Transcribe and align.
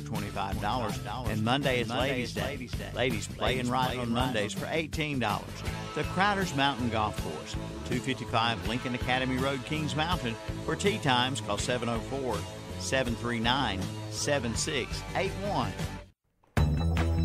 $25, 0.00 1.30
and 1.30 1.44
Monday 1.44 1.80
is 1.80 1.90
Ladies' 1.90 2.32
Day. 2.32 2.68
Ladies 2.94 3.26
play 3.26 3.58
and 3.58 3.68
ride 3.68 3.98
on 3.98 4.10
Mondays 4.10 4.52
for 4.52 4.66
$18. 4.66 5.18
The 5.94 6.02
Crowders 6.02 6.54
Mountain 6.56 6.90
Golf 6.90 7.16
Course, 7.22 7.52
255 7.86 8.68
Lincoln 8.68 8.94
Academy 8.94 9.36
Road, 9.36 9.64
Kings 9.64 9.96
Mountain. 9.96 10.34
For 10.64 10.76
tee 10.76 10.98
times, 10.98 11.40
call 11.40 11.58
704 11.58 12.36
739 12.78 13.80
7681. 14.10 15.72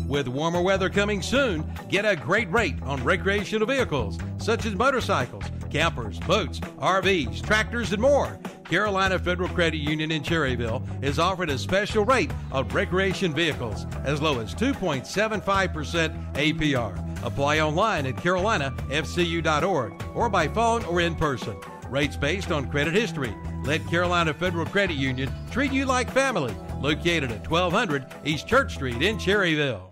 With 0.08 0.28
warmer 0.28 0.62
weather 0.62 0.88
coming 0.88 1.20
soon, 1.20 1.68
get 1.88 2.04
a 2.04 2.14
great 2.14 2.50
rate 2.52 2.80
on 2.82 3.02
recreational 3.02 3.66
vehicles 3.66 4.18
such 4.38 4.64
as 4.64 4.76
motorcycles, 4.76 5.42
campers, 5.76 6.18
boats, 6.20 6.58
RVs, 6.78 7.42
tractors, 7.42 7.92
and 7.92 8.00
more. 8.00 8.38
Carolina 8.64 9.18
Federal 9.18 9.50
Credit 9.50 9.76
Union 9.76 10.10
in 10.10 10.22
Cherryville 10.22 10.82
is 11.04 11.18
offering 11.18 11.50
a 11.50 11.58
special 11.58 12.02
rate 12.02 12.30
on 12.50 12.66
recreation 12.68 13.34
vehicles 13.34 13.84
as 14.04 14.22
low 14.22 14.40
as 14.40 14.54
2.75% 14.54 16.32
APR. 16.32 17.24
Apply 17.26 17.60
online 17.60 18.06
at 18.06 18.16
carolinafcu.org 18.16 20.02
or 20.14 20.30
by 20.30 20.48
phone 20.48 20.82
or 20.86 21.02
in 21.02 21.14
person. 21.14 21.54
Rates 21.90 22.16
based 22.16 22.50
on 22.50 22.70
credit 22.70 22.94
history. 22.94 23.34
Let 23.64 23.86
Carolina 23.86 24.32
Federal 24.32 24.64
Credit 24.64 24.96
Union 24.96 25.30
treat 25.50 25.72
you 25.72 25.84
like 25.84 26.10
family. 26.10 26.54
Located 26.80 27.30
at 27.30 27.50
1200 27.50 28.06
East 28.24 28.48
Church 28.48 28.72
Street 28.72 29.02
in 29.02 29.18
Cherryville. 29.18 29.85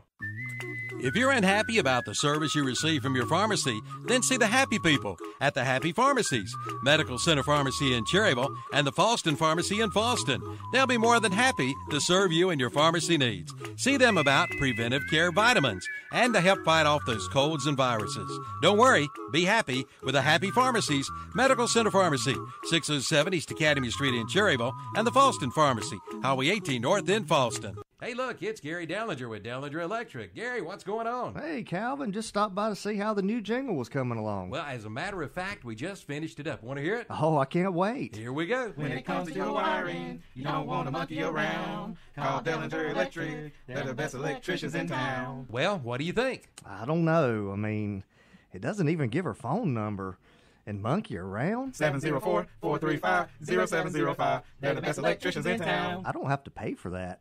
If 1.05 1.15
you're 1.15 1.33
unhappy 1.33 1.77
about 1.77 2.07
the 2.07 2.15
service 2.15 2.55
you 2.55 2.65
receive 2.65 3.03
from 3.03 3.15
your 3.15 3.27
pharmacy, 3.27 3.79
then 4.07 4.23
see 4.23 4.39
the 4.39 4.47
happy 4.47 4.79
people 4.79 5.19
at 5.39 5.53
the 5.53 5.63
Happy 5.63 5.93
Pharmacies, 5.93 6.57
Medical 6.83 7.19
Center 7.19 7.43
Pharmacy 7.43 7.93
in 7.93 8.07
Cherryville, 8.07 8.57
and 8.73 8.87
the 8.87 8.93
Falston 8.93 9.37
Pharmacy 9.37 9.83
in 9.83 9.91
Falston. 9.91 10.41
They'll 10.73 10.87
be 10.87 10.97
more 10.97 11.21
than 11.21 11.31
happy 11.31 11.75
to 11.91 12.01
serve 12.01 12.33
you 12.33 12.49
and 12.49 12.59
your 12.59 12.71
pharmacy 12.71 13.19
needs. 13.19 13.53
See 13.77 13.99
them 13.99 14.17
about 14.17 14.49
preventive 14.57 15.03
care 15.11 15.31
vitamins 15.31 15.87
and 16.11 16.33
to 16.33 16.41
help 16.41 16.65
fight 16.65 16.87
off 16.87 17.05
those 17.05 17.29
colds 17.29 17.67
and 17.67 17.77
viruses. 17.77 18.41
Don't 18.63 18.79
worry, 18.79 19.07
be 19.31 19.45
happy 19.45 19.85
with 20.05 20.15
the 20.15 20.23
Happy 20.23 20.51
Pharmacies, 20.51 21.11
Medical 21.35 21.69
Center 21.69 21.91
Pharmacy, 21.91 22.35
607 22.71 23.35
East 23.35 23.51
Academy 23.51 23.91
Street 23.91 24.15
in 24.15 24.27
Cherryville, 24.27 24.73
and 24.97 25.07
the 25.07 25.13
Falston 25.13 25.53
Pharmacy, 25.53 25.99
Highway 26.23 26.49
18 26.49 26.81
North 26.81 27.11
in 27.11 27.27
Falston. 27.27 27.77
Hey, 28.05 28.13
look, 28.13 28.43
it's 28.43 28.61
Gary 28.61 28.87
Dellinger 28.87 29.31
with 29.31 29.43
Dellinger 29.43 29.81
Electric. 29.81 30.35
Gary, 30.35 30.61
what's 30.61 30.85
going 30.85 31.07
on? 31.07 31.35
Hey, 31.35 31.63
Calvin, 31.63 32.13
just 32.13 32.29
stopped 32.29 32.55
by 32.55 32.69
to 32.69 32.77
see 32.77 32.97
how 32.97 33.15
the 33.15 33.23
new 33.23 33.41
jingle 33.41 33.77
was 33.77 33.89
coming 33.89 34.19
along. 34.19 34.51
Well, 34.51 34.63
as 34.63 34.85
a 34.85 34.91
matter 34.91 35.23
of 35.23 35.33
fact, 35.33 35.65
we 35.65 35.75
just 35.75 36.07
finished 36.07 36.39
it 36.39 36.47
up. 36.47 36.63
Want 36.63 36.77
to 36.77 36.83
hear 36.83 36.99
it? 36.99 37.07
Oh, 37.09 37.39
I 37.39 37.47
can't 37.47 37.73
wait. 37.73 38.15
Here 38.15 38.31
we 38.31 38.45
go. 38.45 38.75
When 38.77 38.93
it 38.93 39.07
comes 39.07 39.29
to 39.29 39.35
your 39.35 39.53
wiring, 39.53 40.23
you 40.35 40.45
don't 40.45 40.67
want 40.67 40.87
to 40.87 40.91
monkey 40.91 41.23
around. 41.23 41.97
Call 42.15 42.43
Dellinger 42.43 42.91
Electric. 42.91 43.55
They're 43.67 43.85
the 43.85 43.95
best 43.95 44.13
electricians 44.13 44.75
in 44.75 44.87
town. 44.87 45.47
Well, 45.51 45.79
what 45.79 45.97
do 45.97 46.05
you 46.05 46.13
think? 46.13 46.51
I 46.67 46.85
don't 46.85 47.07
know. 47.07 47.53
I 47.53 47.57
mean, 47.57 48.05
it 48.53 48.61
doesn't 48.61 48.91
even 48.91 49.09
give 49.09 49.25
her 49.25 49.33
phone 49.33 49.73
number. 49.73 50.19
And 50.67 50.83
monkey 50.83 51.17
around? 51.17 51.73
704-435-0705. 51.73 54.43
They're 54.61 54.75
the 54.75 54.83
best 54.83 54.99
electricians 54.99 55.47
in 55.47 55.59
town. 55.59 56.03
I 56.05 56.13
don't 56.13 56.29
have 56.29 56.45
to 56.45 56.51
pay 56.51 56.75
for 56.75 56.91
that. 56.91 57.21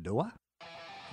Do 0.00 0.20
I? 0.20 0.30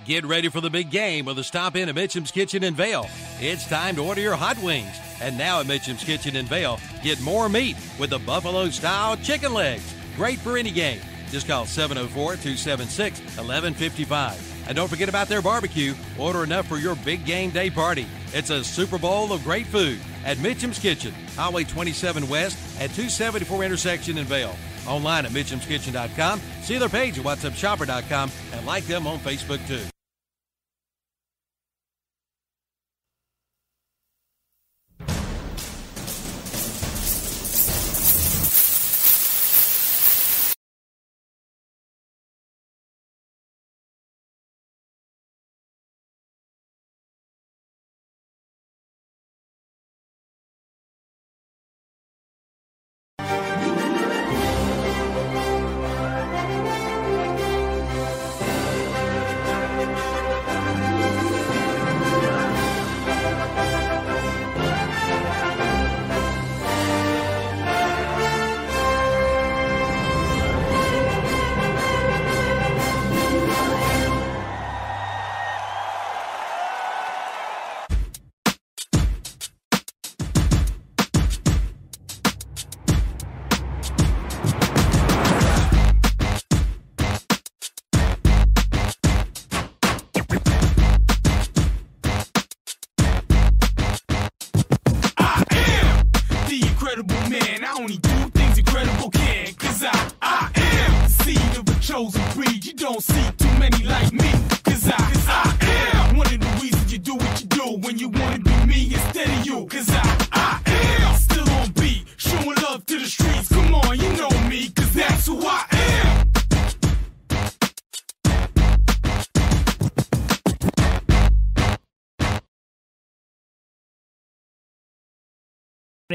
Get 0.04 0.24
ready 0.24 0.48
for 0.48 0.60
the 0.60 0.70
big 0.70 0.90
game 0.90 1.26
with 1.26 1.38
a 1.38 1.44
stop 1.44 1.76
in 1.76 1.88
at 1.88 1.94
Mitchum's 1.94 2.32
Kitchen 2.32 2.64
in 2.64 2.74
Vale. 2.74 3.06
It's 3.38 3.66
time 3.68 3.94
to 3.96 4.04
order 4.04 4.20
your 4.20 4.34
hot 4.34 4.58
wings. 4.60 4.98
And 5.20 5.38
now 5.38 5.60
at 5.60 5.66
Mitchum's 5.66 6.02
Kitchen 6.02 6.34
in 6.34 6.46
Vale, 6.46 6.80
get 7.02 7.20
more 7.20 7.48
meat 7.48 7.76
with 8.00 8.10
the 8.10 8.18
buffalo 8.18 8.68
style 8.70 9.16
chicken 9.16 9.54
legs. 9.54 9.94
Great 10.16 10.40
for 10.40 10.58
any 10.58 10.72
game. 10.72 11.00
Just 11.30 11.46
call 11.46 11.66
704 11.66 12.14
276 12.36 13.20
1155. 13.20 14.66
And 14.66 14.76
don't 14.76 14.88
forget 14.88 15.08
about 15.08 15.28
their 15.28 15.42
barbecue. 15.42 15.94
Order 16.18 16.42
enough 16.42 16.66
for 16.66 16.78
your 16.78 16.96
big 16.96 17.24
game 17.24 17.50
day 17.50 17.70
party. 17.70 18.06
It's 18.34 18.50
a 18.50 18.64
Super 18.64 18.98
Bowl 18.98 19.32
of 19.32 19.44
great 19.44 19.66
food 19.66 20.00
at 20.24 20.38
Mitchum's 20.38 20.78
Kitchen, 20.78 21.14
Highway 21.36 21.64
27 21.64 22.28
West 22.28 22.58
at 22.80 22.90
274 22.90 23.64
intersection 23.64 24.18
in 24.18 24.24
Vale. 24.24 24.54
Online 24.86 25.26
at 25.26 25.32
mitchumskitchen.com. 25.32 26.40
See 26.62 26.78
their 26.78 26.88
page 26.88 27.18
at 27.18 27.24
whatsupshopper.com 27.24 28.30
and 28.52 28.66
like 28.66 28.84
them 28.84 29.06
on 29.06 29.18
Facebook 29.18 29.66
too. 29.66 29.91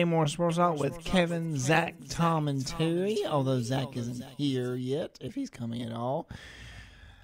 More 0.04 0.28
Sports 0.28 0.58
Talk 0.58 0.80
with 0.80 1.04
Kevin, 1.04 1.58
Zach, 1.58 1.96
Tom, 2.10 2.48
and 2.48 2.66
Terry. 2.66 3.20
Although 3.28 3.62
Zach 3.62 3.96
isn't 3.98 4.24
here 4.38 4.76
yet, 4.76 5.18
if 5.22 5.36
he's 5.36 5.50
coming 5.50 5.82
at 5.84 5.92
all. 5.92 6.30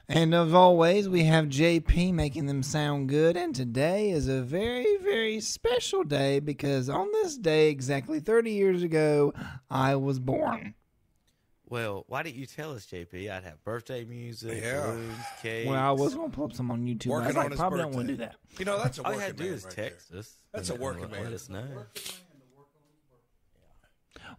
And 0.10 0.36
as 0.36 0.54
always, 0.54 1.08
we 1.08 1.24
have 1.24 1.46
JP 1.46 2.14
making 2.14 2.46
them 2.46 2.62
sound 2.62 3.08
good. 3.08 3.38
And 3.38 3.56
today 3.56 4.10
is 4.12 4.28
a 4.28 4.42
very, 4.42 4.98
very 5.02 5.40
special 5.40 6.04
day 6.04 6.40
because 6.40 6.90
on 6.90 7.10
this 7.14 7.38
day, 7.38 7.70
exactly 7.70 8.20
30 8.20 8.52
years 8.52 8.84
ago, 8.84 9.34
I 9.70 9.96
was 9.96 10.20
born. 10.20 10.76
Well, 11.70 12.04
why 12.08 12.22
didn't 12.22 12.36
you 12.36 12.46
tell 12.46 12.74
us, 12.74 12.86
JP? 12.86 13.32
I'd 13.32 13.44
have 13.46 13.64
birthday 13.64 14.04
music, 14.04 14.62
Yeah. 14.62 14.86
balloons, 14.86 15.18
cakes. 15.42 15.70
Well, 15.70 15.80
I 15.80 15.92
was 15.92 16.14
going 16.14 16.30
to 16.30 16.36
pull 16.36 16.46
up 16.46 16.54
some 16.54 16.70
on 16.70 16.86
YouTube. 16.86 17.08
but 17.08 17.24
I 17.24 17.28
was 17.28 17.36
like, 17.36 17.46
on 17.46 17.52
his 17.52 17.60
probably 17.60 17.80
don't 17.80 17.96
want 17.96 18.08
to 18.10 18.14
do 18.14 18.18
that. 18.18 18.36
You 18.60 18.66
know, 18.66 18.78
that's 18.84 19.00
a 19.00 19.04
All 19.04 19.14
you 19.14 19.20
had 19.20 19.38
to 19.38 19.44
do 19.44 19.52
is 19.54 19.64
right 19.64 19.74
text 19.74 20.12
there. 20.12 20.20
us. 20.20 20.36
That's 20.52 20.70
a 20.70 20.74
and 20.74 20.84
working 20.84 21.10
man. 21.10 21.24
Let 21.24 21.34
us 21.34 21.50
know. 21.50 21.66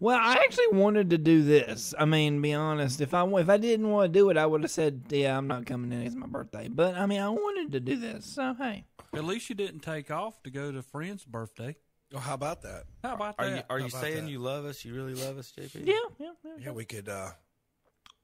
Well, 0.00 0.18
I 0.20 0.34
actually 0.34 0.68
wanted 0.68 1.10
to 1.10 1.18
do 1.18 1.42
this. 1.42 1.94
I 1.98 2.04
mean, 2.04 2.40
be 2.42 2.52
honest, 2.52 3.00
if 3.00 3.14
I 3.14 3.24
if 3.26 3.48
I 3.48 3.56
didn't 3.56 3.88
want 3.90 4.12
to 4.12 4.18
do 4.18 4.30
it, 4.30 4.36
I 4.36 4.46
would 4.46 4.62
have 4.62 4.70
said, 4.70 5.04
"Yeah, 5.10 5.36
I'm 5.36 5.46
not 5.46 5.66
coming 5.66 5.92
in. 5.92 6.02
It's 6.06 6.14
my 6.16 6.26
birthday." 6.26 6.68
But 6.68 6.96
I 6.96 7.06
mean, 7.06 7.20
I 7.20 7.28
wanted 7.28 7.72
to 7.72 7.80
do 7.80 7.96
this, 7.96 8.24
so 8.26 8.54
hey. 8.54 8.84
At 9.14 9.24
least 9.24 9.48
you 9.48 9.54
didn't 9.54 9.80
take 9.80 10.10
off 10.10 10.42
to 10.42 10.50
go 10.50 10.72
to 10.72 10.78
a 10.78 10.82
friend's 10.82 11.24
birthday. 11.24 11.76
Oh, 12.12 12.18
how 12.18 12.34
about 12.34 12.62
that? 12.62 12.84
How 13.02 13.14
about 13.14 13.36
Are 13.38 13.48
that? 13.48 13.56
you 13.56 13.62
are 13.70 13.78
you 13.80 13.88
saying 13.90 14.24
that? 14.24 14.30
you 14.30 14.38
love 14.40 14.64
us? 14.64 14.84
You 14.84 14.94
really 14.94 15.14
love 15.14 15.38
us, 15.38 15.52
JP? 15.56 15.86
Yeah, 15.86 15.94
yeah, 16.18 16.30
yeah. 16.44 16.50
Yeah, 16.60 16.70
we 16.72 16.84
could. 16.84 17.08
uh 17.08 17.30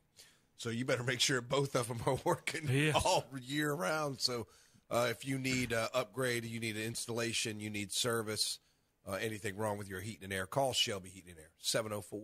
So 0.56 0.70
you 0.70 0.84
better 0.84 1.02
make 1.02 1.20
sure 1.20 1.40
both 1.40 1.74
of 1.74 1.88
them 1.88 2.00
are 2.06 2.18
working 2.24 2.68
Yes. 2.70 2.94
all 3.04 3.24
year 3.40 3.72
round. 3.72 4.20
So 4.20 4.46
uh, 4.90 5.08
if 5.10 5.26
you 5.26 5.38
need 5.38 5.72
uh, 5.72 5.88
upgrade, 5.94 6.44
you 6.44 6.60
need 6.60 6.76
an 6.76 6.82
installation, 6.82 7.58
you 7.60 7.70
need 7.70 7.92
service, 7.92 8.58
uh, 9.08 9.12
anything 9.20 9.56
wrong 9.56 9.78
with 9.78 9.88
your 9.88 10.00
heat 10.00 10.20
and 10.22 10.32
air, 10.32 10.46
call 10.46 10.72
Shelby 10.72 11.08
Heat 11.10 11.24
and 11.28 11.38
Air 11.38 11.50
704 11.58 12.20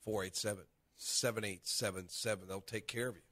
487 0.00 0.64
7877. 0.96 2.48
They'll 2.48 2.60
take 2.60 2.86
care 2.86 3.08
of 3.08 3.16
you. 3.16 3.22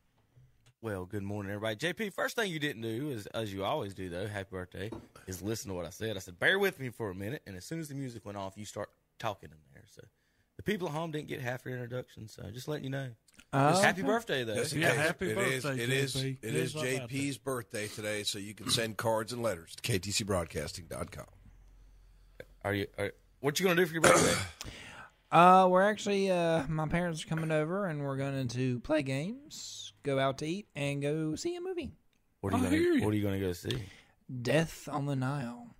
Well, 0.80 1.04
good 1.06 1.22
morning, 1.22 1.52
everybody. 1.52 1.76
JP, 1.76 2.12
first 2.12 2.34
thing 2.34 2.50
you 2.50 2.58
didn't 2.58 2.82
do 2.82 3.10
is, 3.10 3.26
as 3.26 3.52
you 3.52 3.64
always 3.64 3.94
do, 3.94 4.08
though, 4.08 4.26
happy 4.26 4.48
birthday, 4.50 4.90
is 5.28 5.40
listen 5.40 5.68
to 5.68 5.74
what 5.74 5.86
I 5.86 5.90
said. 5.90 6.16
I 6.16 6.18
said, 6.18 6.40
bear 6.40 6.58
with 6.58 6.80
me 6.80 6.88
for 6.88 7.10
a 7.10 7.14
minute, 7.14 7.40
and 7.46 7.56
as 7.56 7.64
soon 7.64 7.78
as 7.78 7.88
the 7.88 7.94
music 7.94 8.24
went 8.26 8.36
off, 8.36 8.54
you 8.56 8.64
start 8.64 8.90
talking 9.20 9.50
in 9.52 9.56
there. 9.74 9.84
So 9.94 10.02
the 10.56 10.64
people 10.64 10.88
at 10.88 10.94
home 10.94 11.12
didn't 11.12 11.28
get 11.28 11.40
half 11.40 11.64
your 11.64 11.74
introduction, 11.74 12.26
so 12.26 12.42
just 12.52 12.66
letting 12.66 12.82
you 12.82 12.90
know. 12.90 13.10
Oh, 13.52 13.80
happy 13.80 14.00
okay. 14.00 14.10
birthday, 14.10 14.42
though. 14.44 14.54
Yes, 14.54 14.72
Yeah, 14.72 14.88
it 14.88 14.90
is. 14.92 14.96
happy 14.98 15.30
It 15.30 15.38
is- 15.38 15.62
birthday, 15.62 15.82
It 15.84 15.90
is. 15.90 16.14
JP. 16.16 16.38
It 16.42 16.54
is 16.56 16.74
Yes, 16.74 16.82
JP's 16.84 17.38
birthday 17.38 17.86
today, 17.86 18.22
so 18.24 18.38
you 18.40 18.54
can 18.54 18.68
send 18.68 18.96
cards 18.96 19.32
and 19.32 19.40
letters 19.40 19.76
to 19.76 19.82
ktcbroadcasting.com. 19.82 21.26
Are 22.64 22.74
you? 22.74 22.86
Are, 22.98 23.12
what 23.40 23.58
you 23.58 23.66
gonna 23.66 23.80
do 23.80 23.86
for 23.86 23.92
your 23.92 24.02
birthday? 24.02 24.34
Uh, 25.30 25.66
we're 25.66 25.80
actually 25.80 26.30
uh, 26.30 26.62
my 26.68 26.86
parents 26.86 27.24
are 27.24 27.26
coming 27.26 27.50
over, 27.50 27.86
and 27.86 28.02
we're 28.04 28.18
going 28.18 28.46
to 28.48 28.80
play 28.80 29.02
games, 29.02 29.94
go 30.02 30.18
out 30.18 30.36
to 30.36 30.46
eat, 30.46 30.66
and 30.76 31.00
go 31.00 31.34
see 31.36 31.56
a 31.56 31.60
movie. 31.62 31.94
What 32.42 32.52
are 32.52 32.58
you 32.58 32.62
I 32.62 32.66
gonna? 32.66 32.76
hear 32.76 32.92
you. 32.92 33.02
What 33.02 33.14
are 33.14 33.16
you 33.16 33.22
gonna 33.22 33.40
go 33.40 33.54
see? 33.54 33.82
Death 34.42 34.90
on 34.92 35.06
the 35.06 35.16
Nile. 35.16 35.74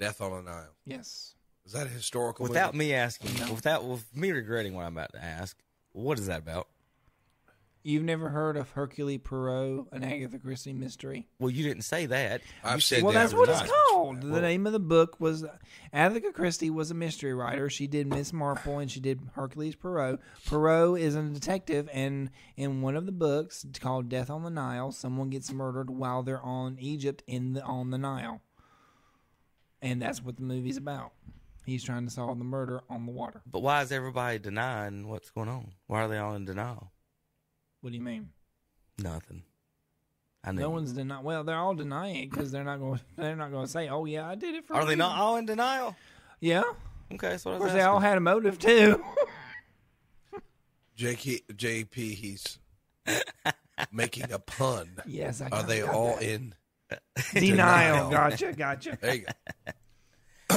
Death 0.00 0.22
on 0.22 0.30
the 0.42 0.50
Nile. 0.50 0.74
Yes. 0.86 1.34
Is 1.66 1.72
that 1.72 1.84
a 1.86 1.90
historical 1.90 2.44
Without 2.44 2.72
movie? 2.72 2.86
me 2.86 2.94
asking, 2.94 3.30
without 3.54 3.84
with 3.84 4.06
me 4.16 4.30
regretting 4.32 4.72
what 4.72 4.86
I'm 4.86 4.96
about 4.96 5.12
to 5.12 5.22
ask, 5.22 5.54
what 5.92 6.18
is 6.18 6.26
that 6.28 6.38
about? 6.38 6.68
You've 7.86 8.02
never 8.02 8.30
heard 8.30 8.56
of 8.56 8.70
Hercule 8.72 9.16
Poirot, 9.16 9.86
an 9.92 10.02
Agatha 10.02 10.40
Christie 10.40 10.72
mystery? 10.72 11.28
Well, 11.38 11.50
you 11.50 11.62
didn't 11.62 11.84
say 11.84 12.06
that. 12.06 12.40
I've 12.64 12.78
You 12.78 12.80
said 12.80 13.02
well, 13.04 13.12
that 13.12 13.20
that's 13.20 13.32
what 13.32 13.48
it's 13.48 13.60
times. 13.60 13.70
called. 13.70 14.22
The 14.22 14.40
name 14.40 14.66
of 14.66 14.72
the 14.72 14.80
book 14.80 15.20
was 15.20 15.44
Agatha 15.92 16.32
Christie 16.32 16.68
was 16.68 16.90
a 16.90 16.94
mystery 16.94 17.32
writer. 17.32 17.70
She 17.70 17.86
did 17.86 18.08
Miss 18.08 18.32
Marple 18.32 18.80
and 18.80 18.90
she 18.90 18.98
did 18.98 19.20
Hercules 19.34 19.76
Poirot. 19.76 20.18
Poirot 20.46 21.00
is 21.00 21.14
a 21.14 21.22
detective, 21.22 21.88
and 21.92 22.30
in 22.56 22.82
one 22.82 22.96
of 22.96 23.06
the 23.06 23.12
books 23.12 23.64
called 23.80 24.08
Death 24.08 24.30
on 24.30 24.42
the 24.42 24.50
Nile, 24.50 24.90
someone 24.90 25.30
gets 25.30 25.52
murdered 25.52 25.88
while 25.88 26.24
they're 26.24 26.42
on 26.42 26.78
Egypt 26.80 27.22
in 27.28 27.52
the 27.52 27.62
on 27.62 27.90
the 27.90 27.98
Nile, 27.98 28.40
and 29.80 30.02
that's 30.02 30.20
what 30.20 30.38
the 30.38 30.42
movie's 30.42 30.76
about. 30.76 31.12
He's 31.64 31.84
trying 31.84 32.04
to 32.06 32.12
solve 32.12 32.38
the 32.38 32.44
murder 32.44 32.80
on 32.90 33.06
the 33.06 33.12
water. 33.12 33.42
But 33.48 33.60
why 33.60 33.82
is 33.82 33.92
everybody 33.92 34.40
denying 34.40 35.06
what's 35.06 35.30
going 35.30 35.48
on? 35.48 35.74
Why 35.86 36.02
are 36.02 36.08
they 36.08 36.18
all 36.18 36.34
in 36.34 36.44
denial? 36.46 36.90
What 37.86 37.92
do 37.92 37.98
you 37.98 38.02
mean? 38.04 38.30
Nothing. 38.98 39.44
I 40.42 40.50
know. 40.50 40.62
No 40.62 40.70
one's 40.70 40.90
denying. 40.90 41.22
Well, 41.22 41.44
they're 41.44 41.54
all 41.56 41.76
denying 41.76 42.16
it 42.24 42.30
because 42.32 42.50
they're 42.50 42.64
not 42.64 42.80
going. 42.80 42.98
They're 43.16 43.36
not 43.36 43.52
going 43.52 43.64
to 43.64 43.70
say, 43.70 43.88
"Oh 43.88 44.06
yeah, 44.06 44.26
I 44.28 44.34
did 44.34 44.56
it 44.56 44.66
for." 44.66 44.74
a 44.74 44.78
Are 44.78 44.84
they 44.84 44.96
not 44.96 45.16
all 45.16 45.36
in 45.36 45.46
denial? 45.46 45.94
Yeah. 46.40 46.64
Okay, 47.14 47.28
that's 47.28 47.44
what 47.44 47.52
I 47.52 47.54
Of 47.54 47.60
was 47.62 47.70
course, 47.70 47.78
they 47.80 47.86
all 47.86 48.00
had 48.00 48.16
a 48.18 48.20
motive 48.20 48.58
too. 48.58 49.04
JK, 50.98 51.42
JP, 51.54 51.94
he's 51.94 52.58
making 53.92 54.32
a 54.32 54.40
pun. 54.40 54.88
yes, 55.06 55.40
I 55.40 55.44
Are 55.44 55.50
got- 55.50 55.68
they 55.68 55.80
got 55.82 55.94
all 55.94 56.16
that. 56.16 56.22
in? 56.24 56.54
denial? 57.34 58.08
denial? 58.08 58.10
Gotcha, 58.10 58.52
gotcha. 58.52 58.98
There 59.00 59.14
you 59.14 59.20
go. 59.20 59.32
It 59.68 59.74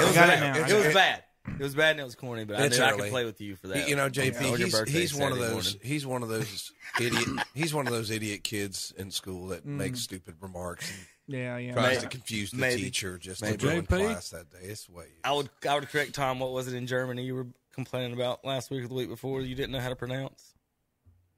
was, 0.03 0.15
Got 0.15 0.29
it 0.29 0.39
bad. 0.39 0.55
now. 0.55 0.67
It 0.67 0.85
was 0.85 0.93
bad. 0.95 1.23
It 1.47 1.59
was 1.63 1.73
bad 1.75 1.91
and 1.91 2.01
it 2.01 2.03
was 2.03 2.15
corny, 2.15 2.43
but 2.45 2.57
I 2.57 2.65
It's 2.65 2.77
knew 2.77 2.83
I 2.83 2.91
could 2.91 3.09
play 3.09 3.25
with 3.25 3.41
you 3.41 3.55
for 3.55 3.67
that. 3.69 3.89
You 3.89 3.95
know, 3.95 4.05
on 4.05 4.13
your 4.13 4.25
JP, 4.25 4.57
he's, 4.57 4.71
birthday 4.71 4.91
he's 4.91 5.15
one 5.15 5.31
of 5.31 5.39
those. 5.39 5.51
morning. 5.51 5.79
He's 5.81 6.05
one 6.05 6.23
of 6.23 6.29
those 6.29 6.71
idiot. 6.99 7.27
He's 7.55 7.73
one 7.73 7.87
of 7.87 7.93
those 7.93 8.11
idiot 8.11 8.43
kids 8.43 8.93
in 8.97 9.09
school 9.11 9.47
that 9.47 9.63
Mm. 9.65 9.77
makes 9.77 10.01
stupid 10.01 10.35
remarks 10.41 10.89
and 10.91 10.99
Yeah, 11.27 11.57
yeah. 11.57 11.73
tries 11.73 11.87
Maybe. 11.97 12.01
to 12.01 12.07
confuse 12.09 12.51
the 12.51 12.57
Maybe. 12.57 12.81
teacher 12.83 13.17
just 13.17 13.41
Maybe. 13.41 13.57
to 13.57 13.67
ruin 13.67 13.85
JP? 13.85 13.87
class 14.05 14.29
that 14.29 14.49
day. 14.51 14.59
It's 14.63 14.87
way. 14.89 15.07
I 15.23 15.31
would 15.33 15.49
I 15.67 15.75
would 15.75 15.87
correct 15.89 16.13
Tom. 16.13 16.39
What 16.39 16.51
was 16.51 16.67
it 16.67 16.73
in 16.75 16.85
Germany 16.87 17.23
you 17.23 17.35
were 17.35 17.47
complaining 17.73 18.13
about 18.13 18.43
last 18.45 18.69
week 18.69 18.83
or 18.83 18.87
the 18.87 18.93
week 18.93 19.09
before 19.09 19.41
you 19.41 19.55
didn't 19.55 19.71
know 19.71 19.79
how 19.79 19.89
to 19.89 19.95
pronounce? 19.95 20.53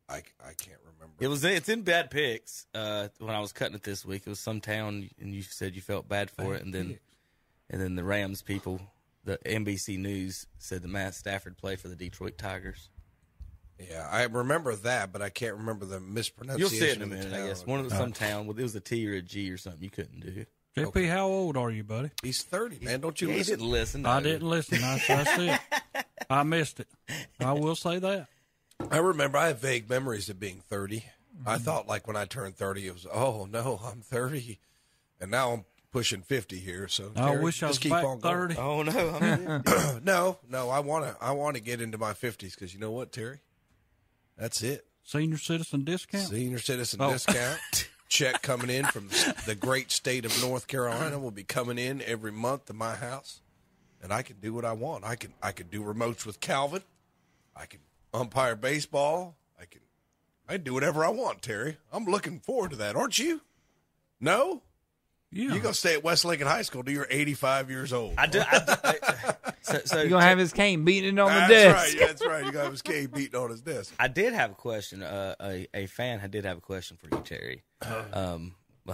I, 0.09 0.17
I 0.43 0.53
can't 0.57 0.79
remember. 0.83 1.15
It 1.21 1.27
was 1.29 1.43
it's 1.45 1.69
in 1.69 1.83
bad 1.83 2.11
picks. 2.11 2.65
Uh, 2.73 3.07
when 3.19 3.33
I 3.33 3.39
was 3.39 3.53
cutting 3.53 3.75
it 3.75 3.83
this 3.83 4.03
week, 4.03 4.23
it 4.25 4.29
was 4.29 4.39
some 4.41 4.59
town, 4.59 5.09
and 5.21 5.33
you 5.33 5.41
said 5.41 5.73
you 5.73 5.81
felt 5.81 6.09
bad 6.09 6.29
for 6.29 6.53
it, 6.55 6.63
and 6.63 6.73
then 6.73 6.99
and 7.69 7.79
then 7.81 7.95
the 7.95 8.03
Rams 8.03 8.41
people, 8.41 8.81
the 9.23 9.37
NBC 9.45 9.97
News 9.97 10.47
said 10.57 10.81
that 10.81 10.87
Matt 10.87 11.13
Stafford 11.15 11.57
played 11.57 11.79
for 11.79 11.87
the 11.87 11.95
Detroit 11.95 12.37
Tigers. 12.37 12.89
Yeah, 13.79 14.07
I 14.11 14.23
remember 14.23 14.75
that, 14.75 15.11
but 15.11 15.21
I 15.21 15.29
can't 15.29 15.55
remember 15.57 15.85
the 15.85 15.99
mispronunciation. 15.99 16.59
You'll 16.59 16.69
mispronunciation. 16.69 16.79
see 16.79 16.91
it 16.91 16.95
in 16.95 17.01
a 17.01 17.03
of 17.03 17.09
the 17.09 17.29
minute, 17.29 17.45
I 17.45 17.47
guess. 17.49 17.65
One 17.65 17.79
of 17.79 17.89
the, 17.89 17.95
some 17.95 18.11
town 18.13 18.45
with 18.47 18.59
it 18.59 18.63
was 18.63 18.75
a 18.75 18.79
T 18.79 19.07
or 19.09 19.13
a 19.15 19.21
G 19.21 19.49
or 19.51 19.57
something 19.57 19.81
you 19.81 19.89
couldn't 19.89 20.19
do. 20.19 20.41
It. 20.41 20.49
JP, 20.77 21.09
how 21.09 21.27
old 21.27 21.57
are 21.57 21.69
you, 21.71 21.83
buddy? 21.83 22.11
He's 22.23 22.43
thirty, 22.43 22.77
man. 22.79 23.01
Don't 23.01 23.19
you 23.19 23.27
Yeah, 23.27 23.33
he 23.33 23.39
listen? 23.39 23.55
didn't 23.57 23.71
listen. 23.71 24.05
I 24.05 24.21
didn't 24.21 24.47
listen. 24.47 24.83
I, 24.83 24.93
I 25.09 25.23
see 25.23 25.47
it. 25.49 26.05
I 26.29 26.43
missed 26.43 26.79
it. 26.79 26.87
I 27.39 27.53
will 27.53 27.75
say 27.75 27.97
that. 27.99 28.27
I 28.89 28.97
remember. 28.97 29.37
I 29.37 29.47
have 29.47 29.59
vague 29.59 29.89
memories 29.89 30.29
of 30.29 30.39
being 30.39 30.61
30 30.69 31.03
I 31.45 31.55
Mm-hmm. 31.55 31.63
thought 31.63 31.87
like 31.87 32.07
when 32.07 32.15
I 32.17 32.25
turned 32.25 32.55
thirty, 32.57 32.85
it 32.87 32.93
was 32.93 33.07
oh 33.11 33.47
no, 33.49 33.79
I'm 33.85 34.01
thirty, 34.01 34.59
and 35.19 35.31
now 35.31 35.53
I'm 35.53 35.63
pushing 35.91 36.21
fifty 36.21 36.57
here. 36.59 36.87
So 36.87 37.11
I 37.15 37.27
Terry, 37.31 37.43
wish 37.43 37.61
I 37.63 37.67
was 37.67 37.77
just 37.77 37.81
keep 37.83 37.91
back 37.91 38.05
on 38.05 38.19
going. 38.19 38.49
30. 38.49 38.57
Oh 38.57 38.81
no! 38.83 39.09
I 39.21 39.37
mean, 39.37 39.63
no, 40.03 40.39
no, 40.49 40.69
I 40.69 40.79
want 40.79 41.05
to. 41.05 41.15
I 41.23 41.31
want 41.31 41.55
to 41.57 41.61
get 41.61 41.81
into 41.81 41.97
my 41.97 42.13
fifties 42.13 42.55
because 42.55 42.73
you 42.73 42.79
know 42.79 42.91
what, 42.91 43.11
Terry? 43.11 43.39
That's 44.37 44.61
it. 44.63 44.85
Senior 45.03 45.37
citizen 45.37 45.83
discount. 45.83 46.27
Senior 46.27 46.59
citizen 46.59 47.01
Oh. 47.01 47.11
discount 47.11 47.59
check 48.09 48.41
coming 48.41 48.69
in 48.69 48.85
from 48.85 49.07
the 49.45 49.55
great 49.55 49.91
state 49.91 50.25
of 50.25 50.41
North 50.41 50.67
Carolina 50.67 51.17
will 51.17 51.31
be 51.31 51.43
coming 51.43 51.77
in 51.77 52.01
every 52.03 52.31
month 52.31 52.65
to 52.65 52.73
my 52.73 52.95
house, 52.95 53.41
and 54.01 54.11
I 54.13 54.21
can 54.21 54.37
do 54.39 54.53
what 54.53 54.65
I 54.65 54.73
want. 54.73 55.03
I 55.05 55.15
can 55.15 55.33
I 55.41 55.51
can 55.51 55.67
do 55.67 55.81
remotes 55.83 56.25
with 56.25 56.39
Calvin. 56.39 56.81
I 57.55 57.65
can 57.65 57.79
umpire 58.13 58.55
baseball. 58.55 59.35
I 59.59 59.65
can 59.65 59.81
I 60.47 60.53
can 60.53 60.63
do 60.63 60.73
whatever 60.73 61.03
I 61.05 61.09
want, 61.09 61.41
Terry. 61.41 61.77
I'm 61.91 62.05
looking 62.05 62.39
forward 62.39 62.71
to 62.71 62.77
that, 62.77 62.95
aren't 62.95 63.19
you? 63.19 63.41
No, 64.19 64.61
Yeah. 65.33 65.53
you 65.53 65.59
gonna 65.61 65.73
stay 65.73 65.93
at 65.93 66.03
West 66.03 66.25
Lincoln 66.25 66.47
High 66.47 66.63
School 66.63 66.83
till 66.83 66.93
you're 66.93 67.07
85 67.09 67.69
years 67.69 67.93
old. 67.93 68.15
I 68.17 68.27
do. 68.27 68.41
I 68.41 68.59
do 68.59 68.73
I- 68.83 69.53
so, 69.61 69.79
so 69.85 69.99
You're 70.01 70.09
gonna 70.09 70.23
have 70.25 70.37
his 70.37 70.51
cane 70.51 70.83
beating 70.83 71.13
it 71.17 71.19
on 71.19 71.29
the 71.33 71.47
desk. 71.47 71.49
that's 71.49 71.53
desk. 71.53 71.75
right. 71.75 71.99
yeah, 71.99 72.05
That's 72.07 72.25
right. 72.25 72.45
You 72.45 72.51
got 72.51 72.71
his 72.71 72.81
cane 72.81 73.07
beating 73.13 73.39
on 73.39 73.49
his 73.49 73.61
desk. 73.61 73.93
I 73.99 74.07
did 74.09 74.33
have 74.33 74.51
a 74.51 74.55
question. 74.55 75.01
Uh, 75.03 75.35
a 75.41 75.67
a 75.73 75.85
fan 75.85 76.19
I 76.21 76.27
did 76.27 76.43
have 76.45 76.57
a 76.57 76.61
question 76.61 76.97
for 76.97 77.07
you, 77.15 77.21
Terry. 77.23 77.63
Um, 78.13 78.55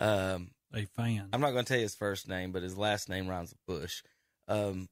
um, 0.00 0.50
a 0.72 0.84
fan. 0.96 1.28
I'm 1.32 1.40
not 1.40 1.52
going 1.52 1.64
to 1.64 1.68
tell 1.68 1.78
you 1.78 1.84
his 1.84 1.94
first 1.94 2.28
name, 2.28 2.52
but 2.52 2.62
his 2.62 2.76
last 2.76 3.08
name 3.08 3.28
rhymes 3.28 3.52
with 3.52 3.80
Bush. 3.80 4.02
Um, 4.48 4.88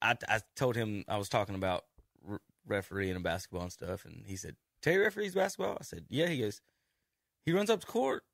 I 0.00 0.16
I 0.28 0.40
told 0.56 0.74
him 0.76 1.04
I 1.08 1.18
was 1.18 1.28
talking 1.28 1.54
about 1.54 1.84
re- 2.24 2.38
refereeing 2.66 3.14
and 3.14 3.22
basketball 3.24 3.62
and 3.62 3.72
stuff, 3.72 4.04
and 4.04 4.24
he 4.26 4.36
said 4.36 4.56
Terry 4.80 4.98
referees 4.98 5.34
basketball. 5.34 5.76
I 5.80 5.84
said 5.84 6.06
yeah. 6.08 6.26
He 6.26 6.38
goes, 6.40 6.60
he 7.44 7.52
runs 7.52 7.70
up 7.70 7.80
to 7.80 7.86
court. 7.86 8.24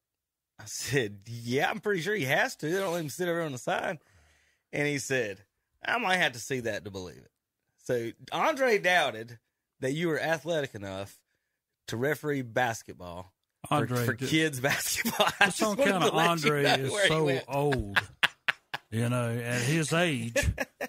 I 0.61 0.65
said 0.67 1.19
yeah. 1.27 1.71
I'm 1.71 1.81
pretty 1.81 2.01
sure 2.03 2.15
he 2.15 2.25
has 2.25 2.57
to. 2.57 2.67
They 2.71 2.79
don't 2.79 2.93
let 2.93 3.01
him 3.01 3.09
sit 3.11 3.29
over 3.29 3.43
on 3.43 3.53
the 3.53 3.59
side. 3.59 3.99
And 4.73 4.87
he 4.87 4.99
said, 4.99 5.39
I 5.87 5.99
might 5.99 6.17
have 6.17 6.33
to 6.33 6.39
see 6.41 6.61
that 6.61 6.85
to 6.85 6.91
believe 6.91 7.19
it. 7.19 7.31
So 7.85 8.11
Andre 8.33 8.79
doubted 8.79 9.39
that 9.81 9.93
you 9.93 10.09
were 10.09 10.21
athletic 10.21 10.75
enough 10.75 11.17
to 11.87 11.97
referee 11.97 12.43
basketball 12.43 13.33
for- 13.69 13.75
Andre, 13.75 14.05
for, 14.05 14.13
just- 14.15 14.31
kids 14.31 14.61
basketball. 14.63 15.29
I 15.41 15.47
Just 15.47 15.59
just 15.59 15.63
on 15.71 15.77
wanted 15.77 15.93
kind 15.93 16.05
of 16.05 16.15
let 16.15 16.25
you 16.25 16.31
Andre 16.31 16.63
know 16.65 16.75
is 16.75 17.09
so 17.09 17.41
old, 17.49 17.99
you 18.91 19.09
know, 19.09 19.31
at 19.31 19.61
his 19.63 19.93
age 19.93 20.37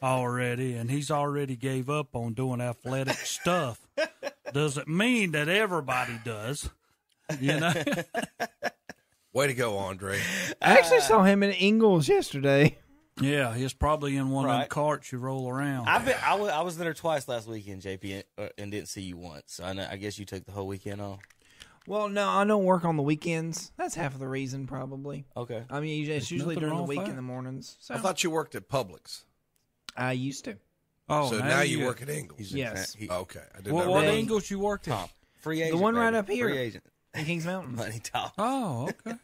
already, 0.04 0.74
and 0.74 0.90
he's 0.92 1.10
already 1.12 1.56
gave 1.56 1.90
up 1.90 2.16
on 2.16 2.34
doing 2.34 2.60
athletic 2.60 3.16
stuff. 3.16 3.80
Doesn't 4.52 4.88
mean 4.90 5.32
that 5.32 5.48
everybody 5.48 6.20
does, 6.26 6.70
you 7.40 7.60
know. 7.60 7.74
Way 9.40 9.48
to 9.48 9.54
go, 9.54 9.78
Andre. 9.78 10.20
I 10.62 10.74
actually 10.78 11.00
saw 11.00 11.24
him 11.24 11.44
in 11.44 11.52
Ingles 11.52 12.10
yesterday. 12.10 12.78
yeah, 13.22 13.56
he's 13.56 13.72
probably 13.72 14.18
in 14.18 14.32
one 14.32 14.50
of 14.50 14.52
them 14.52 14.68
carts 14.68 15.14
you 15.14 15.18
roll 15.18 15.48
around. 15.48 15.88
I've 15.88 16.04
been, 16.04 16.18
I, 16.26 16.36
was, 16.36 16.50
I 16.50 16.62
was 16.62 16.78
there 16.78 16.94
twice 16.94 17.26
last 17.26 17.48
weekend, 17.48 17.82
JP, 17.82 18.14
and, 18.16 18.24
uh, 18.38 18.50
and 18.58 18.70
didn't 18.70 18.90
see 18.90 19.02
you 19.04 19.16
once. 19.16 19.44
So 19.54 19.64
I, 19.64 19.72
know, 19.72 19.88
I 19.90 19.96
guess 19.96 20.20
you 20.20 20.26
took 20.26 20.44
the 20.46 20.52
whole 20.52 20.68
weekend 20.68 21.00
off. 21.00 21.20
Well, 21.88 22.10
no, 22.10 22.28
I 22.28 22.44
don't 22.44 22.66
work 22.66 22.84
on 22.84 22.98
the 22.98 23.02
weekends. 23.02 23.72
That's 23.78 23.96
half 23.96 24.14
of 24.14 24.20
the 24.20 24.28
reason, 24.28 24.68
probably. 24.68 25.24
Okay. 25.38 25.64
I 25.70 25.80
mean, 25.80 26.02
it's 26.02 26.10
There's 26.10 26.32
usually 26.32 26.56
nothing 26.56 26.60
during 26.68 26.74
the 26.76 26.80
wrong 26.80 26.88
with 26.90 26.98
week 26.98 27.06
that. 27.06 27.10
in 27.12 27.16
the 27.16 27.22
mornings. 27.22 27.78
So 27.80 27.94
I 27.94 28.00
thought 28.00 28.22
you 28.26 28.30
worked 28.32 28.56
at 28.56 28.68
Publix, 28.68 29.24
I 29.96 30.12
used 30.12 30.44
to. 30.46 30.58
oh, 31.08 31.30
so 31.32 31.40
now, 31.40 31.62
you 31.62 31.86
work 31.86 32.02
at 32.02 32.10
Ingles. 32.10 32.52
Yes. 32.52 32.94
he- 32.94 33.10
Okay, 33.10 33.40
I 33.58 33.62
did 33.62 33.72
What, 33.72 33.86
not 33.86 33.90
what 33.92 34.02
realize. 34.02 34.18
Angles 34.20 34.52
you 34.52 34.60
worked 34.60 34.90
at? 34.90 34.96
Tom, 34.96 35.10
free 35.40 35.62
agent. 35.62 35.78
The 35.78 35.82
one 35.82 35.96
right 35.96 36.08
baby. 36.12 36.18
up 36.18 36.28
here. 36.30 36.50
Free 36.50 36.58
agent. 36.58 36.84
In 37.16 37.26
Kings 37.26 37.46
Mountain. 37.46 37.76
Money 37.76 38.00
talk. 38.00 38.34
Oh, 38.38 38.90
okay. 39.08 39.18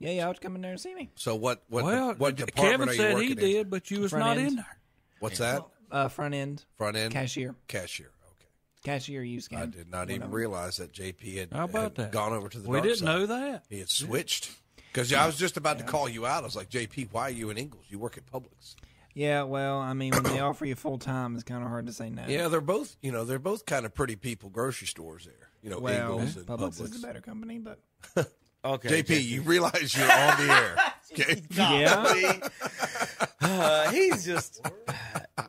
Yeah, 0.00 0.10
yeah, 0.10 0.24
I 0.24 0.28
would 0.28 0.40
come 0.40 0.54
in 0.54 0.60
there 0.62 0.72
and 0.72 0.80
see 0.80 0.94
me. 0.94 1.10
So 1.14 1.34
what? 1.34 1.62
What? 1.68 1.84
well, 1.84 2.14
what 2.14 2.36
Kevin 2.36 2.46
department 2.54 2.90
are 2.90 2.94
you 2.94 2.98
said 3.00 3.14
working 3.14 3.28
he 3.28 3.32
in? 3.32 3.38
did, 3.38 3.70
but 3.70 3.90
you 3.90 4.00
was 4.00 4.10
Front 4.10 4.26
not 4.26 4.36
end. 4.38 4.48
in 4.48 4.56
there. 4.56 4.78
What's 5.20 5.40
end. 5.40 5.62
that? 5.90 5.96
Uh, 5.96 6.08
front 6.08 6.34
end 6.34 6.64
Front 6.76 6.96
end 6.96 7.12
cashier, 7.12 7.54
cashier. 7.68 8.10
Okay. 8.32 8.48
cashier 8.82 9.22
use 9.22 9.48
I 9.54 9.66
did 9.66 9.88
not 9.90 10.10
even 10.10 10.30
realize 10.30 10.76
that 10.78 10.92
JP 10.92 11.36
had, 11.38 11.52
How 11.52 11.64
about 11.64 11.82
had 11.82 11.94
that? 11.96 12.12
gone 12.12 12.32
over 12.32 12.48
to 12.48 12.58
the 12.58 12.68
We 12.68 12.76
dark 12.78 12.84
didn't 12.84 12.98
side. 12.98 13.04
know 13.06 13.26
that. 13.26 13.64
He 13.70 13.78
had 13.78 13.88
switched. 13.90 14.50
Because 14.92 15.12
I 15.12 15.24
was 15.26 15.36
just 15.36 15.56
about 15.56 15.78
to 15.78 15.84
call 15.84 16.08
you 16.08 16.26
out. 16.26 16.42
I 16.42 16.46
was 16.46 16.54
like, 16.56 16.68
JP, 16.70 17.08
why 17.12 17.22
are 17.22 17.30
you 17.30 17.50
in 17.50 17.58
Ingles? 17.58 17.84
You 17.88 17.98
work 17.98 18.16
at 18.18 18.26
Publix. 18.26 18.74
Yeah, 19.14 19.42
well, 19.44 19.78
I 19.78 19.92
mean, 19.94 20.12
when 20.12 20.22
they 20.24 20.40
offer 20.40 20.64
you 20.66 20.74
full 20.74 20.98
time, 20.98 21.34
it's 21.34 21.44
kind 21.44 21.62
of 21.62 21.68
hard 21.68 21.86
to 21.86 21.92
say 21.92 22.10
no. 22.10 22.24
Yeah, 22.28 22.48
they're 22.48 22.60
both, 22.60 22.96
you 23.00 23.10
know, 23.12 23.24
they're 23.24 23.38
both 23.38 23.64
kind 23.66 23.86
of 23.86 23.94
pretty 23.94 24.16
people 24.16 24.50
grocery 24.50 24.86
stores 24.88 25.24
there. 25.24 25.48
You 25.64 25.70
know, 25.70 25.78
well, 25.80 26.12
Ingles 26.18 26.36
and 26.36 26.46
Publix, 26.46 26.78
Publix. 26.78 26.94
is 26.94 27.02
a 27.02 27.06
better 27.06 27.20
company, 27.22 27.58
but 27.58 27.80
Okay, 28.64 29.02
JP, 29.02 29.24
you 29.24 29.42
realize 29.42 29.96
you're 29.96 30.04
on 30.12 30.46
the 30.46 30.52
air. 30.52 30.76
Okay. 31.12 31.42
yeah, 31.50 32.38
Uh, 33.40 33.90
he's 33.92 34.24
just 34.24 34.60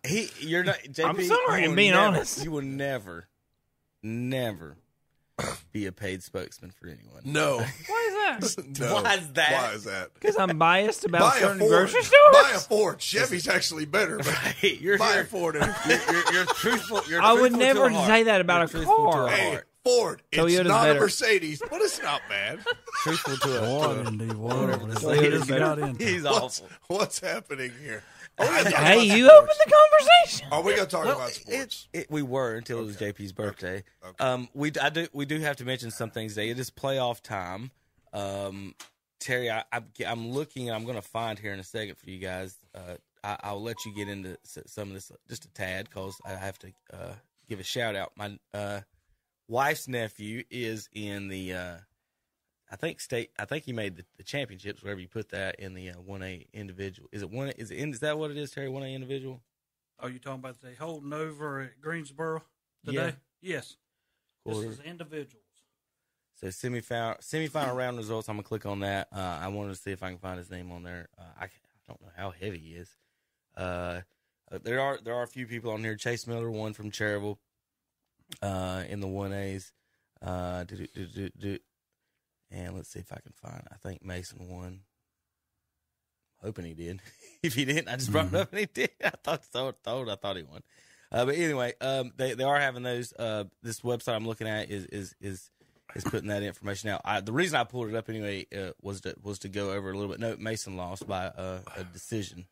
he. 0.06 0.30
You're 0.40 0.64
not. 0.64 0.78
JP, 0.84 1.06
I'm 1.06 1.24
sorry, 1.24 1.64
I'm 1.66 1.74
being 1.76 1.92
never- 1.92 2.06
honest. 2.06 2.44
You 2.44 2.52
will 2.52 2.62
never, 2.62 3.28
never 4.04 4.78
be 5.72 5.86
a 5.88 5.92
paid 5.92 6.22
spokesman 6.24 6.72
for 6.72 6.88
anyone. 6.88 7.22
No. 7.26 7.58
why 7.88 8.38
is 8.40 8.56
that? 8.56 8.80
no. 8.80 8.94
Why 9.02 9.16
is 9.16 9.32
that? 9.34 9.52
Why 9.52 9.74
is 9.74 9.84
that? 9.86 10.14
Because 10.14 10.38
I'm 10.38 10.58
biased 10.60 11.06
about 11.06 11.22
Buy 11.22 11.38
a 11.38 11.42
certain 11.42 11.60
Ford. 11.60 11.70
grocery 11.92 12.02
Buy 12.32 12.52
a. 12.56 12.60
Ford. 12.60 13.02
Chevy's 13.02 13.48
actually 13.48 13.86
better, 13.86 14.18
but 14.18 14.28
Hey, 14.28 14.78
you're 14.80 14.98
buy 15.00 15.16
a. 15.16 15.24
Ford. 15.26 15.56
You're, 15.56 15.76
you're, 16.12 16.34
you're 16.34 16.46
truthful. 16.46 17.02
You're 17.10 17.22
I 17.24 17.34
would 17.34 17.54
truthful 17.54 17.60
to 17.60 17.66
never 17.66 17.90
heart. 17.90 18.08
say 18.08 18.24
that 18.24 18.42
about 18.42 18.58
You're 18.60 18.66
a 18.82 18.86
truthful 18.86 19.06
to 19.08 19.12
car. 19.12 19.28
a 19.28 19.32
hey, 19.32 19.60
heart. 19.86 20.22
Ford. 20.34 20.50
It's 20.50 20.68
not 20.68 20.84
better. 20.86 20.98
a 20.98 21.02
Mercedes, 21.02 21.62
but 21.70 21.82
it's 21.82 22.02
not 22.02 22.22
bad. 22.30 22.60
Truthful 23.04 23.38
to 23.38 23.64
a. 23.64 23.78
What 23.80 23.94
to 23.94 24.00
a- 24.02 24.08
in 24.08 24.18
the 24.28 24.38
world 24.38 24.70
is 24.90 24.98
Toyota's 25.00 25.48
this 25.48 25.48
better. 25.48 25.94
He's 25.98 26.24
What's, 26.24 26.62
awful. 26.62 26.68
what's 26.88 27.20
happening 27.20 27.72
here? 27.84 28.04
Are 28.38 28.46
we 28.48 28.52
gonna 28.58 28.72
talk 28.72 28.80
Hey, 28.82 29.04
you 29.04 29.26
sports? 29.28 29.34
opened 29.44 29.60
the 29.66 29.72
conversation. 29.72 30.48
Are 30.52 30.62
we 30.62 30.76
going 30.76 30.88
to 30.88 30.92
talk 30.92 31.06
Well, 31.06 31.16
about 31.16 31.30
sports? 31.30 31.88
it, 31.94 32.12
we 32.12 32.22
were 32.22 32.56
until 32.56 32.80
it 32.80 32.86
was 32.86 32.98
JP's 32.98 33.32
birthday. 33.32 33.84
Um, 34.20 34.50
we 34.54 34.72
I 34.82 34.90
do 34.90 35.08
we 35.14 35.26
do 35.26 35.40
have 35.40 35.56
to 35.58 35.66
mention 35.66 35.90
some 35.90 36.10
things 36.10 36.34
today. 36.34 36.50
It 36.50 36.60
is 36.60 36.70
playoff 36.70 37.22
time. 37.22 37.72
Um, 38.12 38.76
Terry, 39.22 39.50
I, 39.50 39.64
I, 39.72 39.82
I'm 40.06 40.32
looking. 40.32 40.70
I'm 40.70 40.84
going 40.84 40.96
to 40.98 41.02
find 41.02 41.40
here 41.40 41.54
in 41.54 41.60
a 41.60 41.64
second 41.64 41.96
for 41.98 42.10
you 42.10 42.20
guys. 42.20 42.58
Uh, 42.76 42.96
I, 43.24 43.38
I'll 43.42 43.62
let 43.64 43.78
you 43.86 43.96
get 43.96 44.10
into 44.10 44.38
some 44.44 44.90
of 44.90 44.94
this 44.94 45.12
just 45.30 45.46
a 45.46 45.50
tad 45.54 45.86
because 45.90 46.18
I 46.26 46.32
have 46.32 46.60
to 46.60 46.68
uh, 46.94 47.14
give 47.48 47.60
a 47.62 47.64
shout 47.64 47.96
out. 47.96 48.12
My 48.18 48.38
uh, 48.54 48.82
wife's 49.48 49.88
nephew 49.88 50.44
is 50.50 50.90
in 50.94 51.28
the. 51.28 51.54
Uh, 51.54 51.78
I 52.72 52.76
think 52.78 53.00
state. 53.00 53.32
I 53.38 53.46
think 53.46 53.64
he 53.64 53.74
made 53.74 53.96
the, 53.96 54.06
the 54.18 54.24
championships. 54.24 54.84
Wherever 54.84 55.00
you 55.00 55.08
put 55.08 55.30
that 55.30 55.60
in 55.60 55.74
the 55.74 55.90
one 55.92 56.24
A 56.24 56.46
individual. 56.54 57.10
Is 57.12 57.22
it 57.22 57.30
one? 57.30 57.50
Is 57.50 57.72
it? 57.72 57.78
Is 57.78 58.00
that 58.00 58.18
what 58.18 58.32
it 58.32 58.38
is, 58.38 58.52
Terry? 58.52 58.70
One 58.70 58.84
A 58.84 58.88
individual. 58.88 59.42
Are 60.00 60.10
you 60.10 60.20
talking 60.20 60.40
about 60.40 60.60
the 60.62 60.74
holding 60.78 61.14
over 61.14 61.62
at 61.62 61.80
Greensboro 61.80 62.44
today? 62.84 63.16
Yes. 63.42 63.78
This 64.46 64.58
is 64.58 64.80
individuals. 64.82 65.44
So 66.36 66.48
semifinal 66.48 67.20
semifinal 67.22 67.76
round 67.76 67.98
results. 67.98 68.28
I'm 68.28 68.36
gonna 68.36 68.44
click 68.44 68.66
on 68.66 68.82
that. 68.82 69.08
Uh, 69.12 69.40
I 69.42 69.48
wanted 69.48 69.76
to 69.76 69.82
see 69.82 69.92
if 69.92 70.04
I 70.04 70.10
can 70.10 70.18
find 70.18 70.38
his 70.38 70.52
name 70.52 70.72
on 70.72 70.84
there. 70.84 71.08
Uh, 71.18 71.24
I, 71.40 71.46
I 71.46 71.50
don't 71.88 72.02
know 72.02 72.10
how 72.16 72.32
heavy 72.32 72.60
he 72.60 72.74
is. 72.74 72.90
Uh, 73.56 74.02
uh, 74.52 74.60
there 74.64 74.82
are 74.82 75.00
there 75.04 75.16
are 75.16 75.24
a 75.24 75.28
few 75.28 75.48
people 75.48 75.72
on 75.72 75.84
here. 75.84 75.96
Chase 75.96 76.28
Miller 76.28 76.52
one 76.52 76.74
from 76.74 76.92
Cherryville 76.92 77.38
uh, 78.42 78.84
in 78.88 79.00
the 79.00 79.08
one 79.08 79.34
A's. 79.34 79.72
Uh. 80.22 80.64
And 82.52 82.76
let's 82.76 82.90
see 82.90 83.00
if 83.00 83.12
I 83.12 83.20
can 83.20 83.34
find. 83.34 83.64
I 83.72 83.76
think 83.76 84.04
Mason 84.04 84.48
won. 84.48 84.82
Hoping 86.42 86.66
he 86.66 86.74
did. 86.74 87.02
if 87.44 87.54
he 87.54 87.66
didn't, 87.66 87.90
I 87.90 87.96
just 87.96 88.12
brought 88.12 88.28
it 88.28 88.36
up 88.36 88.52
and 88.52 88.60
he 88.60 88.66
did. 88.68 88.92
I 89.04 89.12
thought 89.24 89.44
so. 89.52 89.74
Told 89.84 90.10
I 90.10 90.16
thought 90.16 90.38
he 90.38 90.44
won. 90.44 90.62
Uh, 91.12 91.26
but 91.26 91.36
anyway, 91.36 91.74
um, 91.82 92.12
they 92.18 92.34
they 92.34 92.44
are 92.44 92.60
having 92.60 92.84
those. 92.84 93.14
Uh, 93.14 93.46
this 93.64 93.82
website 93.82 94.16
I'm 94.16 94.28
looking 94.28 94.48
at 94.48 94.70
is 94.70 94.86
is 94.86 95.16
is 95.22 95.50
is 95.96 96.04
putting 96.04 96.30
that 96.30 96.44
information 96.44 96.90
out. 96.90 97.02
I, 97.06 97.22
the 97.22 97.32
reason 97.32 97.58
I 97.58 97.64
pulled 97.64 97.90
it 97.90 97.96
up 97.96 98.10
anyway 98.10 98.46
uh, 98.56 98.72
was 98.82 99.02
to 99.02 99.16
was 99.22 99.40
to 99.40 99.50
go 99.50 99.72
over 99.72 99.92
a 99.92 99.94
little 99.94 100.12
bit. 100.12 100.20
No, 100.20 100.36
Mason 100.38 100.78
lost 100.78 101.08
by 101.08 101.26
uh, 101.26 101.60
a 101.78 101.84
decision, 101.84 102.46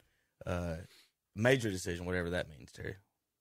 uh, 0.45 0.75
major 1.35 1.69
decision, 1.69 2.05
whatever 2.05 2.31
that 2.31 2.49
means. 2.49 2.71
Terry, 2.71 2.95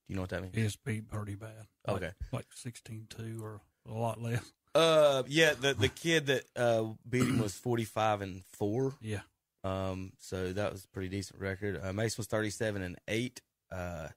do 0.07 0.13
you 0.13 0.17
know 0.17 0.23
what 0.23 0.31
that 0.31 0.43
means? 0.43 0.55
It's 0.57 0.77
beat 0.77 1.09
pretty 1.09 1.35
bad. 1.35 1.67
Okay. 1.89 2.11
Like 2.33 2.47
16-2 2.55 3.41
or 3.43 3.61
a 3.89 3.93
lot 3.93 4.21
less. 4.21 4.43
Uh, 4.75 5.23
yeah, 5.29 5.53
the 5.59 5.75
the 5.75 5.89
kid 5.89 6.27
that 6.27 6.45
uh 6.57 6.85
beat 7.09 7.23
him 7.25 7.39
was 7.41 7.55
45 7.55 8.23
and 8.23 8.43
four. 8.57 8.95
Yeah. 9.03 9.21
Um, 9.65 10.13
so 10.19 10.53
that 10.55 10.73
was 10.73 10.85
a 10.85 10.89
pretty 10.89 11.09
decent 11.09 11.39
record. 11.41 11.79
Uh, 11.83 11.93
Mason 11.93 12.17
was 12.19 12.27
37 12.27 12.83
and 12.83 12.97
eight. 13.07 13.41
Uh, 13.71 14.09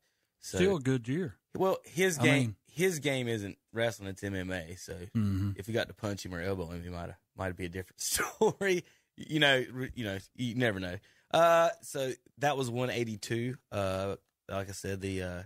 so 0.42 0.58
Still 0.58 0.77
a 0.77 0.80
good 0.80 1.08
year. 1.08 1.36
well, 1.58 1.77
his 1.84 2.18
I 2.20 2.24
game 2.24 2.42
mean- 2.42 2.56
his 2.72 3.00
game 3.00 3.27
isn't 3.27 3.58
wrestling; 3.74 4.10
it's 4.10 4.22
MMA. 4.22 4.77
So 4.80 4.94
Mm-hmm. 4.94 5.51
if 5.58 5.68
you 5.68 5.74
got 5.74 5.88
to 5.88 5.94
punch 5.94 6.25
him 6.25 6.34
or 6.34 6.42
elbow 6.42 6.68
him, 6.70 6.84
he 6.84 6.89
might 6.89 7.10
might 7.38 7.56
be 7.58 7.65
a 7.65 7.70
different 7.70 8.00
story. 8.01 8.84
you 9.18 9.39
know, 9.39 9.63
you 9.94 10.04
know, 10.06 10.18
you 10.36 10.56
never 10.56 10.80
know. 10.80 10.96
Uh, 11.32 11.70
so 11.82 12.12
that 12.39 12.56
was 12.58 12.70
182. 12.70 13.56
Uh, 13.72 14.15
like 14.50 14.70
I 14.70 14.74
said, 14.74 15.01
the 15.01 15.22
uh, 15.22 15.44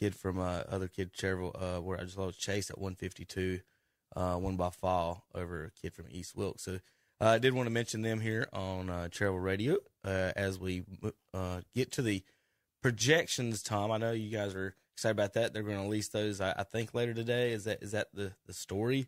kid 0.00 0.14
from 0.14 0.38
uh, 0.38 0.62
other 0.68 0.88
kid 0.88 1.12
Cherryville, 1.12 1.54
uh, 1.60 1.80
where 1.80 2.00
I 2.00 2.04
just 2.04 2.18
lost 2.18 2.40
Chase 2.40 2.70
at 2.70 2.78
152, 2.78 3.60
uh, 4.16 4.38
won 4.40 4.56
by 4.56 4.70
fall 4.70 5.26
over 5.34 5.64
a 5.64 5.70
kid 5.70 5.92
from 5.92 6.06
East 6.10 6.34
Wilkes. 6.34 6.64
So 6.64 6.80
uh, 7.20 7.28
I 7.28 7.38
did 7.38 7.52
want 7.52 7.66
to 7.66 7.70
mention 7.70 8.02
them 8.02 8.20
here 8.20 8.48
on 8.52 8.88
uh, 8.88 9.08
Radio 9.20 9.76
uh, 10.04 10.32
as 10.34 10.58
we 10.58 10.84
uh, 11.34 11.60
get 11.74 11.92
to 11.92 12.02
the 12.02 12.22
projections. 12.82 13.62
Tom, 13.62 13.90
I 13.90 13.98
know 13.98 14.12
you 14.12 14.30
guys 14.30 14.54
are 14.54 14.74
excited 14.94 15.12
about 15.12 15.34
that. 15.34 15.52
They're 15.52 15.62
going 15.62 15.76
to 15.76 15.82
release 15.82 16.08
those, 16.08 16.40
I, 16.40 16.52
I 16.56 16.62
think, 16.62 16.94
later 16.94 17.12
today. 17.12 17.52
Is 17.52 17.64
that 17.64 17.82
is 17.82 17.92
that 17.92 18.08
the 18.14 18.32
the 18.46 18.54
story? 18.54 19.06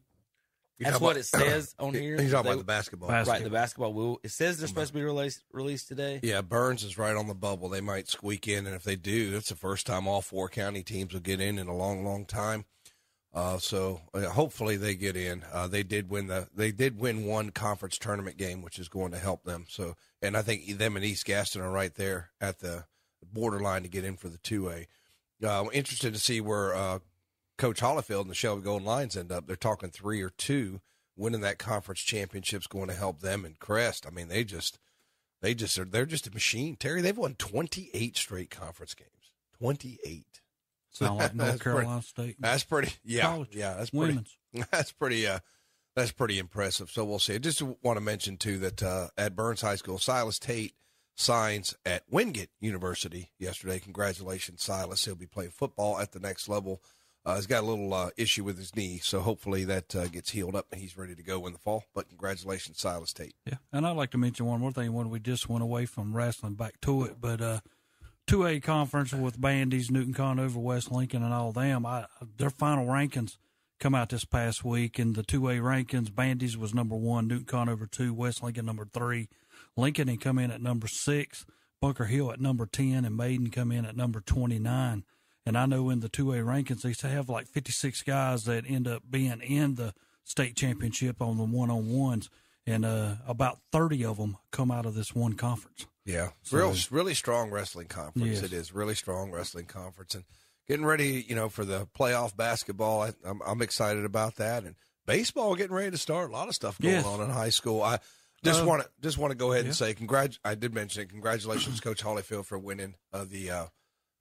You're 0.83 0.91
That's 0.91 1.01
what 1.01 1.11
about- 1.13 1.21
it 1.21 1.25
says 1.25 1.75
on 1.79 1.95
here. 1.95 2.03
You're 2.03 2.17
talking 2.17 2.31
They- 2.31 2.39
about 2.51 2.59
the 2.59 2.65
basketball. 2.65 3.09
Bas- 3.09 3.29
right. 3.29 3.43
The 3.45 3.51
basketball 3.51 3.93
will. 3.93 4.21
It 4.23 4.31
says 4.31 4.59
they're 4.59 4.69
supposed 4.69 4.89
to 4.89 4.95
be 4.95 5.03
released 5.03 5.43
released 5.53 5.89
today. 5.89 6.21
Yeah, 6.23 6.41
Burns 6.41 6.83
is 6.85 6.99
right 6.99 7.15
on 7.17 7.29
the 7.29 7.35
bubble. 7.35 7.69
They 7.69 7.81
might 7.81 8.09
squeak 8.09 8.49
in, 8.49 8.67
and 8.67 8.75
if 8.75 8.83
they 8.83 8.97
do, 8.97 9.37
it's 9.37 9.49
the 9.51 9.57
first 9.57 9.87
time 9.87 10.07
all 10.09 10.21
four 10.23 10.49
county 10.49 10.83
teams 10.83 11.13
will 11.13 11.21
get 11.21 11.41
in 11.41 11.59
in 11.59 11.69
a 11.69 11.75
long, 11.77 12.05
long 12.05 12.25
time. 12.27 12.65
Uh, 13.35 13.57
so 13.57 14.03
uh, 14.13 14.23
hopefully 14.29 14.77
they 14.77 14.95
get 14.95 15.17
in. 15.17 15.43
Uh, 15.51 15.67
they 15.67 15.83
did 15.83 16.11
win 16.11 16.27
the 16.27 16.49
they 16.55 16.71
did 16.71 16.99
win 16.99 17.25
one 17.25 17.49
conference 17.51 17.97
tournament 17.97 18.37
game, 18.37 18.61
which 18.61 18.79
is 18.79 18.89
going 18.89 19.11
to 19.13 19.19
help 19.19 19.45
them. 19.45 19.65
So, 19.69 19.95
and 20.21 20.37
I 20.37 20.43
think 20.43 20.77
them 20.79 20.97
and 20.97 21.05
East 21.05 21.25
Gaston 21.25 21.63
are 21.63 21.71
right 21.71 21.95
there 21.95 22.31
at 22.41 22.59
the 22.59 22.85
borderline 23.33 23.85
to 23.85 23.89
get 23.89 24.05
in 24.05 24.17
for 24.17 24.29
the 24.29 24.37
two 24.39 24.69
A. 24.69 24.87
Uh, 25.43 25.63
I'm 25.63 25.71
interested 25.73 26.13
to 26.13 26.21
see 26.21 26.41
where 26.43 26.75
uh, 26.75 26.99
Coach 27.63 27.81
Hollifield 27.81 28.23
and 28.23 28.31
the 28.31 28.35
Shelby 28.35 28.63
Golden 28.63 28.85
Lions 28.85 29.17
end 29.17 29.31
up. 29.31 29.47
They're 29.47 29.55
talking 29.55 29.91
three 29.91 30.21
or 30.21 30.31
two. 30.31 30.81
Winning 31.17 31.43
that 31.43 31.59
conference 31.61 32.01
championship's 32.01 32.67
going 32.67 32.89
to 32.89 32.95
help 32.95 33.21
them 33.21 33.45
and 33.45 33.57
Crest. 33.57 34.05
I 34.05 34.11
mean, 34.11 34.27
they 34.27 34.43
just 34.43 34.81
they 35.43 35.55
just 35.55 35.79
are 35.79 35.85
they're 35.85 36.05
just 36.05 36.27
a 36.27 36.33
machine. 36.33 36.75
Terry, 36.75 37.01
they've 37.03 37.17
won 37.17 37.37
28 37.37 38.17
straight 38.17 38.51
conference 38.51 38.95
games. 38.95 39.31
28. 39.61 40.25
Sound 40.91 41.19
like 41.19 41.35
North 41.37 41.51
That's 41.51 41.63
pretty- 41.63 41.77
Carolina 41.79 42.03
State. 42.03 42.37
That's 42.41 42.65
pretty 42.65 42.95
yeah. 43.05 43.23
College. 43.23 43.51
Yeah, 43.53 43.75
that's 43.75 43.91
pretty 43.91 44.07
Women's. 44.09 44.37
that's 44.73 44.91
pretty 44.91 45.25
uh 45.29 45.39
that's 45.95 46.11
pretty 46.11 46.41
impressive. 46.41 46.91
So 46.91 47.05
we'll 47.05 47.21
see. 47.21 47.35
I 47.35 47.39
just 47.39 47.63
want 47.63 47.97
to 47.97 48.01
mention 48.01 48.39
too 48.39 48.59
that 48.59 48.83
uh, 48.83 49.09
at 49.17 49.37
Burns 49.37 49.61
High 49.61 49.77
School, 49.77 49.99
Silas 49.99 50.41
Tate 50.41 50.75
signs 51.15 51.77
at 51.87 52.03
Wingate 52.11 52.51
University 52.59 53.31
yesterday. 53.39 53.79
Congratulations, 53.79 54.65
Silas. 54.65 55.05
He'll 55.05 55.15
be 55.15 55.27
playing 55.27 55.51
football 55.51 56.01
at 56.01 56.11
the 56.11 56.19
next 56.19 56.49
level. 56.49 56.83
Uh, 57.25 57.37
he's 57.37 57.47
got 57.47 57.63
a 57.63 57.67
little 57.67 57.95
uh, 57.95 58.11
issue 58.17 58.43
with 58.43 58.59
his 58.59 58.75
knee, 58.75 58.99
so 59.01 59.21
hopefully 59.21 59.65
that 59.65 59.95
uh, 59.95 60.09
gets 60.09 60.31
healed 60.31 60.57
up 60.57 60.67
and 60.73 60.81
he's 60.81 60.97
ready 60.97 61.15
to 61.15 61.23
go 61.23 61.47
in 61.47 61.53
the 61.53 61.59
fall. 61.59 61.85
But 61.95 62.09
congratulations, 62.09 62.81
Silas 62.81 63.13
Tate. 63.13 63.37
Yeah, 63.47 63.59
and 63.73 63.87
I'd 63.87 63.97
like 63.97 64.11
to 64.11 64.19
mention 64.19 64.47
one 64.47 64.61
more 64.61 64.73
thing 64.73 64.93
when 64.93 65.09
we 65.09 65.21
just 65.21 65.49
went 65.49 65.63
away 65.63 65.87
from 65.87 66.17
wrestling 66.17 66.55
back 66.55 66.81
to 66.81 67.05
it, 67.05 67.21
but 67.21 67.41
uh, 67.41 67.61
two 68.27 68.45
A 68.45 68.59
conference 68.59 69.13
with 69.13 69.41
Bandys, 69.41 69.91
Newton 69.91 70.15
Conover, 70.15 70.59
West 70.59 70.91
Lincoln, 70.91 71.23
and 71.23 71.33
all 71.33 71.53
them. 71.53 71.87
I, 71.87 72.07
their 72.39 72.51
final 72.51 72.87
rankings 72.87 73.37
come 73.79 73.95
out 73.95 74.09
this 74.09 74.25
past 74.25 74.65
week, 74.65 74.99
and 74.99 75.15
the 75.15 75.23
two 75.23 75.49
A 75.49 75.59
rankings, 75.59 76.11
Bandys 76.11 76.57
was 76.57 76.75
number 76.75 76.97
one, 76.97 77.29
Newton 77.29 77.47
Conover 77.47 77.87
two, 77.87 78.13
West 78.13 78.43
Lincoln 78.43 78.67
number 78.67 78.85
three, 78.85 79.29
Lincoln 79.77 80.09
had 80.09 80.21
come 80.21 80.41
in 80.41 80.51
at 80.51 80.61
number 80.61 80.89
six, 80.89 81.47
Bunker 81.81 82.07
Hill 82.07 82.33
at 82.33 82.41
number 82.41 82.67
ten, 82.67 83.05
and 83.05 83.17
Maiden 83.17 83.51
come 83.51 83.71
in 83.71 83.85
at 83.85 83.97
number 83.97 84.21
twenty 84.21 84.59
nine. 84.59 85.05
And 85.45 85.59
I 85.59 85.67
know 85.67 85.91
in 85.91 86.01
the 86.01 86.09
two 86.09 86.33
A 86.33 86.37
rankings 86.39 86.83
they 87.01 87.09
have 87.11 87.29
like 87.29 87.47
fifty 87.49 87.73
six 87.73 88.03
guys 88.03 88.45
that 88.45 88.65
end 88.69 88.87
up 88.87 89.03
being 89.11 89.41
in 89.41 89.75
the 89.75 89.93
state 90.25 90.55
championship 90.57 91.21
on 91.21 91.37
the 91.37 91.45
one 91.45 91.71
on 91.71 91.91
ones, 91.91 92.31
and 92.67 92.85
uh, 92.85 93.17
about 93.27 93.59
thirty 93.73 94.05
of 94.05 94.19
them 94.19 94.37
come 94.53 94.71
out 94.71 94.87
of 94.87 94.95
this 94.95 95.15
one 95.15 95.33
conference. 95.35 95.87
Yeah, 96.05 96.31
So- 96.43 96.57
real, 96.59 96.75
really 96.91 97.15
strong 97.15 97.51
wrestling 97.51 97.87
conference. 97.89 98.29
Yes. 98.29 98.43
It 98.43 98.53
is 98.53 98.73
really 98.73 98.95
strong 98.95 99.31
wrestling 99.33 99.67
conference, 99.67 100.15
and 100.15 100.25
getting 100.69 100.85
ready, 100.87 101.25
you 101.29 101.35
know, 101.35 101.49
for 101.49 101.65
the 101.65 101.87
playoff 101.99 102.37
basketball. 102.37 103.03
I, 103.03 103.13
I'm, 103.25 103.41
I'm 103.45 103.63
excited 103.63 104.05
about 104.05 104.37
that, 104.37 104.63
and 104.65 104.77
baseball 105.07 105.55
getting 105.57 105.75
ready 105.75 105.91
to 105.91 105.99
start. 105.99 106.31
A 106.31 106.33
lot 106.33 106.49
of 106.49 106.55
stuff 106.55 106.79
going 106.81 106.95
Yes. 106.95 107.05
on 107.07 107.21
in 107.21 107.31
high 107.31 107.51
school. 107.51 107.83
I 107.83 107.99
just 108.45 108.63
Uh, 108.63 108.67
want 108.67 108.83
to 108.83 108.91
just 109.01 109.19
want 109.19 109.33
to 109.33 109.37
go 109.37 109.53
ahead 109.53 109.65
and 109.65 109.75
say 109.75 109.93
congrat. 109.95 110.39
I 110.45 110.55
did 110.55 110.73
mention 110.73 111.03
it. 111.03 111.09
Congratulations, 111.11 111.81
Coach 111.81 112.03
Hollifield, 112.05 112.47
for 112.47 112.59
winning 112.59 112.95
uh, 113.13 113.25
the 113.29 113.51
uh, 113.51 113.67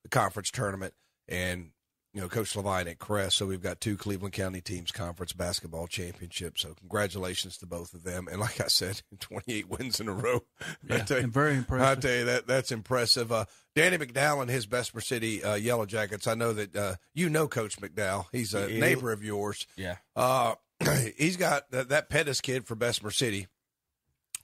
the 0.04 0.10
conference 0.10 0.50
tournament, 0.52 0.94
and 1.32 1.72
you 2.14 2.20
know 2.22 2.28
Coach 2.28 2.56
Levine 2.56 2.88
at 2.90 3.00
Crest. 3.00 3.38
So 3.38 3.46
we've 3.46 3.62
got 3.62 3.80
two 3.80 3.96
Cleveland 3.96 4.34
County 4.34 4.60
teams 4.62 4.92
conference 4.92 5.32
basketball 5.34 5.88
championships. 5.88 6.62
So 6.62 6.74
congratulations 6.74 7.58
to 7.60 7.66
both 7.66 7.94
of 7.94 8.04
them. 8.04 8.28
And 8.30 8.40
like 8.42 8.60
I 8.60 8.68
said, 8.68 9.02
28 9.20 9.70
wins 9.70 10.00
in 10.02 10.10
a 10.10 10.14
row. 10.14 10.42
I 10.62 10.66
Yeah, 10.98 11.04
tell 11.06 11.18
you- 11.18 11.24
and 11.24 11.34
very 11.34 11.64
I 11.70 11.96
tell 11.96 12.14
you 12.14 12.26
that 12.26 12.48
that's 12.48 12.72
impressive. 12.72 13.32
Uh, 13.32 13.46
Danny 13.76 13.98
McDowell 13.98 14.42
and 14.42 14.52
his 14.52 14.66
Bessemer 14.66 15.00
City 15.02 15.42
uh, 15.44 15.56
Yellow 15.56 15.86
Jackets. 15.86 16.28
I 16.28 16.34
know 16.36 16.52
that 16.52 16.76
uh, 16.76 16.96
you 17.14 17.30
know 17.30 17.48
Coach 17.48 17.78
McDowell. 17.80 18.26
He's 18.34 18.54
a 18.54 18.70
Yeah. 18.72 18.80
neighbor 18.82 19.14
of 19.14 19.24
yours. 19.24 19.66
Yeah. 19.78 19.96
Uh, 20.16 20.56
he's 21.18 21.38
got 21.38 21.72
that, 21.72 21.88
that 21.90 22.10
Pettis 22.10 22.42
kid 22.42 22.66
for 22.68 22.76
Bessemer 22.76 23.12
City 23.12 23.48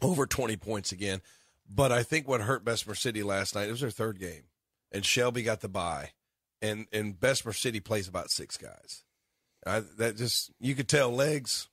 over 0.02 0.26
20 0.26 0.56
points 0.58 0.92
again. 0.92 1.22
But 1.70 1.92
I 1.92 2.04
think 2.04 2.28
what 2.30 2.40
hurt 2.42 2.64
Bessemer 2.64 2.96
City 2.96 3.24
last 3.24 3.56
night, 3.56 3.68
it 3.68 3.72
was 3.72 3.82
their 3.82 3.90
third 3.90 4.20
game, 4.20 4.44
and 4.92 5.04
Shelby 5.04 5.44
got 5.44 5.60
the 5.60 5.68
bye, 5.68 6.12
and 6.62 6.86
and 6.92 7.20
Bessemer 7.20 7.54
City 7.54 7.80
plays 7.80 8.08
about 8.08 8.30
six 8.32 8.58
guys. 8.58 9.04
I, 9.66 9.82
that 9.98 10.18
just 10.18 10.52
you 10.60 10.76
could 10.76 10.88
tell 10.88 11.12
legs, 11.12 11.68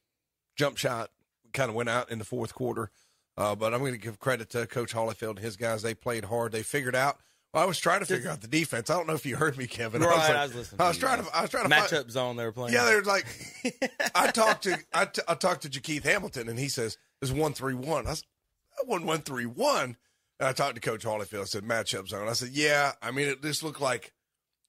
jump 0.56 0.76
shot, 0.78 1.10
kind 1.52 1.68
of 1.70 1.74
went 1.74 1.88
out 1.88 2.10
in 2.10 2.18
the 2.18 2.24
fourth 2.24 2.54
quarter. 2.54 2.90
Uh, 3.36 3.54
but 3.54 3.74
I'm 3.74 3.80
going 3.80 3.92
to 3.92 3.98
give 3.98 4.20
credit 4.20 4.50
to 4.50 4.66
Coach 4.66 4.94
Hollifield 4.94 5.30
and 5.30 5.38
his 5.40 5.56
guys. 5.56 5.82
They 5.82 5.94
played 5.94 6.24
hard. 6.26 6.52
They 6.52 6.62
figured 6.62 6.94
out. 6.94 7.18
Well, 7.52 7.62
I 7.62 7.66
was 7.66 7.78
trying 7.78 8.00
to 8.00 8.06
figure 8.06 8.30
out 8.30 8.40
the 8.40 8.48
defense. 8.48 8.90
I 8.90 8.94
don't 8.96 9.06
know 9.06 9.14
if 9.14 9.24
you 9.26 9.36
heard 9.36 9.56
me, 9.58 9.66
Kevin. 9.66 10.02
I 10.02 10.06
was, 10.06 10.16
Right, 10.16 10.28
like- 10.28 10.36
I 10.36 10.42
was 10.46 10.54
listening. 10.54 10.80
I 10.80 10.84
to 10.84 10.88
was 10.88 10.96
you 10.96 11.02
trying 11.02 11.24
to. 11.24 11.36
I 11.36 11.40
was 11.42 11.50
trying 11.50 11.64
to 11.64 11.70
find- 11.70 11.84
matchup 11.90 12.10
zone 12.10 12.36
they 12.36 12.44
were 12.44 12.52
playing. 12.52 12.74
yeah, 12.74 12.84
they're 12.84 13.02
like 13.02 13.26
I 14.14 14.30
talked 14.30 14.64
to 14.64 14.78
I, 14.92 15.04
t- 15.04 15.22
I 15.28 15.34
talked 15.34 15.62
to 15.62 15.68
Jakeith 15.68 16.02
Hamilton, 16.04 16.48
and 16.48 16.58
he 16.58 16.68
says 16.68 16.96
it's 17.22 17.30
one 17.30 17.52
three 17.52 17.74
one. 17.74 18.06
I 18.06 18.14
said 18.14 18.24
I 18.80 18.88
won 18.88 19.04
one 19.06 19.20
three 19.20 19.46
one. 19.46 19.96
And 20.40 20.48
I 20.48 20.52
talked 20.52 20.74
to 20.74 20.80
Coach 20.80 21.04
Hollifield. 21.04 21.42
I 21.42 21.44
said 21.44 21.62
matchup 21.62 22.08
zone. 22.08 22.26
I 22.28 22.32
said 22.32 22.48
yeah. 22.50 22.92
I 23.02 23.12
mean, 23.12 23.28
it 23.28 23.40
just 23.42 23.62
looked 23.62 23.80
like 23.80 24.12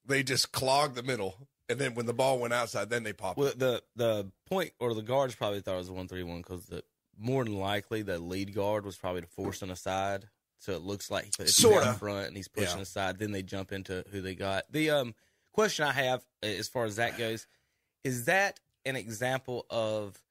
they 0.08 0.24
just 0.24 0.52
clogged 0.52 0.96
the 0.96 1.04
middle, 1.04 1.36
and 1.70 1.80
then 1.80 1.96
when 1.96 2.06
the 2.06 2.14
ball 2.14 2.40
went 2.40 2.54
outside, 2.54 2.90
then 2.90 3.04
they 3.04 3.14
popped. 3.14 3.38
Well, 3.38 3.54
the 3.56 3.82
the 3.96 4.32
point 4.48 4.72
or 4.80 4.94
the 4.94 5.02
guards 5.02 5.36
probably 5.36 5.62
thought 5.62 5.76
it 5.76 5.80
was 5.80 5.90
a 5.90 5.94
one 5.94 6.08
three 6.08 6.24
one 6.24 6.38
because 6.40 6.66
the 6.68 6.84
more 7.18 7.44
than 7.44 7.56
likely 7.58 8.02
the 8.02 8.20
lead 8.20 8.54
guard 8.54 8.86
was 8.86 8.98
probably 8.98 9.24
forcing 9.36 9.70
aside, 9.70 10.28
so 10.60 10.74
it 10.74 10.82
looks 10.82 11.10
like 11.10 11.32
he's 11.38 11.56
Sorta. 11.56 11.94
front 11.94 12.28
and 12.28 12.36
he's 12.38 12.48
pushing 12.50 12.78
Yeah. 12.78 12.82
aside. 12.84 13.20
Then 13.20 13.32
they 13.32 13.42
jump 13.44 13.72
into 13.72 14.04
who 14.12 14.22
they 14.22 14.36
got. 14.36 14.72
The 14.72 14.90
um 14.92 15.16
question 15.54 15.86
I 15.86 15.94
have 15.94 16.26
uh, 16.44 16.48
as 16.48 16.68
far 16.68 16.86
as 16.86 16.98
that 16.98 17.18
goes 17.18 17.48
is 18.04 18.26
that 18.26 18.60
an 18.86 18.96
example 18.98 19.66
of 19.70 20.22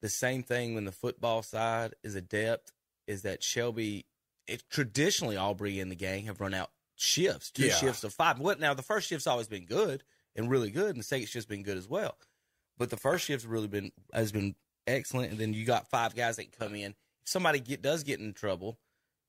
the 0.00 0.08
same 0.08 0.42
thing 0.42 0.74
when 0.74 0.84
the 0.84 0.92
football 0.92 1.42
side 1.42 1.94
is 2.02 2.14
adept 2.16 2.72
is 3.06 3.22
that 3.22 3.42
Shelby 3.44 4.04
it 4.48 4.64
traditionally 4.68 5.36
Aubrey 5.36 5.78
and 5.78 5.90
the 5.90 5.94
gang 5.96 6.24
have 6.26 6.40
run 6.40 6.52
out 6.52 6.70
shifts, 7.02 7.50
two 7.50 7.66
Yeah. 7.66 7.74
shifts 7.76 8.04
of 8.04 8.14
five. 8.14 8.38
What 8.38 8.60
now 8.60 8.74
the 8.74 8.82
first 8.82 9.08
shift's 9.08 9.26
always 9.26 9.48
been 9.48 9.64
good 9.66 10.04
and 10.36 10.50
really 10.50 10.70
good, 10.70 10.90
and 10.90 10.98
the 11.00 11.04
second 11.04 11.26
shift's 11.28 11.46
been 11.48 11.62
good 11.62 11.76
as 11.76 11.88
well. 11.88 12.16
But 12.78 12.90
the 12.90 12.96
first 12.96 13.24
shift's 13.26 13.44
really 13.46 13.68
been 13.68 13.92
has 14.12 14.32
been 14.32 14.54
excellent, 14.86 15.30
and 15.32 15.40
then 15.40 15.52
you 15.52 15.64
got 15.64 15.88
five 15.88 16.14
guys 16.14 16.36
that 16.36 16.56
come 16.58 16.74
in. 16.74 16.92
If 17.22 17.28
somebody 17.28 17.60
get 17.60 17.82
does 17.82 18.02
get 18.02 18.18
in 18.20 18.32
trouble, 18.32 18.78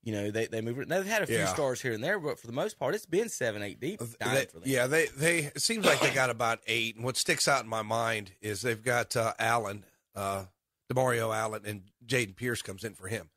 you 0.02 0.12
know 0.12 0.30
they 0.30 0.46
they 0.46 0.60
move. 0.60 0.78
it. 0.78 0.88
Now, 0.88 0.96
they've 0.98 1.06
had 1.06 1.22
a 1.22 1.26
few 1.26 1.36
Yeah. 1.36 1.52
stars 1.52 1.80
here 1.80 1.92
and 1.92 2.02
there, 2.02 2.18
but 2.18 2.38
for 2.38 2.46
the 2.46 2.52
most 2.52 2.78
part, 2.78 2.94
it's 2.94 3.06
been 3.06 3.28
seven, 3.28 3.62
eight 3.62 3.80
deep. 3.80 4.00
They- 4.00 4.46
for 4.46 4.60
them. 4.60 4.62
yeah, 4.68 4.86
they 4.86 5.06
they 5.08 5.38
it 5.44 5.60
seems 5.62 5.84
like 5.84 6.00
they 6.00 6.12
got 6.12 6.30
about 6.30 6.60
eight. 6.66 6.96
And 6.96 7.04
what 7.04 7.16
sticks 7.16 7.46
out 7.48 7.62
in 7.64 7.68
my 7.68 7.82
mind 7.82 8.32
is 8.40 8.62
they've 8.62 8.82
got 8.82 9.14
uh, 9.16 9.34
Allen, 9.38 9.84
uh, 10.14 10.46
Demario 10.92 11.34
Allen, 11.36 11.62
and 11.64 11.90
Jaden 12.06 12.36
Pierce 12.36 12.62
comes 12.62 12.84
in 12.84 12.94
for 12.94 13.08
him. 13.08 13.30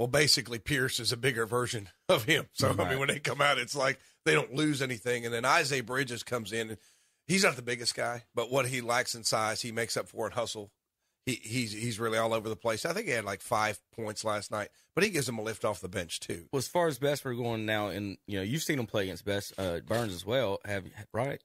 Well, 0.00 0.08
basically, 0.08 0.58
Pierce 0.58 0.98
is 0.98 1.12
a 1.12 1.16
bigger 1.18 1.44
version 1.44 1.90
of 2.08 2.24
him. 2.24 2.46
So 2.54 2.74
I 2.78 2.88
mean, 2.88 2.98
when 2.98 3.08
they 3.08 3.18
come 3.18 3.42
out, 3.42 3.58
it's 3.58 3.76
like 3.76 4.00
they 4.24 4.32
don't 4.32 4.54
lose 4.54 4.80
anything. 4.80 5.26
And 5.26 5.34
then 5.34 5.44
Isaiah 5.44 5.82
Bridges 5.82 6.22
comes 6.22 6.52
in, 6.52 6.70
and 6.70 6.78
he's 7.26 7.44
not 7.44 7.56
the 7.56 7.60
biggest 7.60 7.94
guy, 7.94 8.24
but 8.34 8.50
what 8.50 8.64
he 8.64 8.80
lacks 8.80 9.14
in 9.14 9.24
size, 9.24 9.60
he 9.60 9.72
makes 9.72 9.98
up 9.98 10.08
for 10.08 10.24
in 10.24 10.32
hustle. 10.32 10.70
He, 11.26 11.34
he's 11.42 11.72
he's 11.72 12.00
really 12.00 12.16
all 12.16 12.32
over 12.32 12.48
the 12.48 12.56
place. 12.56 12.86
I 12.86 12.94
think 12.94 13.08
he 13.08 13.12
had 13.12 13.26
like 13.26 13.42
five 13.42 13.78
points 13.94 14.24
last 14.24 14.50
night, 14.50 14.70
but 14.94 15.04
he 15.04 15.10
gives 15.10 15.26
them 15.26 15.38
a 15.38 15.42
lift 15.42 15.66
off 15.66 15.82
the 15.82 15.88
bench 15.90 16.18
too. 16.18 16.46
Well, 16.50 16.60
as 16.60 16.66
far 16.66 16.88
as 16.88 16.98
best 16.98 17.22
we're 17.22 17.34
going 17.34 17.66
now, 17.66 17.88
and 17.88 18.16
you 18.26 18.38
know 18.38 18.42
you've 18.42 18.62
seen 18.62 18.78
him 18.78 18.86
play 18.86 19.02
against 19.02 19.26
Best 19.26 19.52
uh, 19.58 19.80
Burns 19.80 20.14
as 20.14 20.24
well, 20.24 20.60
have 20.64 20.86
you? 20.86 20.92
Right? 21.12 21.42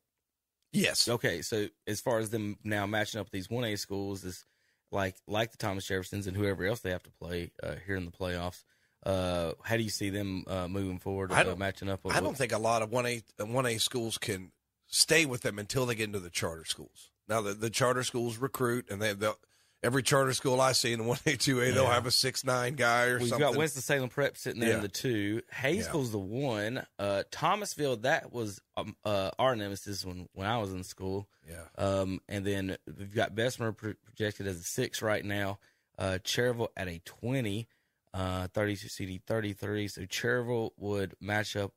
Yes. 0.72 1.10
Okay, 1.10 1.42
so 1.42 1.68
as 1.88 2.00
far 2.00 2.20
as 2.20 2.30
them 2.30 2.56
now 2.64 2.86
matching 2.86 3.20
up 3.20 3.26
with 3.26 3.34
these 3.34 3.50
one 3.50 3.66
A 3.66 3.76
schools, 3.76 4.24
is 4.24 4.46
like 4.92 5.16
like 5.28 5.52
the 5.52 5.58
Thomas 5.58 5.86
Jeffersons 5.86 6.28
and 6.28 6.36
whoever 6.36 6.66
else 6.66 6.80
they 6.82 6.92
have 6.92 7.04
to 7.04 7.12
play 7.12 7.52
uh, 7.62 7.76
here 7.86 7.96
in 7.96 8.06
the 8.06 8.12
playoffs. 8.12 8.64
Uh, 9.06 9.52
how 9.64 9.78
do 9.78 9.84
you 9.84 9.90
see 9.90 10.10
them 10.10 10.44
uh, 10.48 10.68
moving 10.68 10.98
forward? 11.00 11.32
I 11.32 11.42
uh, 11.42 11.44
don't- 11.44 11.60
matching 11.60 11.90
up. 11.90 12.04
With, 12.04 12.16
I 12.16 12.20
don't 12.20 12.38
think 12.38 12.52
a 12.52 12.58
lot 12.58 12.82
of 12.82 12.92
one 12.92 13.06
A 13.06 13.22
one 13.40 13.66
A 13.66 13.78
schools 13.78 14.18
can 14.18 14.52
stay 14.88 15.26
with 15.26 15.42
them 15.42 15.60
until 15.60 15.86
they 15.86 15.96
get 15.96 16.06
into 16.06 16.20
the 16.20 16.30
charter 16.30 16.66
schools. 16.66 17.12
Now 17.28 17.42
the, 17.42 17.54
the 17.54 17.70
charter 17.70 18.04
schools 18.04 18.38
recruit, 18.38 18.88
and 18.90 19.02
they 19.02 19.14
they'll- 19.14 19.40
every 19.86 20.04
charter 20.04 20.34
school 20.34 20.60
I 20.60 20.72
see 20.72 20.92
in 20.92 21.00
the 21.00 21.06
one 21.06 21.20
A 21.26 21.36
two 21.36 21.62
A, 21.62 21.72
they'll 21.72 21.86
have 21.86 22.08
a 22.08 22.12
six 22.12 22.44
nine 22.44 22.74
guy 22.76 23.04
or 23.04 23.20
something. 23.20 23.38
We've 23.38 23.40
got 23.40 23.58
Winston 23.58 23.82
Salem 23.82 24.10
Prep 24.10 24.36
sitting 24.36 24.60
there 24.60 24.76
in 24.76 24.82
the 24.82 24.88
two. 24.88 25.42
Hayesville's 25.54 26.12
the 26.12 26.20
one. 26.20 26.86
Uh, 26.98 27.24
Thomasville 27.32 27.98
that 27.98 28.34
was 28.34 28.60
um, 28.76 28.96
uh, 29.06 29.32
our 29.38 29.56
nemesis 29.56 30.04
when 30.04 30.28
when 30.34 30.48
I 30.48 30.58
was 30.58 30.74
in 30.74 30.84
school. 30.84 31.28
Yeah. 31.48 31.64
Um, 31.78 32.22
and 32.28 32.44
then 32.44 32.78
we've 32.88 33.14
got 33.14 33.36
Bessemer 33.36 33.72
pro- 33.72 33.94
projected 34.04 34.48
as 34.48 34.60
a 34.60 34.64
six 34.64 35.02
right 35.02 35.24
now. 35.24 35.60
Uh, 35.98 36.18
Cherryville 36.24 36.70
at 36.76 36.88
a 36.88 37.00
twenty. 37.06 37.68
Uh, 38.14 38.48
32 38.54 38.88
CD 38.88 39.18
33. 39.28 39.90
So 39.90 40.02
Cherryville 40.04 40.72
would 40.78 41.16
match 41.20 41.58
up 41.58 41.74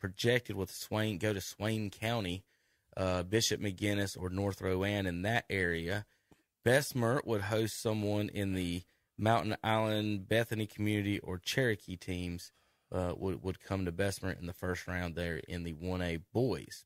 projected 0.00 0.56
with 0.56 0.68
Swain, 0.68 1.18
go 1.18 1.32
to 1.32 1.40
Swain 1.40 1.90
County, 1.90 2.42
uh, 2.96 3.22
Bishop 3.22 3.60
McGuinness 3.60 4.20
or 4.20 4.28
North 4.28 4.60
Rowan 4.60 5.06
in 5.06 5.22
that 5.22 5.44
area. 5.48 6.04
Bessemer 6.66 7.22
would 7.24 7.42
host 7.42 7.80
someone 7.80 8.28
in 8.28 8.54
the 8.54 8.82
Mountain 9.16 9.56
Island, 9.62 10.28
Bethany 10.28 10.66
community, 10.66 11.20
or 11.20 11.38
Cherokee 11.38 11.96
teams 11.96 12.50
uh, 12.90 13.14
would 13.16 13.44
would 13.44 13.60
come 13.60 13.84
to 13.84 13.92
Bessemer 13.92 14.32
in 14.32 14.46
the 14.46 14.52
first 14.52 14.88
round 14.88 15.14
there 15.14 15.40
in 15.48 15.62
the 15.62 15.74
one 15.74 16.02
A 16.02 16.18
boys. 16.32 16.84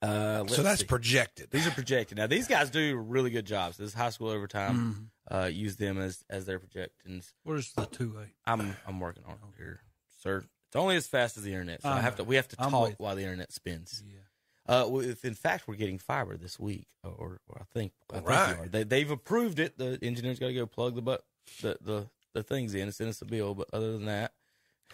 Uh, 0.00 0.42
let's 0.42 0.54
so 0.54 0.62
that's 0.62 0.82
see. 0.82 0.86
projected. 0.86 1.50
These 1.50 1.66
are 1.66 1.72
projected. 1.72 2.18
Now 2.18 2.28
these 2.28 2.46
guys 2.46 2.70
do 2.70 2.96
really 2.96 3.30
good 3.30 3.46
jobs. 3.46 3.78
This 3.78 3.88
is 3.88 3.94
high 3.94 4.10
school 4.10 4.28
overtime. 4.28 5.10
Uh, 5.28 5.50
use 5.52 5.76
them 5.76 5.98
as 5.98 6.24
as 6.30 6.46
their 6.46 6.60
projections. 6.60 7.34
Where's 7.42 7.72
the 7.72 7.84
two 7.84 8.16
A? 8.16 8.50
I'm 8.50 8.76
I'm 8.86 9.00
working 9.00 9.24
on 9.26 9.32
it 9.32 9.38
here, 9.58 9.80
sir. 10.22 10.44
It's 10.68 10.76
only 10.76 10.94
as 10.94 11.06
fast 11.08 11.36
as 11.36 11.42
the 11.42 11.50
internet. 11.50 11.82
So 11.82 11.88
I, 11.88 11.98
I 11.98 12.00
have 12.00 12.16
to. 12.16 12.24
We 12.24 12.36
have 12.36 12.46
to 12.48 12.56
I'm 12.58 12.70
talk 12.70 12.94
while 12.98 13.16
the 13.16 13.22
internet 13.22 13.52
spins. 13.52 14.04
Yeah. 14.06 14.20
Uh, 14.68 14.86
if 14.96 15.24
in 15.24 15.32
fact 15.34 15.66
we're 15.66 15.76
getting 15.76 15.98
fiber 15.98 16.36
this 16.36 16.60
week, 16.60 16.86
or, 17.02 17.40
or 17.48 17.58
I 17.60 17.64
think, 17.72 17.92
I 18.12 18.14
think 18.16 18.26
we 18.28 18.34
are. 18.34 18.68
They 18.68 18.82
they've 18.84 19.10
approved 19.10 19.58
it. 19.58 19.78
The 19.78 19.98
engineers 20.02 20.38
got 20.38 20.48
to 20.48 20.54
go 20.54 20.66
plug 20.66 20.94
the 20.94 21.00
but 21.02 21.24
the, 21.62 21.78
the 21.80 22.06
the 22.34 22.42
things 22.42 22.74
in 22.74 22.82
and 22.82 22.94
send 22.94 23.08
us 23.10 23.22
a 23.22 23.24
bill. 23.24 23.54
But 23.54 23.68
other 23.72 23.92
than 23.92 24.04
that, 24.04 24.32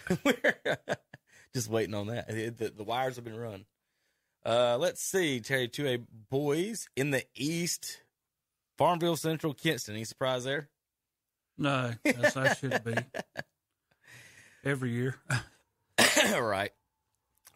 we're 0.25 0.37
just 1.55 1.69
waiting 1.69 1.95
on 1.95 2.07
that. 2.07 2.31
It- 2.31 2.59
the, 2.59 2.71
the 2.71 2.85
wires 2.85 3.17
have 3.17 3.25
been 3.25 3.37
run. 3.37 3.65
Uh, 4.47 4.77
let's 4.79 5.03
see, 5.03 5.41
Terry. 5.41 5.67
Two 5.69 5.87
A 5.89 5.97
boys 6.31 6.87
in 6.97 7.11
the 7.11 7.25
East, 7.35 8.03
Farmville 8.79 9.17
Central, 9.17 9.55
Kinston. 9.55 9.95
Any 9.97 10.05
surprise 10.05 10.45
there? 10.45 10.69
No, 11.59 11.93
that's 12.05 12.35
that 12.35 12.59
should 12.59 12.85
be 12.85 12.95
every 14.65 14.91
year. 14.91 15.17
All 16.35 16.43
right. 16.43 16.71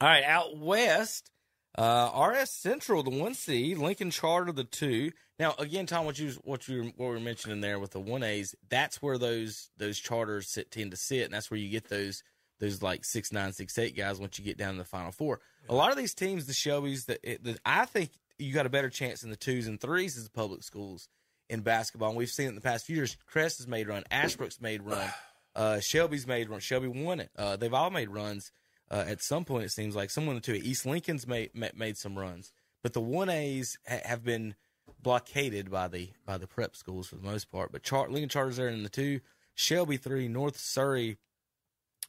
All 0.01 0.09
right, 0.09 0.25
out 0.25 0.57
west, 0.57 1.31
uh, 1.79 2.31
RS 2.33 2.51
Central, 2.51 3.05
the 3.05 3.11
one 3.11 3.35
C, 3.35 3.77
Lincoln 3.77 4.11
Charter, 4.11 4.51
the 4.51 4.65
two. 4.65 5.13
Now, 5.39 5.55
again, 5.59 5.87
Tom, 5.87 6.05
what 6.05 6.19
you 6.19 6.33
what 6.43 6.67
you 6.67 6.93
what 6.97 7.07
we 7.09 7.15
were 7.15 7.21
mentioning 7.21 7.61
there 7.61 7.79
with 7.79 7.93
the 7.93 8.01
one 8.01 8.25
A's, 8.25 8.57
that's 8.69 9.01
where 9.01 9.17
those 9.17 9.71
those 9.77 9.99
charters 9.99 10.49
sit, 10.49 10.73
tend 10.73 10.91
to 10.91 10.97
sit, 10.97 11.25
and 11.25 11.33
that's 11.33 11.53
where 11.53 11.61
you 11.61 11.69
get 11.69 11.89
those 11.89 12.25
those 12.59 12.83
like 12.83 13.05
six 13.05 13.33
nine 13.33 13.53
six 13.53 13.79
eight 13.79 13.97
guys 13.97 14.19
once 14.19 14.41
you 14.41 14.45
get 14.45 14.59
down 14.59 14.73
to 14.73 14.79
the 14.79 14.85
final 14.85 15.13
four. 15.13 15.41
A 15.69 15.75
lot 15.75 15.93
of 15.93 15.97
these 15.97 16.15
teams, 16.15 16.47
the 16.47 16.53
Shelby's, 16.53 17.05
that 17.05 17.23
the, 17.23 17.57
I 17.65 17.85
think 17.85 18.11
you 18.39 18.53
got 18.53 18.67
a 18.67 18.71
better 18.71 18.91
chance 18.91 19.23
in 19.23 19.31
the 19.31 19.37
twos 19.37 19.69
and 19.69 19.81
threes 19.81 20.17
as 20.17 20.25
the 20.25 20.31
public 20.31 20.65
schools 20.65 21.09
in 21.49 21.61
basketball. 21.61 22.09
And 22.09 22.19
we've 22.19 22.29
seen 22.29 22.47
it 22.47 22.51
in 22.51 22.55
the 22.57 22.61
past 22.61 22.87
few 22.87 22.97
years. 22.97 23.17
Crest 23.27 23.59
has 23.59 23.69
made 23.69 23.87
run, 23.87 24.03
Ashbrook's 24.11 24.61
made 24.61 24.83
run, 24.83 25.09
uh, 25.55 25.79
Shelby's 25.79 26.27
made 26.27 26.49
run. 26.49 26.59
Shelby 26.59 26.89
won 26.89 27.21
it. 27.21 27.31
Uh, 27.39 27.55
they've 27.55 27.73
all 27.73 27.91
made 27.91 28.09
runs 28.11 28.51
uh, 28.91 29.05
at 29.07 29.23
some 29.23 29.45
point. 29.45 29.65
It 29.65 29.73
seems 29.73 29.95
like 29.95 30.11
someone 30.11 30.41
to 30.41 30.59
East 30.59 30.87
Lincoln's 30.87 31.27
made 31.27 31.51
made 31.55 31.97
some 31.97 32.19
runs, 32.19 32.53
but 32.83 32.93
the 32.93 33.01
one 33.01 33.29
A's 33.29 33.79
ha- 33.89 34.01
have 34.05 34.25
been 34.25 34.55
blockaded 35.01 35.71
by 35.71 35.89
the 35.89 36.11
by 36.25 36.39
the 36.39 36.47
prep 36.47 36.77
schools 36.77 37.09
for 37.09 37.17
the 37.17 37.23
most 37.23 37.51
part. 37.51 37.73
But 37.73 37.83
Char- 37.83 38.09
Lincoln 38.11 38.29
Charters 38.29 38.57
there 38.57 38.69
in 38.69 38.83
the 38.83 38.89
two, 38.89 39.21
Shelby 39.55 39.97
three, 39.97 40.29
North 40.29 40.59
Surry 40.59 41.19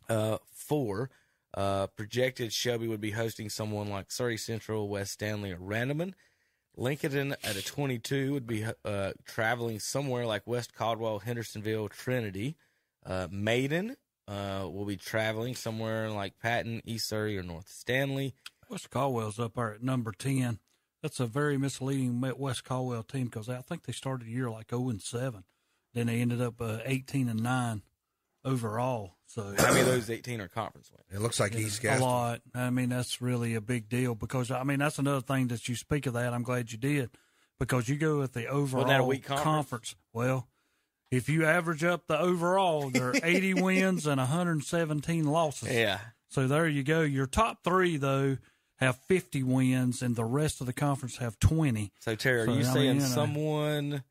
uh, 0.09 0.37
four. 0.51 1.09
Uh, 1.51 1.87
projected 1.87 2.53
Shelby 2.53 2.87
would 2.87 3.01
be 3.01 3.09
hosting 3.11 3.49
someone 3.49 3.89
like 3.89 4.11
Surry 4.11 4.37
Central, 4.37 4.87
West 4.87 5.19
Stanly, 5.19 5.51
or 5.51 5.57
Randleman. 5.57 6.13
Lincoln 6.77 7.35
at 7.43 7.55
a 7.55 7.65
22 7.65 8.33
would 8.33 8.45
be 8.45 8.65
uh, 8.85 9.11
traveling 9.25 9.79
somewhere 9.79 10.27
like 10.27 10.45
West 10.45 10.75
Caldwell, 10.75 11.19
Hendersonville, 11.19 11.89
Trinity. 11.89 12.55
Uh, 13.03 13.27
Maiden 13.31 13.97
uh, 14.29 14.67
will 14.67 14.85
be 14.85 14.97
traveling 14.97 15.55
somewhere 15.55 16.09
like 16.11 16.39
Patton, 16.39 16.81
East 16.85 17.09
Surry, 17.09 17.37
or 17.37 17.43
North 17.43 17.67
Stanly. 17.67 18.33
West 18.69 18.89
Caldwell's 18.91 19.39
up 19.39 19.55
there 19.55 19.73
at 19.73 19.83
number 19.83 20.11
ten. 20.11 20.59
That's 21.01 21.19
a 21.19 21.25
very 21.25 21.57
misleading 21.57 22.21
West 22.37 22.63
Caldwell 22.63 23.03
team 23.03 23.25
because 23.25 23.49
I 23.49 23.61
think 23.61 23.83
they 23.83 23.93
started 23.93 24.27
the 24.27 24.31
year 24.31 24.49
like 24.49 24.69
zero 24.69 24.89
and 24.89 25.01
seven. 25.01 25.45
Then 25.93 26.07
they 26.07 26.21
ended 26.21 26.41
up 26.41 26.61
uh, 26.61 26.79
eighteen 26.85 27.27
and 27.27 27.41
nine 27.41 27.81
overall. 28.45 29.15
So 29.25 29.53
How 29.57 29.67
many 29.67 29.81
of 29.81 29.85
those 29.85 30.09
18 30.09 30.41
are 30.41 30.47
conference 30.47 30.91
wins? 30.91 31.05
It 31.11 31.21
looks 31.21 31.39
like 31.39 31.55
East 31.55 31.83
a 31.83 31.99
lot. 31.99 32.41
I 32.55 32.69
mean, 32.71 32.89
that's 32.89 33.21
really 33.21 33.53
a 33.53 33.61
big 33.61 33.89
deal 33.89 34.15
because 34.15 34.49
I 34.49 34.63
mean 34.63 34.79
that's 34.79 34.99
another 34.99 35.21
thing 35.21 35.47
that 35.49 35.67
you 35.67 35.75
speak 35.75 36.05
of 36.05 36.13
that. 36.13 36.33
I'm 36.33 36.43
glad 36.43 36.71
you 36.71 36.77
did 36.77 37.11
because 37.59 37.89
you 37.89 37.97
go 37.97 38.19
with 38.19 38.33
the 38.33 38.47
overall 38.47 38.85
that 38.85 39.01
a 39.01 39.03
weak 39.03 39.25
conference? 39.25 39.95
Well, 40.13 40.47
if 41.11 41.29
you 41.29 41.45
average 41.45 41.83
up 41.83 42.07
the 42.07 42.19
overall, 42.19 42.89
there 42.89 43.09
are 43.09 43.15
80 43.23 43.55
wins 43.55 44.05
and 44.07 44.17
117 44.19 45.25
losses. 45.25 45.73
Yeah. 45.73 45.99
So 46.29 46.47
there 46.47 46.67
you 46.67 46.83
go. 46.83 47.01
Your 47.01 47.25
top 47.25 47.63
three 47.63 47.97
though 47.97 48.37
have 48.77 48.97
50 49.07 49.43
wins, 49.43 50.01
and 50.01 50.15
the 50.15 50.23
rest 50.23 50.61
of 50.61 50.67
the 50.67 50.73
conference 50.73 51.17
have 51.17 51.37
20. 51.39 51.91
So, 51.99 52.15
Terry, 52.15 52.41
are 52.41 52.45
So, 52.45 52.51
you 52.51 52.57
I 52.59 52.63
mean, 52.63 52.73
saying 52.73 52.95
you 52.95 53.01
know. 53.01 53.07
someone 53.07 54.03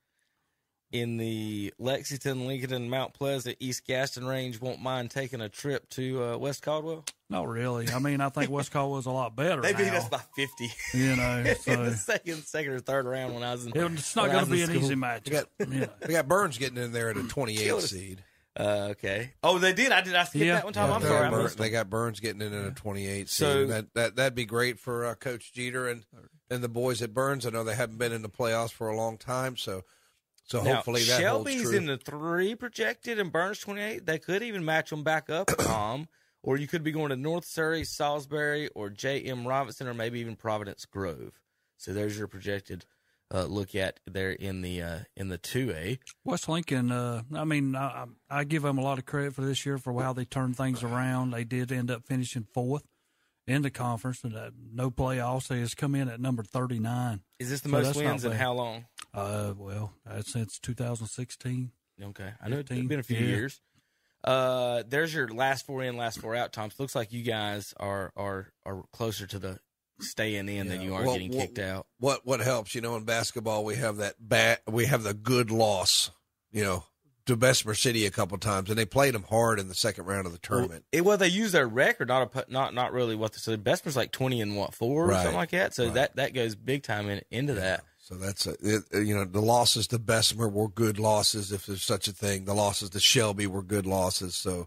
in 0.90 1.16
the 1.18 1.72
Lexington, 1.78 2.46
Lincoln, 2.46 2.72
and 2.72 2.90
Mount 2.90 3.12
Pleasant, 3.14 3.56
East 3.60 3.86
Gaston 3.86 4.26
range 4.26 4.60
won't 4.60 4.80
mind 4.80 5.10
taking 5.10 5.40
a 5.40 5.48
trip 5.48 5.88
to 5.90 6.22
uh, 6.24 6.36
West 6.38 6.62
Caldwell? 6.62 7.04
Not 7.30 7.46
really. 7.46 7.88
I 7.90 7.98
mean, 7.98 8.20
I 8.22 8.30
think 8.30 8.50
West 8.50 8.70
Caldwell's 8.72 9.04
a 9.06 9.10
lot 9.10 9.36
better. 9.36 9.60
They 9.68 9.74
beat 9.74 9.86
now, 9.88 9.96
us 9.98 10.08
by 10.08 10.20
50 10.36 10.72
You 10.94 11.16
know, 11.16 11.38
in 11.66 11.84
the 11.84 11.94
second, 11.94 12.44
second 12.44 12.72
or 12.72 12.80
third 12.80 13.04
round 13.06 13.34
when 13.34 13.42
I 13.42 13.52
was 13.52 13.66
in. 13.66 13.72
it's 13.76 14.16
not 14.16 14.30
going 14.30 14.44
to 14.46 14.50
be 14.50 14.62
an 14.62 14.68
school. 14.70 14.82
easy 14.82 14.94
match. 14.94 15.24
We 15.26 15.32
got, 15.32 15.46
Yeah. 15.70 15.86
we 16.06 16.14
got 16.14 16.26
Burns 16.26 16.56
getting 16.56 16.78
in 16.82 16.92
there 16.92 17.10
at 17.10 17.18
a 17.18 17.22
28 17.24 17.80
seed. 17.82 18.22
Uh, 18.58 18.88
okay. 18.92 19.34
Oh, 19.42 19.58
they 19.58 19.72
did. 19.74 19.92
I 19.92 20.00
did. 20.00 20.16
I 20.16 20.24
skipped 20.24 20.44
Yeah. 20.44 20.54
that 20.54 20.64
one 20.64 20.72
time. 20.72 20.90
I'm 20.90 21.02
They 21.02 21.08
sorry. 21.08 21.28
got 21.28 21.30
Burns- 21.32 21.54
they 21.54 21.70
got 21.70 21.90
Burns 21.90 22.18
getting 22.20 22.40
in 22.42 22.52
at 22.54 22.66
a 22.66 22.70
28 22.72 23.28
seed. 23.28 23.28
So- 23.28 23.60
and 23.60 23.70
that, 23.70 23.94
that, 23.94 24.16
that'd 24.16 24.34
be 24.34 24.46
great 24.46 24.80
for 24.80 25.04
uh, 25.04 25.14
Coach 25.14 25.52
Jeter 25.52 25.86
and, 25.86 26.04
and 26.50 26.64
the 26.64 26.68
boys 26.68 27.02
at 27.02 27.12
Burns. 27.14 27.46
I 27.46 27.50
know 27.50 27.62
they 27.62 27.76
haven't 27.76 27.98
been 27.98 28.10
in 28.12 28.22
the 28.22 28.28
playoffs 28.30 28.72
for 28.72 28.88
a 28.88 28.96
long 28.96 29.16
time, 29.18 29.56
so 29.58 29.84
so 30.48 30.62
Now, 30.62 30.76
hopefully 30.76 31.04
that 31.04 31.20
Shelby's 31.20 31.54
holds 31.54 31.70
true. 31.70 31.72
Shelby's 31.72 31.78
in 31.78 31.86
the 31.86 31.98
three 31.98 32.54
projected 32.54 33.18
and 33.18 33.30
Burns 33.30 33.58
28. 33.60 34.06
They 34.06 34.18
could 34.18 34.42
even 34.42 34.64
match 34.64 34.90
them 34.90 35.04
back 35.04 35.28
up, 35.30 35.46
Tom. 35.58 36.08
Or 36.42 36.56
you 36.56 36.66
could 36.66 36.82
be 36.82 36.92
going 36.92 37.10
to 37.10 37.16
North 37.16 37.44
Surry, 37.44 37.84
Salisbury, 37.84 38.68
or 38.68 38.90
J.M. 38.90 39.46
Robinson, 39.46 39.88
or 39.88 39.94
maybe 39.94 40.20
even 40.20 40.36
Providence 40.36 40.84
Grove. 40.86 41.38
So 41.76 41.92
there's 41.92 42.16
your 42.16 42.28
projected 42.28 42.86
uh, 43.34 43.44
look 43.44 43.74
at 43.74 44.00
there 44.06 44.30
in 44.30 44.62
the 44.62 44.80
uh, 44.80 44.98
in 45.16 45.28
the 45.28 45.36
two 45.36 45.72
A. 45.72 45.98
West 46.24 46.48
Lincoln, 46.48 46.90
uh, 46.90 47.22
I 47.34 47.44
mean, 47.44 47.74
I, 47.76 48.06
I 48.30 48.40
I 48.40 48.44
give 48.44 48.62
them 48.62 48.78
a 48.78 48.82
lot 48.82 48.98
of 48.98 49.04
credit 49.04 49.34
for 49.34 49.42
this 49.42 49.66
year 49.66 49.76
for 49.76 50.00
how 50.00 50.12
they 50.12 50.24
turned 50.24 50.56
things 50.56 50.82
around. 50.82 51.32
They 51.32 51.44
did 51.44 51.70
end 51.70 51.90
up 51.90 52.06
finishing 52.06 52.46
fourth 52.54 52.84
in 53.48 53.62
the 53.62 53.70
conference, 53.70 54.22
and 54.22 54.36
uh, 54.36 54.50
no 54.72 54.90
playoffs. 54.90 55.48
They 55.48 55.60
just 55.60 55.76
come 55.76 55.94
in 55.94 56.08
at 56.08 56.20
number 56.20 56.42
thirty 56.42 56.78
nine. 56.78 57.22
Is 57.38 57.50
this 57.50 57.60
the 57.60 57.68
So 57.70 57.72
most 57.80 57.96
wins 57.96 58.24
in 58.24 58.32
how 58.32 58.52
long? 58.52 58.86
Uh, 59.14 59.54
well, 59.56 59.94
uh, 60.08 60.20
since 60.22 60.58
2016. 60.58 61.72
Okay, 62.02 62.32
I 62.40 62.48
know 62.48 62.58
it's 62.58 62.68
been 62.68 62.98
a 63.00 63.02
few 63.02 63.16
yeah. 63.16 63.24
years. 63.26 63.60
Uh, 64.22 64.82
there's 64.88 65.14
your 65.14 65.28
last 65.28 65.64
four 65.66 65.82
in, 65.82 65.96
last 65.96 66.20
four 66.20 66.34
out. 66.36 66.52
Tom, 66.52 66.70
looks 66.78 66.94
like 66.94 67.12
you 67.12 67.22
guys 67.22 67.72
are 67.78 68.12
are 68.16 68.52
are 68.66 68.82
closer 68.92 69.26
to 69.26 69.38
the 69.38 69.58
staying 70.00 70.48
in 70.48 70.68
than 70.68 70.80
you 70.80 70.94
are 70.94 71.02
Well, 71.04 71.14
getting 71.14 71.32
what- 71.32 71.46
kicked 71.46 71.58
out. 71.58 71.86
what 71.98 72.26
what 72.26 72.40
helps, 72.40 72.74
you 72.74 72.80
know, 72.80 72.96
in 72.96 73.04
basketball 73.04 73.64
we 73.64 73.76
have 73.76 73.96
that 73.96 74.14
bad 74.20 74.60
we 74.66 74.86
have 74.86 75.02
the 75.02 75.14
good 75.14 75.50
loss, 75.50 76.10
you 76.52 76.62
know, 76.62 76.84
to 77.28 77.36
Bessemer 77.36 77.74
City 77.74 78.04
a 78.04 78.10
couple 78.10 78.36
times, 78.38 78.68
and 78.68 78.78
they 78.78 78.84
played 78.84 79.14
them 79.14 79.22
hard 79.22 79.58
in 79.60 79.68
the 79.68 79.74
second 79.74 80.04
round 80.06 80.26
of 80.26 80.32
the 80.32 80.38
tournament. 80.38 80.84
It, 80.92 81.04
well, 81.04 81.16
they 81.16 81.28
use 81.28 81.52
their 81.52 81.66
record, 81.68 82.08
not 82.08 82.34
a 82.34 82.44
not 82.50 82.74
not 82.74 82.92
really 82.92 83.14
what. 83.14 83.32
The, 83.32 83.38
so 83.38 83.56
Bessemer's 83.56 83.96
like 83.96 84.10
twenty 84.12 84.40
and 84.40 84.56
what 84.56 84.74
four 84.74 85.04
or 85.04 85.08
Right. 85.08 85.18
something 85.22 85.36
like 85.36 85.50
that. 85.50 85.74
So 85.74 85.84
Right. 85.86 85.94
that 85.94 86.16
that 86.16 86.34
goes 86.34 86.54
big 86.54 86.82
time 86.82 87.08
in, 87.08 87.22
into 87.30 87.54
that. 87.54 87.84
So 88.00 88.14
that's 88.16 88.46
a, 88.46 88.54
it, 88.60 88.84
you 89.06 89.14
know 89.14 89.24
the 89.24 89.40
losses 89.42 89.86
to 89.88 89.98
Bessemer 89.98 90.48
were 90.48 90.68
good 90.68 90.98
losses 90.98 91.52
if 91.52 91.66
there's 91.66 91.82
such 91.82 92.08
a 92.08 92.12
thing. 92.12 92.44
The 92.46 92.54
losses 92.54 92.90
to 92.90 93.00
Shelby 93.00 93.46
were 93.46 93.62
good 93.62 93.86
losses. 93.86 94.34
So 94.34 94.66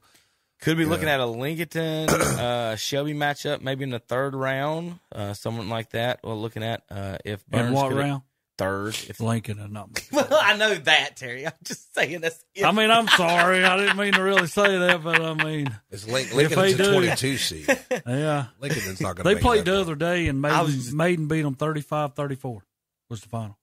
Could 0.61 0.77
be 0.77 0.83
Yeah. 0.83 0.89
looking 0.89 1.09
at 1.09 1.19
a 1.19 1.25
Lincoln 1.25 2.09
uh, 2.09 2.75
Shelby 2.75 3.15
matchup, 3.15 3.61
maybe 3.61 3.83
in 3.83 3.89
the 3.89 3.97
third 3.97 4.35
round, 4.35 4.99
uh, 5.11 5.33
something 5.33 5.69
like 5.69 5.89
that. 5.89 6.19
Well, 6.23 6.39
looking 6.39 6.61
at 6.63 6.83
uh, 6.91 7.17
if 7.25 7.43
Burns 7.47 7.65
And 7.65 7.73
what 7.75 7.89
could- 7.89 7.97
round? 7.97 8.21
Third. 8.61 8.95
If, 9.09 9.19
Lincoln 9.21 9.59
and 9.59 9.73
not. 9.73 9.89
well, 10.11 10.27
I 10.31 10.55
know 10.57 10.75
that 10.75 11.17
Terry. 11.17 11.45
I'm 11.45 11.53
just 11.63 11.93
saying 11.95 12.21
this. 12.21 12.43
I 12.63 12.71
mean, 12.71 12.91
I'm 12.91 13.07
sorry. 13.07 13.63
I 13.63 13.77
didn't 13.77 13.97
mean 13.97 14.13
to 14.13 14.21
really 14.23 14.47
say 14.47 14.77
that, 14.77 15.03
but 15.03 15.21
I 15.21 15.33
mean, 15.33 15.75
it's 15.89 16.07
Lin- 16.07 16.25
If 16.27 16.33
Lincoln's 16.33 16.55
they 16.55 16.73
a 16.73 16.77
do- 16.77 16.91
22 16.93 17.37
seed. 17.37 17.77
yeah. 18.07 18.45
Lincoln's 18.59 19.01
not 19.01 19.15
going 19.15 19.23
to. 19.23 19.23
They 19.23 19.33
make 19.35 19.43
played 19.43 19.65
that 19.65 19.71
the 19.71 19.79
other 19.81 19.95
day, 19.95 20.27
and 20.27 20.45
I 20.45 20.49
Maiden, 20.49 20.65
was 20.65 20.75
just- 20.75 20.93
Maiden 20.93 21.27
beat 21.27 21.41
them 21.41 21.55
35-34 21.55 22.61
was 23.09 23.21
the 23.21 23.29
final. 23.29 23.57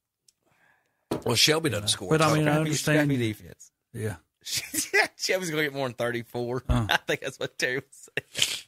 Well, 1.24 1.34
Shelby 1.36 1.70
doesn't 1.70 1.88
score. 1.88 2.10
But 2.10 2.20
I 2.22 2.28
mean, 2.34 2.42
I 2.48 2.52
Scrappy- 2.52 2.58
understand. 2.58 2.98
scrappy 3.10 3.16
defense. 3.16 3.70
Yeah. 3.92 4.16
Shelby's 5.16 5.50
gonna 5.50 5.62
get 5.62 5.74
more 5.74 5.86
than 5.88 5.94
thirty 5.94 6.22
four. 6.22 6.62
Uh. 6.68 6.86
I 6.90 6.96
think 6.98 7.20
that's 7.20 7.38
what 7.38 7.58
Terry 7.58 7.82
was 7.82 8.66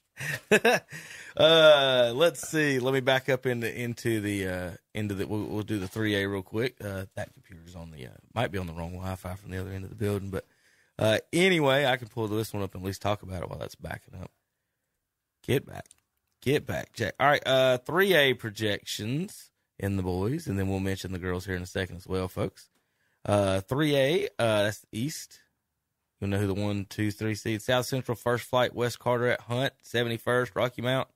saying. 0.51 0.81
Uh, 1.41 2.13
let's 2.15 2.47
see. 2.49 2.79
Let 2.79 2.93
me 2.93 3.01
back 3.01 3.29
up 3.29 3.47
into 3.47 3.73
into 3.75 4.21
the 4.21 4.47
uh, 4.47 4.71
into 4.95 5.15
the. 5.15 5.27
We'll, 5.27 5.45
we'll 5.45 5.63
do 5.63 5.79
the 5.79 5.89
three 5.89 6.15
A 6.17 6.29
real 6.29 6.43
quick. 6.43 6.77
Uh, 6.85 7.07
that 7.17 7.33
computer's 7.33 7.75
on 7.75 7.91
the 7.91 8.07
uh, 8.07 8.11
might 8.35 8.53
be 8.53 8.59
on 8.59 8.67
the 8.67 8.75
wrong 8.75 8.93
Wi 8.93 9.15
Fi 9.17 9.35
from 9.35 9.51
the 9.51 9.59
other 9.59 9.71
end 9.71 9.85
of 9.85 9.91
the 9.91 9.97
building, 9.97 10.29
but 10.29 10.45
uh, 10.99 11.19
anyway, 11.33 11.87
I 11.87 11.97
can 11.97 12.09
pull 12.09 12.29
this 12.29 12.53
one 12.53 12.63
up 12.63 12.75
and 12.75 12.83
at 12.83 12.87
least 12.87 13.01
talk 13.01 13.23
about 13.23 13.43
it 13.43 13.49
while 13.49 13.59
that's 13.59 13.75
backing 13.75 14.21
up. 14.21 14.31
Get 15.43 15.67
back, 15.67 15.87
get 16.43 16.67
back, 16.67 16.93
Jack. 16.93 17.15
All 17.19 17.27
right, 17.27 17.47
uh, 17.47 17.79
three 17.79 18.13
A 18.13 18.35
projections 18.35 19.51
in 19.79 19.97
the 19.97 20.03
boys, 20.03 20.47
and 20.47 20.59
then 20.59 20.69
we'll 20.69 20.79
mention 20.79 21.13
the 21.13 21.19
girls 21.19 21.47
here 21.47 21.57
in 21.57 21.63
a 21.63 21.67
second 21.67 21.97
as 21.97 22.07
well, 22.07 22.29
folks. 22.29 22.69
Uh, 23.25 23.61
three 23.63 23.97
A, 23.97 24.25
uh, 24.39 24.65
that's 24.65 24.85
East. 24.93 25.41
You'll 26.21 26.29
know 26.29 26.39
who 26.39 26.47
the 26.47 26.55
one, 26.55 26.85
two, 26.85 27.11
three 27.11 27.35
seed. 27.35 27.63
South 27.63 27.87
Central, 27.87 28.15
First 28.15 28.45
Flight, 28.45 28.75
West 28.75 28.99
Carteret, 28.99 29.41
Hunt, 29.41 29.73
71st, 29.83 30.51
Rocky 30.55 30.83
Mount. 30.83 31.09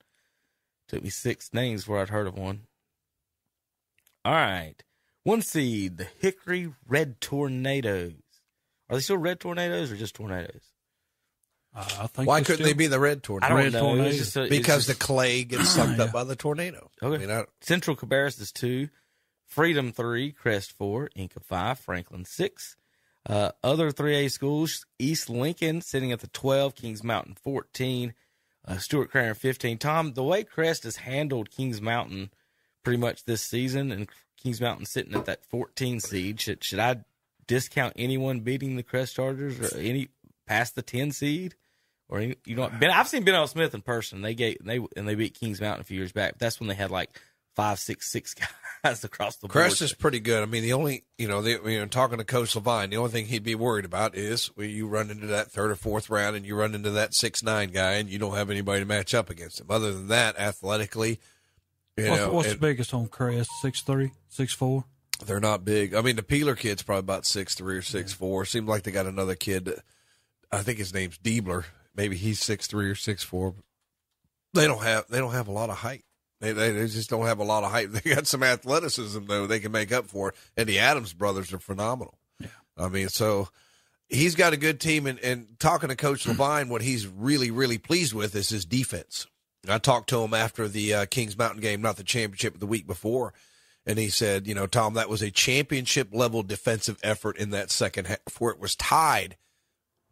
Took 0.88 1.03
me 1.03 1.11
six 1.11 1.53
names 1.53 1.83
before 1.83 2.01
I'd 2.01 2.09
heard 2.11 2.27
of 2.27 2.37
one. 2.37 2.62
All 4.25 4.33
right. 4.35 4.77
One 5.23 5.42
seed, 5.42 5.97
the 5.97 6.05
Hickory 6.20 6.73
Red 6.87 7.20
Tornadoes. 7.20 8.12
Are 8.90 8.97
they 8.97 9.01
still 9.01 9.16
Red 9.16 9.40
Tornadoes 9.40 9.90
or 9.90 9.97
just 9.97 10.14
Tornadoes? 10.14 10.62
Uh, 11.75 11.81
I 12.03 12.07
think 12.07 12.29
Why 12.29 12.40
couldn't 12.40 12.57
still- 12.57 12.66
they 12.66 12.73
be 12.75 12.87
the 12.87 13.01
red 13.01 13.18
I 13.18 13.49
don't 13.49 13.57
Red 13.57 13.73
know. 13.73 13.81
Tornadoes. 13.81 14.18
Just 14.18 14.37
a, 14.37 14.47
because 14.49 14.87
just- 14.87 14.99
the 14.99 15.05
clay 15.05 15.44
gets 15.44 15.70
sucked 15.70 15.99
Yeah. 15.99 16.05
up 16.05 16.12
by 16.12 16.23
the 16.25 16.37
tornado. 16.37 16.90
Okay. 17.03 17.14
I 17.25 17.27
mean, 17.27 17.31
I, 17.37 17.44
Central 17.62 17.97
Cabarrus 17.97 18.40
is 18.40 18.53
two, 18.53 18.90
Freedom 19.47 19.92
three, 19.92 20.33
Crest 20.33 20.73
four, 20.73 21.11
Enka 21.16 21.42
five, 21.42 21.79
Franklin 21.79 22.25
six. 22.25 22.77
Uh, 23.27 23.53
other 23.62 23.90
3A 23.90 24.31
schools, 24.31 24.85
East 24.99 25.31
Lincoln 25.31 25.81
sitting 25.81 26.12
at 26.12 26.20
the 26.20 26.27
12, 26.29 26.75
Kings 26.75 27.03
Mountain 27.03 27.37
14, 27.42 28.12
uh, 28.66 28.79
Stuart 28.79 29.11
Cramer 29.11 29.35
15. 29.35 29.79
Tom, 29.79 30.12
the 30.14 30.24
way 30.24 30.44
Crest 30.44 30.85
has 30.85 30.96
handled 30.96 31.50
Kings 31.50 31.81
Mountain 31.81 32.31
pretty 32.83 32.98
much 32.98 33.24
this 33.24 33.42
season, 33.42 33.90
and 33.90 34.09
Kings 34.37 34.61
Mountain 34.61 34.87
sitting 34.87 35.14
at 35.14 35.27
that 35.27 35.44
14 35.44 36.00
seed, 36.00 36.40
should, 36.40 36.62
should 36.62 36.79
I 36.79 37.05
discount 37.46 37.94
anyone 37.96 38.40
beating 38.40 38.77
the 38.77 38.83
Crest 38.83 39.16
Chargers 39.16 39.61
or 39.61 39.79
any 39.79 40.09
past 40.46 40.74
the 40.74 40.83
10 40.83 41.12
seed? 41.12 41.55
Or 42.11 42.18
any, 42.18 42.37
you 42.44 42.55
know, 42.55 42.70
ben, 42.79 42.90
I've 42.90 43.09
seen 43.09 43.24
Ben 43.24 43.35
L. 43.35 43.46
Smith 43.46 43.74
in 43.74 43.81
person. 43.81 44.20
They 44.20 44.35
gave 44.35 44.59
they 44.62 44.79
and 44.94 45.09
they 45.09 45.14
beat 45.14 45.33
Kings 45.33 45.59
Mountain 45.59 45.81
a 45.81 45.85
few 45.85 45.96
years 45.96 46.12
back. 46.12 46.37
That's 46.37 46.61
when 46.61 46.68
they 46.68 46.74
had 46.74 46.90
like 46.90 47.18
five, 47.57 47.79
six, 47.79 48.12
six 48.12 48.35
guys 48.35 48.48
across 48.85 49.37
the 49.37 49.49
board. 49.49 49.53
Crest 49.53 49.81
is 49.83 49.94
pretty 49.94 50.20
good. 50.20 50.42
I 50.42 50.47
mean, 50.47 50.62
the 50.62 50.75
only 50.75 51.05
you 51.16 51.27
know, 51.27 51.40
the, 51.42 51.53
you 51.64 51.79
know, 51.81 51.87
talking 51.87 52.18
to 52.18 52.25
Coach 52.25 52.55
Levine, 52.55 52.90
the 52.90 52.97
only 52.99 53.11
thing 53.11 53.27
he'd 53.27 53.42
be 53.42 53.55
worried 53.55 53.85
about 53.85 54.14
is 54.14 54.47
when 54.57 54.68
you 54.70 54.87
run 54.87 55.11
into 55.11 55.27
that 55.29 55.51
third 55.51 55.70
or 55.70 55.77
fourth 55.77 56.11
round 56.11 56.37
and 56.37 56.44
you 56.44 56.55
run 56.55 56.75
into 56.75 56.90
that 56.90 57.14
six 57.14 57.42
nine 57.42 57.70
guy 57.70 57.92
and 57.92 58.09
you 58.11 58.18
don't 58.18 58.37
have 58.37 58.51
anybody 58.51 58.81
to 58.81 58.87
match 58.87 59.14
up 59.14 59.31
against 59.31 59.61
him. 59.61 59.66
Other 59.70 59.92
than 59.92 60.09
that, 60.09 60.38
athletically, 60.38 61.18
you 61.97 62.11
What's, 62.11 62.20
know, 62.23 62.33
what's 62.33 62.49
the 62.51 62.59
biggest 62.59 62.92
on 62.92 63.07
Crest? 63.07 63.51
Six 63.62 63.81
three, 63.83 64.11
six 64.29 64.53
four. 64.53 64.85
they're 65.25 65.40
not 65.40 65.64
big. 65.64 65.94
I 65.94 66.03
mean, 66.03 66.16
the 66.16 66.23
Peeler 66.23 66.57
kid's 66.57 66.83
probably 66.83 67.01
about 67.01 67.25
six 67.25 67.55
three 67.55 67.77
or 67.77 67.83
six 67.83 68.12
four. 68.12 68.44
Seems 68.44 68.68
like 68.68 68.83
they 68.83 68.90
got 68.90 69.07
another 69.07 69.35
kid. 69.35 69.64
That, 69.66 69.79
I 70.53 70.62
think 70.62 70.79
his 70.79 70.92
name's 70.92 71.18
Diebler. 71.18 71.64
Maybe 71.97 72.16
he's 72.16 72.40
six 72.40 72.66
three 72.66 72.90
or 72.90 72.94
six 72.97 73.23
four. 73.23 73.55
They 74.53 74.66
don't 74.66 74.83
have 74.83 75.07
they 75.09 75.18
don't 75.18 75.33
have 75.33 75.49
a 75.49 75.53
lot 75.53 75.70
of 75.70 75.79
height. 75.79 76.05
They, 76.45 76.53
they 76.53 76.71
they 76.73 76.87
just 76.87 77.11
don't 77.11 77.27
have 77.27 77.39
a 77.39 77.45
lot 77.45 77.65
of 77.65 77.71
height. 77.71 77.89
They 77.93 78.15
got 78.15 78.27
some 78.27 78.43
athleticism 78.43 79.27
though. 79.27 79.47
They 79.47 79.61
can 79.61 79.73
make 79.73 79.93
up 79.93 80.07
for 80.07 80.31
it. 80.31 80.35
And 80.57 80.69
the 80.69 80.79
Adams 80.79 81.13
brothers 81.13 81.53
are 81.53 81.59
phenomenal. 81.59 82.19
Yeah. 82.39 82.49
I 82.77 82.89
mean, 82.89 83.09
so 83.09 83.49
he's 84.09 84.35
got 84.35 84.53
a 84.53 84.57
good 84.57 84.81
team. 84.81 85.07
And, 85.07 85.19
and 85.21 85.59
talking 85.59 85.89
to 85.89 85.97
Coach 85.97 86.27
Levine, 86.27 86.69
what 86.69 86.83
he's 86.83 87.07
really 87.07 87.51
really 87.51 87.79
pleased 87.79 88.15
with 88.15 88.35
is 88.35 88.49
his 88.51 88.65
defense. 88.65 89.27
I 89.69 89.79
talked 89.79 90.11
to 90.11 90.21
him 90.23 90.35
after 90.35 90.69
the 90.69 90.93
uh, 90.93 91.07
Kings 91.07 91.39
Mountain 91.39 91.63
game, 91.63 91.81
not 91.81 91.97
the 91.97 92.05
championship, 92.05 92.53
but 92.53 92.61
the 92.61 92.67
week 92.67 92.87
before, 92.87 93.33
and 93.87 93.99
he 93.99 94.09
said, 94.09 94.47
you 94.47 94.55
know, 94.55 94.67
Tom, 94.67 94.95
that 94.95 95.09
was 95.09 95.23
a 95.23 95.31
championship 95.31 96.09
level 96.13 96.43
defensive 96.43 96.99
effort 97.03 97.39
in 97.39 97.51
that 97.51 97.71
second 97.71 98.07
half, 98.07 98.19
where 98.39 98.53
it 98.53 98.61
was 98.61 98.77
tied 98.77 99.37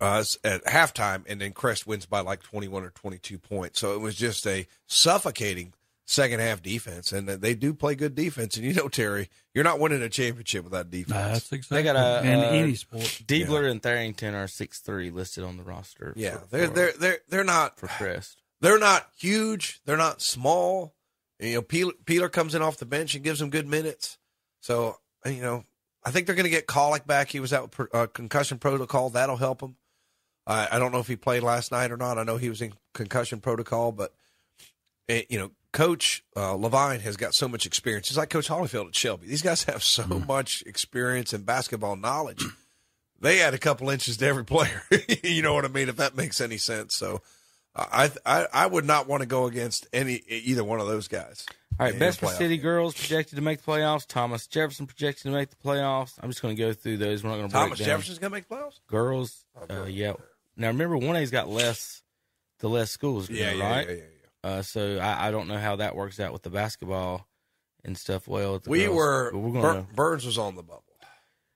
uh, 0.00 0.24
at 0.42 0.64
halftime, 0.64 1.24
and 1.28 1.40
then 1.40 1.52
Crest 1.52 1.86
wins 1.86 2.06
by 2.06 2.20
like 2.20 2.42
21 2.42 2.82
or 2.82 2.90
22 2.90 3.38
points. 3.38 3.80
So 3.80 3.94
it 3.94 4.00
was 4.00 4.16
just 4.16 4.46
a 4.46 4.66
suffocating 4.86 5.74
second 6.12 6.40
half 6.40 6.62
defense, 6.62 7.10
and 7.12 7.26
they 7.28 7.54
do 7.54 7.72
play 7.74 7.94
good 7.94 8.14
defense. 8.14 8.56
And 8.56 8.64
you 8.66 8.74
know, 8.74 8.88
Terry, 8.88 9.28
you're 9.54 9.64
not 9.64 9.80
winning 9.80 10.02
a 10.02 10.08
championship 10.08 10.64
without 10.64 10.90
defense. 10.90 11.10
That's 11.32 11.52
exactly 11.52 11.76
They 11.78 11.82
got 11.84 11.96
a 11.96 12.26
in 12.26 12.38
uh, 12.38 12.42
any 12.42 12.74
sport. 12.74 13.02
Diebler 13.02 13.70
and 13.70 13.82
Tharrington 13.82 14.34
are 14.34 14.46
six 14.46 14.80
three 14.80 15.10
listed 15.10 15.44
on 15.44 15.56
the 15.56 15.62
roster. 15.62 16.12
Yeah, 16.16 16.38
for- 16.38 16.46
they're 16.50 16.66
for- 16.68 16.74
they're 16.74 16.92
they're 16.92 17.18
they're 17.28 17.44
not 17.44 17.78
for 17.78 17.86
Crest. 17.88 18.40
they're 18.60 18.78
not 18.78 19.08
huge. 19.18 19.80
They're 19.84 19.96
not 19.96 20.20
small. 20.22 20.94
You 21.40 21.54
know, 21.54 21.62
Peeler, 21.62 21.92
Peeler 22.04 22.28
comes 22.28 22.54
in 22.54 22.62
off 22.62 22.76
the 22.76 22.86
bench 22.86 23.14
and 23.14 23.24
gives 23.24 23.40
them 23.40 23.50
good 23.50 23.66
minutes. 23.66 24.18
So 24.60 24.98
you 25.26 25.40
know, 25.42 25.64
I 26.04 26.10
think 26.10 26.26
they're 26.26 26.36
going 26.36 26.44
to 26.44 26.50
get 26.50 26.66
Colic 26.66 27.06
back. 27.06 27.30
He 27.30 27.40
was 27.40 27.52
out 27.52 27.76
with 27.76 27.88
uh, 27.94 28.06
concussion 28.06 28.58
protocol. 28.58 29.10
That'll 29.10 29.36
help 29.36 29.60
him. 29.60 29.76
I 30.46 30.68
I 30.72 30.78
don't 30.78 30.92
know 30.92 31.00
if 31.00 31.08
he 31.08 31.16
played 31.16 31.42
last 31.42 31.72
night 31.72 31.90
or 31.90 31.96
not. 31.96 32.18
I 32.18 32.22
know 32.24 32.36
he 32.36 32.48
was 32.48 32.60
in 32.62 32.74
concussion 32.94 33.40
protocol, 33.40 33.90
but 33.92 34.12
eh, 35.08 35.22
you 35.28 35.38
know, 35.38 35.50
Coach 35.72 36.22
uh, 36.36 36.52
Levine 36.54 37.00
has 37.00 37.16
got 37.16 37.34
so 37.34 37.48
much 37.48 37.64
experience. 37.66 38.08
He's 38.08 38.18
like 38.18 38.30
Coach 38.30 38.48
Hollifield 38.48 38.88
at 38.88 38.94
Shelby. 38.94 39.26
These 39.26 39.42
guys 39.42 39.64
have 39.64 39.82
so 39.82 40.06
much 40.06 40.62
experience 40.66 41.32
and 41.32 41.46
basketball 41.46 41.96
knowledge. 41.96 42.44
They 43.20 43.40
add 43.40 43.54
a 43.54 43.58
couple 43.58 43.88
inches 43.88 44.16
to 44.18 44.26
every 44.26 44.44
player. 44.44 44.82
you 45.22 45.42
know 45.42 45.54
what 45.54 45.64
I 45.64 45.68
mean? 45.68 45.88
If 45.88 45.96
that 45.96 46.16
makes 46.16 46.40
any 46.40 46.58
sense. 46.58 46.94
So, 46.94 47.22
I 47.74 48.10
I, 48.26 48.46
I 48.52 48.66
would 48.66 48.84
not 48.84 49.08
want 49.08 49.22
to 49.22 49.26
go 49.26 49.46
against 49.46 49.86
any 49.92 50.16
either 50.28 50.64
one 50.64 50.80
of 50.80 50.86
those 50.88 51.08
guys. 51.08 51.46
All 51.80 51.86
right, 51.86 51.98
best 51.98 52.20
playoff. 52.20 52.36
City 52.36 52.58
girls 52.58 52.94
projected 52.94 53.36
to 53.36 53.42
make 53.42 53.62
the 53.62 53.70
playoffs. 53.70 54.06
Thomas 54.06 54.46
Jefferson 54.46 54.86
projected 54.86 55.22
to 55.22 55.30
make 55.30 55.48
the 55.48 55.56
playoffs. 55.56 56.12
I'm 56.22 56.28
just 56.28 56.42
going 56.42 56.54
to 56.54 56.60
go 56.62 56.74
through 56.74 56.98
those. 56.98 57.24
We're 57.24 57.30
not 57.30 57.36
going 57.36 57.48
to 57.48 57.52
Thomas. 57.54 57.78
Jefferson's 57.78 58.18
going 58.18 58.30
to 58.30 58.36
make 58.36 58.48
playoffs. 58.48 58.80
girls. 58.88 59.44
Uh, 59.70 59.84
yeah. 59.84 60.12
Now 60.56 60.66
remember, 60.68 60.98
one 60.98 61.16
A's 61.16 61.30
got 61.30 61.48
less, 61.48 62.02
the 62.58 62.68
less 62.68 62.90
schools, 62.90 63.30
Yeah, 63.30 63.52
yeah, 63.52 63.70
right? 63.70 63.88
yeah, 63.88 63.94
yeah, 63.94 64.00
yeah. 64.00 64.11
Uh, 64.44 64.62
so 64.62 64.98
I, 64.98 65.28
I 65.28 65.30
don't 65.30 65.48
know 65.48 65.58
how 65.58 65.76
that 65.76 65.94
works 65.94 66.18
out 66.20 66.32
with 66.32 66.42
the 66.42 66.50
basketball 66.50 67.26
and 67.84 67.96
stuff. 67.96 68.26
Well, 68.26 68.60
We 68.66 68.84
girls. 68.84 68.96
were 68.96 69.30
we're 69.34 69.52
gonna. 69.60 69.82
Bur- 69.82 69.94
Burns 69.94 70.26
was 70.26 70.38
on 70.38 70.56
the 70.56 70.62
bubble. 70.62 70.82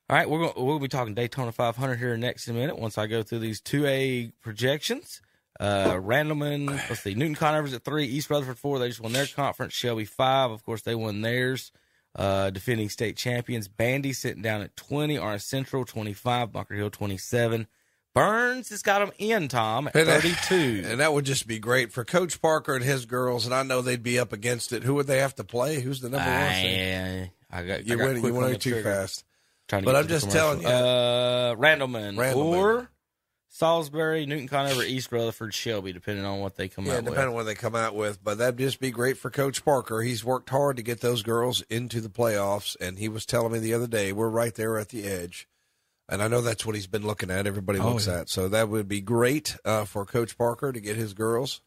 All 0.08 0.16
right, 0.16 0.30
we're 0.30 0.38
going. 0.38 0.52
We'll 0.66 0.78
be 0.78 0.86
talking 0.88 1.14
Daytona 1.14 1.50
500 1.50 1.96
here 1.96 2.16
next 2.16 2.46
in 2.46 2.54
a 2.56 2.58
minute. 2.60 2.78
Once 2.78 2.96
I 2.96 3.06
go 3.08 3.22
through 3.24 3.40
these 3.40 3.60
two 3.60 3.86
A 3.86 4.30
projections. 4.40 5.20
Uh, 5.58 5.94
Randleman, 5.94 6.66
let's 6.90 7.00
see, 7.00 7.14
Newton 7.14 7.34
Conover's 7.34 7.72
at 7.72 7.82
three, 7.82 8.04
East 8.04 8.28
Rutherford 8.28 8.58
four. 8.58 8.78
They 8.78 8.88
just 8.88 9.00
won 9.00 9.12
their 9.12 9.26
conference. 9.26 9.72
Shelby 9.72 10.04
five, 10.04 10.50
of 10.50 10.62
course, 10.62 10.82
they 10.82 10.94
won 10.94 11.22
theirs. 11.22 11.72
Uh, 12.14 12.50
defending 12.50 12.88
state 12.90 13.16
champions. 13.16 13.66
Bandy 13.66 14.12
sitting 14.12 14.42
down 14.42 14.60
at 14.60 14.76
twenty. 14.76 15.18
Orange 15.18 15.42
Central 15.42 15.84
twenty 15.84 16.12
five. 16.12 16.52
Bunker 16.52 16.74
Hill 16.74 16.90
twenty 16.90 17.16
seven. 17.16 17.66
Burns 18.16 18.70
has 18.70 18.82
got 18.82 18.98
them 19.00 19.12
in 19.18 19.46
Tom 19.48 19.86
at 19.88 19.94
And 19.96 20.08
that- 20.08 20.22
thirty 20.22 20.34
two. 20.48 20.82
And 20.88 21.00
that 21.00 21.12
would 21.12 21.24
just 21.26 21.46
be 21.46 21.58
great 21.58 21.92
for 21.92 22.04
Coach 22.04 22.40
Parker 22.42 22.74
and 22.74 22.82
his 22.84 23.04
girls. 23.06 23.44
And 23.44 23.54
I 23.54 23.62
know 23.62 23.82
they'd 23.82 24.02
be 24.02 24.18
up 24.18 24.32
against 24.32 24.72
it. 24.72 24.82
Who 24.84 24.94
would 24.94 25.06
they 25.06 25.18
have 25.18 25.34
to 25.36 25.44
play? 25.44 25.80
Who's 25.80 26.00
the 26.00 26.08
number 26.08 26.28
one? 26.28 26.52
seed? 26.54 27.30
I, 27.50 27.60
I 27.60 27.66
got 27.66 27.86
You 27.86 27.94
I 27.94 27.96
got 27.98 28.04
went, 28.06 28.24
you 28.24 28.34
went 28.34 28.62
too 28.62 28.70
trigger. 28.72 28.90
fast. 28.92 29.24
Trying 29.68 29.82
to 29.82 29.86
But 29.86 29.96
I'm 29.96 30.08
just 30.08 30.30
telling 30.30 30.62
you. 30.62 30.68
Uh, 30.68 31.54
Randleman, 31.56 32.16
Randleman. 32.16 32.36
or 32.56 32.90
Salisbury, 33.48 34.26
Newton 34.26 34.48
Conover, 34.48 34.82
East 34.82 35.10
Rutherford, 35.12 35.54
Shelby, 35.54 35.92
depending 35.92 36.24
on 36.24 36.40
what 36.40 36.56
they 36.56 36.68
come 36.68 36.84
Yeah, 36.86 36.92
out 36.98 37.04
depending 37.04 37.10
with. 37.10 37.14
Depending 37.14 37.28
on 37.30 37.34
what 37.34 37.42
they 37.46 37.54
come 37.54 37.74
out 37.74 37.94
with. 37.94 38.22
But 38.22 38.38
that'd 38.38 38.58
just 38.58 38.80
be 38.80 38.90
great 38.90 39.16
for 39.18 39.30
Coach 39.30 39.64
Parker. 39.64 40.02
He's 40.02 40.24
worked 40.24 40.50
hard 40.50 40.76
to 40.76 40.82
get 40.82 41.00
those 41.00 41.22
girls 41.22 41.62
into 41.70 42.00
the 42.00 42.08
playoffs, 42.10 42.76
and 42.80 42.98
he 42.98 43.08
was 43.08 43.24
telling 43.26 43.52
me 43.52 43.58
the 43.58 43.74
other 43.74 43.86
day 43.86 44.12
we're 44.12 44.28
right 44.28 44.54
there 44.54 44.78
at 44.78 44.90
the 44.90 45.04
edge. 45.04 45.48
And 46.08 46.22
I 46.22 46.28
know 46.28 46.40
that's 46.40 46.64
what 46.64 46.74
he's 46.76 46.86
been 46.86 47.06
looking 47.06 47.30
at. 47.30 47.46
Everybody 47.46 47.78
Oh, 47.80 47.90
looks 47.92 48.06
yeah. 48.06 48.20
at. 48.20 48.28
So 48.28 48.48
that 48.48 48.68
would 48.68 48.86
be 48.88 49.00
great 49.00 49.56
uh, 49.64 49.84
for 49.84 50.04
Coach 50.06 50.38
Parker 50.38 50.72
to 50.72 50.80
get 50.80 50.96
his 50.96 51.14
girls 51.14 51.60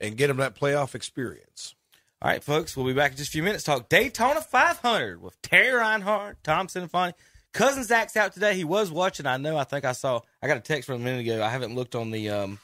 and 0.00 0.16
get 0.16 0.28
them 0.28 0.38
that 0.38 0.54
playoff 0.58 0.94
experience. 0.94 1.74
All 2.22 2.30
right, 2.30 2.42
folks, 2.42 2.76
we'll 2.76 2.86
be 2.86 2.92
back 2.92 3.10
in 3.12 3.16
just 3.18 3.28
a 3.30 3.32
few 3.32 3.42
minutes. 3.42 3.64
Talk 3.64 3.88
Daytona 3.88 4.40
500 4.40 5.20
with 5.20 5.40
Terry 5.42 5.72
Reinhardt, 5.74 6.42
Tom 6.44 6.68
Sinfani. 6.68 7.12
Cousin 7.52 7.84
Zach's 7.84 8.16
out 8.16 8.32
today. 8.32 8.54
He 8.54 8.64
was 8.64 8.90
watching. 8.90 9.26
I 9.26 9.36
know. 9.36 9.58
I 9.58 9.64
think 9.64 9.84
I 9.84 9.92
saw. 9.92 10.20
I 10.42 10.46
got 10.46 10.56
a 10.56 10.60
text 10.60 10.86
from 10.86 11.02
a 11.02 11.04
minute 11.04 11.20
ago. 11.26 11.42
I 11.42 11.50
haven't 11.50 11.74
looked 11.74 11.94
on 11.94 12.10
the 12.10 12.30
um 12.30 12.58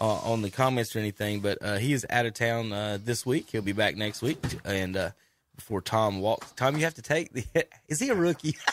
uh, 0.00 0.06
on 0.06 0.40
the 0.40 0.50
comments 0.50 0.96
or 0.96 1.00
anything, 1.00 1.40
but 1.40 1.58
uh, 1.60 1.76
he 1.76 1.92
is 1.92 2.06
out 2.08 2.24
of 2.24 2.32
town 2.32 2.72
uh, 2.72 2.96
this 3.04 3.26
week. 3.26 3.50
He'll 3.50 3.60
be 3.60 3.72
back 3.72 3.94
next 3.96 4.22
week. 4.22 4.38
And 4.64 4.96
uh, 4.96 5.10
before 5.54 5.82
Tom 5.82 6.20
walks, 6.20 6.50
Tom, 6.52 6.76
you 6.76 6.84
have 6.84 6.94
to 6.94 7.02
take 7.02 7.30
the. 7.34 7.44
Is 7.88 7.98
he 8.00 8.08
a 8.08 8.14
rookie? 8.14 8.56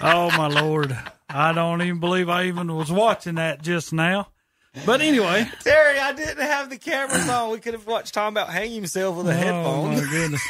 Oh 0.00 0.30
my 0.36 0.48
lord! 0.48 0.96
I 1.28 1.52
don't 1.52 1.80
even 1.82 2.00
believe 2.00 2.28
I 2.28 2.46
even 2.46 2.74
was 2.74 2.90
watching 2.90 3.36
that 3.36 3.62
just 3.62 3.92
now. 3.92 4.28
But 4.86 5.00
anyway, 5.02 5.46
Terry, 5.60 5.98
I 5.98 6.12
didn't 6.12 6.44
have 6.44 6.70
the 6.70 6.78
cameras 6.78 7.28
on. 7.28 7.50
We 7.50 7.58
could 7.58 7.74
have 7.74 7.86
watched 7.86 8.14
Tom 8.14 8.34
about 8.34 8.48
hang 8.48 8.72
himself 8.72 9.16
with 9.16 9.28
a 9.28 9.30
oh 9.30 9.34
headphone. 9.34 9.94
my 9.94 10.00
goodness! 10.10 10.42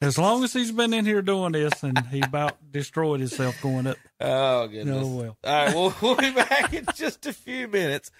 As 0.00 0.18
long 0.18 0.42
as 0.42 0.52
he's 0.52 0.72
been 0.72 0.92
in 0.92 1.04
here 1.04 1.22
doing 1.22 1.52
this, 1.52 1.84
and 1.84 1.96
he 2.08 2.20
about 2.20 2.56
destroyed 2.72 3.20
himself 3.20 3.62
going 3.62 3.86
up. 3.86 3.96
Oh 4.20 4.66
goodness. 4.66 5.06
Oh, 5.06 5.16
well. 5.16 5.36
All 5.44 5.64
right, 5.64 5.74
well, 5.74 5.94
we'll 6.02 6.16
be 6.16 6.32
back 6.32 6.74
in 6.74 6.84
just 6.94 7.24
a 7.26 7.32
few 7.32 7.68
minutes 7.68 8.10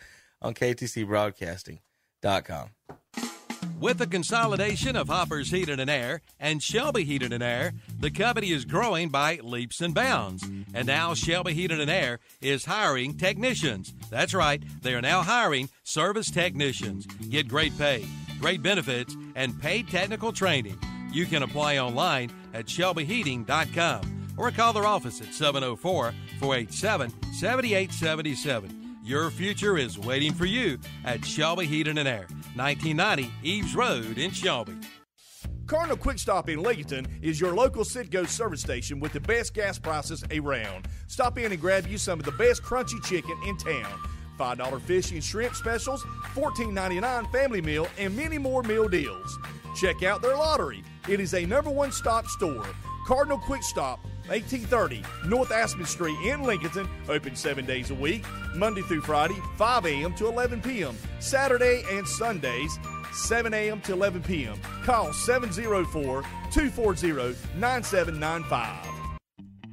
on 0.41 0.55
KTCBroadcasting.com. 0.55 2.69
With 3.83 3.99
the 3.99 4.07
consolidation 4.07 4.95
of 4.95 5.09
Hoppers 5.09 5.51
Heated 5.51 5.81
and 5.81 5.91
Air 5.91 6.21
and 6.39 6.63
Shelby 6.63 7.03
Heated 7.03 7.33
and 7.33 7.43
Air, 7.43 7.75
the 7.99 8.13
company 8.13 8.53
is 8.53 8.65
growing 8.65 9.09
by 9.09 9.41
leaps 9.43 9.81
and 9.81 9.93
bounds. 9.93 10.49
And 10.73 10.87
now 10.87 11.15
Shelby 11.15 11.53
Heated 11.53 11.81
and 11.81 11.91
Air 11.91 12.21
is 12.41 12.65
hiring 12.65 13.17
technicians. 13.17 13.93
That's 14.09 14.35
right, 14.35 14.63
they 14.83 14.95
are 14.95 15.01
now 15.01 15.23
hiring 15.23 15.69
service 15.83 16.31
technicians. 16.31 17.07
Get 17.29 17.49
great 17.49 17.77
pay, 17.77 18.07
great 18.39 18.63
benefits, 18.63 19.17
and 19.35 19.61
paid 19.61 19.89
technical 19.89 20.31
training. 20.31 20.79
You 21.11 21.27
can 21.27 21.43
apply 21.43 21.79
online 21.79 22.31
at 22.55 22.67
shelbyheating.com 22.67 24.35
or 24.37 24.53
call 24.53 24.73
their 24.75 24.87
office 24.87 25.21
at 25.21 25.35
704 25.35 26.15
487 26.39 27.11
7877. 27.33 28.82
Your 29.05 29.31
future 29.31 29.77
is 29.77 29.99
waiting 29.99 30.33
for 30.33 30.47
you 30.47 30.79
at 31.05 31.25
Shelby 31.25 31.67
Heating 31.67 31.99
and 31.99 32.07
Air, 32.07 32.29
1990 32.55 33.33
Eves 33.43 33.75
Road 33.75 34.17
in 34.17 34.31
Shelby. 34.31 34.77
Cardinal 35.67 35.97
Quick 35.97 36.21
Stop 36.21 36.49
in 36.49 36.61
Leggington 36.61 37.09
is 37.21 37.41
your 37.41 37.53
local 37.53 37.83
Citgo 37.83 38.29
service 38.29 38.61
station 38.61 39.01
with 39.01 39.13
the 39.13 39.19
best 39.19 39.55
gas 39.55 39.77
prices 39.77 40.23
around. 40.31 40.87
Stop 41.09 41.37
in 41.37 41.51
and 41.51 41.61
grab 41.61 41.89
you 41.89 41.99
some 41.99 42.21
of 42.21 42.25
the 42.25 42.31
best 42.33 42.63
crunchy 42.63 43.03
chicken 43.03 43.37
in 43.45 43.57
town. 43.57 43.93
$5 44.39 44.81
fish 44.83 45.11
and 45.11 45.25
shrimp 45.25 45.57
specials, 45.57 46.05
$14.99 46.37 47.33
family 47.33 47.61
meal, 47.61 47.89
and 47.99 48.17
many 48.17 48.39
more 48.39 48.63
meal 48.63 48.87
deals. 48.87 49.37
Check 49.75 50.05
out 50.05 50.23
their 50.23 50.37
lottery. 50.37 50.85
It 51.09 51.19
is 51.19 51.35
a 51.35 51.45
number 51.45 51.71
one 51.71 51.91
stop 51.91 52.27
store. 52.27 52.67
Cardinal 53.09 53.39
Quick 53.39 53.65
Stop, 53.65 53.99
1830 54.29 55.03
North 55.29 55.51
Aspen 55.51 55.87
Street 55.87 56.17
in 56.25 56.43
Lincoln, 56.43 56.89
open 57.09 57.35
seven 57.37 57.67
days 57.67 57.91
a 57.91 57.95
week, 57.95 58.25
Monday 58.55 58.83
through 58.83 59.03
Friday, 59.03 59.37
5 59.57 59.87
a.m. 59.87 60.15
to 60.15 60.27
11 60.27 60.63
p.m., 60.63 60.97
Saturday 61.21 61.85
and 61.91 62.07
Sundays, 62.07 62.79
7 63.13 63.53
a.m. 63.53 63.81
to 63.83 63.93
11 63.93 64.23
p.m. 64.23 64.59
Call 64.85 65.13
704 65.13 66.23
240 66.51 67.37
9795. 67.59 68.87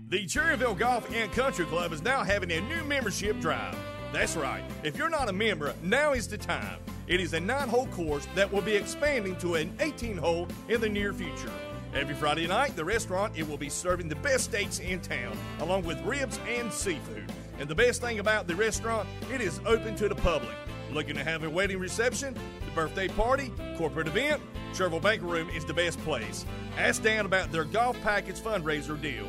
The 0.09 0.25
Cherryville 0.25 0.77
Golf 0.77 1.13
and 1.13 1.31
Country 1.31 1.65
Club 1.65 1.93
is 1.93 2.01
now 2.01 2.23
having 2.23 2.51
a 2.51 2.61
new 2.61 2.83
membership 2.83 3.39
drive. 3.39 3.77
That's 4.11 4.35
right. 4.35 4.63
If 4.83 4.97
you're 4.97 5.09
not 5.09 5.29
a 5.29 5.33
member, 5.33 5.75
now 5.83 6.13
is 6.13 6.27
the 6.27 6.37
time. 6.37 6.79
It 7.05 7.19
is 7.19 7.33
a 7.33 7.39
nine 7.39 7.69
hole 7.69 7.87
course 7.87 8.27
that 8.33 8.51
will 8.51 8.61
be 8.61 8.75
expanding 8.75 9.35
to 9.37 9.55
an 9.55 9.71
18 9.79 10.17
hole 10.17 10.47
in 10.67 10.81
the 10.81 10.89
near 10.89 11.13
future. 11.13 11.51
Every 11.93 12.13
Friday 12.13 12.45
night, 12.45 12.75
the 12.75 12.85
restaurant 12.85 13.33
it 13.35 13.47
will 13.47 13.57
be 13.57 13.69
serving 13.69 14.09
the 14.09 14.15
best 14.15 14.45
steaks 14.45 14.79
in 14.79 15.01
town, 15.01 15.35
along 15.59 15.83
with 15.83 15.99
ribs 16.05 16.39
and 16.47 16.71
seafood. 16.71 17.31
And 17.59 17.67
the 17.67 17.75
best 17.75 17.99
thing 17.99 18.19
about 18.19 18.47
the 18.47 18.55
restaurant, 18.55 19.09
it 19.33 19.41
is 19.41 19.59
open 19.65 19.95
to 19.95 20.07
the 20.07 20.15
public. 20.15 20.55
Looking 20.91 21.15
to 21.15 21.23
have 21.23 21.43
a 21.43 21.49
wedding 21.49 21.79
reception, 21.79 22.35
the 22.63 22.71
birthday 22.71 23.07
party, 23.07 23.51
corporate 23.75 24.07
event? 24.07 24.41
Cherryville 24.73 25.01
Banquet 25.01 25.29
Room 25.29 25.49
is 25.49 25.65
the 25.65 25.73
best 25.73 25.99
place. 26.01 26.45
Ask 26.77 27.01
Dan 27.01 27.25
about 27.25 27.51
their 27.51 27.63
golf 27.63 27.99
package 28.01 28.39
fundraiser 28.39 28.99
deal. 29.01 29.27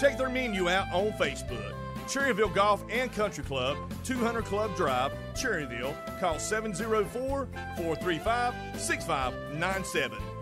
Check 0.00 0.16
their 0.16 0.30
menu 0.30 0.68
out 0.68 0.86
on 0.92 1.10
Facebook. 1.12 1.74
Cherryville 2.06 2.54
Golf 2.54 2.84
and 2.88 3.12
Country 3.12 3.42
Club, 3.42 3.76
200 4.04 4.44
Club 4.44 4.76
Drive, 4.76 5.12
Cherryville. 5.34 5.92
Call 6.20 6.38
704 6.38 7.48
435 7.76 8.80
6597. 8.80 10.35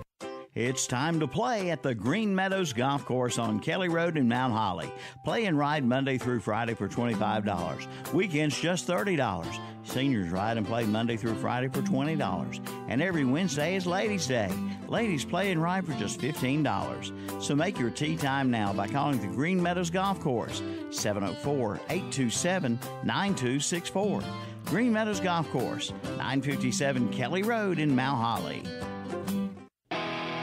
It's 0.54 0.86
time 0.86 1.18
to 1.18 1.26
play 1.26 1.72
at 1.72 1.82
the 1.82 1.96
Green 1.96 2.32
Meadows 2.32 2.72
Golf 2.72 3.04
Course 3.04 3.40
on 3.40 3.58
Kelly 3.58 3.88
Road 3.88 4.16
in 4.16 4.28
Mount 4.28 4.52
Holly. 4.52 4.88
Play 5.24 5.46
and 5.46 5.58
ride 5.58 5.84
Monday 5.84 6.16
through 6.16 6.38
Friday 6.38 6.74
for 6.74 6.88
$25. 6.88 8.12
Weekends 8.12 8.60
just 8.60 8.86
$30. 8.86 9.58
Seniors 9.82 10.30
ride 10.30 10.56
and 10.56 10.64
play 10.64 10.84
Monday 10.84 11.16
through 11.16 11.34
Friday 11.34 11.66
for 11.66 11.82
$20. 11.82 12.60
And 12.88 13.02
every 13.02 13.24
Wednesday 13.24 13.74
is 13.74 13.84
Ladies' 13.84 14.28
Day. 14.28 14.48
Ladies 14.86 15.24
play 15.24 15.50
and 15.50 15.60
ride 15.60 15.86
for 15.86 15.94
just 15.94 16.20
$15. 16.20 17.42
So 17.42 17.56
make 17.56 17.76
your 17.76 17.90
tea 17.90 18.14
time 18.14 18.48
now 18.48 18.72
by 18.72 18.86
calling 18.86 19.20
the 19.20 19.34
Green 19.34 19.60
Meadows 19.60 19.90
Golf 19.90 20.20
Course 20.20 20.62
704 20.92 21.80
827 21.90 22.78
9264. 23.02 24.22
Green 24.66 24.92
Meadows 24.92 25.18
Golf 25.18 25.50
Course, 25.50 25.92
957 26.04 27.12
Kelly 27.12 27.42
Road 27.42 27.80
in 27.80 27.96
Mount 27.96 28.22
Holly. 28.22 28.62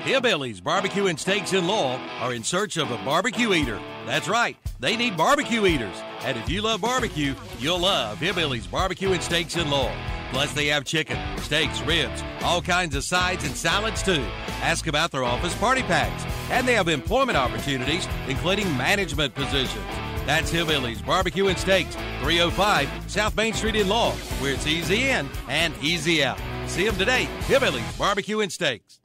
Hillbillies 0.02 0.64
Barbecue 0.64 1.06
and 1.06 1.20
Steaks 1.20 1.54
in 1.54 1.68
Lowell 1.68 2.00
are 2.22 2.34
in 2.34 2.44
search 2.44 2.78
of 2.78 2.90
a 2.90 2.98
barbecue 3.06 3.54
eater. 3.54 3.80
That's 4.08 4.28
right, 4.28 4.58
they 4.80 4.98
need 4.98 5.16
barbecue 5.16 5.68
eaters. 5.68 5.96
And 6.22 6.40
if 6.40 6.50
you 6.50 6.64
love 6.64 6.82
barbecue, 6.82 7.36
you'll 7.60 7.82
love 7.82 8.18
Hillbillies 8.18 8.70
Barbecue 8.70 9.12
and 9.12 9.22
Steaks 9.22 9.58
in 9.58 9.70
Lowell. 9.70 9.96
Plus, 10.32 10.54
they 10.54 10.66
have 10.68 10.86
chicken, 10.86 11.20
steaks, 11.38 11.82
ribs, 11.82 12.24
all 12.42 12.64
kinds 12.64 12.96
of 12.96 13.04
sides 13.04 13.46
and 13.46 13.56
salads 13.56 14.02
too. 14.02 14.26
Ask 14.64 14.88
about 14.88 15.12
their 15.12 15.24
office 15.24 15.54
party 15.58 15.84
packs. 15.84 16.26
And 16.50 16.68
they 16.68 16.74
have 16.74 16.88
employment 16.88 17.38
opportunities, 17.38 18.08
including 18.28 18.66
management 18.78 19.36
positions. 19.36 19.86
That's 20.26 20.52
Hillbillies 20.52 21.06
Barbecue 21.06 21.48
and 21.48 21.58
Steaks, 21.60 21.96
305 22.22 22.90
South 23.06 23.36
Main 23.36 23.54
Street 23.54 23.76
in 23.76 23.88
Lowell, 23.88 24.14
where 24.40 24.54
it's 24.54 24.66
easy 24.66 25.10
in 25.10 25.30
and 25.48 25.76
easy 25.80 26.24
out. 26.24 26.40
See 26.66 26.86
them 26.86 26.96
today, 26.96 27.28
Hillbillies 27.42 27.98
Barbecue 28.00 28.40
and 28.40 28.52
Steaks. 28.52 29.01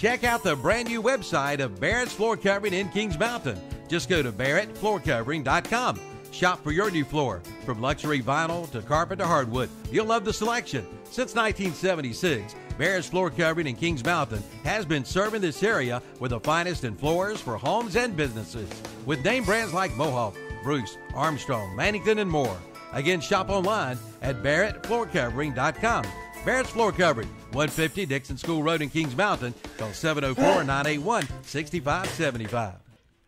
Check 0.00 0.24
out 0.24 0.42
the 0.42 0.56
brand 0.56 0.88
new 0.88 1.02
website 1.02 1.60
of 1.60 1.78
Barrett's 1.78 2.14
Floor 2.14 2.34
Covering 2.34 2.72
in 2.72 2.88
Kings 2.88 3.18
Mountain. 3.18 3.60
Just 3.86 4.08
go 4.08 4.22
to 4.22 4.32
barrettfloorcovering.com. 4.32 6.00
Shop 6.32 6.64
for 6.64 6.72
your 6.72 6.90
new 6.90 7.04
floor. 7.04 7.42
From 7.66 7.82
luxury 7.82 8.22
vinyl 8.22 8.70
to 8.70 8.80
carpet 8.80 9.18
to 9.18 9.26
hardwood, 9.26 9.68
you'll 9.92 10.06
love 10.06 10.24
the 10.24 10.32
selection. 10.32 10.86
Since 11.04 11.34
1976, 11.34 12.54
Barrett's 12.78 13.08
Floor 13.08 13.28
Covering 13.28 13.66
in 13.66 13.76
Kings 13.76 14.02
Mountain 14.02 14.42
has 14.64 14.86
been 14.86 15.04
serving 15.04 15.42
this 15.42 15.62
area 15.62 16.00
with 16.18 16.30
the 16.30 16.40
finest 16.40 16.84
in 16.84 16.96
floors 16.96 17.38
for 17.38 17.58
homes 17.58 17.94
and 17.94 18.16
businesses. 18.16 18.70
With 19.04 19.22
name 19.22 19.44
brands 19.44 19.74
like 19.74 19.94
Mohawk, 19.98 20.34
Bruce, 20.62 20.96
Armstrong, 21.14 21.76
Mannington, 21.76 22.20
and 22.20 22.30
more. 22.30 22.56
Again, 22.94 23.20
shop 23.20 23.50
online 23.50 23.98
at 24.22 24.42
barrettfloorcovering.com. 24.42 26.06
Barrett's 26.46 26.70
Floor 26.70 26.90
Covering, 26.90 27.28
150 27.52 28.06
Dixon 28.06 28.36
School 28.36 28.62
Road 28.62 28.80
in 28.80 28.90
Kings 28.90 29.16
Mountain. 29.16 29.54
Call 29.76 29.92
704 29.92 30.64
981 30.64 31.26
6575. 31.42 32.74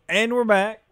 And 0.07 0.33
we're 0.33 0.45
back 0.45 0.83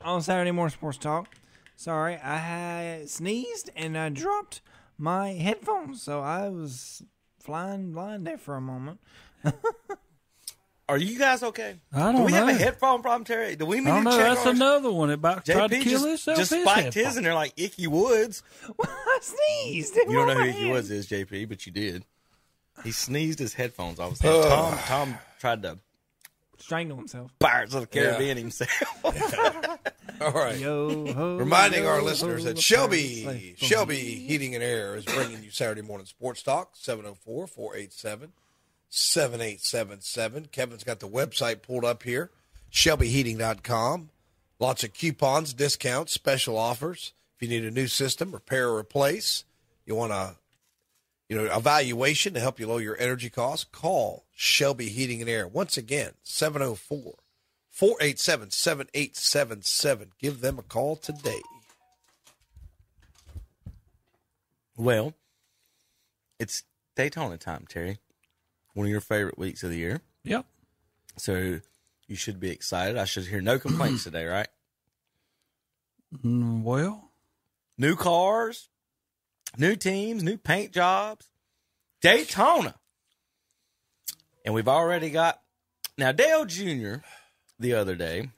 on 0.00 0.20
Saturday 0.20 0.50
Morning 0.50 0.72
Sports 0.72 0.98
Talk. 0.98 1.28
Sorry, 1.76 2.16
I 2.16 3.04
sneezed 3.06 3.70
and 3.76 3.96
I 3.96 4.08
dropped 4.08 4.60
my 4.98 5.28
headphones, 5.30 6.02
so 6.02 6.20
I 6.22 6.48
was 6.48 7.04
flying 7.38 7.92
blind 7.92 8.26
there 8.26 8.38
for 8.38 8.56
a 8.56 8.60
moment. 8.60 8.98
Are 10.88 10.96
you 10.96 11.18
guys 11.18 11.42
okay? 11.42 11.76
I 11.92 12.12
Do 12.12 12.18
don't 12.18 12.24
we 12.26 12.32
have 12.32 12.48
a 12.48 12.54
headphone 12.54 13.02
problem, 13.02 13.24
Terry? 13.24 13.56
Do 13.56 13.66
we 13.66 13.80
need 13.80 13.90
I 13.90 13.96
don't 14.02 14.04
to 14.04 14.10
know. 14.10 14.16
check 14.16 14.26
That's 14.36 14.46
ours? 14.46 14.56
another 14.56 14.90
one. 14.90 15.10
It 15.10 15.14
about 15.14 15.44
tried 15.44 15.70
to 15.70 15.76
JP 15.76 15.82
kill 15.82 15.92
just, 15.92 16.06
himself. 16.06 16.38
just 16.38 16.50
his 16.52 16.62
spiked 16.62 16.94
his, 16.94 17.16
and 17.16 17.26
they're 17.26 17.34
like 17.34 17.52
Ickey 17.58 17.86
Woods. 17.86 18.42
I 18.82 19.18
sneezed. 19.20 19.96
You 19.96 20.12
don't 20.12 20.28
know 20.28 20.34
who 20.34 20.44
Ickey 20.48 20.70
Woods 20.70 20.90
is, 20.90 21.06
JP, 21.06 21.48
but 21.50 21.66
you 21.66 21.72
did. 21.72 22.04
He 22.84 22.92
sneezed 22.92 23.38
his 23.38 23.52
headphones 23.54 23.98
off. 24.00 24.18
Tom, 24.18 24.78
Tom 24.78 25.18
tried 25.38 25.62
to 25.62 25.78
Strangle 26.58 26.96
himself. 26.96 27.30
Pirates 27.38 27.74
of 27.74 27.82
the 27.82 27.86
Caribbean 27.86 28.36
himself. 28.36 29.04
All 30.20 30.32
right. 30.32 30.58
Yo, 30.58 31.12
ho, 31.12 31.36
Reminding 31.36 31.84
yo, 31.84 31.88
our 31.88 32.02
listeners 32.02 32.44
the 32.44 32.54
that 32.54 32.58
Shelby 32.58 33.54
Shelby 33.58 33.96
Heating 33.96 34.54
and 34.54 34.64
Air 34.64 34.96
is 34.96 35.04
bringing 35.04 35.42
you 35.44 35.50
Saturday 35.50 35.82
morning 35.82 36.06
sports 36.06 36.42
talk 36.42 36.72
oh 36.88 37.02
704-487-7877. 38.90 40.50
Kevin's 40.50 40.84
got 40.84 41.00
the 41.00 41.08
website 41.08 41.62
pulled 41.62 41.84
up 41.84 42.02
here, 42.02 42.30
shelbyheating.com. 42.70 44.10
Lots 44.58 44.84
of 44.84 44.92
coupons, 44.92 45.52
discounts, 45.52 46.12
special 46.12 46.56
offers. 46.58 47.12
If 47.36 47.42
you 47.42 47.48
need 47.48 47.64
a 47.64 47.70
new 47.70 47.86
system, 47.86 48.32
repair 48.32 48.68
or 48.68 48.78
replace, 48.78 49.44
you 49.86 49.94
want 49.94 50.12
a 50.12 50.36
you 51.28 51.36
know, 51.36 51.44
evaluation 51.54 52.34
to 52.34 52.40
help 52.40 52.58
you 52.58 52.66
lower 52.66 52.80
your 52.80 52.98
energy 52.98 53.28
costs, 53.28 53.64
call 53.70 54.24
Shelby 54.34 54.88
Heating 54.88 55.20
and 55.20 55.28
Air. 55.28 55.46
Once 55.46 55.76
again, 55.76 56.12
704 56.22 57.14
487 57.68 58.50
7877. 58.50 60.12
Give 60.18 60.40
them 60.40 60.58
a 60.58 60.62
call 60.62 60.96
today. 60.96 61.42
well, 64.76 65.12
it's 66.38 66.62
Daytona 66.96 67.36
time, 67.36 67.66
Terry. 67.68 67.98
One 68.78 68.86
of 68.86 68.92
your 68.92 69.00
favorite 69.00 69.36
weeks 69.36 69.64
of 69.64 69.70
the 69.70 69.76
year. 69.76 70.02
Yep. 70.22 70.46
So 71.16 71.58
you 72.06 72.14
should 72.14 72.38
be 72.38 72.50
excited. 72.50 72.96
I 72.96 73.06
should 73.06 73.26
hear 73.26 73.40
no 73.40 73.58
complaints 73.58 74.04
today, 74.04 74.24
right? 74.24 74.46
Mm, 76.24 76.62
Well, 76.62 77.10
New 77.76 77.96
cars, 77.96 78.68
new 79.56 79.74
teams, 79.74 80.22
new 80.22 80.36
paint 80.36 80.70
jobs. 80.70 81.28
Daytona. 82.02 82.76
And 84.44 84.54
we've 84.54 84.68
already 84.68 85.10
got 85.10 85.40
now 85.96 86.12
Dale 86.12 86.44
Jr. 86.44 86.98
the 87.58 87.74
other 87.74 87.96
day 87.96 88.30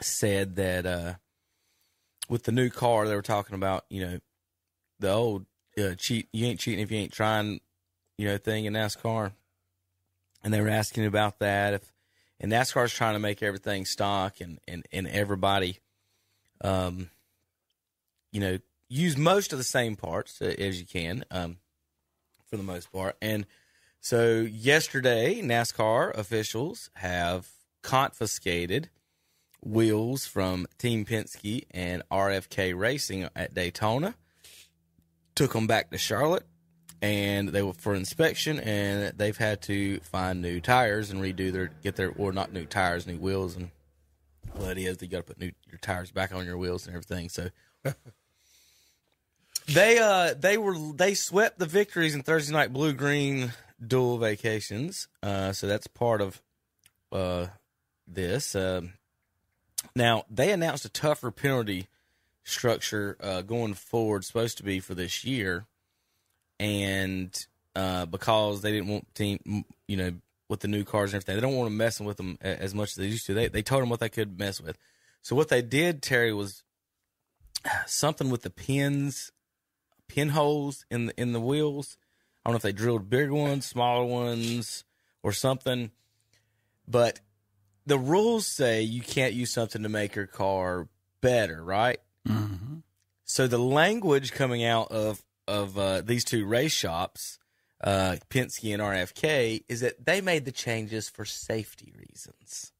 said 0.00 0.54
that 0.54 0.86
uh 0.86 1.14
with 2.28 2.44
the 2.44 2.52
new 2.52 2.70
car 2.70 3.08
they 3.08 3.16
were 3.16 3.20
talking 3.20 3.56
about, 3.56 3.84
you 3.90 4.00
know, 4.06 4.18
the 5.00 5.10
old 5.10 5.46
uh, 5.76 5.96
cheat 5.96 6.28
you 6.32 6.46
ain't 6.46 6.60
cheating 6.60 6.84
if 6.84 6.92
you 6.92 6.98
ain't 6.98 7.12
trying, 7.12 7.58
you 8.16 8.28
know, 8.28 8.38
thing 8.38 8.64
in 8.64 8.74
NASCAR. 8.74 9.32
And 10.42 10.52
they 10.52 10.60
were 10.60 10.68
asking 10.68 11.06
about 11.06 11.38
that 11.38 11.74
if 11.74 11.92
and 12.40 12.52
NASCAR's 12.52 12.92
trying 12.92 13.14
to 13.14 13.20
make 13.20 13.42
everything 13.42 13.84
stock 13.84 14.40
and 14.40 14.58
and 14.68 14.86
and 14.92 15.08
everybody 15.08 15.78
um 16.62 17.10
you 18.34 18.40
know, 18.40 18.58
use 18.88 19.16
most 19.16 19.52
of 19.52 19.58
the 19.58 19.64
same 19.64 19.94
parts 19.94 20.42
uh, 20.42 20.46
as 20.58 20.80
you 20.80 20.86
can, 20.86 21.24
um, 21.30 21.58
for 22.50 22.56
the 22.56 22.64
most 22.64 22.92
part. 22.92 23.16
And 23.22 23.46
so 24.00 24.40
yesterday, 24.40 25.40
NASCAR 25.40 26.12
officials 26.14 26.90
have 26.96 27.48
confiscated 27.82 28.90
wheels 29.62 30.26
from 30.26 30.66
Team 30.78 31.04
Penske 31.04 31.64
and 31.70 32.02
RFK 32.10 32.76
Racing 32.76 33.28
at 33.36 33.54
Daytona, 33.54 34.16
took 35.36 35.52
them 35.52 35.68
back 35.68 35.90
to 35.90 35.96
Charlotte, 35.96 36.46
and 37.04 37.50
they 37.50 37.62
were 37.62 37.74
for 37.74 37.94
inspection, 37.94 38.58
and 38.58 39.12
they've 39.18 39.36
had 39.36 39.60
to 39.62 40.00
find 40.00 40.40
new 40.40 40.58
tires 40.58 41.10
and 41.10 41.20
redo 41.20 41.52
their 41.52 41.66
get 41.82 41.96
their 41.96 42.10
or 42.10 42.32
not 42.32 42.50
new 42.50 42.64
tires, 42.64 43.06
new 43.06 43.18
wheels, 43.18 43.56
and 43.56 43.70
what 44.54 44.78
it 44.78 44.78
is, 44.78 45.02
you 45.02 45.08
got 45.08 45.18
to 45.18 45.22
put 45.22 45.38
new 45.38 45.52
your 45.68 45.78
tires 45.82 46.10
back 46.10 46.32
on 46.32 46.46
your 46.46 46.56
wheels 46.56 46.86
and 46.86 46.96
everything. 46.96 47.28
So. 47.28 47.50
They 49.66 49.98
uh 49.98 50.34
they 50.38 50.58
were 50.58 50.76
they 50.92 51.14
swept 51.14 51.58
the 51.58 51.64
victories 51.64 52.14
in 52.14 52.22
Thursday 52.22 52.52
night 52.52 52.70
blue 52.70 52.92
green 52.92 53.54
dual 53.82 54.18
vacations. 54.18 55.08
Uh 55.22 55.52
so 55.52 55.66
that's 55.66 55.86
part 55.86 56.20
of 56.20 56.42
uh 57.10 57.46
this. 58.06 58.54
Um 58.54 58.92
now 59.96 60.26
they 60.28 60.52
announced 60.52 60.84
a 60.84 60.90
tougher 60.90 61.30
penalty 61.30 61.88
structure 62.42 63.16
uh 63.22 63.40
going 63.40 63.72
forward 63.72 64.26
supposed 64.26 64.58
to 64.58 64.64
be 64.64 64.80
for 64.80 64.94
this 64.94 65.24
year 65.24 65.64
and 66.60 67.46
uh 67.76 68.06
because 68.06 68.62
they 68.62 68.70
didn't 68.70 68.88
want 68.88 69.14
team 69.14 69.64
you 69.88 69.96
know 69.96 70.12
with 70.48 70.60
the 70.60 70.68
new 70.68 70.84
cars 70.84 71.12
and 71.12 71.16
everything 71.16 71.34
they 71.34 71.40
don't 71.40 71.56
want 71.56 71.68
to 71.68 71.74
messing 71.74 72.06
with 72.06 72.16
them 72.16 72.38
as 72.40 72.74
much 72.74 72.90
as 72.90 72.94
they 72.94 73.06
used 73.06 73.26
to 73.26 73.34
they 73.34 73.48
they 73.48 73.62
told 73.62 73.82
them 73.82 73.88
what 73.88 74.00
they 74.00 74.08
could 74.08 74.38
mess 74.38 74.60
with 74.60 74.78
so 75.22 75.34
what 75.34 75.48
they 75.48 75.62
did 75.62 76.02
terry 76.02 76.32
was 76.32 76.62
something 77.86 78.30
with 78.30 78.42
the 78.42 78.50
pins 78.50 79.32
pinholes 80.08 80.84
in 80.90 81.06
the 81.06 81.20
in 81.20 81.32
the 81.32 81.40
wheels. 81.40 81.96
I 82.44 82.50
don't 82.50 82.54
know 82.54 82.56
if 82.56 82.62
they 82.62 82.72
drilled 82.72 83.08
bigger 83.08 83.34
ones, 83.34 83.66
smaller 83.66 84.04
ones, 84.04 84.84
or 85.22 85.32
something. 85.32 85.90
But 86.86 87.20
the 87.86 87.98
rules 87.98 88.46
say 88.46 88.82
you 88.82 89.00
can't 89.00 89.32
use 89.32 89.50
something 89.50 89.82
to 89.82 89.88
make 89.88 90.14
your 90.14 90.26
car 90.26 90.88
better, 91.20 91.62
right? 91.62 91.98
Mm-hmm. 92.28 92.78
So 93.24 93.46
the 93.46 93.58
language 93.58 94.32
coming 94.32 94.64
out 94.64 94.92
of 94.92 95.22
of 95.48 95.78
uh, 95.78 96.00
these 96.02 96.24
two 96.24 96.44
race 96.46 96.72
shops, 96.72 97.38
uh, 97.82 98.16
Penske 98.30 98.72
and 98.72 98.82
RFK, 98.82 99.64
is 99.68 99.80
that 99.80 100.04
they 100.04 100.20
made 100.20 100.44
the 100.44 100.52
changes 100.52 101.08
for 101.08 101.24
safety 101.24 101.92
reasons. 101.96 102.72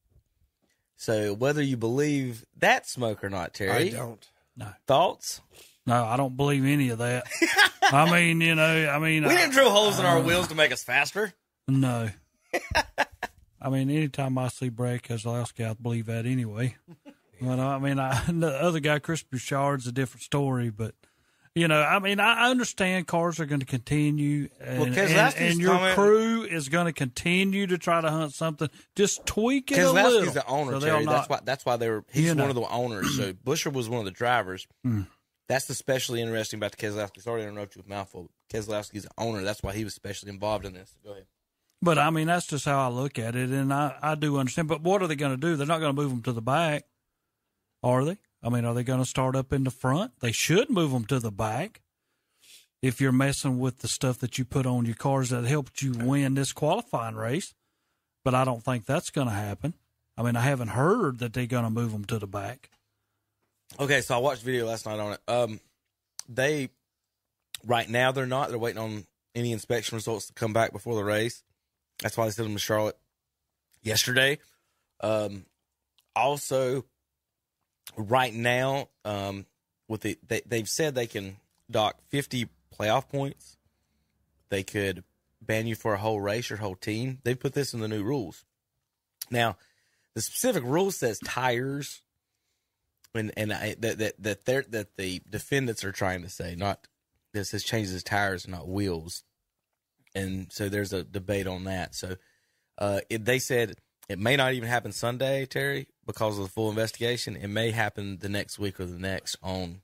So 0.97 1.33
whether 1.33 1.61
you 1.61 1.77
believe 1.77 2.45
that 2.57 2.87
smoke 2.87 3.23
or 3.23 3.29
not, 3.29 3.53
Terry, 3.53 3.89
I 3.93 3.97
don't. 3.97 4.27
No 4.57 4.67
thoughts? 4.87 5.41
no, 5.85 6.03
I 6.05 6.17
don't 6.17 6.35
believe 6.37 6.65
any 6.65 6.89
of 6.89 6.99
that. 6.99 7.25
I 7.83 8.09
mean, 8.11 8.41
you 8.41 8.55
know, 8.55 8.89
I 8.89 8.97
mean, 8.99 9.23
We 9.23 9.29
I- 9.29 9.35
didn't 9.37 9.51
drill 9.53 9.69
holes 9.69 9.99
in 9.99 10.05
our 10.05 10.19
uh, 10.19 10.23
wheels 10.23 10.47
to 10.47 10.55
make 10.55 10.71
us 10.71 10.83
faster. 10.83 11.33
No. 11.67 12.09
I 13.61 13.69
mean, 13.69 13.89
anytime 13.89 14.37
I 14.37 14.47
see 14.49 14.69
Brad 14.69 15.03
Keselowski, 15.03 15.67
I 15.69 15.73
believe 15.73 16.05
that 16.05 16.25
anyway. 16.25 16.75
But 17.41 17.59
I 17.59 17.79
mean, 17.79 17.99
I, 17.99 18.23
the 18.31 18.47
other 18.61 18.79
guy, 18.79 18.99
Chris 18.99 19.23
Buescher's 19.23 19.87
a 19.87 19.91
different 19.91 20.23
story. 20.23 20.69
But 20.69 20.95
you 21.55 21.69
know, 21.69 21.81
I 21.81 21.99
mean, 21.99 22.19
I 22.19 22.49
understand 22.49 23.07
cars 23.07 23.39
are 23.39 23.45
going 23.45 23.61
to 23.61 23.65
continue, 23.65 24.49
and, 24.59 24.79
Well, 24.79 24.87
and, 24.89 25.35
and 25.37 25.59
your 25.59 25.71
comment- 25.73 25.95
crew 25.95 26.43
is 26.43 26.67
going 26.67 26.85
to 26.87 26.93
continue 26.93 27.65
to 27.67 27.77
try 27.77 28.01
to 28.01 28.11
hunt 28.11 28.33
something. 28.33 28.69
Just 28.95 29.25
tweak 29.25 29.71
it 29.71 29.79
a 29.79 29.89
little. 29.91 30.31
the 30.33 30.45
owner, 30.47 30.73
so 30.73 30.85
Terry. 30.85 31.05
not- 31.05 31.11
that's 31.13 31.29
why. 31.29 31.39
That's 31.45 31.65
why 31.65 31.77
they 31.77 31.89
were. 31.89 32.03
He's 32.11 32.27
one 32.27 32.37
know. 32.37 32.49
of 32.49 32.55
the 32.55 32.69
owners. 32.69 33.15
So 33.15 33.31
Buescher 33.45 33.71
was 33.71 33.87
one 33.87 33.99
of 33.99 34.05
the 34.05 34.11
drivers. 34.11 34.67
Mm. 34.85 35.07
that's 35.47 35.69
especially 35.69 36.21
interesting 36.21 36.59
about 36.59 36.73
the 36.73 36.77
Keselowski. 36.77 37.21
Sorry 37.21 37.43
to 37.43 37.47
interrupt 37.47 37.75
you 37.75 37.79
with 37.79 37.87
mouthful. 37.89 38.29
Keselowski's 38.51 39.03
the 39.03 39.11
owner. 39.17 39.41
That's 39.43 39.63
why 39.63 39.73
he 39.73 39.85
was 39.85 39.93
especially 39.93 40.31
involved 40.31 40.65
in 40.65 40.73
this. 40.73 40.93
Go 41.05 41.11
ahead. 41.11 41.25
But 41.81 41.97
I 41.97 42.09
mean, 42.09 42.27
that's 42.27 42.47
just 42.47 42.65
how 42.65 42.79
I 42.83 42.87
look 42.91 43.17
at 43.17 43.35
it, 43.35 43.49
and 43.49 43.73
I, 43.73 43.95
I 44.01 44.15
do 44.15 44.37
understand. 44.37 44.67
But 44.67 44.81
what 44.81 45.01
are 45.01 45.07
they 45.07 45.15
going 45.15 45.31
to 45.33 45.37
do? 45.37 45.55
They're 45.55 45.67
not 45.67 45.79
going 45.79 45.95
to 45.95 46.01
move 46.01 46.09
them 46.09 46.21
to 46.23 46.31
the 46.33 46.41
back, 46.41 46.83
are 47.83 48.03
they? 48.03 48.17
I 48.45 48.49
mean, 48.49 48.63
are 48.63 48.75
they 48.75 48.83
going 48.83 48.99
to 48.99 49.09
start 49.09 49.35
up 49.35 49.51
in 49.51 49.63
the 49.63 49.71
front? 49.71 50.11
They 50.19 50.31
should 50.31 50.69
move 50.69 50.91
them 50.91 51.05
to 51.05 51.19
the 51.19 51.31
back. 51.31 51.81
If 52.79 53.01
you're 53.01 53.11
messing 53.11 53.57
with 53.57 53.79
the 53.79 53.87
stuff 53.87 54.19
that 54.19 54.37
you 54.37 54.45
put 54.45 54.67
on 54.67 54.85
your 54.85 54.93
cars 54.93 55.31
that 55.31 55.45
helped 55.45 55.81
you 55.81 55.93
win 55.93 56.35
this 56.35 56.53
qualifying 56.53 57.15
race, 57.15 57.55
but 58.23 58.35
I 58.35 58.45
don't 58.45 58.63
think 58.63 58.85
that's 58.85 59.09
going 59.09 59.27
to 59.27 59.33
happen. 59.33 59.73
I 60.15 60.21
mean, 60.21 60.35
I 60.35 60.41
haven't 60.41 60.69
heard 60.69 61.17
that 61.19 61.33
they're 61.33 61.47
going 61.47 61.63
to 61.63 61.71
move 61.71 61.91
them 61.91 62.05
to 62.05 62.19
the 62.19 62.27
back. 62.27 62.69
Okay, 63.79 64.01
so 64.01 64.13
I 64.13 64.19
watched 64.19 64.43
video 64.43 64.67
last 64.67 64.85
night 64.85 64.99
on 64.99 65.13
it. 65.13 65.21
Um, 65.27 65.59
they 66.29 66.69
right 67.65 67.89
now 67.89 68.11
they're 68.11 68.27
not. 68.27 68.49
They're 68.49 68.59
waiting 68.59 68.81
on 68.81 69.05
any 69.33 69.53
inspection 69.53 69.95
results 69.95 70.27
to 70.27 70.33
come 70.33 70.53
back 70.53 70.71
before 70.71 70.93
the 70.93 71.03
race. 71.03 71.43
That's 72.03 72.15
why 72.15 72.25
they 72.25 72.31
sent 72.31 72.47
them 72.47 72.55
to 72.55 72.59
Charlotte 72.59 72.97
yesterday. 73.81 74.37
Um, 75.01 75.45
also, 76.15 76.85
right 77.97 78.33
now, 78.33 78.89
um, 79.03 79.45
with 79.87 80.01
the 80.01 80.17
they, 80.27 80.41
they've 80.45 80.69
said 80.69 80.95
they 80.95 81.07
can 81.07 81.37
dock 81.69 81.97
fifty 82.09 82.47
playoff 82.77 83.09
points. 83.09 83.57
They 84.49 84.63
could 84.63 85.03
ban 85.41 85.67
you 85.67 85.75
for 85.75 85.93
a 85.93 85.99
whole 85.99 86.21
race 86.21 86.51
or 86.51 86.57
whole 86.57 86.75
team. 86.75 87.19
They 87.23 87.35
put 87.35 87.53
this 87.53 87.73
in 87.73 87.79
the 87.79 87.87
new 87.87 88.03
rules. 88.03 88.45
Now, 89.29 89.57
the 90.13 90.21
specific 90.21 90.63
rule 90.63 90.91
says 90.91 91.19
tires 91.19 92.01
and 93.13 93.31
and 93.37 93.53
I, 93.53 93.75
that 93.79 93.97
that 93.97 94.13
that 94.23 94.45
they're, 94.45 94.65
that 94.69 94.97
the 94.97 95.21
defendants 95.29 95.83
are 95.83 95.91
trying 95.91 96.21
to 96.23 96.29
say 96.29 96.55
not 96.55 96.87
this 97.33 97.49
says 97.49 97.63
changes 97.63 98.03
tires, 98.03 98.47
not 98.47 98.67
wheels, 98.67 99.23
and 100.13 100.47
so 100.51 100.69
there's 100.69 100.93
a 100.93 101.03
debate 101.03 101.47
on 101.47 101.65
that. 101.65 101.95
So 101.95 102.15
uh, 102.77 103.01
it, 103.09 103.25
they 103.25 103.39
said 103.39 103.75
it 104.07 104.19
may 104.19 104.35
not 104.35 104.53
even 104.53 104.69
happen 104.69 104.91
Sunday, 104.91 105.45
Terry, 105.45 105.87
because 106.05 106.37
of 106.37 106.45
the 106.45 106.51
full 106.51 106.69
investigation. 106.69 107.35
It 107.35 107.47
may 107.47 107.71
happen 107.71 108.17
the 108.19 108.29
next 108.29 108.59
week 108.59 108.79
or 108.79 108.85
the 108.85 108.99
next 108.99 109.37
on 109.41 109.81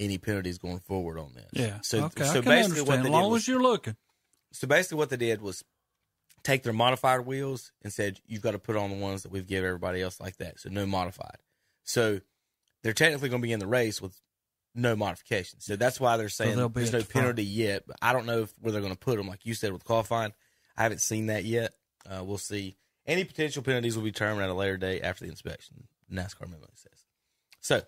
any 0.00 0.18
penalties 0.18 0.58
going 0.58 0.78
forward 0.80 1.18
on 1.18 1.32
this. 1.34 1.48
Yeah. 1.52 1.78
So 1.82 2.04
okay, 2.04 2.24
so 2.24 2.42
basically 2.42 2.82
what 2.82 3.02
they 3.02 3.08
As 3.08 3.10
long 3.10 3.24
did 3.24 3.32
was, 3.32 3.42
as 3.42 3.48
you're 3.48 3.62
looking. 3.62 3.96
so 4.52 4.66
basically 4.66 4.98
what 4.98 5.10
they 5.10 5.16
did 5.16 5.42
was 5.42 5.64
take 6.44 6.62
their 6.62 6.72
modified 6.72 7.26
wheels 7.26 7.72
and 7.82 7.92
said 7.92 8.20
you've 8.26 8.42
got 8.42 8.52
to 8.52 8.58
put 8.58 8.76
on 8.76 8.90
the 8.90 8.96
ones 8.96 9.24
that 9.24 9.32
we've 9.32 9.46
given 9.46 9.66
everybody 9.66 10.00
else 10.00 10.20
like 10.20 10.36
that. 10.36 10.60
So 10.60 10.68
no 10.70 10.86
modified. 10.86 11.38
So 11.84 12.20
they're 12.82 12.92
technically 12.92 13.28
going 13.28 13.42
to 13.42 13.46
be 13.46 13.52
in 13.52 13.60
the 13.60 13.66
race 13.66 14.00
with 14.00 14.20
no 14.74 14.94
modifications. 14.94 15.64
So 15.64 15.76
that's 15.76 15.98
why 15.98 16.16
they're 16.16 16.28
saying 16.28 16.56
they'll 16.56 16.68
there's 16.68 16.92
no 16.92 17.00
front. 17.00 17.10
penalty 17.10 17.44
yet. 17.44 17.84
But 17.86 17.96
I 18.00 18.12
don't 18.12 18.26
know 18.26 18.42
if, 18.42 18.54
where 18.60 18.72
they're 18.72 18.80
going 18.80 18.92
to 18.92 18.98
put 18.98 19.16
them. 19.16 19.26
Like 19.26 19.44
you 19.44 19.54
said 19.54 19.72
with 19.72 19.84
qualifying, 19.84 20.32
I 20.76 20.84
haven't 20.84 21.00
seen 21.00 21.26
that 21.26 21.44
yet. 21.44 21.72
Uh, 22.08 22.22
we'll 22.24 22.38
see. 22.38 22.76
Any 23.08 23.24
potential 23.24 23.62
penalties 23.62 23.96
will 23.96 24.04
be 24.04 24.10
determined 24.10 24.44
at 24.44 24.50
a 24.50 24.54
later 24.54 24.76
date 24.76 25.00
after 25.02 25.24
the 25.24 25.30
inspection. 25.30 25.88
NASCAR 26.12 26.42
memo 26.42 26.68
says. 26.74 27.06
So 27.60 27.82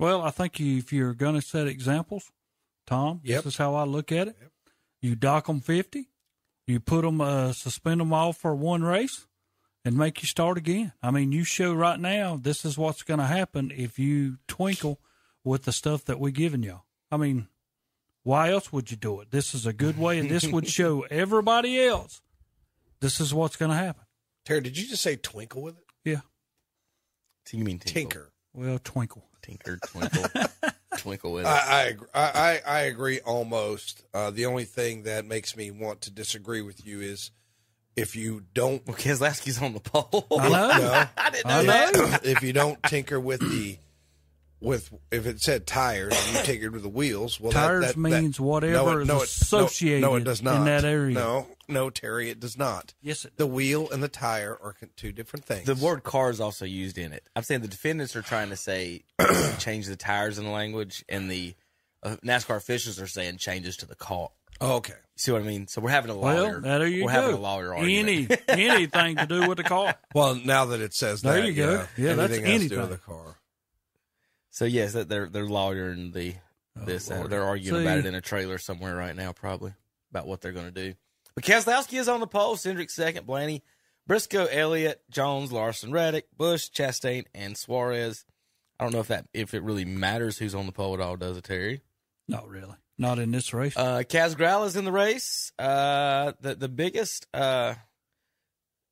Well, 0.00 0.22
I 0.22 0.30
think 0.30 0.58
you, 0.58 0.78
if 0.78 0.92
you're 0.92 1.14
going 1.14 1.34
to 1.34 1.42
set 1.42 1.68
examples, 1.68 2.32
Tom, 2.86 3.20
Yep. 3.22 3.44
this 3.44 3.54
is 3.54 3.58
how 3.58 3.74
I 3.74 3.84
look 3.84 4.10
at 4.10 4.28
it. 4.28 4.36
You 5.02 5.14
dock 5.14 5.46
them 5.46 5.60
50, 5.60 6.08
you 6.66 6.80
put 6.80 7.02
them, 7.02 7.20
uh, 7.20 7.52
suspend 7.52 8.00
them 8.00 8.12
all 8.12 8.32
for 8.32 8.54
one 8.54 8.82
race, 8.82 9.26
and 9.84 9.96
make 9.98 10.22
you 10.22 10.28
start 10.28 10.56
again. 10.56 10.94
I 11.02 11.10
mean, 11.10 11.30
you 11.30 11.44
show 11.44 11.74
right 11.74 12.00
now 12.00 12.38
this 12.40 12.64
is 12.64 12.78
what's 12.78 13.02
going 13.02 13.20
to 13.20 13.26
happen 13.26 13.70
if 13.74 13.98
you 13.98 14.38
twinkle 14.48 14.98
with 15.44 15.64
the 15.64 15.72
stuff 15.72 16.06
that 16.06 16.18
we're 16.18 16.30
giving 16.30 16.62
y'all. 16.62 16.84
I 17.10 17.18
mean, 17.18 17.48
why 18.22 18.50
else 18.50 18.72
would 18.72 18.90
you 18.90 18.96
do 18.96 19.20
it? 19.20 19.30
This 19.30 19.54
is 19.54 19.66
a 19.66 19.74
good 19.74 19.98
way, 19.98 20.18
and 20.18 20.30
this 20.30 20.46
would 20.46 20.66
show 20.80 21.02
everybody 21.10 21.78
else 21.82 22.22
this 23.04 23.20
is 23.20 23.32
what's 23.34 23.56
going 23.56 23.70
to 23.70 23.76
happen. 23.76 24.02
Terry, 24.46 24.60
did 24.62 24.76
you 24.78 24.88
just 24.88 25.02
say 25.02 25.16
twinkle 25.16 25.62
with 25.62 25.76
it? 25.76 25.84
Yeah. 26.04 26.20
so 27.46 27.56
you 27.58 27.64
mean 27.64 27.78
tinkle. 27.78 27.92
Tinker. 28.00 28.32
Well, 28.54 28.78
twinkle. 28.82 29.24
Tinker, 29.42 29.78
twinkle, 29.86 30.24
twinkle 30.96 31.32
with 31.34 31.44
it. 31.44 31.48
I, 31.48 31.66
I, 31.68 31.82
agree- 31.84 32.08
I, 32.14 32.60
I 32.66 32.70
I 32.70 32.80
agree 32.82 33.20
almost. 33.20 34.04
Uh, 34.14 34.30
the 34.30 34.46
only 34.46 34.64
thing 34.64 35.02
that 35.02 35.26
makes 35.26 35.54
me 35.54 35.70
want 35.70 36.00
to 36.02 36.10
disagree 36.10 36.62
with 36.62 36.86
you 36.86 37.00
is 37.02 37.30
if 37.94 38.16
you 38.16 38.44
don't. 38.54 38.86
Well, 38.86 38.96
Keselowski's 38.96 39.60
on 39.60 39.74
the 39.74 39.80
pole. 39.80 40.26
I 40.40 40.48
know. 40.48 40.68
No, 40.80 41.04
I 41.18 41.30
didn't 41.30 41.46
know 41.46 41.58
I 41.58 41.62
that. 41.64 41.94
know. 41.94 42.18
if 42.22 42.42
you 42.42 42.52
don't 42.54 42.82
tinker 42.84 43.20
with 43.20 43.40
the 43.40 43.76
with 44.64 44.92
if 45.10 45.26
it 45.26 45.40
said 45.40 45.66
tires 45.66 46.12
and 46.26 46.36
you 46.36 46.42
take 46.42 46.62
it 46.62 46.70
with 46.70 46.82
the 46.82 46.88
wheels, 46.88 47.38
well, 47.38 47.52
that- 47.52 47.66
Tires 47.66 47.86
that, 47.86 47.94
that, 47.94 47.98
means 47.98 48.40
whatever 48.40 49.02
is 49.02 49.08
no, 49.08 49.22
associated 49.22 50.00
No, 50.02 50.14
it 50.16 50.24
does 50.24 50.40
in 50.40 50.46
that 50.64 50.84
area. 50.84 51.14
No, 51.14 51.46
no, 51.68 51.90
Terry, 51.90 52.30
it 52.30 52.40
does 52.40 52.58
not. 52.58 52.94
Yes, 53.02 53.24
it 53.24 53.36
The 53.36 53.46
wheel 53.46 53.88
and 53.90 54.02
the 54.02 54.08
tire 54.08 54.58
are 54.60 54.74
two 54.96 55.12
different 55.12 55.44
things. 55.44 55.66
The 55.66 55.74
word 55.74 56.02
car 56.02 56.30
is 56.30 56.40
also 56.40 56.64
used 56.64 56.98
in 56.98 57.12
it. 57.12 57.28
I'm 57.36 57.42
saying 57.42 57.60
the 57.60 57.68
defendants 57.68 58.16
are 58.16 58.22
trying 58.22 58.50
to 58.50 58.56
say 58.56 59.02
change 59.58 59.86
the 59.86 59.96
tires 59.96 60.38
in 60.38 60.44
the 60.44 60.50
language, 60.50 61.04
and 61.08 61.30
the 61.30 61.54
uh, 62.02 62.16
NASCAR 62.24 62.56
officials 62.56 63.00
are 63.00 63.06
saying 63.06 63.38
changes 63.38 63.76
to 63.78 63.86
the 63.86 63.94
car. 63.94 64.30
Oh, 64.60 64.76
okay. 64.76 64.94
See 65.16 65.30
what 65.32 65.42
I 65.42 65.44
mean? 65.44 65.66
So 65.68 65.80
we're 65.80 65.90
having 65.90 66.10
a 66.10 66.14
lawyer. 66.14 66.34
Well, 66.34 66.42
lawyer. 66.44 66.60
there 66.60 66.86
you 66.86 67.04
we're 67.04 67.12
go. 67.12 67.20
having 67.20 67.36
a 67.36 67.40
lawyer 67.40 67.74
argument. 67.74 68.30
Any 68.48 68.68
anything 68.70 69.16
to 69.16 69.26
do 69.26 69.48
with 69.48 69.58
the 69.58 69.64
car. 69.64 69.94
Well, 70.14 70.36
now 70.36 70.66
that 70.66 70.80
it 70.80 70.94
says 70.94 71.22
There 71.22 71.40
that, 71.40 71.46
you 71.46 71.54
go. 71.54 71.72
yeah, 71.72 71.86
Yeah, 72.08 72.14
that's 72.14 72.34
anything. 72.34 72.52
has 72.52 72.62
to 72.62 72.68
do 72.68 72.80
with 72.82 72.90
the 72.90 72.96
car. 72.98 73.36
So 74.54 74.66
yes, 74.66 74.92
that 74.92 75.08
they're 75.08 75.28
they're 75.28 75.48
lawyering 75.48 76.12
the 76.12 76.34
this. 76.76 77.10
uh, 77.10 77.16
Lord. 77.16 77.30
they're 77.30 77.42
arguing 77.42 77.82
about 77.82 77.98
it 77.98 78.06
in 78.06 78.14
a 78.14 78.20
trailer 78.20 78.56
somewhere 78.56 78.94
right 78.94 79.16
now, 79.16 79.32
probably 79.32 79.74
about 80.12 80.28
what 80.28 80.40
they're 80.40 80.52
going 80.52 80.66
to 80.66 80.70
do. 80.70 80.94
But 81.34 81.42
Keselowski 81.42 81.98
is 81.98 82.08
on 82.08 82.20
the 82.20 82.28
pole. 82.28 82.54
Cindric 82.54 82.88
second. 82.88 83.26
Blaney, 83.26 83.64
Briscoe, 84.06 84.46
Elliott, 84.46 85.02
Jones, 85.10 85.50
Larson, 85.50 85.90
Reddick, 85.90 86.28
Busch, 86.36 86.70
Chastain, 86.70 87.24
and 87.34 87.58
Suarez. 87.58 88.24
I 88.78 88.84
don't 88.84 88.92
know 88.92 89.00
if 89.00 89.08
that 89.08 89.26
if 89.34 89.54
it 89.54 89.64
really 89.64 89.84
matters 89.84 90.38
who's 90.38 90.54
on 90.54 90.66
the 90.66 90.72
pole 90.72 90.94
at 90.94 91.00
all, 91.00 91.16
does 91.16 91.36
it, 91.36 91.42
Terry? 91.42 91.82
Not 92.28 92.48
really. 92.48 92.76
Not 92.96 93.18
in 93.18 93.32
this 93.32 93.52
race. 93.52 93.76
Uh, 93.76 94.04
Kaz 94.08 94.36
Grala 94.36 94.66
is 94.66 94.76
in 94.76 94.84
the 94.84 94.92
race. 94.92 95.50
Uh, 95.58 96.32
the 96.40 96.54
the 96.54 96.68
biggest 96.68 97.26
uh, 97.34 97.74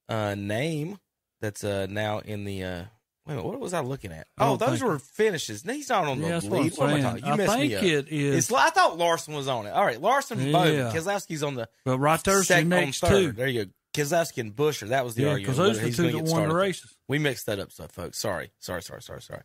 uh, 0.08 0.34
name 0.34 0.98
that's 1.40 1.62
uh, 1.62 1.86
now 1.88 2.18
in 2.18 2.42
the. 2.42 2.88
Wait 3.26 3.34
a 3.34 3.36
minute, 3.36 3.48
what 3.48 3.60
was 3.60 3.72
I 3.72 3.80
looking 3.80 4.10
at? 4.12 4.26
Oh, 4.38 4.56
those 4.56 4.82
were 4.82 4.98
finishes. 4.98 5.62
He's 5.62 5.88
not 5.88 6.06
on 6.06 6.20
the 6.20 6.26
Yeah, 6.26 6.32
that's 6.34 6.46
what 6.46 6.62
lead. 6.62 6.72
What 6.76 6.90
am 6.90 6.96
I 6.96 7.00
talking? 7.00 7.24
You 7.24 7.32
I 7.32 7.36
messed 7.36 7.52
think 7.54 7.70
me 7.70 7.76
up. 7.76 7.82
it 7.84 8.08
is- 8.08 8.50
It's, 8.50 8.52
I 8.52 8.70
thought 8.70 8.98
Larson 8.98 9.34
was 9.34 9.46
on 9.46 9.66
it. 9.66 9.70
All 9.70 9.84
right, 9.84 10.00
Larson, 10.00 10.40
and 10.40 10.50
Yeah. 10.50 10.64
Bowman. 10.64 10.92
Keselowski's 10.92 11.42
on 11.44 11.54
the. 11.54 11.68
but 11.84 11.98
right 11.98 12.22
there's 12.24 12.48
the 12.48 12.64
next 12.64 13.00
two. 13.00 13.30
There 13.32 13.46
you 13.46 13.66
go. 13.66 13.70
Keselowski 13.94 14.38
and 14.38 14.56
Buescher. 14.56 14.88
That 14.88 15.04
was 15.04 15.14
the 15.14 15.22
Yeah, 15.22 15.28
argument. 15.32 15.56
because 15.56 15.76
those 15.76 15.78
are 15.78 15.88
the 15.88 15.92
two 16.12 16.12
that 16.18 16.24
won 16.32 16.48
the 16.48 16.54
races. 16.54 16.96
We 17.08 17.18
mixed 17.20 17.46
that 17.46 17.58
up, 17.60 17.70
so 17.70 17.86
folks. 17.88 18.18
Sorry, 18.18 18.50
sorry, 18.58 18.82
sorry, 18.82 19.02
sorry, 19.02 19.22
sorry. 19.22 19.42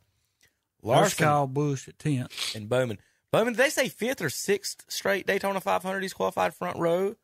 There's 0.81 0.95
Larson 0.95 1.25
Kyle 1.25 1.47
Busch 1.47 1.87
at 1.87 1.97
10th. 1.99 2.55
and 2.55 2.69
Bowman. 2.69 2.97
Bowman, 3.31 3.53
did 3.53 3.59
they 3.59 3.69
say 3.69 3.89
fifth 3.89 4.21
or 4.21 4.29
sixth 4.29 4.85
straight 4.87 5.27
Daytona 5.27 5.59
500? 5.59 6.01
He's 6.01 6.13
qualified 6.13 6.53
front 6.55 6.79
row. 6.79 7.15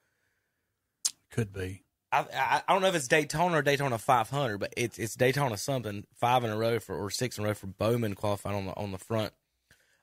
Could 1.31 1.53
be. 1.53 1.82
I, 2.13 2.19
I 2.33 2.61
I 2.67 2.73
don't 2.73 2.81
know 2.81 2.87
if 2.89 2.95
it's 2.95 3.07
Daytona 3.07 3.57
or 3.57 3.61
Daytona 3.61 3.97
500, 3.97 4.57
but 4.59 4.73
it's 4.77 4.99
it's 4.99 5.15
Daytona 5.15 5.57
something 5.57 6.05
five 6.15 6.43
in 6.43 6.51
a 6.51 6.57
row 6.57 6.79
for 6.79 6.95
or 6.95 7.09
six 7.09 7.37
in 7.37 7.43
a 7.43 7.47
row 7.47 7.53
for 7.53 7.67
Bowman 7.67 8.13
qualifying 8.15 8.55
on 8.55 8.65
the 8.67 8.75
on 8.75 8.91
the 8.91 8.97
front. 8.99 9.33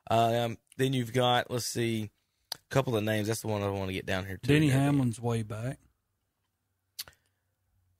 Um, 0.09 0.57
then 0.77 0.93
you've 0.93 1.13
got 1.13 1.49
let's 1.49 1.65
see, 1.65 2.09
a 2.53 2.57
couple 2.73 2.95
of 2.97 3.03
names. 3.03 3.27
That's 3.27 3.41
the 3.41 3.47
one 3.47 3.61
I 3.63 3.69
want 3.69 3.87
to 3.87 3.93
get 3.93 4.05
down 4.05 4.25
here. 4.25 4.37
Too. 4.37 4.53
Denny. 4.53 4.69
Hamlin's 4.69 5.19
way 5.21 5.41
back. 5.43 5.77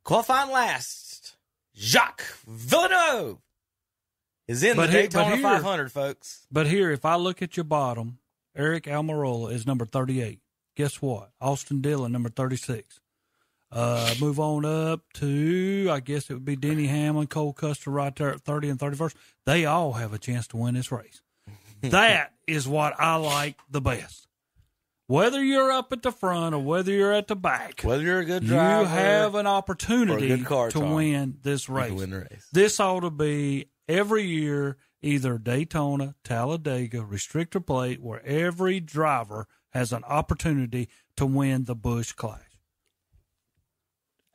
qualifying 0.03 0.51
last. 0.51 1.35
Jacques 1.75 2.23
Villeneuve 2.47 3.37
is 4.47 4.61
in 4.63 4.75
But 4.75 4.87
the 4.87 4.91
here- 4.93 5.01
Daytona 5.03 5.35
here- 5.35 5.43
500, 5.43 5.91
folks. 5.91 6.45
But 6.51 6.67
here, 6.67 6.91
if 6.91 7.05
I 7.05 7.15
look 7.15 7.41
at 7.41 7.55
your 7.55 7.63
bottom, 7.63 8.19
Aric 8.57 8.83
Almirola 8.87 9.51
is 9.53 9.65
number 9.65 9.85
38. 9.85 10.39
Guess 10.75 11.01
what? 11.01 11.31
Austin 11.39 11.81
Dillon, 11.81 12.11
number 12.11 12.29
36. 12.29 12.99
Uh, 13.71 14.13
move 14.19 14.39
on 14.39 14.65
up 14.65 15.01
to, 15.13 15.87
I 15.89 16.01
guess 16.01 16.29
it 16.29 16.33
would 16.33 16.45
be 16.45 16.57
Denny 16.57 16.87
Hamlin, 16.87 17.27
Cole 17.27 17.53
Custer 17.53 17.89
right 17.89 18.13
there 18.15 18.31
at 18.31 18.41
30 18.41 18.69
and 18.69 18.79
31st. 18.79 19.15
They 19.45 19.65
all 19.65 19.93
have 19.93 20.13
a 20.13 20.17
chance 20.17 20.47
to 20.47 20.57
win 20.57 20.73
this 20.73 20.91
race. 20.91 21.21
that 21.81 22.33
is 22.47 22.67
what 22.67 22.99
I 22.99 23.15
like 23.15 23.57
the 23.69 23.79
best. 23.81 24.27
Whether 25.07 25.43
you're 25.43 25.71
up 25.71 25.91
at 25.91 26.03
the 26.03 26.11
front 26.11 26.55
or 26.55 26.59
whether 26.59 26.91
you're 26.91 27.11
at 27.11 27.27
the 27.27 27.35
back, 27.35 27.81
Whether 27.81 28.03
you're 28.03 28.19
a 28.19 28.25
good 28.25 28.45
driver, 28.45 28.81
you 28.83 28.87
have 28.87 29.35
an 29.35 29.47
opportunity 29.47 30.41
car, 30.43 30.69
to 30.69 30.79
Tom, 30.79 30.93
win 30.93 31.37
this 31.41 31.67
race. 31.67 31.91
win 31.91 32.13
race. 32.13 32.47
This 32.53 32.79
ought 32.79 33.01
to 33.01 33.09
be 33.09 33.69
every 33.89 34.23
year, 34.23 34.77
either 35.01 35.37
Daytona, 35.37 36.15
Talladega, 36.23 36.99
restrictor 36.99 37.65
plate, 37.65 38.01
where 38.01 38.25
every 38.25 38.79
driver 38.79 39.47
has 39.71 39.91
an 39.91 40.03
opportunity 40.05 40.87
to 41.17 41.25
win 41.25 41.65
the 41.65 41.75
Busch 41.75 42.13
Clash. 42.13 42.50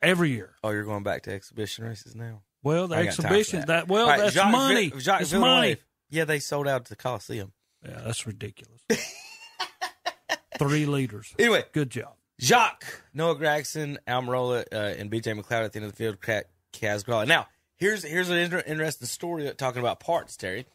Every 0.01 0.31
year. 0.31 0.53
Oh, 0.63 0.69
you're 0.69 0.83
going 0.83 1.03
back 1.03 1.23
to 1.23 1.33
exhibition 1.33 1.85
races 1.85 2.15
now. 2.15 2.41
Well, 2.63 2.87
the 2.87 2.95
I 2.95 2.99
ain't 3.01 3.09
got 3.09 3.15
time 3.15 3.31
for 3.31 3.35
exhibitions 3.35 3.65
that, 3.65 3.87
well, 3.87 4.03
All 4.03 4.09
right, 4.09 4.19
that's 4.19 4.33
Jacques 4.35 4.51
money. 4.51 4.91
Jacques 4.97 5.21
it's 5.21 5.31
Villeneuve. 5.31 5.55
money. 5.55 5.77
Yeah, 6.09 6.25
they 6.25 6.39
sold 6.39 6.67
out 6.67 6.85
to 6.85 6.89
the 6.89 6.95
Coliseum. 6.95 7.51
Yeah, 7.85 8.01
that's 8.05 8.25
ridiculous. 8.27 8.81
Three 10.57 10.85
liters. 10.85 11.33
Anyway, 11.37 11.63
good 11.71 11.89
job. 11.89 12.13
Jacques, 12.41 13.01
Noah 13.13 13.35
Gragson, 13.35 13.97
Almirola, 14.07 14.65
uh, 14.71 14.75
and 14.75 15.09
BJ 15.11 15.39
McLeod 15.39 15.65
at 15.65 15.73
the 15.73 15.79
end 15.79 15.85
of 15.85 15.91
the 15.91 15.97
field. 15.97 16.21
Ca- 16.21 16.43
Kaz 16.73 17.03
Grala. 17.03 17.27
Now, 17.27 17.47
here's 17.77 18.03
here's 18.03 18.29
an 18.29 18.37
inter- 18.37 18.63
interesting 18.65 19.07
story 19.07 19.51
talking 19.57 19.79
about 19.79 19.99
parts, 19.99 20.35
Terry. 20.37 20.65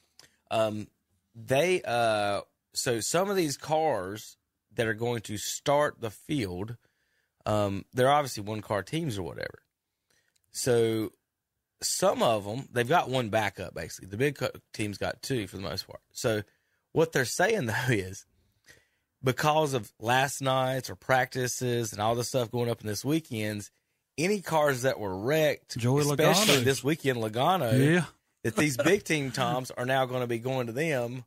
Um, 0.50 0.88
they 1.34 1.82
uh, 1.82 2.42
so 2.74 3.00
some 3.00 3.30
of 3.30 3.36
these 3.36 3.56
cars 3.56 4.36
that 4.74 4.86
are 4.86 4.94
going 4.94 5.20
to 5.22 5.36
start 5.36 6.00
the 6.00 6.10
field, 6.10 6.76
um, 7.46 7.84
they're 7.92 8.10
obviously 8.10 8.42
one 8.42 8.60
car 8.60 8.82
teams 8.82 9.18
or 9.18 9.22
whatever. 9.22 9.62
So 10.52 11.12
some 11.82 12.22
of 12.22 12.44
them 12.44 12.68
they've 12.72 12.88
got 12.88 13.08
one 13.10 13.28
backup 13.28 13.74
basically. 13.74 14.08
The 14.08 14.16
big 14.16 14.38
teams 14.72 14.98
got 14.98 15.22
two 15.22 15.46
for 15.46 15.56
the 15.56 15.62
most 15.62 15.86
part. 15.86 16.00
So 16.12 16.42
what 16.92 17.12
they're 17.12 17.24
saying 17.24 17.66
though 17.66 17.74
is 17.88 18.24
because 19.24 19.74
of 19.74 19.92
last 20.00 20.42
nights 20.42 20.90
or 20.90 20.96
practices 20.96 21.92
and 21.92 22.00
all 22.00 22.14
the 22.14 22.24
stuff 22.24 22.50
going 22.50 22.70
up 22.70 22.80
in 22.80 22.86
this 22.86 23.04
weekends, 23.04 23.70
any 24.18 24.40
cars 24.40 24.82
that 24.82 24.98
were 24.98 25.16
wrecked, 25.16 25.78
Joey 25.78 26.02
especially 26.02 26.56
Logano. 26.56 26.64
this 26.64 26.84
weekend, 26.84 27.18
Logano, 27.18 27.94
Yeah. 27.94 28.04
that 28.44 28.56
these 28.56 28.76
big 28.76 29.04
team 29.04 29.30
toms 29.30 29.70
are 29.70 29.86
now 29.86 30.04
going 30.04 30.20
to 30.20 30.26
be 30.26 30.38
going 30.38 30.66
to 30.66 30.72
them 30.72 31.24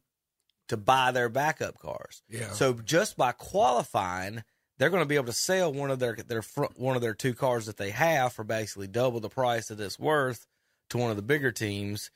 to 0.68 0.78
buy 0.78 1.12
their 1.12 1.30
backup 1.30 1.78
cars. 1.80 2.22
Yeah. 2.30 2.52
So 2.52 2.74
just 2.74 3.16
by 3.16 3.32
qualifying, 3.32 4.44
they're 4.78 4.90
going 4.90 5.04
to 5.04 5.08
be 5.08 5.16
able 5.16 5.26
to 5.28 5.34
sell 5.34 5.72
one 5.74 5.92
of 5.92 6.00
their 6.00 6.16
their 6.16 6.42
front, 6.42 6.80
one 6.80 6.96
of 6.96 7.02
their 7.02 7.14
two 7.14 7.34
cars 7.34 7.66
that 7.68 7.78
they 7.78 7.92
have 7.92 8.34
for 8.34 8.44
basically 8.44 8.88
double 8.88 9.20
the 9.20 9.30
price 9.30 9.68
that 9.70 9.80
it's 9.80 9.98
worth 10.00 10.46
to 10.90 10.98
one 10.98 11.10
of 11.10 11.16
the 11.16 11.22
bigger 11.24 11.52
teams. 11.52 12.12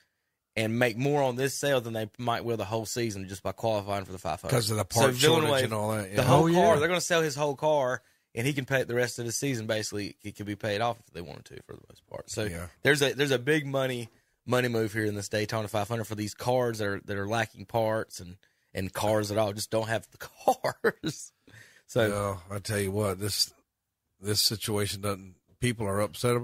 And 0.55 0.77
make 0.77 0.97
more 0.97 1.21
on 1.23 1.37
this 1.37 1.53
sale 1.53 1.79
than 1.79 1.93
they 1.93 2.09
might 2.17 2.43
will 2.43 2.57
the 2.57 2.65
whole 2.65 2.85
season 2.85 3.29
just 3.29 3.43
by 3.43 3.53
qualifying 3.53 4.03
for 4.03 4.11
the 4.11 4.17
500. 4.17 4.51
'Cause 4.51 4.69
of 4.71 4.77
the 4.77 4.83
part 4.83 5.15
shortage 5.15 5.63
and 5.63 5.73
all 5.73 5.91
that, 5.91 6.13
The 6.13 6.23
whole 6.23 6.43
Oh, 6.43 6.47
yeah. 6.47 6.59
car, 6.59 6.79
they're 6.79 6.87
going 6.89 6.99
to 6.99 7.05
sell 7.05 7.21
his 7.21 7.35
whole 7.35 7.55
car, 7.55 8.01
and 8.35 8.45
he 8.45 8.51
can 8.51 8.65
pay 8.65 8.81
it 8.81 8.87
the 8.89 8.95
rest 8.95 9.19
of 9.19 9.25
the 9.25 9.31
season. 9.31 9.67
Basically, 9.67 10.17
it 10.21 10.35
could 10.35 10.47
be 10.47 10.57
paid 10.57 10.81
off 10.81 10.99
if 10.99 11.13
they 11.13 11.21
wanted 11.21 11.45
to, 11.45 11.61
for 11.65 11.75
the 11.75 11.81
most 11.87 12.05
part. 12.07 12.29
So 12.29 12.43
Yeah. 12.45 12.67
there's 12.81 13.01
a 13.01 13.13
there's 13.13 13.31
a 13.31 13.39
big 13.39 13.65
money 13.67 14.09
money 14.45 14.67
move 14.67 14.91
here 14.91 15.05
in 15.05 15.15
this 15.15 15.29
Daytona 15.29 15.67
500 15.69 16.03
for 16.05 16.15
these 16.15 16.33
cars 16.33 16.79
that 16.79 16.87
are 16.87 16.99
that 17.05 17.15
are 17.15 17.27
lacking 17.27 17.65
parts 17.67 18.19
and 18.19 18.35
and 18.73 18.91
cars 18.91 19.29
that 19.29 19.37
all 19.37 19.53
just 19.53 19.69
don't 19.71 19.87
have 19.87 20.09
the 20.11 20.17
cars. 20.93 21.31
So 21.89 22.07
Well, 22.09 22.43
I 22.51 22.59
tell 22.59 22.79
you 22.79 22.91
what, 22.91 23.19
this 23.19 23.51
this 24.21 24.41
situation 24.43 25.01
doesn't. 25.01 25.35
People 25.59 25.87
are 25.87 25.99
upset 26.01 26.37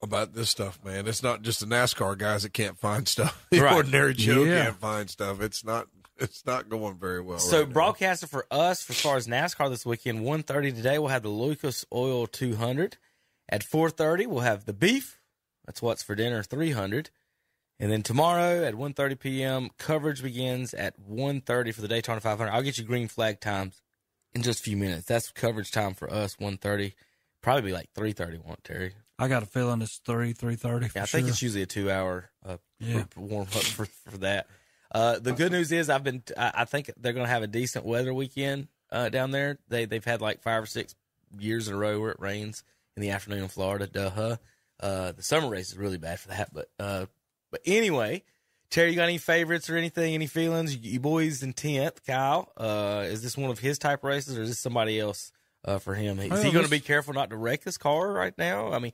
about 0.00 0.32
this 0.34 0.48
stuff, 0.50 0.78
man. 0.84 1.06
It's 1.08 1.22
not 1.24 1.42
just 1.42 1.58
the 1.60 1.66
NASCAR 1.66 2.16
guys 2.16 2.44
that 2.44 2.52
can't 2.52 2.78
find 2.78 3.06
stuff. 3.08 3.44
The 3.50 3.60
Right. 3.60 3.74
ordinary 3.74 4.14
Joe 4.14 4.44
Yeah. 4.44 4.64
can't 4.66 4.76
find 4.76 5.10
stuff. 5.10 5.40
It's 5.40 5.64
not. 5.64 5.88
It's 6.18 6.46
not 6.46 6.68
going 6.68 6.98
very 6.98 7.20
well. 7.20 7.40
So 7.40 7.62
right 7.64 7.72
broadcaster 7.72 8.28
for 8.28 8.46
us, 8.50 8.80
for 8.82 8.92
as 8.92 9.00
far 9.00 9.16
as 9.16 9.26
NASCAR 9.26 9.68
this 9.70 9.84
weekend, 9.84 10.20
1.30 10.20 10.72
today 10.74 10.98
we'll 11.00 11.08
have 11.08 11.22
the 11.24 11.28
Lucas 11.30 11.84
Oil 11.92 12.26
200. 12.28 12.96
At 13.48 13.64
4.30 13.64 14.28
we'll 14.28 14.40
have 14.40 14.66
the 14.66 14.72
beef. 14.72 15.18
That's 15.66 15.82
what's 15.82 16.02
for 16.04 16.14
dinner 16.14 16.44
300. 16.44 17.10
And 17.80 17.90
then 17.90 18.02
tomorrow 18.04 18.62
at 18.64 18.74
1.30 18.74 19.18
p.m. 19.18 19.70
coverage 19.78 20.22
begins 20.22 20.74
at 20.74 21.00
1.30 21.00 21.74
for 21.74 21.80
the 21.80 21.88
Daytona 21.88 22.20
500. 22.20 22.50
I'll 22.52 22.62
get 22.62 22.78
you 22.78 22.84
green 22.84 23.08
flag 23.08 23.40
times 23.40 23.82
in 24.34 24.42
just 24.42 24.60
a 24.60 24.62
few 24.62 24.76
minutes. 24.76 25.06
That's 25.06 25.30
coverage 25.30 25.70
time 25.70 25.94
for 25.94 26.12
us 26.12 26.36
1.30. 26.36 26.92
Probably 27.42 27.62
be 27.62 27.72
like 27.72 27.92
3.30, 27.94 28.44
won't 28.44 28.62
Terry? 28.64 28.94
I 29.18 29.28
got 29.28 29.42
a 29.42 29.46
feeling 29.46 29.82
it's 29.82 29.98
three, 29.98 30.32
three 30.32 30.56
thirty. 30.56 30.88
Yeah, 30.96 31.02
I 31.04 31.06
think 31.06 31.28
it's 31.28 31.42
usually 31.42 31.62
a 31.62 31.66
two 31.66 31.90
hour 31.90 32.30
uh, 32.44 32.56
Yeah. 32.80 33.04
warm 33.16 33.42
up 33.42 33.48
for, 33.62 33.84
for 33.84 34.18
that. 34.18 34.48
Uh, 34.90 35.18
the 35.20 35.32
good 35.32 35.52
news 35.52 35.70
is 35.70 35.88
I've 35.88 36.02
been 36.02 36.22
I, 36.36 36.50
I 36.54 36.64
think 36.64 36.90
they're 36.96 37.12
going 37.12 37.26
to 37.26 37.30
have 37.32 37.42
a 37.42 37.46
decent 37.46 37.84
weather 37.84 38.12
weekend 38.12 38.66
uh, 38.90 39.10
down 39.10 39.30
there. 39.30 39.58
They 39.68 39.84
they've 39.84 40.04
had 40.04 40.20
like 40.20 40.42
five 40.42 40.62
or 40.62 40.66
six 40.66 40.94
years 41.38 41.68
in 41.68 41.74
a 41.74 41.76
row 41.78 42.00
where 42.00 42.10
it 42.10 42.20
rains 42.20 42.64
in 42.96 43.02
the 43.02 43.10
afternoon 43.10 43.44
in 43.44 43.48
Florida. 43.48 43.86
Duh. 43.86 44.36
Uh, 44.80 45.12
the 45.12 45.22
summer 45.22 45.48
race 45.48 45.70
is 45.70 45.78
really 45.78 45.98
bad 45.98 46.18
for 46.18 46.28
that, 46.28 46.52
but 46.52 46.68
uh, 46.80 47.06
but 47.52 47.60
anyway, 47.64 48.24
Terry, 48.72 48.88
you 48.88 48.96
got 48.96 49.04
any 49.04 49.18
favorites 49.18 49.68
or 49.68 49.76
anything? 49.76 50.14
Any 50.14 50.26
feelings? 50.26 50.74
You, 50.74 50.98
boys 50.98 51.42
in 51.42 51.52
tenth, 51.52 52.04
Kyle. 52.06 52.50
Uh, 52.56 53.04
is 53.06 53.22
this 53.22 53.36
one 53.36 53.50
of 53.50 53.58
his 53.58 53.78
type 53.78 54.02
races 54.02 54.38
or 54.38 54.42
is 54.42 54.48
this 54.48 54.58
somebody 54.60 54.98
else 54.98 55.30
uh, 55.62 55.78
for 55.78 55.94
him? 55.94 56.18
Is 56.18 56.30
Well, 56.30 56.42
he 56.42 56.50
going 56.50 56.64
to 56.64 56.70
be 56.70 56.80
careful 56.80 57.12
not 57.12 57.28
to 57.30 57.36
wreck 57.36 57.64
his 57.64 57.76
car 57.76 58.10
right 58.10 58.32
now? 58.38 58.72
I 58.72 58.78
mean, 58.78 58.92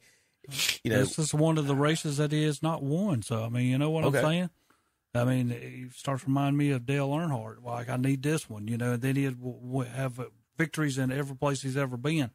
you 0.83 0.91
know, 0.91 0.99
this 0.99 1.17
is 1.21 1.33
one 1.33 1.59
of 1.59 1.69
the 1.69 1.77
races 1.77 2.17
that 2.17 2.33
he 2.33 2.43
has 2.45 2.61
not 2.61 2.83
won. 2.83 3.23
So 3.23 3.45
I 3.45 3.49
mean, 3.49 3.67
you 3.67 3.79
know 3.79 3.91
what 3.91 4.05
Okay. 4.07 4.19
I'm 4.19 4.25
saying? 4.25 4.51
I 5.15 5.25
mean, 5.25 5.51
he 5.51 5.87
starts 5.95 6.23
to 6.25 6.29
remind 6.29 6.59
me 6.59 6.73
of 6.73 6.85
Dale 6.85 7.09
Earnhardt. 7.11 7.63
Like 7.63 7.89
I 7.89 7.97
need 7.97 8.25
this 8.25 8.51
one, 8.51 8.67
you 8.67 8.77
know. 8.77 8.95
And 8.95 9.03
then 9.03 9.15
he'd 9.15 9.37
have 9.95 10.21
victories 10.57 10.99
in 10.99 11.13
every 11.13 11.37
place 11.37 11.63
he's 11.63 11.77
ever 11.77 11.97
been. 11.97 12.31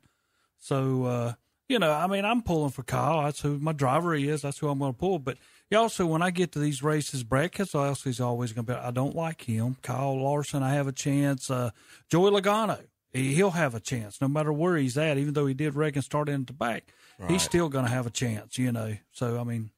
So 0.60 1.04
uh, 1.04 1.34
you 1.68 1.78
know, 1.78 1.92
I 1.92 2.08
mean, 2.08 2.24
I'm 2.24 2.42
pulling 2.42 2.72
for 2.72 2.84
Kyle. 2.84 3.24
That's 3.24 3.42
who 3.42 3.60
my 3.60 3.74
driver 3.74 4.16
is. 4.16 4.44
That's 4.44 4.60
who 4.60 4.70
I'm 4.70 4.80
going 4.80 4.94
to 4.94 4.98
pull. 4.98 5.20
But 5.20 5.38
also, 5.76 6.06
when 6.06 6.22
I 6.22 6.32
get 6.32 6.52
to 6.54 6.60
these 6.60 6.82
races, 6.84 7.24
Brad 7.24 7.52
Keselowski 7.52 8.08
is 8.08 8.20
always 8.20 8.52
going 8.54 8.66
to 8.66 8.74
be. 8.74 8.80
I 8.80 8.92
don't 8.92 9.16
like 9.16 9.42
him. 9.44 9.78
Kyle 9.82 10.22
Larson, 10.22 10.64
I 10.64 10.74
have 10.74 10.88
a 10.88 10.92
chance. 10.92 11.50
Uh, 11.50 11.72
Joey 12.10 12.32
Logano, 12.32 12.80
he, 13.12 13.34
he'll 13.34 13.52
have 13.52 13.76
a 13.76 13.80
chance 13.80 14.20
no 14.22 14.28
matter 14.28 14.52
where 14.52 14.76
he's 14.78 14.98
at. 14.98 15.18
Even 15.18 15.34
though 15.34 15.46
he 15.46 15.54
did 15.54 15.76
wreck 15.76 15.96
and 15.96 16.04
start 16.04 16.30
in 16.30 16.46
the 16.46 16.54
back, 16.54 16.94
Right. 17.20 17.30
he's 17.32 17.44
still 17.44 17.70
going 17.70 17.86
to 17.86 17.92
have 17.92 18.08
a 18.08 18.10
chance. 18.12 18.58
You 18.58 18.72
know. 18.72 18.96
So 19.12 19.40
I 19.40 19.44
mean. 19.44 19.70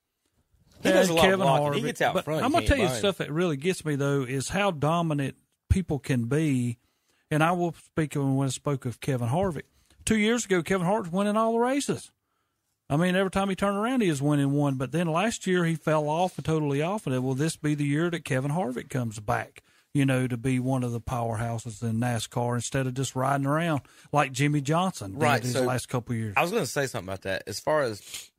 He 0.84 0.92
does 0.92 1.10
a 1.10 1.14
lot 1.14 1.32
of 1.34 1.40
blocking. 1.40 1.74
He 1.74 1.82
gets 1.82 2.02
out 2.02 2.14
but 2.14 2.26
front, 2.26 2.44
I'm 2.44 2.52
gonna 2.52 2.68
tell 2.68 2.78
you 2.78 2.88
him. 2.88 2.96
stuff 2.96 3.18
that 3.18 3.32
really 3.32 3.58
gets 3.58 3.84
me 3.86 3.96
though 3.96 4.22
is 4.22 4.50
how 4.50 4.72
dominant 4.72 5.36
people 5.70 5.98
can 6.00 6.26
be. 6.26 6.78
And 7.32 7.42
I 7.44 7.54
will 7.54 7.74
speak 7.86 8.16
of 8.16 8.24
when 8.28 8.48
I 8.48 8.52
spoke 8.52 8.86
of 8.86 9.00
Kevin 9.00 9.30
Harvick. 9.30 9.64
Two 10.04 10.18
years 10.18 10.46
ago, 10.46 10.62
Kevin 10.62 10.86
Harvick 10.86 11.12
winning 11.12 11.38
all 11.38 11.54
the 11.54 11.60
races. 11.60 12.12
I 12.90 12.98
mean, 12.98 13.16
every 13.16 13.32
time 13.32 13.50
he 13.50 13.56
turned 13.56 13.78
around, 13.78 14.02
he 14.02 14.10
was 14.10 14.22
winning 14.22 14.52
one. 14.52 14.76
But 14.76 14.92
then 14.92 15.08
last 15.08 15.48
year, 15.48 15.66
he 15.66 15.76
fell 15.76 16.08
off 16.08 16.38
and 16.38 16.46
totally 16.46 16.82
off. 16.84 17.08
And 17.08 17.24
will 17.24 17.34
this 17.34 17.56
be 17.56 17.74
the 17.74 17.84
year 17.86 18.10
that 18.12 18.24
Kevin 18.26 18.52
Harvick 18.52 18.90
comes 18.90 19.20
back? 19.20 19.64
You 19.94 20.06
know, 20.06 20.28
to 20.28 20.36
be 20.38 20.60
one 20.60 20.84
of 20.84 20.92
the 20.92 21.00
powerhouses 21.00 21.82
in 21.82 22.00
NASCAR 22.00 22.56
instead 22.56 22.86
of 22.86 22.94
just 22.96 23.16
riding 23.16 23.48
around 23.48 23.82
like 24.12 24.34
Jimmie 24.34 24.60
Johnson 24.62 25.14
did 25.14 25.22
Right, 25.22 25.42
his 25.42 25.54
so- 25.54 25.64
last 25.64 25.88
couple 25.88 26.14
of 26.14 26.20
years. 26.20 26.34
I 26.36 26.42
was 26.42 26.52
going 26.52 26.64
to 26.64 26.70
say 26.70 26.86
something 26.86 27.08
about 27.08 27.22
that. 27.22 27.44
As 27.48 27.60
far 27.62 27.82
as 27.82 28.30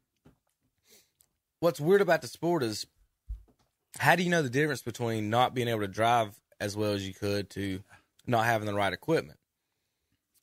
what's 1.60 1.80
weird 1.80 2.02
about 2.02 2.20
the 2.22 2.28
sport 2.28 2.62
is, 2.62 2.86
how 3.98 4.14
do 4.16 4.22
you 4.22 4.28
know 4.30 4.42
the 4.42 4.50
difference 4.50 4.82
between 4.82 5.30
not 5.30 5.54
being 5.54 5.68
able 5.68 5.80
to 5.80 5.88
drive 5.88 6.38
as 6.60 6.76
well 6.76 6.92
as 6.92 7.08
you 7.08 7.14
could 7.14 7.48
to 7.50 7.80
not 8.26 8.44
having 8.44 8.66
the 8.66 8.74
right 8.74 8.92
equipment? 8.92 9.38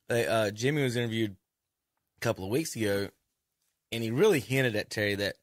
They, 0.08 0.26
uh, 0.26 0.50
Jimmy 0.50 0.82
was 0.82 0.96
interviewed 0.96 1.36
a 2.16 2.20
couple 2.20 2.44
of 2.44 2.50
weeks 2.50 2.74
ago, 2.76 3.08
and 3.94 4.02
he 4.02 4.10
really 4.10 4.40
hinted 4.40 4.76
at 4.76 4.90
Terry 4.90 5.14
that 5.14 5.36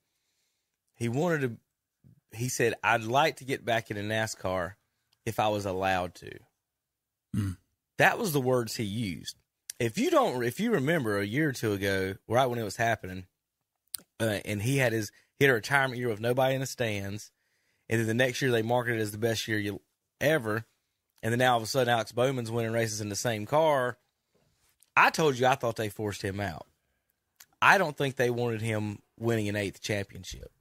he 0.95 1.09
wanted 1.09 1.41
to. 1.41 2.37
He 2.37 2.49
said, 2.49 2.75
"I'd 2.83 3.03
like 3.03 3.37
to 3.37 3.45
get 3.45 3.65
back 3.65 3.89
into 3.89 4.03
NASCAR 4.03 4.73
if 5.25 5.39
I 5.39 5.49
was 5.49 5.65
allowed 5.65 6.15
to." 6.15 6.31
That 7.97 8.17
was 8.17 8.33
the 8.33 8.41
words 8.41 8.75
he 8.75 8.83
used. 8.83 9.35
If 9.79 9.97
you 9.97 10.09
don't, 10.09 10.43
if 10.43 10.59
you 10.59 10.71
remember 10.71 11.19
a 11.19 11.25
year 11.25 11.49
or 11.49 11.53
two 11.53 11.73
ago, 11.73 12.15
right 12.27 12.47
when 12.47 12.59
it 12.59 12.63
was 12.63 12.77
happening, 12.77 13.25
uh, 14.19 14.39
and 14.45 14.61
he 14.61 14.77
had 14.77 14.91
his 14.93 15.11
he 15.37 15.45
had 15.45 15.51
a 15.51 15.55
retirement 15.55 15.99
year 15.99 16.09
with 16.09 16.19
nobody 16.19 16.55
in 16.55 16.61
the 16.61 16.67
stands, 16.67 17.31
and 17.89 17.99
then 17.99 18.07
the 18.07 18.13
next 18.13 18.41
year 18.41 18.51
they 18.51 18.61
marketed 18.61 18.99
it 18.99 19.03
as 19.03 19.11
the 19.11 19.17
best 19.17 19.47
year 19.47 19.59
you 19.59 19.81
ever, 20.19 20.65
and 21.21 21.31
then 21.31 21.39
now 21.39 21.53
all 21.53 21.57
of 21.57 21.63
a 21.63 21.67
sudden 21.67 21.93
Alex 21.93 22.11
Bowman's 22.11 22.51
winning 22.51 22.71
races 22.71 23.01
in 23.01 23.09
the 23.09 23.15
same 23.15 23.45
car. 23.45 23.97
I 24.95 25.09
told 25.09 25.37
you 25.37 25.47
I 25.47 25.55
thought 25.55 25.75
they 25.75 25.89
forced 25.89 26.21
him 26.21 26.39
out. 26.39 26.67
I 27.61 27.77
don't 27.77 27.95
think 27.95 28.15
they 28.15 28.29
wanted 28.29 28.61
him 28.61 28.99
winning 29.19 29.47
an 29.47 29.55
eighth 29.55 29.81
championship. 29.81 30.51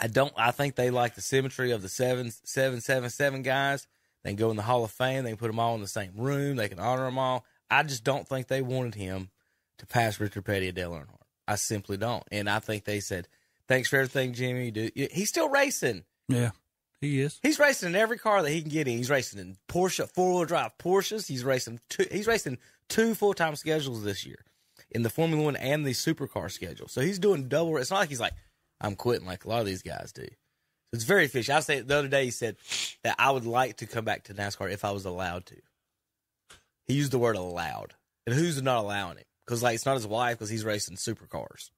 I 0.00 0.06
don't. 0.06 0.32
I 0.36 0.50
think 0.50 0.74
they 0.74 0.90
like 0.90 1.14
the 1.14 1.20
symmetry 1.20 1.70
of 1.70 1.82
the 1.82 1.88
seven, 1.88 2.32
seven, 2.44 2.80
seven, 2.80 3.10
seven 3.10 3.42
guys. 3.42 3.86
They 4.22 4.30
can 4.30 4.36
go 4.36 4.50
in 4.50 4.56
the 4.56 4.62
Hall 4.62 4.84
of 4.84 4.90
Fame. 4.90 5.24
They 5.24 5.30
can 5.30 5.36
put 5.38 5.48
them 5.48 5.60
all 5.60 5.74
in 5.74 5.80
the 5.80 5.86
same 5.86 6.12
room. 6.16 6.56
They 6.56 6.68
can 6.68 6.80
honor 6.80 7.04
them 7.04 7.18
all. 7.18 7.44
I 7.70 7.82
just 7.82 8.04
don't 8.04 8.26
think 8.26 8.48
they 8.48 8.62
wanted 8.62 8.94
him 8.94 9.30
to 9.78 9.86
pass 9.86 10.18
Richard 10.18 10.44
Petty 10.44 10.68
and 10.68 10.76
Dale 10.76 10.92
Earnhardt. 10.92 11.18
I 11.46 11.56
simply 11.56 11.96
don't. 11.96 12.24
And 12.32 12.48
I 12.48 12.58
think 12.58 12.84
they 12.84 13.00
said, 13.00 13.28
"Thanks 13.68 13.88
for 13.88 13.96
everything, 13.96 14.32
Jimmy." 14.32 14.70
Do 14.70 14.90
he's 14.94 15.28
still 15.28 15.48
racing? 15.48 16.04
yeah, 16.28 16.50
he 17.00 17.20
is. 17.20 17.38
He's 17.42 17.58
racing 17.58 17.90
in 17.90 17.96
every 17.96 18.18
car 18.18 18.42
that 18.42 18.50
he 18.50 18.62
can 18.62 18.70
get 18.70 18.88
in. 18.88 18.96
He's 18.96 19.10
racing 19.10 19.38
in 19.38 19.58
Porsche 19.68 20.10
four 20.10 20.34
wheel 20.34 20.44
drive 20.46 20.72
Porsches. 20.78 21.28
He's 21.28 21.44
racing 21.44 21.80
two. 21.88 22.06
He's 22.10 22.26
racing 22.26 22.58
two 22.88 23.14
full 23.14 23.34
time 23.34 23.54
schedules 23.56 24.02
this 24.02 24.26
year 24.26 24.44
in 24.94 25.02
the 25.02 25.10
Formula 25.10 25.42
One 25.42 25.56
and 25.56 25.84
the 25.84 25.90
Supercar 25.90 26.50
schedule. 26.50 26.88
So 26.88 27.00
he's 27.00 27.18
doing 27.18 27.48
double. 27.48 27.76
It's 27.76 27.90
not 27.90 28.00
like 28.00 28.08
he's 28.08 28.20
like 28.20 28.34
I'm 28.80 28.96
quitting 28.96 29.26
like 29.26 29.44
a 29.44 29.48
lot 29.48 29.60
of 29.60 29.66
these 29.66 29.82
guys 29.82 30.12
do. 30.12 30.26
It's 30.92 31.04
very 31.04 31.26
fishy. 31.26 31.50
I 31.50 31.60
say 31.60 31.80
the 31.80 31.98
other 31.98 32.08
day 32.08 32.26
he 32.26 32.30
said 32.30 32.56
that 33.02 33.16
I 33.18 33.30
would 33.30 33.46
like 33.46 33.78
to 33.78 33.86
come 33.86 34.04
back 34.04 34.24
to 34.24 34.34
NASCAR 34.34 34.70
if 34.70 34.84
I 34.84 34.92
was 34.92 35.04
allowed 35.04 35.46
to. 35.46 35.56
He 36.86 36.94
used 36.94 37.10
the 37.10 37.18
word 37.18 37.36
allowed, 37.36 37.94
and 38.26 38.34
who's 38.34 38.62
not 38.62 38.84
allowing 38.84 39.16
him? 39.16 39.24
Because 39.44 39.62
like 39.62 39.74
it's 39.74 39.86
not 39.86 39.94
his 39.94 40.06
wife 40.06 40.38
because 40.38 40.50
he's 40.50 40.64
racing 40.64 40.96
supercars. 40.96 41.70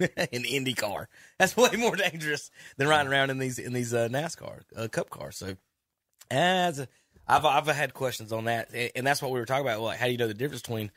in 0.32 0.44
Indy 0.46 0.72
car. 0.72 1.08
That's 1.38 1.56
way 1.56 1.70
more 1.76 1.94
dangerous 1.96 2.50
than 2.76 2.88
riding 2.88 3.12
around 3.12 3.30
in 3.30 3.38
these 3.38 3.58
in 3.58 3.72
these 3.72 3.92
uh, 3.92 4.08
NASCAR 4.08 4.62
uh, 4.76 4.88
Cup 4.88 5.10
cars. 5.10 5.36
So, 5.36 5.56
as 6.30 6.80
a, 6.80 6.88
I've 7.28 7.44
I've 7.44 7.66
had 7.66 7.94
questions 7.94 8.32
on 8.32 8.44
that, 8.46 8.70
and 8.72 8.90
and 8.94 9.06
that's 9.06 9.22
what 9.22 9.30
we 9.30 9.38
were 9.38 9.46
talking 9.46 9.66
about. 9.66 9.80
Like, 9.80 9.98
how 9.98 10.06
do 10.06 10.12
you 10.12 10.18
know 10.18 10.26
the 10.26 10.34
difference 10.34 10.62
between 10.62 10.90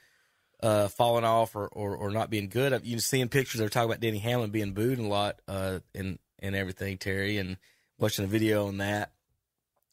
uh, 0.64 0.88
falling 0.88 1.26
off 1.26 1.56
or, 1.56 1.68
or, 1.68 1.96
or 1.96 2.10
not 2.10 2.30
being 2.32 2.50
good? 2.50 2.82
You 2.84 3.00
seeing 3.00 3.30
pictures 3.30 3.60
they're 3.60 3.70
talking 3.70 3.90
about 3.90 4.00
Denny 4.00 4.18
Hamlin 4.18 4.50
being 4.50 4.74
booed 4.74 4.98
a 4.98 5.04
lot, 5.04 5.40
uh, 5.48 5.80
and 5.94 6.18
and 6.40 6.56
everything, 6.56 6.98
Terry, 6.98 7.38
and 7.38 7.58
watching 8.00 8.26
a 8.26 8.28
video 8.28 8.68
on 8.68 8.78
that, 8.78 9.12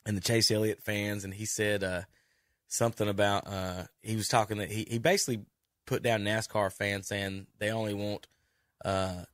and 0.07 0.17
the 0.17 0.23
Chase 0.23 0.51
Elliott 0.51 0.83
fans, 0.83 1.25
and 1.25 1.35
he 1.35 1.45
said 1.45 1.85
uh, 1.85 2.03
something 2.69 3.09
about 3.09 3.47
uh, 3.47 3.85
he 4.03 4.17
was 4.17 4.29
talking 4.29 4.59
that 4.59 4.71
he 4.71 4.87
he 4.89 4.99
basically 4.99 5.45
put 5.87 6.03
down 6.03 6.23
NASCAR 6.23 6.73
fans 6.73 7.09
saying 7.09 7.47
they 7.59 7.71
only 7.71 7.95
want 7.95 8.29
uh, 8.85 9.25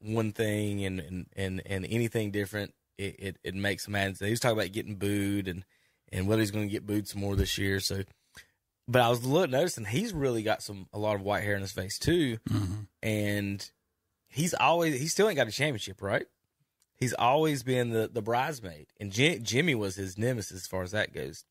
one 0.00 0.32
thing 0.32 0.84
and, 0.84 1.00
and, 1.00 1.26
and, 1.34 1.62
and 1.66 1.86
anything 1.90 2.30
different 2.30 2.72
it, 2.98 3.16
it, 3.18 3.36
it 3.42 3.54
makes 3.54 3.84
them 3.84 3.92
mad. 3.92 4.16
He 4.18 4.30
was 4.30 4.40
talking 4.40 4.58
about 4.58 4.72
getting 4.72 4.96
booed 4.96 5.48
and, 5.48 5.64
and 6.12 6.28
whether 6.28 6.40
he's 6.40 6.50
going 6.50 6.68
to 6.68 6.72
get 6.72 6.86
booed 6.86 7.08
some 7.08 7.20
more 7.20 7.34
this 7.34 7.58
year. 7.58 7.80
So, 7.80 8.02
but 8.86 9.02
I 9.02 9.08
was 9.08 9.24
look, 9.24 9.50
noticing 9.50 9.84
he's 9.84 10.12
really 10.12 10.42
got 10.42 10.62
some 10.62 10.86
a 10.92 10.98
lot 10.98 11.16
of 11.16 11.22
white 11.22 11.42
hair 11.42 11.54
in 11.54 11.62
his 11.62 11.72
face 11.72 11.98
too, 11.98 12.38
and 13.02 13.70
he's 14.28 14.54
always 14.54 15.00
he 15.00 15.08
still 15.08 15.28
ain't 15.28 15.36
got 15.36 15.48
a 15.48 15.52
championship, 15.52 16.02
right? 16.02 16.26
He's 16.96 17.14
always 17.14 17.62
been 17.62 17.90
the 17.90 18.08
the 18.12 18.22
bridesmaid, 18.22 18.88
and 19.00 19.10
Jim, 19.10 19.42
Jimmy 19.42 19.74
was 19.74 19.96
his 19.96 20.18
nemesis 20.18 20.62
as 20.62 20.66
far 20.66 20.82
as 20.82 20.92
that 20.92 21.12
goes. 21.12 21.44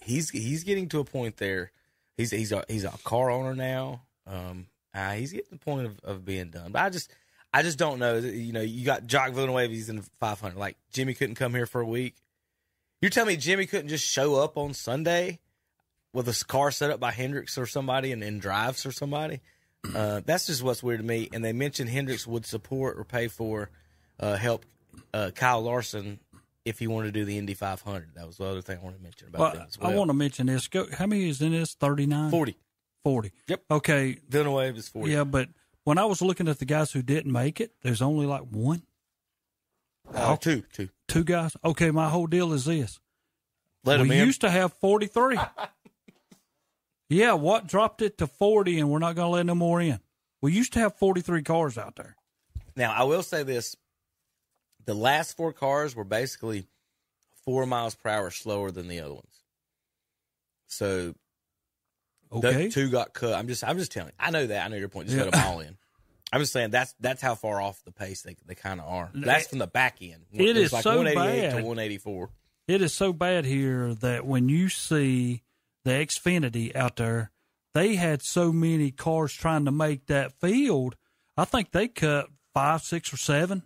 He's 0.00 0.30
he's 0.30 0.64
getting 0.64 0.88
to 0.90 1.00
a 1.00 1.04
point 1.04 1.36
there. 1.36 1.70
He's 2.16 2.30
he's 2.30 2.52
a 2.52 2.64
he's 2.68 2.84
a 2.84 2.90
car 3.04 3.30
owner 3.30 3.54
now. 3.54 4.02
Um, 4.26 4.66
uh, 4.94 5.12
he's 5.12 5.32
getting 5.32 5.46
to 5.46 5.58
the 5.58 5.64
point 5.64 5.86
of, 5.86 6.00
of 6.00 6.24
being 6.24 6.50
done. 6.50 6.72
But 6.72 6.82
I 6.82 6.90
just 6.90 7.10
I 7.54 7.62
just 7.62 7.78
don't 7.78 7.98
know. 7.98 8.18
You 8.18 8.52
know, 8.52 8.60
you 8.60 8.84
got 8.84 9.06
Jacques 9.06 9.32
Villeneuve. 9.32 9.70
He's 9.70 9.88
in 9.88 9.96
the 9.96 10.06
500. 10.20 10.58
Like 10.58 10.76
Jimmy 10.92 11.14
couldn't 11.14 11.36
come 11.36 11.54
here 11.54 11.66
for 11.66 11.80
a 11.80 11.86
week. 11.86 12.16
You're 13.00 13.10
telling 13.10 13.28
me 13.28 13.36
Jimmy 13.36 13.66
couldn't 13.66 13.88
just 13.88 14.06
show 14.06 14.36
up 14.36 14.56
on 14.56 14.74
Sunday 14.74 15.40
with 16.12 16.28
a 16.28 16.44
car 16.46 16.70
set 16.70 16.90
up 16.90 17.00
by 17.00 17.10
Hendricks 17.12 17.56
or 17.58 17.66
somebody 17.66 18.12
and, 18.12 18.22
and 18.22 18.40
drives 18.40 18.84
or 18.86 18.92
somebody? 18.92 19.40
Uh, 19.94 20.20
that's 20.26 20.46
just 20.46 20.62
what's 20.62 20.82
weird 20.82 21.00
to 21.00 21.06
me. 21.06 21.28
And 21.32 21.44
they 21.44 21.52
mentioned 21.52 21.88
Hendricks 21.90 22.26
would 22.26 22.46
support 22.46 22.98
or 22.98 23.04
pay 23.04 23.28
for 23.28 23.70
uh, 24.20 24.36
help 24.36 24.64
uh, 25.14 25.30
Kyle 25.34 25.62
Larson 25.62 26.20
if 26.64 26.78
he 26.78 26.86
wanted 26.86 27.06
to 27.06 27.12
do 27.12 27.24
the 27.24 27.38
Indy 27.38 27.54
500. 27.54 28.10
That 28.14 28.26
was 28.26 28.36
the 28.36 28.44
other 28.44 28.62
thing 28.62 28.78
I 28.80 28.84
wanted 28.84 28.98
to 28.98 29.02
mention 29.02 29.28
about 29.28 29.40
Well, 29.40 29.52
that 29.54 29.68
as 29.68 29.78
well. 29.78 29.90
I 29.90 29.94
want 29.96 30.10
to 30.10 30.14
mention 30.14 30.46
this. 30.46 30.68
Go, 30.68 30.86
how 30.96 31.06
many 31.06 31.28
is 31.28 31.40
in 31.42 31.52
this? 31.52 31.74
39? 31.74 32.30
40. 32.30 32.56
40. 33.04 33.32
Yep. 33.48 33.64
Okay. 33.70 34.18
Villeneuve 34.28 34.76
is 34.76 34.88
40. 34.88 35.10
Yeah, 35.10 35.24
but 35.24 35.48
when 35.84 35.98
I 35.98 36.04
was 36.04 36.22
looking 36.22 36.46
at 36.46 36.60
the 36.60 36.64
guys 36.64 36.92
who 36.92 37.02
didn't 37.02 37.32
make 37.32 37.60
it, 37.60 37.72
there's 37.82 38.00
only 38.02 38.26
like 38.26 38.42
one, 38.42 38.82
Uh, 40.14 40.36
two, 40.36 40.62
two. 40.72 40.88
two 41.08 41.24
guys. 41.24 41.56
Okay, 41.64 41.90
my 41.90 42.08
whole 42.08 42.28
deal 42.28 42.52
is 42.52 42.66
this. 42.66 43.00
Let 43.84 43.98
we 44.00 44.06
him 44.06 44.12
in. 44.12 44.26
used 44.26 44.42
to 44.42 44.50
have 44.50 44.72
43. 44.74 45.38
yeah, 47.12 47.32
what 47.34 47.66
dropped 47.66 48.02
it 48.02 48.18
to 48.18 48.26
40 48.26 48.78
and 48.80 48.90
we're 48.90 48.98
not 48.98 49.14
going 49.16 49.26
to 49.26 49.32
let 49.32 49.46
no 49.46 49.54
more 49.54 49.80
in? 49.80 50.00
We 50.40 50.52
used 50.52 50.72
to 50.74 50.78
have 50.80 50.96
43 50.96 51.42
cars 51.42 51.78
out 51.78 51.96
there. 51.96 52.16
Now, 52.76 52.92
I 52.92 53.04
will 53.04 53.22
say 53.22 53.42
this: 53.42 53.76
the 54.84 54.94
last 54.94 55.36
four 55.36 55.52
cars 55.52 55.94
were 55.94 56.04
basically 56.04 56.66
four 57.44 57.66
miles 57.66 57.94
per 57.94 58.08
hour 58.08 58.30
slower 58.30 58.70
than 58.70 58.88
the 58.88 59.00
other 59.00 59.14
ones. 59.14 59.44
So, 60.66 61.14
Okay. 62.32 62.70
two 62.70 62.88
got 62.90 63.12
cut. 63.12 63.34
I'm 63.34 63.46
just, 63.46 63.62
I'm 63.62 63.76
just 63.76 63.92
telling. 63.92 64.08
You, 64.18 64.26
I 64.26 64.30
know 64.30 64.46
that. 64.46 64.64
I 64.64 64.68
know 64.68 64.76
your 64.76 64.88
point. 64.88 65.08
Just 65.08 65.18
let 65.18 65.30
them 65.32 65.42
all 65.46 65.60
in. 65.60 65.76
I'm 66.32 66.40
just 66.40 66.54
saying 66.54 66.70
that's 66.70 66.94
that's 66.98 67.20
how 67.20 67.34
far 67.34 67.60
off 67.60 67.84
the 67.84 67.92
pace 67.92 68.22
they 68.22 68.36
they 68.46 68.54
kind 68.54 68.80
of 68.80 68.88
are. 68.88 69.10
That's 69.14 69.48
from 69.48 69.58
the 69.58 69.66
back 69.66 69.98
end. 70.00 70.24
It 70.32 70.40
was 70.54 70.56
is 70.56 70.72
like 70.72 70.82
so 70.82 70.96
188 70.96 71.42
bad. 71.42 71.50
to 71.50 71.56
184. 71.56 72.30
It 72.68 72.80
is 72.80 72.94
so 72.94 73.12
bad 73.12 73.44
here 73.44 73.92
that 73.96 74.24
when 74.24 74.48
you 74.48 74.70
see 74.70 75.42
the 75.84 75.90
Xfinity 75.92 76.74
out 76.76 76.96
there, 76.96 77.30
they 77.74 77.94
had 77.96 78.22
so 78.22 78.52
many 78.52 78.90
cars 78.90 79.32
trying 79.32 79.64
to 79.64 79.70
make 79.72 80.06
that 80.06 80.32
field. 80.40 80.96
I 81.36 81.44
think 81.44 81.70
they 81.72 81.88
cut 81.88 82.26
five, 82.54 82.82
six, 82.82 83.12
or 83.12 83.16
seven 83.16 83.62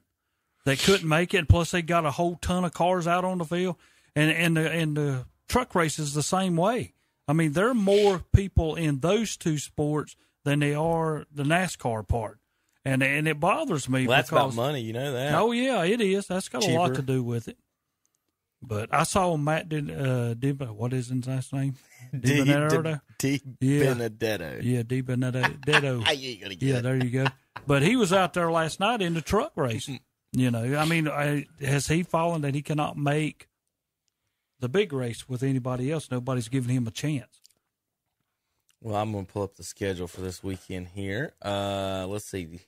that 0.65 0.79
couldn't 0.79 1.09
make 1.09 1.35
it. 1.35 1.39
And 1.39 1.49
plus, 1.49 1.71
they 1.73 1.83
got 1.83 2.07
a 2.07 2.11
whole 2.13 2.37
ton 2.37 2.65
of 2.65 2.73
cars 2.73 3.07
out 3.07 3.25
on 3.25 3.39
the 3.39 3.45
field, 3.45 3.77
and 4.15 4.31
and 4.31 4.57
the 4.57 4.71
and 4.71 4.97
the 4.97 5.25
truck 5.49 5.75
race 5.75 5.99
is 5.99 6.15
the 6.15 6.23
same 6.23 6.57
way. 6.57 6.95
I 7.29 7.33
mean, 7.33 7.53
there 7.53 7.69
are 7.69 7.75
more 7.75 8.23
people 8.33 8.77
in 8.77 9.01
those 9.01 9.37
two 9.37 9.59
sports 9.59 10.15
than 10.45 10.61
they 10.61 10.75
are 10.75 11.25
the 11.35 11.43
NASCAR 11.43 12.07
part, 12.07 12.39
and 12.85 13.03
and 13.03 13.27
it 13.27 13.41
bothers 13.41 13.89
me. 13.89 14.07
Well, 14.07 14.17
that's 14.17 14.31
about 14.31 14.45
because- 14.51 14.57
money, 14.57 14.81
you 14.83 14.93
know 14.93 15.13
that. 15.13 15.35
Oh 15.35 15.51
yeah, 15.51 15.83
it 15.85 16.01
is. 16.01 16.27
That's 16.29 16.49
got 16.49 16.65
a 16.65 16.71
lot 16.71 16.87
Cheaper. 16.89 16.97
to 16.97 17.03
do 17.03 17.23
with 17.25 17.49
it. 17.49 17.59
But 18.69 18.93
I 18.93 19.05
saw 19.05 19.37
Matt 19.37 19.69
did 19.69 19.91
uh 19.91 20.35
what 20.73 20.93
is 20.93 21.09
his 21.09 21.27
last 21.27 21.53
name? 21.53 21.75
D- 22.13 22.43
Benedetto? 22.45 23.01
D- 23.19 23.41
Yeah. 23.61 23.95
Benedetto. 23.95 24.61
Yeah, 24.63 24.83
Di 24.83 25.01
Benedetto. 25.03 26.03
You 26.13 26.31
ain't 26.31 26.41
gonna 26.43 26.55
get 26.57 26.63
yeah, 26.67 26.81
there 26.81 26.97
you 26.97 27.11
go. 27.11 27.27
But 27.67 27.83
he 27.83 27.95
was 27.97 28.13
out 28.13 28.33
there 28.35 28.51
last 28.51 28.81
night 28.81 29.03
in 29.03 29.15
the 29.15 29.23
truck 29.23 29.53
race. 29.57 29.89
you 30.33 30.51
know, 30.51 30.77
I 30.77 30.85
mean, 30.85 31.09
I, 31.09 31.47
has 31.61 31.87
he 31.87 32.03
fallen 32.03 32.43
that 32.43 32.55
he 32.55 32.63
cannot 32.63 32.97
make 32.97 33.49
the 34.59 34.69
big 34.69 34.93
race 34.93 35.29
with 35.29 35.43
anybody 35.43 35.93
else? 35.93 36.11
Nobody's 36.11 36.49
giving 36.49 36.75
him 36.75 36.87
a 36.87 36.91
chance. 36.91 37.41
Well, 38.83 38.97
I'm 38.97 39.13
going 39.13 39.27
to 39.27 39.33
pull 39.33 39.43
up 39.43 39.57
the 39.57 39.65
schedule 39.65 40.07
for 40.07 40.21
this 40.21 40.43
weekend 40.45 40.89
here. 40.89 41.35
Uh, 41.43 42.07
let's 42.09 42.27
see. 42.27 42.61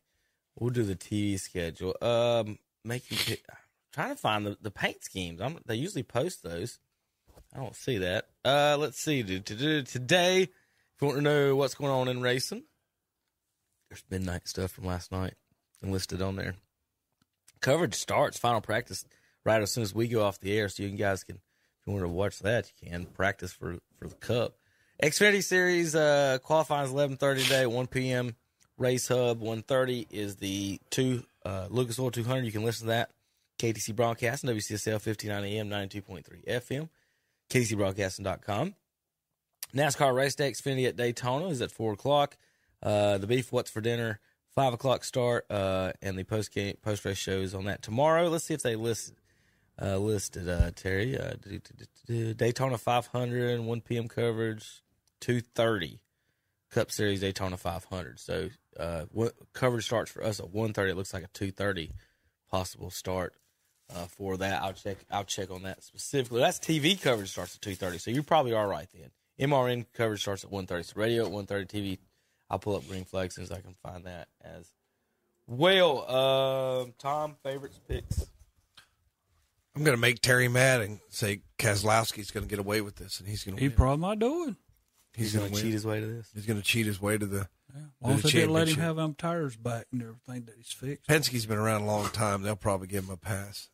We'll 0.58 0.70
do 0.70 0.82
the 0.82 0.96
TV 0.96 1.38
schedule. 1.38 1.94
Um, 2.00 2.58
making 2.84 3.36
trying 3.98 4.14
to 4.14 4.16
find 4.16 4.46
the, 4.46 4.56
the 4.62 4.70
paint 4.70 5.02
schemes. 5.02 5.40
I'm, 5.40 5.58
they 5.66 5.74
usually 5.74 6.04
post 6.04 6.44
those. 6.44 6.78
I 7.52 7.58
don't 7.58 7.74
see 7.74 7.98
that. 7.98 8.26
Uh, 8.44 8.76
let's 8.78 9.00
see. 9.00 9.24
Today, 9.24 10.42
if 10.42 10.50
you 11.00 11.06
want 11.08 11.18
to 11.18 11.22
know 11.22 11.56
what's 11.56 11.74
going 11.74 11.90
on 11.90 12.06
in 12.06 12.20
racing, 12.20 12.62
there's 13.90 14.04
midnight 14.08 14.46
stuff 14.46 14.70
from 14.70 14.84
last 14.84 15.10
night 15.10 15.34
listed 15.82 16.22
on 16.22 16.36
there. 16.36 16.54
Coverage 17.60 17.94
starts 17.94 18.38
final 18.38 18.60
practice 18.60 19.04
right 19.44 19.62
as 19.62 19.72
soon 19.72 19.82
as 19.82 19.92
we 19.92 20.06
go 20.06 20.22
off 20.22 20.38
the 20.38 20.56
air, 20.56 20.68
so 20.68 20.84
you 20.84 20.90
guys 20.90 21.24
can, 21.24 21.36
if 21.36 21.86
you 21.86 21.92
want 21.92 22.04
to 22.04 22.08
watch 22.08 22.38
that, 22.40 22.70
you 22.80 22.90
can 22.90 23.04
practice 23.06 23.52
for 23.52 23.78
for 23.98 24.06
the 24.06 24.14
Cup. 24.14 24.54
Xfinity 25.02 25.42
Series 25.42 25.96
uh, 25.96 26.38
qualifying 26.44 26.84
is 26.84 26.92
eleven 26.92 27.16
thirty 27.16 27.42
today, 27.42 27.66
one 27.66 27.88
p.m. 27.88 28.36
Race 28.76 29.08
Hub 29.08 29.40
1:30 29.40 30.06
is 30.10 30.36
the 30.36 30.80
two 30.90 31.24
uh, 31.44 31.66
Lucas 31.68 31.98
Oil 31.98 32.12
two 32.12 32.22
hundred. 32.22 32.44
You 32.44 32.52
can 32.52 32.64
listen 32.64 32.86
to 32.86 32.92
that 32.92 33.10
KTC 33.58 33.94
Broadcasting 33.94 34.50
WCSL 34.50 35.00
59 35.00 35.44
AM, 35.44 35.68
ninety 35.68 35.98
two 35.98 36.02
point 36.02 36.24
three 36.24 36.42
FM 36.48 36.88
KTCBroadcasting.com. 37.50 38.74
NASCAR 39.74 40.14
Race 40.14 40.34
Day 40.34 40.50
Xfinity 40.50 40.88
at 40.88 40.96
Daytona 40.96 41.48
is 41.48 41.60
at 41.60 41.70
four 41.70 41.92
o'clock. 41.92 42.36
Uh, 42.82 43.18
the 43.18 43.26
beef 43.26 43.52
what's 43.52 43.70
for 43.70 43.80
dinner 43.80 44.20
five 44.54 44.72
o'clock 44.72 45.04
start, 45.04 45.46
uh, 45.50 45.92
and 46.00 46.18
the 46.18 46.24
post 46.24 46.56
post 46.82 47.04
race 47.04 47.18
shows 47.18 47.54
on 47.54 47.64
that 47.64 47.82
tomorrow. 47.82 48.28
Let's 48.28 48.44
see 48.44 48.54
if 48.54 48.62
they 48.62 48.76
list 48.76 49.12
uh, 49.80 49.98
listed 49.98 50.48
uh, 50.48 50.70
Terry 50.74 51.18
uh, 51.18 51.34
Daytona 52.08 52.78
500 52.78 53.60
1 53.60 53.80
p.m. 53.82 54.08
coverage 54.08 54.82
2:30 55.20 55.98
Cup 56.70 56.90
Series 56.90 57.20
Daytona 57.20 57.56
500. 57.56 58.18
So 58.18 58.50
uh, 58.78 59.04
what, 59.10 59.34
coverage 59.52 59.84
starts 59.84 60.10
for 60.10 60.24
us 60.24 60.40
at 60.40 60.46
1:30. 60.46 60.90
It 60.90 60.96
looks 60.96 61.12
like 61.12 61.24
a 61.24 61.28
2:30 61.28 61.90
possible 62.50 62.90
start 62.90 63.34
uh, 63.94 64.06
for 64.06 64.36
that. 64.38 64.62
I'll 64.62 64.72
check. 64.72 64.96
I'll 65.10 65.24
check 65.24 65.50
on 65.50 65.62
that 65.62 65.82
specifically. 65.82 66.40
That's 66.40 66.58
TV 66.58 67.00
coverage 67.00 67.30
starts 67.30 67.54
at 67.56 67.60
2:30. 67.62 68.00
So 68.00 68.10
you 68.10 68.22
probably 68.22 68.52
are 68.52 68.66
right 68.68 68.88
then. 68.94 69.10
MRN 69.50 69.86
coverage 69.92 70.20
starts 70.22 70.44
at 70.44 70.50
1:30. 70.50 70.84
So 70.84 70.92
radio 70.96 71.26
at 71.26 71.32
1:30. 71.32 71.66
TV. 71.68 71.98
I'll 72.50 72.58
pull 72.58 72.76
up 72.76 72.86
green 72.88 73.04
flag 73.04 73.26
as 73.28 73.34
soon 73.34 73.44
as 73.44 73.52
I 73.52 73.60
can 73.60 73.74
find 73.82 74.04
that 74.04 74.28
as 74.42 74.72
well. 75.46 76.10
Um, 76.10 76.94
Tom 76.98 77.36
favorites 77.42 77.78
picks. 77.86 78.26
I'm 79.76 79.84
going 79.84 79.96
to 79.96 80.00
make 80.00 80.20
Terry 80.20 80.48
mad 80.48 80.80
and 80.80 80.98
say 81.08 81.42
Kozlowski's 81.58 82.30
going 82.32 82.44
to 82.44 82.48
get 82.50 82.58
away 82.58 82.80
with 82.80 82.96
this, 82.96 83.20
and 83.20 83.28
he's 83.28 83.44
going 83.44 83.56
to 83.56 83.60
He 83.62 83.68
win. 83.68 83.76
probably 83.76 84.00
not 84.02 84.18
doing. 84.18 84.48
it. 84.50 84.56
He's 85.14 85.32
gonna 85.34 85.44
gonna 85.46 85.54
win. 85.54 85.62
cheat 85.62 85.72
his 85.72 85.84
way 85.86 86.00
to 86.00 86.06
this. 86.06 86.28
He's 86.34 86.46
going 86.46 86.58
to 86.58 86.64
cheat 86.64 86.86
his 86.86 87.00
way 87.00 87.16
to 87.18 87.26
the. 87.26 87.48
As 87.76 87.82
long 88.00 88.12
as 88.14 88.22
to 88.22 88.26
they 88.28 88.32
the 88.32 88.38
didn't 88.40 88.52
let 88.54 88.68
him 88.68 88.76
have 88.78 88.96
them 88.96 89.14
tires 89.14 89.56
back 89.56 89.86
and 89.92 90.00
everything 90.02 90.46
that 90.46 90.54
he's 90.56 90.72
fixed. 90.72 91.06
Penske's 91.08 91.44
been 91.46 91.58
around 91.58 91.82
a 91.82 91.86
long 91.86 92.08
time. 92.08 92.42
They'll 92.42 92.56
probably 92.56 92.86
give 92.88 93.04
him 93.04 93.10
a 93.10 93.16
pass. 93.16 93.68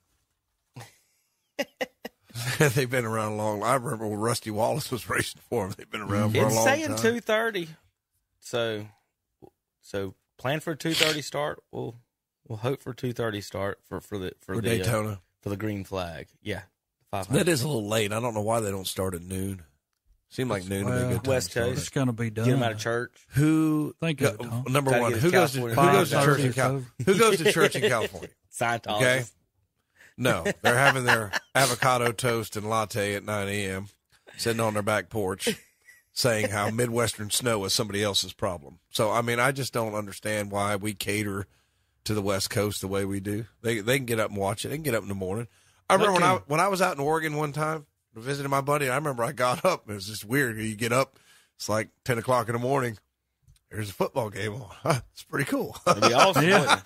They've 2.58 2.90
been 2.90 3.04
around 3.04 3.32
a 3.32 3.36
long. 3.36 3.62
I 3.62 3.74
remember 3.74 4.06
when 4.06 4.18
Rusty 4.18 4.50
Wallace 4.50 4.90
was 4.90 5.08
racing 5.08 5.40
for 5.48 5.64
them. 5.64 5.74
They've 5.76 5.90
been 5.90 6.00
around 6.00 6.32
for 6.32 6.38
a 6.38 6.40
long 6.40 6.46
It's 6.48 6.56
long 6.56 6.66
saying 6.66 6.96
two 6.96 7.20
thirty. 7.20 7.68
So, 8.40 8.86
so 9.80 10.14
plan 10.36 10.60
for 10.60 10.72
a 10.72 10.76
two 10.76 10.94
thirty 10.94 11.22
start. 11.22 11.62
We'll 11.70 11.94
we'll 12.48 12.58
hope 12.58 12.80
for 12.82 12.92
two 12.92 13.12
thirty 13.12 13.40
start 13.40 13.78
for 13.88 14.00
for 14.00 14.18
the 14.18 14.32
for, 14.40 14.56
For 14.56 14.60
the 14.60 14.68
uh, 14.68 14.76
Daytona. 14.78 15.20
for 15.42 15.48
the 15.48 15.56
green 15.56 15.84
flag. 15.84 16.26
Yeah, 16.42 16.62
That 17.12 17.48
is 17.48 17.62
a 17.62 17.68
little 17.68 17.86
late. 17.86 18.12
I 18.12 18.20
don't 18.20 18.34
know 18.34 18.42
why 18.42 18.60
they 18.60 18.70
don't 18.70 18.86
start 18.86 19.14
at 19.14 19.22
noon. 19.22 19.62
Seemed 20.28 20.50
like 20.50 20.68
noon 20.68 20.86
would 20.86 20.90
be 20.90 20.96
a 20.96 21.08
good 21.10 21.24
time. 21.24 21.30
West 21.30 21.54
Coast. 21.54 21.78
It's 21.78 21.88
going 21.90 22.08
to 22.08 22.12
be 22.12 22.28
done. 22.28 22.46
Get 22.46 22.54
him 22.54 22.62
out 22.64 22.72
of 22.72 22.78
church. 22.80 23.12
Who 23.34 23.94
Think 24.00 24.18
go- 24.18 24.34
of 24.40 24.68
number 24.68 24.90
one? 24.90 25.12
Who 25.12 25.30
goes 25.30 25.52
to 25.52 25.60
who 25.60 25.74
goes 25.76 26.10
to 26.10 26.24
church 26.24 26.40
in 26.40 26.52
California? 26.52 26.88
Who 27.06 27.18
goes 27.18 27.36
to 27.38 27.52
church 27.52 27.76
in 27.76 27.88
California? 27.88 28.30
Scientology. 28.52 28.96
Okay. 28.96 29.24
No, 30.16 30.44
they're 30.62 30.78
having 30.78 31.04
their 31.04 31.32
avocado 31.54 32.12
toast 32.12 32.56
and 32.56 32.68
latte 32.68 33.14
at 33.14 33.24
9 33.24 33.48
a.m. 33.48 33.88
sitting 34.36 34.60
on 34.60 34.74
their 34.74 34.82
back 34.82 35.10
porch 35.10 35.48
saying 36.12 36.50
how 36.50 36.70
Midwestern 36.70 37.30
snow 37.30 37.64
is 37.64 37.72
somebody 37.72 38.02
else's 38.02 38.32
problem. 38.32 38.78
So, 38.90 39.10
I 39.10 39.22
mean, 39.22 39.40
I 39.40 39.50
just 39.52 39.72
don't 39.72 39.94
understand 39.94 40.50
why 40.50 40.76
we 40.76 40.94
cater 40.94 41.46
to 42.04 42.14
the 42.14 42.22
West 42.22 42.50
Coast 42.50 42.80
the 42.80 42.88
way 42.88 43.04
we 43.04 43.18
do. 43.20 43.46
They 43.62 43.80
they 43.80 43.96
can 43.96 44.06
get 44.06 44.20
up 44.20 44.30
and 44.30 44.38
watch 44.38 44.64
it. 44.64 44.68
They 44.68 44.76
can 44.76 44.84
get 44.84 44.94
up 44.94 45.02
in 45.02 45.08
the 45.08 45.14
morning. 45.14 45.48
I 45.88 45.94
remember 45.94 46.12
when 46.14 46.22
I 46.22 46.34
when 46.46 46.60
I 46.60 46.68
was 46.68 46.80
out 46.80 46.94
in 46.94 47.00
Oregon 47.02 47.36
one 47.36 47.52
time 47.52 47.86
visiting 48.14 48.50
my 48.50 48.60
buddy. 48.60 48.88
I 48.88 48.94
remember 48.96 49.24
I 49.24 49.32
got 49.32 49.64
up. 49.64 49.88
It 49.88 49.94
was 49.94 50.06
just 50.06 50.24
weird. 50.24 50.58
You 50.58 50.76
get 50.76 50.92
up, 50.92 51.18
it's 51.56 51.68
like 51.68 51.88
ten 52.04 52.18
o'clock 52.18 52.48
in 52.48 52.52
the 52.52 52.58
morning. 52.58 52.98
There's 53.70 53.90
a 53.90 53.94
football 53.94 54.30
game 54.30 54.54
on. 54.54 55.02
It's 55.12 55.24
pretty 55.24 55.46
cool. 55.46 55.76
That'd 55.84 56.02
be 56.02 56.14
awesome. 56.14 56.44
Yeah. 56.48 56.80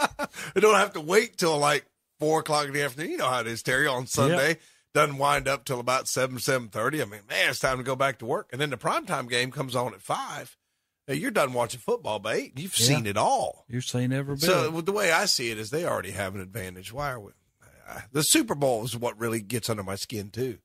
I 0.57 0.61
don't 0.61 0.77
have 0.77 0.95
to 0.95 1.01
wait 1.01 1.37
till 1.37 1.59
like 1.59 1.85
four 2.19 2.41
o'clock 2.41 2.67
in 2.67 2.73
the 2.73 2.83
afternoon. 2.83 3.11
You 3.11 3.17
know 3.19 3.29
how 3.29 3.41
it 3.41 3.47
is, 3.47 3.63
Terry, 3.63 3.87
on 3.87 4.07
Sunday. 4.07 4.59
Doesn't 4.95 5.19
wind 5.19 5.47
up 5.47 5.65
till 5.65 5.81
about 5.81 6.09
seven, 6.09 6.39
seven 6.39 6.69
thirty. 6.69 7.01
I 7.03 7.05
mean, 7.05 7.21
man, 7.29 7.51
it's 7.51 7.61
time 7.61 7.79
to 7.79 7.85
go 7.85 7.95
back 7.95 8.19
to 8.19 8.27
work. 8.27 8.49
And 8.53 8.61
then 8.61 8.71
the 8.71 8.77
primetime 8.77 9.29
game 9.29 9.51
comes 9.51 9.77
on 9.77 9.93
at 9.95 10.01
five. 10.03 10.57
Now, 11.07 11.15
you're 11.15 11.31
done 11.31 11.53
watching 11.53 11.81
football 11.81 12.19
by 12.19 12.35
eight. 12.35 12.59
You've 12.59 12.79
Yeah. 12.79 12.87
seen 12.87 13.07
it 13.07 13.17
all. 13.17 13.65
You've 13.69 13.85
seen 13.85 14.13
every 14.13 14.35
bit. 14.35 14.45
So 14.45 14.71
the 14.81 14.93
way 14.93 15.11
I 15.13 15.27
see 15.27 15.51
it 15.51 15.59
is 15.59 15.71
they 15.71 15.85
already 15.87 16.11
have 16.13 16.35
an 16.35 16.41
advantage. 16.41 16.93
Why 16.93 17.11
are 17.13 17.21
we? 17.21 17.33
uh, 17.89 18.01
The 18.13 18.23
Super 18.23 18.55
Bowl 18.55 18.85
is 18.85 18.97
what 18.97 19.19
really 19.19 19.41
gets 19.41 19.71
under 19.71 19.83
my 19.83 19.95
skin 19.95 20.31
too. 20.31 20.59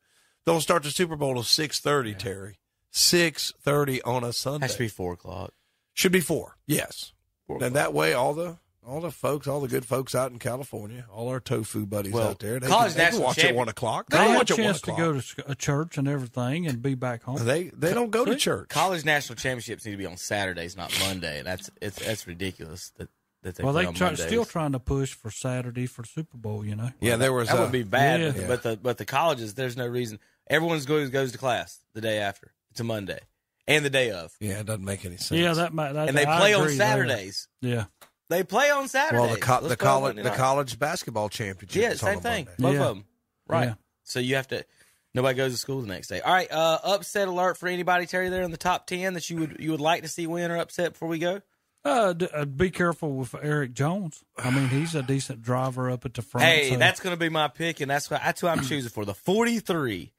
They'll 0.45 0.59
start 0.61 0.83
the 0.83 0.91
Super 0.91 1.15
Bowl 1.15 1.37
at 1.39 1.45
six 1.45 1.79
thirty, 1.79 2.13
Terry. 2.13 2.59
Six 2.91 3.53
thirty 3.61 4.01
on 4.03 4.23
a 4.23 4.33
Sunday. 4.33 4.65
Has 4.67 4.73
to 4.75 4.79
be 4.83 4.87
four 4.87 5.13
o'clock. 5.13 5.53
Should 5.93 6.11
be 6.11 6.19
four. 6.21 6.57
Yes. 6.67 7.11
Four 7.47 7.63
and 7.63 7.75
that 7.75 7.93
way, 7.93 8.13
all 8.13 8.33
the 8.33 8.57
all 8.87 9.01
the 9.01 9.11
folks, 9.11 9.47
all 9.47 9.59
the 9.61 9.67
good 9.67 9.85
folks 9.85 10.13
out 10.15 10.31
in 10.31 10.39
California, 10.39 11.05
all 11.11 11.29
our 11.29 11.39
tofu 11.39 11.85
buddies 11.85 12.13
Well, 12.13 12.29
out 12.29 12.39
there, 12.39 12.59
they, 12.59 12.67
college 12.67 12.91
can, 12.93 12.97
they 12.97 13.03
can 13.03 13.05
national 13.05 13.23
watch 13.23 13.35
champion- 13.37 13.55
at 13.55 13.57
one 13.57 13.69
o'clock. 13.69 14.09
they 14.09 14.17
They 14.17 14.23
have 14.23 14.31
a 14.31 14.37
watch 14.37 14.51
at 14.51 14.57
one 14.57 14.65
chance 14.65 14.81
to 14.81 14.91
go 14.91 15.19
to 15.21 15.51
a 15.51 15.55
church 15.55 15.97
and 15.97 16.07
everything 16.07 16.67
and 16.67 16.81
be 16.81 16.95
back 16.95 17.23
home. 17.23 17.37
They 17.45 17.65
they 17.73 17.93
don't 17.93 18.11
go 18.11 18.25
to 18.25 18.35
church. 18.35 18.69
College 18.69 19.05
national 19.05 19.35
championships 19.37 19.85
need 19.85 19.91
to 19.91 19.97
be 19.97 20.05
on 20.05 20.17
Saturdays, 20.17 20.75
not 20.77 20.93
Monday. 20.99 21.41
That's 21.43 21.69
it's 21.81 21.97
that's 22.05 22.27
ridiculous 22.27 22.91
that 22.97 23.09
that 23.43 23.55
they 23.55 23.63
well, 23.63 23.73
they're 23.73 23.91
try, 23.91 24.13
still 24.15 24.45
trying 24.45 24.71
to 24.71 24.79
push 24.79 25.13
for 25.13 25.29
Saturday 25.29 25.85
for 25.85 26.03
Super 26.05 26.37
Bowl. 26.37 26.65
You 26.65 26.75
know. 26.75 26.91
Yeah, 27.01 27.17
there 27.17 27.33
was 27.33 27.49
that 27.49 27.57
uh, 27.59 27.63
would 27.63 27.71
be 27.73 27.83
bad, 27.83 28.21
Yeah. 28.21 28.31
but, 28.31 28.47
but 28.47 28.63
the 28.63 28.77
but 28.81 28.97
the 28.97 29.05
colleges, 29.05 29.53
there's 29.55 29.75
no 29.75 29.85
reason. 29.87 30.19
Everyone's 30.49 30.85
goes 30.85 31.09
goes 31.09 31.31
to 31.33 31.37
class 31.37 31.79
the 31.93 32.01
day 32.01 32.19
after. 32.19 32.53
It's 32.71 32.79
a 32.79 32.83
Monday, 32.85 33.19
and 33.67 33.83
the 33.85 33.89
day 33.89 34.11
of, 34.11 34.33
Yeah, 34.39 34.59
it 34.61 34.65
doesn't 34.65 34.83
make 34.85 35.03
any 35.05 35.17
sense. 35.17 35.39
Yeah, 35.39 35.53
that 35.53 35.73
might. 35.73 35.91
That, 35.93 36.07
and 36.09 36.17
they 36.17 36.25
I 36.25 36.39
play 36.39 36.53
on 36.53 36.61
agree 36.63 36.75
there. 36.77 36.87
Saturdays. 36.87 37.47
Yeah. 37.61 37.85
They 38.33 38.43
play 38.43 38.69
on 38.71 38.87
Saturday. 38.87 39.21
well, 39.21 39.33
the 39.33 39.39
co- 39.39 39.61
the 39.67 39.75
college 39.77 40.15
the 40.17 40.29
college 40.31 40.79
basketball 40.79 41.29
championship. 41.29 41.81
Yeah, 41.81 41.91
is 41.91 41.99
same 41.99 42.17
a 42.17 42.21
thing. 42.21 42.45
Monday. 42.45 42.61
Both 42.61 42.73
Yeah. 42.73 42.81
of 42.81 42.95
them. 42.95 43.05
Right. 43.47 43.63
Yeah. 43.69 43.73
So 44.03 44.19
you 44.19 44.35
have 44.35 44.47
to. 44.49 44.65
Nobody 45.13 45.37
goes 45.37 45.51
to 45.51 45.57
school 45.59 45.81
the 45.81 45.87
next 45.87 46.07
day. 46.07 46.21
All 46.21 46.33
right. 46.33 46.51
Uh, 46.51 46.79
upset 46.83 47.27
alert 47.27 47.57
for 47.57 47.67
anybody, 47.69 48.07
Terry. 48.07 48.29
There 48.29 48.41
in 48.41 48.49
the 48.51 48.57
top 48.57 48.87
ten 48.87 49.13
that 49.13 49.29
you 49.29 49.37
would 49.37 49.57
you 49.59 49.71
would 49.71 49.81
like 49.81 50.01
to 50.01 50.07
see 50.09 50.25
win 50.27 50.49
or 50.49 50.57
upset 50.57 50.93
before 50.93 51.07
we 51.07 51.19
go. 51.19 51.41
Uh, 51.85 52.13
d- 52.13 52.29
uh, 52.33 52.45
be 52.45 52.71
careful 52.71 53.11
with 53.11 53.35
Erik 53.35 53.73
Jones. 53.73 54.23
I 54.37 54.49
mean, 54.49 54.69
he's 54.69 54.95
a 54.95 55.03
decent 55.03 55.41
driver 55.41 55.91
up 55.91 56.05
at 56.05 56.13
the 56.13 56.21
front. 56.21 56.45
Hey, 56.47 56.69
so- 56.71 56.77
that's 56.77 56.99
going 57.01 57.13
to 57.13 57.19
be 57.19 57.27
my 57.29 57.47
pick, 57.49 57.81
and 57.81 57.91
that's 57.91 58.09
what 58.09 58.21
that's 58.23 58.41
who 58.41 58.47
I'm 58.47 58.63
choosing 58.63 58.89
for 58.89 59.03
the 59.05 59.13
43 59.13 60.13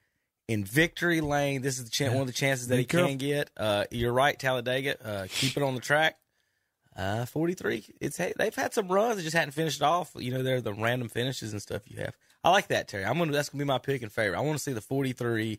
in 0.47 0.62
Victory 0.65 1.21
Lane. 1.23 1.62
This 1.62 1.79
is 1.79 1.85
the 1.85 1.91
chan 1.91 2.12
one 2.12 2.21
of 2.21 2.27
the 2.27 2.33
chances 2.35 2.69
that 2.69 2.77
Be 2.77 2.83
he 2.83 2.87
careful. 2.87 3.09
can 3.09 3.17
get. 3.19 3.51
Uh, 3.57 3.85
you're 3.91 4.12
right, 4.12 4.39
Talladega. 4.39 5.03
Uh, 5.05 5.27
keep 5.31 5.57
it 5.57 5.62
on 5.62 5.75
the 5.75 5.81
track. 5.81 6.19
Uh, 6.97 7.27
43. 7.27 7.85
It's 8.01 8.17
hey, 8.17 8.33
they've 8.39 8.55
had 8.55 8.73
some 8.73 8.89
runs, 8.89 9.17
they 9.17 9.23
just 9.23 9.37
hadn't 9.37 9.53
finished 9.53 9.83
off. 9.83 10.13
You 10.17 10.33
know, 10.33 10.43
they're 10.43 10.61
the 10.61 10.73
random 10.73 11.09
finishes 11.09 11.53
and 11.53 11.61
stuff 11.61 11.83
you 11.91 11.99
have. 11.99 12.15
I 12.45 12.51
like 12.51 12.69
that, 12.69 12.89
Terry. 12.89 13.05
I'm 13.05 13.19
gonna 13.19 13.33
that's 13.33 13.49
gonna 13.49 13.63
be 13.65 13.67
my 13.67 13.79
pick 13.79 14.03
and 14.03 14.13
favorite. 14.13 14.39
I 14.39 14.43
want 14.43 14.59
to 14.59 14.63
see 14.63 14.73
the 14.73 14.81
43 14.81 15.59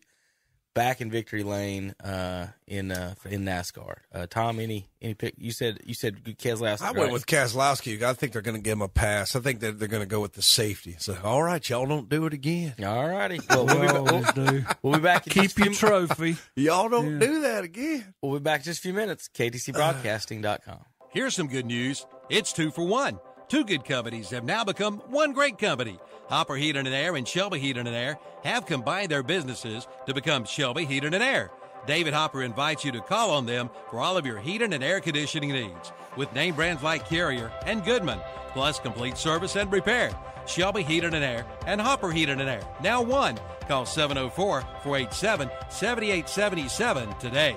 back 0.76 1.00
in 1.02 1.10
Victory 1.10 1.42
Lane 1.42 1.96
uh, 2.04 2.48
in 2.68 2.92
uh, 2.92 3.16
in 3.26 3.44
NASCAR. 3.44 3.96
Uh, 4.14 4.28
Tom, 4.30 4.60
any 4.60 4.88
any 5.02 5.16
pick? 5.16 5.34
You 5.38 5.52
said 5.52 5.80
you 5.86 5.96
said 5.96 6.24
Keselowski. 6.24 6.82
I 6.84 6.88
right? 6.88 6.98
went 6.98 7.12
with 7.14 7.26
Kozlowski. 7.26 8.02
I 8.04 8.14
think 8.14 8.34
they're 8.34 8.42
going 8.44 8.58
to 8.58 8.62
give 8.62 8.74
him 8.74 8.82
a 8.84 8.88
pass. 8.88 9.36
I 9.36 9.40
think 9.40 9.62
that 9.62 9.80
they're 9.80 9.88
going 9.88 10.04
to 10.04 10.08
go 10.08 10.22
with 10.22 10.34
the 10.34 10.42
safety. 10.44 10.96
So, 11.00 11.18
all 11.24 11.42
right, 11.42 11.68
y'all 11.68 11.88
don't 11.88 12.08
do 12.10 12.26
it 12.28 12.34
again. 12.34 12.76
All 12.86 13.10
righty. 13.10 13.40
Well, 13.50 13.66
we'll, 13.66 13.80
we 13.80 13.88
be, 13.88 13.94
always 13.94 14.36
we'll, 14.36 14.46
do. 14.46 14.66
we'll 14.84 14.94
be 14.94 15.00
back. 15.00 15.26
In 15.28 15.34
Keep 15.34 15.58
your 15.58 15.74
trophy. 15.74 16.38
Y'all 16.56 16.90
don't 16.90 17.14
Yeah. 17.14 17.20
do 17.28 17.42
that 17.42 17.64
again. 17.64 18.14
We'll 18.22 18.34
be 18.34 18.44
back 18.44 18.60
in 18.60 18.66
just 18.66 18.80
a 18.80 18.82
few 18.84 18.94
minutes. 18.94 19.28
KTCBroadcasting.com. 19.34 20.86
Here's 21.16 21.34
some 21.34 21.47
good 21.47 21.66
news. 21.66 22.05
It's 22.28 22.51
two 22.51 22.72
for 22.72 22.86
one. 22.86 23.22
Two 23.47 23.63
good 23.63 23.86
companies 23.86 24.32
have 24.32 24.43
now 24.43 24.66
become 24.66 24.97
one 25.07 25.32
great 25.32 25.57
company. 25.57 25.97
Hopper 26.28 26.55
Heating 26.55 26.86
and 26.86 26.93
Air 26.93 27.16
and 27.16 27.26
Shelby 27.26 27.57
Heating 27.57 27.88
and 27.88 27.95
Air 27.95 28.20
have 28.43 28.66
combined 28.66 29.11
their 29.11 29.24
businesses 29.24 29.88
to 30.07 30.13
become 30.13 30.43
Shelby 30.43 30.84
Heating 30.84 31.13
and 31.13 31.24
Air. 31.24 31.51
David 31.88 32.13
Hopper 32.13 32.43
invites 32.43 32.84
you 32.84 32.91
to 32.91 32.99
call 32.99 33.32
on 33.32 33.45
them 33.45 33.70
for 33.89 34.01
all 34.01 34.18
of 34.18 34.26
your 34.26 34.39
heating 34.39 34.74
and 34.74 34.84
air 34.84 34.99
conditioning 34.99 35.53
needs 35.53 35.93
with 36.18 36.34
name 36.34 36.53
brands 36.53 36.84
like 36.84 37.07
Carrier 37.07 37.49
and 37.66 37.86
Goodman, 37.86 38.20
plus 38.51 38.78
complete 38.82 39.18
service 39.18 39.55
and 39.55 39.72
repair. 39.72 40.11
Shelby 40.45 40.84
Heating 40.84 41.13
and 41.13 41.24
Air 41.24 41.45
and 41.66 41.80
Hopper 41.80 42.11
Heating 42.11 42.41
and 42.41 42.49
Air. 42.49 42.68
Now 42.84 43.01
one. 43.01 43.39
Call 43.70 43.86
704 43.86 44.63
487 44.84 45.49
7877 45.70 47.18
today. 47.20 47.55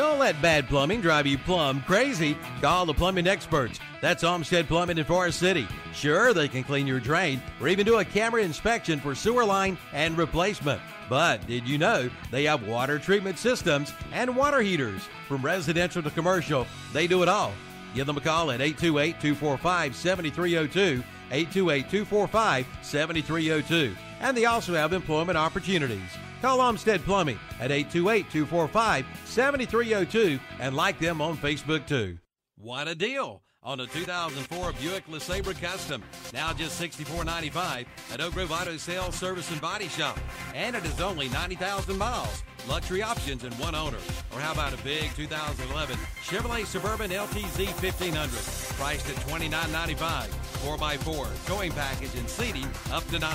Don't 0.00 0.18
let 0.18 0.40
bad 0.40 0.66
plumbing 0.66 1.02
drive 1.02 1.26
you 1.26 1.36
plumb 1.36 1.82
crazy. 1.82 2.34
Call 2.62 2.86
the 2.86 2.94
plumbing 2.94 3.26
experts. 3.26 3.78
That's 4.00 4.22
Homestead 4.22 4.66
Plumbing 4.66 4.96
in 4.96 5.04
Forest 5.04 5.38
City. 5.38 5.68
Sure, 5.92 6.32
they 6.32 6.48
can 6.48 6.64
clean 6.64 6.86
your 6.86 7.00
drain 7.00 7.42
or 7.60 7.68
even 7.68 7.84
do 7.84 7.98
a 7.98 8.04
camera 8.06 8.40
inspection 8.40 8.98
for 8.98 9.14
sewer 9.14 9.44
line 9.44 9.76
and 9.92 10.16
replacement. 10.16 10.80
But 11.10 11.46
did 11.46 11.68
you 11.68 11.76
know 11.76 12.08
they 12.30 12.44
have 12.44 12.66
water 12.66 12.98
treatment 12.98 13.38
systems 13.38 13.92
and 14.10 14.34
water 14.34 14.62
heaters? 14.62 15.02
From 15.28 15.44
residential 15.44 16.02
to 16.02 16.10
commercial, 16.10 16.66
they 16.94 17.06
do 17.06 17.22
it 17.22 17.28
all. 17.28 17.52
Give 17.94 18.06
them 18.06 18.16
a 18.16 18.22
call 18.22 18.50
at 18.52 18.62
828 18.62 19.20
245 19.20 19.94
7302. 19.94 21.04
828 21.30 21.90
245 21.90 22.66
7302. 22.80 23.94
And 24.20 24.34
they 24.34 24.46
also 24.46 24.72
have 24.72 24.94
employment 24.94 25.36
opportunities. 25.36 26.16
Call 26.40 26.60
Homestead 26.60 27.02
Plumbing 27.02 27.38
at 27.60 27.70
828 27.70 28.30
245 28.30 29.06
7302 29.26 30.40
and 30.58 30.74
like 30.74 30.98
them 30.98 31.20
on 31.20 31.36
Facebook 31.36 31.86
too. 31.86 32.18
What 32.56 32.88
a 32.88 32.94
deal! 32.94 33.42
On 33.62 33.78
a 33.80 33.86
2004 33.86 34.72
Buick 34.80 35.06
LeSabre 35.06 35.60
Custom, 35.60 36.02
now 36.32 36.50
just 36.54 36.80
$64.95 36.80 37.84
at 38.10 38.20
Oak 38.22 38.32
Grove 38.32 38.52
Auto 38.52 38.78
Sales 38.78 39.14
Service 39.14 39.50
and 39.50 39.60
Body 39.60 39.86
Shop. 39.88 40.18
And 40.54 40.74
it 40.74 40.82
is 40.86 40.98
only 40.98 41.28
90,000 41.28 41.98
miles. 41.98 42.42
Luxury 42.66 43.02
options 43.02 43.44
and 43.44 43.52
one 43.56 43.74
owner. 43.74 43.98
Or 44.32 44.40
how 44.40 44.52
about 44.52 44.72
a 44.72 44.82
big 44.82 45.10
2011 45.14 45.94
Chevrolet 46.24 46.64
Suburban 46.64 47.10
LTZ 47.10 47.66
1500, 47.82 48.76
priced 48.78 49.10
at 49.10 49.16
$29.95. 49.26 50.28
4x4, 50.64 51.46
towing 51.46 51.72
package 51.72 52.14
and 52.14 52.28
seating 52.30 52.68
up 52.90 53.06
to 53.08 53.18
9. 53.18 53.30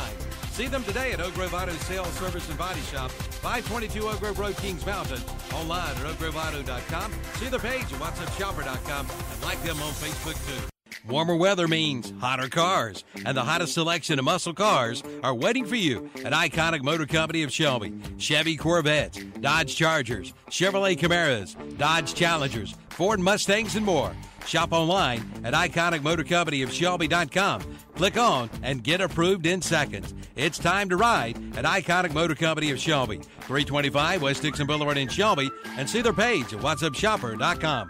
See 0.56 0.68
them 0.68 0.86
today 0.86 1.12
at 1.12 1.20
Oak 1.20 1.34
Grove 1.34 1.54
Auto 1.54 1.74
Sales 1.74 2.08
Service 2.12 2.48
and 2.48 2.58
Body 2.58 2.80
Shop, 2.80 3.12
522 3.12 4.08
Oak 4.08 4.22
Grove 4.22 4.40
Road, 4.40 4.56
Kings 4.56 4.86
Mountain. 4.86 5.22
Online 5.54 5.90
at 5.90 5.98
oakgroveauto.com. 5.98 7.12
See 7.34 7.50
their 7.50 7.60
page 7.60 7.84
at 7.84 8.00
whatsupshopper.com 8.00 9.06
and 9.34 9.44
like 9.44 9.62
them 9.64 9.76
on 9.82 9.92
Facebook 9.92 10.36
too. 10.48 10.70
Warmer 11.12 11.36
weather 11.36 11.68
means 11.68 12.14
hotter 12.22 12.48
cars, 12.48 13.04
and 13.26 13.36
the 13.36 13.44
hottest 13.44 13.74
selection 13.74 14.18
of 14.18 14.24
muscle 14.24 14.54
cars 14.54 15.04
are 15.24 15.36
waiting 15.36 15.66
for 15.66 15.76
you 15.76 16.10
at 16.24 16.32
Iconic 16.32 16.84
Motor 16.84 17.06
Company 17.06 17.44
of 17.44 17.52
Shelby. 17.52 17.94
Chevy 18.18 18.56
Corvettes, 18.56 19.20
Dodge 19.42 19.76
Chargers, 19.76 20.34
Chevrolet 20.50 20.98
Camaros, 20.98 21.78
Dodge 21.78 22.14
Challengers, 22.14 22.76
Ford 22.92 23.20
Mustangs, 23.20 23.76
and 23.76 23.86
more. 23.86 24.16
Shop 24.46 24.72
online 24.72 25.20
at 25.44 25.54
iconicmotorcompanyofshelby.com. 25.54 27.62
Click 27.96 28.18
on 28.18 28.50
and 28.64 28.84
get 28.84 29.02
approved 29.02 29.46
in 29.46 29.62
seconds. 29.62 30.14
It's 30.36 30.58
time 30.58 30.90
to 30.90 30.98
ride 30.98 31.38
at 31.58 31.66
Iconic 31.66 32.14
Motor 32.14 32.36
Company 32.36 32.72
of 32.72 32.80
Shelby, 32.80 33.18
325 33.42 34.22
West 34.22 34.42
Dixon 34.42 34.68
Boulevard 34.68 34.98
in 34.98 35.08
Shelby, 35.08 35.50
and 35.78 35.90
see 35.90 36.02
their 36.02 36.14
page 36.14 36.54
at 36.54 36.60
whatsupshopper.com. 36.60 37.90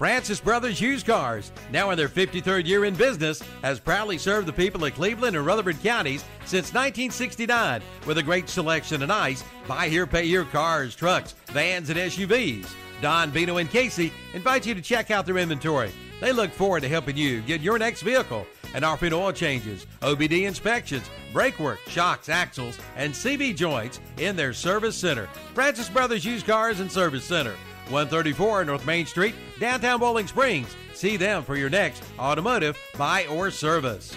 Francis 0.00 0.40
Brothers 0.40 0.80
Used 0.80 1.04
Cars, 1.04 1.52
now 1.70 1.90
in 1.90 1.98
their 1.98 2.08
53rd 2.08 2.66
year 2.66 2.86
in 2.86 2.94
business, 2.94 3.42
has 3.60 3.78
proudly 3.78 4.16
served 4.16 4.48
the 4.48 4.52
people 4.52 4.82
of 4.82 4.94
Cleveland 4.94 5.36
and 5.36 5.44
Rutherford 5.44 5.78
counties 5.82 6.24
since 6.46 6.72
1969 6.72 7.82
with 8.06 8.16
a 8.16 8.22
great 8.22 8.48
selection 8.48 9.02
of 9.02 9.08
nice 9.08 9.44
buy 9.68 9.90
here, 9.90 10.06
pay 10.06 10.26
here 10.26 10.46
cars, 10.46 10.94
trucks, 10.94 11.34
vans, 11.48 11.90
and 11.90 11.98
SUVs. 11.98 12.66
Don, 13.00 13.30
Vino, 13.30 13.56
and 13.56 13.70
Casey 13.70 14.12
invite 14.34 14.66
you 14.66 14.74
to 14.74 14.82
check 14.82 15.10
out 15.10 15.26
their 15.26 15.38
inventory. 15.38 15.92
They 16.20 16.32
look 16.32 16.50
forward 16.50 16.82
to 16.82 16.88
helping 16.88 17.16
you 17.16 17.40
get 17.42 17.60
your 17.60 17.78
next 17.78 18.02
vehicle 18.02 18.46
and 18.74 18.84
offering 18.84 19.12
oil 19.12 19.32
changes, 19.32 19.86
OBD 20.02 20.46
inspections, 20.46 21.08
brake 21.32 21.58
work, 21.58 21.80
shocks, 21.88 22.28
axles, 22.28 22.78
and 22.96 23.12
CV 23.12 23.56
joints 23.56 24.00
in 24.18 24.36
their 24.36 24.52
service 24.52 24.96
center. 24.96 25.28
Francis 25.54 25.88
Brothers 25.88 26.24
Used 26.24 26.46
Cars 26.46 26.80
and 26.80 26.90
Service 26.90 27.24
Center. 27.24 27.54
134 27.88 28.64
North 28.66 28.86
Main 28.86 29.04
Street, 29.06 29.34
downtown 29.58 29.98
Boiling 29.98 30.26
Springs. 30.26 30.76
See 30.94 31.16
them 31.16 31.42
for 31.42 31.56
your 31.56 31.70
next 31.70 32.02
automotive 32.18 32.78
buy 32.96 33.26
or 33.26 33.50
service. 33.50 34.14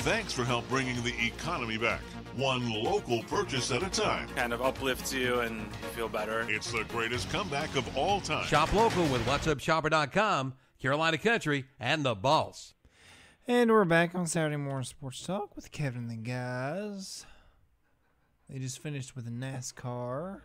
Thanks 0.00 0.32
for 0.32 0.44
help 0.44 0.68
bringing 0.68 1.00
the 1.04 1.14
economy 1.24 1.78
back. 1.78 2.00
One 2.36 2.70
local 2.82 3.22
purchase 3.24 3.70
at 3.70 3.82
a 3.82 3.88
time. 3.90 4.28
Kind 4.36 4.52
of 4.52 4.62
uplifts 4.62 5.12
you 5.12 5.40
and 5.40 5.60
you 5.60 5.88
feel 5.94 6.08
better. 6.08 6.46
It's 6.48 6.72
the 6.72 6.84
greatest 6.84 7.30
comeback 7.30 7.74
of 7.76 7.96
all 7.96 8.20
time. 8.20 8.46
Shop 8.46 8.72
local 8.72 9.02
with 9.04 9.24
whatsupshopper.com, 9.26 10.54
Carolina 10.80 11.18
Country, 11.18 11.64
and 11.78 12.04
the 12.04 12.14
Boss. 12.14 12.74
And 13.46 13.70
we're 13.70 13.84
back 13.84 14.14
on 14.14 14.26
Saturday 14.26 14.56
Morning 14.56 14.84
Sports 14.84 15.24
Talk 15.26 15.56
with 15.56 15.72
Kevin 15.72 16.08
and 16.08 16.10
the 16.10 16.16
guys. 16.16 17.26
They 18.48 18.58
just 18.58 18.80
finished 18.80 19.16
with 19.16 19.26
a 19.26 19.30
NASCAR. 19.30 20.40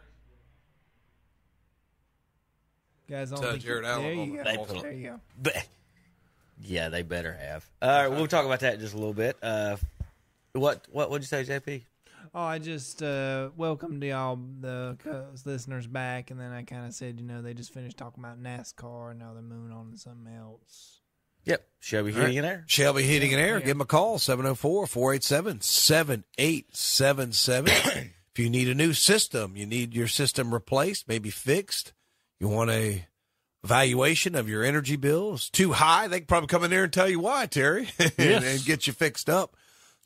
Guys, 3.10 3.32
I 3.32 3.36
don't 3.36 3.42
Tell 3.44 3.52
think 3.52 3.64
Jared 3.64 3.86
Allen 3.86 4.04
There 4.04 4.12
on 4.12 4.32
you 4.32 4.38
the 4.38 4.44
go. 4.44 4.66
They 4.66 4.82
There 4.82 4.92
you 4.94 5.20
go. 5.44 5.52
Yeah, 6.60 6.90
they 6.90 7.04
better 7.04 7.34
have. 7.34 7.70
All 7.84 7.90
right, 7.90 8.08
we'll 8.08 8.26
talk 8.26 8.44
about 8.46 8.62
that 8.62 8.76
in 8.76 8.80
just 8.80 8.96
a 8.96 8.98
little 8.98 9.14
bit. 9.14 9.38
Uh, 9.44 9.78
what 10.60 10.86
what 10.92 11.10
would 11.10 11.22
you 11.22 11.28
say, 11.28 11.44
JP? 11.44 11.84
Oh, 12.36 12.42
I 12.42 12.60
just 12.60 13.02
uh, 13.02 13.50
welcomed 13.56 14.04
y'all 14.04 14.38
the 14.60 14.98
listeners 15.46 15.88
back, 15.88 16.30
and 16.30 16.40
then 16.40 16.52
I 16.52 16.64
kind 16.64 16.86
of 16.86 16.94
said, 16.94 17.20
you 17.20 17.26
know, 17.26 17.42
they 17.42 17.54
just 17.54 17.74
finished 17.74 17.98
talking 17.98 18.24
about 18.24 18.42
NASCAR, 18.42 19.12
and 19.12 19.20
now 19.20 19.34
they're 19.34 19.42
moving 19.42 19.72
on 19.72 19.92
to 19.92 19.98
something 19.98 20.32
else. 20.34 21.00
Yep, 21.46 21.66
Shelby 21.80 22.12
All 22.12 22.18
right. 22.20 22.28
Heating 22.28 22.38
and 22.40 22.48
Air. 22.48 22.64
Shelby 22.68 23.04
Heating 23.04 23.34
and 23.34 23.42
Air. 23.42 23.54
Yeah. 23.60 23.66
Give 23.66 23.70
them 23.70 23.82
a 23.82 23.86
call, 23.86 24.20
704 24.20 24.88
487 24.88 25.62
7877. 25.62 28.12
If 28.34 28.40
you 28.40 28.50
need 28.50 28.68
a 28.70 28.76
new 28.76 28.94
system, 28.94 29.56
you 29.56 29.66
need 29.66 29.94
your 29.96 30.08
system 30.08 30.54
replaced, 30.54 31.08
maybe 31.08 31.30
fixed, 31.30 31.94
you 32.40 32.48
want 32.50 32.70
a 32.70 33.06
valuation 33.64 34.36
of 34.36 34.48
your 34.50 34.64
energy 34.64 34.96
bills 34.96 35.50
too 35.50 35.74
high, 35.74 36.08
they 36.08 36.20
can 36.20 36.28
probably 36.28 36.48
come 36.48 36.64
in 36.64 36.70
there 36.70 36.84
and 36.84 36.94
tell 36.94 37.10
you 37.10 37.20
why, 37.20 37.46
Terry, 37.48 37.90
and, 38.00 38.12
Yes. 38.18 38.44
and 38.44 38.66
get 38.66 38.88
you 38.88 38.94
fixed 38.94 39.30
up. 39.30 39.56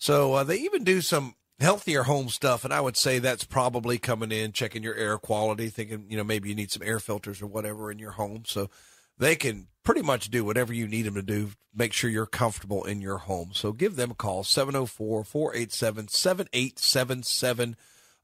So 0.02 0.34
uh, 0.34 0.44
they 0.44 0.58
even 0.58 0.84
do 0.84 1.00
some 1.00 1.36
healthier 1.60 2.02
home 2.02 2.30
stuff, 2.30 2.66
and 2.66 2.74
I 2.74 2.82
would 2.82 2.98
say 2.98 3.20
that's 3.20 3.44
probably 3.44 4.00
coming 4.00 4.32
in, 4.32 4.52
checking 4.52 4.82
your 4.82 4.96
air 4.96 5.20
quality, 5.20 5.70
thinking 5.70 6.08
you 6.10 6.18
know 6.18 6.24
maybe 6.24 6.50
you 6.50 6.56
need 6.56 6.72
some 6.72 6.82
air 6.82 7.00
filters 7.00 7.40
or 7.40 7.46
whatever 7.46 7.92
in 7.92 8.00
your 8.00 8.10
home. 8.10 8.42
So 8.48 8.72
they 9.20 9.36
can 9.36 9.68
pretty 9.84 10.02
much 10.02 10.32
do 10.32 10.44
whatever 10.44 10.74
you 10.74 10.88
need 10.88 11.04
them 11.04 11.14
to 11.14 11.22
do. 11.22 11.52
Make 11.72 11.94
sure 11.94 12.10
you're 12.10 12.26
comfortable 12.26 12.84
in 12.84 13.00
your 13.00 13.20
home. 13.20 13.52
So 13.54 13.74
give 13.74 13.96
them 13.96 14.10
a 14.10 14.16
call 14.16 14.44
704 14.44 15.24
487 15.24 16.08
7877. 16.08 17.76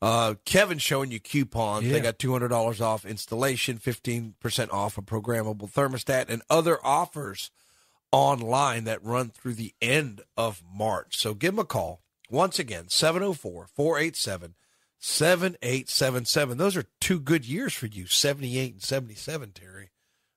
Uh, 0.02 0.34
Kevin's 0.46 0.82
showing 0.82 1.12
you 1.12 1.20
coupons. 1.20 1.86
They 1.92 2.00
got 2.00 2.18
$200 2.18 2.82
off 2.82 3.06
installation, 3.06 3.78
15% 3.78 4.74
off 4.74 4.98
a 4.98 5.04
programmable 5.04 5.72
thermostat, 5.72 6.26
and 6.30 6.42
other 6.50 6.80
offers 6.84 7.52
online 8.12 8.86
that 8.86 9.04
run 9.04 9.30
through 9.30 9.54
the 9.56 9.74
end 9.82 10.22
of 10.36 10.62
March. 10.74 11.18
So 11.18 11.34
give 11.34 11.54
them 11.54 11.60
a 11.60 11.66
call. 11.66 12.02
Once 12.30 12.60
again, 12.60 12.90
704 12.90 13.68
487 13.74 14.56
7877. 15.00 16.58
Those 16.58 16.76
are 16.78 16.86
two 17.00 17.20
good 17.20 17.46
years 17.46 17.74
for 17.74 17.86
you, 17.88 18.06
78 18.08 18.74
and 18.74 18.82
77, 18.82 19.52
Terry. 19.52 19.90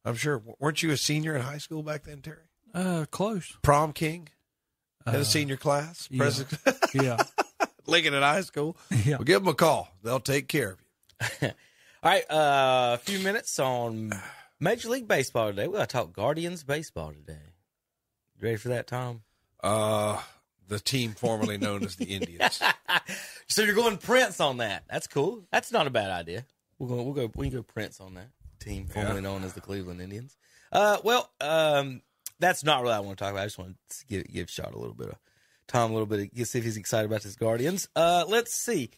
I'm 0.04 0.14
sure. 0.14 0.42
Weren't 0.58 0.82
you 0.82 0.90
a 0.90 0.96
senior 0.96 1.34
in 1.36 1.42
high 1.42 1.58
school 1.58 1.82
back 1.82 2.04
then, 2.04 2.20
Terry? 2.22 2.44
Uh, 2.72 3.04
close. 3.10 3.56
Prom 3.62 3.92
king? 3.92 4.28
Had 5.06 5.16
Uh, 5.16 5.18
a 5.20 5.24
senior 5.24 5.56
class? 5.56 6.08
yeah. 6.10 6.18
President? 6.18 6.60
Yeah. 6.94 7.16
Lincoln 7.86 8.14
at 8.14 8.22
high 8.22 8.42
school? 8.42 8.76
Yeah. 8.90 9.16
Well, 9.16 9.24
give 9.24 9.40
them 9.42 9.48
a 9.48 9.54
call. 9.54 9.88
They'll 10.02 10.20
take 10.20 10.46
care 10.48 10.72
of 10.72 10.78
you. 11.42 11.48
All 12.02 12.10
right, 12.10 12.30
uh, 12.30 12.94
a 12.94 12.98
few 12.98 13.18
minutes 13.18 13.58
on 13.58 14.12
Major 14.58 14.88
League 14.88 15.06
Baseball 15.08 15.48
today. 15.50 15.66
We 15.66 15.74
got 15.76 15.88
to 15.88 15.92
talk 15.92 16.12
Guardians 16.14 16.64
baseball 16.64 17.12
today. 17.12 17.49
You 18.40 18.46
ready 18.46 18.56
for 18.56 18.68
that, 18.70 18.86
Tom? 18.86 19.22
Uh, 19.62 20.20
the 20.66 20.80
team 20.80 21.12
formerly 21.12 21.58
known 21.58 21.84
as 21.84 21.96
the 21.96 22.06
Indians. 22.06 22.60
So 23.48 23.62
you're 23.62 23.74
going 23.74 23.98
Prince 23.98 24.38
on 24.38 24.58
that? 24.58 24.84
That's 24.88 25.08
cool. 25.08 25.42
That's 25.50 25.72
not 25.72 25.88
a 25.88 25.90
bad 25.90 26.12
idea. 26.12 26.46
We'll 26.78 26.88
go. 26.88 27.02
We'll 27.02 27.14
go. 27.14 27.32
We 27.34 27.48
can 27.50 27.58
go 27.58 27.62
Prince 27.64 28.00
on 28.00 28.14
that 28.14 28.28
team 28.60 28.86
formerly 28.86 29.20
known 29.20 29.42
as 29.42 29.54
the 29.54 29.60
Cleveland 29.60 30.00
Indians. 30.00 30.36
Uh, 30.70 30.98
well, 31.02 31.28
um, 31.40 32.00
that's 32.38 32.62
not 32.62 32.82
really 32.82 32.92
what 32.92 32.96
I 32.96 33.00
want 33.00 33.18
to 33.18 33.24
talk 33.24 33.32
about. 33.32 33.42
I 33.42 33.46
just 33.46 33.58
want 33.58 33.74
to 33.88 34.06
give 34.06 34.28
give 34.32 34.50
Shot 34.50 34.72
a 34.72 34.78
little 34.78 34.94
bit 34.94 35.08
of 35.08 35.16
Tom 35.66 35.90
a 35.90 35.94
little 35.94 36.06
bit 36.06 36.30
of 36.32 36.46
see 36.46 36.58
if 36.60 36.64
he's 36.64 36.76
excited 36.76 37.06
about 37.06 37.24
his 37.24 37.34
Guardians. 37.34 37.88
Uh, 37.96 38.24
let's 38.28 38.54
see. 38.54 38.90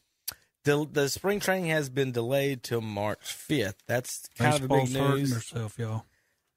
The 0.65 0.87
the 0.93 1.09
spring 1.09 1.41
training 1.41 1.71
has 1.71 1.89
been 1.89 2.13
delayed 2.13 2.63
till 2.63 2.83
March 2.83 3.33
fifth. 3.33 3.83
That's 3.87 4.29
kind 4.37 4.55
of 4.55 4.65
a 4.65 4.69
Baseball's 4.69 4.93
big 4.93 5.03
hurting 5.03 5.17
news. 5.21 5.35
herself, 5.35 5.79
y'all. 5.79 6.05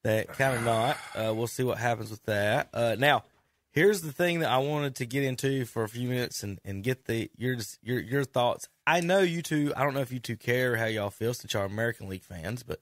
That 0.06 0.28
kind 0.38 0.56
of 0.56 0.64
not. 0.64 0.97
Uh, 1.16 1.34
we'll 1.34 1.47
see 1.47 1.64
what 1.64 1.80
happens 1.80 2.12
with 2.12 2.24
that. 2.26 2.70
Uh, 2.72 2.95
now, 2.99 3.24
here's 3.72 4.01
the 4.01 4.12
thing 4.12 4.41
that 4.41 4.51
I 4.51 4.60
wanted 4.60 4.93
to 4.97 5.08
get 5.08 5.24
into 5.24 5.66
for 5.66 5.82
a 5.84 5.89
few 5.89 6.08
minutes 6.08 6.43
and, 6.43 6.60
and 6.64 6.84
get 6.84 7.06
the 7.06 7.32
your 7.36 7.58
your 7.82 7.99
your 8.01 8.24
thoughts. 8.24 8.70
I 8.86 8.99
know 8.99 9.22
you 9.22 9.41
two. 9.41 9.74
I 9.76 9.84
don't 9.84 9.95
know 9.95 10.01
if 10.01 10.12
you 10.12 10.20
two 10.20 10.38
care 10.38 10.76
how 10.76 10.86
y'all 10.86 11.10
feel 11.10 11.34
since 11.34 11.51
y'all 11.53 11.64
are 11.64 11.66
American 11.66 12.08
League 12.08 12.22
fans, 12.22 12.62
but 12.62 12.82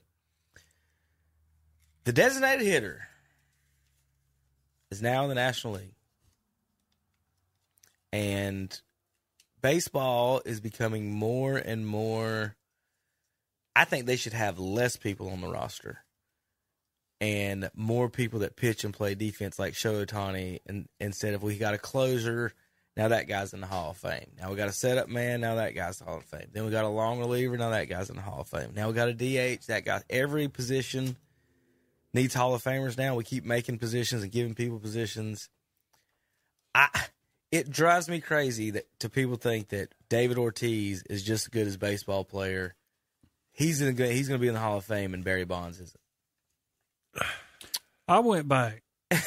the 2.04 2.12
designated 2.12 2.68
hitter 2.68 3.08
is 4.92 5.02
now 5.02 5.24
in 5.24 5.30
the 5.30 5.36
National 5.36 5.76
League, 5.76 5.96
and 8.12 8.82
baseball 9.62 10.42
is 10.44 10.60
becoming 10.60 11.10
more 11.10 11.56
and 11.56 11.88
more. 11.88 12.58
I 13.78 13.86
think 13.86 14.08
they 14.08 14.18
should 14.18 14.34
have 14.34 14.60
less 14.60 14.98
people 14.98 15.30
on 15.30 15.40
the 15.40 15.48
roster 15.48 16.03
and 17.24 17.72
more 17.74 18.10
people 18.10 18.40
that 18.40 18.58
pitch 18.58 18.84
and 18.84 18.94
play 18.94 19.16
defense 19.16 19.58
like 19.58 19.76
Shohei. 19.76 20.60
And 20.68 20.90
instead 21.00 21.34
of 21.34 21.42
we 21.42 21.58
got 21.58 21.74
a 21.74 21.78
closer, 21.78 22.52
now 22.98 23.08
that 23.08 23.30
guy's 23.30 23.54
in 23.54 23.62
the 23.62 23.68
Hall 23.68 23.92
of 23.92 23.98
Fame. 23.98 24.32
Now 24.38 24.50
we 24.50 24.58
got 24.58 24.68
a 24.68 24.74
setup 24.74 25.08
man, 25.08 25.40
now 25.40 25.56
that 25.56 25.74
guy's 25.74 26.02
Hall 26.02 26.18
of 26.18 26.26
Fame. 26.26 26.50
Then 26.52 26.66
we 26.66 26.72
got 26.72 26.84
a 26.84 26.90
long 26.90 27.20
reliever, 27.20 27.58
now 27.58 27.70
that 27.70 27.86
guy's 27.86 28.10
in 28.10 28.18
the 28.18 28.22
Hall 28.22 28.42
of 28.42 28.48
Fame. 28.48 28.74
Now 28.76 28.90
we 28.90 28.94
got 28.94 29.08
a 29.08 29.14
DH, 29.14 29.68
that 29.68 29.86
guy. 29.86 30.02
Every 30.10 30.50
position 30.50 31.16
needs 32.14 32.34
Hall 32.34 32.54
of 32.54 32.62
Famers 32.62 32.98
now. 32.98 33.16
We 33.16 33.24
keep 33.24 33.46
making 33.46 33.78
positions 33.78 34.22
and 34.22 34.32
giving 34.32 34.54
people 34.54 34.80
positions. 34.80 35.48
I 36.76 36.90
it 37.54 37.70
drives 37.70 38.10
me 38.10 38.20
crazy 38.20 38.72
that 38.72 38.88
to 39.00 39.10
people 39.10 39.38
think 39.38 39.70
that 39.70 39.94
David 40.10 40.38
Ortiz 40.38 41.04
is 41.10 41.24
just 41.24 41.46
as 41.46 41.50
good 41.50 41.68
as 41.68 41.78
baseball 41.78 42.26
player. 42.26 42.76
He's 43.54 43.80
in 43.80 43.96
the, 43.96 44.08
he's 44.08 44.28
going 44.28 44.40
to 44.40 44.42
be 44.42 44.48
in 44.50 44.56
the 44.56 44.60
Hall 44.60 44.78
of 44.78 44.86
Fame, 44.86 45.14
and 45.14 45.24
Barry 45.24 45.46
Bonds 45.46 45.80
is. 45.80 45.96
I 48.08 48.20
went 48.20 48.48
back, 48.48 48.84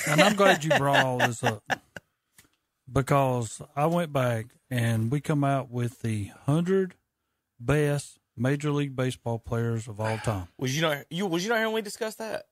and 0.07 0.21
I'm 0.21 0.37
glad 0.37 0.65
you 0.65 0.71
brought 0.77 1.05
all 1.05 1.19
this 1.19 1.43
up 1.43 1.63
because 2.93 3.61
I 3.75 3.87
went 3.87 4.13
back 4.13 4.47
and 4.71 5.11
we 5.11 5.21
come 5.21 5.45
out 5.45 5.71
with 5.71 6.03
the 6.03 6.31
hundred 6.47 6.95
best 7.59 8.19
Major 8.37 8.71
League 8.71 8.95
Baseball 8.95 9.39
players 9.39 9.89
of 9.89 10.01
all 10.01 10.19
time. 10.19 10.49
Was 10.59 10.75
you 10.77 10.83
not 10.83 11.05
you 11.11 11.27
was 11.27 11.43
you 11.45 11.49
not 11.49 11.59
here 11.59 11.67
when 11.67 11.75
we 11.77 11.83
discussed 11.83 12.19
that? 12.19 12.47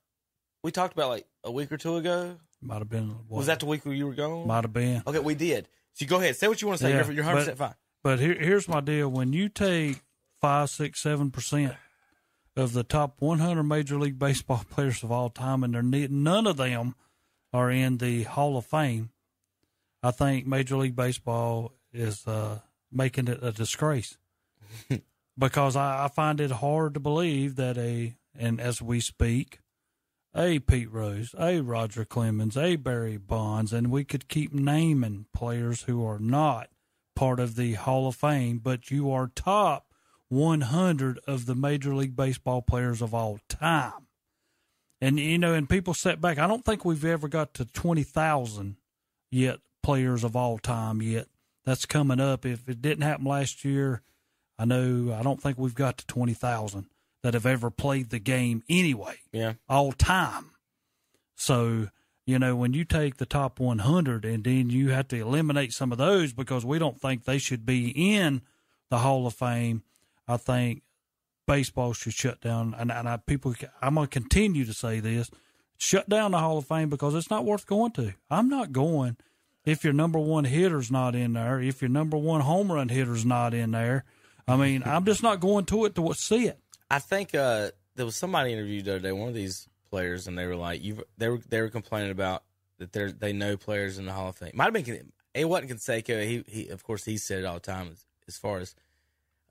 We 0.63 0.71
talked 0.71 0.93
about 0.93 1.09
like 1.09 1.27
a 1.43 1.51
week 1.51 1.71
or 1.71 1.77
two 1.77 1.97
ago. 1.97 2.37
Might 2.61 2.79
have 2.79 2.89
been. 2.89 3.09
What, 3.27 3.37
Was 3.37 3.45
that 3.47 3.59
the 3.59 3.67
week 3.67 3.85
where 3.85 3.93
you 3.93 4.07
were 4.07 4.15
gone? 4.15 4.47
Might 4.47 4.63
have 4.63 4.73
been. 4.73 5.03
Okay, 5.05 5.19
we 5.19 5.35
did. 5.35 5.67
So 5.93 6.05
go 6.07 6.17
ahead, 6.17 6.35
say 6.35 6.47
what 6.47 6.61
you 6.61 6.67
want 6.67 6.79
to 6.79 6.85
say. 6.85 6.89
Yeah, 6.91 7.03
you're, 7.05 7.13
you're 7.13 7.23
100 7.23 7.39
percent 7.39 7.57
fine. 7.57 7.75
But 8.03 8.19
here, 8.19 8.33
here's 8.33 8.67
my 8.67 8.81
deal: 8.81 9.09
when 9.09 9.31
you 9.33 9.47
take 9.49 10.01
five, 10.41 10.69
six, 10.69 11.01
seven 11.01 11.29
percent 11.31 11.73
of 12.55 12.73
the 12.73 12.83
top 12.83 13.15
100 13.19 13.63
Major 13.63 13.97
League 13.97 14.19
Baseball 14.19 14.63
players 14.69 15.03
of 15.03 15.11
all 15.11 15.29
time, 15.29 15.63
and 15.63 15.73
they're 15.73 16.07
none 16.09 16.47
of 16.47 16.57
them 16.57 16.95
are 17.53 17.71
in 17.71 17.97
the 17.97 18.23
Hall 18.23 18.57
of 18.57 18.65
Fame, 18.65 19.11
I 20.03 20.11
think 20.11 20.45
Major 20.45 20.77
League 20.77 20.95
Baseball 20.95 21.71
is 21.93 22.27
uh, 22.27 22.59
making 22.91 23.27
it 23.27 23.39
a 23.41 23.51
disgrace. 23.51 24.17
because 25.37 25.75
I, 25.75 26.05
I 26.05 26.07
find 26.09 26.41
it 26.41 26.51
hard 26.51 26.93
to 26.93 26.99
believe 26.99 27.55
that 27.55 27.77
a 27.77 28.15
and 28.37 28.59
as 28.59 28.81
we 28.81 28.99
speak, 28.99 29.59
a 30.35 30.59
Pete 30.59 30.91
Rose, 30.91 31.33
a 31.39 31.61
Roger 31.61 32.03
Clemens, 32.03 32.57
a 32.57 32.75
Barry 32.75 33.17
Bonds, 33.17 33.71
and 33.71 33.89
we 33.89 34.03
could 34.03 34.27
keep 34.27 34.53
naming 34.53 35.27
players 35.33 35.83
who 35.83 36.05
are 36.05 36.19
not 36.19 36.69
part 37.15 37.39
of 37.39 37.55
the 37.55 37.73
Hall 37.73 38.09
of 38.09 38.15
Fame, 38.15 38.59
but 38.59 38.91
you 38.91 39.09
are 39.09 39.31
top 39.33 39.84
100 40.29 41.19
of 41.27 41.45
the 41.45 41.55
Major 41.55 41.93
League 41.95 42.15
Baseball 42.15 42.61
players 42.61 43.01
of 43.01 43.13
all 43.13 43.39
time. 43.47 44.07
And, 45.01 45.19
you 45.19 45.37
know, 45.37 45.53
and 45.53 45.69
people 45.69 45.93
set 45.93 46.21
back. 46.21 46.39
I 46.39 46.47
don't 46.47 46.65
think 46.65 46.85
we've 46.85 47.05
ever 47.05 47.27
got 47.27 47.53
to 47.55 47.65
20,000 47.65 48.77
yet, 49.29 49.59
players 49.83 50.23
of 50.23 50.35
all 50.35 50.57
time 50.57 51.01
yet. 51.01 51.27
That's 51.65 51.85
coming 51.85 52.19
up. 52.19 52.45
If 52.45 52.67
it 52.69 52.81
didn't 52.81 53.03
happen 53.03 53.25
last 53.25 53.65
year, 53.65 54.01
I 54.57 54.65
know 54.65 55.13
I 55.17 55.21
don't 55.21 55.41
think 55.41 55.57
we've 55.57 55.75
got 55.75 55.97
to 55.97 56.07
20,000 56.07 56.85
that 57.23 57.33
have 57.33 57.45
ever 57.45 57.69
played 57.69 58.09
the 58.09 58.19
game 58.19 58.63
anyway. 58.69 59.17
Yeah. 59.31 59.53
All 59.67 59.91
time. 59.91 60.51
So, 61.35 61.89
you 62.25 62.39
know, 62.39 62.55
when 62.55 62.73
you 62.73 62.85
take 62.85 63.17
the 63.17 63.25
top 63.25 63.59
100 63.59 64.25
and 64.25 64.43
then 64.43 64.69
you 64.69 64.89
have 64.89 65.07
to 65.09 65.17
eliminate 65.17 65.73
some 65.73 65.91
of 65.91 65.97
those 65.97 66.33
because 66.33 66.63
we 66.63 66.79
don't 66.79 66.99
think 67.01 67.23
they 67.23 67.37
should 67.37 67.65
be 67.65 67.89
in 67.89 68.41
the 68.89 68.99
Hall 68.99 69.27
of 69.27 69.33
Fame, 69.33 69.83
I 70.27 70.37
think 70.37 70.83
baseball 71.47 71.93
should 71.93 72.13
shut 72.13 72.41
down. 72.41 72.75
And, 72.77 72.91
and 72.91 73.07
I, 73.07 73.17
people, 73.17 73.55
I'm 73.81 73.95
going 73.95 74.07
to 74.07 74.11
continue 74.11 74.65
to 74.65 74.73
say 74.73 74.99
this 74.99 75.29
shut 75.77 76.07
down 76.09 76.31
the 76.31 76.39
Hall 76.39 76.57
of 76.57 76.67
Fame 76.67 76.89
because 76.89 77.15
it's 77.15 77.29
not 77.29 77.45
worth 77.45 77.65
going 77.65 77.91
to. 77.93 78.13
I'm 78.29 78.49
not 78.49 78.71
going 78.71 79.17
if 79.65 79.83
your 79.83 79.93
number 79.93 80.19
one 80.19 80.45
hitter's 80.45 80.91
not 80.91 81.15
in 81.15 81.33
there, 81.33 81.59
if 81.59 81.81
your 81.81 81.89
number 81.89 82.17
one 82.17 82.41
home 82.41 82.71
run 82.71 82.89
hitter's 82.89 83.25
not 83.25 83.53
in 83.53 83.71
there, 83.71 84.05
I 84.47 84.55
mean, 84.55 84.83
I'm 84.85 85.05
just 85.05 85.23
not 85.23 85.39
going 85.39 85.65
to 85.65 85.85
it 85.85 85.95
to 85.95 86.13
see 86.13 86.47
it. 86.47 86.59
I 86.89 86.99
think 86.99 87.33
uh, 87.33 87.71
there 87.95 88.05
was 88.05 88.15
somebody 88.15 88.53
interviewed 88.53 88.85
the 88.85 88.91
other 88.91 88.99
day, 88.99 89.11
one 89.11 89.27
of 89.27 89.33
these 89.33 89.67
players, 89.89 90.27
and 90.27 90.37
they 90.37 90.45
were 90.45 90.55
like, 90.55 90.83
"You." 90.83 91.03
They 91.17 91.29
were 91.29 91.39
they 91.49 91.61
were 91.61 91.69
complaining 91.69 92.11
about 92.11 92.43
that 92.77 92.93
they 92.93 93.11
they 93.11 93.33
know 93.33 93.57
players 93.57 93.97
in 93.97 94.05
the 94.05 94.13
Hall 94.13 94.29
of 94.29 94.35
Fame. 94.35 94.51
Might 94.53 94.65
have 94.65 94.73
been 94.73 95.11
it 95.33 95.49
wasn't 95.49 95.71
Canseco. 95.71 96.23
He 96.23 96.43
he 96.47 96.69
of 96.69 96.83
course 96.83 97.03
he 97.03 97.17
said 97.17 97.39
it 97.39 97.45
all 97.45 97.55
the 97.55 97.59
time 97.59 97.89
as, 97.91 98.05
as 98.27 98.37
far 98.37 98.59
as 98.59 98.75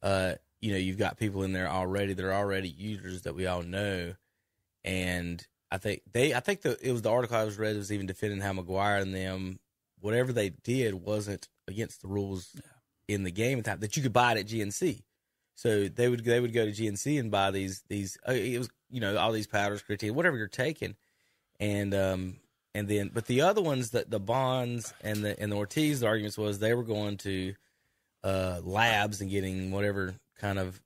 uh 0.03 0.35
you 0.65 0.73
know 0.73 0.79
you've 0.79 0.97
got 0.97 1.19
people 1.19 1.43
in 1.43 1.53
there 1.53 1.69
already 1.69 2.15
that 2.15 2.25
are 2.25 2.33
already 2.33 2.71
users 2.71 3.23
that 3.23 3.35
we 3.35 3.47
all 3.47 3.63
know, 3.63 4.15
and 4.83 5.47
I 5.71 5.77
think 5.77 6.01
they 6.11 6.33
I 6.33 6.41
think 6.41 6.63
the 6.63 6.79
it 6.81 6.91
was 6.91 7.03
the 7.03 7.11
article 7.11 7.37
I 7.37 7.45
was 7.45 7.59
read 7.59 7.77
was 7.77 7.93
even 7.93 8.07
defending 8.07 8.41
how 8.41 8.55
McGwire 8.55 9.03
and 9.03 9.15
them 9.15 9.59
whatever 10.01 10.33
they 10.33 10.49
did 10.49 10.95
wasn't 10.95 11.49
against 11.69 12.01
the 12.01 12.09
rules 12.09 12.57
in 13.09 13.25
the 13.25 13.31
game 13.31 13.59
at 13.59 13.65
the 13.65 13.71
time 13.73 13.81
that 13.81 13.95
you 13.95 14.03
could 14.03 14.15
buy 14.15 14.33
it 14.33 14.39
at 14.39 14.47
GNC. 14.47 15.03
So 15.55 15.87
they 15.89 16.09
would 16.09 16.25
they 16.25 16.41
would 16.41 16.55
go 16.55 16.65
to 16.65 16.73
GNC 16.73 17.21
and 17.21 17.31
buy 17.31 17.51
these 17.51 17.83
these 17.91 18.17
uh, 18.27 18.33
it 18.33 18.57
was 18.57 18.71
you 18.89 19.01
know 19.01 19.19
all 19.19 19.33
these 19.33 19.47
powders, 19.47 19.83
creatine, 19.83 20.13
whatever 20.13 20.39
you're 20.39 20.49
taking, 20.49 20.97
and 21.61 21.95
um 21.95 22.37
and 22.75 22.89
then 22.89 23.11
but 23.13 23.27
the 23.27 23.43
other 23.43 23.61
ones 23.61 23.91
that 23.91 24.11
the 24.11 24.19
Bonds 24.19 24.95
and 25.03 25.23
the 25.23 25.39
and 25.39 25.53
the 25.53 25.57
Ortiz 25.57 26.01
the 26.01 26.07
arguments 26.07 26.39
was 26.39 26.59
they 26.59 26.73
were 26.73 26.85
going 26.85 27.19
to 27.19 27.55
uh 28.25 28.63
labs 28.65 29.21
and 29.21 29.31
getting 29.31 29.71
whatever 29.71 30.15
kind 30.45 30.59
of 30.59 30.79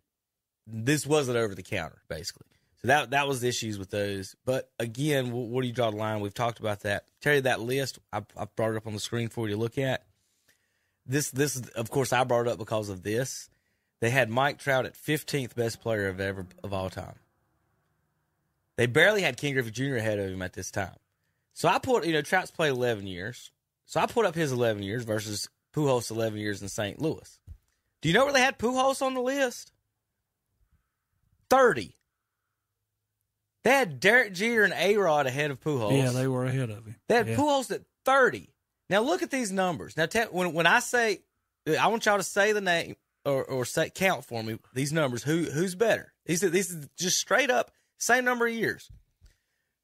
this 0.69 1.05
wasn't 1.05 1.37
over 1.37 1.55
the 1.55 1.63
counter 1.63 2.01
basically. 2.09 2.47
So 2.81 2.89
that 2.89 3.11
that 3.11 3.27
was 3.27 3.41
the 3.41 3.49
issues 3.49 3.77
with 3.77 3.91
those. 3.91 4.37
But 4.45 4.71
again, 4.79 5.31
wh- 5.31 5.51
where 5.51 5.63
do 5.63 5.69
you 5.69 5.75
draw 5.75 5.91
the 5.91 5.97
line? 5.97 6.21
We've 6.21 6.33
talked 6.33 6.61
about 6.61 6.81
that. 6.81 7.07
Terry, 7.21 7.41
that 7.41 7.61
list. 7.61 7.99
I, 8.13 8.23
I 8.37 8.45
brought 8.55 8.71
it 8.71 8.77
up 8.77 8.87
on 8.87 8.93
the 8.93 9.01
screen 9.01 9.29
for 9.29 9.49
you 9.49 9.55
to 9.55 9.61
look 9.61 9.79
at. 9.79 10.05
This 11.05 11.31
this 11.31 11.61
of 11.71 11.91
course 11.91 12.13
I 12.13 12.23
brought 12.23 12.47
it 12.47 12.53
up 12.53 12.59
because 12.59 12.89
of 12.89 13.03
this. 13.03 13.51
They 14.01 14.11
had 14.11 14.31
Mike 14.31 14.59
Trout 14.59 14.87
at 14.87 14.95
15th 14.95 15.57
best 15.57 15.81
player 15.81 16.07
of 16.07 16.21
ever 16.21 16.47
of 16.63 16.73
all 16.73 16.89
time. 16.89 17.17
They 18.77 18.87
barely 18.87 19.23
had 19.23 19.37
Ken 19.37 19.55
Griffey 19.55 19.73
Jr. 19.73 19.97
ahead 19.97 20.21
of 20.21 20.31
him 20.31 20.41
at 20.43 20.53
this 20.53 20.71
time. 20.71 20.95
So 21.53 21.69
I 21.69 21.81
put, 21.81 22.07
you 22.07 22.13
know, 22.13 22.23
Trout's 22.23 22.53
played 22.53 22.71
11 22.71 23.09
years. 23.09 23.51
So 23.87 23.99
I 23.99 24.07
put 24.07 24.25
up 24.25 24.37
his 24.37 24.53
11 24.53 24.85
years 24.85 25.03
versus 25.03 25.49
Pujols 25.75 26.13
11 26.13 26.39
years 26.39 26.63
in 26.63 26.69
St. 26.69 27.03
Louis. 27.03 27.41
Do 28.01 28.09
you 28.09 28.15
know 28.15 28.25
where 28.25 28.33
they 28.33 28.41
had 28.41 28.59
Pujols 28.59 29.03
on 29.03 29.15
the 29.15 29.21
list? 29.21 29.73
30. 31.51 31.95
They 33.65 33.71
had 33.71 34.01
Derek 34.01 34.33
Jeter 34.35 34.65
and 34.65 34.73
A 34.75 34.97
Rod 34.97 35.27
ahead 35.27 35.51
of 35.51 35.61
Pujols. 35.61 35.97
Yeah, 35.97 36.11
they 36.11 36.27
were 36.29 36.45
ahead 36.45 36.71
of 36.71 36.85
him. 36.87 36.97
They 37.09 37.17
had 37.17 37.29
Yeah. 37.29 37.37
Pujols 37.37 37.71
at 37.71 37.83
30. 38.05 38.51
Now 38.89 39.01
look 39.03 39.23
at 39.23 39.31
these 39.31 39.53
numbers. 39.53 39.97
Now 39.97 40.07
tell, 40.07 40.29
when 40.29 40.53
when 40.55 40.67
I 40.67 40.79
say 40.81 41.21
I 41.79 41.89
want 41.89 42.07
y'all 42.07 42.17
to 42.17 42.23
say 42.23 42.53
the 42.53 42.61
name 42.61 42.97
or, 43.27 43.45
or 43.45 43.65
say 43.65 43.91
count 43.91 44.25
for 44.25 44.43
me 44.43 44.59
these 44.73 44.93
numbers. 44.93 45.23
Who 45.25 45.45
who's 45.45 45.75
better? 45.75 46.15
These 46.25 46.43
are 46.45 46.49
these 46.51 46.71
is 46.71 46.89
just 46.97 47.19
straight 47.19 47.51
up 47.51 47.71
same 47.99 48.25
number 48.25 48.47
of 48.47 48.55
years. 48.55 48.91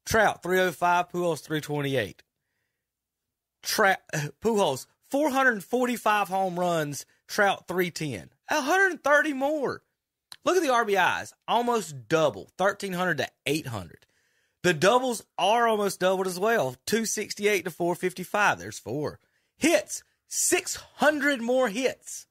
Trout 0.05 0.41
305, 0.41 1.09
Pujols 1.09 1.41
328. 1.41 2.23
Trout 3.61 3.97
Pujols 4.41 4.87
445 5.11 6.27
home 6.29 6.59
runs, 6.59 7.05
Trout 7.27 7.67
310. 7.67 8.29
130 8.49 9.33
more. 9.33 9.81
Look 10.43 10.57
at 10.57 10.61
the 10.61 10.69
RBIs, 10.69 11.33
almost 11.47 12.07
double, 12.07 12.51
1300 12.57 13.17
to 13.17 13.27
800. 13.45 14.05
The 14.61 14.73
doubles 14.73 15.23
are 15.37 15.67
almost 15.67 15.99
doubled 15.99 16.27
as 16.27 16.39
well, 16.39 16.75
268 16.85 17.65
to 17.65 17.71
455. 17.71 18.59
There's 18.59 18.79
four. 18.79 19.19
Hits, 19.57 20.03
600 20.27 21.41
more 21.41 21.69
hits. 21.69 22.27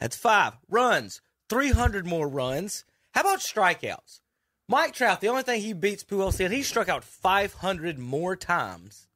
That's 0.00 0.16
five. 0.16 0.54
Runs, 0.68 1.20
300 1.48 2.06
more 2.06 2.28
runs. 2.28 2.84
How 3.12 3.22
about 3.22 3.40
strikeouts? 3.40 4.20
Mike 4.68 4.94
Trout, 4.94 5.20
the 5.20 5.28
only 5.28 5.42
thing 5.42 5.60
he 5.60 5.72
beats 5.72 6.04
Pujols 6.04 6.40
in, 6.40 6.52
he 6.52 6.62
struck 6.62 6.88
out 6.88 7.04
500 7.04 7.98
more 7.98 8.36
times 8.36 9.08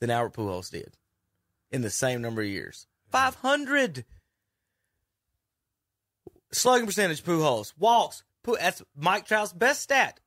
than 0.00 0.10
Albert 0.10 0.34
Pujols 0.34 0.70
did 0.70 0.96
in 1.70 1.80
the 1.80 1.90
same 1.90 2.20
number 2.20 2.42
of 2.42 2.48
years. 2.48 2.86
500. 3.10 4.04
Slugging 6.52 6.86
percentage, 6.86 7.24
Pujols. 7.24 7.72
Walks, 7.78 8.22
Pu- 8.42 8.56
that's 8.56 8.82
Mike 8.96 9.26
Trout's 9.26 9.52
best 9.52 9.82
stat. 9.82 10.20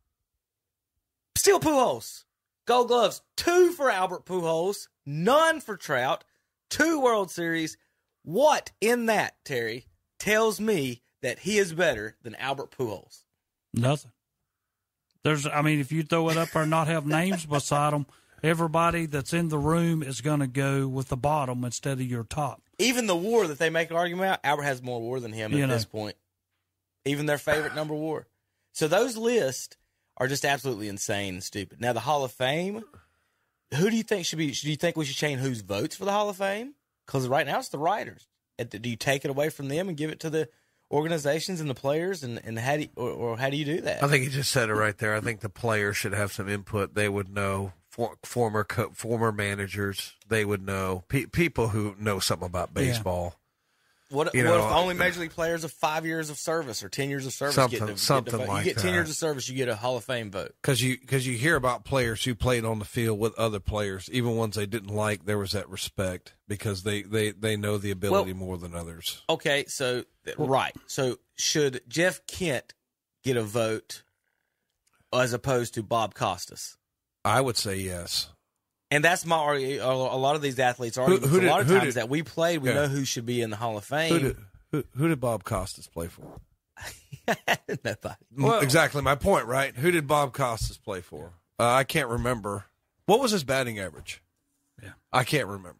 Still 1.36 1.60
Pujols. 1.60 2.24
Gold 2.66 2.88
gloves, 2.88 3.22
two 3.36 3.72
for 3.74 3.92
Albert 3.92 4.26
Pujols, 4.26 4.88
none 5.06 5.62
for 5.62 5.78
Trout, 5.78 6.24
two 6.70 7.00
World 7.00 7.30
Series. 7.30 7.78
What 8.24 8.72
in 8.82 9.06
that, 9.06 9.36
Terry, 9.46 9.86
tells 10.18 10.60
me 10.60 11.04
that 11.22 11.40
he 11.40 11.60
is 11.60 11.74
better 11.74 12.16
than 12.24 12.34
Albert 12.36 12.72
Pujols? 12.72 13.24
Nothing. 13.72 14.12
There's, 15.24 15.46
I 15.46 15.62
mean, 15.62 15.80
if 15.80 15.92
you 15.92 16.02
throw 16.02 16.30
it 16.30 16.38
up 16.38 16.56
or 16.56 16.66
not 16.66 16.88
have 16.88 17.06
names 17.06 17.46
beside 17.46 17.94
them, 17.94 18.08
everybody 18.42 19.06
that's 19.06 19.34
in 19.34 19.50
the 19.50 19.60
room 19.60 20.02
is 20.02 20.22
going 20.22 20.40
to 20.40 20.48
go 20.48 20.88
with 20.88 21.10
the 21.10 21.18
bottom 21.18 21.64
instead 21.64 22.00
of 22.00 22.06
your 22.06 22.24
top. 22.24 22.64
Even 22.78 23.08
the 23.08 23.16
war 23.16 23.48
that 23.48 23.60
they 23.60 23.70
make 23.70 23.90
an 23.90 23.96
argument 23.96 24.28
about, 24.28 24.40
Albert 24.44 24.64
has 24.64 24.82
more 24.82 25.00
war 25.02 25.20
than 25.20 25.32
him 25.34 25.52
You 25.54 25.64
at 25.64 25.68
know. 25.70 25.74
this 25.74 25.86
point. 25.86 26.16
Even 27.06 27.26
their 27.26 27.38
favorite 27.38 27.76
number 27.76 27.94
war. 27.94 28.28
So 28.74 28.88
those 28.88 29.16
lists 29.16 29.78
are 30.18 30.28
just 30.28 30.44
absolutely 30.46 30.88
insane 30.88 31.36
and 31.36 31.44
stupid. 31.44 31.80
Now 31.80 31.94
the 31.94 32.00
Hall 32.02 32.24
of 32.24 32.32
Fame, 32.32 32.84
who 33.74 33.90
do 33.90 33.96
you 33.96 34.04
think 34.04 34.26
should 34.26 34.40
be? 34.40 34.52
Do 34.52 34.70
you 34.70 34.76
think 34.76 34.96
we 34.98 35.06
should 35.06 35.16
change 35.18 35.40
who's 35.42 35.62
votes 35.62 35.96
for 35.96 36.06
the 36.06 36.12
Hall 36.12 36.30
of 36.30 36.38
Fame? 36.38 36.74
Because 37.06 37.28
right 37.28 37.46
now 37.46 37.60
it's 37.60 37.70
the 37.70 37.78
writers. 37.78 38.28
Do 38.58 38.90
you 38.90 38.96
take 38.96 39.26
it 39.26 39.30
away 39.32 39.50
from 39.50 39.68
them 39.68 39.88
and 39.90 39.98
give 39.98 40.10
it 40.10 40.22
to 40.22 40.30
the 40.30 40.50
organizations 40.92 41.60
and 41.62 41.70
the 41.70 41.76
players? 41.76 42.24
And, 42.24 42.40
and 42.44 42.58
how 42.58 42.78
do 42.78 42.84
you, 42.84 42.90
or, 42.96 43.10
or 43.10 43.38
how 43.38 43.50
do 43.50 43.58
you 43.58 43.66
do 43.66 43.82
that? 43.82 44.04
I 44.04 44.08
think 44.08 44.24
he 44.24 44.30
just 44.30 44.52
said 44.52 44.70
it 44.70 44.74
right 44.74 44.98
there. 44.98 45.14
I 45.16 45.20
think 45.22 45.42
the 45.42 45.50
players 45.50 45.98
should 45.98 46.14
have 46.14 46.32
some 46.32 46.50
input. 46.50 46.96
They 46.96 47.10
would 47.10 47.30
know 47.30 47.74
for, 47.96 48.18
former 48.24 48.64
co- 48.66 48.90
former 48.94 49.32
managers. 49.32 50.14
They 50.28 50.44
would 50.44 50.62
know 50.66 51.04
pe- 51.08 51.26
people 51.28 51.70
who 51.70 51.96
know 52.00 52.20
something 52.20 52.46
about 52.46 52.74
baseball. 52.74 53.36
What, 54.10 54.36
You 54.36 54.44
what 54.46 54.50
know, 54.58 54.68
if 54.68 54.72
only 54.72 54.94
uh, 54.94 55.00
major 55.00 55.22
league 55.22 55.32
players 55.32 55.64
of 55.64 55.72
five 55.72 56.06
years 56.06 56.30
of 56.30 56.38
service 56.38 56.84
or 56.84 56.90
ten 56.90 57.10
years 57.10 57.26
of 57.26 57.34
service 57.34 57.56
Something- 57.56 57.80
get 57.80 57.86
to, 57.86 57.92
get 57.94 57.98
to 57.98 58.04
something 58.04 58.38
vote? 58.38 58.48
like 58.48 58.66
You 58.66 58.74
get 58.74 58.80
ten 58.82 58.92
that. 58.92 58.98
years 58.98 59.10
of 59.10 59.16
service, 59.16 59.50
you 59.50 59.56
get 59.56 59.68
a 59.68 59.76
Hall 59.76 59.98
of 59.98 60.04
Fame 60.04 60.30
vote. 60.30 60.54
Because 60.62 60.82
you 60.82 61.00
because 61.00 61.26
you 61.26 61.36
hear 61.38 61.56
about 61.56 61.86
players 61.86 62.24
who 62.24 62.36
played 62.36 62.66
on 62.66 62.78
the 62.80 62.86
field 62.86 63.18
with 63.20 63.34
other 63.38 63.60
players, 63.60 64.08
even 64.12 64.36
ones 64.36 64.56
they 64.56 64.68
didn't 64.68 64.94
like. 64.94 65.26
There 65.26 65.40
was 65.40 65.54
that 65.54 65.68
respect 65.70 66.34
because 66.48 66.84
they 66.84 67.02
they 67.02 67.32
they 67.32 67.58
know 67.58 67.78
the 67.80 67.90
ability 67.92 68.34
more 68.34 68.58
than 68.60 68.76
others. 68.76 69.24
Okay, 69.28 69.66
so 69.68 70.04
right. 70.38 70.76
So 70.86 71.18
should 71.36 71.82
Jeff 71.88 72.26
Kent 72.28 72.74
get 73.24 73.38
a 73.38 73.44
vote 73.44 74.04
as 75.12 75.34
opposed 75.34 75.74
to 75.74 75.84
Bob 75.84 76.14
Costas? 76.14 76.78
I 77.26 77.42
would 77.42 77.58
say 77.58 77.76
yes. 77.78 78.30
And 78.92 79.04
that's 79.04 79.26
my 79.26 79.36
argu- 79.36 79.80
a 79.80 79.86
a 79.92 80.18
lot 80.18 80.36
of 80.36 80.42
these 80.42 80.60
athletes 80.60 80.98
are 80.98 81.06
Who- 81.08 81.14
arguing. 81.16 81.32
who 81.42 81.48
a 81.48 81.50
lot 81.50 81.62
of 81.62 81.68
times 81.68 81.84
did- 81.86 81.94
that 81.96 82.08
we 82.10 82.22
played, 82.24 82.60
we 82.62 82.70
Yeah. 82.70 82.76
know 82.76 82.88
who 82.88 83.04
should 83.04 83.26
be 83.26 83.42
in 83.42 83.50
the 83.50 83.56
Hall 83.58 83.78
of 83.78 83.84
Fame. 83.84 84.14
Who 84.14 84.20
did 84.20 84.38
who, 84.72 84.84
who 84.96 85.08
did 85.10 85.20
Bob 85.20 85.44
Costas 85.44 85.88
play 85.88 86.08
for? 86.08 86.40
Nobody. 87.84 88.16
Mm, 88.38 88.62
exactly 88.62 89.02
my 89.02 89.16
point, 89.16 89.46
right? 89.48 89.76
Who 89.76 89.92
did 89.92 90.08
Bob 90.08 90.34
Costas 90.34 90.78
play 90.78 91.02
for? 91.02 91.34
Uh, 91.60 91.72
I 91.72 91.84
can't 91.84 92.10
remember. 92.10 92.66
What 93.06 93.20
was 93.20 93.32
his 93.32 93.44
batting 93.44 93.80
average? 93.80 94.22
Yeah, 94.84 94.92
I 95.12 95.24
can't 95.24 95.48
remember. 95.48 95.80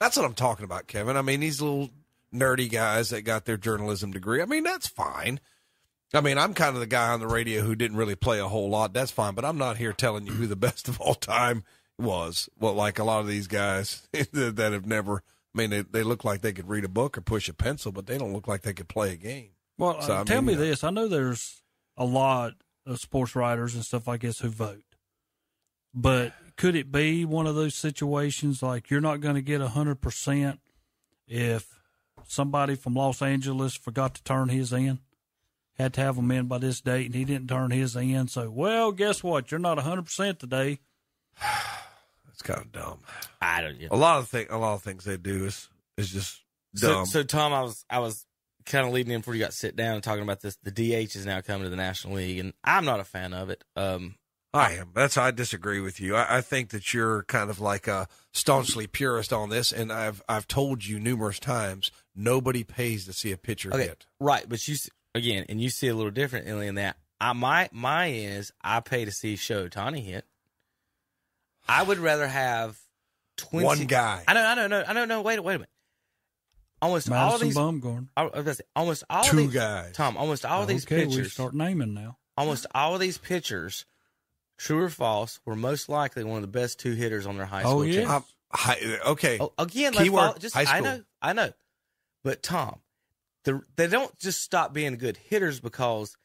That's 0.00 0.16
what 0.16 0.26
I'm 0.26 0.34
talking 0.34 0.64
about, 0.64 0.86
Kevin. 0.86 1.16
I 1.16 1.22
mean, 1.22 1.40
these 1.40 1.60
little 1.62 1.90
nerdy 2.34 2.70
guys 2.70 3.10
that 3.10 3.22
got 3.22 3.44
their 3.46 3.56
journalism 3.56 4.10
degree. 4.12 4.42
I 4.42 4.44
mean, 4.44 4.62
that's 4.64 4.86
fine. 4.86 5.40
I 6.14 6.20
mean, 6.20 6.38
I'm 6.38 6.54
kind 6.54 6.74
of 6.74 6.80
the 6.80 6.86
guy 6.86 7.12
on 7.12 7.20
the 7.20 7.26
radio 7.26 7.62
who 7.62 7.74
didn't 7.74 7.96
really 7.96 8.14
play 8.14 8.38
a 8.38 8.48
whole 8.48 8.68
lot. 8.70 8.92
That's 8.92 9.10
fine, 9.10 9.34
but 9.34 9.44
I'm 9.44 9.58
not 9.58 9.76
here 9.76 9.92
telling 9.92 10.26
you 10.26 10.32
who 10.32 10.46
the 10.46 10.56
best 10.56 10.88
of 10.88 11.00
all 11.00 11.14
time 11.14 11.64
was. 11.98 12.48
Well, 12.58 12.74
like 12.74 12.98
a 12.98 13.04
lot 13.04 13.20
of 13.20 13.26
these 13.26 13.46
guys 13.48 14.06
that 14.12 14.72
have 14.72 14.86
never. 14.86 15.22
I 15.54 15.58
mean, 15.58 15.70
they, 15.70 15.80
they 15.82 16.02
look 16.02 16.24
like 16.24 16.42
they 16.42 16.52
could 16.52 16.68
read 16.68 16.84
a 16.84 16.88
book 16.88 17.16
or 17.16 17.22
push 17.22 17.48
a 17.48 17.54
pencil, 17.54 17.90
but 17.90 18.06
they 18.06 18.18
don't 18.18 18.32
look 18.32 18.46
like 18.46 18.62
they 18.62 18.74
could 18.74 18.88
play 18.88 19.12
a 19.12 19.16
game. 19.16 19.50
Well, 19.78 20.00
So, 20.02 20.14
uh, 20.14 20.20
I 20.20 20.24
tell 20.24 20.42
mean, 20.42 20.58
me 20.58 20.62
uh, 20.62 20.66
this. 20.66 20.84
I 20.84 20.90
know 20.90 21.08
there's 21.08 21.62
a 21.96 22.04
lot 22.04 22.52
of 22.84 23.00
sports 23.00 23.34
writers 23.34 23.74
and 23.74 23.84
stuff 23.84 24.06
like 24.06 24.20
this 24.20 24.40
who 24.40 24.48
vote. 24.48 24.82
But 25.94 26.34
could 26.56 26.76
it 26.76 26.92
be 26.92 27.24
one 27.24 27.46
of 27.46 27.54
those 27.54 27.74
situations 27.74 28.62
like 28.62 28.90
you're 28.90 29.00
not 29.00 29.22
going 29.22 29.34
to 29.34 29.42
get 29.42 29.62
100% 29.62 30.58
if 31.26 31.80
somebody 32.26 32.74
from 32.74 32.94
Los 32.94 33.22
Angeles 33.22 33.74
forgot 33.74 34.14
to 34.16 34.22
turn 34.22 34.50
his 34.50 34.74
in? 34.74 34.98
Had 35.78 35.92
to 35.94 36.00
have 36.00 36.16
him 36.16 36.30
in 36.30 36.46
by 36.46 36.58
this 36.58 36.80
date 36.80 37.06
and 37.06 37.14
he 37.14 37.24
didn't 37.24 37.48
turn 37.48 37.70
his 37.70 37.94
in. 37.96 38.28
So, 38.28 38.50
well, 38.50 38.92
guess 38.92 39.22
what? 39.22 39.50
You're 39.50 39.60
not 39.60 39.76
100% 39.78 40.38
today. 40.38 40.80
That's 42.26 42.42
kind 42.42 42.60
of 42.60 42.72
dumb. 42.72 42.98
I 43.40 43.60
don't. 43.62 43.76
A 43.90 43.96
lot 43.96 44.18
of 44.18 44.28
thing, 44.28 44.46
a 44.50 44.58
lot 44.58 44.74
of 44.74 44.82
things 44.82 45.04
they 45.04 45.16
do 45.16 45.44
is 45.46 45.68
is 45.96 46.10
just 46.10 46.40
So, 46.74 46.88
dumb. 46.88 47.06
so 47.06 47.22
Tom, 47.22 47.52
I 47.52 47.62
was 47.62 47.84
I 47.88 47.98
was 47.98 48.24
kind 48.64 48.86
of 48.86 48.92
leading 48.92 49.12
in 49.12 49.20
before 49.20 49.34
you 49.34 49.40
got 49.40 49.52
sit 49.54 49.76
down 49.76 49.94
and 49.94 50.02
talking 50.02 50.22
about 50.22 50.40
this. 50.40 50.56
The 50.62 50.70
DH 50.70 51.16
is 51.16 51.24
now 51.26 51.40
coming 51.40 51.64
to 51.64 51.70
the 51.70 51.76
National 51.76 52.14
League, 52.14 52.38
and 52.38 52.52
I'm 52.64 52.84
not 52.84 53.00
a 53.00 53.04
fan 53.04 53.32
of 53.32 53.48
it. 53.50 53.64
Um, 53.76 54.16
I 54.52 54.72
am. 54.72 54.90
That's 54.94 55.16
I 55.18 55.30
disagree 55.32 55.80
with 55.80 56.00
you. 56.00 56.16
I, 56.16 56.38
I 56.38 56.40
think 56.40 56.70
that 56.70 56.92
you're 56.94 57.22
kind 57.24 57.50
of 57.50 57.60
like 57.60 57.86
a 57.88 58.08
staunchly 58.32 58.86
purist 58.86 59.32
on 59.32 59.48
this, 59.50 59.72
and 59.72 59.92
I've 59.92 60.22
I've 60.28 60.46
told 60.48 60.84
you 60.84 60.98
numerous 60.98 61.38
times 61.38 61.90
nobody 62.14 62.64
pays 62.64 63.04
to 63.06 63.12
see 63.12 63.32
a 63.32 63.36
pitcher 63.38 63.72
Okay, 63.74 63.84
hit. 63.88 64.06
right, 64.20 64.46
but 64.48 64.66
you 64.68 64.74
s- 64.74 64.88
again, 65.16 65.46
and 65.48 65.60
you 65.60 65.70
see 65.70 65.88
a 65.88 65.94
little 65.94 66.10
differently 66.10 66.66
in 66.66 66.76
that. 66.76 66.96
I 67.20 67.32
my 67.32 67.68
my 67.72 68.06
is 68.06 68.52
I 68.62 68.80
pay 68.80 69.04
to 69.04 69.10
see 69.10 69.36
Show 69.36 69.68
Tani 69.68 70.00
hit. 70.00 70.24
I 71.68 71.82
would 71.82 71.98
rather 71.98 72.28
have 72.28 72.78
twenty 73.36 73.66
One 73.66 73.86
guy. 73.86 74.22
I 74.28 74.34
know, 74.34 74.44
I 74.44 74.54
know, 74.54 74.66
no, 74.68 74.84
I 74.86 74.92
don't 74.92 75.08
know. 75.08 75.22
Wait, 75.22 75.42
wait 75.42 75.54
a 75.54 75.58
minute. 75.58 75.70
Almost 76.82 77.10
all 77.10 77.34
of 77.34 77.40
these, 77.40 77.56
Bumgarner. 77.56 78.08
I 78.16 78.24
was 78.24 78.58
say, 78.58 78.64
almost 78.76 79.04
all 79.08 79.24
Two 79.24 79.38
these, 79.38 79.54
guys. 79.54 79.94
Tom, 79.94 80.18
almost 80.18 80.44
all 80.44 80.62
of 80.62 80.68
these 80.68 80.84
okay, 80.84 81.06
we 81.06 81.16
pitchers, 81.16 81.32
start 81.32 81.54
naming 81.54 81.94
now. 81.94 82.18
almost 82.36 82.66
all 82.74 82.92
of 82.92 83.00
these 83.00 83.16
pitchers, 83.16 83.86
true 84.58 84.82
or 84.82 84.90
false, 84.90 85.40
were 85.46 85.56
most 85.56 85.88
likely 85.88 86.22
one 86.22 86.36
of 86.36 86.42
the 86.42 86.48
best 86.48 86.78
two 86.78 86.92
hitters 86.92 87.26
on 87.26 87.38
their 87.38 87.46
high 87.46 87.62
school. 87.62 87.78
Oh, 87.78 87.82
yeah. 87.82 88.00
team. 88.00 88.10
Um, 88.10 88.24
okay. 89.06 89.38
Oh, 89.40 89.54
again, 89.58 89.94
let's 89.94 90.04
Keyword, 90.04 90.20
follow, 90.22 90.38
just 90.38 90.54
high 90.54 90.76
I 90.76 90.80
know, 90.80 91.02
I 91.22 91.32
know, 91.32 91.50
but 92.22 92.42
Tom, 92.42 92.78
the, 93.46 93.62
they 93.76 93.86
don't 93.86 94.18
just 94.18 94.42
stop 94.42 94.74
being 94.74 94.96
good 94.96 95.16
hitters 95.16 95.60
because 95.60 96.16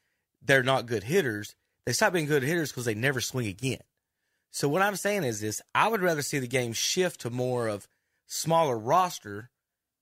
they're 0.41 0.63
not 0.63 0.87
good 0.87 1.03
hitters. 1.03 1.55
They 1.85 1.93
stop 1.93 2.13
being 2.13 2.25
good 2.25 2.41
hitters 2.41 2.71
because 2.71 2.85
they 2.85 2.95
never 2.95 3.21
swing 3.21 3.45
again. 3.45 3.81
So 4.49 4.67
what 4.67 4.81
I'm 4.81 4.95
saying 4.95 5.23
is 5.23 5.39
this: 5.39 5.61
I 5.73 5.87
would 5.87 6.01
rather 6.01 6.23
see 6.23 6.39
the 6.39 6.47
game 6.47 6.73
shift 6.73 7.21
to 7.21 7.29
more 7.29 7.67
of 7.67 7.87
smaller 8.25 8.77
roster 8.77 9.51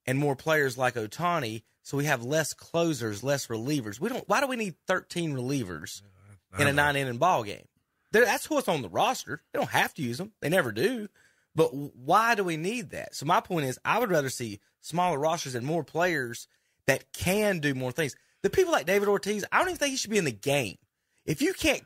and 0.06 0.18
more 0.18 0.36
players 0.38 0.78
like 0.78 0.96
Ohtani, 0.96 1.64
so 1.84 1.98
we 1.98 2.06
have 2.06 2.24
less 2.24 2.54
closers, 2.54 3.22
less 3.22 3.48
relievers. 3.48 4.00
We 4.00 4.08
don't. 4.08 4.28
Why 4.28 4.40
do 4.40 4.48
we 4.48 4.56
need 4.56 4.76
13 4.88 5.34
relievers 5.34 6.02
in 6.58 6.68
a 6.68 6.74
nine 6.74 6.96
inning 6.96 7.18
ball 7.18 7.44
game? 7.44 7.68
They're, 8.14 8.26
that's 8.26 8.50
what's 8.50 8.70
on 8.70 8.82
the 8.82 8.90
roster. 8.90 9.42
They 9.52 9.60
don't 9.60 9.70
have 9.70 9.94
to 9.96 10.02
use 10.02 10.18
them. 10.18 10.32
They 10.40 10.50
never 10.50 10.72
do. 10.72 11.10
But 11.54 11.74
why 11.74 12.36
do 12.36 12.46
we 12.46 12.56
need 12.56 12.92
that? 12.92 13.14
So 13.14 13.26
my 13.26 13.42
point 13.42 13.66
is, 13.66 13.78
I 13.84 14.00
would 14.00 14.10
rather 14.10 14.30
see 14.30 14.62
smaller 14.80 15.20
rosters 15.20 15.54
and 15.54 15.66
more 15.66 15.84
players 15.84 16.48
that 16.90 17.12
can 17.14 17.60
do 17.60 17.74
more 17.74 17.92
things. 17.92 18.16
The 18.42 18.50
people 18.50 18.72
like 18.72 18.86
David 18.86 19.08
Ortiz, 19.08 19.46
I 19.52 19.60
don't 19.60 19.68
even 19.70 19.78
think 19.78 19.92
he 19.92 19.98
should 19.98 20.12
be 20.12 20.18
in 20.18 20.26
the 20.26 20.32
game. 20.32 20.78
If 21.26 21.42
you 21.42 21.54
can't 21.54 21.84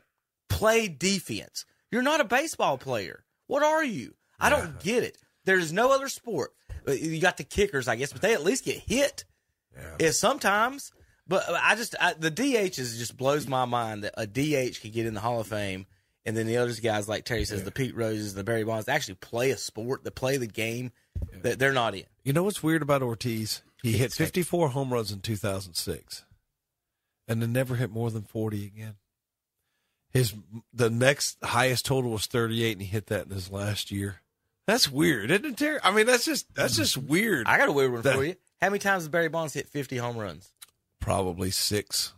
play 0.48 0.88
defense, 0.88 1.64
you're 1.90 2.02
not 2.02 2.20
a 2.20 2.24
baseball 2.24 2.78
player. 2.78 3.24
What 3.46 3.62
are 3.62 3.84
you? 3.84 4.14
I 4.40 4.50
don't 4.50 4.80
get 4.80 5.02
it. 5.04 5.18
There's 5.44 5.72
no 5.72 5.92
other 5.92 6.08
sport. 6.08 6.52
Uh, 6.86 6.92
You 6.92 7.20
got 7.20 7.36
the 7.36 7.44
kickers, 7.44 7.88
I 7.88 7.96
guess, 7.96 8.12
but 8.12 8.22
they 8.22 8.34
at 8.34 8.42
least 8.44 8.64
get 8.64 8.78
hit. 8.78 9.24
Yeah. 9.98 10.10
sometimes. 10.10 10.92
But 11.26 11.44
I 11.48 11.74
just 11.74 11.94
I, 12.00 12.12
the 12.14 12.30
DH 12.30 12.78
is 12.78 12.98
just 12.98 13.16
blows 13.16 13.46
my 13.46 13.64
mind 13.64 14.04
that 14.04 14.14
a 14.16 14.26
DH 14.26 14.80
could 14.80 14.92
get 14.92 15.06
in 15.06 15.14
the 15.14 15.20
Hall 15.20 15.40
of 15.40 15.46
Fame, 15.46 15.86
and 16.26 16.36
then 16.36 16.46
the 16.46 16.58
other 16.58 16.72
guys 16.74 17.08
like 17.08 17.24
Terry 17.24 17.44
says, 17.44 17.64
the 17.64 17.70
Pete 17.70 17.96
Roses, 17.96 18.34
the 18.34 18.44
Barry 18.44 18.64
Bonds, 18.64 18.88
actually 18.88 19.14
play 19.14 19.50
a 19.50 19.56
sport, 19.56 20.04
that 20.04 20.14
play 20.14 20.36
the 20.36 20.46
game 20.46 20.92
that 21.42 21.58
they're 21.58 21.72
not 21.72 21.94
in. 21.94 22.04
You 22.24 22.34
know 22.34 22.42
what's 22.42 22.62
weird 22.62 22.82
about 22.82 23.02
Ortiz? 23.02 23.62
He 23.84 23.98
hit 23.98 24.14
54 24.14 24.70
home 24.70 24.94
runs 24.94 25.12
in 25.12 25.20
2006, 25.20 26.24
and 27.28 27.42
then 27.42 27.52
never 27.52 27.76
hit 27.76 27.90
more 27.90 28.10
than 28.10 28.22
40 28.22 28.64
again. 28.64 28.94
His 30.10 30.32
the 30.72 30.88
next 30.88 31.36
highest 31.44 31.84
total 31.84 32.10
was 32.12 32.24
38, 32.24 32.72
and 32.72 32.80
he 32.80 32.88
hit 32.88 33.08
that 33.08 33.26
in 33.26 33.32
his 33.32 33.50
last 33.50 33.90
year. 33.90 34.22
That's 34.66 34.90
weird, 34.90 35.30
isn't 35.30 35.44
it, 35.44 35.56
Terry? 35.58 35.80
I 35.84 35.90
mean, 35.90 36.06
that's 36.06 36.24
just 36.24 36.54
that's 36.54 36.76
just 36.76 36.98
mm-hmm. 36.98 37.08
weird. 37.08 37.46
I 37.46 37.58
got 37.58 37.68
a 37.68 37.72
weird 37.72 37.92
one 37.92 38.02
That- 38.02 38.16
for 38.16 38.24
you. 38.24 38.36
How 38.62 38.70
many 38.70 38.78
times 38.78 39.02
has 39.02 39.08
Barry 39.10 39.28
Bonds 39.28 39.52
hit 39.52 39.68
50 39.68 39.98
home 39.98 40.16
runs? 40.16 40.50
Probably 40.98 41.50
six. 41.50 42.14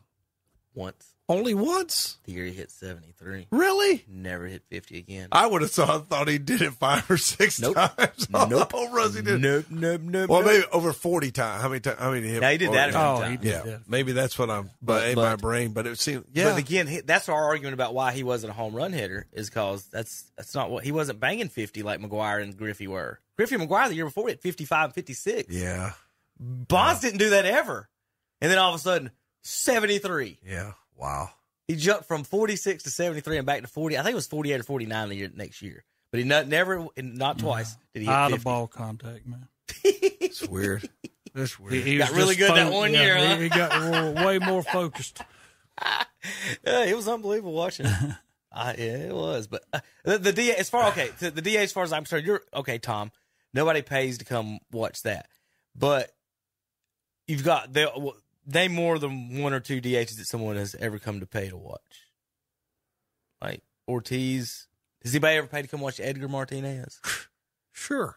Once. 0.73 1.16
Only 1.29 1.55
once. 1.55 2.18
The 2.24 2.33
year 2.33 2.45
he 2.45 2.53
hit 2.53 2.70
73. 2.70 3.49
Really? 3.51 4.05
Never 4.09 4.47
hit 4.47 4.62
50 4.70 4.97
again. 4.99 5.29
I 5.33 5.45
would 5.49 5.61
have 5.62 5.72
thought 5.72 6.07
thought 6.09 6.29
he 6.29 6.39
did 6.39 6.62
it 6.62 6.72
five 6.74 7.11
or 7.11 7.16
six 7.16 7.61
Nope. 7.61 7.74
times. 7.74 8.29
Nope. 8.31 8.49
the 8.51 8.64
home 8.77 8.93
runs 8.95 9.16
he 9.16 9.22
did. 9.22 9.41
Nope, 9.41 9.64
nope, 9.68 10.03
nope. 10.03 10.31
Well, 10.31 10.43
nope. 10.43 10.51
maybe 10.53 10.64
over 10.72 10.93
40 10.93 11.33
times. 11.33 11.62
How 11.62 11.68
many 11.68 11.81
times? 11.81 11.99
How 11.99 12.12
many 12.12 12.29
hit? 12.29 12.43
Yeah, 12.43 12.53
he 12.53 12.59
did 12.59 12.72
that 12.74 12.91
a 12.91 12.93
Oh, 12.93 13.20
times. 13.20 13.31
he 13.31 13.37
did 13.39 13.45
Yeah, 13.53 13.62
that. 13.62 13.81
maybe 13.89 14.12
that's 14.12 14.39
what 14.39 14.51
I'm. 14.51 14.70
But, 14.81 15.01
But- 15.01 15.09
in 15.09 15.16
my 15.16 15.35
brain, 15.35 15.72
but 15.72 15.89
it 15.89 15.99
seemed. 15.99 16.27
Yeah, 16.33 16.51
But 16.51 16.59
again, 16.59 17.01
that's 17.05 17.29
our 17.29 17.45
argument 17.45 17.74
about 17.74 17.93
why 17.93 18.12
he 18.12 18.22
wasn't 18.22 18.53
a 18.53 18.55
home 18.55 18.74
run 18.77 18.93
hitter 18.93 19.27
is 19.33 19.51
because 19.51 19.85
that's 19.87 20.31
that's 20.37 20.55
not 20.55 20.70
what 20.70 20.85
he 20.85 20.93
wasn't 20.93 21.18
banging 21.18 21.49
50 21.49 21.83
like 21.83 21.99
McGwire 22.01 22.41
and 22.41 22.57
Griffey 22.57 22.87
were. 22.87 23.18
Griffey 23.37 23.57
and 23.57 23.68
McGwire 23.68 23.89
the 23.89 23.97
year 23.97 24.05
before 24.05 24.29
hit 24.29 24.41
55 24.43 24.85
and 24.85 24.95
56. 24.95 25.53
yeah, 25.53 25.93
Bonds 26.39 27.01
didn't 27.01 27.18
do 27.18 27.31
that 27.31 27.47
ever. 27.47 27.89
And 28.41 28.51
then 28.51 28.59
all 28.59 28.68
of 28.72 28.77
a 28.77 28.79
sudden, 28.83 29.11
73. 29.43 30.39
yeah. 30.47 30.72
Wow. 30.97 31.30
He 31.68 31.76
jumped 31.76 32.07
from 32.07 32.24
46 32.24 32.84
to 32.84 32.90
73 32.90 33.38
and 33.38 33.47
back 33.47 33.62
to 33.62 33.68
40. 33.68 33.99
I 33.99 34.03
think 34.03 34.12
it 34.12 34.16
was 34.16 34.26
48 34.26 34.61
or 34.61 34.62
49 34.62 35.09
the 35.09 35.14
year 35.16 35.30
next 35.34 35.62
year. 35.62 35.84
But 36.11 36.18
he 36.18 36.24
not, 36.24 36.47
never, 36.47 36.86
not 36.97 37.38
twice, 37.38 37.76
did 37.92 38.01
he 38.01 38.07
hit 38.07 38.14
Out 38.14 38.30
50. 38.30 38.36
of 38.40 38.44
ball 38.44 38.66
contact, 38.68 39.26
man. 39.26 39.49
It's 39.84 40.42
weird. 40.47 40.88
That's 41.34 41.59
weird. 41.59 41.72
He, 41.74 41.80
he 41.82 41.99
Got 41.99 42.11
was 42.11 42.18
really 42.18 42.34
just 42.36 42.49
good 42.49 42.57
that 42.57 42.72
one 42.72 42.92
yeah, 42.92 43.03
year, 43.03 43.16
He, 43.18 43.26
huh? 43.26 43.36
he 43.38 43.49
got 43.49 44.24
way 44.24 44.38
more 44.38 44.62
focused. 44.62 45.22
Yeah, 46.66 46.84
it 46.84 46.97
was 46.97 47.07
unbelievable 47.07 47.53
watching. 47.53 47.86
uh, 47.86 48.14
yeah, 48.53 48.74
it 48.76 49.14
was. 49.14 49.47
But 49.47 49.62
uh, 49.72 49.80
the, 50.05 50.18
the 50.18 50.32
DH, 50.32 50.59
as 50.59 50.68
far 50.68 50.88
okay, 50.88 51.11
the, 51.20 51.30
the 51.30 51.42
DH, 51.42 51.57
as 51.57 51.72
far 51.72 51.84
as 51.84 51.92
I'm 51.92 52.03
concerned, 52.03 52.26
you're 52.26 52.42
okay, 52.53 52.78
Tom. 52.78 53.12
Nobody 53.55 53.82
pays 53.82 54.18
to 54.18 54.24
come 54.24 54.59
watch 54.72 55.03
that, 55.03 55.28
but 55.76 56.11
you've 57.28 57.44
got 57.44 57.72
there. 57.72 57.88
Name 58.47 58.72
more 58.72 58.99
than 58.99 59.40
one 59.42 59.53
or 59.53 59.61
two 59.61 59.80
DHs 59.80 60.16
that 60.16 60.26
someone 60.26 60.57
has 60.57 60.74
ever 60.76 60.99
come 60.99 61.20
to 61.20 61.26
pay 61.26 61.49
to 61.49 61.57
watch. 61.57 61.80
Like 63.42 63.62
Ortiz, 63.88 64.68
has 65.03 65.14
anybody 65.14 65.36
ever 65.36 65.47
paid 65.47 65.62
to 65.62 65.68
come 65.68 65.80
watch 65.80 66.01
Edgar 66.01 66.28
Martinez? 66.28 67.01
Sure. 67.78 68.16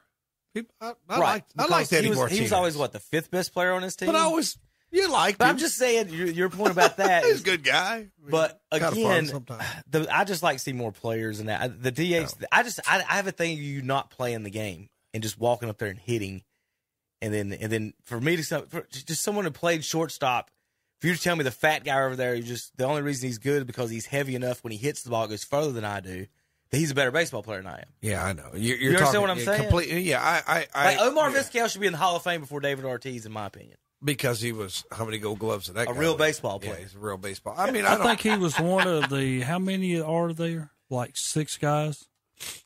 I, 0.55 0.61
I 0.82 0.93
right, 1.09 1.19
like. 1.19 1.43
I 1.57 1.63
because 1.63 1.69
like 1.69 1.93
Eddie 1.93 2.03
he 2.03 2.09
was, 2.11 2.17
Martinez. 2.17 2.38
He 2.38 2.43
was 2.43 2.53
always 2.53 2.77
what 2.77 2.93
the 2.93 2.99
fifth 2.99 3.30
best 3.30 3.53
player 3.53 3.73
on 3.73 3.82
his 3.82 3.97
team. 3.97 4.07
But 4.07 4.15
I 4.15 4.27
was. 4.27 4.57
You 4.89 5.11
like. 5.11 5.38
But 5.38 5.47
I'm 5.47 5.57
just 5.57 5.75
saying 5.75 6.09
your, 6.09 6.27
your 6.27 6.49
point 6.49 6.71
about 6.71 6.95
that. 6.97 7.23
He's 7.25 7.36
is- 7.36 7.41
a 7.41 7.43
good 7.43 7.65
guy. 7.65 8.07
But 8.27 8.61
again, 8.71 9.26
the, 9.89 10.07
I 10.10 10.23
just 10.23 10.41
like 10.41 10.57
to 10.57 10.64
see 10.64 10.72
more 10.72 10.93
players 10.93 11.41
and 11.41 11.49
that. 11.49 11.84
The 11.84 11.91
DH, 11.91 12.34
I 12.53 12.64
just 12.64 12.80
I, 12.88 13.03
I 13.07 13.15
have 13.15 13.27
a 13.27 13.31
thing 13.31 13.53
of 13.53 13.60
you 13.60 13.81
not 13.81 14.10
playing 14.10 14.43
the 14.43 14.49
game 14.49 14.88
and 15.14 15.22
just 15.22 15.38
walking 15.38 15.69
up 15.69 15.77
there 15.77 15.89
and 15.89 15.99
hitting, 15.99 16.43
and 17.22 17.34
then 17.34 17.54
and 17.54 17.72
then 17.72 17.94
for 18.04 18.20
me 18.20 18.36
to 18.36 18.44
some- 18.44 18.68
for 18.68 18.86
just 18.91 19.22
someone 19.22 19.46
who 19.46 19.52
played 19.52 19.84
shortstop. 19.84 20.50
For 21.00 21.08
you 21.08 21.16
to 21.16 21.22
tell 21.22 21.38
me 21.38 21.46
the 21.46 21.52
fat 21.52 21.86
guy 21.86 22.02
over 22.04 22.18
there, 22.18 22.36
you 22.36 22.44
just 22.44 22.76
the 22.76 22.84
only 22.86 23.02
reason 23.02 23.28
he's 23.30 23.38
good 23.38 23.60
is 23.60 23.64
because 23.64 23.90
he's 23.90 24.06
heavy 24.06 24.36
enough 24.36 24.64
when 24.66 24.72
he 24.72 24.78
hits 24.78 25.04
the 25.04 25.10
ball 25.10 25.24
it 25.24 25.30
goes 25.30 25.46
further 25.46 25.72
than 25.72 25.86
I 25.86 26.02
do. 26.02 26.28
That 26.72 26.78
he's 26.78 26.91
a 26.91 26.96
better 26.96 27.10
baseball 27.10 27.41
player 27.41 27.60
than 27.64 27.72
I 27.72 27.78
am. 27.80 27.86
Yeah, 28.02 28.24
I 28.24 28.34
know. 28.34 28.50
You're, 28.54 28.78
you're 28.78 28.78
You 28.78 28.88
understand 28.98 29.06
talking, 29.08 29.22
what 29.22 29.30
I'm 29.32 29.38
yeah, 29.40 29.46
saying? 29.46 29.62
Completely. 29.62 30.02
Yeah, 30.02 30.22
I. 30.22 30.58
I, 30.60 30.68
I 30.76 30.86
Like 30.96 31.00
Omar 31.00 31.32
yeah. 31.32 31.38
Vizquel 31.38 31.70
should 31.72 31.82
be 31.82 31.88
in 31.88 31.94
the 31.94 31.98
Hall 32.00 32.16
of 32.18 32.24
Fame 32.24 32.41
before 32.41 32.60
David 32.60 32.84
Ortiz, 32.86 33.26
in 33.26 33.32
my 33.32 33.46
opinion. 33.46 33.78
because 34.04 34.41
he 34.41 34.52
was 34.52 34.84
how 34.91 35.06
many 35.06 35.18
gold 35.20 35.40
gloves 35.40 35.68
did 35.68 35.76
that? 35.76 35.84
A 35.90 35.94
guy 35.94 36.00
real 36.00 36.12
win? 36.12 36.18
baseball 36.20 36.60
Yeah, 36.62 36.70
player. 36.72 36.82
he's 36.84 36.96
a 36.96 37.00
real 37.00 37.18
baseball. 37.18 37.56
I 37.58 37.72
mean, 37.72 37.86
I, 37.86 37.94
I 37.94 37.98
don't, 37.98 38.06
think 38.08 38.20
he 38.22 38.38
was 38.38 38.60
one 38.60 38.88
of 38.88 39.10
the. 39.10 39.40
How 39.41 39.58
many 39.58 40.00
are 40.02 40.34
there? 40.34 40.72
Like 40.90 41.16
six 41.16 41.58
guys 41.58 42.08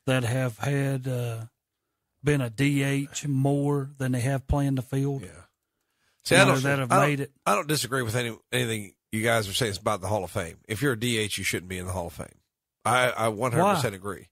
that 0.08 0.24
have 0.24 0.58
had 0.58 1.08
uh, 1.08 1.46
been 2.24 2.42
a 2.42 2.50
DH 2.50 3.28
more 3.28 3.92
than 3.98 4.12
they 4.14 4.22
have 4.22 4.48
playing 4.48 4.76
the 4.76 4.82
field. 4.82 5.22
Yeah. 5.24 5.30
See, 6.26 6.36
I 6.36 6.46
don't, 6.46 6.64
that 6.64 6.80
have 6.80 6.92
I 6.92 6.96
don't- 7.00 7.10
made 7.10 7.20
it. 7.20 7.32
I 7.46 7.56
don't 7.56 7.68
disagree 7.68 8.02
with 8.02 8.16
any 8.16 8.36
anything 8.52 8.94
you 9.12 9.22
guys 9.24 9.48
are 9.50 9.54
saying 9.54 9.76
about 9.80 10.02
the 10.02 10.08
Hall 10.08 10.24
of 10.24 10.32
Fame. 10.32 10.58
If 10.68 10.82
you're 10.82 10.94
a 10.94 11.00
DH, 11.00 11.38
you 11.38 11.44
shouldn't 11.44 11.70
be 11.70 11.78
in 11.78 11.86
the 11.86 11.92
Hall 11.92 12.08
of 12.08 12.14
Fame. 12.14 12.28
I, 12.86 13.10
I 13.10 13.28
100 13.30 13.64
percent 13.76 13.92
Why? 13.94 13.96
agree. 13.96 14.30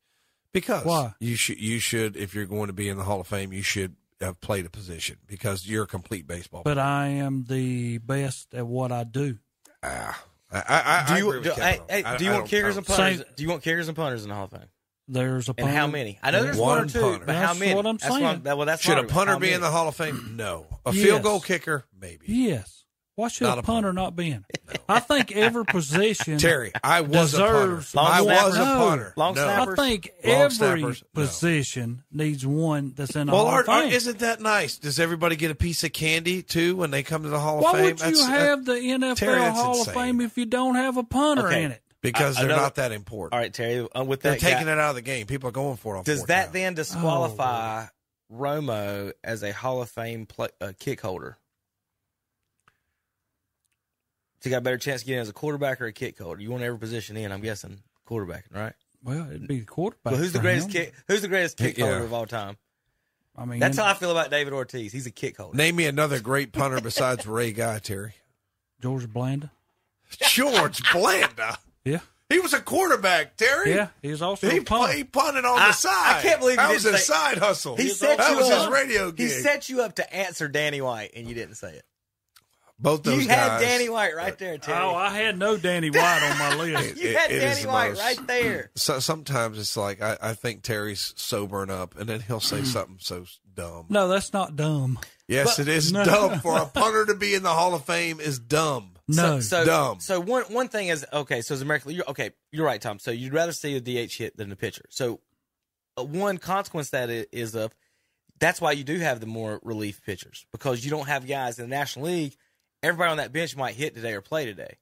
Because 0.54 0.86
Why? 0.86 1.14
you 1.20 1.36
should 1.36 1.62
you 1.62 1.80
should 1.80 2.18
if 2.18 2.34
you're 2.36 2.46
going 2.46 2.68
to 2.68 2.74
be 2.74 2.90
in 2.90 2.98
the 2.98 3.04
Hall 3.04 3.22
of 3.22 3.28
Fame, 3.28 3.54
you 3.54 3.62
should 3.62 3.96
have 4.20 4.40
played 4.42 4.66
a 4.66 4.70
position 4.70 5.18
because 5.28 5.68
you're 5.68 5.84
a 5.84 5.88
complete 5.88 6.28
baseball. 6.28 6.62
But 6.64 6.78
I 6.78 7.08
am 7.08 7.46
the 7.48 7.98
best 8.00 8.54
at 8.54 8.66
what 8.68 8.92
I 8.92 9.04
do. 9.04 9.38
Ah, 9.84 10.24
I, 10.52 10.58
I, 10.60 11.04
I 11.04 11.08
Do 11.08 11.20
you, 11.22 11.28
agree 11.30 11.40
with 11.40 11.56
do, 11.56 11.62
hey, 11.62 11.80
hey, 11.90 12.02
that. 12.04 12.20
do 12.20 12.26
you 12.26 12.32
I- 12.32 12.34
I 12.34 12.38
want 12.38 12.50
kickers 12.50 12.78
and 12.78 12.86
don't- 12.86 12.96
punters? 12.98 13.18
Same- 13.20 13.26
Do 13.36 13.44
you 13.44 13.50
want 13.50 13.64
kickers 13.64 13.88
and 13.88 13.96
punters 13.98 14.24
in 14.24 14.30
the 14.30 14.36
Hall 14.36 14.46
of 14.46 14.52
Fame? 14.52 14.62
There's 15.08 15.50
a 15.50 15.54
punter. 15.54 15.70
And 15.70 15.78
how 15.78 15.88
many? 15.88 16.20
I 16.24 16.32
know 16.32 16.44
there's 16.44 16.58
One 16.58 16.78
one, 16.78 16.86
or 16.86 16.90
two, 16.90 17.02
punter. 17.02 17.26
but 17.26 17.36
how 17.36 17.48
That's 17.48 17.60
many? 17.60 17.74
what 17.76 17.86
I'm 17.86 17.98
That's 17.98 18.10
what 18.12 18.20
saying. 18.22 18.44
well, 18.58 18.66
that's 18.66 18.82
Should 18.82 18.98
a 18.98 19.04
punter 19.04 19.34
how 19.34 19.40
be 19.40 19.52
in 19.52 19.62
the 19.62 19.70
Hall 19.72 19.88
of 19.88 19.96
Fame? 19.96 20.34
No. 20.38 20.66
A 20.86 20.94
Yes. 20.94 21.04
field 21.06 21.24
goal 21.24 21.40
kicker, 21.42 21.86
maybe. 22.00 22.26
Yes. 22.28 22.78
Why 23.16 23.28
should 23.28 23.44
Not 23.46 23.58
a 23.58 23.60
a 23.60 23.64
punter 23.64 23.90
punter. 23.90 23.94
not 24.02 24.16
be 24.16 24.28
in 24.32 24.46
it? 24.50 24.82
I 24.90 25.00
think 25.02 25.34
every 25.34 25.66
position. 25.66 26.38
Terry, 26.40 26.72
I 26.82 27.02
was 27.02 27.34
a 27.34 27.40
punter. 27.40 27.54
deserves 27.54 27.96
I 27.96 28.20
Long 28.20 28.26
was 28.28 28.48
a 28.54 28.56
snappers? 28.56 28.78
punter. 28.78 29.14
Long 29.18 29.36
no. 29.36 29.44
snappers? 29.44 29.80
I 29.80 29.90
think 29.90 30.12
Long 30.24 30.36
every 30.36 30.56
snappers, 30.56 31.04
no. 31.14 31.22
position 31.22 32.04
needs 32.12 32.48
one 32.48 32.94
that's 32.96 33.16
in 33.16 33.28
the 33.28 33.34
Well, 33.34 33.44
Hall 33.46 33.52
Art, 33.54 33.68
of 33.68 33.74
Fame. 33.74 33.84
Art, 33.88 33.94
isn't 33.94 34.20
that 34.20 34.40
nice? 34.42 34.78
Does 34.78 34.98
everybody 35.00 35.36
get 35.36 35.52
a 35.52 35.56
piece 35.56 35.84
of 35.84 35.92
candy 35.92 36.42
too 36.42 36.78
when 36.78 36.90
they 36.92 37.04
come 37.04 37.24
to 37.24 37.30
the 37.30 37.40
Hall 37.40 37.58
of 37.60 37.66
Fame? 37.66 37.74
Why 37.74 37.78
Fame? 37.80 37.84
would 37.84 38.00
you 38.00 38.06
That's- 38.06 38.22
uh, 38.22 38.32
have 38.32 38.66
the 38.66 38.74
NFL 38.76 39.16
Terry, 39.18 39.40
Hall 39.52 39.78
insane. 39.78 39.88
of 39.90 40.02
Fame 40.02 40.22
if 40.22 40.38
you 40.38 40.46
don't 40.46 40.76
have 40.76 40.96
a 40.98 41.04
punter 41.04 41.48
Okay. 41.48 41.64
in 41.64 41.72
it? 41.72 41.82
Because 42.02 42.36
Uh, 42.38 42.42
they're 42.42 42.50
another- 42.50 42.62
not 42.64 42.76
that 42.76 42.92
important. 42.92 43.34
All 43.34 43.40
right, 43.40 43.54
Terry. 43.54 43.88
Uh, 43.96 44.04
with 44.04 44.22
They're 44.22 44.38
taking 44.38 44.66
guy, 44.68 44.74
it 44.74 44.78
out 44.80 44.90
of 44.90 44.96
the 44.96 45.02
game. 45.02 45.28
People 45.28 45.50
are 45.50 45.54
going 45.54 45.78
for 45.78 45.96
it. 45.96 46.00
On 46.00 46.04
does 46.04 46.24
that 46.26 46.46
down. 46.46 46.54
then 46.54 46.74
disqualify 46.76 47.86
Romo 48.32 49.14
as 49.24 49.44
a 49.44 49.52
Hall 49.54 49.82
of 49.82 49.90
Fame 49.90 50.26
play, 50.26 50.50
uh, 50.62 50.74
kick 50.80 51.02
holder? 51.02 51.38
So 54.40 54.50
you 54.50 54.52
got 54.52 54.58
a 54.60 54.62
better 54.62 54.78
chance 54.78 55.02
of 55.02 55.08
getting 55.08 55.22
as 55.22 55.30
a 55.30 55.34
quarterback 55.34 55.80
or 55.82 55.86
a 55.86 55.94
kick 55.94 56.18
holder. 56.18 56.42
You 56.42 56.50
want 56.50 56.64
every 56.64 56.80
position 56.80 57.16
in, 57.16 57.32
I'm 57.32 57.42
guessing 57.42 57.84
quarterbacking, 58.08 58.56
right? 58.56 58.74
Well, 59.04 59.28
it'd 59.30 59.48
be 59.48 59.60
the 59.60 59.66
quarterback. 59.66 60.12
Well, 60.14 60.20
who's 60.22 60.32
the 60.32 60.40
greatest 60.40 60.68
him. 60.68 60.72
kick? 60.74 60.94
Who's 61.08 61.22
the 61.22 61.28
greatest 61.28 61.58
kick 61.58 61.78
Yeah. 61.78 61.86
holder 61.86 62.04
of 62.06 62.14
all 62.14 62.26
time? 62.26 62.58
I 63.38 63.46
mean, 63.46 63.60
That's 63.60 63.78
how 63.78 63.86
I 63.86 63.94
feel 63.94 64.12
about 64.12 64.30
David 64.32 64.52
Ortiz. 64.54 64.92
He's 64.92 65.06
a 65.06 65.12
kick 65.12 65.38
holder. 65.38 65.56
Name 65.56 65.76
me 65.76 65.86
another 65.86 66.20
great 66.20 66.52
punter 66.52 66.82
besides 66.82 67.26
Ray 67.28 67.52
Guy, 67.54 67.80
Terry. 67.80 68.16
George 68.82 69.08
Blanda. 69.08 69.52
George 70.20 70.82
Blanda. 70.92 71.58
Yeah. 71.86 72.00
He 72.30 72.40
was 72.40 72.54
a 72.54 72.62
quarterback, 72.62 73.36
Terry. 73.36 73.72
Yeah, 73.76 73.90
he 74.02 74.10
was 74.10 74.22
also 74.22 74.50
He, 74.50 74.60
a 74.60 74.62
punter. 74.64 74.94
pu- 74.94 74.98
he 75.00 75.04
punted 75.04 75.44
on 75.44 75.60
I- 75.60 75.68
the 75.68 75.74
side. 75.74 76.18
I 76.18 76.22
can't 76.22 76.40
believe 76.40 76.56
that 76.58 76.68
you 76.70 76.74
was 76.76 76.84
didn't 76.84 76.96
his 76.96 77.08
say- 77.08 77.14
side 77.14 77.38
hustle. 77.40 77.76
He 77.76 77.90
set 77.90 78.18
that 78.20 78.32
you 78.32 78.38
was 78.38 78.48
his 78.48 78.56
up. 78.58 78.72
radio 78.72 79.12
He 79.12 79.28
set 79.28 79.68
you 79.68 79.82
up 79.82 79.96
to 79.96 80.16
answer 80.16 80.48
Danny 80.48 80.80
White, 80.80 81.12
and 81.16 81.28
you 81.28 81.36
didn't 81.36 81.56
say 81.56 81.74
it. 81.74 81.84
Both 82.80 83.04
those 83.04 83.24
You 83.26 83.30
had. 83.30 83.60
Danny 83.60 83.90
White 83.90 84.16
right 84.16 84.36
there, 84.40 84.58
Terry. 84.58 84.80
Oh, 84.82 84.96
I 84.96 85.10
had 85.10 85.38
no 85.38 85.56
Danny 85.58 85.92
White 85.92 86.24
on 86.24 86.40
my 86.40 86.56
list. 86.64 86.98
you 86.98 87.10
it- 87.10 87.16
had 87.18 87.32
it 87.32 87.44
is 87.44 87.58
Danny 87.58 87.68
White 87.68 87.90
most- 87.90 88.00
right 88.02 88.28
there. 88.28 88.72
So 88.76 89.00
sometimes 89.00 89.60
it's 89.60 89.76
like 89.78 90.02
I, 90.02 90.18
I 90.22 90.34
think 90.34 90.64
Terry's 90.64 91.14
sobering 91.18 91.70
up, 91.70 91.96
and 92.00 92.08
then 92.10 92.22
he'll 92.22 92.40
Mm. 92.40 92.44
say 92.44 92.64
something 92.64 92.98
so 93.00 93.26
dumb. 93.54 93.88
No, 93.90 94.08
that's 94.08 94.32
not 94.34 94.56
dumb. 94.56 95.00
Yes, 95.28 95.58
But- 95.58 95.68
it 95.68 95.74
is 95.76 95.92
No. 95.92 96.06
dumb 96.06 96.40
for 96.40 96.58
a 96.58 96.66
punter 96.74 97.06
to 97.08 97.14
be 97.16 97.36
in 97.36 97.44
the 97.44 97.50
Hall 97.54 97.76
of 97.76 97.84
Fame 97.86 98.20
is 98.22 98.40
dumb. 98.40 98.91
No. 99.08 99.40
So, 99.40 99.66
Dumb. 99.66 100.00
So 100.00 100.20
one 100.20 100.44
one 100.44 100.68
thing 100.68 100.88
is 100.88 101.06
okay. 101.12 101.42
So 101.42 101.54
as 101.54 101.62
American, 101.62 101.92
you're, 101.92 102.10
okay, 102.10 102.32
you're 102.52 102.66
right, 102.66 102.82
Tom. 102.82 103.00
So 103.00 103.12
you'd 103.12 103.34
rather 103.34 103.52
see 103.52 103.76
a 103.76 103.82
DH 103.82 104.14
hit 104.14 104.38
than 104.38 104.52
a 104.52 104.56
pitcher. 104.56 104.86
So 104.90 105.20
uh, 105.98 106.04
one 106.04 106.38
consequence 106.38 106.90
that 106.92 107.10
is 107.10 107.56
of 107.56 107.74
that's 108.40 108.62
why 108.62 108.72
you 108.72 108.84
do 108.84 108.98
have 109.00 109.20
the 109.20 109.26
more 109.26 109.60
relief 109.64 110.02
pitchers 110.04 110.46
because 110.52 110.84
you 110.84 110.92
don't 110.92 111.08
have 111.08 111.28
guys 111.28 111.60
in 111.60 111.70
the 111.70 111.76
National 111.76 112.06
League. 112.06 112.36
Everybody 112.84 113.12
on 113.12 113.18
that 113.18 113.32
bench 113.32 113.56
might 113.56 113.76
hit 113.76 113.94
today 113.94 114.14
or 114.14 114.22
play 114.22 114.46
today. 114.46 114.78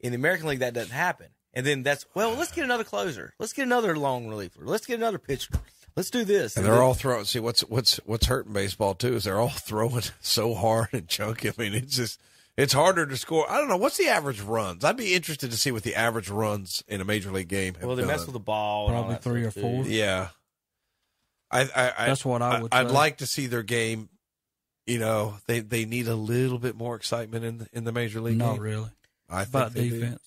In 0.00 0.12
the 0.12 0.16
American 0.16 0.48
League, 0.48 0.58
that 0.58 0.74
doesn't 0.74 0.92
happen. 0.92 1.28
And 1.54 1.64
then 1.64 1.82
that's 1.82 2.06
well, 2.14 2.34
let's 2.34 2.52
get 2.52 2.64
another 2.64 2.84
closer. 2.84 3.34
Let's 3.38 3.52
get 3.52 3.64
another 3.64 3.96
long 3.96 4.28
reliever. 4.28 4.60
Let's 4.62 4.86
get 4.86 4.98
another 4.98 5.18
pitcher. 5.18 5.54
Let's 5.96 6.10
do 6.10 6.24
this. 6.24 6.56
And 6.56 6.64
they're 6.64 6.82
all 6.82 6.94
throwing. 6.94 7.24
See 7.24 7.40
what's 7.40 7.62
what's 7.62 7.96
what's 8.04 8.26
hurting 8.26 8.52
baseball 8.52 8.94
too 8.94 9.14
is 9.14 9.24
they're 9.24 9.40
all 9.40 9.48
throwing 9.48 10.02
so 10.20 10.54
hard 10.54 10.88
and 10.92 11.08
chunky. 11.08 11.48
I 11.48 11.52
mean, 11.58 11.74
it's 11.74 11.96
just 11.96 12.20
it's 12.58 12.72
harder 12.74 13.06
to 13.06 13.16
score. 13.16 13.50
I 13.50 13.56
don't 13.58 13.68
know 13.68 13.76
what's 13.78 13.96
the 13.96 14.08
average 14.08 14.40
runs. 14.42 14.84
I'd 14.84 14.96
be 14.98 15.14
interested 15.14 15.50
to 15.52 15.56
see 15.56 15.70
what 15.72 15.84
the 15.84 15.94
average 15.94 16.28
runs 16.28 16.82
in 16.88 17.00
a 17.00 17.04
major 17.04 17.30
league 17.30 17.48
game. 17.48 17.74
Have 17.74 17.84
well, 17.84 17.96
they 17.96 18.02
done. 18.02 18.10
mess 18.10 18.26
with 18.26 18.34
the 18.34 18.40
ball. 18.40 18.88
and 18.88 18.96
all 18.96 19.04
Probably 19.04 19.22
three 19.22 19.42
stuff, 19.50 19.56
or 19.56 19.60
too. 19.60 19.82
four. 19.84 19.84
Yeah, 19.86 20.28
I, 21.50 21.60
I, 21.62 21.92
I 21.98 22.06
That's 22.08 22.24
what 22.24 22.42
I 22.42 22.60
would 22.60 22.74
I'd 22.74 22.90
like 22.90 23.18
to 23.18 23.26
see 23.26 23.46
their 23.46 23.62
game. 23.62 24.08
You 24.86 24.98
know, 24.98 25.36
they 25.46 25.60
they 25.60 25.84
need 25.84 26.08
a 26.08 26.14
little 26.14 26.58
bit 26.58 26.74
more 26.76 26.96
excitement 26.96 27.44
in 27.44 27.58
the, 27.58 27.68
in 27.72 27.84
the 27.84 27.92
major 27.92 28.20
league. 28.20 28.38
Not 28.38 28.54
game. 28.54 28.62
really. 28.62 28.90
I 29.30 29.44
think 29.44 29.54
About 29.54 29.72
they 29.74 29.88
do. 29.88 30.00
defense. 30.00 30.22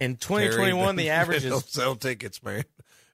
In 0.00 0.16
2021, 0.20 0.96
they- 0.96 1.02
the 1.04 1.10
average 1.10 1.44
is 1.44 1.64
sell 1.66 1.94
tickets, 1.94 2.42
man. 2.42 2.64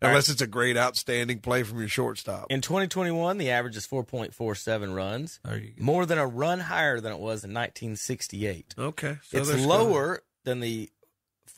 All 0.02 0.06
right. 0.08 0.12
Unless 0.12 0.30
it's 0.30 0.40
a 0.40 0.46
great, 0.46 0.78
outstanding 0.78 1.40
play 1.40 1.62
from 1.62 1.78
your 1.78 1.88
shortstop. 1.88 2.46
In 2.48 2.62
2021, 2.62 3.36
the 3.36 3.50
average 3.50 3.76
is 3.76 3.86
4.47 3.86 4.94
runs, 4.94 5.40
you 5.52 5.72
more 5.78 6.06
than 6.06 6.16
a 6.16 6.26
run 6.26 6.60
higher 6.60 7.00
than 7.00 7.12
it 7.12 7.18
was 7.18 7.44
in 7.44 7.52
1968. 7.52 8.74
Okay, 8.78 9.18
so 9.22 9.38
it's 9.38 9.48
there's 9.48 9.66
lower 9.66 10.22
than 10.44 10.60
the 10.60 10.88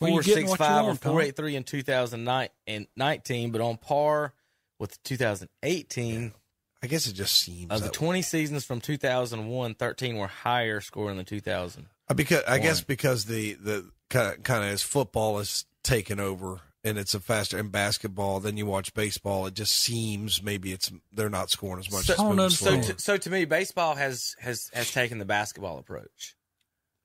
Well, 0.01 0.11
you're 0.11 0.23
getting 0.23 0.47
what 0.47 0.59
you 0.59 0.65
465 0.65 0.83
or 0.83 0.87
want, 0.87 1.01
Tom. 1.01 1.11
483 1.11 1.55
in 1.55 1.63
2019, 1.63 3.51
but 3.51 3.61
on 3.61 3.77
par 3.77 4.33
with 4.77 5.01
2018. 5.03 6.33
I 6.81 6.87
guess 6.87 7.07
it 7.07 7.13
just 7.13 7.35
seems 7.37 7.71
Of 7.71 7.79
the 7.79 7.85
that 7.85 7.93
20 7.93 8.21
seasons 8.21 8.65
from 8.65 8.81
2001, 8.81 9.75
13 9.75 10.17
were 10.17 10.27
higher 10.27 10.81
scoring 10.81 11.15
than 11.15 11.25
2000. 11.25 11.85
Uh, 12.09 12.13
Because 12.13 12.43
I 12.45 12.59
guess 12.59 12.81
because 12.81 13.23
the 13.23 13.53
the 13.53 13.89
kind 14.09 14.33
of, 14.33 14.43
kind 14.43 14.65
of 14.65 14.69
as 14.69 14.83
football 14.83 15.39
is 15.39 15.63
taken 15.81 16.19
over 16.19 16.59
and 16.83 16.97
it's 16.97 17.13
a 17.13 17.19
faster 17.19 17.57
and 17.57 17.71
basketball, 17.71 18.39
then 18.39 18.57
you 18.57 18.65
watch 18.65 18.93
baseball. 18.93 19.45
It 19.45 19.53
just 19.53 19.73
seems 19.73 20.43
maybe 20.43 20.71
it's 20.71 20.91
they're 21.11 21.29
not 21.29 21.49
scoring 21.49 21.79
as 21.79 21.91
much. 21.91 22.05
So, 22.05 22.21
moving 22.23 22.39
oh, 22.39 22.49
so, 22.49 22.81
to, 22.81 22.99
so 22.99 23.17
to 23.17 23.29
me, 23.29 23.45
baseball 23.45 23.95
has, 23.95 24.35
has 24.39 24.69
has 24.73 24.91
taken 24.91 25.17
the 25.19 25.25
basketball 25.25 25.77
approach. 25.77 26.35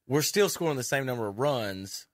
We're 0.07 0.23
still 0.23 0.49
scoring 0.49 0.77
the 0.77 0.83
same 0.83 1.07
number 1.07 1.27
of 1.27 1.39
runs, 1.39 2.07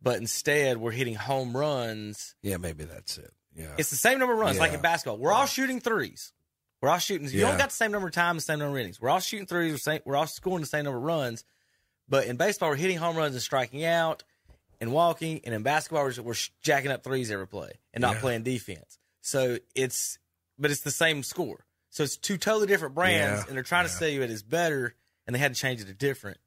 but 0.00 0.18
instead 0.18 0.76
we're 0.76 0.90
hitting 0.90 1.14
home 1.14 1.56
runs. 1.56 2.34
yeah, 2.42 2.58
maybe 2.58 2.84
that's 2.84 3.18
it. 3.18 3.32
Yeah, 3.56 3.74
It's 3.78 3.90
the 3.90 3.96
same 3.96 4.18
number 4.20 4.34
of 4.34 4.38
runs, 4.38 4.58
like 4.58 4.72
in 4.72 4.80
basketball. 4.80 5.18
We're 5.18 5.32
all 5.32 5.46
shooting 5.46 5.80
threes. 5.80 6.32
We're 6.80 6.88
all 6.90 6.98
shooting. 6.98 7.28
You 7.28 7.40
Yeah. 7.40 7.48
don't 7.48 7.58
got 7.58 7.70
the 7.70 7.74
same 7.74 7.90
number 7.90 8.06
of 8.06 8.14
times, 8.14 8.44
the 8.44 8.52
same 8.52 8.58
number 8.60 8.76
of 8.76 8.80
innings. 8.80 9.00
We're 9.00 9.10
all 9.10 9.18
shooting 9.20 9.46
threes. 9.46 9.72
We're, 9.72 9.78
same, 9.78 10.00
we're 10.04 10.16
all 10.16 10.26
scoring 10.28 10.60
the 10.60 10.66
same 10.66 10.84
number 10.84 10.98
of 10.98 11.04
runs. 11.04 11.44
But 12.08 12.26
in 12.26 12.36
baseball, 12.36 12.70
we're 12.70 12.76
hitting 12.76 12.96
home 12.98 13.16
runs 13.16 13.34
and 13.34 13.42
striking 13.42 13.84
out 13.84 14.22
and 14.80 14.92
walking. 14.92 15.40
And 15.44 15.54
in 15.54 15.62
basketball, 15.62 16.04
we're, 16.04 16.22
we're 16.22 16.34
jacking 16.62 16.90
up 16.90 17.04
threes 17.04 17.30
every 17.30 17.46
play 17.46 17.72
and 17.92 18.02
not 18.02 18.14
Yeah. 18.16 18.20
playing 18.20 18.42
defense. 18.42 18.98
So 19.20 19.58
it's, 19.74 20.18
but 20.58 20.70
it's 20.70 20.80
the 20.80 20.90
same 20.90 21.22
score. 21.22 21.64
So 21.90 22.02
it's 22.04 22.16
two 22.16 22.36
totally 22.38 22.66
different 22.66 22.94
brands, 22.94 23.40
Yeah. 23.42 23.46
and 23.48 23.56
they're 23.56 23.62
trying 23.64 23.84
to 23.86 23.90
sell 23.90 24.08
you 24.08 24.22
it 24.22 24.30
is 24.30 24.42
better, 24.42 24.94
and 25.26 25.34
they 25.34 25.40
had 25.40 25.54
to 25.54 25.60
change 25.60 25.80
it 25.80 25.86
to 25.86 25.94
different 25.94 26.38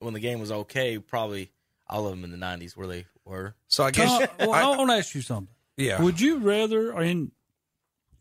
when 0.00 0.14
the 0.14 0.20
game 0.20 0.40
was 0.40 0.50
okay. 0.50 0.98
Probably 0.98 1.50
all 1.88 2.04
of 2.06 2.10
them 2.10 2.24
in 2.24 2.30
the 2.32 2.36
'90s 2.36 2.76
where 2.76 2.86
they 2.88 3.06
were. 3.24 3.54
so 3.68 3.84
I 3.84 3.90
guess 3.92 4.08
Tom, 4.08 4.28
well, 4.40 4.52
I- 4.52 4.62
I, 4.62 4.76
want 4.76 4.90
to 4.90 4.96
ask 4.96 5.14
you 5.14 5.22
something. 5.22 5.54
yeah. 5.76 6.02
Would 6.02 6.20
you 6.20 6.38
rather, 6.38 6.90
and 6.92 7.30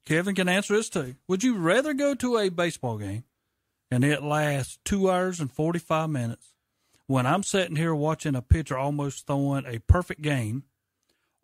Kevin 0.05 0.35
can 0.35 0.47
answer 0.49 0.75
this 0.75 0.89
too, 0.89 1.15
would 1.27 1.43
you 1.43 1.55
rather 1.57 1.93
go 1.93 2.13
to 2.15 2.37
a 2.37 2.49
baseball 2.49 2.97
game 2.97 3.23
and 3.91 4.03
it 4.03 4.21
lasts 4.23 4.77
two 4.85 5.09
hours 5.09 5.39
and 5.39 5.51
45 5.51 6.09
minutes 6.09 6.53
when 7.09 7.25
I'm 7.25 7.41
sitting 7.41 7.75
here 7.75 7.95
watching 7.95 8.35
a 8.35 8.41
pitcher 8.43 8.77
almost 8.77 9.25
throwing 9.25 9.65
a 9.65 9.79
perfect 9.79 10.21
game? 10.21 10.63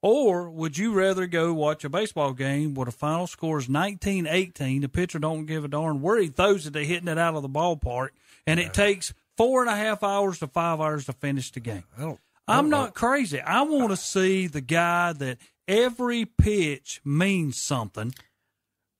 Or 0.03 0.51
would 0.51 0.77
you 0.77 0.93
rather 0.93 1.25
go 1.25 1.51
watch 1.55 1.83
a 1.83 1.89
baseball 1.89 2.33
game 2.33 2.75
where 2.75 2.85
the 2.85 2.91
final 2.91 3.25
score 3.25 3.57
is 3.57 3.67
19 3.67 4.27
18? 4.27 4.81
The 4.81 4.89
pitcher 4.89 5.17
don't 5.17 5.47
give 5.47 5.65
a 5.65 5.67
darn 5.67 6.01
where 6.01 6.19
he 6.21 6.27
throws 6.27 6.67
it, 6.67 6.73
they're 6.73 6.83
hitting 6.83 7.07
it 7.07 7.17
out 7.17 7.33
of 7.33 7.41
the 7.41 7.49
ballpark, 7.49 8.09
and 8.45 8.59
it 8.59 8.71
takes 8.73 9.13
four 9.35 9.61
and 9.61 9.69
a 9.71 9.75
half 9.75 10.03
hours 10.03 10.37
to 10.39 10.47
five 10.47 10.79
hours 10.79 11.07
to 11.07 11.13
finish 11.13 11.51
the 11.51 11.59
game. 11.59 11.83
I 11.97 12.01
don't. 12.01 12.19
I 12.47 12.61
know. 12.61 12.67
not 12.67 12.93
crazy. 12.93 13.41
I 13.41 13.63
want 13.63 13.89
to 13.89 13.97
see 13.97 14.45
the 14.45 14.61
guy 14.61 15.13
that 15.13 15.39
every 15.67 16.25
pitch 16.25 17.01
means 17.03 17.59
something 17.59 18.13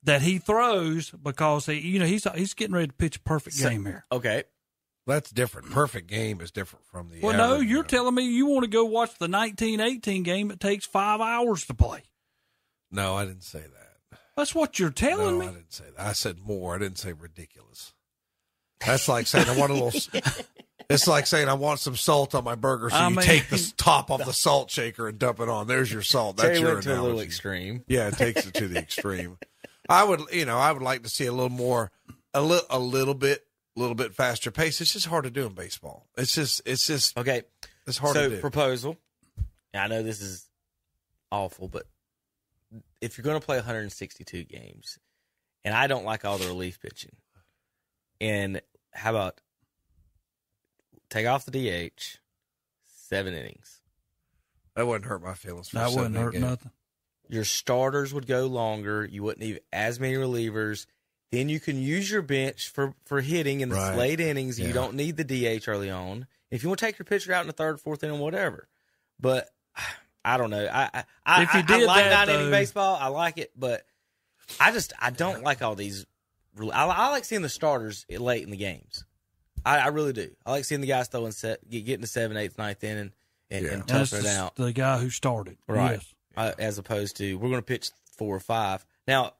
that 0.01 0.23
he 0.23 0.39
throws 0.39 1.11
because 1.11 1.67
he, 1.67 1.75
you 1.81 1.99
know, 1.99 2.07
he's 2.07 2.25
he's 2.35 2.55
getting 2.55 2.73
ready 2.73 2.87
to 2.87 2.93
pitch 2.93 3.17
a 3.17 3.21
perfect 3.21 3.57
So- 3.57 3.69
game 3.69 3.85
here. 3.85 4.05
Okay, 4.11 4.45
That's 5.07 5.29
different. 5.29 5.69
Perfect 5.69 6.07
game 6.07 6.41
is 6.41 6.51
different 6.51 6.85
from 6.85 7.09
the. 7.09 7.21
Well, 7.21 7.37
no, 7.37 7.55
you're 7.55 7.63
you 7.63 7.75
know. 7.77 7.83
telling 7.83 8.15
me 8.15 8.23
you 8.23 8.47
want 8.47 8.63
to 8.63 8.69
go 8.69 8.85
watch 8.85 9.17
the 9.19 9.27
1918 9.27 10.23
game. 10.23 10.51
It 10.51 10.59
takes 10.59 10.85
five 10.85 11.21
hours 11.21 11.65
to 11.65 11.73
play. 11.73 12.03
No, 12.91 13.15
I 13.15 13.25
didn't 13.25 13.43
say 13.43 13.61
that. 13.61 14.19
That's 14.35 14.55
what 14.55 14.79
you're 14.79 14.89
telling 14.89 15.37
no, 15.37 15.45
me. 15.45 15.47
I 15.47 15.51
didn't 15.51 15.73
say 15.73 15.85
that. 15.95 16.05
I 16.05 16.13
said 16.13 16.39
more. 16.39 16.75
I 16.75 16.79
didn't 16.79 16.97
say 16.97 17.13
ridiculous. 17.13 17.93
That's 18.85 19.07
like 19.07 19.27
saying 19.27 19.47
I 19.47 19.57
want 19.57 19.71
a 19.71 19.75
little. 19.75 19.93
It's 20.89 21.07
like 21.07 21.25
saying 21.25 21.49
I 21.49 21.55
want 21.55 21.79
some 21.79 21.95
salt 21.95 22.35
on 22.35 22.43
my 22.43 22.55
burger, 22.55 22.89
so 22.89 22.95
I 22.95 23.07
you 23.09 23.15
mean- 23.15 23.25
take 23.25 23.49
the 23.49 23.73
top 23.77 24.11
off 24.11 24.23
the 24.23 24.33
salt 24.33 24.69
shaker 24.69 25.07
and 25.07 25.17
dump 25.17 25.39
it 25.39 25.49
on. 25.49 25.67
There's 25.67 25.91
your 25.91 26.01
salt. 26.01 26.37
That's 26.37 26.49
Terry 26.49 26.59
your 26.59 26.73
went 26.73 26.83
to 26.83 26.99
a 26.99 27.01
little 27.01 27.21
extreme. 27.21 27.83
Yeah, 27.87 28.07
it 28.09 28.17
takes 28.17 28.45
it 28.45 28.53
to 28.55 28.67
the 28.67 28.77
extreme. 28.85 29.37
I 29.89 30.03
would, 30.03 30.21
you 30.31 30.45
know, 30.45 30.57
I 30.57 30.71
would 30.71 30.81
like 30.81 31.03
to 31.03 31.09
see 31.09 31.25
a 31.25 31.31
little 31.31 31.49
more, 31.49 31.91
a 32.33 32.41
little, 32.41 32.65
a 32.69 32.79
little 32.79 33.13
bit, 33.13 33.43
a 33.75 33.79
little 33.79 33.95
bit 33.95 34.13
faster 34.15 34.51
pace. 34.51 34.79
It's 34.81 34.93
just 34.93 35.05
hard 35.07 35.23
to 35.25 35.29
do 35.31 35.45
in 35.45 35.53
baseball. 35.53 36.07
It's 36.17 36.33
just, 36.33 36.61
it's 36.65 36.87
just, 36.87 37.17
Okay, 37.17 37.43
it's 37.85 37.97
hard 37.97 38.15
so 38.15 38.29
to 38.29 38.35
do. 38.35 38.41
proposal. 38.41 38.97
I 39.73 39.87
know 39.87 40.01
this 40.03 40.21
is 40.21 40.47
awful, 41.31 41.67
but 41.67 41.85
if 43.01 43.17
you're 43.17 43.23
going 43.23 43.39
to 43.39 43.45
play 43.45 43.57
162 43.57 44.43
games, 44.45 44.97
and 45.65 45.73
I 45.73 45.87
don't 45.87 46.05
like 46.05 46.23
all 46.23 46.37
the 46.37 46.47
relief 46.47 46.79
pitching, 46.79 47.15
and 48.21 48.61
how 48.93 49.09
about 49.11 49.41
take 51.09 51.27
off 51.27 51.45
the 51.45 51.51
DH, 51.51 52.19
seven 52.87 53.33
innings. 53.33 53.81
that 54.75 54.87
wouldn't 54.87 55.05
hurt 55.05 55.21
my 55.21 55.33
feelings. 55.33 55.67
For 55.69 55.75
That 55.77 55.91
wouldn't 55.91 56.15
hurt 56.15 56.31
game. 56.33 56.41
nothing. 56.41 56.71
Your 57.27 57.43
starters 57.43 58.13
would 58.13 58.27
go 58.27 58.45
longer. 58.45 59.03
You 59.03 59.23
wouldn't 59.23 59.41
need 59.45 59.59
as 59.73 59.99
many 59.99 60.13
relievers. 60.13 60.85
Then 61.31 61.49
you 61.49 61.59
can 61.59 61.81
use 61.81 62.09
your 62.09 62.21
bench 62.21 62.69
for, 62.69 62.93
for 63.05 63.19
hitting 63.21 63.61
in 63.61 63.69
the 63.69 63.75
Right. 63.75 63.97
late 63.97 64.19
innings. 64.19 64.59
You 64.59 64.71
don't 64.73 64.93
need 64.95 65.17
the 65.17 65.23
DH 65.23 65.67
early 65.67 65.89
on. 65.89 66.27
If 66.51 66.63
you 66.63 66.69
want 66.69 66.79
to 66.79 66.85
take 66.85 66.97
your 66.99 67.05
pitcher 67.05 67.33
out 67.33 67.41
in 67.41 67.47
the 67.47 67.53
third, 67.53 67.81
fourth 67.81 68.03
inning, 68.03 68.19
whatever. 68.19 68.67
But 69.19 69.49
I 70.25 70.37
don't 70.37 70.49
know. 70.49 70.67
I 70.71 71.03
I, 71.25 71.43
If 71.43 71.53
you 71.53 71.75
I- 71.75 71.81
I 71.81 71.85
like 71.85 72.05
that, 72.05 72.27
nine 72.27 72.35
inning 72.39 72.51
baseball. 72.51 72.97
I 72.99 73.07
like 73.07 73.37
it, 73.37 73.51
but 73.55 73.85
I 74.59 74.71
just 74.71 74.93
I 74.99 75.09
don't 75.09 75.43
like 75.43 75.61
all 75.61 75.75
these. 75.75 76.05
I, 76.59 76.85
I 76.85 77.09
like 77.09 77.25
seeing 77.25 77.41
the 77.41 77.49
starters 77.49 78.05
late 78.09 78.43
in 78.43 78.49
the 78.51 78.57
games. 78.57 79.03
I, 79.65 79.79
I 79.79 79.87
really 79.87 80.13
do. 80.13 80.29
I 80.45 80.51
like 80.51 80.63
seeing 80.65 80.81
the 80.81 80.87
guys 80.87 81.07
throwing 81.09 81.31
set, 81.31 81.67
get, 81.69 81.85
getting 81.85 82.01
the 82.01 82.07
seventh, 82.07 82.39
eighth, 82.39 82.57
ninth 82.57 82.83
inning, 82.83 83.11
and, 83.49 83.65
Yeah. 83.65 83.71
and 83.73 83.87
toughing 83.87 84.19
it 84.19 84.23
the, 84.23 84.29
out. 84.37 84.55
the 84.55 84.71
guy 84.71 84.99
who 84.99 85.09
started. 85.09 85.57
Right. 85.67 85.93
Yes. 85.93 86.13
Uh, 86.37 86.51
as 86.59 86.77
opposed 86.77 87.17
to 87.17 87.35
we're 87.35 87.49
going 87.49 87.61
to 87.61 87.65
pitch 87.65 87.89
four 88.17 88.35
or 88.35 88.39
five. 88.39 88.85
Now, 89.07 89.33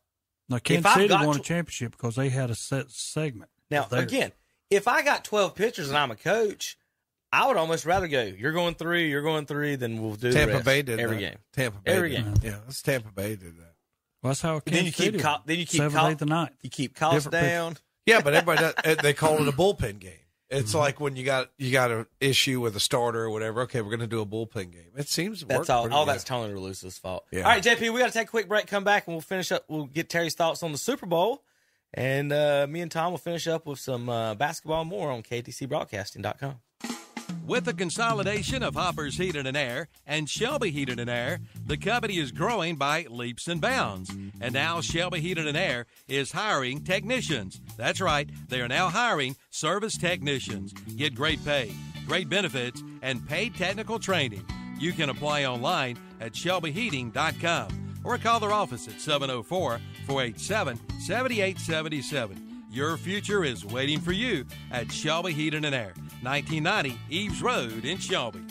Now, 0.50 0.58
If 0.58 0.64
Kansas 0.64 0.86
I've 0.86 0.96
City 0.96 1.08
got 1.08 1.26
won 1.26 1.38
a 1.38 1.40
championship 1.40 1.92
because 1.94 2.16
they 2.16 2.30
had 2.30 2.50
a 2.52 2.56
set 2.56 2.92
segment. 2.92 3.50
now 3.72 3.88
again, 3.92 4.32
if 4.70 4.88
I 4.88 5.02
got 5.02 5.24
twelve 5.24 5.56
pitchers 5.56 5.90
and 5.90 5.98
I'm 5.98 6.12
a 6.12 6.16
coach, 6.16 6.78
I 7.32 7.48
would 7.48 7.58
almost 7.58 7.86
rather 7.86 8.08
go. 8.08 8.22
You're 8.24 8.52
going 8.52 8.76
three. 8.76 9.10
You're 9.10 9.22
going 9.24 9.46
three. 9.46 9.76
Then 9.76 10.02
we'll 10.02 10.16
do 10.16 10.30
the 10.30 10.36
Tampa 10.36 10.54
rest. 10.56 10.66
Bay 10.66 10.82
did 10.84 11.00
every 11.00 11.18
that. 11.18 11.22
game. 11.22 11.38
Tampa 11.54 11.80
Bay 11.80 11.92
every 11.92 12.10
did 12.10 12.24
game. 12.24 12.34
that. 12.36 12.44
Yeah, 12.44 12.58
that's 12.66 12.82
Tampa 12.82 13.12
Bay 13.12 13.30
did 13.36 13.58
that. 13.58 13.74
Well, 14.22 14.30
that's 14.32 14.42
how. 14.42 14.62
Then 14.66 14.74
you 14.86 14.92
Kansas 14.92 14.96
keep 14.96 15.06
City 15.14 15.20
co- 15.20 15.38
then 15.46 15.60
you 15.60 15.66
keep 15.66 15.80
seventh, 15.80 15.96
co- 16.02 16.08
eighth, 16.10 16.22
and 16.22 16.30
ninth. 16.30 16.52
You 16.62 16.70
keep 16.70 16.96
costs 16.96 17.26
Different 17.26 17.44
pitch. 17.44 17.50
down. 17.52 17.78
Yeah, 18.06 18.22
but 18.22 18.34
everybody 18.36 18.72
does, 18.86 18.98
they 18.98 19.14
call 19.14 19.42
it 19.42 19.48
a 19.48 19.52
bullpen 19.52 19.98
game. 20.00 20.12
It's 20.50 20.70
Mm-hmm. 20.70 20.78
like 20.78 21.00
when 21.00 21.16
you 21.16 21.26
got 21.26 21.50
you 21.58 21.72
got 21.72 21.90
an 21.92 22.06
issue 22.20 22.62
with 22.62 22.76
a 22.76 22.80
starter 22.80 23.24
or 23.24 23.30
whatever. 23.32 23.62
Okay, 23.62 23.82
we're 23.82 23.90
going 23.90 24.00
to 24.02 24.08
do 24.08 24.22
a 24.22 24.26
bullpen 24.26 24.72
game. 24.72 24.92
It 24.96 25.10
seems 25.10 25.40
to 25.40 25.46
That's 25.48 25.70
all. 25.72 25.92
All 25.92 26.06
good. 26.06 26.14
that's 26.14 26.24
Tony 26.24 26.54
La 26.54 26.68
Russa's 26.68 26.98
fault. 27.00 27.26
Yeah. 27.32 27.42
All 27.42 27.50
right, 27.50 27.64
JP, 27.64 27.92
we 27.94 28.00
got 28.00 28.08
to 28.08 28.14
take 28.14 28.28
a 28.28 28.32
quick 28.32 28.48
break. 28.48 28.68
Come 28.68 28.84
back 28.84 29.08
and 29.08 29.16
we'll 29.16 29.22
finish 29.22 29.52
up. 29.52 29.66
We'll 29.68 29.86
get 29.86 30.08
Terry's 30.10 30.36
thoughts 30.36 30.62
on 30.62 30.72
the 30.72 30.78
Super 30.78 31.08
Bowl, 31.08 31.44
and 31.96 32.32
uh, 32.32 32.68
me 32.70 32.82
and 32.82 32.92
Tom 32.92 33.12
will 33.14 33.18
finish 33.18 33.48
up 33.48 33.66
with 33.66 33.80
some 33.80 34.08
uh, 34.08 34.36
basketball 34.36 34.86
more 34.86 35.10
on 35.12 35.24
KTCBroadcasting.com. 35.24 36.60
With 37.48 37.66
the 37.66 37.76
consolidation 37.76 38.64
of 38.64 38.74
Hopper's 38.74 39.18
Heated 39.18 39.46
and 39.46 39.56
Air 39.56 39.88
and 40.08 40.28
Shelby 40.28 40.72
Heated 40.72 41.00
and 41.00 41.10
Air, 41.10 41.42
the 41.64 41.78
company 41.78 42.18
is 42.18 42.32
growing 42.32 42.76
by 42.76 43.06
leaps 43.08 43.48
and 43.48 43.62
bounds. 43.62 44.10
And 44.42 44.52
now 44.52 44.82
Shelby 44.82 45.22
Heated 45.22 45.46
and 45.46 45.56
Air 45.56 45.86
is 46.08 46.32
hiring 46.32 46.84
technicians. 46.84 47.62
That's 47.78 48.02
right, 48.02 48.28
they 48.50 48.62
are 48.62 48.68
now 48.68 48.90
hiring 48.90 49.36
service 49.52 49.96
technicians. 49.96 50.74
Get 50.74 51.14
great 51.14 51.44
pay, 51.46 51.72
great 52.08 52.30
benefits, 52.30 52.82
and 53.04 53.28
paid 53.28 53.56
technical 53.56 54.00
training. 54.00 54.44
You 54.80 54.92
can 54.94 55.10
apply 55.10 55.46
online 55.46 56.00
at 56.20 56.34
shelbyheating.com 56.34 58.00
or 58.04 58.18
call 58.18 58.40
their 58.40 58.54
office 58.54 58.88
at 58.88 59.00
704 59.00 59.80
487 60.08 60.80
7877. 61.00 62.45
Your 62.76 62.98
future 62.98 63.46
is 63.46 63.66
waiting 63.66 64.02
for 64.02 64.12
you 64.12 64.46
at 64.70 64.92
Shelby 64.92 65.32
Heating 65.32 65.64
and 65.64 65.74
Air, 65.74 65.94
1990 66.24 67.00
Eves 67.10 67.42
Road 67.42 67.86
in 67.86 67.98
Shelby. 67.98 68.42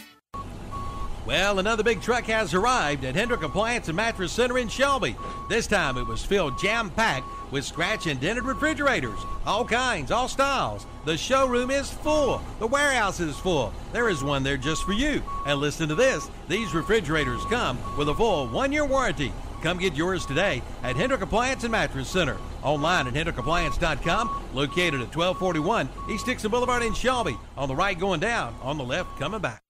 Well, 1.27 1.59
another 1.59 1.83
big 1.83 2.01
truck 2.01 2.25
has 2.25 2.55
arrived 2.55 3.05
at 3.05 3.15
Hendrick 3.15 3.43
Appliance 3.43 3.89
and 3.89 3.97
Mattress 3.99 4.33
Center 4.33 4.57
in 4.57 4.69
Shelby. 4.69 5.15
This 5.51 5.67
time 5.67 5.99
it 5.99 6.07
was 6.07 6.25
filled 6.25 6.59
jam 6.59 6.89
packed 6.89 7.27
with 7.51 7.67
scratch 7.67 8.07
and 8.07 8.19
dented 8.19 8.45
refrigerators, 8.45 9.19
all 9.45 9.67
kinds, 9.67 10.11
all 10.11 10.29
styles. 10.29 10.87
The 11.05 11.19
showroom 11.19 11.71
is 11.71 11.91
full. 11.91 12.41
The 12.61 12.67
warehouse 12.67 13.21
is 13.21 13.37
full. 13.37 13.75
There 13.93 14.09
is 14.09 14.25
one 14.25 14.43
there 14.43 14.57
just 14.57 14.85
for 14.85 14.95
you. 14.95 15.23
And 15.47 15.61
listen 15.61 15.87
to 15.91 15.95
this 15.95 16.31
these 16.49 16.73
refrigerators 16.73 17.45
come 17.51 17.79
with 17.99 18.09
a 18.09 18.15
full 18.15 18.49
one 18.49 18.73
year 18.73 18.87
warranty. 18.87 19.35
Come 19.65 19.79
get 19.79 19.95
yours 19.95 20.27
today 20.27 20.63
at 20.83 20.95
Hendrick 20.95 21.23
Appliance 21.23 21.65
and 21.65 21.73
Mattress 21.73 22.11
Center. 22.11 22.37
Online 22.63 23.07
at 23.07 23.15
HendrickAppliance.com, 23.15 24.49
located 24.53 25.01
at 25.01 25.17
1241 25.17 25.89
East 26.11 26.27
Dixon 26.27 26.51
Boulevard 26.51 26.83
in 26.83 26.93
Shelby. 26.93 27.35
On 27.57 27.67
the 27.67 27.75
right 27.75 27.99
going 27.99 28.21
down, 28.21 28.55
on 28.61 28.77
the 28.77 28.85
left 28.85 29.19
coming 29.19 29.41
back. 29.41 29.63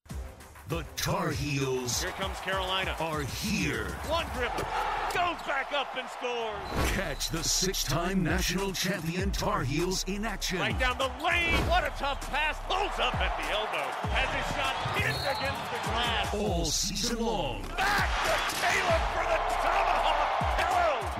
The 0.66 0.84
Tar 0.96 1.30
Heels 1.30 2.02
Here 2.02 2.10
comes 2.12 2.36
Carolina. 2.40 2.96
are 2.98 3.20
here. 3.20 3.84
One 4.08 4.26
dribble. 4.34 4.66
Goes 5.14 5.40
back 5.46 5.72
up 5.72 5.94
and 5.96 6.08
scores. 6.08 6.90
Catch 6.90 7.28
the 7.28 7.44
six-time 7.44 8.24
national 8.24 8.72
champion 8.72 9.30
Tar 9.30 9.62
Heels 9.62 10.04
in 10.08 10.24
action. 10.24 10.58
Right 10.58 10.76
down 10.80 10.98
the 10.98 11.10
lane. 11.24 11.54
What 11.68 11.84
a 11.84 11.92
tough 11.98 12.20
pass. 12.32 12.58
Pulls 12.66 12.98
up 12.98 13.14
at 13.20 13.36
the 13.36 13.52
elbow. 13.52 13.86
Has 14.10 14.28
his 14.34 14.56
shot 14.56 14.74
pinned 14.96 15.38
against 15.38 15.70
the 15.70 15.88
glass. 15.88 16.34
All 16.34 16.64
season 16.64 17.24
long. 17.24 17.62
Back 17.76 18.10
to 18.24 18.56
Caleb 18.56 19.02
for 19.12 19.22
the 19.30 19.53
tomahawk. 19.53 19.53
Hello. 19.53 19.53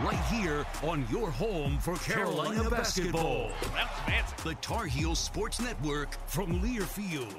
Right 0.04 0.20
here 0.26 0.66
on 0.82 1.06
your 1.10 1.30
home 1.30 1.78
for 1.78 1.96
Carolina 1.96 2.68
basketball. 2.68 3.48
That 3.72 3.90
was 3.90 4.00
fancy. 4.04 4.34
The 4.44 4.54
Tar 4.56 4.84
Heels 4.84 5.18
Sports 5.18 5.62
Network 5.62 6.18
from 6.26 6.60
Learfield. 6.60 7.32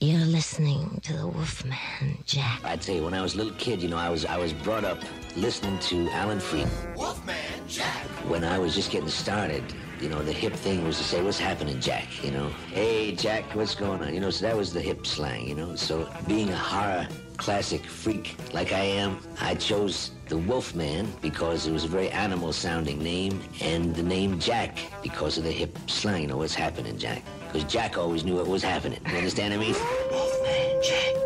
You're 0.00 0.26
listening 0.26 1.00
to 1.04 1.14
the 1.14 1.28
Wolfman 1.28 2.18
Jack. 2.26 2.60
I 2.62 2.76
tell 2.76 2.94
you, 2.94 3.04
when 3.04 3.14
I 3.14 3.22
was 3.22 3.32
a 3.32 3.38
little 3.38 3.54
kid, 3.54 3.80
you 3.80 3.88
know, 3.88 3.96
I 3.96 4.10
was 4.10 4.26
I 4.26 4.36
was 4.36 4.52
brought 4.52 4.84
up 4.84 4.98
listening 5.34 5.78
to 5.78 6.10
Alan 6.10 6.40
Freed. 6.40 6.68
Wolfman 6.94 7.36
Jack. 7.66 8.04
When 8.28 8.44
I 8.44 8.58
was 8.58 8.74
just 8.74 8.90
getting 8.90 9.08
started, 9.08 9.64
you 9.98 10.10
know, 10.10 10.22
the 10.22 10.32
hip 10.32 10.52
thing 10.52 10.84
was 10.84 10.98
to 10.98 11.04
say, 11.04 11.22
"What's 11.22 11.38
happening, 11.38 11.80
Jack?" 11.80 12.22
You 12.22 12.32
know, 12.32 12.50
"Hey, 12.70 13.12
Jack, 13.12 13.44
what's 13.54 13.74
going 13.74 14.02
on?" 14.02 14.12
You 14.12 14.20
know, 14.20 14.28
so 14.28 14.44
that 14.44 14.54
was 14.54 14.74
the 14.74 14.82
hip 14.82 15.06
slang. 15.06 15.48
You 15.48 15.54
know, 15.54 15.74
so 15.74 16.06
being 16.28 16.50
a 16.50 16.56
horror 16.56 17.08
classic 17.38 17.82
freak 17.86 18.36
like 18.52 18.72
I 18.72 18.80
am, 18.80 19.18
I 19.40 19.54
chose 19.54 20.10
the 20.28 20.38
Wolfman 20.38 21.12
because 21.22 21.66
it 21.66 21.72
was 21.72 21.84
a 21.84 21.88
very 21.88 22.10
animal-sounding 22.10 22.98
name, 22.98 23.40
and 23.60 23.94
the 23.94 24.02
name 24.02 24.38
Jack 24.38 24.78
because 25.02 25.38
of 25.38 25.44
the 25.44 25.52
hip 25.52 25.78
slang. 25.86 26.22
You 26.22 26.28
know, 26.28 26.36
what's 26.36 26.54
happening, 26.54 26.98
Jack? 26.98 27.22
Because 27.46 27.64
Jack 27.70 27.96
always 27.96 28.24
knew 28.24 28.36
what 28.36 28.46
was 28.46 28.62
happening. 28.62 29.00
You 29.08 29.16
understand 29.16 29.54
what 29.54 29.62
I 29.62 29.66
mean? 29.66 29.74
Wolfman 30.10 30.82
Jack. 30.82 31.16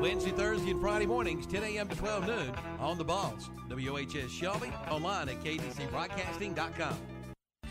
Wednesday, 0.00 0.30
Thursday, 0.30 0.72
and 0.72 0.80
Friday 0.80 1.06
mornings, 1.06 1.46
10 1.46 1.62
a.m. 1.62 1.88
to 1.88 1.96
12 1.96 2.26
noon 2.26 2.52
on 2.80 2.98
the 2.98 3.04
balls. 3.04 3.50
WHS 3.68 4.28
Shelby, 4.28 4.72
online 4.90 5.28
at 5.28 5.42
KDCBroadcasting.com. 5.42 6.96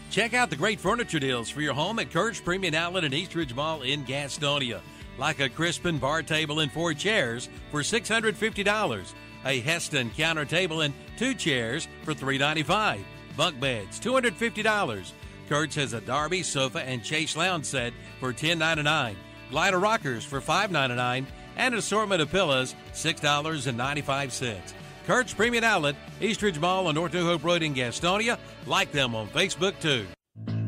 Check 0.10 0.34
out 0.34 0.50
the 0.50 0.56
great 0.56 0.80
furniture 0.80 1.20
deals 1.20 1.50
for 1.50 1.62
your 1.62 1.74
home 1.74 2.00
at 2.00 2.12
Kurt's 2.12 2.42
Premium 2.42 2.74
Outlet 2.74 3.06
and 3.06 3.14
Eastridge 3.14 3.54
Mall 3.54 3.82
in 3.82 4.04
Gastonia. 4.04 4.82
Like 5.18 5.40
a 5.40 5.50
Crispin 5.50 6.00
bar 6.00 6.24
table 6.24 6.62
and 6.62 6.72
four 6.72 6.94
chairs 6.94 7.48
for 7.70 7.82
$650. 7.82 9.14
A 9.46 9.60
Heston 9.62 10.12
counter 10.12 10.46
table 10.46 10.82
and 10.82 10.94
two 11.18 11.34
chairs 11.34 11.88
for 12.04 12.14
395. 12.14 13.00
Bunk 13.38 13.60
beds, 13.60 14.00
$250. 14.00 15.12
Kurt's 15.50 15.76
has 15.76 15.94
a 15.94 16.02
Derby 16.02 16.44
sofa 16.44 16.82
and 16.82 17.04
Chase 17.04 17.36
lounge 17.36 17.66
set 17.66 17.94
for 18.20 18.32
$10.99. 18.32 19.16
Glider 19.50 19.80
rockers 19.80 20.24
for 20.24 20.40
$5.99 20.40 21.26
and 21.58 21.74
an 21.74 21.80
assortment 21.80 22.22
of 22.22 22.32
pillows, 22.32 22.76
$6.95. 22.94 24.74
Kurt's 25.06 25.34
Premium 25.34 25.64
Outlet, 25.64 25.96
Eastridge 26.22 26.60
Mall 26.60 26.88
on 26.88 26.96
North 26.96 27.14
New 27.14 27.26
Hope 27.26 27.44
Road 27.44 27.64
in 27.64 27.74
Gastonia. 27.74 28.38
Like 28.66 28.92
them 28.92 29.16
on 29.16 29.28
Facebook 29.30 29.80
too. 29.82 30.06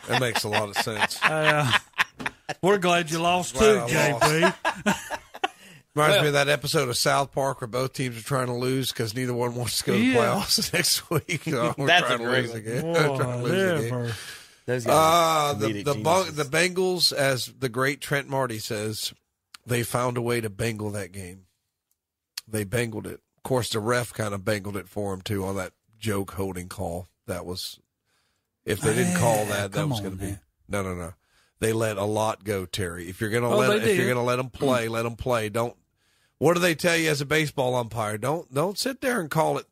that 0.07 0.21
makes 0.21 0.43
a 0.43 0.49
lot 0.49 0.69
of 0.69 0.77
sense. 0.77 1.19
Uh, 1.23 1.71
we're 2.61 2.77
glad 2.77 3.09
you 3.09 3.17
lost 3.17 3.55
too, 3.55 3.59
Glad 3.87 3.89
I 3.91 4.11
lost. 4.11 4.55
JP. 4.85 5.19
Reminds 5.95 6.15
Well- 6.15 6.21
me 6.23 6.27
of 6.27 6.33
that 6.33 6.49
episode 6.49 6.89
of 6.89 6.97
South 6.97 7.31
Park 7.31 7.61
where 7.61 7.67
both 7.69 7.93
teams 7.93 8.17
are 8.17 8.21
trying 8.23 8.47
to 8.47 8.53
lose 8.53 8.91
because 8.91 9.15
neither 9.15 9.33
one 9.33 9.55
wants 9.55 9.77
to 9.79 9.83
go 9.85 9.93
to 9.93 9.99
the 9.99 10.13
playoffs 10.17 10.73
next 10.73 11.09
week. 11.09 11.43
So 11.45 11.73
we're 11.77 11.87
That's 11.87 12.03
a 12.11 12.17
trying 12.17 12.19
to 12.19 12.31
lose 12.31 12.49
one. 12.49 12.57
again. 12.57 12.93
trying 12.95 13.17
to 13.17 13.43
lose 13.43 13.85
again. 13.85 14.13
Those 14.65 14.87
Uh, 14.87 15.53
the 15.57 15.83
the, 15.83 15.93
the 16.33 16.43
Bengals, 16.43 17.13
as 17.13 17.45
the 17.59 17.69
great 17.69 18.01
Trent 18.01 18.27
Marty 18.27 18.59
says, 18.59 19.13
they 19.65 19.83
found 19.83 20.17
a 20.17 20.21
way 20.21 20.41
to 20.41 20.49
bangle 20.49 20.89
that 20.91 21.11
game. 21.11 21.45
They 22.47 22.63
bangled 22.65 23.07
it. 23.07 23.21
Of 23.37 23.43
course, 23.43 23.69
the 23.69 23.79
ref 23.79 24.11
kind 24.11 24.33
of 24.33 24.43
bangled 24.43 24.75
it 24.75 24.89
for 24.89 25.13
him 25.13 25.21
too 25.21 25.45
on 25.45 25.55
that 25.55 25.73
joke 25.97 26.31
holding 26.33 26.67
call. 26.67 27.07
That 27.27 27.45
was 27.45 27.79
if 28.65 28.81
they 28.81 28.93
didn't 28.95 29.17
call 29.17 29.45
that, 29.45 29.71
that 29.71 29.79
come 29.79 29.91
was 29.91 30.01
going 30.01 30.17
to 30.17 30.23
be 30.25 30.37
no, 30.67 30.81
no, 30.83 30.93
no. 30.95 31.13
They 31.59 31.71
let 31.71 31.97
a 31.97 32.03
lot 32.03 32.43
go, 32.43 32.65
Terry. 32.65 33.07
If 33.07 33.21
you're 33.21 33.29
going 33.29 33.43
to 33.43 33.49
Oh, 33.49 33.57
let 33.57 33.81
if 33.81 33.95
you're 33.95 34.05
going 34.07 34.17
to 34.17 34.21
let 34.23 34.35
them 34.35 34.49
play, 34.49 34.87
let 34.89 35.03
them 35.03 35.15
play. 35.15 35.47
Don't. 35.49 35.75
What 36.39 36.53
do 36.55 36.59
they 36.59 36.75
tell 36.75 36.97
you 36.97 37.09
as 37.09 37.21
a 37.21 37.25
baseball 37.25 37.75
umpire? 37.75 38.17
Don't 38.17 38.53
don't 38.53 38.77
sit 38.77 39.01
there 39.01 39.19
and 39.19 39.29
call 39.29 39.57
it 39.57 39.65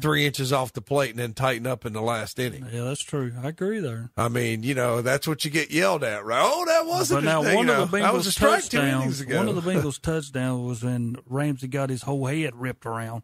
three 0.00 0.24
inches 0.24 0.54
off 0.54 0.72
the 0.72 0.80
plate 0.80 1.10
and 1.10 1.18
then 1.18 1.34
tighten 1.34 1.66
up 1.66 1.84
in 1.84 1.92
the 1.92 2.00
last 2.00 2.38
inning. 2.38 2.66
Yeah, 2.72 2.84
that's 2.84 3.02
true. 3.02 3.34
I 3.42 3.48
agree 3.48 3.78
there. 3.78 4.08
I 4.16 4.28
mean, 4.30 4.62
you 4.62 4.74
know, 4.74 5.02
that's 5.02 5.28
what 5.28 5.44
you 5.44 5.50
get 5.50 5.70
yelled 5.70 6.02
at, 6.02 6.24
right? 6.24 6.40
Oh, 6.42 6.64
that 6.64 6.86
wasn't. 6.86 7.18
But 7.18 7.24
now 7.24 7.42
a 7.42 7.54
one 7.54 7.68
of 7.68 7.90
the 7.90 7.98
know. 7.98 8.02
That 8.02 8.14
was 8.14 8.26
a 8.26 8.30
Bengals 8.30 8.32
strike 8.32 8.64
two 8.64 8.78
innings 8.78 9.18
touchdowns. 9.18 9.20
ago. 9.20 9.36
One 9.36 9.48
of 9.48 9.62
the 9.62 9.70
Bengals 9.72 10.00
touchdowns 10.00 10.66
was 10.66 10.82
when 10.82 11.16
Ramsey 11.26 11.68
got 11.68 11.90
his 11.90 12.02
whole 12.02 12.24
head 12.24 12.56
ripped 12.56 12.86
around, 12.86 13.22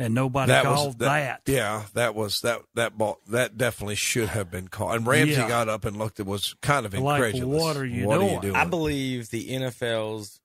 and 0.00 0.12
nobody 0.12 0.50
that 0.50 0.64
called 0.64 0.86
was 0.86 0.96
that. 0.96 1.42
Yeah, 1.46 1.84
that 1.94 2.16
was 2.16 2.40
that 2.40 2.62
that 2.74 2.98
ball 2.98 3.20
that 3.28 3.56
definitely 3.56 3.94
should 3.94 4.30
have 4.30 4.50
been 4.50 4.66
called. 4.66 4.96
And 4.96 5.06
Ramsey 5.06 5.34
Yeah. 5.34 5.46
got 5.48 5.68
up 5.68 5.84
and 5.84 5.96
looked. 5.96 6.18
It 6.18 6.26
was 6.26 6.56
kind 6.62 6.84
of 6.84 6.94
Like, 6.94 7.22
incredulous. 7.22 7.62
what 7.62 7.76
are 7.76 7.86
you 7.86 8.06
what 8.08 8.16
doing? 8.18 8.30
Are 8.30 8.34
you 8.34 8.40
doing? 8.40 8.56
I 8.56 8.64
believe 8.64 9.30
the 9.30 9.50
NFL's 9.54 10.40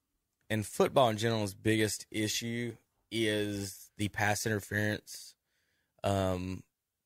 and 0.52 0.66
football 0.66 1.08
in 1.08 1.18
general's 1.18 1.54
biggest 1.54 2.06
issue 2.12 2.76
is 3.10 3.90
the 3.98 4.10
pass 4.10 4.46
interference, 4.46 5.34
um, 6.04 6.62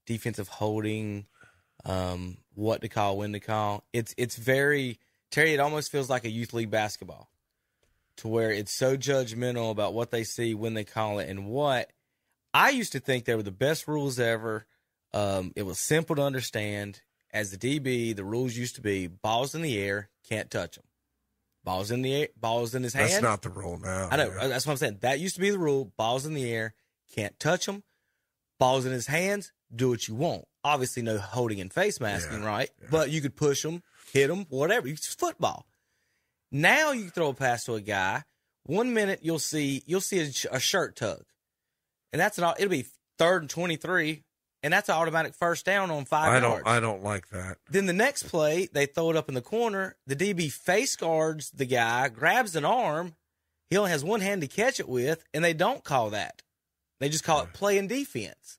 defensive 0.08 0.48
holding, 0.48 1.28
um, 1.86 2.38
what 2.56 2.82
to 2.82 2.90
call, 2.90 3.18
when 3.18 3.34
to 3.34 3.40
call. 3.40 3.84
It's 3.94 4.16
it's 4.18 4.36
very 4.36 5.00
Terry. 5.30 5.54
It 5.54 5.60
almost 5.60 5.92
feels 5.92 6.10
like 6.10 6.26
a 6.26 6.30
youth 6.30 6.54
league 6.54 6.72
basketball, 6.72 7.30
to 8.18 8.28
where 8.28 8.52
it's 8.52 8.74
so 8.74 8.98
judgmental 8.98 9.70
about 9.70 9.94
what 9.94 10.10
they 10.10 10.24
see, 10.24 10.56
when 10.56 10.74
they 10.74 10.84
call 10.84 11.20
it, 11.20 11.30
and 11.30 11.46
what. 11.46 11.92
I 12.52 12.72
used 12.72 12.94
to 12.94 13.00
think 13.00 13.26
they 13.26 13.36
were 13.36 13.44
the 13.44 13.52
best 13.52 13.88
rules 13.88 14.20
ever. 14.20 14.66
Um, 15.14 15.54
it 15.56 15.64
was 15.64 15.78
simple 15.78 16.16
to 16.16 16.24
understand. 16.24 17.02
As 17.32 17.52
the 17.52 17.58
DB, 17.58 18.16
the 18.16 18.24
rules 18.24 18.56
used 18.56 18.76
to 18.76 18.82
be 18.82 19.08
balls 19.08 19.54
in 19.54 19.62
the 19.62 19.78
air, 19.78 20.10
can't 20.24 20.50
touch 20.50 20.78
them. 20.78 20.85
Balls 21.66 21.92
in 21.92 22.02
the 22.04 22.14
air, 22.14 22.28
balls 22.40 22.74
in 22.76 22.84
his 22.84 22.94
hand. 22.94 23.10
That's 23.12 23.22
not 23.22 23.42
the 23.42 23.50
rule 23.50 23.78
now. 23.78 24.08
I 24.12 24.16
know. 24.18 24.28
yeah. 24.34 24.44
Uh, 24.44 24.48
that's 24.48 24.66
what 24.66 24.72
I'm 24.74 24.78
saying. 24.78 25.00
That 25.02 25.20
used 25.20 25.36
to 25.36 25.42
be 25.42 25.50
the 25.50 25.58
rule. 25.60 25.92
Balls 25.98 26.26
in 26.26 26.34
the 26.36 26.50
air, 26.50 26.76
can't 27.14 27.38
touch 27.40 27.66
them. 27.66 27.84
Balls 28.60 28.86
in 28.86 28.92
his 28.94 29.08
hands, 29.08 29.52
do 29.76 29.90
what 29.90 30.08
you 30.08 30.16
want. 30.16 30.46
Obviously, 30.64 31.02
no 31.04 31.18
holding 31.18 31.60
and 31.60 31.74
face 31.74 32.00
masking, 32.00 32.44
right? 32.44 32.70
But 32.90 33.10
you 33.10 33.20
could 33.22 33.36
push 33.36 33.64
them, 33.64 33.82
hit 34.14 34.28
them, 34.28 34.46
whatever. 34.50 34.88
It's 34.88 35.14
football. 35.14 35.66
Now 36.52 36.92
you 36.92 37.10
throw 37.10 37.30
a 37.30 37.34
pass 37.34 37.66
to 37.66 37.74
a 37.74 37.82
guy. 37.82 38.24
One 38.64 38.94
minute 38.94 39.20
you'll 39.24 39.40
see 39.40 39.84
you'll 39.86 40.02
see 40.02 40.20
a, 40.20 40.32
sh- 40.32 40.46
a 40.52 40.60
shirt 40.60 40.96
tug, 40.96 41.24
and 42.14 42.20
that's 42.20 42.38
an 42.38 42.54
it'll 42.58 42.70
be 42.70 42.86
third 43.18 43.42
and 43.44 43.50
twenty 43.50 43.76
three, 43.76 44.24
and 44.66 44.74
that's 44.74 44.90
an 44.90 44.96
automatic 44.96 45.36
first 45.36 45.64
down 45.64 45.92
on 45.92 46.06
five 46.06 46.30
I 46.30 46.40
yards. 46.40 46.64
don't. 46.64 46.76
I 46.76 46.80
don't 46.80 47.04
like 47.04 47.30
that. 47.30 47.58
Then 47.70 47.86
the 47.86 47.94
next 47.94 48.24
play, 48.24 48.68
they 48.74 48.88
throw 48.88 49.12
it 49.12 49.16
up 49.16 49.30
in 49.30 49.36
the 49.36 49.42
corner. 49.42 49.96
The 50.08 50.16
DB 50.16 50.52
face 50.52 50.96
guards 50.96 51.52
the 51.52 51.66
guy, 51.66 52.10
grabs 52.10 52.56
an 52.56 52.66
arm. 52.66 53.14
He 53.70 53.78
only 53.78 53.92
has 53.92 54.04
one 54.04 54.22
hand 54.22 54.42
to 54.42 54.48
catch 54.48 54.80
it 54.80 54.90
with, 54.90 55.24
and 55.36 55.44
they 55.44 55.54
don't 55.54 55.84
call 55.84 56.10
that. 56.10 56.42
They 57.00 57.10
just 57.10 57.24
call 57.24 57.44
it 57.44 57.54
play 57.54 57.78
and 57.78 57.88
defense. 57.88 58.58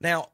Now, 0.00 0.30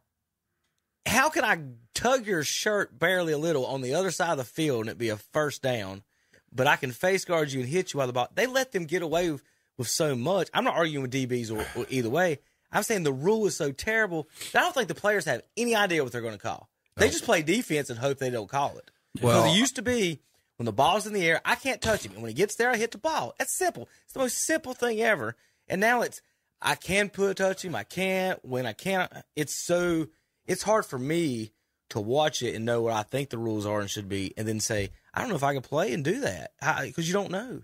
how 1.05 1.29
can 1.29 1.45
I 1.45 1.59
tug 1.95 2.27
your 2.27 2.43
shirt 2.43 2.99
barely 2.99 3.35
a 3.35 3.39
little 3.39 3.67
on 3.67 3.83
the 3.83 3.93
other 3.93 4.11
side 4.11 4.31
of 4.33 4.39
the 4.39 4.45
field 4.45 4.81
and 4.83 4.89
it 4.89 4.97
be 4.97 5.11
a 5.11 5.19
first 5.19 5.61
down, 5.61 6.03
but 6.51 6.67
I 6.67 6.77
can 6.77 6.93
face 6.93 7.27
guard 7.27 7.53
you 7.53 7.61
and 7.61 7.69
hit 7.69 7.93
you 7.93 8.01
out 8.01 8.07
the 8.07 8.15
ball? 8.15 8.29
They 8.35 8.47
let 8.47 8.73
them 8.73 8.87
get 8.87 9.03
away 9.03 9.31
with, 9.31 9.43
with 9.77 9.89
so 9.89 10.15
much. 10.17 10.49
I'm 10.55 10.65
not 10.65 10.77
arguing 10.77 11.03
with 11.03 11.13
DBs 11.13 11.55
or, 11.55 11.67
or 11.79 11.85
either 11.91 12.09
way. 12.09 12.39
I'm 12.75 12.83
saying 12.83 13.05
the 13.05 13.13
rule 13.13 13.47
is 13.47 13.57
so 13.57 13.73
terrible 13.73 14.29
that 14.53 14.61
I 14.61 14.63
don't 14.65 14.75
think 14.75 14.89
the 14.89 14.95
players 14.95 15.25
have 15.25 15.43
any 15.57 15.75
idea 15.75 16.03
what 16.03 16.13
they're 16.13 16.21
going 16.21 16.35
to 16.35 16.39
call. 16.39 16.69
They 16.97 17.09
just 17.09 17.25
play 17.25 17.43
defense 17.43 17.91
and 17.91 17.99
hope 17.99 18.19
they 18.19 18.31
don't 18.31 18.49
call 18.49 18.77
it. 18.79 18.91
Well- 19.23 19.45
it 19.45 19.57
used 19.57 19.77
to 19.77 19.83
be 19.83 20.21
when 20.57 20.67
the 20.67 20.73
ball's 20.73 21.07
in 21.07 21.13
the 21.13 21.27
air, 21.27 21.41
I 21.45 21.55
can't 21.57 21.81
touch 21.81 22.05
him. 22.05 22.13
And 22.13 22.23
when 22.23 22.29
he 22.31 22.35
gets 22.35 22.55
there, 22.57 22.71
I 22.71 22.77
hit 22.77 22.93
the 22.93 22.99
ball. 22.99 23.35
That's 23.39 23.57
simple. 23.57 23.89
It's 24.05 24.13
the 24.13 24.21
most 24.21 24.39
simple 24.39 24.73
thing 24.75 25.01
ever. 25.01 25.37
And 25.69 25.81
now 25.81 26.03
it's 26.03 26.21
I 26.63 26.77
can 26.77 27.11
put 27.11 27.37
touch 27.37 27.65
him, 27.65 27.75
I 27.75 27.85
can't. 27.85 28.45
When 28.45 28.65
I 28.67 28.73
can't, 28.73 29.11
it's 29.37 29.55
so 29.55 30.07
it's 30.47 30.63
hard 30.63 30.87
for 30.87 30.99
me 30.99 31.53
to 31.91 32.01
watch 32.01 32.43
it 32.43 32.55
and 32.55 32.65
know 32.65 32.83
what 32.83 32.93
I 32.93 33.03
think 33.03 33.31
the 33.31 33.39
rules 33.39 33.67
are 33.67 33.81
and 33.81 33.91
should 33.91 34.09
be, 34.09 34.33
and 34.37 34.47
then 34.49 34.61
say 34.61 34.91
I 35.13 35.21
don't 35.21 35.29
know 35.29 35.37
if 35.37 35.43
I 35.43 35.53
can 35.53 35.63
play 35.63 35.93
and 35.93 36.05
do 36.05 36.21
that 36.21 36.53
because 36.83 37.07
you 37.07 37.13
don't 37.15 37.31
know. 37.31 37.63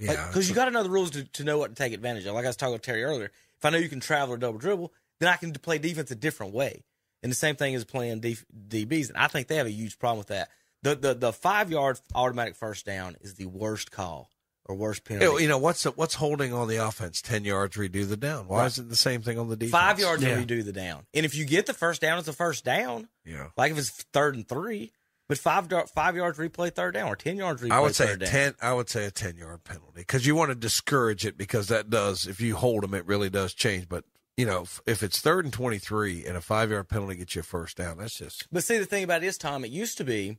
Yeah, 0.00 0.26
because 0.26 0.48
you 0.48 0.54
got 0.54 0.64
to 0.64 0.70
know 0.72 0.82
the 0.82 0.90
rules 0.90 1.12
to, 1.12 1.24
to 1.24 1.44
know 1.44 1.58
what 1.58 1.68
to 1.68 1.74
take 1.74 1.92
advantage 1.92 2.26
of. 2.26 2.34
Like 2.34 2.44
I 2.44 2.48
was 2.48 2.56
talking 2.56 2.72
with 2.72 2.82
Terry 2.82 3.04
earlier, 3.04 3.30
if 3.64 3.66
I 3.66 3.70
know 3.70 3.78
you 3.82 3.88
can 3.88 4.00
travel 4.00 4.34
or 4.34 4.36
double 4.38 4.58
dribble, 4.58 4.92
then 5.20 5.28
I 5.28 5.36
can 5.36 5.52
play 5.52 5.78
defense 5.78 6.10
a 6.10 6.14
different 6.14 6.52
way. 6.52 6.84
And 7.22 7.32
the 7.32 7.36
same 7.36 7.56
thing 7.56 7.72
is 7.72 7.84
playing 7.84 8.20
D, 8.20 8.36
DBs, 8.68 9.08
and 9.08 9.16
I 9.16 9.28
think 9.28 9.48
they 9.48 9.56
have 9.56 9.66
a 9.66 9.70
huge 9.70 9.98
problem 9.98 10.18
with 10.18 10.26
that. 10.28 10.50
The 10.82 10.94
the 10.94 11.14
the 11.14 11.32
five 11.32 11.70
yard 11.70 11.98
automatic 12.14 12.56
first 12.56 12.84
down 12.84 13.16
is 13.22 13.34
the 13.36 13.46
worst 13.46 13.90
call 13.90 14.28
or 14.66 14.74
worst 14.74 15.04
penalty. 15.04 15.42
You 15.42 15.48
know 15.48 15.56
what's 15.56 15.84
what's 15.84 16.14
holding 16.16 16.52
on 16.52 16.68
the 16.68 16.76
offense? 16.86 17.22
Ten 17.22 17.44
yards, 17.46 17.76
redo 17.76 18.06
the 18.06 18.18
down. 18.18 18.48
Why 18.48 18.58
Right. 18.58 18.66
is 18.66 18.78
it 18.78 18.90
the 18.90 18.96
same 18.96 19.22
thing 19.22 19.38
on 19.38 19.48
the 19.48 19.56
defense? 19.56 19.72
Five 19.72 19.98
yards 19.98 20.22
Yeah. 20.22 20.34
to 20.38 20.44
redo 20.44 20.62
the 20.62 20.72
down, 20.72 21.06
and 21.14 21.24
if 21.24 21.34
you 21.34 21.46
get 21.46 21.64
the 21.64 21.72
first 21.72 22.02
down, 22.02 22.18
it's 22.18 22.28
a 22.28 22.34
first 22.34 22.64
down. 22.66 23.08
Yeah. 23.24 23.48
Like 23.56 23.72
if 23.72 23.78
it's 23.78 23.88
third 24.12 24.34
and 24.34 24.46
three, 24.46 24.92
but 25.28 25.38
five 25.38 25.72
five 25.94 26.16
yards 26.16 26.38
replay 26.38 26.72
third 26.72 26.94
down 26.94 27.08
or 27.08 27.16
ten 27.16 27.36
yards 27.36 27.62
replay 27.62 27.72
I 27.72 27.80
would 27.80 27.94
say 27.94 28.04
a 28.04 28.08
third 28.08 28.20
down. 28.20 28.28
ten. 28.30 28.54
I 28.60 28.72
would 28.72 28.88
say 28.88 29.04
a 29.06 29.10
ten 29.10 29.36
yard 29.36 29.64
penalty 29.64 30.00
because 30.00 30.26
you 30.26 30.34
want 30.34 30.50
to 30.50 30.54
discourage 30.54 31.24
it 31.24 31.36
because 31.38 31.68
that 31.68 31.90
does 31.90 32.26
if 32.26 32.40
you 32.40 32.56
hold 32.56 32.82
them, 32.82 32.94
it 32.94 33.06
really 33.06 33.30
does 33.30 33.54
change. 33.54 33.88
But 33.88 34.04
you 34.36 34.46
know, 34.46 34.62
if, 34.62 34.80
if 34.86 35.02
it's 35.02 35.20
third 35.20 35.44
and 35.44 35.52
twenty 35.54 35.78
three 35.78 36.24
and 36.26 36.36
a 36.36 36.40
five 36.40 36.70
yard 36.70 36.88
penalty 36.88 37.16
gets 37.16 37.34
you 37.34 37.40
a 37.40 37.44
first 37.44 37.76
down, 37.76 37.98
that's 37.98 38.18
just 38.18 38.46
But 38.52 38.64
see, 38.64 38.78
the 38.78 38.86
thing 38.86 39.04
about 39.04 39.22
it 39.22 39.26
is, 39.26 39.38
Tom, 39.38 39.64
it 39.64 39.70
used 39.70 39.98
to 39.98 40.04
be 40.04 40.38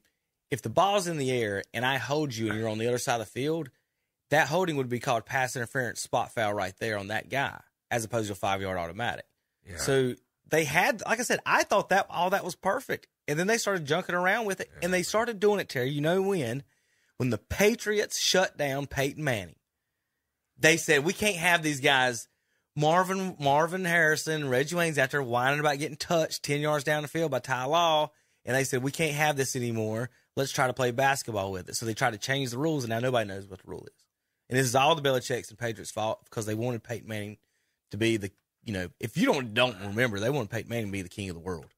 if 0.51 0.61
the 0.61 0.69
ball's 0.69 1.07
in 1.07 1.17
the 1.17 1.31
air 1.31 1.63
and 1.73 1.85
I 1.85 1.97
hold 1.97 2.35
you 2.35 2.49
and 2.49 2.59
you're 2.59 2.69
on 2.69 2.77
the 2.77 2.87
other 2.87 2.97
side 2.97 3.19
of 3.19 3.27
the 3.27 3.31
field, 3.31 3.69
that 4.29 4.47
holding 4.47 4.77
would 4.77 4.89
be 4.89 4.99
called 4.99 5.25
pass 5.25 5.55
interference, 5.55 6.01
spot 6.01 6.33
foul 6.33 6.53
right 6.53 6.73
there 6.79 6.97
on 6.97 7.07
that 7.07 7.29
guy, 7.29 7.59
as 7.89 8.03
opposed 8.03 8.27
to 8.27 8.33
a 8.33 8.35
five 8.35 8.61
yard 8.61 8.77
automatic. 8.77 9.25
Yeah. 9.67 9.77
So 9.77 10.13
they 10.47 10.63
had, 10.63 11.01
like 11.07 11.19
I 11.19 11.23
said, 11.23 11.39
I 11.45 11.63
thought 11.63 11.89
that 11.89 12.05
all 12.09 12.29
that 12.29 12.43
was 12.43 12.55
perfect, 12.55 13.07
and 13.27 13.39
then 13.39 13.47
they 13.47 13.57
started 13.57 13.87
junking 13.87 14.13
around 14.13 14.45
with 14.45 14.61
it, 14.61 14.69
and 14.81 14.93
they 14.93 15.03
started 15.03 15.39
doing 15.39 15.59
it. 15.59 15.69
Terry, 15.69 15.89
you 15.89 16.01
know 16.01 16.21
when? 16.21 16.63
When 17.17 17.29
the 17.29 17.37
Patriots 17.37 18.19
shut 18.19 18.57
down 18.57 18.87
Peyton 18.87 19.23
Manning, 19.23 19.55
they 20.57 20.77
said 20.77 21.03
we 21.03 21.13
can't 21.13 21.37
have 21.37 21.63
these 21.63 21.79
guys. 21.79 22.27
Marvin 22.75 23.37
Marvin 23.39 23.85
Harrison, 23.85 24.49
Reggie 24.49 24.75
Wayne's 24.75 24.97
out 24.97 25.11
there 25.11 25.23
whining 25.23 25.61
about 25.61 25.79
getting 25.79 25.95
touched 25.95 26.43
ten 26.43 26.59
yards 26.59 26.83
down 26.83 27.03
the 27.03 27.07
field 27.07 27.31
by 27.31 27.39
Ty 27.39 27.65
Law, 27.65 28.11
and 28.43 28.55
they 28.55 28.65
said 28.65 28.83
we 28.83 28.91
can't 28.91 29.15
have 29.15 29.37
this 29.37 29.55
anymore. 29.55 30.09
Let's 30.35 30.51
try 30.51 30.67
to 30.67 30.73
play 30.73 30.91
basketball 30.91 31.53
with 31.53 31.69
it. 31.69 31.75
So 31.75 31.85
they 31.85 31.93
tried 31.93 32.11
to 32.11 32.17
change 32.17 32.51
the 32.51 32.57
rules, 32.57 32.83
and 32.83 32.89
now 32.89 32.99
nobody 32.99 33.29
knows 33.29 33.47
what 33.47 33.61
the 33.63 33.69
rule 33.71 33.85
is. 33.85 34.05
And 34.49 34.59
this 34.59 34.67
is 34.67 34.75
all 34.75 34.93
the 34.95 35.01
Belichick's 35.01 35.49
and 35.49 35.57
Patriots' 35.57 35.91
fault 35.91 36.19
because 36.25 36.45
they 36.45 36.53
wanted 36.53 36.83
Peyton 36.83 37.07
Manning 37.07 37.37
to 37.91 37.97
be 37.97 38.17
the 38.17 38.31
you 38.63 38.73
know 38.73 38.89
if 38.99 39.17
you 39.17 39.25
don't 39.27 39.53
don't 39.53 39.79
remember 39.81 40.19
they 40.19 40.29
wanted 40.29 40.49
Peyton 40.49 40.69
Manning 40.69 40.87
to 40.87 40.91
be 40.91 41.01
the 41.01 41.09
king 41.09 41.29
of 41.29 41.35
the 41.35 41.41
world, 41.41 41.73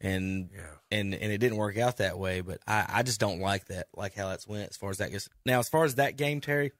and 0.00 0.50
and 0.90 1.14
and 1.14 1.32
it 1.32 1.38
didn't 1.38 1.58
work 1.58 1.76
out 1.78 1.98
that 1.98 2.18
way. 2.18 2.40
But 2.40 2.60
I 2.66 2.84
I 2.88 3.02
just 3.02 3.20
don't 3.20 3.40
like 3.40 3.66
that 3.66 3.88
like 3.94 4.14
how 4.14 4.28
that's 4.28 4.46
went 4.46 4.70
as 4.70 4.76
far 4.76 4.90
as 4.90 4.98
that 4.98 5.12
goes. 5.12 5.28
Now 5.46 5.58
as 5.58 5.68
far 5.68 5.84
as 5.84 5.96
that 5.96 6.16
game, 6.16 6.40
Terry, 6.40 6.72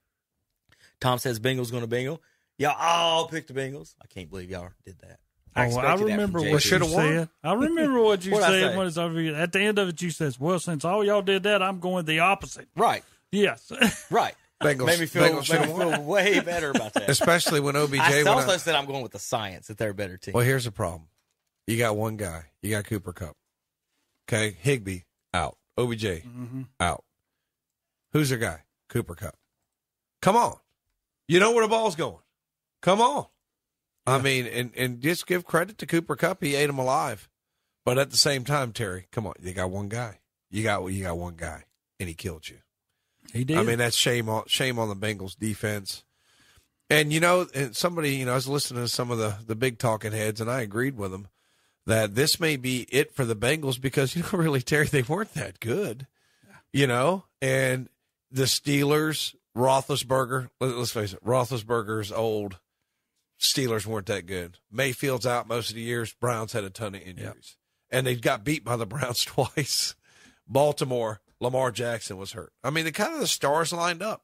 Tom 1.00 1.18
says 1.18 1.40
Bengals 1.40 1.70
going 1.70 1.82
to 1.82 1.86
Bingle. 1.88 2.22
Y'all 2.58 2.76
all 2.78 3.28
picked 3.28 3.48
the 3.48 3.54
Bengals. 3.54 3.94
I 4.02 4.06
can't 4.06 4.28
believe 4.28 4.50
y'all 4.50 4.70
did 4.84 4.98
that. 5.00 5.18
Oh, 5.56 5.62
I 5.62 5.66
expected 5.66 5.88
that 5.90 5.98
from 5.98 6.06
remember 6.06 6.38
what 6.40 6.64
you 6.64 6.88
said. 6.88 7.28
I 7.42 7.52
remember 7.54 8.02
what 8.02 8.24
you 8.24 8.32
What'd 8.34 8.48
I 8.48 8.52
said. 8.52 8.70
say? 8.72 8.76
When 8.76 8.86
it's 8.86 8.96
over, 8.98 9.18
at 9.34 9.52
the 9.52 9.60
end 9.60 9.78
of 9.78 9.88
it, 9.88 10.00
you 10.00 10.10
says, 10.10 10.38
"Well, 10.38 10.58
since 10.60 10.84
all 10.84 11.04
y'all 11.04 11.22
did 11.22 11.42
that, 11.44 11.62
I'm 11.62 11.80
going 11.80 12.04
the 12.04 12.20
opposite." 12.20 12.68
Right. 12.76 13.02
Yes. 13.32 13.70
Right. 14.10 14.34
Bengals- 14.62 14.86
made 14.86 15.00
me 15.00 15.06
feel 15.06 15.22
Bengals 15.22 15.50
made 15.50 15.68
me 15.68 15.74
feel 15.74 16.02
way 16.02 16.40
better 16.40 16.70
about 16.70 16.92
that. 16.92 17.08
Especially 17.08 17.60
when 17.60 17.76
OBJ 17.76 17.98
I 17.98 18.10
went 18.16 18.28
also 18.28 18.52
out. 18.52 18.60
said 18.60 18.74
I'm 18.74 18.84
going 18.84 19.02
with 19.02 19.12
the 19.12 19.18
science 19.18 19.68
that 19.68 19.78
they're 19.78 19.90
a 19.90 19.94
better 19.94 20.18
team. 20.18 20.34
Well, 20.34 20.44
here's 20.44 20.64
the 20.64 20.70
problem. 20.70 21.08
You 21.70 21.78
got 21.78 21.96
one 21.96 22.16
guy. 22.16 22.46
You 22.62 22.70
got 22.70 22.84
Cooper 22.86 23.12
Kupp. 23.12 23.36
Okay, 24.28 24.56
Higbee 24.60 25.00
out. 25.32 25.56
OBJ 25.78 26.02
Mm-hmm. 26.04 26.62
out. 26.80 27.04
Who's 28.12 28.28
their 28.30 28.38
guy? 28.38 28.64
Cooper 28.88 29.14
Kupp. 29.14 29.36
Come 30.20 30.36
on. 30.36 30.56
You 31.28 31.38
know 31.40 31.52
where 31.52 31.64
the 31.64 31.68
ball's 31.68 31.94
going. 31.94 32.18
Come 32.82 33.00
on. 33.00 33.26
I 34.06 34.18
mean, 34.18 34.46
and 34.46 34.72
and 34.76 35.00
just 35.00 35.26
give 35.26 35.44
credit 35.46 35.78
to 35.78 35.86
Cooper 35.86 36.16
Kupp. 36.16 36.42
He 36.42 36.56
ate 36.56 36.68
him 36.68 36.78
alive. 36.78 37.28
But 37.84 37.98
at 37.98 38.10
the 38.10 38.16
same 38.16 38.44
time, 38.44 38.72
Terry, 38.72 39.06
come 39.12 39.26
on. 39.26 39.34
You 39.40 39.52
got 39.52 39.70
one 39.70 39.88
guy. 39.88 40.18
You 40.50 40.62
got 40.64 40.84
you 40.86 41.04
got 41.04 41.16
one 41.16 41.34
guy, 41.36 41.64
and 42.00 42.08
he 42.08 42.14
killed 42.14 42.48
you. 42.48 42.58
He 43.32 43.44
did. 43.44 43.58
I 43.58 43.62
mean, 43.62 43.78
that's 43.78 43.96
shame 43.96 44.28
on 44.28 44.44
shame 44.48 44.78
on 44.80 44.88
the 44.88 44.96
Bengals 44.96 45.36
defense. 45.38 46.02
And 46.88 47.12
you 47.12 47.20
know, 47.20 47.46
and 47.54 47.76
somebody, 47.76 48.16
you 48.16 48.24
know, 48.26 48.32
I 48.32 48.34
was 48.34 48.48
listening 48.48 48.82
to 48.82 48.88
some 48.88 49.12
of 49.12 49.18
the 49.18 49.36
the 49.46 49.54
big 49.54 49.78
talking 49.78 50.10
heads, 50.12 50.40
and 50.40 50.50
I 50.50 50.62
agreed 50.62 50.96
with 50.96 51.12
them 51.12 51.28
that 51.86 52.14
this 52.14 52.38
may 52.40 52.56
be 52.56 52.86
it 52.90 53.14
for 53.14 53.24
the 53.24 53.36
Bengals 53.36 53.80
because 53.80 54.14
you 54.16 54.22
know, 54.22 54.28
really, 54.38 54.62
Terry, 54.62 54.86
they 54.86 55.02
weren't 55.02 55.34
that 55.34 55.60
good, 55.60 56.06
you 56.72 56.86
know, 56.86 57.24
and 57.42 57.88
the 58.30 58.44
Steelers, 58.44 59.34
Roethlisberger. 59.56 60.50
let- 60.60 60.76
Let's 60.76 60.92
face 60.92 61.12
it, 61.12 61.24
Roethlisberger's 61.24 62.12
old, 62.12 62.58
Steelers 63.40 63.86
weren't 63.86 64.06
that 64.06 64.26
good. 64.26 64.58
Mayfield's 64.70 65.26
out 65.26 65.48
most 65.48 65.70
of 65.70 65.74
the 65.76 65.80
years. 65.82 66.12
Browns 66.12 66.52
had 66.52 66.64
a 66.64 66.70
ton 66.70 66.94
of 66.94 67.00
injuries, 67.02 67.56
and 67.90 68.06
they 68.06 68.14
got 68.16 68.44
beat 68.44 68.64
by 68.64 68.76
the 68.76 68.86
Browns 68.86 69.24
twice. 69.24 69.94
Baltimore, 70.46 71.20
Lamar 71.40 71.70
Jackson 71.70 72.16
was 72.18 72.32
hurt. 72.32 72.52
I 72.62 72.70
mean, 72.70 72.84
the 72.84 72.92
kind 72.92 73.14
of 73.14 73.20
the 73.20 73.26
stars 73.26 73.72
lined 73.72 74.02
up. 74.02 74.22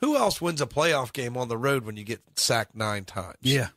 Who 0.00 0.16
else 0.16 0.40
wins 0.40 0.60
a 0.60 0.66
playoff 0.66 1.12
game 1.12 1.36
on 1.36 1.48
the 1.48 1.58
road 1.58 1.84
when 1.84 1.96
you 1.96 2.04
get 2.04 2.22
sacked 2.36 2.74
nine 2.74 3.04
times? 3.04 3.36
Yeah. 3.40 3.68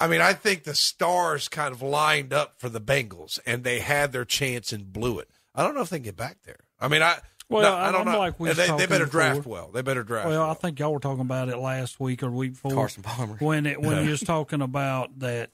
I 0.00 0.06
mean, 0.06 0.20
I 0.20 0.32
think 0.32 0.62
the 0.64 0.74
stars 0.74 1.48
kind 1.48 1.72
of 1.74 1.82
lined 1.82 2.32
up 2.32 2.54
for 2.58 2.68
the 2.68 2.80
Bengals, 2.80 3.38
and 3.44 3.64
they 3.64 3.80
had 3.80 4.12
their 4.12 4.24
chance 4.24 4.72
and 4.72 4.92
blew 4.92 5.18
it. 5.18 5.28
I 5.54 5.62
don't 5.64 5.74
know 5.74 5.80
if 5.80 5.90
they 5.90 5.96
can 5.98 6.04
get 6.04 6.16
back 6.16 6.38
there. 6.44 6.60
I 6.80 6.86
mean, 6.88 7.02
I 7.02 7.18
Well, 7.48 7.62
no, 7.62 7.74
I 7.76 7.90
don't 7.90 8.06
I'm 8.06 8.12
know. 8.12 8.18
like 8.18 8.38
we 8.38 8.48
And 8.48 8.56
was 8.56 8.56
they, 8.58 8.62
they 8.64 8.68
talking 8.68 8.88
better 8.88 9.06
draft 9.06 9.38
before. 9.38 9.52
well. 9.52 9.70
They 9.72 9.82
better 9.82 10.04
draft. 10.04 10.28
Well, 10.28 10.40
well. 10.42 10.50
I 10.50 10.54
think 10.54 10.78
y'all 10.78 10.92
were 10.92 11.00
talking 11.00 11.22
about 11.22 11.48
it 11.48 11.56
last 11.58 11.98
week 11.98 12.22
or 12.22 12.30
week 12.30 12.52
before. 12.52 12.72
Carson 12.72 13.02
Palmer. 13.02 13.36
When 13.40 13.66
it 13.66 13.80
when 13.80 14.04
you 14.04 14.10
was 14.10 14.20
talking 14.20 14.62
about 14.62 15.18
that, 15.18 15.50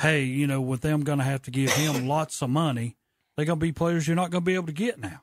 hey, 0.00 0.24
you 0.24 0.46
know, 0.48 0.60
with 0.60 0.80
them 0.80 1.04
going 1.04 1.18
to 1.18 1.24
have 1.24 1.42
to 1.42 1.50
give 1.52 1.70
him 1.72 2.08
lots 2.08 2.42
of 2.42 2.50
money, 2.50 2.96
they're 3.36 3.46
going 3.46 3.60
to 3.60 3.64
be 3.64 3.70
players 3.72 4.08
you're 4.08 4.16
not 4.16 4.30
going 4.30 4.42
to 4.42 4.46
be 4.46 4.54
able 4.56 4.66
to 4.66 4.72
get 4.72 4.98
now. 4.98 5.22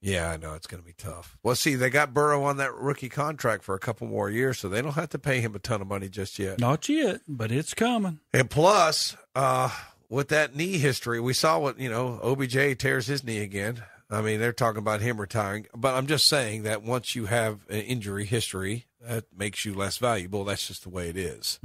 Yeah, 0.00 0.30
I 0.30 0.36
know 0.38 0.54
it's 0.54 0.66
going 0.66 0.82
to 0.82 0.86
be 0.86 0.94
tough. 0.94 1.36
Well, 1.42 1.54
see, 1.54 1.74
they 1.74 1.90
got 1.90 2.14
Burrow 2.14 2.42
on 2.44 2.56
that 2.56 2.74
rookie 2.74 3.10
contract 3.10 3.62
for 3.62 3.74
a 3.74 3.78
couple 3.78 4.06
more 4.06 4.30
years, 4.30 4.58
so 4.58 4.68
they 4.68 4.80
don't 4.80 4.94
have 4.94 5.10
to 5.10 5.18
pay 5.18 5.40
him 5.40 5.54
a 5.54 5.58
ton 5.58 5.82
of 5.82 5.88
money 5.88 6.08
just 6.08 6.38
yet. 6.38 6.58
Not 6.58 6.88
yet, 6.88 7.20
but 7.28 7.52
it's 7.52 7.74
coming. 7.74 8.20
And 8.32 8.48
plus, 8.48 9.16
uh, 9.34 9.70
with 10.08 10.28
that 10.28 10.56
knee 10.56 10.78
history, 10.78 11.20
we 11.20 11.34
saw 11.34 11.58
what 11.58 11.78
you 11.78 11.90
know. 11.90 12.18
OBJ 12.22 12.78
tears 12.78 13.06
his 13.06 13.22
knee 13.22 13.40
again. 13.40 13.82
I 14.10 14.22
mean, 14.22 14.40
they're 14.40 14.52
talking 14.52 14.78
about 14.80 15.00
him 15.02 15.20
retiring, 15.20 15.66
but 15.76 15.94
I'm 15.94 16.06
just 16.08 16.26
saying 16.26 16.64
that 16.64 16.82
once 16.82 17.14
you 17.14 17.26
have 17.26 17.60
an 17.68 17.82
injury 17.82 18.24
history, 18.24 18.86
that 19.06 19.26
makes 19.36 19.64
you 19.64 19.72
less 19.72 19.98
valuable. 19.98 20.44
That's 20.44 20.66
just 20.66 20.82
the 20.82 20.88
way 20.88 21.08
it 21.10 21.16
is. 21.16 21.60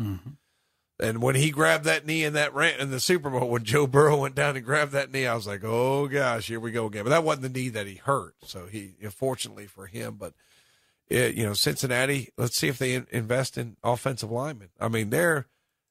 And 1.00 1.22
when 1.22 1.36
he 1.36 1.52
grabbed 1.52 1.84
that 1.86 2.06
knee 2.06 2.24
in 2.24 2.34
that 2.34 2.54
rant 2.54 2.80
in 2.80 2.90
the 2.90 3.02
Super 3.02 3.30
Bowl, 3.30 3.50
when 3.50 3.66
Joe 3.66 3.86
Burrow 3.86 4.22
went 4.22 4.36
down 4.36 4.56
and 4.56 4.66
grabbed 4.66 4.94
that 4.94 5.12
knee, 5.12 5.28
I 5.28 5.36
was 5.36 5.46
like, 5.46 5.64
"Oh 5.64 6.08
gosh, 6.08 6.48
here 6.48 6.60
we 6.60 6.72
go 6.72 6.86
again." 6.86 7.04
But 7.04 7.10
that 7.10 7.24
wasn't 7.24 7.54
the 7.54 7.60
knee 7.60 7.70
that 7.70 7.88
he 7.88 7.96
hurt. 7.96 8.36
So 8.46 8.68
he, 8.68 8.94
fortunately 9.10 9.68
for 9.68 9.88
him, 9.88 10.16
but 10.18 10.34
it, 11.10 11.36
you 11.36 11.46
know, 11.46 11.54
Cincinnati. 11.54 12.30
Let's 12.38 12.56
see 12.56 12.70
if 12.70 12.78
they 12.78 12.94
in, 12.94 13.08
invest 13.12 13.58
in 13.58 13.76
offensive 13.84 14.32
linemen. 14.32 14.70
I 14.80 14.88
mean, 14.88 15.10
they're 15.10 15.48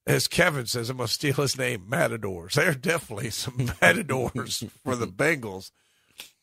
as 0.06 0.28
Kevin 0.28 0.66
says, 0.66 0.90
I'm 0.90 0.98
gonna 0.98 1.08
steal 1.08 1.34
his 1.34 1.58
name, 1.58 1.86
matadors. 1.88 2.54
They're 2.56 2.74
definitely 2.74 3.30
some 3.30 3.70
matadors 3.80 4.64
for 4.82 4.96
the 4.96 5.06
Bengals 5.06 5.70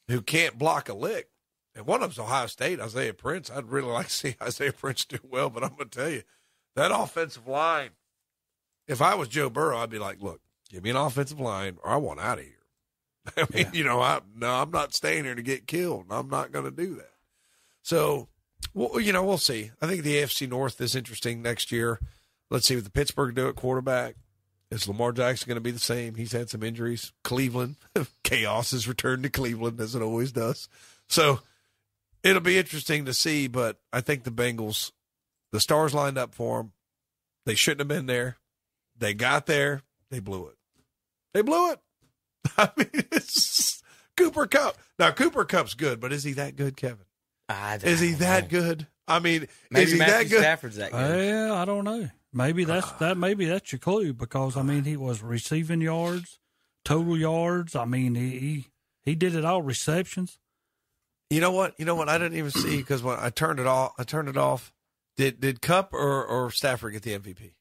who 0.08 0.22
can't 0.22 0.58
block 0.58 0.90
a 0.90 0.94
lick. 0.94 1.30
And 1.76 1.86
one 1.86 2.02
of 2.02 2.10
them's 2.10 2.20
Ohio 2.20 2.48
State, 2.48 2.80
Isaiah 2.82 3.14
Prince. 3.14 3.50
I'd 3.50 3.70
really 3.70 3.92
like 3.92 4.08
to 4.08 4.14
see 4.14 4.36
Isaiah 4.42 4.74
Prince 4.74 5.06
do 5.06 5.20
well, 5.24 5.50
but 5.50 5.64
I'm 5.64 5.72
gonna 5.72 5.86
tell 5.86 6.10
you, 6.10 6.24
that 6.76 6.92
offensive 6.92 7.48
line. 7.48 7.92
If 8.92 9.02
I 9.02 9.16
was 9.16 9.30
Joe 9.30 9.50
Burrow, 9.50 9.78
I'd 9.78 9.90
be 9.90 10.00
like, 10.00 10.22
look, 10.22 10.42
give 10.70 10.84
me 10.84 10.90
an 10.90 10.98
offensive 10.98 11.40
line, 11.40 11.78
or 11.82 11.92
I 11.92 11.96
want 11.96 12.20
out 12.20 12.40
of 12.40 12.44
here. 12.44 12.56
I 13.38 13.46
mean, 13.54 13.70
you 13.74 13.86
know, 13.86 14.02
I 14.02 14.20
no, 14.36 14.50
I'm 14.50 14.70
not 14.70 14.94
staying 14.94 15.24
here 15.24 15.34
to 15.34 15.42
get 15.42 15.66
killed. 15.66 16.08
I'm 16.10 16.28
not 16.28 16.52
going 16.52 16.66
to 16.66 16.72
do 16.72 16.96
that. 16.96 17.14
So, 17.84 18.28
well, 18.74 19.00
you 19.00 19.14
know, 19.14 19.24
we'll 19.24 19.38
see. 19.38 19.72
I 19.82 19.88
think 19.88 20.04
the 20.04 20.18
AFC 20.18 20.50
North 20.50 20.82
is 20.82 20.94
interesting 20.94 21.42
next 21.42 21.72
year. 21.72 22.02
Let's 22.50 22.66
see 22.66 22.76
what 22.76 22.84
the 22.84 22.92
Pittsburgh 22.92 23.34
do 23.34 23.48
at 23.48 23.56
quarterback. 23.56 24.16
Is 24.70 24.90
Lamar 24.90 25.14
Jackson 25.14 25.48
going 25.48 25.56
to 25.56 25.62
be 25.62 25.72
the 25.72 25.80
same? 25.80 26.16
He's 26.16 26.34
had 26.34 26.50
some 26.50 26.64
injuries. 26.64 27.14
Cleveland, 27.24 27.78
chaos 28.24 28.72
has 28.72 28.90
returned 28.90 29.24
to 29.24 29.30
Cleveland 29.30 29.80
as 29.80 29.96
it 29.96 30.02
always 30.02 30.34
does. 30.34 30.68
So 31.08 31.40
it'll 32.24 32.42
be 32.42 32.58
interesting 32.58 33.06
to 33.06 33.14
see. 33.14 33.48
But 33.48 33.80
I 33.94 34.02
think 34.02 34.24
the 34.24 34.32
Bengals, 34.32 34.92
the 35.54 35.62
stars 35.62 35.94
lined 35.94 36.18
up 36.18 36.36
for 36.36 36.58
them. 36.58 36.74
They 37.46 37.56
shouldn't 37.56 37.82
have 37.82 37.88
been 37.88 38.06
there. 38.06 38.38
They 39.02 39.14
got 39.14 39.46
there. 39.48 39.82
They 40.10 40.20
blew 40.20 40.48
it. 40.48 40.56
They 41.34 41.42
blew 41.42 41.72
it. 41.72 41.80
I 42.58 42.70
mean, 42.78 42.88
it's 43.12 43.82
Cooper 44.16 44.48
Kupp. 44.48 44.78
Now 44.98 45.12
Cooper 45.12 45.44
Kupp's 45.44 45.74
good, 45.74 46.00
but 46.00 46.14
is 46.14 46.24
he 46.24 46.34
that 46.34 46.56
good, 46.56 46.78
Kevin? 46.78 47.06
I, 47.50 47.80
Is 47.84 48.00
he 48.00 48.12
that 48.14 48.48
good? 48.48 48.88
I 49.08 49.20
mean, 49.20 49.48
Maybe 49.70 49.84
is 49.84 49.92
he 49.92 49.98
Matthew 50.00 50.14
that 50.16 50.30
good? 50.30 50.40
Stafford's 50.40 50.76
that 50.78 50.92
good. 50.92 51.26
Yeah, 51.26 51.54
I 51.54 51.66
don't 51.66 51.84
know. 51.84 52.10
Maybe 52.32 52.64
that's 52.64 52.88
Ah. 52.88 52.96
that. 53.00 53.18
Maybe 53.18 53.46
that's 53.46 53.72
your 53.74 53.80
clue 53.80 54.14
because 54.14 54.56
I 54.56 54.62
mean 54.62 54.86
he 54.86 54.96
was 54.96 55.22
receiving 55.22 55.82
yards, 55.82 56.40
total 56.86 57.18
yards. 57.18 57.76
I 57.76 57.84
mean 57.86 58.16
he 58.16 58.40
he, 58.40 58.66
he 59.04 59.16
did 59.16 59.36
it 59.36 59.44
all. 59.44 59.62
Receptions. 59.62 60.40
You 61.30 61.42
know 61.42 61.52
what? 61.52 61.74
You 61.78 61.84
know 61.86 61.96
what? 61.96 62.08
I 62.08 62.18
didn't 62.18 62.38
even 62.38 62.52
see 62.52 62.78
because 62.78 63.04
when 63.04 63.18
I 63.20 63.30
turned 63.32 63.60
it 63.60 63.68
off, 63.68 63.94
I 63.98 64.04
turned 64.04 64.30
it 64.30 64.38
off. 64.38 64.72
Did 65.18 65.42
did 65.42 65.62
Kupp 65.62 65.94
or 65.94 66.24
or 66.26 66.52
Stafford 66.52 66.94
get 66.94 67.02
the 67.04 67.18
MVP? 67.18 67.52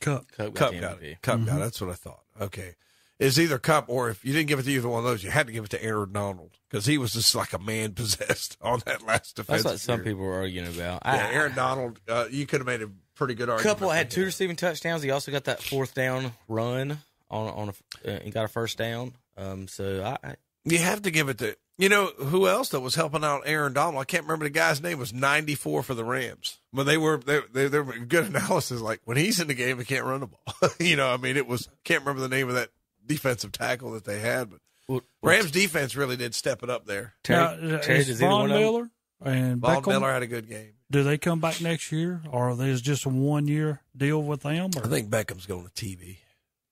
Kupp. 0.00 0.30
Kupp 0.32 0.54
got 0.54 0.54
Kupp 0.54 0.70
the 0.72 0.80
got 0.80 1.02
it. 1.02 1.22
Kupp 1.22 1.38
got 1.40 1.46
Mm-hmm. 1.48 1.56
it. 1.56 1.60
That's 1.60 1.80
what 1.80 1.90
I 1.90 1.94
thought. 1.94 2.22
Okay. 2.40 2.74
It's 3.18 3.38
either 3.38 3.58
Kupp 3.58 3.84
or 3.88 4.08
if 4.08 4.24
you 4.24 4.32
didn't 4.32 4.48
give 4.48 4.58
it 4.58 4.62
to 4.62 4.70
either 4.70 4.88
one 4.88 5.00
of 5.00 5.04
those, 5.04 5.22
you 5.22 5.30
had 5.30 5.46
to 5.46 5.52
give 5.52 5.64
it 5.64 5.70
to 5.72 5.84
Aaron 5.84 6.10
Donald 6.12 6.52
because 6.70 6.86
he 6.86 6.96
was 6.96 7.12
just 7.12 7.34
like 7.34 7.52
a 7.52 7.58
man 7.58 7.92
possessed 7.94 8.56
on 8.62 8.80
that 8.86 9.06
last 9.06 9.36
defense. 9.36 9.62
That's 9.62 9.74
what 9.74 9.80
some 9.80 10.00
people 10.00 10.22
were 10.22 10.36
arguing 10.36 10.66
about. 10.68 11.02
Yeah, 11.04 11.28
I, 11.28 11.32
Aaron 11.34 11.54
Donald. 11.54 12.00
Uh, 12.08 12.26
you 12.30 12.46
could 12.46 12.60
have 12.60 12.66
made 12.66 12.80
a 12.80 12.90
pretty 13.14 13.34
good 13.34 13.50
argument. 13.50 13.76
couple 13.78 13.90
had 13.90 14.10
two 14.10 14.24
receiving 14.24 14.56
touchdowns. 14.56 15.02
He 15.02 15.10
also 15.10 15.30
got 15.32 15.44
that 15.44 15.62
fourth 15.62 15.92
down 15.94 16.32
run 16.48 16.98
on 17.30 17.48
on 17.50 17.72
a, 18.06 18.14
uh, 18.16 18.20
he 18.20 18.30
got 18.30 18.46
a 18.46 18.48
first 18.48 18.78
down. 18.78 19.12
Um, 19.36 19.68
so 19.68 20.02
I, 20.02 20.28
I 20.28 20.34
You 20.64 20.78
have 20.78 21.02
to 21.02 21.10
give 21.10 21.28
it 21.28 21.38
to 21.38 21.56
you 21.80 21.88
know 21.88 22.06
who 22.18 22.46
else 22.46 22.68
that 22.70 22.80
was 22.80 22.94
helping 22.94 23.24
out 23.24 23.42
Aaron 23.46 23.72
Donald. 23.72 24.00
I 24.00 24.04
can't 24.04 24.24
remember 24.24 24.44
the 24.44 24.50
guy's 24.50 24.80
name. 24.82 24.98
Was 24.98 25.12
ninety 25.12 25.54
four 25.54 25.82
for 25.82 25.94
the 25.94 26.04
Rams, 26.04 26.58
but 26.72 26.84
they 26.84 26.96
were 26.96 27.16
they 27.18 27.40
they, 27.52 27.68
they 27.68 27.80
were 27.80 27.94
good 27.98 28.26
analysis. 28.26 28.80
Like 28.80 29.00
when 29.04 29.16
he's 29.16 29.40
in 29.40 29.48
the 29.48 29.54
game, 29.54 29.78
he 29.78 29.84
can't 29.84 30.04
run 30.04 30.20
the 30.20 30.26
ball. 30.28 30.70
you 30.78 30.96
know, 30.96 31.08
I 31.12 31.16
mean, 31.16 31.36
it 31.36 31.46
was 31.46 31.68
can't 31.84 32.00
remember 32.02 32.20
the 32.20 32.28
name 32.34 32.48
of 32.48 32.54
that 32.54 32.68
defensive 33.06 33.50
tackle 33.52 33.92
that 33.92 34.04
they 34.04 34.20
had, 34.20 34.50
but 34.50 34.60
well, 34.88 35.00
Rams 35.22 35.50
defense 35.50 35.96
really 35.96 36.16
did 36.16 36.34
step 36.34 36.62
it 36.62 36.70
up 36.70 36.84
there. 36.86 37.14
Terry, 37.24 37.56
Now, 37.62 37.78
Terry 37.78 37.98
is 38.00 38.06
does 38.08 38.20
Von 38.20 38.30
one 38.30 38.42
of 38.42 38.48
them- 38.50 38.60
Miller 38.60 38.90
and 39.22 39.60
Bob 39.60 39.84
Beckham, 39.84 39.88
Miller 39.88 40.12
had 40.12 40.22
a 40.22 40.26
good 40.26 40.48
game. 40.48 40.72
do 40.90 41.02
they 41.02 41.16
come 41.18 41.40
back 41.40 41.60
next 41.60 41.92
year, 41.92 42.22
or 42.30 42.56
there's 42.56 42.80
just 42.82 43.04
a 43.06 43.08
one 43.08 43.46
year 43.48 43.80
deal 43.96 44.22
with 44.22 44.42
them? 44.42 44.70
Or 44.76 44.84
I 44.84 44.88
think 44.88 45.08
Beckham's 45.10 45.46
going 45.46 45.68
to 45.68 45.70
TV. 45.86 46.18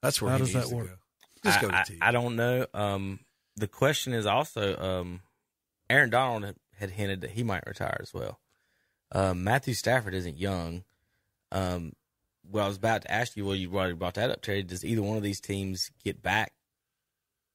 That's 0.03 0.21
where 0.23 0.31
How 0.31 0.37
he 0.39 0.45
does 0.45 0.55
needs 0.55 0.67
that 0.67 0.71
to 0.71 0.77
work? 0.77 0.87
go. 0.89 0.95
Just 1.45 1.59
I, 1.59 1.61
go 1.63 1.69
to 1.69 1.77
I- 1.77 1.81
TV. 1.83 1.99
I 2.01 2.11
don't 2.13 2.37
know. 2.37 2.67
Um, 2.75 3.21
the 3.59 3.69
question 3.69 4.13
is 4.13 4.27
also, 4.27 4.77
um, 4.77 5.21
Aaron 5.91 6.11
Donald 6.11 6.45
had, 6.45 6.57
had 6.79 6.91
hinted 6.91 7.21
that 7.23 7.31
he 7.31 7.43
might 7.43 7.67
retire 7.67 7.99
as 8.01 8.13
well. 8.15 8.39
Um, 9.13 9.45
Matthew 9.45 9.75
Stafford 9.75 10.15
isn't 10.15 10.39
young. 10.39 10.85
Um, 11.51 11.93
well, 12.51 12.65
I 12.65 12.69
was 12.69 12.77
about 12.77 13.03
to 13.03 13.11
ask 13.13 13.37
you. 13.37 13.45
Well, 13.45 13.55
you 13.55 13.75
already 13.75 13.95
brought 13.95 14.15
that 14.15 14.31
up, 14.31 14.43
Terry. 14.43 14.63
Does 14.63 14.85
either 14.85 15.03
one 15.03 15.17
of 15.17 15.23
these 15.23 15.41
teams 15.41 15.91
get 16.05 16.23
back 16.23 16.53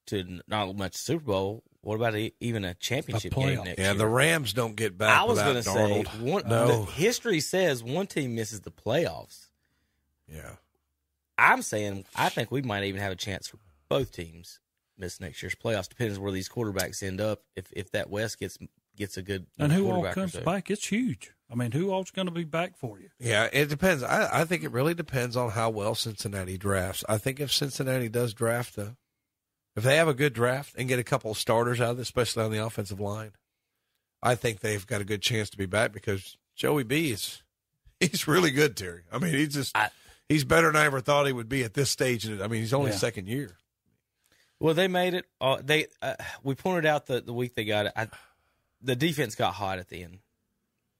to 0.06 0.40
not 0.48 0.76
much 0.76 0.96
Super 0.96 1.24
Bowl? 1.24 1.62
What 1.80 1.96
about 1.96 2.16
e- 2.16 2.34
even 2.40 2.64
a 2.64 2.74
championship 2.74 3.34
game 3.34 3.62
next 3.62 3.78
yeah, 3.78 3.90
year? 3.90 3.94
the 3.94 4.06
Rams 4.06 4.52
don't 4.52 4.74
get 4.74 4.96
back. 4.96 5.20
I 5.20 5.24
was 5.24 5.38
going 5.38 5.56
to 5.56 5.62
say 5.62 6.02
one. 6.20 6.48
no. 6.48 6.66
The 6.66 6.92
history 6.92 7.40
says 7.40 7.82
one 7.84 8.06
team 8.06 8.34
misses 8.34 8.60
the 8.60 8.70
playoffs. 8.70 9.48
yeah. 10.28 10.56
I'm 11.36 11.62
saying 11.62 12.04
I 12.14 12.28
think 12.28 12.52
we 12.52 12.62
might 12.62 12.84
even 12.84 13.00
have 13.00 13.10
a 13.10 13.16
chance 13.16 13.48
for 13.48 13.58
both 13.88 14.12
teams 14.12 14.60
miss 14.98 15.20
next 15.20 15.42
year's 15.42 15.54
playoffs. 15.54 15.88
Depends 15.88 16.18
where 16.18 16.32
these 16.32 16.48
quarterbacks 16.48 17.02
end 17.02 17.20
up. 17.20 17.42
If 17.56 17.66
if 17.72 17.90
that 17.92 18.10
West 18.10 18.38
gets 18.38 18.58
gets 18.96 19.16
a 19.16 19.22
good 19.22 19.46
and 19.58 19.72
who 19.72 19.86
all 19.86 19.92
quarterback 19.94 20.12
or 20.16 20.20
comes 20.20 20.32
so. 20.34 20.40
back? 20.42 20.70
It's 20.70 20.86
huge. 20.86 21.32
I 21.50 21.56
mean, 21.56 21.72
who 21.72 21.90
all's 21.90 22.10
going 22.10 22.26
to 22.26 22.32
be 22.32 22.44
back 22.44 22.76
for 22.76 22.98
you? 22.98 23.10
Yeah, 23.20 23.48
it 23.52 23.68
depends. 23.68 24.02
I, 24.02 24.40
I 24.40 24.44
think 24.44 24.64
it 24.64 24.72
really 24.72 24.94
depends 24.94 25.36
on 25.36 25.50
how 25.50 25.70
well 25.70 25.94
Cincinnati 25.94 26.56
drafts. 26.56 27.04
I 27.08 27.18
think 27.18 27.38
if 27.38 27.52
Cincinnati 27.52 28.08
does 28.08 28.32
draft, 28.34 28.76
though, 28.76 28.96
if 29.76 29.84
they 29.84 29.96
have 29.96 30.08
a 30.08 30.14
good 30.14 30.32
draft 30.32 30.74
and 30.78 30.88
get 30.88 30.98
a 30.98 31.04
couple 31.04 31.30
of 31.30 31.36
starters 31.38 31.80
out 31.80 31.90
of 31.92 31.98
it, 31.98 32.02
especially 32.02 32.44
on 32.44 32.50
the 32.50 32.64
offensive 32.64 32.98
line, 32.98 33.32
I 34.22 34.36
think 34.36 34.60
they've 34.60 34.86
got 34.86 35.00
a 35.02 35.04
good 35.04 35.20
chance 35.22 35.50
to 35.50 35.58
be 35.58 35.66
back 35.66 35.92
because 35.92 36.36
Joey 36.56 36.82
B 36.84 37.10
is 37.10 37.42
he's 38.00 38.26
really 38.26 38.50
good, 38.50 38.76
Terry. 38.76 39.02
I 39.12 39.18
mean, 39.18 39.32
he's 39.34 39.54
just 39.54 39.76
I- 39.76 39.90
he's 40.28 40.44
better 40.44 40.68
than 40.68 40.76
I 40.76 40.86
ever 40.86 41.00
thought 41.00 41.26
he 41.26 41.32
would 41.32 41.48
be 41.48 41.62
at 41.62 41.74
this 41.74 41.90
stage. 41.90 42.26
I 42.28 42.46
mean, 42.46 42.60
he's 42.62 42.72
only 42.74 42.90
Yeah. 42.92 42.96
second 42.96 43.28
year. 43.28 43.56
Well, 44.60 44.74
they 44.74 44.88
made 44.88 45.14
it. 45.14 45.26
Uh, 45.40 45.58
they 45.62 45.86
uh, 46.00 46.14
we 46.42 46.54
pointed 46.54 46.86
out 46.86 47.06
the 47.06 47.20
the 47.20 47.32
week 47.32 47.54
they 47.54 47.64
got 47.64 47.86
it. 47.86 47.92
I, 47.96 48.08
the 48.80 48.96
defense 48.96 49.34
got 49.34 49.54
hot 49.54 49.78
at 49.78 49.88
the 49.88 50.02
end. 50.02 50.18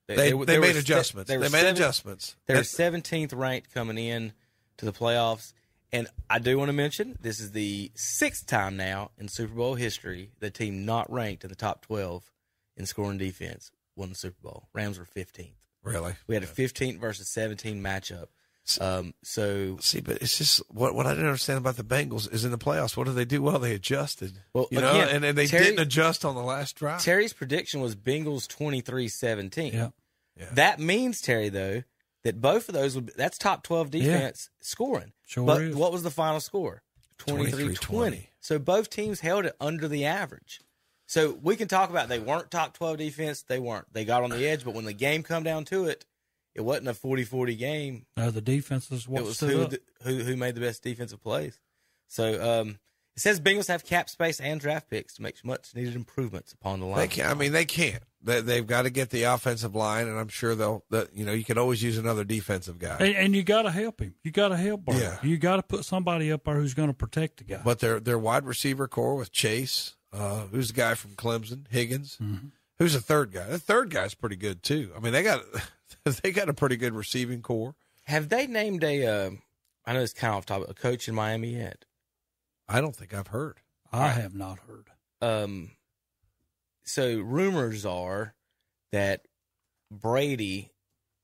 They, 0.07 0.15
they, 0.15 0.33
were- 0.33 0.45
made 0.45 0.59
were- 0.59 0.79
adjustments. 0.79 1.29
They, 1.29 1.37
made 1.37 1.49
seven- 1.49 1.73
adjustments. 1.75 2.35
They 2.45 2.53
were 2.53 2.59
And- 2.59 2.67
seventeenth 2.67 3.33
ranked 3.33 3.73
coming 3.73 3.97
in 3.97 4.33
to 4.77 4.85
the 4.85 4.91
playoffs, 4.91 5.53
and 5.91 6.07
I 6.29 6.37
do 6.39 6.57
want 6.59 6.69
to 6.69 6.73
mention 6.73 7.17
this 7.21 7.39
is 7.39 7.51
the 7.53 7.91
sixth 7.95 8.45
time 8.45 8.77
now 8.77 9.11
in 9.17 9.27
Super 9.29 9.55
Bowl 9.55 9.75
history 9.75 10.31
the 10.39 10.49
team 10.51 10.85
not 10.85 11.11
ranked 11.11 11.43
in 11.43 11.49
the 11.49 11.55
top 11.55 11.81
twelve 11.85 12.31
in 12.77 12.85
scoring 12.85 13.17
defense 13.17 13.71
won 13.95 14.09
the 14.09 14.15
Super 14.15 14.41
Bowl. 14.43 14.67
Rams 14.73 14.99
were 14.99 15.05
fifteenth. 15.05 15.55
really. 15.81 16.13
We 16.27 16.35
had 16.35 16.43
a 16.43 16.47
fifteenth 16.47 16.99
versus 16.99 17.31
17 17.31 17.81
matchup. 17.81 18.27
Um, 18.81 19.13
so 19.23 19.77
See, 19.79 20.01
but 20.01 20.21
it's 20.21 20.37
just 20.37 20.61
what 20.69 20.95
what 20.95 21.05
I 21.05 21.11
didn't 21.11 21.25
understand 21.27 21.57
about 21.59 21.77
the 21.77 21.83
Bengals 21.83 22.31
is 22.33 22.43
in 22.45 22.51
the 22.51 22.57
playoffs. 22.57 22.97
What 22.97 23.05
did 23.05 23.15
they 23.15 23.25
do? 23.25 23.41
Well, 23.41 23.59
they 23.59 23.73
adjusted. 23.75 24.39
Well, 24.53 24.67
you 24.71 24.81
know, 24.81 24.89
again, 24.91 25.09
and, 25.09 25.25
and 25.25 25.37
they 25.37 25.45
Terry- 25.47 25.65
didn't 25.65 25.79
adjust 25.81 26.25
on 26.25 26.33
the 26.35 26.41
last 26.41 26.75
drive. 26.75 27.03
Terry's 27.03 27.33
prediction 27.33 27.79
was 27.81 27.95
Bengals 27.95 28.47
23-17. 28.47 29.73
Yeah. 29.73 29.89
Yeah. 30.37 30.45
That 30.53 30.79
means 30.79 31.21
Terry 31.21 31.49
though 31.49 31.83
that 32.23 32.41
both 32.41 32.67
of 32.67 32.73
those 32.75 32.95
would 32.95 33.05
be, 33.05 33.13
that's 33.15 33.37
top 33.37 33.63
12 33.63 33.93
Yeah. 33.95 34.03
defense 34.03 34.49
scoring. 34.61 35.13
Sure 35.27 35.45
but 35.45 35.61
is. 35.61 35.75
what 35.75 35.91
was 35.91 36.03
the 36.03 36.11
final 36.11 36.39
score? 36.39 36.81
23 37.19 37.75
20. 37.75 38.29
So 38.39 38.59
both 38.59 38.89
teams 38.89 39.19
held 39.21 39.45
it 39.45 39.55
under 39.61 39.87
the 39.87 40.05
average. 40.05 40.59
So 41.07 41.37
we 41.41 41.55
can 41.55 41.67
talk 41.67 41.91
about 41.91 42.09
they 42.09 42.19
weren't 42.19 42.49
top 42.49 42.73
12 42.73 42.97
defense, 42.97 43.43
they 43.43 43.59
weren't. 43.59 43.85
They 43.93 44.05
got 44.05 44.23
on 44.23 44.31
the 44.31 44.45
edge, 44.47 44.65
but 44.65 44.73
when 44.73 44.85
the 44.85 44.93
game 44.93 45.21
come 45.23 45.43
down 45.43 45.65
to 45.65 45.85
it, 45.85 46.03
it 46.55 46.61
wasn't 46.61 46.87
a 46.87 46.93
40-40 46.93 47.57
game. 47.59 48.05
No, 48.17 48.31
the 48.31 48.41
defense 48.41 48.89
is 48.91 49.07
what 49.07 49.21
it 49.21 49.25
was 49.25 49.39
who, 49.39 49.65
the- 49.67 49.81
who 50.03 50.15
who 50.23 50.35
made 50.37 50.55
the 50.55 50.61
best 50.61 50.81
defensive 50.83 51.21
plays. 51.21 51.59
So 52.07 52.61
um 52.61 52.79
it 53.15 53.21
says 53.21 53.39
Bengals 53.39 53.69
have 53.69 53.85
cap 53.85 54.09
space 54.09 54.41
and 54.41 54.59
draft 54.59 54.89
picks 54.89 55.13
to 55.15 55.21
make 55.21 55.43
much 55.45 55.73
needed 55.73 55.95
improvements 55.95 56.51
upon 56.51 56.81
the 56.81 56.85
line. 56.85 56.97
They 56.99 57.07
can't, 57.07 57.29
I 57.29 57.33
mean, 57.33 57.53
they 57.53 57.63
can't. 57.63 58.03
They, 58.21 58.41
they've 58.41 58.67
got 58.67 58.81
to 58.81 58.89
get 58.89 59.09
the 59.09 59.23
offensive 59.23 59.73
line, 59.73 60.09
and 60.09 60.19
I'm 60.19 60.27
sure 60.27 60.53
they'll. 60.53 60.83
That 60.89 61.15
you 61.15 61.25
know, 61.25 61.31
you 61.31 61.45
can 61.45 61.57
always 61.57 61.81
use 61.81 61.97
another 61.97 62.25
defensive 62.25 62.77
guy. 62.77 62.97
And, 62.99 63.15
and 63.15 63.35
you 63.35 63.43
got 63.43 63.61
to 63.61 63.71
help 63.71 64.01
him. 64.01 64.15
You 64.23 64.31
got 64.31 64.49
to 64.49 64.57
help 64.57 64.83
Burrow. 64.83 64.97
Yeah. 64.97 65.17
You 65.23 65.37
got 65.37 65.55
to 65.57 65.63
put 65.63 65.85
somebody 65.85 66.29
up 66.29 66.43
there 66.43 66.55
who's 66.55 66.73
going 66.73 66.89
to 66.89 66.93
protect 66.93 67.37
the 67.37 67.43
guy. 67.45 67.61
But 67.63 67.79
their 67.79 68.01
their 68.01 68.19
wide 68.19 68.43
receiver 68.45 68.85
core 68.89 69.15
with 69.15 69.31
Chase, 69.31 69.95
uh, 70.11 70.47
who's 70.47 70.67
the 70.69 70.73
guy 70.73 70.95
from 70.95 71.11
Clemson, 71.11 71.67
Higgins, 71.69 72.17
Mm-hmm. 72.21 72.47
who's 72.79 72.93
the 72.93 72.99
third 72.99 73.31
guy. 73.31 73.45
The 73.45 73.59
third 73.59 73.91
guy's 73.91 74.13
pretty 74.13 74.35
good 74.35 74.61
too. 74.61 74.91
I 74.93 74.99
mean, 74.99 75.13
they 75.13 75.23
got 75.23 75.41
they 76.23 76.31
got 76.31 76.49
a 76.49 76.53
pretty 76.53 76.77
good 76.77 76.93
receiving 76.93 77.41
core. 77.41 77.75
Have 78.03 78.29
they 78.29 78.47
named 78.47 78.83
a? 78.83 79.05
Uh, 79.05 79.31
I 79.85 79.93
know 79.93 80.01
it's 80.01 80.13
kind 80.13 80.31
of 80.31 80.37
off 80.37 80.45
topic. 80.45 80.69
A 80.69 80.73
coach 80.73 81.07
in 81.07 81.15
Miami 81.15 81.55
yet? 81.55 81.85
I 82.67 82.81
don't 82.81 82.95
think 82.95 83.13
I've 83.13 83.27
heard. 83.27 83.59
I 83.91 84.09
have 84.09 84.35
not 84.35 84.59
heard. 84.59 84.89
Um, 85.21 85.71
so 86.83 87.19
rumors 87.19 87.85
are 87.85 88.33
that 88.91 89.27
Brady 89.91 90.71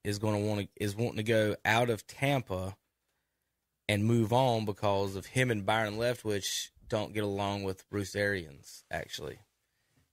is 0.03 0.19
going 0.19 0.41
to 0.41 0.47
want 0.47 0.61
to 0.61 0.67
is 0.75 0.95
wanting 0.95 1.17
to 1.17 1.23
go 1.23 1.55
out 1.65 1.89
of 1.89 2.07
Tampa 2.07 2.75
and 3.87 4.05
move 4.05 4.31
on 4.31 4.65
because 4.65 5.15
of 5.15 5.27
him 5.27 5.51
and 5.51 5.65
Byron 5.65 5.97
Leftwich 5.97 6.69
don't 6.87 7.13
get 7.13 7.23
along 7.23 7.63
with 7.63 7.89
Bruce 7.89 8.15
Arians. 8.15 8.83
Actually, 8.89 9.39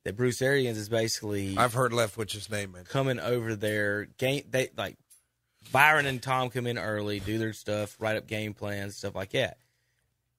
that 0.08 0.16
Bruce 0.16 0.40
Arians 0.40 0.78
is 0.78 0.88
basically 0.88 1.54
I've 1.58 1.74
heard 1.74 1.92
Leftwich's 1.92 2.48
name 2.50 2.72
mentioned. 2.72 2.88
coming 2.88 3.20
over 3.20 3.54
there. 3.54 4.06
game. 4.16 4.42
They 4.50 4.70
like 4.74 4.96
Byron 5.70 6.06
and 6.06 6.22
Tom 6.22 6.48
come 6.48 6.66
in 6.66 6.78
early, 6.78 7.20
do 7.20 7.36
their 7.36 7.52
stuff, 7.52 7.94
write 8.00 8.16
up 8.16 8.26
game 8.26 8.54
plans, 8.54 8.96
stuff 8.96 9.14
like 9.14 9.32
that. 9.32 9.58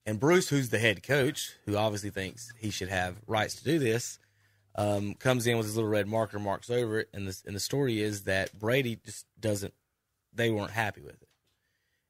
And 0.08 0.20
Bruce, 0.20 0.50
who's 0.50 0.70
the 0.70 0.80
head 0.80 1.04
coach, 1.04 1.54
who 1.68 1.78
obviously 1.78 2.10
thinks 2.10 2.52
he 2.58 2.72
should 2.72 2.90
have 2.90 3.18
rights 3.28 3.56
to 3.56 3.64
do 3.64 3.78
this, 3.78 4.18
um, 4.74 5.14
comes 5.14 5.46
in 5.46 5.56
with 5.58 5.68
his 5.68 5.76
little 5.76 5.92
red 5.92 6.08
marker, 6.08 6.40
marks 6.40 6.72
over 6.72 6.98
it, 6.98 7.10
and 7.14 7.28
the 7.28 7.40
and 7.46 7.56
the 7.56 7.60
story 7.60 8.02
is 8.02 8.24
that 8.24 8.58
Brady 8.58 8.98
just 9.06 9.28
doesn't. 9.40 9.76
They 10.34 10.50
weren't 10.50 10.72
happy 10.72 11.02
with 11.02 11.22
it, 11.22 11.28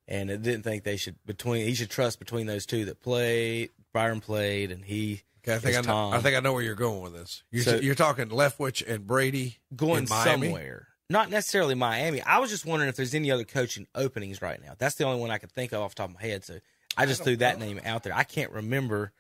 and 0.08 0.30
it 0.30 0.42
didn't 0.44 0.64
think 0.64 0.86
they 0.86 0.96
should 0.96 1.16
between. 1.26 1.66
He 1.66 1.74
should 1.74 1.90
trust 1.90 2.20
between 2.20 2.48
those 2.48 2.66
two 2.66 2.86
that 2.86 3.02
played. 3.02 3.72
Byron 3.92 4.22
played, 4.22 4.72
and 4.72 4.86
he. 4.86 5.24
Okay, 5.50 5.56
I 5.56 5.60
think 5.60 5.78
I 5.78 5.82
know, 5.82 5.88
Tom. 5.88 6.14
I 6.14 6.20
think 6.20 6.36
I 6.38 6.40
know 6.40 6.54
where 6.54 6.64
you're 6.64 6.76
going 6.76 7.02
with 7.02 7.14
this. 7.14 7.44
You're, 7.52 7.64
So- 7.64 7.76
you're 7.78 7.96
talking 7.96 8.30
Leftwich 8.30 8.84
and 8.88 9.06
Brady 9.06 9.58
going 9.76 10.08
somewhere. 10.08 10.88
Not 11.10 11.32
necessarily 11.32 11.74
Miami. 11.74 12.22
I 12.22 12.38
was 12.38 12.52
just 12.52 12.66
wondering 12.66 12.88
if 12.90 12.96
there's 12.96 13.16
any 13.16 13.32
other 13.32 13.44
coaching 13.44 13.88
openings 13.96 14.42
right 14.44 14.62
now. 14.62 14.74
That's 14.78 14.96
the 14.96 15.06
only 15.06 15.20
one 15.20 15.32
I 15.32 15.40
could 15.40 15.52
think 15.52 15.72
of 15.72 15.82
off 15.82 15.96
the 15.96 16.04
top 16.04 16.10
of 16.10 16.16
my 16.16 16.22
head. 16.22 16.46
So 16.46 16.60
I 16.96 17.08
just 17.08 17.24
threw 17.24 17.36
that 17.38 17.58
name 17.58 17.80
out 17.84 18.04
there. 18.04 18.16
I 18.16 18.24
can't 18.24 18.52
remember 18.52 19.12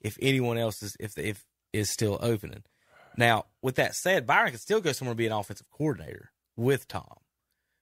if 0.00 0.16
anyone 0.22 0.56
else 0.56 0.82
is 0.84 0.96
if 1.00 1.18
if 1.18 1.44
is 1.72 1.90
still 1.90 2.16
opening. 2.20 2.62
Now, 3.16 3.46
with 3.60 3.74
that 3.74 3.94
said, 3.96 4.26
Byron 4.26 4.52
could 4.52 4.60
still 4.60 4.80
go 4.80 4.92
somewhere 4.92 5.12
and 5.12 5.18
be 5.18 5.26
an 5.26 5.32
offensive 5.32 5.66
coordinator 5.70 6.30
with 6.56 6.86
Tom. 6.86 7.16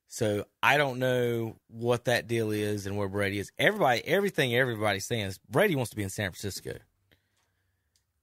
So 0.08 0.46
I 0.62 0.76
don't 0.76 0.98
know 0.98 1.56
what 1.68 2.06
that 2.06 2.26
deal 2.26 2.50
is 2.50 2.86
and 2.86 2.96
where 2.96 3.08
Brady 3.08 3.38
is. 3.38 3.52
Everybody, 3.58 4.02
everything 4.06 4.54
everybody's 4.54 5.06
saying 5.06 5.26
is 5.26 5.38
Brady 5.48 5.76
wants 5.76 5.90
to 5.90 5.96
be 5.96 6.02
in 6.02 6.08
San 6.10 6.30
Francisco. 6.30 6.78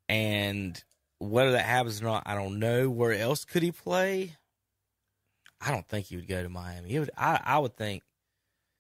And 0.10 0.82
whether 1.20 1.52
that 1.54 1.66
happens 1.66 2.02
or 2.02 2.06
not, 2.06 2.24
I 2.26 2.36
don't 2.36 2.60
know. 2.60 2.90
Where 2.90 3.14
else 3.14 3.46
could 3.46 3.64
he 3.64 3.72
play? 3.72 4.36
I 5.60 5.72
don't 5.72 5.88
think 5.88 6.08
he 6.08 6.16
would 6.16 6.28
go 6.28 6.42
to 6.44 6.50
Miami. 6.50 6.90
He 6.90 7.00
would, 7.00 7.10
I, 7.18 7.40
I 7.44 7.58
would 7.60 7.76
think 7.76 8.04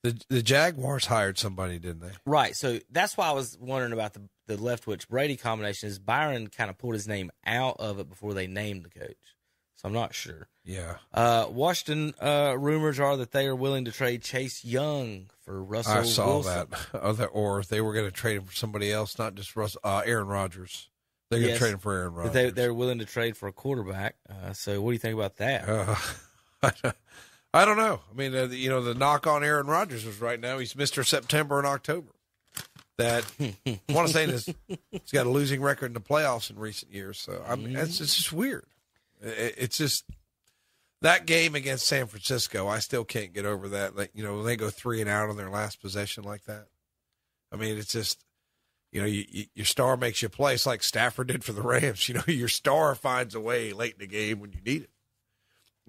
The 0.04 0.20
the 0.30 0.44
Jaguars 0.44 1.06
hired 1.08 1.38
somebody, 1.40 1.80
didn't 1.80 2.02
they? 2.02 2.12
right. 2.26 2.56
So 2.56 2.80
that's 2.92 3.18
why 3.18 3.28
I 3.28 3.32
was 3.32 3.58
wondering 3.60 3.94
about 3.94 4.14
the 4.14 4.22
the 4.46 4.56
Leftwich 4.58 5.08
Brady 5.10 5.36
combination. 5.36 5.90
Is 5.90 6.00
Byron 6.00 6.48
kind 6.48 6.70
of 6.70 6.78
pulled 6.78 6.94
his 6.94 7.08
name 7.08 7.32
out 7.46 7.78
of 7.80 8.00
it 8.00 8.08
before 8.08 8.34
they 8.34 8.48
named 8.48 8.84
the 8.86 9.00
coach? 9.00 9.18
So 9.76 9.88
I'm 9.88 9.94
not 9.94 10.14
sure. 10.16 10.48
Yeah. 10.64 10.96
Uh, 11.14 11.48
Washington 11.50 12.14
uh, 12.22 12.56
rumors 12.58 13.00
are 13.00 13.18
that 13.18 13.32
they 13.32 13.46
are 13.48 13.56
willing 13.56 13.86
to 13.86 13.92
trade 13.92 14.22
Chase 14.24 14.64
Young 14.66 15.30
for 15.44 15.62
Russell. 15.64 15.94
I 15.94 16.04
saw 16.04 16.28
Wilson. 16.36 16.68
that. 16.94 17.30
Or 17.34 17.62
they 17.64 17.82
were 17.82 17.94
going 17.94 18.06
to 18.06 18.12
trade 18.12 18.38
him 18.38 18.44
for 18.46 18.56
somebody 18.56 18.92
else, 18.92 19.20
not 19.20 19.36
just 19.36 19.56
Russ, 19.56 19.76
uh, 19.84 20.02
Aaron 20.06 20.28
Rodgers. 20.28 20.90
They're 21.30 21.40
going 21.40 21.48
to 21.48 21.50
Yes. 21.54 21.60
trade 21.60 21.74
him 21.74 21.80
for 21.80 21.94
Aaron 21.94 22.14
Rodgers. 22.14 22.34
They, 22.34 22.50
they're 22.52 22.74
willing 22.74 23.00
to 23.00 23.06
trade 23.06 23.36
for 23.36 23.48
a 23.48 23.52
quarterback. 23.54 24.16
Uh, 24.30 24.54
so 24.54 24.80
what 24.82 24.92
do 24.92 24.94
you 24.94 25.00
think 25.00 25.14
about 25.16 25.38
that? 25.38 25.68
Uh, 26.64 26.92
I 27.54 27.66
don't 27.66 27.78
know. 27.78 28.00
I 28.12 28.16
mean, 28.16 28.36
uh, 28.36 28.44
you 28.46 28.70
know, 28.70 28.82
the 28.82 28.94
knock 28.94 29.26
on 29.28 29.44
Aaron 29.44 29.68
Rodgers 29.68 30.06
is 30.06 30.22
right 30.22 30.40
now 30.40 30.58
he's 30.60 30.76
Mister 30.76 31.04
September 31.04 31.58
and 31.58 31.68
October. 31.68 32.12
That 32.98 33.26
I 33.40 33.80
want 33.90 34.08
to 34.08 34.14
say 34.14 34.26
this, 34.26 34.50
he's 34.92 35.12
got 35.12 35.28
a 35.28 35.30
losing 35.30 35.62
record 35.62 35.88
in 35.88 35.94
the 35.94 36.00
playoffs 36.02 36.50
in 36.50 36.58
recent 36.58 36.94
years. 36.94 37.20
So 37.20 37.44
I 37.48 37.56
mean, 37.56 37.76
it's, 37.76 38.02
it's 38.02 38.16
just 38.16 38.34
weird. 38.34 38.66
It, 39.22 39.56
it's 39.58 39.78
just 39.78 40.06
that 41.02 41.26
game 41.26 41.56
against 41.56 41.86
San 41.88 42.08
Francisco. 42.08 42.68
I 42.68 42.80
still 42.80 43.06
can't 43.06 43.34
get 43.34 43.46
over 43.46 43.70
that. 43.70 43.96
Like 43.96 44.12
you 44.14 44.24
know, 44.24 44.38
when 44.38 44.46
they 44.46 44.56
go 44.56 44.70
three 44.70 45.00
and 45.02 45.10
out 45.10 45.30
on 45.30 45.38
their 45.38 45.50
last 45.50 45.82
possession 45.82 46.24
like 46.24 46.46
that. 46.46 46.68
I 47.52 47.56
mean, 47.56 47.78
it's 47.78 47.92
just 47.94 48.24
you 48.98 49.04
know, 49.04 49.10
you, 49.10 49.26
you, 49.30 49.46
your 49.54 49.66
star 49.66 49.96
makes 49.96 50.24
you 50.24 50.30
play. 50.30 50.56
It's 50.56 50.66
like 50.66 50.82
Stafford 50.82 51.28
did 51.28 51.44
for 51.44 51.54
the 51.54 51.62
Rams. 51.62 52.10
You 52.10 52.16
know, 52.16 52.24
your 52.26 52.48
star 52.48 52.96
finds 52.96 53.36
a 53.36 53.40
way 53.40 53.72
late 53.72 53.94
in 53.94 54.00
the 54.00 54.08
game 54.08 54.40
when 54.40 54.54
you 54.54 54.60
need 54.66 54.84
it. 54.84 54.90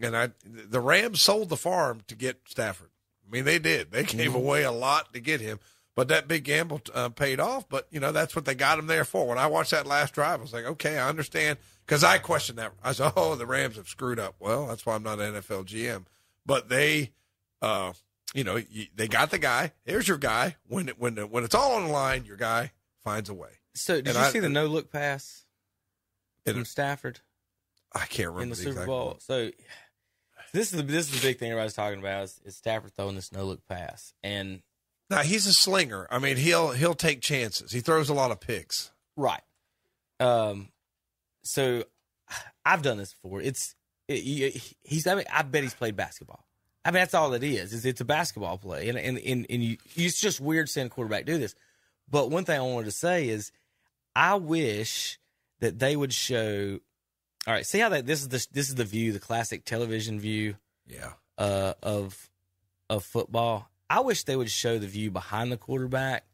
And 0.04 0.14
I, 0.14 0.28
the 0.44 0.80
Rams 0.80 1.22
sold 1.22 1.48
the 1.48 1.56
farm 1.56 2.02
to 2.08 2.14
get 2.14 2.42
Stafford. 2.46 2.90
I 3.26 3.32
mean, 3.32 3.46
they 3.46 3.58
did. 3.58 3.90
They 3.90 4.04
gave 4.04 4.34
away 4.34 4.62
a 4.62 4.70
lot 4.70 5.14
to 5.14 5.20
get 5.20 5.40
him, 5.40 5.58
but 5.94 6.08
that 6.08 6.28
big 6.28 6.44
gamble 6.44 6.82
uh, 6.94 7.08
paid 7.08 7.40
off. 7.40 7.66
But 7.66 7.86
you 7.90 7.98
know, 7.98 8.12
that's 8.12 8.36
what 8.36 8.44
they 8.44 8.54
got 8.54 8.78
him 8.78 8.88
there 8.88 9.06
for. 9.06 9.26
When 9.26 9.38
I 9.38 9.46
watched 9.46 9.70
that 9.70 9.86
last 9.86 10.12
drive, 10.12 10.40
I 10.40 10.42
was 10.42 10.52
like, 10.52 10.66
okay, 10.66 10.98
I 10.98 11.08
understand 11.08 11.58
because 11.86 12.04
I 12.04 12.18
questioned 12.18 12.58
that. 12.58 12.72
I 12.84 12.92
said, 12.92 13.12
oh, 13.16 13.36
the 13.36 13.46
Rams 13.46 13.76
have 13.76 13.88
screwed 13.88 14.18
up. 14.18 14.34
Well, 14.38 14.66
that's 14.66 14.84
why 14.84 14.96
I'm 14.96 15.02
not 15.02 15.18
an 15.18 15.32
NFL 15.32 15.64
GM. 15.64 16.04
But 16.44 16.68
they, 16.68 17.12
uh, 17.62 17.94
you 18.34 18.44
know, 18.44 18.60
they 18.94 19.08
got 19.08 19.30
the 19.30 19.38
guy. 19.38 19.72
There's 19.86 20.08
your 20.08 20.18
guy. 20.18 20.56
When 20.68 20.90
it, 20.90 21.00
when 21.00 21.16
when 21.16 21.44
it's 21.44 21.54
all 21.54 21.72
on 21.72 21.86
the 21.86 21.92
line, 21.92 22.26
your 22.26 22.36
guy 22.36 22.72
finds 23.08 23.28
a 23.28 23.34
way. 23.34 23.50
So 23.74 23.96
did 23.96 24.08
And 24.08 24.16
you 24.16 24.22
I- 24.22 24.30
see 24.30 24.40
the 24.40 24.48
no 24.48 24.66
look 24.66 24.90
pass 24.90 25.44
from 26.46 26.64
Stafford? 26.64 27.20
I 27.94 28.00
can't 28.06 28.28
remember 28.28 28.42
in 28.42 28.48
the 28.50 28.54
the 28.56 28.60
Super 28.62 28.70
exact 28.72 28.86
Bowl. 28.86 29.06
one. 29.08 29.20
So 29.20 29.50
this 30.52 30.72
is 30.72 30.76
the 30.78 30.82
this 30.82 31.12
is 31.12 31.20
the 31.20 31.26
big 31.26 31.38
thing 31.38 31.50
everybody's 31.50 31.74
talking 31.74 31.98
about 31.98 32.24
is, 32.24 32.40
is 32.44 32.56
Stafford 32.56 32.92
throwing 32.94 33.14
this 33.14 33.32
no 33.32 33.44
look 33.44 33.66
pass, 33.66 34.12
and 34.22 34.62
Now 35.10 35.22
he's 35.22 35.46
a 35.46 35.54
slinger. 35.54 36.06
I 36.10 36.18
mean, 36.18 36.36
he'll 36.36 36.72
he'll 36.72 36.94
take 36.94 37.20
chances. 37.22 37.72
He 37.72 37.80
throws 37.80 38.08
a 38.10 38.14
lot 38.14 38.30
of 38.30 38.40
picks. 38.40 38.90
right. 39.16 39.40
Um, 40.20 40.68
so 41.44 41.84
I've 42.64 42.82
done 42.82 42.98
this 42.98 43.14
before. 43.14 43.40
It's 43.40 43.74
it, 44.08 44.18
he- 44.22 44.76
he's. 44.82 45.06
I 45.06 45.14
mean, 45.14 45.24
I 45.32 45.42
bet 45.42 45.62
he's 45.62 45.74
played 45.74 45.96
basketball. 45.96 46.44
I 46.84 46.90
mean, 46.90 47.00
that's 47.00 47.14
all 47.14 47.32
it 47.34 47.42
is. 47.44 47.72
Is 47.72 47.84
it's 47.86 48.00
a 48.00 48.04
basketball 48.04 48.58
play, 48.58 48.88
and 48.88 48.98
and 48.98 49.18
and, 49.18 49.46
and 49.48 49.62
you, 49.64 49.76
it's 49.96 50.20
just 50.20 50.40
weird 50.40 50.68
seeing 50.68 50.86
a 50.86 50.90
quarterback 50.90 51.24
do 51.24 51.38
this. 51.38 51.54
But 52.10 52.30
one 52.30 52.44
thing 52.44 52.58
I 52.58 52.62
wanted 52.62 52.86
to 52.86 52.90
say 52.92 53.28
is, 53.28 53.52
I 54.16 54.34
wish 54.36 55.18
that 55.60 55.78
they 55.78 55.96
would 55.96 56.12
show. 56.12 56.78
All 57.46 57.54
right, 57.54 57.66
see 57.66 57.78
how 57.78 57.88
that 57.90 58.06
this 58.06 58.20
is 58.22 58.28
the 58.28 58.46
this 58.52 58.68
is 58.68 58.74
the 58.74 58.84
view, 58.84 59.12
the 59.12 59.18
classic 59.20 59.64
television 59.64 60.18
view. 60.20 60.56
Yeah. 60.86 61.12
Uh, 61.36 61.74
of 61.82 62.28
of 62.90 63.04
football. 63.04 63.68
I 63.90 64.00
wish 64.00 64.24
they 64.24 64.36
would 64.36 64.50
show 64.50 64.78
the 64.78 64.86
view 64.86 65.10
behind 65.10 65.50
the 65.52 65.56
quarterback. 65.56 66.24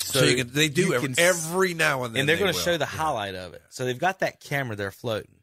So 0.00 0.22
you 0.24 0.36
can- 0.44 0.52
they 0.52 0.68
do 0.68 0.92
every- 0.94 1.08
can 1.14 1.18
every 1.20 1.74
now 1.74 2.04
and 2.04 2.14
then 2.14 2.20
and 2.20 2.28
they're 2.28 2.36
they 2.36 2.42
going 2.42 2.54
to 2.54 2.60
show 2.60 2.76
the 2.76 2.84
highlight 2.86 3.34
of 3.34 3.54
it. 3.54 3.62
So 3.70 3.84
they've 3.84 3.98
got 3.98 4.18
that 4.20 4.40
camera 4.40 4.76
there 4.76 4.90
floating. 4.90 5.36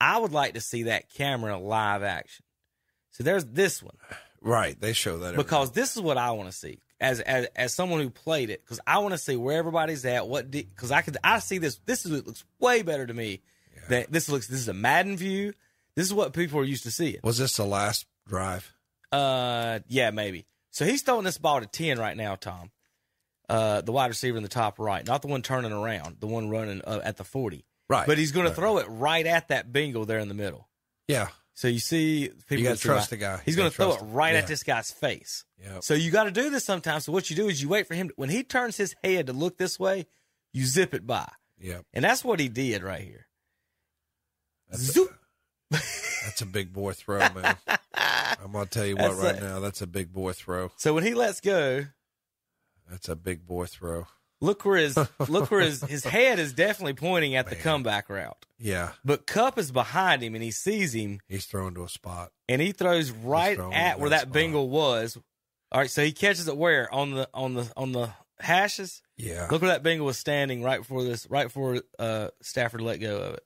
I 0.00 0.18
would 0.18 0.32
like 0.32 0.54
to 0.54 0.60
see 0.60 0.84
that 0.84 1.08
camera 1.12 1.56
live 1.58 2.02
action. 2.02 2.44
So 3.10 3.24
there's 3.24 3.44
this 3.44 3.82
one 3.82 3.96
Right. 4.40 4.78
They 4.80 4.92
show 4.92 5.18
that 5.18 5.36
because 5.36 5.72
this 5.72 5.96
is 5.96 6.02
what 6.02 6.18
I 6.18 6.30
want 6.32 6.50
to 6.50 6.56
see 6.56 6.80
as 7.00 7.20
as 7.20 7.46
as 7.56 7.74
someone 7.74 8.00
who 8.00 8.10
played 8.10 8.50
it 8.50 8.62
because 8.64 8.80
I 8.86 8.98
want 8.98 9.12
to 9.12 9.18
see 9.18 9.36
where 9.36 9.58
everybody's 9.58 10.04
at. 10.04 10.28
What 10.28 10.50
because 10.50 10.90
I 10.90 11.02
could 11.02 11.16
I 11.24 11.38
see 11.38 11.58
this 11.58 11.80
this 11.86 12.04
is, 12.04 12.10
looks 12.10 12.44
way 12.58 12.82
better 12.82 13.06
to 13.06 13.14
me. 13.14 13.40
That 13.88 14.12
this 14.12 14.28
looks 14.28 14.46
this 14.46 14.60
is 14.60 14.68
a 14.68 14.74
Madden 14.74 15.16
view. 15.16 15.52
This 15.96 16.06
is 16.06 16.14
what 16.14 16.32
people 16.32 16.60
are 16.60 16.64
used 16.64 16.84
to 16.84 16.90
seeing. 16.90 17.18
Was 17.24 17.38
this 17.38 17.56
the 17.56 17.64
last 17.64 18.06
drive? 18.28 18.72
Uh, 19.10 19.80
yeah, 19.88 20.10
maybe. 20.10 20.46
So 20.70 20.84
he's 20.84 21.02
throwing 21.02 21.24
this 21.24 21.38
ball 21.38 21.60
to 21.60 21.66
ten 21.66 21.98
right 21.98 22.16
now, 22.16 22.36
Tom. 22.36 22.70
Uh, 23.48 23.80
the 23.80 23.90
wide 23.90 24.06
receiver 24.06 24.36
in 24.36 24.44
the 24.44 24.48
top 24.48 24.78
right, 24.78 25.04
not 25.04 25.22
the 25.22 25.28
one 25.28 25.42
turning 25.42 25.72
around, 25.72 26.18
the 26.20 26.28
one 26.28 26.48
running 26.50 26.82
uh, 26.82 27.00
at 27.02 27.16
the 27.16 27.24
forty. 27.24 27.64
Right. 27.88 28.06
But 28.06 28.18
he's 28.18 28.30
going 28.30 28.46
to 28.46 28.54
throw 28.54 28.78
it 28.78 28.86
right 28.88 29.26
at 29.26 29.48
that 29.48 29.72
bingo 29.72 30.04
there 30.04 30.20
in 30.20 30.28
the 30.28 30.34
middle. 30.34 30.68
Yeah. 31.08 31.28
So 31.60 31.68
you 31.68 31.78
see 31.78 32.30
people. 32.48 32.64
gotta 32.64 32.78
trust 32.80 33.10
the 33.10 33.18
guy. 33.18 33.38
He's 33.44 33.54
going 33.54 33.68
to 33.68 33.76
throw 33.76 33.92
it 33.92 34.00
him. 34.00 34.12
right 34.14 34.32
Yeah. 34.32 34.38
at 34.38 34.46
this 34.46 34.62
guy's 34.62 34.90
face. 34.90 35.44
Yep. 35.62 35.84
So 35.84 35.92
you 35.92 36.10
got 36.10 36.24
to 36.24 36.30
do 36.30 36.48
this 36.48 36.64
sometimes. 36.64 37.04
So 37.04 37.12
what 37.12 37.28
you 37.28 37.36
do 37.36 37.48
is 37.50 37.60
you 37.60 37.68
wait 37.68 37.86
for 37.86 37.92
him 37.92 38.08
to, 38.08 38.14
when 38.16 38.30
he 38.30 38.42
turns 38.42 38.78
his 38.78 38.94
head 39.04 39.26
to 39.26 39.34
look 39.34 39.58
this 39.58 39.78
way, 39.78 40.06
you 40.54 40.64
zip 40.64 40.94
it 40.94 41.06
by. 41.06 41.30
Yep. 41.58 41.84
And 41.92 42.02
that's 42.02 42.24
what 42.24 42.40
he 42.40 42.48
did 42.48 42.82
right 42.82 43.02
here. 43.02 43.26
That's 44.70 44.96
a, 44.96 45.04
that's 45.70 46.40
a 46.40 46.46
big 46.46 46.72
boy 46.72 46.92
throw, 46.94 47.18
man. 47.18 47.56
I'm 48.42 48.52
gonna 48.52 48.64
tell 48.64 48.86
you 48.86 48.96
what 48.96 49.10
That's 49.10 49.22
right 49.22 49.36
a- 49.36 49.40
now. 49.40 49.60
That's 49.60 49.82
a 49.82 49.86
big 49.86 50.14
boy 50.14 50.32
throw. 50.32 50.72
So 50.78 50.94
when 50.94 51.04
he 51.04 51.12
lets 51.12 51.42
go, 51.42 51.84
That's 52.88 53.10
a 53.10 53.16
big 53.16 53.46
boy 53.46 53.66
throw. 53.66 54.06
Look 54.40 54.64
where 54.64 54.78
his 54.78 54.96
look 55.28 55.50
where 55.50 55.60
his 55.60 55.82
his 55.82 56.04
head 56.04 56.38
is 56.38 56.52
definitely 56.52 56.94
pointing 56.94 57.34
at 57.34 57.48
the 57.48 57.56
comeback 57.56 58.08
route. 58.08 58.46
Yeah, 58.58 58.92
But 59.04 59.26
Kupp 59.26 59.58
is 59.58 59.70
behind 59.72 60.22
him 60.22 60.34
and 60.34 60.42
he 60.44 60.50
sees 60.50 60.94
him 60.94 61.20
he's 61.28 61.46
thrown 61.46 61.74
to 61.74 61.84
a 61.84 61.88
spot. 61.88 62.32
and 62.48 62.60
he 62.60 62.72
throws 62.72 63.10
right 63.10 63.58
at 63.58 63.98
where 64.00 64.10
that 64.10 64.26
that 64.26 64.32
Bengal 64.32 64.68
was. 64.68 65.16
All 65.72 65.80
right, 65.80 65.90
so 65.90 66.02
he 66.04 66.12
catches 66.12 66.48
it 66.48 66.56
where 66.56 66.92
on 66.92 67.12
the 67.12 67.28
on 67.34 67.54
the 67.54 67.70
on 67.76 67.92
the 67.92 68.10
hashes. 68.38 69.02
Yeah. 69.16 69.48
Look 69.50 69.62
where 69.62 69.70
that 69.70 69.82
Bengal 69.82 70.06
was 70.06 70.18
standing 70.18 70.62
right 70.62 70.78
before 70.80 71.04
this, 71.04 71.28
right 71.30 71.44
before 71.44 71.82
uh, 71.98 72.28
Stafford 72.42 72.80
let 72.80 72.98
go 72.98 73.16
of 73.18 73.34
it. 73.34 73.44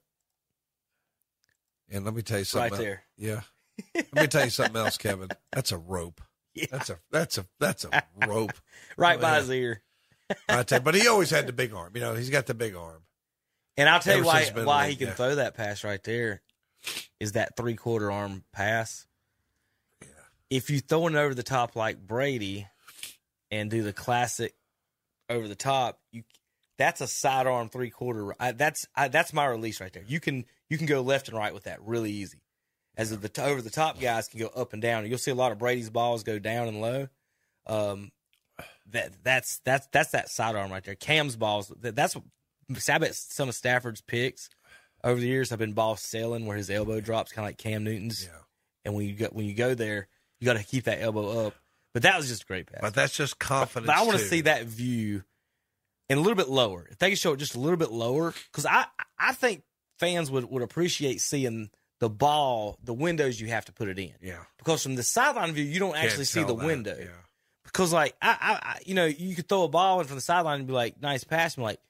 And 1.91 2.05
let 2.05 2.15
me 2.15 2.23
tell 2.23 2.39
you 2.39 2.45
something. 2.45 2.71
Right 2.71 2.73
else. 2.73 2.81
there. 2.81 3.03
Yeah. 3.17 3.41
Let 3.95 4.15
me 4.15 4.27
tell 4.29 4.45
you 4.45 4.51
something 4.51 4.77
else, 4.77 4.97
Kevin. 4.97 5.29
That's 5.53 5.73
a 5.73 5.79
rope. 5.79 6.21
Yeah. 6.57 6.67
That's 6.71 6.89
a 6.91 6.99
that's 7.11 7.37
a 7.39 7.47
that's 7.59 7.85
a 7.85 8.05
rope. 8.29 8.53
Right 8.97 9.21
by 9.21 9.33
Yeah. 9.35 9.41
his 9.41 9.51
ear. 9.51 9.83
I 10.49 10.63
tell 10.63 10.79
you, 10.79 10.85
but 10.85 10.95
he 10.95 11.07
always 11.09 11.31
had 11.31 11.47
the 11.47 11.53
big 11.53 11.73
arm. 11.75 11.93
You 11.95 12.01
know, 12.01 12.15
he's 12.15 12.31
got 12.31 12.47
the 12.47 12.55
big 12.55 12.75
arm. 12.75 13.03
And 13.77 13.89
I'll 13.89 14.01
tell 14.01 14.19
you 14.19 14.25
why 14.25 14.51
why 14.55 14.89
he 14.89 14.97
can 14.97 15.09
league, 15.09 15.17
throw 15.17 15.35
that 15.35 15.55
pass 15.55 15.83
right 15.83 16.03
there 16.05 16.43
is 17.19 17.33
that 17.33 17.57
three 17.57 17.75
quarter 17.75 18.11
arm 18.11 18.45
pass. 18.53 19.07
If 20.51 20.71
you 20.71 20.81
throw 20.81 21.09
it 21.09 21.15
over 21.15 21.35
the 21.35 21.43
top 21.43 21.75
like 21.75 22.07
Brady 22.07 22.69
and 23.51 23.71
do 23.71 23.83
the 23.83 23.93
classic 23.93 24.55
over 25.29 25.49
the 25.49 25.57
top, 25.57 25.99
you 26.13 26.23
that's 26.77 27.01
a 27.01 27.07
sidearm 27.07 27.69
three 27.69 27.91
quarter. 27.91 28.35
I, 28.39 28.53
that's 28.53 28.87
I, 28.95 29.09
that's 29.09 29.33
my 29.33 29.47
release 29.47 29.81
right 29.81 29.93
there. 29.93 30.05
You 30.07 30.21
can 30.21 30.45
you 30.69 30.79
can 30.79 30.87
go 30.87 31.01
left 31.01 31.29
and 31.29 31.37
right 31.37 31.55
with 31.55 31.65
that 31.65 31.83
really 31.83 32.13
easy. 32.13 32.43
As 32.97 33.17
the 33.17 33.43
over 33.43 33.61
the 33.61 33.71
top 33.71 34.01
guys 34.01 34.29
can 34.29 34.39
go 34.39 34.49
up 34.55 34.73
and 34.73 34.81
down. 34.81 35.07
You'll 35.07 35.19
see 35.19 35.33
a 35.33 35.37
lot 35.37 35.51
of 35.51 35.59
Brady's 35.59 35.91
balls 35.91 36.23
go 36.23 36.39
down 36.39 36.69
and 36.69 36.81
low. 36.81 37.09
Um, 37.67 38.13
that 38.91 39.13
that's 39.23 39.61
that's 39.65 39.87
that's 39.93 40.11
that 40.11 40.29
sidearm 40.29 40.71
right 40.71 40.85
there. 40.85 40.95
Cam's 40.95 41.37
balls. 41.37 41.73
That, 41.81 41.97
that's 41.97 42.15
what 42.15 42.25
I 42.89 42.99
bet 42.99 43.15
some 43.15 43.49
of 43.49 43.55
Stafford's 43.55 44.01
picks 44.01 44.49
over 45.03 45.21
the 45.21 45.27
years 45.27 45.51
have 45.51 45.59
been 45.59 45.73
ball 45.73 45.97
sailing 45.97 46.47
where 46.47 46.57
his 46.57 46.71
elbow 46.71 47.01
drops, 47.01 47.33
kind 47.33 47.45
of 47.45 47.51
like 47.51 47.59
Cam 47.59 47.85
Newton's. 47.85 48.25
Yeah. 48.25 48.39
And 48.85 48.95
when 48.95 49.07
you 49.07 49.15
go 49.15 49.29
when 49.33 49.47
you 49.47 49.55
go 49.55 49.75
there, 49.75 50.09
you 50.41 50.45
got 50.47 50.57
to 50.57 50.65
keep 50.65 50.85
that 50.85 51.01
elbow 51.01 51.47
up. 51.47 51.55
But 51.93 52.03
that 52.03 52.17
was 52.17 52.29
just 52.29 52.43
a 52.43 52.47
great 52.47 52.67
pass. 52.67 52.81
But 52.81 52.95
that's 52.95 53.17
just 53.17 53.39
confidence. 53.39 53.87
But 53.87 53.97
I 53.97 54.05
want 54.05 54.19
to 54.19 54.25
see 54.25 54.43
that 54.43 54.65
view 54.65 55.23
and 56.09 56.19
a 56.19 56.23
little 56.23 56.37
bit 56.37 56.49
lower. 56.49 56.87
If 56.91 56.99
they 56.99 57.11
could 57.11 57.19
show 57.19 57.33
it 57.33 57.39
just 57.39 57.55
a 57.55 57.61
little 57.61 57.77
bit 57.77 57.91
lower, 57.91 58.35
because 58.51 58.67
I 58.67 58.87
I 59.19 59.33
think 59.33 59.63
fans 59.99 60.31
would 60.31 60.45
would 60.51 60.63
appreciate 60.63 61.21
seeing 61.21 61.71
the 62.01 62.11
ball, 62.11 62.79
the 62.83 62.93
windows 62.93 63.41
you 63.41 63.49
have 63.49 63.65
to 63.67 63.73
put 63.73 63.89
it 63.89 63.99
in. 63.99 64.13
Yeah. 64.21 64.41
Because 64.59 64.83
from 64.83 64.97
the 64.97 65.03
sideline 65.03 65.53
view, 65.53 65.65
you 65.65 65.79
don't 65.79 65.95
Can't 65.95 66.07
actually 66.07 66.25
see 66.25 66.43
the 66.43 66.55
that, 66.55 66.67
window. 66.67 66.97
yeah. 66.99 67.07
Because 67.75 67.93
like 67.93 68.15
I, 68.23 68.29
I, 68.41 68.53
I, 68.55 68.79
you 68.87 68.95
know, 68.95 69.05
you 69.05 69.35
could 69.35 69.49
throw 69.49 69.65
a 69.65 69.69
ball 69.69 70.01
in 70.01 70.07
from 70.07 70.15
the 70.15 70.21
sideline 70.23 70.61
and 70.61 70.67
be 70.69 70.73
like, 70.73 71.03
"Nice 71.03 71.25
pass." 71.25 71.57
I'm 71.57 71.65
like, 71.65 71.81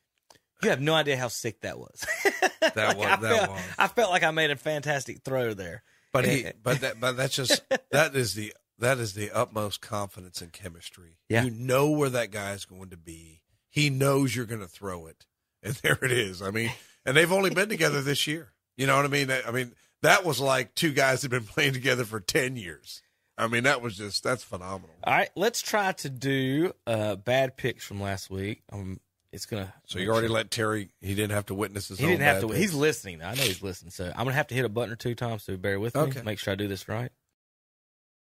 you 0.62 0.70
have 0.70 0.80
no 0.80 0.94
idea 0.94 1.18
how 1.18 1.28
sick 1.28 1.60
that 1.60 1.78
was. 1.78 2.04
That 2.74 2.76
Like, 2.76 2.96
was 2.96 3.06
I 3.06 3.16
that 3.16 3.36
felt, 3.36 3.50
was. 3.50 3.60
I 3.78 3.88
felt 3.88 4.10
like 4.10 4.22
I 4.22 4.30
made 4.30 4.50
a 4.50 4.56
fantastic 4.56 5.20
throw 5.22 5.52
there. 5.52 5.82
But 6.14 6.24
he, 6.24 6.46
but 6.62 6.80
that, 6.80 6.98
but 6.98 7.12
that's 7.18 7.36
just 7.36 7.60
that 7.92 8.16
is 8.16 8.34
the 8.34 8.54
that 8.78 8.96
is 8.98 9.12
the 9.12 9.30
utmost 9.30 9.82
confidence 9.82 10.40
in 10.40 10.48
chemistry. 10.48 11.18
Yeah. 11.28 11.44
you 11.44 11.50
know 11.50 11.90
where 11.90 12.08
that 12.08 12.30
guy's 12.30 12.64
going 12.64 12.88
to 12.88 12.96
be. 12.96 13.42
He 13.68 13.90
knows 13.90 14.34
you're 14.34 14.46
going 14.46 14.62
to 14.62 14.66
throw 14.66 15.06
it, 15.06 15.26
and 15.62 15.74
there 15.74 15.98
it 16.00 16.10
is. 16.10 16.40
I 16.40 16.50
mean, 16.50 16.70
and 17.04 17.14
they've 17.14 17.30
only 17.30 17.50
been 17.50 17.68
together 17.68 18.00
this 18.00 18.26
year. 18.26 18.52
You 18.78 18.86
know 18.86 18.96
what 18.96 19.04
I 19.04 19.08
mean? 19.08 19.30
I 19.30 19.50
mean, 19.50 19.74
that 20.00 20.24
was 20.24 20.40
like 20.40 20.74
two 20.74 20.92
guys 20.94 21.20
that 21.20 21.30
have 21.32 21.42
been 21.42 21.52
playing 21.52 21.74
together 21.74 22.04
for 22.06 22.18
ten 22.20 22.56
years. 22.56 23.02
I 23.36 23.48
mean, 23.48 23.64
that 23.64 23.82
was 23.82 23.96
just 23.96 24.22
that's 24.22 24.42
phenomenal. 24.44 24.90
All 25.02 25.14
right, 25.14 25.30
let's 25.34 25.60
try 25.60 25.92
to 25.92 26.10
do 26.10 26.72
uh, 26.86 27.16
bad 27.16 27.56
picks 27.56 27.84
from 27.84 28.00
last 28.00 28.30
week. 28.30 28.62
Um, 28.72 29.00
it's 29.32 29.46
gonna. 29.46 29.74
So 29.86 29.98
you 29.98 30.10
already 30.10 30.28
let 30.28 30.50
Terry. 30.50 30.90
He 31.00 31.14
didn't 31.14 31.32
have 31.32 31.46
to 31.46 31.54
witness 31.54 31.88
his. 31.88 31.98
He 31.98 32.06
didn't 32.06 32.22
have 32.22 32.40
to. 32.40 32.46
picks. 32.48 32.58
He's 32.58 32.74
listening. 32.74 33.22
I 33.22 33.34
know 33.34 33.42
he's 33.42 33.62
listening. 33.62 33.90
So 33.90 34.06
I'm 34.06 34.24
gonna 34.24 34.32
have 34.32 34.46
to 34.48 34.54
hit 34.54 34.64
a 34.64 34.68
button 34.68 34.92
or 34.92 34.96
two 34.96 35.14
times. 35.16 35.42
So 35.42 35.56
bear 35.56 35.80
with 35.80 35.96
me. 35.96 36.02
Okay. 36.02 36.22
Make 36.22 36.38
sure 36.38 36.52
I 36.52 36.54
do 36.54 36.68
this 36.68 36.88
right. 36.88 37.10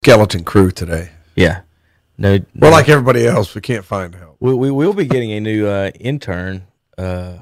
skeleton 0.04 0.46
crew 0.46 0.72
today. 0.72 1.12
Yeah. 1.36 1.62
No. 2.18 2.40
We're 2.56 2.72
like 2.72 2.88
everybody 2.88 3.28
else. 3.28 3.54
We 3.54 3.62
can't 3.62 3.84
find 3.84 4.16
help. 4.16 4.38
We 4.40 4.54
we 4.54 4.72
will 4.72 4.94
be 4.94 5.06
getting 5.06 5.32
a 5.34 5.42
new 5.42 5.68
uh, 5.68 5.92
intern 6.00 6.68
uh, 6.98 7.40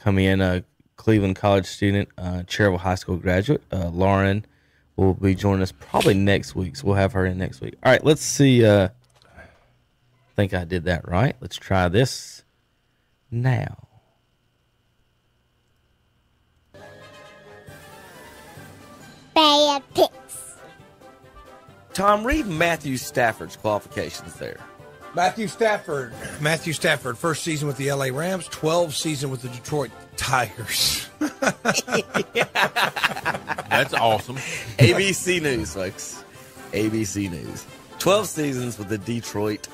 coming 0.00 0.24
in. 0.24 0.40
A 0.40 0.64
Cleveland 0.96 1.36
College 1.36 1.66
student, 1.66 2.08
uh, 2.16 2.44
Cherryville 2.46 2.78
High 2.78 2.94
School 2.94 3.18
graduate, 3.18 3.62
uh, 3.70 3.88
Lauren, 3.88 4.46
will 4.96 5.14
be 5.14 5.34
joining 5.34 5.62
us 5.62 5.72
probably 5.72 6.14
next 6.14 6.54
week. 6.54 6.76
So 6.76 6.86
we'll 6.86 6.96
have 6.96 7.12
her 7.12 7.26
in 7.26 7.38
next 7.38 7.60
week. 7.60 7.74
All 7.82 7.92
right. 7.92 8.04
Let's 8.04 8.22
see. 8.22 8.64
Uh, 8.64 8.88
I 9.36 10.36
think 10.36 10.54
I 10.54 10.64
did 10.64 10.84
that 10.84 11.08
right. 11.08 11.36
Let's 11.40 11.56
try 11.56 11.88
this 11.88 12.44
now. 13.30 13.88
Bad 19.34 19.82
picks. 19.94 20.56
Tom, 21.92 22.24
read 22.24 22.46
Matthew 22.46 22.96
Stafford's 22.96 23.56
qualifications 23.56 24.34
there. 24.34 24.58
Matthew 25.14 25.46
Stafford. 25.48 26.12
Matthew 26.40 26.72
Stafford, 26.72 27.16
first 27.16 27.44
season 27.44 27.68
with 27.68 27.76
the 27.76 27.92
LA 27.92 28.06
Rams, 28.06 28.48
12 28.48 28.94
season 28.94 29.30
with 29.30 29.42
the 29.42 29.48
Detroit 29.48 29.90
Tigers. 30.16 31.08
That's 33.70 33.94
awesome. 33.94 34.36
ABC 34.78 35.40
News, 35.40 35.74
folks. 35.74 36.24
ABC 36.72 37.30
News. 37.30 37.64
12 38.00 38.26
seasons 38.26 38.78
with 38.78 38.88
the 38.88 38.98
Detroit 38.98 39.68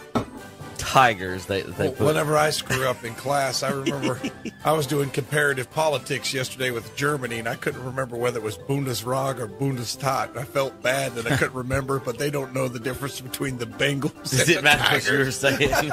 Tigers. 0.80 1.46
They, 1.46 1.62
they 1.62 1.90
put, 1.90 2.00
Whenever 2.00 2.36
I 2.36 2.50
screw 2.50 2.86
up 2.86 3.04
in 3.04 3.14
class, 3.14 3.62
I 3.62 3.70
remember 3.70 4.20
I 4.64 4.72
was 4.72 4.86
doing 4.86 5.10
comparative 5.10 5.70
politics 5.70 6.34
yesterday 6.34 6.70
with 6.70 6.94
Germany, 6.96 7.38
and 7.38 7.48
I 7.48 7.54
couldn't 7.54 7.84
remember 7.84 8.16
whether 8.16 8.38
it 8.38 8.42
was 8.42 8.58
Bundesrat 8.58 9.38
or 9.38 9.46
Bundestat. 9.46 10.36
I 10.36 10.44
felt 10.44 10.82
bad 10.82 11.14
that 11.14 11.30
I 11.30 11.36
couldn't 11.36 11.54
remember, 11.54 12.00
but 12.00 12.18
they 12.18 12.30
don't 12.30 12.52
know 12.54 12.68
the 12.68 12.80
difference 12.80 13.20
between 13.20 13.58
the 13.58 13.66
Bengals 13.66 14.14
Does 14.22 14.40
and 14.40 14.50
it 14.50 14.56
the 14.56 14.62
matter 14.62 14.94
what 14.94 15.06
you 15.06 15.18
were 15.18 15.30
Tigers. 15.30 15.36
saying? 15.38 15.90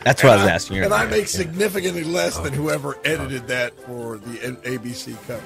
That's 0.04 0.22
what 0.22 0.32
I 0.32 0.36
was 0.36 0.46
asking 0.46 0.76
you 0.76 0.84
And 0.84 0.94
I 0.94 1.06
make 1.06 1.26
significantly 1.28 2.04
less 2.04 2.38
than 2.38 2.52
oh. 2.54 2.56
whoever 2.56 2.98
edited 3.04 3.48
that 3.48 3.78
for 3.80 4.18
the 4.18 4.38
ABC 4.64 5.16
coverage. 5.26 5.44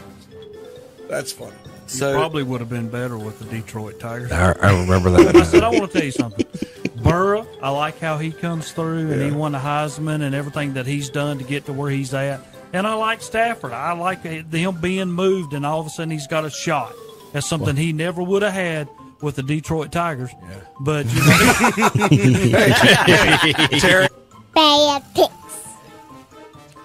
That's 1.08 1.32
funny. 1.32 1.52
You 1.92 1.98
probably 2.12 2.42
would 2.42 2.60
have 2.60 2.70
been 2.70 2.88
better 2.88 3.18
with 3.18 3.38
the 3.38 3.44
Detroit 3.44 4.00
Tigers. 4.00 4.32
I- 4.32 4.52
I 4.52 4.80
remember 4.80 5.10
that. 5.10 5.36
I 5.36 5.42
said, 5.44 5.62
I 5.62 5.68
want 5.68 5.92
to 5.92 5.98
tell 5.98 6.04
you 6.04 6.10
something. 6.12 6.46
Burrow, 7.04 7.46
I 7.62 7.70
like 7.70 7.98
how 7.98 8.18
he 8.18 8.32
comes 8.32 8.72
through 8.72 9.12
and 9.12 9.22
he 9.22 9.30
won 9.30 9.52
the 9.52 9.58
Heisman 9.58 10.22
and 10.22 10.34
everything 10.34 10.74
that 10.74 10.86
he's 10.86 11.10
done 11.10 11.38
to 11.38 11.44
get 11.44 11.66
to 11.66 11.72
where 11.72 11.90
he's 11.90 12.12
at. 12.14 12.40
And 12.72 12.86
I 12.86 12.94
like 12.94 13.22
Stafford. 13.22 13.72
I 13.72 13.92
like 13.92 14.26
uh, 14.26 14.42
him 14.50 14.80
being 14.80 15.10
moved 15.10 15.52
and 15.52 15.64
all 15.64 15.80
of 15.80 15.86
a 15.86 15.90
sudden 15.90 16.10
he's 16.10 16.26
got 16.26 16.44
a 16.44 16.50
shot. 16.50 16.92
That's 17.32 17.46
something 17.46 17.76
he 17.76 17.92
never 17.92 18.22
would 18.22 18.42
have 18.42 18.52
had 18.52 18.88
with 19.20 19.36
the 19.36 19.42
Detroit 19.42 19.92
Tigers. 19.92 20.30
But, 20.80 21.06
you 21.06 21.20
know. 21.20 21.38
Terry. 23.78 24.08
Bad 24.54 25.02
picks. 25.14 25.30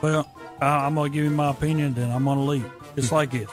Well, 0.01 0.29
I, 0.61 0.85
I'm 0.85 0.95
going 0.95 1.11
to 1.11 1.15
give 1.15 1.23
you 1.23 1.31
my 1.31 1.51
opinion, 1.51 1.93
then 1.93 2.11
I'm 2.11 2.25
going 2.25 2.37
to 2.37 2.43
leave. 2.43 2.71
It's 2.95 3.11
like 3.11 3.33
it. 3.33 3.47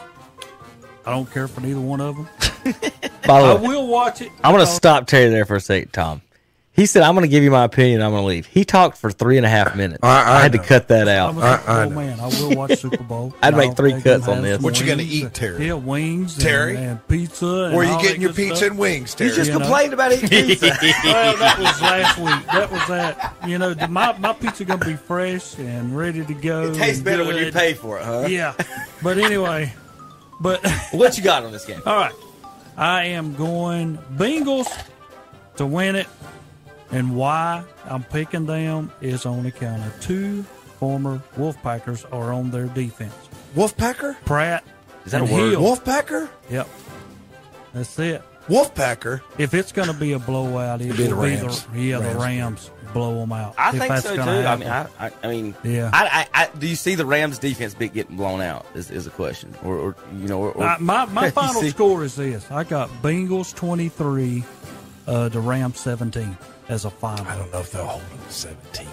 I 1.04 1.10
don't 1.10 1.30
care 1.30 1.46
for 1.48 1.60
neither 1.60 1.80
one 1.80 2.00
of 2.00 2.16
them. 2.16 2.28
By 3.26 3.42
the 3.42 3.48
I 3.48 3.54
will 3.54 3.86
watch 3.86 4.20
it. 4.22 4.32
I'm 4.42 4.52
going 4.54 4.66
to 4.66 4.70
stop 4.70 5.06
Terry 5.06 5.30
there 5.30 5.44
for 5.44 5.56
a 5.56 5.60
second, 5.60 5.92
Tom. 5.92 6.22
He 6.76 6.84
said, 6.84 7.02
I'm 7.02 7.14
going 7.14 7.22
to 7.24 7.28
give 7.30 7.42
you 7.42 7.50
my 7.50 7.64
opinion. 7.64 8.02
I'm 8.02 8.10
going 8.10 8.22
to 8.22 8.26
leave. 8.28 8.44
He 8.44 8.64
talked 8.64 8.98
for 8.98 9.10
three 9.10 9.38
and 9.38 9.46
a 9.46 9.48
half 9.48 9.74
minutes. 9.74 10.00
I- 10.02 10.36
I 10.36 10.42
had 10.42 10.52
to 10.52 10.58
cut 10.58 10.88
that 10.88 11.08
out. 11.08 11.30
I'm 11.34 11.38
a 11.38 11.56
Super 11.58 11.72
Bowl 11.86 11.90
man. 11.90 12.20
I 12.20 12.26
will 12.26 12.54
watch 12.56 12.78
Super 12.78 13.02
Bowl. 13.02 13.34
I'd 13.42 13.56
make 13.56 13.74
three 13.76 13.98
cuts 14.00 14.28
on 14.28 14.42
this. 14.42 14.60
What 14.60 14.78
you 14.78 14.86
gonna 14.86 15.02
eat, 15.02 15.32
Terry? 15.32 15.66
Yeah, 15.68 15.72
wings 15.72 16.36
Terry? 16.36 16.76
and, 16.76 17.08
pizza. 17.08 17.46
And 17.46 17.76
Where 17.76 17.86
you 17.90 17.98
getting 18.02 18.20
your 18.20 18.34
pizza 18.34 18.56
stuff. 18.56 18.70
and 18.70 18.78
wings, 18.78 19.14
Terry? 19.14 19.30
You 19.30 19.36
just 19.36 19.48
You 19.50 19.54
know? 19.58 19.64
complained 19.64 19.94
about 19.94 20.12
eating 20.12 20.28
pizza. 20.48 20.66
well, 21.04 21.36
that 21.38 21.58
was 21.58 21.80
last 21.82 22.18
week. 22.18 22.46
That 22.52 22.70
was 22.70 22.86
that. 22.88 23.36
You 23.46 23.56
know, 23.58 23.72
the, 23.72 23.88
my 23.88 24.16
my 24.18 24.34
pizza 24.34 24.64
gonna 24.66 24.84
be 24.84 24.96
fresh 24.96 25.58
and 25.58 25.96
ready 25.96 26.24
to 26.26 26.34
go. 26.34 26.64
It 26.64 26.74
tastes 26.74 26.96
and 26.98 27.04
better 27.06 27.24
when 27.24 27.36
you 27.38 27.50
pay 27.52 27.72
for 27.72 27.98
it, 27.98 28.04
huh? 28.04 28.26
Yeah, 28.28 28.52
but 29.02 29.16
anyway, 29.16 29.72
but 30.40 30.60
what 30.92 31.16
you 31.16 31.24
got 31.24 31.42
on 31.42 31.52
this 31.52 31.64
game? 31.64 31.80
All 31.86 31.96
right, 31.96 32.12
I 32.76 33.04
am 33.04 33.34
going 33.34 33.96
Bengals 34.14 34.66
to 35.56 35.64
win 35.64 35.96
it, 35.96 36.06
and 36.90 37.16
why 37.16 37.64
I'm 37.84 38.02
picking 38.04 38.46
them 38.46 38.92
is 39.00 39.26
on 39.26 39.46
account 39.46 39.84
of 39.84 40.00
two 40.00 40.42
former 40.78 41.22
Wolfpackers 41.36 42.04
are 42.12 42.32
on 42.32 42.50
their 42.50 42.66
defense. 42.66 43.14
Wolfpacker? 43.54 44.16
Pratt. 44.24 44.64
Is 45.04 45.12
that 45.12 45.22
a 45.22 45.24
word? 45.24 45.50
Hill. 45.52 45.60
Wolfpacker? 45.62 46.28
Yep. 46.50 46.68
That's 47.72 47.98
it. 47.98 48.22
Wolfpacker. 48.48 49.20
If 49.38 49.54
it's 49.54 49.72
going 49.72 49.88
to 49.88 49.94
be 49.94 50.12
a 50.12 50.18
blowout, 50.18 50.80
it 50.80 50.86
It'd 50.86 50.96
be 50.96 51.02
will 51.04 51.16
the 51.16 51.22
be 51.28 51.36
Rams. 51.42 51.64
the 51.66 51.80
yeah 51.80 51.98
the 51.98 52.04
Rams. 52.06 52.18
Rams 52.18 52.70
blow 52.92 53.20
them 53.20 53.32
out. 53.32 53.54
I 53.58 53.72
think 53.72 53.88
that's 53.88 54.04
so 54.04 54.10
too. 54.10 54.16
gonna 54.16 54.44
I 54.46 54.56
mean, 54.56 54.68
I. 54.68 54.86
I, 55.00 55.10
I 55.22 55.26
mean, 55.28 55.54
Yeah. 55.64 55.90
I, 55.92 56.28
I, 56.34 56.42
I, 56.44 56.50
do 56.56 56.66
you 56.68 56.76
see 56.76 56.94
the 56.94 57.04
Rams 57.06 57.38
defense 57.38 57.74
be 57.74 57.88
getting 57.88 58.16
blown 58.16 58.40
out? 58.40 58.64
Is, 58.74 58.90
is 58.90 59.06
a 59.06 59.10
question, 59.10 59.54
or, 59.64 59.76
or 59.76 59.96
you 60.14 60.28
know, 60.28 60.40
or, 60.40 60.52
or 60.52 60.64
Uh, 60.64 60.76
my 60.78 61.04
my 61.12 61.30
final 61.30 61.60
see- 61.60 61.70
score 61.70 62.04
is 62.04 62.14
this: 62.14 62.48
I 62.50 62.62
got 62.64 62.88
Bengals 63.02 63.52
twenty 63.54 63.88
three, 63.88 64.44
uh, 65.08 65.28
the 65.28 65.40
Rams 65.40 65.80
seventeen 65.80 66.36
as 66.68 66.84
a 66.84 66.90
final. 66.90 67.26
I 67.26 67.36
don't 67.36 67.52
know 67.52 67.60
if 67.60 67.70
they'll 67.72 67.84
hold 67.86 68.02
them 68.02 68.18
to 68.26 68.32
seventeen. 68.32 68.88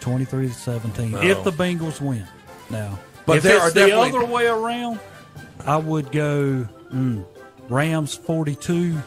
Twenty 0.00 0.24
three 0.24 0.48
to 0.48 0.54
seventeen. 0.54 1.12
No. 1.12 1.20
If 1.22 1.44
the 1.44 1.52
Bengals 1.52 2.00
win, 2.00 2.26
now. 2.70 2.98
But 3.26 3.38
if 3.38 3.42
there 3.44 3.56
it's 3.56 3.64
are 3.66 3.70
the 3.70 3.86
definitely- 3.86 4.18
other 4.18 4.26
way 4.26 4.46
around, 4.46 4.98
I 5.66 5.76
would 5.76 6.10
go 6.10 6.66
mm, 6.92 7.24
Rams 7.68 8.14
forty 8.14 8.56
two, 8.56 8.98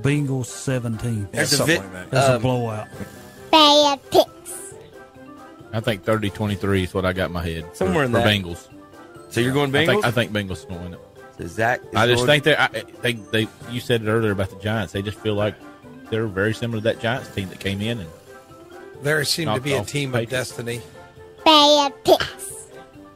Bengals 0.00 0.46
seventeen. 0.46 1.28
There's 1.32 1.52
a 1.52 1.56
Something 1.58 1.82
vi- 1.82 1.82
like 1.82 1.92
that. 1.92 2.10
That's 2.10 2.28
a 2.28 2.36
um, 2.36 2.42
blowout. 2.42 2.88
Bad 3.50 4.10
picks. 4.10 4.74
I 5.72 5.80
think 5.80 6.02
30-23 6.04 6.84
is 6.84 6.94
what 6.94 7.04
I 7.04 7.12
got 7.12 7.26
in 7.26 7.32
my 7.32 7.44
head. 7.44 7.66
for- 7.68 7.74
Somewhere 7.74 8.04
in 8.04 8.12
the. 8.12 8.20
Bengals. 8.20 8.68
So 9.28 9.40
you're 9.40 9.52
going 9.52 9.74
I 9.76 9.84
think, 9.84 10.02
Bengals? 10.02 10.06
I 10.06 10.10
think 10.12 10.32
Bengals 10.32 10.68
will 10.68 10.78
win 10.78 10.94
it. 10.94 11.00
So 11.38 11.46
Zach, 11.46 11.80
is 11.82 11.86
I 11.94 12.06
just 12.06 12.16
going- 12.24 12.26
think 12.26 12.44
they're. 12.44 12.60
I, 12.60 12.68
they, 13.02 13.12
they. 13.12 13.48
You 13.70 13.80
said 13.80 14.02
it 14.02 14.08
earlier 14.08 14.32
about 14.32 14.48
the 14.50 14.56
Giants. 14.56 14.94
They 14.94 15.02
just 15.02 15.18
feel 15.18 15.34
like 15.34 15.54
they're 16.10 16.26
very 16.26 16.54
similar 16.54 16.80
to 16.80 16.84
that 16.84 17.00
Giants 17.00 17.28
team 17.34 17.48
that 17.50 17.60
came 17.60 17.80
in 17.80 18.00
and 18.00 18.10
There 19.02 19.24
seemed 19.24 19.54
to 19.54 19.60
be 19.60 19.74
a 19.74 19.84
team 19.84 20.12
the 20.12 20.20
of 20.22 20.28
destiny. 20.28 20.80
Bad 21.44 21.92
picks. 22.04 22.68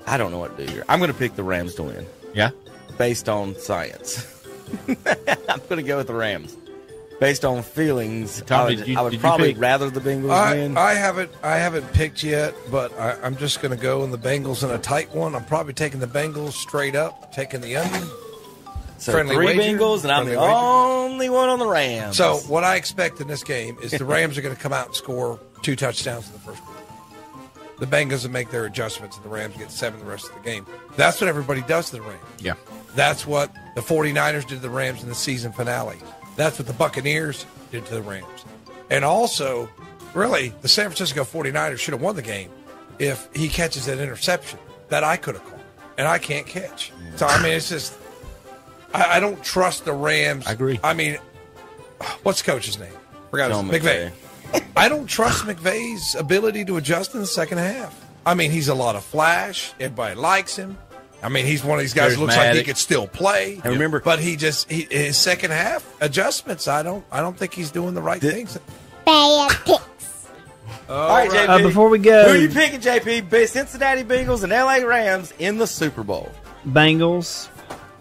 I 0.06 0.16
don't 0.16 0.30
know 0.30 0.38
what 0.38 0.56
to 0.56 0.66
do 0.66 0.72
here. 0.72 0.84
I'm 0.88 0.98
going 0.98 1.12
to 1.12 1.18
pick 1.18 1.36
the 1.36 1.42
Rams 1.42 1.74
to 1.76 1.82
win. 1.84 2.06
Yeah, 2.34 2.50
based 2.98 3.28
on 3.28 3.54
science. 3.56 4.44
I'm 4.88 5.60
going 5.68 5.76
to 5.76 5.82
go 5.82 5.98
with 5.98 6.06
the 6.06 6.14
Rams. 6.14 6.56
Based 7.20 7.44
on 7.44 7.62
feelings, 7.62 8.42
Tom, 8.46 8.62
I 8.62 8.64
would, 8.64 8.88
you- 8.88 8.98
I 8.98 9.02
would 9.02 9.20
probably 9.20 9.52
pick- 9.52 9.62
rather 9.62 9.90
the 9.90 10.00
Bengals 10.00 10.30
I, 10.30 10.54
win. 10.54 10.76
I 10.76 10.94
haven't 10.94 11.30
I 11.44 11.56
haven't 11.56 11.92
picked 11.92 12.24
yet, 12.24 12.52
but 12.70 12.92
I, 12.98 13.12
I'm 13.22 13.36
just 13.36 13.62
going 13.62 13.70
to 13.76 13.80
go 13.80 14.02
in 14.02 14.10
the 14.10 14.18
Bengals 14.18 14.64
in 14.64 14.70
a 14.70 14.78
tight 14.78 15.14
one. 15.14 15.36
I'm 15.36 15.44
probably 15.44 15.72
taking 15.72 16.00
the 16.00 16.08
Bengals 16.08 16.54
straight 16.54 16.96
up, 16.96 17.32
taking 17.32 17.60
the 17.60 17.76
under. 17.76 18.06
So 19.02 19.12
friendly 19.12 19.34
three 19.34 19.46
wager, 19.46 19.78
Bengals, 19.78 20.02
and 20.02 20.12
I'm 20.12 20.24
the 20.26 20.32
wager. 20.32 20.40
only 20.42 21.28
one 21.28 21.48
on 21.48 21.58
the 21.58 21.66
Rams. 21.66 22.16
So 22.16 22.36
what 22.48 22.64
I 22.64 22.76
expect 22.76 23.20
in 23.20 23.28
this 23.28 23.42
game 23.44 23.76
is 23.82 23.90
the 23.92 24.04
Rams 24.04 24.38
are 24.38 24.42
going 24.42 24.54
to 24.54 24.60
come 24.60 24.72
out 24.72 24.86
and 24.86 24.94
score 24.96 25.38
two 25.62 25.76
touchdowns 25.76 26.26
in 26.26 26.32
the 26.34 26.38
first 26.40 26.62
quarter. 26.62 26.80
The 27.78 27.86
Bengals 27.86 28.22
will 28.24 28.30
make 28.30 28.50
their 28.50 28.64
adjustments, 28.64 29.16
and 29.16 29.24
the 29.24 29.28
Rams 29.28 29.56
get 29.56 29.70
seven 29.70 29.98
the 29.98 30.06
rest 30.06 30.28
of 30.28 30.34
the 30.34 30.40
game. 30.48 30.66
That's 30.96 31.20
what 31.20 31.26
everybody 31.28 31.62
does 31.62 31.90
to 31.90 31.96
the 31.96 32.02
Rams. 32.02 32.20
yeah. 32.40 32.54
That's 32.94 33.26
what 33.26 33.50
the 33.74 33.80
49ers 33.80 34.42
did 34.46 34.48
to 34.48 34.56
the 34.56 34.68
Rams 34.68 35.02
in 35.02 35.08
the 35.08 35.14
season 35.14 35.50
finale. 35.50 35.96
That's 36.36 36.58
what 36.58 36.68
the 36.68 36.74
Buccaneers 36.74 37.46
did 37.70 37.86
to 37.86 37.94
the 37.94 38.02
Rams. 38.02 38.44
And 38.90 39.02
also, 39.02 39.68
really, 40.12 40.50
the 40.60 40.68
San 40.68 40.86
Francisco 40.90 41.24
49ers 41.24 41.78
should 41.78 41.92
have 41.94 42.02
won 42.02 42.16
the 42.16 42.22
game 42.22 42.50
if 42.98 43.28
he 43.34 43.48
catches 43.48 43.86
that 43.86 43.98
interception 43.98 44.58
that 44.90 45.02
I 45.04 45.16
could 45.16 45.36
have 45.36 45.44
called, 45.44 45.62
and 45.96 46.06
I 46.06 46.18
can't 46.18 46.46
catch. 46.46 46.92
So, 47.16 47.26
I 47.26 47.42
mean, 47.42 47.54
it's 47.54 47.70
just, 47.70 47.96
I, 48.94 49.16
I 49.16 49.20
don't 49.20 49.42
trust 49.42 49.84
the 49.84 49.92
Rams. 49.92 50.46
I 50.46 50.52
agree. 50.52 50.78
I 50.82 50.94
mean, 50.94 51.18
what's 52.22 52.42
coach's 52.42 52.78
name? 52.78 52.92
Forgot 53.30 53.50
his 53.50 53.58
Sean 53.58 53.68
McVay. 53.70 54.12
I 54.76 54.88
don't 54.88 55.06
trust 55.06 55.44
McVay's 55.44 56.14
ability 56.14 56.64
to 56.66 56.76
adjust 56.76 57.14
in 57.14 57.20
the 57.20 57.26
second 57.26 57.58
half. 57.58 57.98
I 58.26 58.34
mean, 58.34 58.50
he's 58.50 58.68
a 58.68 58.74
lot 58.74 58.94
of 58.96 59.04
flash. 59.04 59.72
Everybody 59.80 60.14
likes 60.14 60.54
him. 60.56 60.76
I 61.22 61.28
mean, 61.28 61.46
he's 61.46 61.64
one 61.64 61.78
of 61.78 61.82
these 61.82 61.94
guys 61.94 62.14
who 62.14 62.22
looks 62.22 62.36
like 62.36 62.54
he 62.56 62.64
could 62.64 62.76
still 62.76 63.06
play. 63.06 63.54
And 63.64 63.72
remember- 63.74 64.00
but 64.00 64.18
he 64.18 64.36
just 64.36 64.70
he, 64.70 64.86
his 64.90 65.16
second 65.16 65.52
half 65.52 65.86
adjustments. 66.02 66.66
I 66.68 66.82
don't 66.82 67.04
I 67.12 67.20
don't 67.20 67.36
think 67.36 67.54
he's 67.54 67.70
doing 67.70 67.94
the 67.94 68.02
right 68.02 68.20
things. 68.20 68.58
Bad 69.04 69.50
picks. 69.64 70.28
All 70.88 71.08
right, 71.08 71.30
JP. 71.30 71.48
Uh, 71.48 71.58
before 71.58 71.88
we 71.88 71.98
go- 71.98 72.24
who 72.24 72.30
are 72.34 72.36
you 72.36 72.48
picking, 72.48 72.80
JP? 72.80 73.48
Cincinnati 73.48 74.02
Bengals 74.04 74.42
and 74.42 74.52
LA 74.52 74.86
Rams 74.86 75.32
in 75.38 75.58
the 75.58 75.66
Super 75.66 76.02
Bowl. 76.02 76.30
Bengals, 76.66 77.48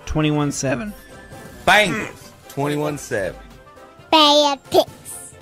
twenty-one 0.05 0.51
seven. 0.51 0.93
Bengals, 1.65 2.31
twenty-one-seven. 2.49 3.39
Bad 4.11 4.63
picks. 4.71 5.33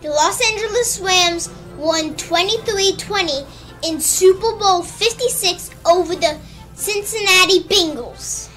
The 0.00 0.08
Los 0.08 0.40
Angeles 0.52 1.00
Rams 1.00 1.50
won 1.76 2.14
23-20 2.14 3.46
in 3.84 4.00
Super 4.00 4.56
Bowl 4.56 4.82
56 4.82 5.70
over 5.86 6.14
the 6.14 6.38
Cincinnati 6.74 7.64
Bengals. 7.64 8.50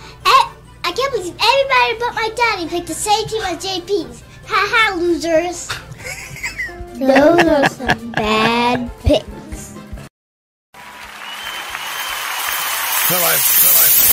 I 0.88 0.94
can't 0.94 1.12
believe 1.12 1.36
everybody 1.36 2.00
but 2.00 2.16
my 2.16 2.30
daddy 2.34 2.70
picked 2.70 2.88
the 2.88 2.94
same 2.94 3.28
team 3.28 3.42
as 3.42 3.58
JP's. 3.62 4.24
Ha 4.48 4.68
ha, 4.72 4.96
losers. 4.96 5.68
Those 6.98 7.44
are 7.44 7.68
some 7.68 8.12
bad 8.12 8.90
picks. 9.02 9.76
Well, 13.10 13.26
I've, 13.26 13.42
She, 13.42 14.07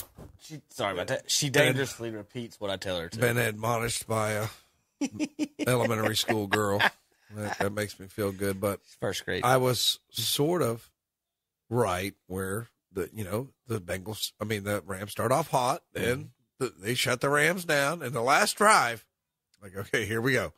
sorry 0.74 0.92
about 0.92 1.06
that. 1.08 1.30
She 1.30 1.50
dangerously 1.50 2.10
repeats 2.10 2.60
what 2.60 2.70
I 2.70 2.76
tell 2.76 2.98
her 2.98 3.08
to. 3.08 3.18
been 3.18 3.38
admonished 3.38 4.06
by 4.06 4.32
a 4.32 4.46
elementary 5.66 6.16
school 6.16 6.46
girl. 6.46 6.80
That, 7.34 7.58
that 7.58 7.72
makes 7.72 7.98
me 7.98 8.06
feel 8.06 8.32
good. 8.32 8.60
But 8.60 8.80
First 9.00 9.24
grade. 9.24 9.44
I 9.44 9.56
was 9.56 9.98
sort 10.10 10.62
of 10.62 10.90
right 11.70 12.14
where 12.26 12.68
the 12.92 13.10
you 13.12 13.24
know 13.24 13.48
the 13.66 13.80
Bengals. 13.80 14.32
I 14.40 14.44
mean 14.44 14.64
the 14.64 14.82
Rams 14.86 15.12
start 15.12 15.32
off 15.32 15.50
hot, 15.50 15.82
mm-hmm. 15.94 16.06
then 16.06 16.30
the, 16.58 16.72
they 16.78 16.94
shut 16.94 17.20
the 17.20 17.28
Rams 17.28 17.64
down, 17.64 18.02
and 18.02 18.12
the 18.12 18.22
last 18.22 18.56
drive, 18.56 19.04
like 19.62 19.76
okay, 19.76 20.06
here 20.06 20.20
we 20.20 20.32
go. 20.32 20.52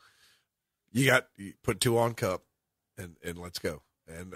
You 0.93 1.07
got 1.07 1.27
you 1.37 1.55
put 1.63 1.81
two 1.81 1.99
on 1.99 2.15
Kupp, 2.15 2.43
and 2.99 3.17
and 3.25 3.39
let's 3.39 3.59
go. 3.59 3.83
And 4.07 4.35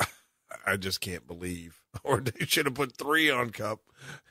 I 0.66 0.76
just 0.76 1.00
can't 1.00 1.26
believe, 1.26 1.80
or 2.04 2.20
they 2.20 2.46
should 2.46 2.66
have 2.66 2.74
put 2.74 2.96
three 2.96 3.30
on 3.30 3.50
Kupp, 3.50 3.80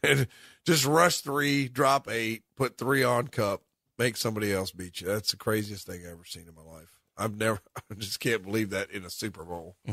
and 0.01 0.27
just 0.65 0.85
rush 0.85 1.19
three, 1.19 1.67
drop 1.67 2.09
eight, 2.09 2.43
put 2.55 2.77
three 2.77 3.03
on 3.03 3.27
Kupp, 3.27 3.61
make 3.97 4.17
somebody 4.17 4.51
else 4.53 4.71
beat 4.71 5.01
you. 5.01 5.07
That's 5.07 5.31
the 5.31 5.37
craziest 5.37 5.85
thing 5.87 6.01
I've 6.05 6.13
ever 6.13 6.25
seen 6.25 6.45
in 6.47 6.55
my 6.55 6.61
life. 6.69 6.99
I've 7.17 7.37
never, 7.37 7.59
I 7.91 7.95
just 7.95 8.19
can't 8.19 8.43
believe 8.43 8.71
that 8.71 8.91
in 8.91 9.05
a 9.05 9.09
Super 9.09 9.43
Bowl. 9.43 9.75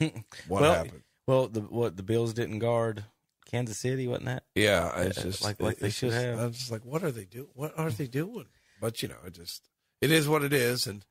What 0.00 0.62
well, 0.62 0.74
happened? 0.74 1.02
Well, 1.26 1.48
the 1.48 1.60
what 1.60 1.96
the 1.96 2.02
Bills 2.02 2.32
didn't 2.32 2.60
guard 2.60 3.04
Kansas 3.50 3.78
City, 3.78 4.06
wasn't 4.06 4.26
that? 4.26 4.44
Yeah, 4.54 4.98
it's 5.00 5.18
Uh, 5.18 5.22
just 5.22 5.44
like 5.44 5.60
like 5.60 5.78
they 5.78 5.90
should 5.90 6.10
just- 6.12 6.24
have. 6.24 6.38
I'm 6.38 6.52
just 6.52 6.70
like, 6.70 6.84
what 6.84 7.02
are 7.02 7.10
they 7.10 7.24
doing? 7.24 7.48
What 7.54 7.78
are 7.78 7.90
they 7.90 8.06
doing? 8.06 8.46
But 8.80 9.02
you 9.02 9.08
know, 9.08 9.16
it 9.26 9.34
just 9.34 9.68
it 10.00 10.10
is 10.10 10.28
what 10.28 10.44
it 10.44 10.52
is, 10.52 10.86
and 10.86 11.04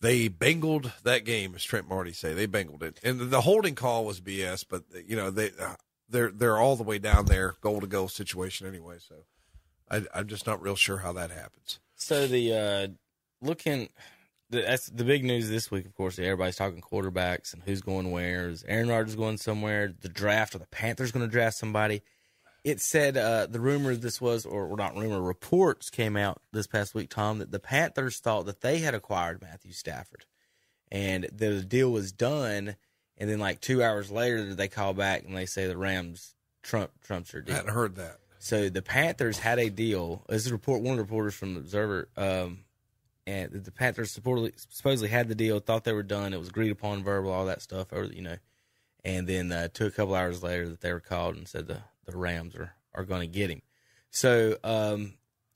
they 0.00 0.28
bangled 0.28 0.92
that 1.04 1.24
game, 1.24 1.54
as 1.54 1.64
Trent 1.64 1.88
Marty 1.88 2.12
say. 2.12 2.32
They 2.34 2.46
bangled 2.46 2.82
it, 2.82 2.98
and 3.02 3.20
the 3.30 3.40
holding 3.42 3.74
call 3.74 4.04
was 4.04 4.20
BS. 4.20 4.64
But 4.68 4.84
you 5.06 5.16
know, 5.16 5.30
they 5.30 5.50
uh, 5.60 5.74
they're 6.12 6.30
they're 6.30 6.58
all 6.58 6.76
the 6.76 6.82
way 6.82 6.98
down 6.98 7.26
there, 7.26 7.56
goal 7.60 7.80
to 7.80 7.86
goal 7.86 8.08
situation 8.08 8.66
anyway. 8.66 8.96
So 8.98 9.24
I, 9.90 10.04
I'm 10.14 10.28
just 10.28 10.46
not 10.46 10.62
real 10.62 10.76
sure 10.76 10.98
how 10.98 11.12
that 11.14 11.30
happens. 11.30 11.80
So 11.96 12.26
the 12.26 12.54
uh 12.54 12.88
looking 13.40 13.88
the, 14.50 14.60
that's 14.60 14.86
the 14.86 15.04
big 15.04 15.24
news 15.24 15.48
this 15.48 15.70
week, 15.70 15.86
of 15.86 15.94
course. 15.94 16.18
Everybody's 16.18 16.56
talking 16.56 16.82
quarterbacks 16.82 17.54
and 17.54 17.62
who's 17.62 17.80
going 17.80 18.10
where. 18.10 18.50
Is 18.50 18.64
Aaron 18.68 18.88
Rodgers 18.88 19.16
going 19.16 19.38
somewhere? 19.38 19.92
The 20.00 20.08
draft 20.08 20.54
or 20.54 20.58
the 20.58 20.66
Panthers 20.66 21.10
going 21.10 21.26
to 21.26 21.32
draft 21.32 21.56
somebody? 21.56 22.02
It 22.62 22.80
said 22.80 23.16
uh, 23.16 23.46
the 23.46 23.58
rumor 23.58 23.96
this 23.96 24.20
was, 24.20 24.46
or 24.46 24.76
not 24.76 24.96
rumor, 24.96 25.20
reports 25.20 25.90
came 25.90 26.16
out 26.16 26.40
this 26.52 26.68
past 26.68 26.94
week, 26.94 27.10
Tom, 27.10 27.38
that 27.38 27.50
the 27.50 27.58
Panthers 27.58 28.18
thought 28.18 28.46
that 28.46 28.60
they 28.60 28.78
had 28.78 28.94
acquired 28.94 29.42
Matthew 29.42 29.72
Stafford, 29.72 30.26
and 30.90 31.24
that 31.24 31.38
the 31.38 31.62
deal 31.62 31.90
was 31.90 32.12
done. 32.12 32.76
And 33.22 33.30
then, 33.30 33.38
like 33.38 33.60
two 33.60 33.84
hours 33.84 34.10
later, 34.10 34.52
they 34.52 34.66
call 34.66 34.94
back 34.94 35.22
and 35.24 35.36
they 35.36 35.46
say 35.46 35.68
the 35.68 35.76
Rams 35.76 36.34
trump 36.64 36.90
trumps 37.04 37.30
their 37.30 37.40
I 37.42 37.44
deal. 37.44 37.54
hadn't 37.54 37.72
heard 37.72 37.94
that. 37.94 38.18
So 38.40 38.68
the 38.68 38.82
Panthers 38.82 39.38
had 39.38 39.60
a 39.60 39.70
deal. 39.70 40.24
This 40.28 40.44
is 40.44 40.48
a 40.48 40.54
report. 40.54 40.82
One 40.82 40.94
of 40.94 40.96
the 40.96 41.04
reporters 41.04 41.32
from 41.36 41.54
the 41.54 41.60
Observer, 41.60 42.08
um, 42.16 42.64
and 43.24 43.52
the 43.52 43.70
Panthers 43.70 44.10
supposedly, 44.10 44.54
supposedly 44.56 45.08
had 45.08 45.28
the 45.28 45.36
deal. 45.36 45.60
Thought 45.60 45.84
they 45.84 45.92
were 45.92 46.02
done. 46.02 46.34
It 46.34 46.40
was 46.40 46.48
agreed 46.48 46.72
upon, 46.72 47.04
verbal, 47.04 47.30
all 47.30 47.46
that 47.46 47.62
stuff. 47.62 47.92
You 47.92 48.22
know, 48.22 48.36
and 49.04 49.28
then 49.28 49.52
uh, 49.52 49.68
took 49.72 49.92
a 49.92 49.96
couple 49.96 50.16
hours 50.16 50.42
later 50.42 50.68
that 50.70 50.80
they 50.80 50.92
were 50.92 50.98
called 50.98 51.36
and 51.36 51.46
said 51.46 51.68
the 51.68 51.78
the 52.06 52.16
Rams 52.16 52.56
are 52.56 52.74
are 52.92 53.04
going 53.04 53.20
to 53.20 53.28
get 53.28 53.50
him. 53.50 53.62
So 54.10 54.56
um, 54.64 55.12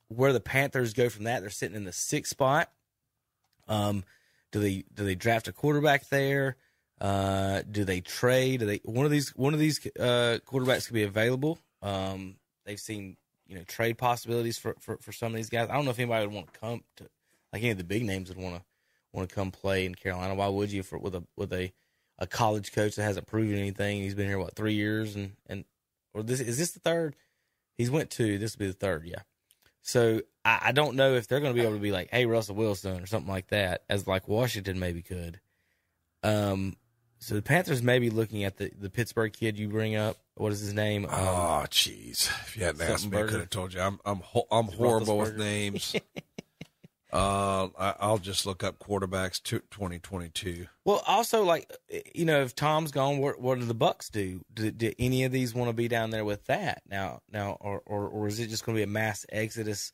where 0.07 0.33
the 0.33 0.39
Panthers 0.39 0.93
go 0.93 1.09
from 1.09 1.25
that, 1.25 1.41
they're 1.41 1.51
sitting 1.51 1.77
in 1.77 1.83
the 1.83 1.93
sixth 1.93 2.31
spot. 2.31 2.71
Um, 3.67 4.05
do 4.53 4.61
they 4.61 4.85
do 4.95 5.05
they 5.05 5.17
draft 5.17 5.49
a 5.49 5.53
quarterback 5.53 6.11
there? 6.11 6.55
Uh, 7.01 7.63
do 7.71 7.85
they 7.85 8.01
trade? 8.01 8.61
Do 8.61 8.67
they 8.67 8.81
one 8.85 9.05
of 9.05 9.11
these 9.11 9.31
one 9.37 9.53
of 9.53 9.61
these 9.61 9.85
uh, 9.99 10.39
quarterbacks 10.47 10.87
could 10.87 10.95
be 10.95 11.03
available? 11.03 11.59
Um, 11.83 12.37
they've 12.65 12.81
seen 12.81 13.17
you 13.47 13.57
know 13.57 13.65
trade 13.65 13.99
possibilities 13.99 14.59
for, 14.59 14.77
for, 14.81 14.97
for 14.99 15.13
some 15.13 15.33
of 15.33 15.37
these 15.37 15.51
guys. 15.51 15.69
I 15.69 15.75
don't 15.75 15.85
know 15.85 15.91
if 15.91 15.99
anybody 15.99 16.27
would 16.27 16.35
want 16.35 16.53
to 16.53 16.59
come 16.59 16.83
to 16.97 17.05
like 17.53 17.63
any 17.63 17.71
of 17.71 17.79
the 17.79 17.85
big 17.85 18.05
names 18.05 18.29
would 18.29 18.39
want 18.39 18.57
to 18.57 18.63
want 19.13 19.29
to 19.29 19.35
come 19.35 19.51
play 19.51 19.85
in 19.85 19.95
Carolina. 19.95 20.35
Why 20.35 20.49
would 20.49 20.73
you 20.73 20.83
for 20.83 20.99
with 20.99 21.15
a 21.15 21.25
with 21.37 21.53
a 21.53 21.73
a 22.19 22.27
college 22.27 22.73
coach 22.73 22.97
that 22.97 23.03
hasn't 23.03 23.27
proven 23.27 23.57
anything? 23.57 24.01
He's 24.01 24.15
been 24.15 24.29
here 24.29 24.39
what 24.39 24.55
three 24.55 24.75
years 24.75 25.17
and 25.17 25.33
and 25.47 25.65
or 26.15 26.23
this 26.23 26.41
is 26.41 26.59
this 26.59 26.73
the 26.73 26.81
third? 26.81 27.15
He's 27.77 27.91
went 27.91 28.11
two. 28.11 28.39
This 28.39 28.57
will 28.57 28.67
be 28.67 28.69
the 28.69 28.73
third. 28.73 29.05
Yeah. 29.05 29.23
So 29.83 30.23
I, 30.45 30.61
I 30.65 30.73
don't 30.73 30.97
know 30.97 31.15
if 31.15 31.29
they're 31.29 31.41
going 31.41 31.55
to 31.55 31.61
be 31.61 31.65
able 31.65 31.77
to 31.77 31.83
be 31.83 31.93
like, 31.93 32.09
hey, 32.11 32.27
Russell 32.27 32.57
Wilson 32.57 33.03
or 33.03 33.07
something 33.07 33.31
like 33.31 33.49
that, 33.49 33.83
as 33.89 34.07
like 34.07 34.27
Washington 34.27 34.81
maybe 34.81 35.03
could. 35.03 35.41
Um, 36.23 36.77
so 37.19 37.35
the 37.35 37.43
Panthers 37.43 37.83
may 37.83 37.99
be 37.99 38.11
looking 38.11 38.45
at 38.45 38.57
the, 38.59 38.71
the 38.79 38.91
Pittsburgh 38.91 39.33
kid 39.33 39.59
you 39.59 39.69
bring 39.69 39.97
up. 39.97 40.17
What 40.37 40.53
is 40.53 40.61
his 40.61 40.75
name? 40.75 41.05
Um, 41.07 41.11
Oh, 41.13 41.65
jeez. 41.71 42.29
If 42.47 42.57
you 42.57 42.65
hadn't 42.65 42.83
asked 42.83 43.11
me, 43.11 43.19
I 43.19 43.23
could 43.23 43.41
have 43.41 43.51
told 43.51 43.73
you. 43.75 43.81
I'm 43.81 43.99
I'm 44.05 44.21
ho- 44.21 44.47
I'm 44.51 44.67
horrible 44.67 45.19
with 45.19 45.37
names. 45.39 45.97
uh, 47.13 47.69
I, 47.79 47.95
I'll 48.01 48.19
just 48.19 48.45
look 48.45 48.63
up 48.63 48.79
quarterbacks 48.79 49.43
to 49.45 49.61
2022. 49.71 50.67
Well, 50.85 51.03
also 51.07 51.45
like 51.45 51.73
you 52.15 52.25
know, 52.27 52.43
if 52.43 52.55
Tom's 52.55 52.91
gone, 52.91 53.19
what 53.19 53.41
what 53.41 53.59
do 53.59 53.65
the 53.65 53.75
Bucs 53.75 54.11
do? 54.11 54.43
Do, 54.53 54.71
do 54.71 54.93
any 54.99 55.25
of 55.25 55.33
these 55.33 55.55
want 55.55 55.69
to 55.71 55.73
be 55.73 55.89
down 55.89 56.11
there 56.11 56.25
with 56.25 56.45
that 56.47 56.83
now? 56.89 57.21
Now, 57.33 57.57
or 57.61 57.83
or, 57.87 58.07
or 58.09 58.27
is 58.27 58.39
it 58.41 58.49
just 58.49 58.65
going 58.67 58.77
to 58.77 58.81
be 58.81 58.85
a 58.85 58.87
mass 58.87 59.25
exodus 59.31 59.93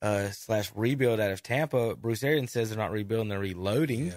uh, 0.00 0.30
slash 0.30 0.70
rebuild 0.74 1.20
out 1.20 1.32
of 1.32 1.42
Tampa? 1.42 1.96
Bruce 1.96 2.22
Arians 2.22 2.52
says 2.52 2.70
they're 2.70 2.78
not 2.78 2.92
rebuilding; 2.92 3.28
they're 3.28 3.38
reloading. 3.38 4.14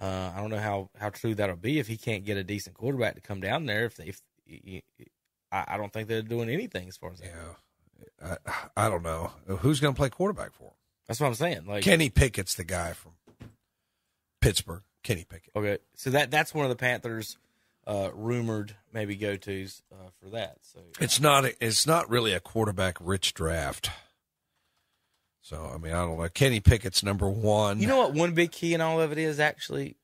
Uh, 0.00 0.32
I 0.34 0.40
don't 0.40 0.50
know 0.50 0.58
how, 0.58 0.88
how 0.98 1.10
true 1.10 1.34
that'll 1.34 1.56
be 1.56 1.78
if 1.78 1.86
he 1.86 1.96
can't 1.96 2.24
get 2.24 2.36
a 2.38 2.44
decent 2.44 2.74
quarterback 2.74 3.16
to 3.16 3.20
come 3.20 3.40
down 3.40 3.66
there. 3.66 3.84
If 3.84 3.96
they, 3.96 4.04
if 4.06 4.20
y- 4.48 4.82
y- 4.98 5.06
I, 5.52 5.74
I 5.74 5.76
don't 5.76 5.92
think 5.92 6.08
they're 6.08 6.22
doing 6.22 6.48
anything 6.48 6.88
as 6.88 6.96
far 6.96 7.12
as 7.12 7.18
that. 7.20 7.28
Yeah, 8.22 8.36
I, 8.76 8.86
I 8.86 8.88
don't 8.88 9.02
know 9.02 9.30
who's 9.58 9.78
going 9.80 9.92
to 9.94 9.98
play 9.98 10.08
quarterback 10.08 10.52
for 10.54 10.64
him. 10.64 10.74
That's 11.06 11.20
what 11.20 11.26
I'm 11.26 11.34
saying. 11.34 11.66
Like 11.66 11.82
Kenny 11.82 12.08
Pickett's 12.08 12.54
the 12.54 12.64
guy 12.64 12.92
from 12.94 13.12
Pittsburgh. 14.40 14.82
Kenny 15.02 15.24
Pickett. 15.28 15.50
Okay, 15.56 15.78
so 15.96 16.10
that 16.10 16.30
that's 16.30 16.54
one 16.54 16.64
of 16.64 16.68
the 16.70 16.76
Panthers' 16.76 17.36
uh, 17.86 18.10
rumored 18.14 18.76
maybe 18.92 19.16
go 19.16 19.36
tos 19.36 19.82
uh, 19.92 20.10
for 20.22 20.30
that. 20.30 20.58
So 20.62 20.80
It's 21.00 21.20
not. 21.20 21.44
A, 21.46 21.64
it's 21.64 21.86
not 21.86 22.08
really 22.10 22.32
a 22.32 22.40
quarterback 22.40 22.96
rich 23.00 23.34
draft. 23.34 23.90
So 25.50 25.68
I 25.74 25.78
mean, 25.78 25.92
I 25.92 26.04
don't 26.06 26.16
know. 26.16 26.28
Kenny 26.28 26.60
Pickett's 26.60 27.02
number 27.02 27.28
one. 27.28 27.80
You 27.80 27.88
know 27.88 27.96
what 27.98 28.14
one 28.14 28.34
big 28.34 28.52
key 28.52 28.72
in 28.72 28.80
all 28.80 29.00
of 29.00 29.10
it 29.10 29.18
is 29.18 29.40
actually 29.40 29.96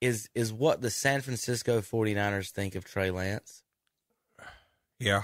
is 0.00 0.28
is 0.32 0.52
what 0.52 0.80
the 0.80 0.90
San 0.90 1.20
Francisco 1.22 1.80
49ers 1.80 2.50
think 2.50 2.76
of 2.76 2.84
Trey 2.84 3.10
Lance. 3.10 3.64
Yeah. 5.00 5.22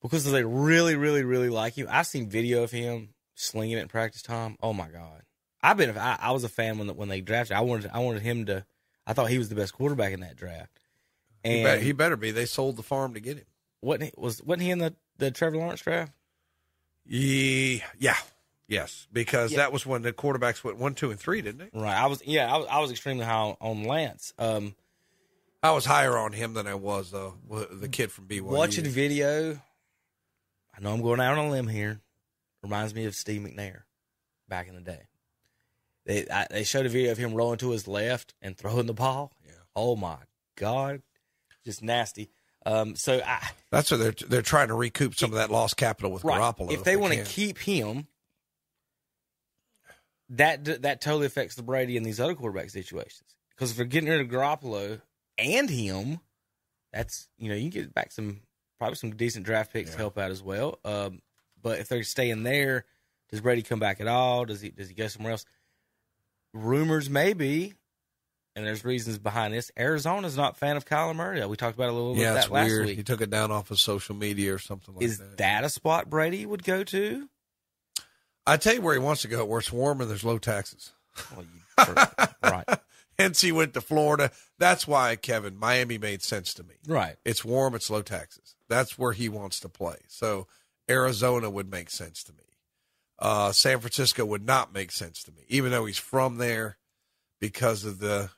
Because 0.00 0.24
they 0.30 0.42
really, 0.42 0.96
really, 0.96 1.22
really 1.22 1.50
like 1.50 1.74
him. 1.76 1.86
I've 1.90 2.06
seen 2.06 2.30
video 2.30 2.62
of 2.62 2.70
him 2.70 3.10
slinging 3.34 3.76
it 3.76 3.82
in 3.82 3.88
practice 3.88 4.22
time. 4.22 4.56
Oh 4.62 4.72
my 4.72 4.88
God. 4.88 5.20
I've 5.62 5.76
been 5.76 5.96
I, 5.98 6.16
I 6.18 6.30
was 6.32 6.44
a 6.44 6.48
fan 6.48 6.78
when 6.78 6.88
when 6.96 7.10
they 7.10 7.20
drafted. 7.20 7.58
I 7.58 7.60
wanted 7.60 7.90
I 7.92 7.98
wanted 7.98 8.22
him 8.22 8.46
to 8.46 8.64
I 9.06 9.12
thought 9.12 9.28
he 9.28 9.36
was 9.36 9.50
the 9.50 9.54
best 9.54 9.74
quarterback 9.74 10.14
in 10.14 10.20
that 10.20 10.36
draft. 10.36 10.80
He, 11.42 11.56
And 11.56 11.64
bet- 11.64 11.82
he 11.82 11.92
better 11.92 12.16
be. 12.16 12.30
They 12.30 12.46
sold 12.46 12.76
the 12.76 12.82
farm 12.82 13.12
to 13.12 13.20
get 13.20 13.36
him. 13.36 13.44
wasn't 13.82 14.04
he, 14.04 14.10
was 14.16 14.42
wasn't 14.42 14.62
he 14.62 14.70
in 14.70 14.78
the, 14.78 14.94
the 15.18 15.30
Trevor 15.30 15.58
Lawrence 15.58 15.82
draft? 15.82 16.12
Ye- 17.04 17.82
Yeah. 17.98 18.16
Yes, 18.66 19.06
because 19.12 19.52
Yeah. 19.52 19.58
that 19.58 19.72
was 19.72 19.84
when 19.84 20.02
the 20.02 20.12
quarterbacks 20.12 20.64
went 20.64 20.78
one, 20.78 20.94
two, 20.94 21.10
and 21.10 21.20
three, 21.20 21.42
didn't 21.42 21.58
they? 21.72 21.78
Right. 21.78 21.94
I 21.96 22.06
was 22.06 22.22
yeah, 22.24 22.52
I 22.52 22.56
was, 22.56 22.66
I 22.70 22.80
was 22.80 22.90
extremely 22.90 23.24
high 23.24 23.56
on, 23.60 23.84
Lance. 23.84 24.32
Um 24.38 24.74
I 25.62 25.70
was 25.72 25.84
higher 25.84 26.16
on 26.18 26.32
him 26.32 26.52
than 26.54 26.66
I 26.66 26.74
was 26.74 27.14
uh, 27.14 27.30
the 27.48 27.88
kid 27.88 28.12
from 28.12 28.26
BYU. 28.26 28.42
Watching 28.42 28.84
video, 28.84 29.58
I 30.76 30.80
know 30.80 30.92
I'm 30.92 31.00
going 31.00 31.20
out 31.20 31.38
on 31.38 31.46
a 31.46 31.50
limb 31.50 31.68
here. 31.68 32.00
Reminds 32.62 32.94
me 32.94 33.06
of 33.06 33.14
Steve 33.14 33.40
McNair 33.40 33.82
back 34.48 34.68
in 34.68 34.74
the 34.74 34.80
day. 34.82 35.02
They 36.06 36.26
I, 36.28 36.46
they 36.50 36.64
showed 36.64 36.86
a 36.86 36.90
video 36.90 37.12
of 37.12 37.18
him 37.18 37.34
rolling 37.34 37.58
to 37.58 37.70
his 37.70 37.88
left 37.88 38.34
and 38.42 38.56
throwing 38.56 38.86
the 38.86 38.94
ball. 38.94 39.32
Yeah. 39.44 39.52
Oh 39.74 39.96
my 39.96 40.16
god, 40.56 41.02
just 41.64 41.82
nasty. 41.82 42.30
Um. 42.66 42.96
So 42.96 43.20
I 43.24 43.46
That's 43.70 43.90
what 43.90 44.00
they're 44.00 44.14
they're 44.28 44.42
trying 44.42 44.68
to 44.68 44.74
recoup 44.74 45.14
some 45.14 45.30
of 45.30 45.36
that 45.36 45.50
lost 45.50 45.76
capital 45.76 46.10
with 46.10 46.24
right. 46.24 46.40
Garoppolo. 46.40 46.72
If 46.72 46.84
they 46.84 46.96
want 46.96 47.14
to 47.14 47.24
keep 47.24 47.58
him, 47.58 48.06
that 50.30 50.82
that 50.82 51.00
totally 51.00 51.26
affects 51.26 51.54
the 51.54 51.62
Brady 51.62 51.96
and 51.96 52.04
these 52.04 52.20
other 52.20 52.34
quarterback 52.34 52.70
situations. 52.70 53.36
Because 53.50 53.70
if 53.70 53.76
they're 53.76 53.86
getting 53.86 54.08
rid 54.08 54.20
of 54.20 54.28
Garoppolo 54.28 55.00
and 55.38 55.70
him, 55.70 56.20
that's 56.92 57.28
you 57.38 57.48
know 57.48 57.54
you 57.54 57.70
can 57.70 57.82
get 57.82 57.94
back 57.94 58.12
some 58.12 58.40
probably 58.78 58.96
some 58.96 59.14
decent 59.14 59.44
draft 59.44 59.72
picks 59.72 59.92
to 59.92 59.96
help 59.96 60.18
out 60.18 60.30
as 60.30 60.42
well. 60.42 60.78
Um, 60.84 61.20
but 61.62 61.78
if 61.78 61.88
they're 61.88 62.02
staying 62.02 62.42
there, 62.42 62.84
does 63.30 63.40
Brady 63.40 63.62
come 63.62 63.78
back 63.78 64.00
at 64.00 64.08
all? 64.08 64.44
Does 64.44 64.60
he 64.60 64.70
does 64.70 64.88
he 64.88 64.94
go 64.94 65.08
somewhere 65.08 65.32
else? 65.32 65.44
Rumors 66.52 67.10
maybe, 67.10 67.74
and 68.54 68.66
there's 68.66 68.84
reasons 68.84 69.18
behind 69.18 69.52
this. 69.52 69.72
Arizona's 69.76 70.36
not 70.36 70.52
a 70.52 70.56
fan 70.56 70.76
of 70.76 70.84
Kyler 70.84 71.16
Murray. 71.16 71.44
We 71.46 71.56
talked 71.56 71.76
about 71.76 71.88
it 71.88 71.92
a 71.92 71.94
little 71.94 72.14
bit 72.14 72.20
yeah, 72.22 72.30
of 72.32 72.36
it's 72.36 72.46
that 72.46 72.52
last 72.52 72.66
weird. 72.68 72.86
week. 72.86 72.96
He 72.96 73.02
took 73.02 73.20
it 73.20 73.30
down 73.30 73.50
off 73.50 73.70
of 73.70 73.80
social 73.80 74.14
media 74.14 74.54
or 74.54 74.58
something 74.58 74.94
like 74.94 75.04
Is 75.04 75.18
that. 75.18 75.38
that 75.38 75.64
a 75.64 75.68
spot 75.68 76.08
Brady 76.08 76.46
would 76.46 76.62
go 76.62 76.84
to? 76.84 77.28
I 78.46 78.56
tell 78.56 78.74
you 78.74 78.82
where 78.82 78.94
he 78.94 79.00
wants 79.00 79.22
to 79.22 79.28
go, 79.28 79.44
where 79.44 79.60
it's 79.60 79.72
warm 79.72 80.00
and 80.00 80.10
there's 80.10 80.24
low 80.24 80.38
taxes. 80.38 80.92
right. 82.42 82.64
Hence, 83.18 83.40
he 83.40 83.52
went 83.52 83.74
to 83.74 83.80
Florida. 83.80 84.32
That's 84.58 84.88
why, 84.88 85.14
Kevin, 85.16 85.56
Miami 85.56 85.98
made 85.98 86.22
sense 86.22 86.52
to 86.54 86.64
me. 86.64 86.74
Right. 86.86 87.16
It's 87.24 87.44
warm, 87.44 87.74
it's 87.74 87.88
low 87.88 88.02
taxes. 88.02 88.56
That's 88.68 88.98
where 88.98 89.12
he 89.12 89.28
wants 89.28 89.60
to 89.60 89.68
play. 89.68 89.98
So, 90.08 90.48
Arizona 90.90 91.48
would 91.48 91.70
make 91.70 91.90
sense 91.90 92.24
to 92.24 92.32
me. 92.32 92.38
Uh, 93.18 93.52
San 93.52 93.78
Francisco 93.78 94.24
would 94.24 94.44
not 94.44 94.74
make 94.74 94.90
sense 94.90 95.22
to 95.22 95.32
me, 95.32 95.42
even 95.48 95.70
though 95.70 95.86
he's 95.86 95.98
from 95.98 96.38
there 96.38 96.76
because 97.40 97.84
of 97.84 98.00
the, 98.00 98.30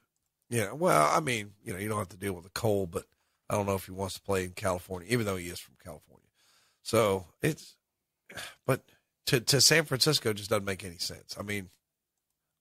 you 0.51 0.61
know, 0.61 0.75
well, 0.75 1.11
I 1.11 1.21
mean, 1.21 1.53
you 1.65 1.73
know, 1.73 1.79
you 1.79 1.89
don't 1.89 1.99
have 1.99 2.11
to 2.11 2.17
deal 2.17 2.35
with 2.35 2.45
the 2.45 2.51
cold, 2.51 2.91
but 2.91 3.05
I 3.49 3.55
don't 3.55 3.67
know 3.67 3.75
if 3.75 3.87
he 3.87 3.93
wants 3.93 4.15
to 4.17 4.21
play 4.21 4.45
in 4.45 4.51
California, 4.51 5.09
even 5.11 5.25
though 5.25 5.37
he 5.37 5.47
is 5.47 5.59
from 5.59 5.77
California. 5.83 6.27
So, 6.83 7.27
it's, 7.41 7.77
but 8.67 8.83
to, 9.27 9.41
to 9.41 9.61
San 9.61 9.85
Francisco 9.85 10.33
just 10.33 10.51
doesn't 10.51 10.65
make 10.65 10.85
any 10.85 10.99
sense. 10.99 11.37
I 11.39 11.43
mean, 11.43 11.71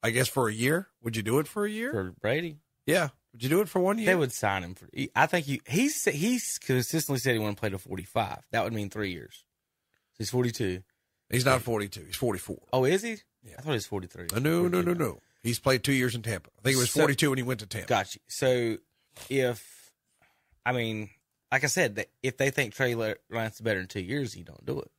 I 0.04 0.10
guess 0.12 0.28
for 0.28 0.48
a 0.50 0.54
year, 0.54 0.88
would 1.04 1.16
you 1.16 1.24
do 1.24 1.40
it 1.40 1.48
for 1.48 1.66
a 1.66 1.70
year? 1.70 1.92
For 1.92 2.12
Brady? 2.22 2.58
Yeah. 2.86 3.10
Would 3.34 3.44
you 3.44 3.50
do 3.50 3.62
it 3.62 3.70
for 3.70 3.80
one 3.80 3.98
year? 3.98 4.06
They 4.08 4.16
would 4.16 4.32
sign 4.32 4.64
him 4.64 4.76
for. 4.76 4.88
I 5.16 5.26
think 5.26 5.48
you. 5.48 5.60
He's 5.68 6.06
he's 6.06 6.58
consistently 6.58 7.20
said 7.20 7.34
he 7.34 7.40
want 7.40 7.58
to 7.58 7.60
play 7.60 7.70
to 7.70 7.78
forty 7.78 8.04
five. 8.04 8.40
That 8.52 8.64
would 8.64 8.72
mean 8.74 8.90
three 8.90 9.12
years. 9.12 9.44
He's 10.18 10.30
forty 10.30 10.52
two. 10.52 10.84
He's 11.30 11.44
not 11.44 11.64
42. 11.64 12.04
He's 12.06 12.16
44. 12.16 12.58
Oh, 12.72 12.86
is 12.86 13.02
he? 13.02 13.16
Yeah. 13.44 13.56
I 13.58 13.62
thought 13.62 13.72
he 13.72 13.76
was 13.78 13.88
forty 13.88 14.08
three. 14.08 14.28
Uh, 14.34 14.40
no, 14.40 14.68
no, 14.68 14.82
no, 14.82 14.94
no. 14.94 15.20
He's 15.42 15.60
played 15.60 15.84
two 15.84 15.92
years 15.92 16.14
in 16.16 16.22
Tampa. 16.22 16.50
I 16.60 16.62
think 16.62 16.76
he 16.76 16.80
was 16.80 16.92
So- 16.92 17.00
42 17.02 17.30
when 17.32 17.38
he 17.38 17.44
went 17.44 17.60
to 17.62 17.66
Tampa. 17.66 17.88
Got 17.88 18.16
you. 18.16 18.22
So 18.28 18.78
if 19.30 19.92
I 20.66 20.72
mean, 20.72 21.10
like 21.52 21.64
I 21.64 21.68
said, 21.68 22.06
if 22.24 22.38
they 22.38 22.52
think 22.52 22.74
Trey 22.74 22.96
Lance 22.96 23.56
is 23.56 23.62
better 23.62 23.80
in 23.80 23.88
two 23.88 24.02
years, 24.02 24.36
you 24.38 24.44
don't 24.44 24.66
do 24.66 24.80
it. 24.80 24.90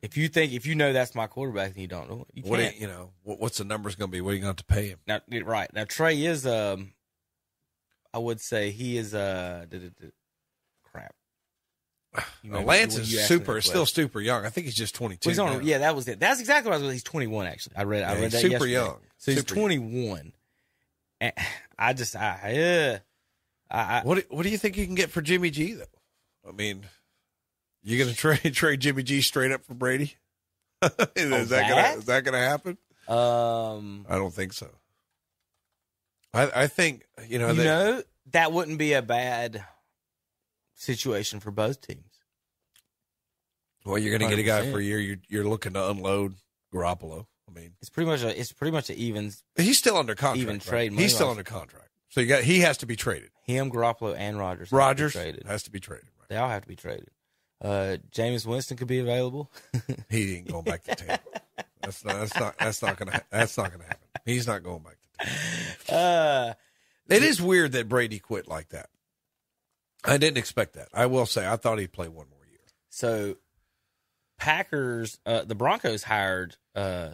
If 0.00 0.16
you 0.16 0.28
think 0.28 0.52
if 0.52 0.66
you 0.66 0.74
know 0.74 0.92
that's 0.92 1.14
my 1.14 1.26
quarterback, 1.26 1.70
and 1.72 1.78
you 1.78 1.88
don't 1.88 2.08
do 2.08 2.20
it. 2.20 2.26
You 2.34 2.42
What 2.50 2.60
can't. 2.60 2.74
you, 2.76 2.82
you 2.82 2.86
know, 2.86 3.10
what, 3.24 3.40
what's 3.40 3.58
the 3.58 3.64
numbers 3.64 3.94
going 3.96 4.10
to 4.10 4.12
be? 4.12 4.20
What 4.20 4.30
are 4.30 4.34
you 4.34 4.40
going 4.42 4.54
to 4.54 4.60
have 4.60 4.66
to 4.68 4.74
pay 4.74 4.88
him? 4.88 4.98
Now, 5.06 5.20
right 5.44 5.72
now, 5.74 5.84
Trey 5.84 6.24
is 6.24 6.46
um, 6.46 6.92
I 8.14 8.18
would 8.18 8.40
say 8.40 8.70
he 8.70 8.96
is 8.96 9.14
uh, 9.14 9.66
crap. 10.84 11.14
Lance 12.44 12.96
is 12.96 13.12
you 13.12 13.20
asked 13.20 13.30
me 13.30 13.36
super, 13.38 13.60
still 13.60 13.86
super 13.86 14.20
young. 14.20 14.44
I 14.46 14.50
think 14.50 14.64
he's 14.66 14.74
just 14.74 14.94
22. 14.94 15.28
Well, 15.28 15.30
he's 15.32 15.38
on, 15.38 15.52
now. 15.58 15.64
yeah, 15.64 15.78
that 15.78 15.94
was 15.94 16.08
it. 16.08 16.18
That's 16.18 16.40
exactly 16.40 16.70
what 16.70 16.80
I 16.80 16.82
was. 16.82 16.92
He's 16.92 17.02
21 17.02 17.46
actually. 17.46 17.76
I 17.76 17.84
read. 17.84 18.02
I 18.02 18.14
read 18.14 18.22
he's 18.24 18.32
that 18.32 18.40
super 18.40 18.52
yesterday. 18.66 18.72
young. 18.72 18.96
So 19.18 19.32
he's 19.32 19.44
21. 19.44 20.32
And 21.20 21.32
I 21.78 21.92
just, 21.92 22.16
I, 22.16 22.58
uh, 22.90 22.98
I, 23.70 23.98
I 23.98 24.02
What 24.04 24.16
do, 24.16 24.22
what 24.30 24.42
do 24.44 24.48
you 24.48 24.58
think 24.58 24.76
you 24.76 24.86
can 24.86 24.94
get 24.94 25.10
for 25.10 25.20
Jimmy 25.20 25.50
G 25.50 25.74
though? 25.74 25.84
I 26.48 26.52
mean, 26.52 26.86
you 27.82 27.98
going 27.98 28.10
to 28.14 28.16
trade 28.16 28.54
trade 28.54 28.80
Jimmy 28.80 29.02
G 29.02 29.20
straight 29.22 29.52
up 29.52 29.64
for 29.64 29.74
Brady? 29.74 30.16
is, 30.82 30.90
Oh, 30.90 30.90
that 31.14 31.48
that? 31.48 31.68
gonna, 31.68 31.98
is 31.98 32.04
that 32.06 32.24
going 32.24 32.34
to 32.34 32.38
happen? 32.38 32.78
um, 33.08 34.06
I 34.08 34.16
don't 34.16 34.32
think 34.34 34.52
so. 34.52 34.68
I 36.34 36.50
I 36.62 36.66
think 36.66 37.04
you 37.26 37.38
know 37.38 37.48
you 37.48 37.54
they, 37.54 37.64
know, 37.64 38.02
that 38.32 38.52
wouldn't 38.52 38.78
be 38.78 38.92
a 38.92 39.02
bad 39.02 39.64
situation 40.74 41.40
for 41.40 41.50
both 41.50 41.80
teams. 41.80 42.04
well 43.84 43.98
you're 43.98 44.16
going 44.16 44.28
to 44.28 44.36
get 44.36 44.40
a 44.42 44.46
guy 44.46 44.70
for 44.70 44.78
a 44.78 44.82
year. 44.84 44.98
You're 44.98 45.16
you're 45.28 45.44
looking 45.48 45.72
to 45.72 45.90
unload 45.90 46.34
Garoppolo. 46.72 47.26
I 47.48 47.58
mean, 47.58 47.72
It's 47.80 47.88
pretty 47.88 48.10
much 48.10 48.22
a, 48.22 48.38
it's 48.38 48.52
pretty 48.52 48.72
much 48.72 48.90
an 48.90 48.96
evens. 48.96 49.42
he's 49.56 49.78
still 49.78 49.96
under 49.96 50.14
contract. 50.14 50.38
Even 50.42 50.54
right? 50.56 50.62
trade 50.62 50.92
He's 50.92 51.14
still 51.14 51.30
under 51.30 51.42
contract. 51.42 51.88
So 52.10 52.20
you 52.20 52.26
got 52.26 52.42
he 52.44 52.60
has 52.60 52.76
to 52.78 52.86
be 52.86 52.94
traded. 52.94 53.30
Him, 53.42 53.70
Garoppolo, 53.70 54.14
and 54.16 54.38
Rogers. 54.38 54.70
Rodgers 54.70 55.12
traded. 55.14 55.46
has 55.46 55.62
to 55.62 55.70
be 55.70 55.80
traded. 55.80 56.08
They 56.28 56.36
all 56.36 56.50
have 56.50 56.62
to 56.62 56.68
be 56.68 56.76
traded. 56.76 57.08
Uh, 57.60 57.96
Jameis 58.12 58.46
Winston 58.46 58.76
could 58.76 58.86
be 58.88 58.98
available. 59.00 59.50
He 60.10 60.36
ain't 60.36 60.48
going 60.48 60.64
back 60.64 60.84
to 60.84 60.94
Tampa. 60.94 61.40
That's 61.82 62.04
not. 62.04 62.14
That's 62.20 62.38
not. 62.40 62.58
That's 62.58 62.82
not 62.82 62.96
gonna. 62.98 63.20
That's 63.30 63.56
not 63.58 63.70
gonna 63.72 63.84
happen. 63.84 63.98
He's 64.24 64.46
not 64.46 64.62
going 64.62 64.82
back 64.82 64.96
to 65.20 65.26
Tampa. 65.86 65.92
Uh, 65.94 66.54
It 67.14 67.22
is 67.22 67.40
weird 67.42 67.72
that 67.72 67.88
Brady 67.88 68.18
quit 68.18 68.46
like 68.48 68.68
that. 68.70 68.88
I 70.04 70.18
didn't 70.18 70.38
expect 70.38 70.74
that. 70.74 70.88
I 70.94 71.06
will 71.06 71.26
say 71.26 71.46
I 71.46 71.56
thought 71.56 71.78
he'd 71.78 71.92
play 71.92 72.06
one 72.08 72.26
more 72.28 72.46
year. 72.50 72.60
So, 72.90 73.36
Packers, 74.38 75.18
uh, 75.26 75.44
the 75.44 75.54
Broncos 75.54 76.04
hired 76.04 76.56
uh, 76.74 77.10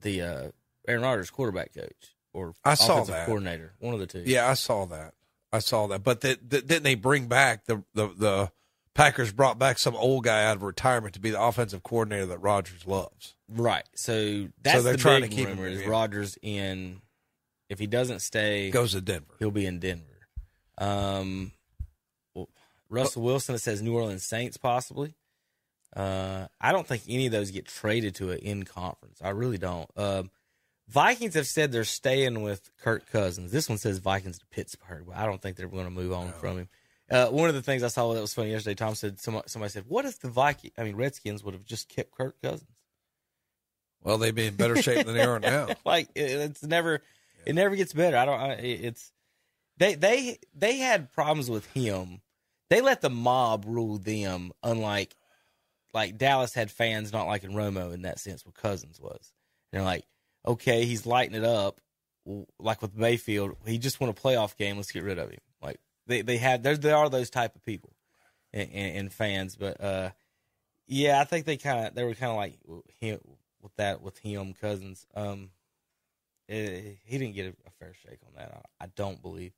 the 0.00 0.20
uh, 0.22 0.48
Aaron 0.86 1.02
Rodgers 1.02 1.30
quarterback 1.30 1.74
coach 1.74 2.14
or 2.32 2.54
I 2.64 2.74
saw 2.74 2.94
offensive 2.94 3.14
that. 3.14 3.26
coordinator, 3.26 3.72
one 3.80 3.94
of 3.94 4.00
the 4.00 4.06
two. 4.06 4.22
Yeah, 4.24 4.48
I 4.48 4.54
saw 4.54 4.86
that. 4.86 5.14
I 5.52 5.58
saw 5.58 5.88
that. 5.88 6.04
But 6.04 6.20
that 6.22 6.48
that- 6.50 6.66
didn't 6.66 6.84
they 6.84 6.94
bring 6.94 7.26
back 7.26 7.66
the 7.66 7.82
the 7.94 8.08
the 8.16 8.52
Packers 8.94 9.32
brought 9.32 9.58
back 9.58 9.78
some 9.78 9.96
old 9.96 10.24
guy 10.24 10.44
out 10.44 10.56
of 10.56 10.62
retirement 10.62 11.14
to 11.14 11.20
be 11.20 11.30
the 11.30 11.40
offensive 11.42 11.82
coordinator 11.82 12.26
that 12.26 12.38
Rodgers 12.38 12.86
loves. 12.86 13.34
Right. 13.48 13.88
So 13.94 14.48
that's 14.62 14.82
they're 14.82 14.92
the 14.92 14.98
trying 14.98 15.22
big 15.22 15.30
to 15.30 15.36
keep 15.36 15.48
him 15.48 15.56
rumor 15.56 15.68
in, 15.68 15.74
is 15.74 15.82
yeah. 15.82 15.88
Rodgers 15.88 16.38
in. 16.42 17.00
If 17.68 17.78
he 17.78 17.86
doesn't 17.86 18.20
stay, 18.20 18.70
Goes 18.70 18.92
to 18.92 19.00
Denver. 19.00 19.34
He'll 19.38 19.50
be 19.50 19.64
in 19.64 19.78
Denver. 19.78 20.04
Um, 20.76 21.52
well, 22.34 22.50
Russell 22.90 23.22
Wilson. 23.22 23.54
It 23.54 23.60
says 23.60 23.80
New 23.80 23.94
Orleans 23.94 24.26
Saints 24.26 24.58
possibly. 24.58 25.14
Uh, 25.96 26.48
I 26.60 26.72
don't 26.72 26.86
think 26.86 27.02
any 27.08 27.26
of 27.26 27.32
those 27.32 27.50
get 27.50 27.66
traded 27.66 28.14
to 28.16 28.30
an 28.30 28.38
in 28.38 28.64
conference. 28.64 29.20
I 29.22 29.30
really 29.30 29.58
don't. 29.58 29.88
Um, 29.96 30.30
Vikings 30.88 31.34
have 31.34 31.46
said 31.46 31.72
they're 31.72 31.84
staying 31.84 32.42
with 32.42 32.70
Kirk 32.82 33.10
Cousins. 33.10 33.52
This 33.52 33.68
one 33.68 33.78
says 33.78 33.98
Vikings 33.98 34.38
to 34.38 34.46
Pittsburgh, 34.46 35.04
but 35.06 35.16
I 35.16 35.24
don't 35.24 35.40
think 35.40 35.56
they're 35.56 35.68
going 35.68 35.84
to 35.84 35.90
move 35.90 36.12
on 36.12 36.32
from 36.32 36.58
him. 36.58 36.68
Uh, 37.12 37.28
one 37.28 37.50
of 37.50 37.54
the 37.54 37.62
things 37.62 37.82
I 37.82 37.88
saw 37.88 38.14
that 38.14 38.20
was 38.20 38.32
funny 38.32 38.52
yesterday, 38.52 38.74
Tom 38.74 38.94
said 38.94 39.20
somebody, 39.20 39.48
somebody 39.48 39.70
said, 39.70 39.84
"What 39.86 40.06
if 40.06 40.18
the 40.20 40.28
Viking, 40.28 40.70
I 40.78 40.84
mean 40.84 40.96
Redskins, 40.96 41.44
would 41.44 41.52
have 41.52 41.64
just 41.64 41.88
kept 41.88 42.12
Kirk 42.12 42.40
Cousins?" 42.40 42.82
Well, 44.02 44.16
they'd 44.16 44.34
be 44.34 44.46
in 44.46 44.56
better 44.56 44.80
shape 44.80 45.04
than 45.06 45.14
they 45.14 45.22
are 45.22 45.38
now. 45.40 45.68
like 45.84 46.08
it's 46.14 46.62
never, 46.62 47.02
it 47.44 47.54
never 47.54 47.76
gets 47.76 47.92
better. 47.92 48.16
I 48.16 48.24
don't. 48.24 48.40
I, 48.40 48.52
it's 48.54 49.12
they 49.76 49.94
they 49.94 50.38
they 50.54 50.78
had 50.78 51.12
problems 51.12 51.50
with 51.50 51.66
him. 51.72 52.22
They 52.70 52.80
let 52.80 53.02
the 53.02 53.10
mob 53.10 53.64
rule 53.66 53.98
them, 53.98 54.52
unlike 54.62 55.14
like 55.92 56.16
Dallas 56.16 56.54
had 56.54 56.70
fans 56.70 57.12
not 57.12 57.26
liking 57.26 57.50
Romo 57.50 57.92
in 57.92 58.02
that 58.02 58.20
sense. 58.20 58.46
What 58.46 58.54
Cousins 58.54 58.98
was, 58.98 59.32
and 59.70 59.80
they're 59.80 59.82
like, 59.82 60.06
okay, 60.46 60.86
he's 60.86 61.04
lighting 61.04 61.36
it 61.36 61.44
up, 61.44 61.78
like 62.58 62.80
with 62.80 62.96
Mayfield. 62.96 63.56
He 63.66 63.76
just 63.76 64.00
won 64.00 64.08
a 64.08 64.14
playoff 64.14 64.56
game. 64.56 64.76
Let's 64.76 64.92
get 64.92 65.04
rid 65.04 65.18
of 65.18 65.30
him. 65.30 65.40
They 66.06 66.22
they 66.22 66.38
had 66.38 66.62
there 66.62 66.76
there 66.76 66.96
are 66.96 67.08
those 67.08 67.30
type 67.30 67.54
of 67.54 67.64
people 67.64 67.92
and, 68.52 68.68
and, 68.72 68.96
and 68.96 69.12
fans, 69.12 69.56
but 69.56 69.80
uh, 69.80 70.10
yeah, 70.86 71.20
I 71.20 71.24
think 71.24 71.46
they 71.46 71.56
kind 71.56 71.86
of 71.86 71.94
they 71.94 72.04
were 72.04 72.14
kind 72.14 72.30
of 72.32 72.36
like 72.36 72.58
him 73.00 73.20
with 73.60 73.74
that 73.76 74.02
with 74.02 74.18
him 74.18 74.54
Cousins. 74.60 75.06
Um, 75.14 75.50
eh, 76.48 76.80
he 77.04 77.18
didn't 77.18 77.34
get 77.34 77.46
a, 77.46 77.54
a 77.66 77.70
fair 77.78 77.94
shake 77.94 78.20
on 78.26 78.34
that. 78.36 78.62
I, 78.80 78.84
I 78.84 78.88
don't 78.96 79.22
believe. 79.22 79.52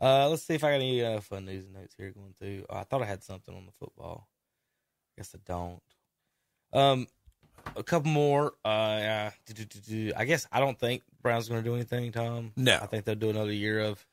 Uh, 0.00 0.28
let's 0.28 0.42
see 0.42 0.54
if 0.54 0.62
I 0.62 0.72
got 0.72 0.74
any 0.74 1.02
uh, 1.02 1.20
fun 1.20 1.46
news 1.46 1.64
and 1.64 1.74
notes 1.74 1.94
here 1.96 2.10
going 2.10 2.34
through. 2.38 2.66
Oh, 2.68 2.76
I 2.76 2.84
thought 2.84 3.02
I 3.02 3.06
had 3.06 3.22
something 3.22 3.54
on 3.54 3.64
the 3.64 3.72
football. 3.72 4.28
Guess 5.16 5.34
I 5.34 5.38
don't. 5.46 5.82
Um, 6.72 7.06
a 7.74 7.82
couple 7.82 8.10
more. 8.10 8.52
Uh, 8.64 8.68
uh. 8.68 9.30
I 10.16 10.24
guess 10.26 10.46
I 10.52 10.60
don't 10.60 10.78
think 10.78 11.02
Brown's 11.22 11.48
going 11.48 11.62
to 11.62 11.68
do 11.68 11.74
anything. 11.74 12.12
Tom. 12.12 12.52
No. 12.56 12.78
I 12.80 12.86
think 12.86 13.04
they'll 13.04 13.14
do 13.14 13.30
another 13.30 13.52
year 13.52 13.80
of. 13.80 14.06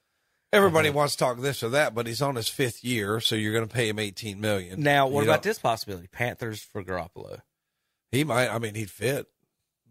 Everybody 0.54 0.90
Uh-huh. 0.90 0.98
wants 0.98 1.16
to 1.16 1.20
talk 1.20 1.40
this 1.42 1.64
or 1.64 1.70
that, 1.70 1.94
but 1.96 2.06
he's 2.08 2.22
on 2.22 2.36
his 2.36 2.48
fifth 2.48 2.84
year, 2.84 3.20
so 3.20 3.36
you're 3.36 3.54
going 3.54 3.68
to 3.68 3.74
pay 3.74 3.90
him 3.90 3.98
eighteen 4.00 4.40
million. 4.40 4.82
Now, 4.82 5.08
what 5.08 5.22
You 5.26 5.30
about 5.30 5.44
know, 5.44 5.50
this 5.50 5.60
possibility? 5.60 6.08
Panthers 6.08 6.62
for 6.62 6.84
Garoppolo. 6.84 7.40
He 8.12 8.24
might. 8.24 8.50
I 8.50 8.60
mean, 8.60 8.76
he'd 8.76 8.92
fit. 8.92 9.28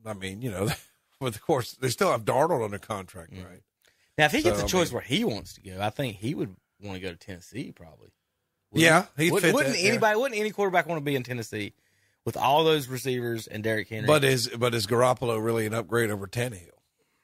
I 0.07 0.15
mean, 0.15 0.41
you 0.41 0.51
know, 0.51 0.69
but 1.21 1.35
of 1.35 1.43
course 1.43 1.73
they 1.73 1.89
still 1.89 2.11
have 2.13 2.25
Darnold 2.25 2.65
under 2.65 2.79
contract, 2.79 3.33
Mm. 3.33 3.45
right? 3.45 3.63
Now, 4.17 4.27
if 4.27 4.33
he 4.33 4.43
gets 4.43 4.59
a 4.61 4.63
a 4.63 4.65
I 4.65 4.69
choice 4.69 4.89
mean- 4.89 4.95
where 4.95 5.03
he 5.03 5.25
wants 5.25 5.55
to 5.55 5.61
go, 5.63 5.81
I 5.81 5.91
think 5.91 6.17
he 6.17 6.35
would 6.35 6.55
want 6.81 6.95
to 6.97 7.01
go 7.01 7.11
to 7.11 7.17
Tennessee. 7.17 7.73
Probably. 7.73 8.11
Yeah, 8.75 9.07
he'd 9.19 9.33
Would, 9.33 9.43
fit 9.43 9.55
wouldn't 9.55 9.79
yeah. 9.79 9.89
anybody? 9.91 10.19
Wouldn't 10.19 10.41
any 10.41 10.51
quarterback 10.51 10.87
want 10.87 10.99
to 11.01 11.05
be 11.05 11.15
in 11.17 11.23
Tennessee 11.25 11.75
with 12.25 12.37
all 12.37 12.65
those 12.65 12.87
receivers 12.89 13.47
and 13.47 13.63
Derrick 13.65 13.89
Henry? 13.89 14.07
But 14.07 14.23
is 14.25 14.49
but 14.49 14.75
is 14.75 14.87
Garoppolo 14.87 15.43
really 15.45 15.67
an 15.67 15.75
upgrade 15.75 16.11
over 16.11 16.27
Tannehill? 16.27 16.69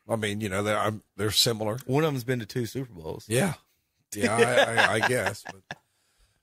I 0.09 0.17
mean, 0.17 0.41
you 0.41 0.49
know, 0.49 0.63
they're 0.63 0.79
I'm, 0.79 1.03
they're 1.17 1.31
similar. 1.31 1.79
one 1.87 2.05
of 2.05 2.13
them's 2.13 2.25
been 2.25 2.39
to 2.41 2.47
two 2.47 2.67
Super 2.67 2.93
Bowls. 2.93 3.25
Yeah, 3.29 3.55
yeah, 4.15 4.35
I, 4.35 4.73
I, 4.75 4.93
I 5.05 5.09
guess. 5.09 5.45
But, 5.45 5.79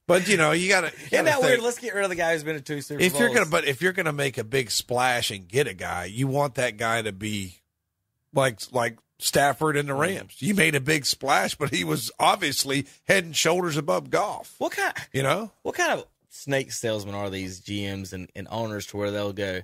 but 0.08 0.28
you 0.28 0.38
know, 0.38 0.52
you 0.52 0.70
got 0.70 0.82
to. 0.82 0.92
Isn't 1.12 1.26
that 1.26 1.42
weird? 1.42 1.62
Let's 1.62 1.80
get 1.80 1.96
rid 1.96 2.04
of 2.04 2.10
the 2.10 2.16
guy 2.16 2.34
who's 2.34 2.44
been 2.44 2.56
to 2.56 2.62
two 2.62 2.82
Super 2.82 3.02
if 3.02 3.14
Bowls. 3.14 3.20
you're 3.22 3.34
gonna, 3.34 3.50
but 3.50 3.66
if 3.66 3.82
you're 3.82 3.94
gonna 3.94 4.14
make 4.14 4.38
a 4.38 4.44
big 4.44 4.70
splash 4.72 5.32
and 5.32 5.48
get 5.48 5.68
a 5.68 5.74
guy, 5.74 6.06
you 6.06 6.28
want 6.28 6.56
that 6.56 6.78
guy 6.78 7.02
to 7.02 7.12
be 7.12 7.62
like 8.34 8.60
like 8.72 8.98
Stafford 9.18 9.78
and 9.78 9.90
the 9.90 9.94
Rams. 9.96 10.36
You 10.40 10.54
made 10.54 10.76
a 10.76 10.80
big 10.82 11.06
splash, 11.06 11.56
but 11.56 11.74
he 11.74 11.84
was 11.84 12.12
obviously 12.20 12.86
head 13.08 13.24
and 13.24 13.36
shoulders 13.36 13.78
above 13.78 14.10
golf. 14.10 14.54
what 14.60 14.74
kind? 14.74 14.94
You 15.14 15.24
know, 15.24 15.52
What 15.64 15.76
kind 15.76 15.94
of 15.94 16.06
snake 16.30 16.72
salesmen 16.74 17.16
are 17.16 17.30
these 17.30 17.62
GMs 17.62 18.12
and, 18.14 18.30
and 18.36 18.48
owners 18.52 18.86
to 18.88 18.98
where 18.98 19.10
they'll 19.12 19.32
go? 19.34 19.62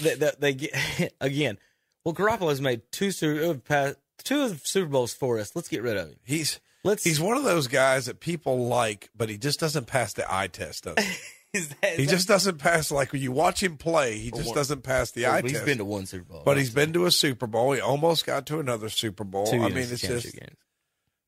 They, 0.00 0.14
they, 0.14 0.30
they 0.38 0.52
get 0.54 1.14
again. 1.20 1.58
Well, 2.04 2.14
Garoppolo's 2.14 2.60
made 2.60 2.82
two 2.90 3.10
Super 3.10 3.60
uh, 3.74 3.92
two 4.24 4.42
of 4.42 4.66
Super 4.66 4.88
Bowls 4.88 5.14
for 5.14 5.38
us. 5.38 5.54
Let's 5.54 5.68
get 5.68 5.82
rid 5.82 5.96
of 5.96 6.08
him. 6.08 6.16
he's 6.24 6.60
Let's. 6.84 7.04
he's 7.04 7.20
one 7.20 7.36
of 7.36 7.44
those 7.44 7.68
guys 7.68 8.06
that 8.06 8.18
people 8.20 8.66
like, 8.66 9.08
but 9.16 9.28
he 9.28 9.38
just 9.38 9.60
doesn't 9.60 9.86
pass 9.86 10.12
the 10.14 10.24
eye 10.32 10.48
test. 10.48 10.84
Does 10.84 10.94
he? 11.52 11.58
is 11.58 11.68
that, 11.82 11.94
he 11.98 12.06
just 12.06 12.26
doesn't 12.26 12.58
pass. 12.58 12.90
Like 12.90 13.12
when 13.12 13.22
you 13.22 13.30
watch 13.30 13.62
him 13.62 13.76
play, 13.76 14.18
he 14.18 14.30
just 14.30 14.46
one- 14.46 14.54
doesn't 14.56 14.82
pass 14.82 15.10
the 15.12 15.22
Well, 15.24 15.32
eye 15.32 15.42
he's 15.42 15.52
test. 15.52 15.60
He's 15.62 15.66
been 15.70 15.78
to 15.78 15.84
one 15.84 16.06
Super 16.06 16.24
Bowl, 16.24 16.42
but 16.44 16.56
he's 16.56 16.70
been 16.70 16.92
to 16.94 17.06
a 17.06 17.10
Super 17.12 17.46
Bowl. 17.46 17.72
He 17.72 17.80
almost 17.80 18.26
got 18.26 18.46
to 18.46 18.58
another 18.58 18.88
Super 18.88 19.22
Bowl. 19.24 19.46
Two 19.46 19.62
I 19.62 19.68
mean, 19.68 19.78
it's 19.78 20.00
just 20.00 20.32
games. 20.32 20.56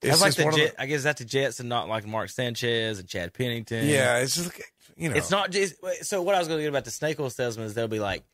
it's 0.03 0.21
like 0.21 0.35
the 0.35 0.51
Jet, 0.51 0.75
I 0.79 0.87
guess 0.87 1.03
that's 1.05 1.21
the 1.21 1.25
Jets 1.25 1.61
and 1.61 1.69
not 1.69 1.89
like 1.89 2.07
Mark 2.07 2.31
Sanchez 2.31 2.99
and 2.99 3.09
Chad 3.09 3.33
Pennington. 3.33 3.87
Yeah, 3.87 4.19
it's 4.19 4.35
just 4.35 4.51
you 4.97 5.09
know, 5.09 5.15
It's 5.17 5.31
not 5.31 5.51
just 5.51 5.75
so. 6.03 6.23
What 6.23 6.35
I 6.35 6.39
was 6.39 6.49
going 6.49 6.59
to 6.59 6.63
get 6.63 6.69
about 6.69 6.85
the 6.85 6.91
snake 6.91 7.19
oil 7.21 7.31
salesman 7.31 7.67
is 7.67 7.75
they'll 7.75 7.87
be 7.89 8.01
like, 8.01 8.25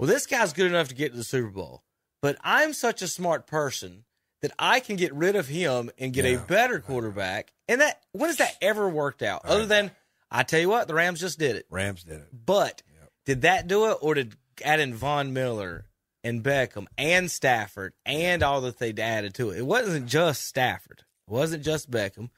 "Well, 0.00 0.08
this 0.08 0.26
guy's 0.26 0.54
good 0.54 0.66
enough 0.66 0.88
to 0.88 0.94
get 0.94 1.12
to 1.12 1.18
the 1.18 1.24
Super 1.24 1.50
Bowl, 1.50 1.84
but 2.22 2.38
I'm 2.42 2.72
such 2.72 3.02
a 3.02 3.08
smart 3.08 3.46
person 3.46 4.04
that 4.40 4.52
I 4.58 4.80
can 4.80 4.96
get 4.96 5.12
rid 5.12 5.36
of 5.36 5.48
him 5.48 5.90
and 5.98 6.14
get 6.14 6.24
a 6.24 6.38
better 6.38 6.80
quarterback." 6.80 7.52
And 7.68 7.82
that 7.82 8.02
when 8.12 8.30
has 8.30 8.38
that 8.38 8.56
ever 8.62 8.88
worked 8.88 9.22
out? 9.22 9.44
Other 9.44 9.66
than 9.66 9.90
I 10.30 10.42
tell 10.42 10.60
you 10.60 10.70
what, 10.70 10.88
the 10.88 10.94
Rams 10.94 11.20
just 11.20 11.38
did 11.38 11.56
it. 11.56 11.66
Rams 11.68 12.02
did 12.04 12.20
it. 12.20 12.28
But 12.32 12.82
did 13.26 13.42
that 13.42 13.68
do 13.68 13.90
it, 13.90 13.98
or 14.00 14.14
did 14.14 14.36
adding 14.64 14.94
Von 14.94 15.32
Miller 15.34 15.86
and 16.24 16.42
Beckham 16.42 16.86
and 16.96 17.30
Stafford 17.30 17.92
and 18.06 18.42
all 18.42 18.62
that 18.62 18.78
they 18.78 18.94
added 18.94 19.34
to 19.34 19.50
it? 19.50 19.58
It 19.58 19.66
wasn't 19.66 20.06
just 20.06 20.46
Stafford. 20.46 21.04
It 21.28 21.32
wasn't 21.32 21.62
just 21.62 21.90
Beckham, 21.90 22.30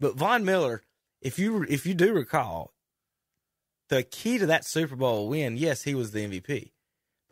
but 0.00 0.16
Von 0.16 0.44
Miller. 0.44 0.82
If 1.20 1.38
you 1.38 1.64
if 1.68 1.86
you 1.86 1.94
do 1.94 2.12
recall, 2.12 2.72
the 3.88 4.02
key 4.02 4.38
to 4.38 4.46
that 4.46 4.64
Super 4.64 4.96
Bowl 4.96 5.28
win, 5.28 5.56
yes, 5.56 5.82
he 5.82 5.94
was 5.94 6.12
the 6.12 6.26
MVP. 6.26 6.72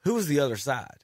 Who 0.06 0.14
was 0.14 0.28
the 0.28 0.38
other 0.38 0.56
side? 0.56 0.98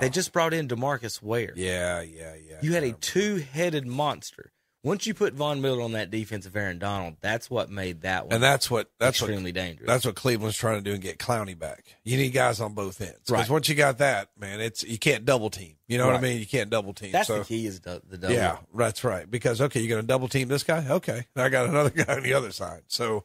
They 0.00 0.08
just 0.08 0.30
oh. 0.30 0.32
brought 0.32 0.54
in 0.54 0.68
Demarcus 0.68 1.20
Ware. 1.20 1.52
Yeah, 1.56 2.00
yeah, 2.00 2.34
yeah. 2.34 2.58
You 2.62 2.74
had 2.74 2.84
a 2.84 2.92
two-headed 2.92 3.86
monster. 3.86 4.52
Once 4.84 5.04
you 5.04 5.14
put 5.14 5.34
Von 5.34 5.60
Miller 5.60 5.82
on 5.82 5.92
that 5.92 6.10
defense 6.10 6.46
of 6.46 6.54
Aaron 6.54 6.78
Donald, 6.78 7.16
that's 7.20 7.50
what 7.50 7.70
made 7.70 8.02
that 8.02 8.26
one. 8.26 8.34
and 8.34 8.42
that's 8.42 8.70
what 8.70 8.90
that's 8.98 9.20
extremely 9.20 9.50
what, 9.50 9.54
dangerous. 9.54 9.88
That's 9.88 10.04
what 10.04 10.14
Cleveland's 10.14 10.56
trying 10.56 10.76
to 10.76 10.82
do 10.82 10.92
and 10.92 11.00
get 11.00 11.18
Clowney 11.18 11.58
back. 11.58 11.96
You 12.04 12.16
need 12.16 12.30
guys 12.30 12.60
on 12.60 12.72
both 12.74 13.00
ends 13.00 13.18
because 13.26 13.32
Right. 13.32 13.50
once 13.50 13.68
you 13.68 13.74
got 13.74 13.98
that, 13.98 14.30
man, 14.36 14.60
it's 14.60 14.84
you 14.84 14.98
can't 14.98 15.24
double 15.24 15.50
team. 15.50 15.76
You 15.88 15.98
know 15.98 16.06
what 16.06 16.16
I 16.16 16.20
mean? 16.20 16.38
You 16.38 16.46
can't 16.46 16.70
double 16.70 16.94
team. 16.94 17.12
That's 17.12 17.28
so, 17.28 17.38
the 17.40 17.44
key 17.44 17.66
is 17.66 17.80
the, 17.80 18.02
the 18.08 18.18
double. 18.18 18.34
Yeah, 18.34 18.58
that's 18.74 19.04
right. 19.04 19.28
Because 19.28 19.60
okay, 19.60 19.80
you're 19.80 19.88
going 19.88 20.02
to 20.02 20.06
double 20.06 20.28
team 20.28 20.48
this 20.48 20.64
guy. 20.64 20.84
Okay, 20.88 21.26
I 21.36 21.48
got 21.48 21.68
another 21.68 21.90
guy 22.04 22.16
on 22.16 22.22
the 22.22 22.34
other 22.34 22.50
side. 22.50 22.82
So 22.88 23.24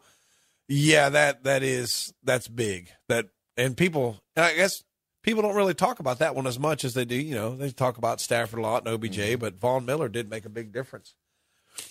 yeah, 0.67 1.09
that 1.09 1.43
that 1.45 1.63
is 1.63 2.13
that's 2.23 2.47
big. 2.47 2.89
That 3.07 3.29
and 3.57 3.75
people, 3.75 4.19
and 4.35 4.45
I 4.45 4.55
guess 4.55 4.83
people 5.23 5.41
don't 5.41 5.55
really 5.55 5.73
talk 5.73 5.99
about 5.99 6.19
that 6.19 6.35
one 6.35 6.47
as 6.47 6.59
much 6.59 6.85
as 6.85 6.93
they 6.93 7.05
do. 7.05 7.15
You 7.15 7.35
know, 7.35 7.55
they 7.55 7.71
talk 7.71 7.97
about 7.97 8.21
Stafford 8.21 8.59
a 8.59 8.61
lot 8.61 8.85
and 8.85 8.93
OBJ, 8.93 9.17
Mm-hmm. 9.17 9.39
but 9.39 9.55
Von 9.59 9.85
Miller 9.85 10.07
did 10.09 10.29
make 10.29 10.45
a 10.45 10.49
big 10.49 10.71
difference. 10.71 11.15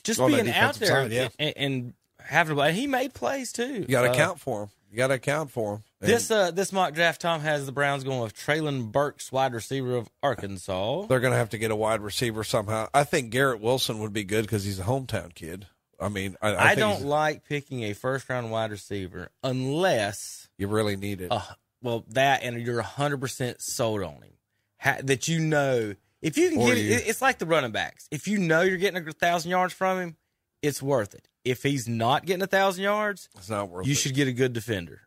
just 0.03 0.21
on 0.21 0.31
being 0.31 0.51
out 0.51 0.75
there 0.77 0.89
side, 0.89 1.13
yeah. 1.13 1.29
and, 1.39 1.55
and 1.57 1.95
having 2.21 2.59
and 2.59 2.77
he 2.77 2.87
made 2.87 3.15
plays 3.15 3.53
too. 3.53 3.81
You 3.81 3.87
got 3.89 4.03
to 4.03 4.11
Uh, 4.11 4.13
account 4.13 4.41
for 4.41 4.63
him. 4.65 4.69
You 4.91 4.97
got 4.97 5.09
to 5.09 5.15
account 5.15 5.51
for 5.51 5.75
him. 5.75 5.83
And 6.01 6.11
This 6.11 6.31
uh 6.31 6.51
this 6.53 6.73
mock 6.73 6.95
draft 6.95 7.21
Tom 7.21 7.41
has 7.41 7.67
the 7.67 7.73
Browns 7.73 8.05
going 8.05 8.21
with 8.21 8.35
Treylon 8.35 8.91
Burks, 8.93 9.31
wide 9.31 9.53
receiver 9.53 9.97
of 9.97 10.09
Arkansas. 10.23 11.07
they're 11.07 11.21
going 11.21 11.33
to 11.33 11.39
have 11.39 11.51
to 11.51 11.59
get 11.59 11.71
a 11.71 11.77
wide 11.77 12.01
receiver 12.01 12.45
somehow. 12.45 12.89
I 12.95 13.05
think 13.05 13.31
Garrett 13.31 13.61
Wilson 13.61 13.99
would 14.01 14.13
be 14.13 14.25
good 14.25 14.43
because 14.43 14.65
he's 14.65 14.79
a 14.79 14.85
hometown 14.85 15.35
kid. 15.35 15.67
I 16.01 16.09
mean, 16.09 16.37
I, 16.43 16.55
I, 16.55 16.69
I, 16.71 16.75
don't 16.75 17.05
like 17.05 17.45
picking 17.47 17.83
a 17.85 17.95
first 17.95 18.29
round 18.29 18.51
wide 18.51 18.71
receiver 18.71 19.31
unless 19.43 20.46
You 20.59 20.69
really 20.69 20.97
need 20.97 21.21
it. 21.21 21.31
uh, 21.33 21.41
well 21.83 22.05
that 22.11 22.43
and 22.43 22.61
you're 22.61 22.81
hundred 22.83 23.21
percent 23.21 23.61
sold 23.61 24.03
on 24.03 24.15
him. 24.23 24.33
Ha, 24.81 24.97
that 25.05 25.29
you 25.29 25.39
know 25.41 25.95
if 26.23 26.37
you 26.39 26.51
can 26.51 26.59
Or 26.59 26.69
get 26.69 26.79
you- 26.79 26.95
it, 26.95 27.07
it's 27.07 27.23
like 27.23 27.39
the 27.39 27.47
running 27.47 27.73
backs. 27.73 28.09
If 28.11 28.27
you 28.29 28.39
know 28.39 28.63
you're 28.63 28.79
getting 28.79 29.07
a 29.07 29.13
thousand 29.13 29.51
yards 29.51 29.75
from 29.75 29.99
him, 29.99 30.17
it's 30.63 30.83
worth 30.83 31.15
it. 31.15 31.29
If 31.45 31.63
he's 31.63 31.87
not 31.87 32.27
getting 32.27 32.43
a 32.43 32.47
thousand 32.49 32.83
yards, 32.85 33.29
it's 33.37 33.49
not 33.51 33.69
worth 33.69 33.87
you 33.87 33.93
it. 33.93 33.99
should 33.99 34.15
get 34.15 34.27
a 34.29 34.33
good 34.33 34.53
defender 34.53 35.03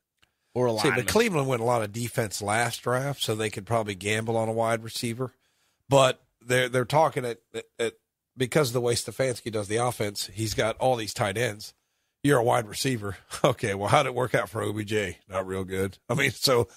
or 0.56 0.68
a 0.68 0.70
See, 0.72 0.76
lineman. 0.88 1.06
but 1.06 1.08
Cleveland 1.12 1.48
went 1.48 1.62
a 1.62 1.66
lot 1.66 1.82
of 1.84 1.92
defense 1.92 2.42
last 2.42 2.82
draft, 2.84 3.22
so 3.22 3.36
they 3.36 3.50
could 3.50 3.66
probably 3.66 3.96
gamble 3.96 4.38
on 4.38 4.48
a 4.48 4.54
wide 4.54 4.84
receiver. 4.84 5.34
But 5.90 6.22
they're 6.46 6.70
they're 6.70 6.86
talking 6.86 7.26
at, 7.26 7.40
at, 7.54 7.66
at 7.78 7.94
because 8.38 8.70
of 8.70 8.74
the 8.74 8.82
way 8.82 8.94
Stefanski 8.94 9.52
does 9.52 9.68
the 9.68 9.78
offense, 9.78 10.30
he's 10.34 10.54
got 10.54 10.78
all 10.78 10.96
these 10.96 11.14
tight 11.14 11.38
ends. 11.38 11.74
You're 12.24 12.40
a 12.40 12.44
wide 12.44 12.68
receiver. 12.68 13.18
Okay, 13.42 13.74
well, 13.74 13.88
how 13.88 14.04
did 14.04 14.10
it 14.10 14.16
work 14.16 14.36
out 14.36 14.50
for 14.50 14.62
OBJ? 14.62 15.16
Not 15.30 15.48
real 15.48 15.64
good. 15.64 15.98
I 16.10 16.14
mean, 16.14 16.32
so 16.32 16.68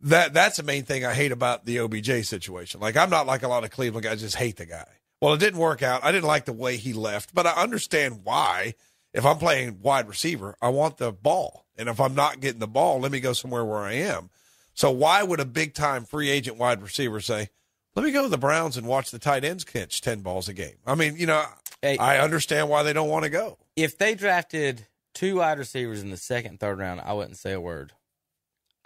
that 0.00 0.34
that's 0.34 0.56
the 0.56 0.64
main 0.64 0.82
thing 0.82 1.04
I 1.04 1.14
hate 1.14 1.30
about 1.30 1.64
the 1.64 1.78
OBJ 1.78 2.26
situation. 2.26 2.80
Like 2.80 2.96
I'm 2.96 3.08
not 3.10 3.26
like 3.26 3.44
a 3.44 3.48
lot 3.48 3.62
of 3.62 3.70
Cleveland 3.70 4.02
guys, 4.02 4.20
just 4.20 4.34
hate 4.34 4.56
the 4.56 4.66
guy. 4.66 4.88
Well, 5.20 5.34
it 5.34 5.38
didn't 5.38 5.60
work 5.60 5.80
out. 5.80 6.02
I 6.02 6.10
didn't 6.10 6.26
like 6.26 6.46
the 6.46 6.52
way 6.52 6.76
he 6.76 6.92
left, 6.92 7.32
but 7.32 7.46
I 7.46 7.52
understand 7.52 8.22
why. 8.24 8.74
if 9.14 9.24
I'm 9.24 9.38
playing 9.38 9.80
wide 9.82 10.08
receiver, 10.08 10.56
I 10.60 10.70
want 10.70 10.96
the 10.96 11.12
ball. 11.12 11.66
And 11.76 11.88
if 11.88 12.00
I'm 12.00 12.14
not 12.14 12.40
getting 12.40 12.60
the 12.60 12.66
ball, 12.66 12.98
let 13.00 13.12
me 13.12 13.20
go 13.20 13.32
somewhere 13.32 13.64
where 13.64 13.80
I 13.80 13.92
am. 13.92 14.30
So 14.74 14.90
why 14.90 15.22
would 15.22 15.40
a 15.40 15.44
big 15.44 15.74
time 15.74 16.04
free 16.04 16.30
agent 16.30 16.56
wide 16.56 16.82
receiver 16.82 17.20
say, 17.20 17.50
let 17.94 18.04
me 18.04 18.10
go 18.10 18.22
to 18.22 18.28
the 18.28 18.38
Browns 18.38 18.76
and 18.76 18.86
watch 18.86 19.10
the 19.10 19.18
tight 19.18 19.44
ends 19.44 19.64
catch 19.64 20.00
10 20.00 20.20
balls 20.20 20.48
a 20.48 20.54
game? 20.54 20.76
I 20.86 20.94
mean, 20.94 21.16
you 21.16 21.26
know, 21.26 21.44
I 21.82 22.18
understand 22.18 22.68
why 22.68 22.82
they 22.82 22.92
don't 22.92 23.08
want 23.08 23.24
to 23.24 23.30
go. 23.30 23.58
If 23.76 23.98
they 23.98 24.14
drafted 24.14 24.86
two 25.14 25.36
wide 25.36 25.58
receivers 25.58 26.02
in 26.02 26.10
the 26.10 26.16
second, 26.16 26.60
third 26.60 26.78
round, 26.78 27.00
I 27.00 27.12
wouldn't 27.12 27.36
say 27.36 27.52
a 27.52 27.60
word. 27.60 27.92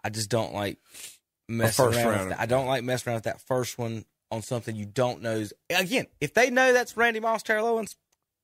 I 0.02 0.10
just 0.10 0.30
don't 0.30 0.54
like 0.54 0.78
messing 1.48 1.86
around. 1.86 1.96
round. 1.96 2.20
With 2.20 2.28
that. 2.30 2.40
I 2.40 2.46
don't 2.46 2.66
like 2.66 2.84
messing 2.84 3.10
around 3.10 3.16
with 3.18 3.24
that 3.24 3.40
first 3.40 3.78
one 3.78 4.04
on 4.30 4.42
something 4.42 4.76
you 4.76 4.86
don't 4.86 5.22
know. 5.22 5.36
Is, 5.36 5.52
again, 5.70 6.06
if 6.20 6.34
they 6.34 6.50
know 6.50 6.72
that's 6.72 6.96
Randy 6.96 7.20
Moss, 7.20 7.42
Terrell 7.42 7.66
Owens, 7.66 7.96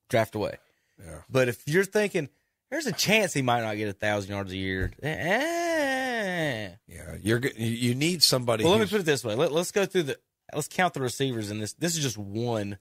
draft 0.08 0.34
away. 0.34 0.56
Yeah. 0.98 1.20
But 1.30 1.48
if 1.48 1.62
you're 1.66 1.84
thinking 1.84 2.28
there's 2.70 2.86
a 2.86 2.92
chance 2.92 3.32
he 3.32 3.42
might 3.42 3.62
not 3.62 3.76
get 3.76 3.88
a 3.88 3.92
thousand 3.92 4.32
yards 4.32 4.52
a 4.52 4.56
year, 4.56 4.92
eh. 5.02 6.70
Yeah, 6.86 7.16
you're 7.20 7.40
you 7.40 7.70
you 7.70 7.94
need 7.94 8.22
somebody. 8.22 8.64
Well, 8.64 8.72
let 8.72 8.80
me 8.80 8.86
put 8.86 9.00
it 9.00 9.06
this 9.06 9.24
way. 9.24 9.34
Let, 9.34 9.52
let's 9.52 9.72
go 9.72 9.86
through 9.86 10.04
the. 10.04 10.18
Let's 10.54 10.68
count 10.68 10.94
the 10.94 11.00
receivers 11.00 11.50
in 11.50 11.60
this. 11.60 11.72
This 11.72 11.96
is 11.96 12.02
just 12.02 12.18
one 12.18 12.78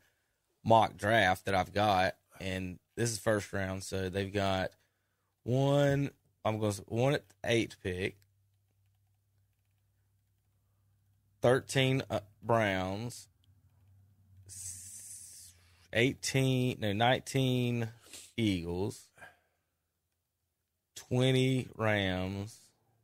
mock 0.63 0.97
draft 0.97 1.45
that 1.45 1.55
I've 1.55 1.73
got, 1.73 2.15
and 2.39 2.79
this 3.01 3.11
is 3.11 3.17
first 3.17 3.51
round. 3.51 3.83
So 3.83 4.09
they've 4.09 4.31
got 4.31 4.71
one. 5.43 6.11
I'm 6.45 6.59
going 6.59 6.73
to 6.73 6.81
one 6.87 7.13
at 7.15 7.23
eight 7.43 7.75
pick. 7.83 8.17
Thirteen 11.41 12.03
uh, 12.11 12.19
Browns. 12.43 13.27
Eighteen 15.93 16.77
no 16.79 16.93
nineteen 16.93 17.89
Eagles. 18.37 19.07
Twenty 20.95 21.67
Rams. 21.75 22.55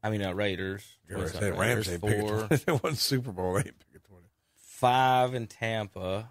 I 0.03 0.11
mean 0.11 0.21
uh, 0.21 0.33
Raiders. 0.33 0.85
You're 1.09 1.17
What's 1.17 1.33
right. 1.33 1.41
that, 1.41 1.55
That 1.55 1.59
Rams 1.59 1.89
ain't 1.89 2.01
four. 2.01 2.47
20. 2.47 2.57
They 2.65 2.79
won 2.83 2.95
Super 2.95 3.31
Bowl. 3.31 3.53
They 3.53 3.59
ain't 3.61 3.79
picking 3.79 4.07
20. 4.07 4.23
Five 4.55 5.33
in 5.33 5.47
Tampa. 5.47 6.29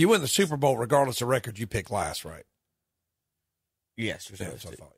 You 0.00 0.08
win 0.08 0.22
the 0.22 0.28
Super 0.28 0.56
Bowl 0.56 0.78
regardless 0.78 1.20
of 1.20 1.28
record. 1.28 1.58
You 1.58 1.66
pick 1.66 1.90
last, 1.90 2.24
right? 2.24 2.44
Yes, 3.98 4.30
you're 4.30 4.36
Yeah, 4.38 4.56
supposed 4.56 4.78
that's 4.78 4.80
what 4.80 4.94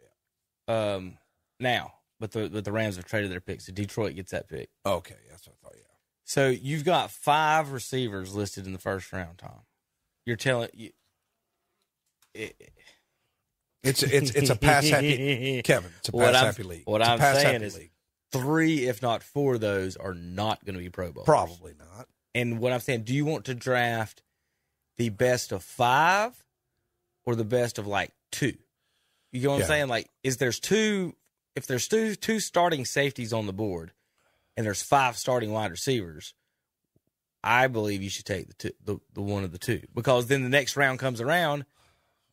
to. 0.68 0.72
Um, 0.72 1.18
now, 1.58 1.94
but 2.20 2.30
the 2.30 2.48
but 2.48 2.64
the 2.64 2.70
Rams 2.70 2.94
have 2.94 3.04
traded 3.04 3.32
their 3.32 3.40
picks, 3.40 3.66
so 3.66 3.72
Detroit 3.72 4.14
gets 4.14 4.30
that 4.30 4.48
pick. 4.48 4.68
Okay, 4.86 5.16
that's 5.28 5.44
what 5.48 5.56
I 5.60 5.66
thought. 5.66 5.74
Yeah. 5.76 5.82
So 6.24 6.48
you've 6.50 6.84
got 6.84 7.10
five 7.10 7.72
receivers 7.72 8.32
listed 8.36 8.64
in 8.64 8.72
the 8.72 8.78
first 8.78 9.12
round, 9.12 9.38
Tom. 9.38 9.62
You're 10.24 10.36
telling 10.36 10.68
you. 10.72 10.90
It, 12.32 12.54
It's 13.82 14.04
it's 14.04 14.30
it's 14.30 14.50
a 14.50 14.56
pass 14.56 14.88
happy 14.88 15.62
Kevin. 15.64 15.90
It's 15.98 16.10
a 16.10 16.12
pass 16.12 16.36
happy 16.36 16.62
league. 16.62 16.82
What 16.84 17.02
I'm 17.02 17.18
pass 17.18 17.38
saying 17.38 17.54
happy 17.54 17.64
is, 17.64 17.76
league. 17.76 17.90
three, 18.30 18.86
if 18.86 19.02
not 19.02 19.24
four, 19.24 19.54
of 19.54 19.60
those 19.60 19.96
are 19.96 20.14
not 20.14 20.64
going 20.64 20.76
to 20.76 20.80
be 20.80 20.90
Pro 20.90 21.10
Bowl. 21.10 21.24
Probably 21.24 21.74
not. 21.76 22.06
And 22.36 22.60
what 22.60 22.72
I'm 22.72 22.78
saying, 22.78 23.02
do 23.02 23.12
you 23.12 23.24
want 23.24 23.46
to 23.46 23.54
draft 23.56 24.22
the 24.96 25.08
best 25.08 25.52
of 25.52 25.62
five 25.62 26.32
or 27.24 27.34
the 27.36 27.44
best 27.44 27.78
of 27.78 27.86
like 27.86 28.12
two? 28.30 28.54
You 29.32 29.42
know 29.44 29.50
what 29.50 29.56
Yeah. 29.58 29.64
I'm 29.64 29.68
saying? 29.68 29.88
Like, 29.88 30.10
is 30.22 30.36
there's 30.36 30.60
two? 30.60 31.14
If 31.54 31.66
there's 31.66 31.88
two 31.88 32.14
two 32.14 32.40
starting 32.40 32.84
safeties 32.84 33.32
on 33.32 33.46
the 33.46 33.52
board, 33.52 33.92
and 34.56 34.64
there's 34.66 34.82
five 34.82 35.16
starting 35.16 35.52
wide 35.52 35.70
receivers, 35.70 36.34
I 37.44 37.66
believe 37.66 38.02
you 38.02 38.10
should 38.10 38.24
take 38.26 38.48
the 38.48 38.54
two, 38.54 38.70
the, 38.84 38.98
the 39.14 39.22
one 39.22 39.44
of 39.44 39.52
the 39.52 39.58
two 39.58 39.82
because 39.94 40.26
then 40.28 40.42
the 40.42 40.48
next 40.48 40.76
round 40.76 40.98
comes 40.98 41.20
around, 41.20 41.64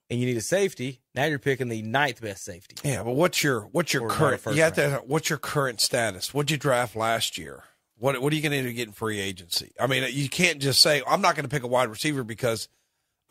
and 0.10 0.20
you 0.20 0.26
need 0.26 0.38
a 0.38 0.42
safety. 0.42 1.00
Now 1.16 1.26
you're 1.26 1.40
picking 1.40 1.68
the 1.70 1.82
ninth 1.82 2.22
best 2.22 2.44
safety. 2.46 2.76
Yeah, 2.88 3.04
but 3.04 3.14
what's 3.14 3.44
your 3.44 3.62
what's 3.62 3.94
your 3.94 4.04
Or 4.04 4.10
current? 4.10 4.42
first 4.42 4.56
You 4.58 4.64
have 4.64 4.74
to. 4.76 5.02
What's 5.06 5.30
your 5.30 5.40
current 5.40 5.82
status? 5.82 6.34
What'd 6.34 6.52
you 6.52 6.58
draft 6.58 6.96
last 6.96 7.38
year? 7.38 7.64
What 8.00 8.22
What 8.22 8.34
are 8.34 8.36
you 8.36 8.42
going 8.42 8.64
to 8.64 8.74
get 8.74 8.88
in 8.88 8.94
free 8.94 9.20
agency? 9.20 9.72
I 9.80 9.88
mean, 9.88 10.06
you 10.12 10.30
can't 10.30 10.60
just 10.60 10.82
say 10.82 11.02
I'm 11.08 11.22
not 11.22 11.36
going 11.36 11.44
to 11.44 11.50
pick 11.50 11.64
a 11.64 11.68
wide 11.68 11.90
receiver 11.90 12.24
because 12.24 12.68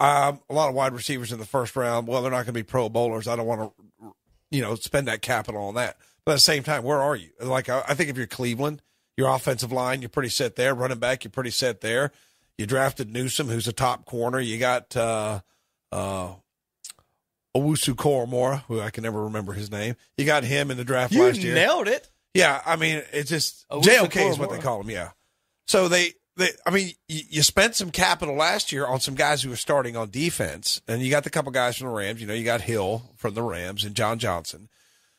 um, 0.01 0.40
a 0.49 0.55
lot 0.55 0.69
of 0.69 0.74
wide 0.74 0.93
receivers 0.93 1.32
in 1.32 1.39
the 1.39 1.47
first 1.47 1.74
round. 1.74 2.07
Well, 2.07 2.23
they're 2.23 2.31
not 2.31 2.39
going 2.39 2.47
to 2.47 2.53
be 2.53 2.62
Pro 2.62 2.89
Bowlers. 2.89 3.27
I 3.27 3.35
don't 3.35 3.47
want 3.47 3.73
to, 4.01 4.15
you 4.51 4.62
know, 4.62 4.74
spend 4.77 5.09
that 5.09 5.23
capital 5.23 5.65
on 5.65 5.74
that. 5.74 5.97
But 6.24 6.32
at 6.32 6.35
the 6.36 6.40
same 6.40 6.62
time, 6.62 6.85
where 6.85 7.01
are 7.01 7.16
you? 7.16 7.31
Like, 7.40 7.69
I, 7.69 7.82
I 7.89 7.95
think 7.95 8.11
if 8.11 8.16
you're 8.16 8.27
Cleveland, 8.27 8.82
your 9.16 9.28
offensive 9.35 9.73
line, 9.73 10.03
you're 10.03 10.09
pretty 10.09 10.28
set 10.28 10.55
there. 10.57 10.74
Running 10.74 10.99
back, 10.99 11.24
you're 11.24 11.31
pretty 11.31 11.51
set 11.51 11.81
there. 11.81 12.12
You 12.59 12.66
drafted 12.66 13.11
Newsome, 13.12 13.49
who's 13.49 13.66
a 13.66 13.73
top 13.73 14.05
corner. 14.05 14.39
You 14.39 14.59
got 14.59 14.95
uh, 14.97 15.40
uh, 15.90 16.35
Owusu 17.57 17.95
Koramoah, 17.95 18.62
who 18.69 18.81
I 18.81 18.90
can 18.90 19.03
never 19.05 19.24
remember 19.24 19.53
his 19.55 19.70
name. 19.70 19.97
You 20.16 20.24
got 20.24 20.45
him 20.45 20.70
in 20.70 20.77
the 20.77 20.85
draft 20.85 21.12
You 21.12 21.24
last 21.24 21.39
year. 21.43 21.55
nailed 21.55 21.89
it. 21.89 22.11
Yeah, 22.39 22.62
I 22.65 22.77
mean, 22.77 23.02
it's 23.12 23.31
just 23.31 23.69
Owusu 23.69 23.82
JOK 23.82 24.16
is 24.31 24.39
what 24.39 24.51
they 24.51 24.59
call 24.59 24.81
him. 24.81 24.90
Yeah. 24.90 25.10
So 25.66 25.89
they, 25.89 26.12
they, 26.36 26.51
I 26.65 26.70
mean, 26.70 26.93
you, 27.09 27.23
you 27.28 27.43
spent 27.43 27.74
some 27.74 27.90
capital 27.90 28.36
last 28.36 28.70
year 28.70 28.86
on 28.86 29.01
some 29.01 29.16
guys 29.16 29.43
who 29.43 29.51
were 29.51 29.56
starting 29.56 29.97
on 29.97 30.10
defense, 30.10 30.81
and 30.86 31.02
you 31.02 31.10
got 31.10 31.24
the 31.24 31.31
couple 31.31 31.51
guys 31.51 31.77
from 31.77 31.89
the 31.89 31.93
Rams. 31.93 32.20
You 32.20 32.28
know, 32.28 32.35
you 32.35 32.44
got 32.44 32.60
Hill 32.60 33.10
from 33.16 33.35
the 33.35 33.43
Rams 33.43 33.85
and 33.85 33.97
John 33.97 34.20
Johnson. 34.20 34.69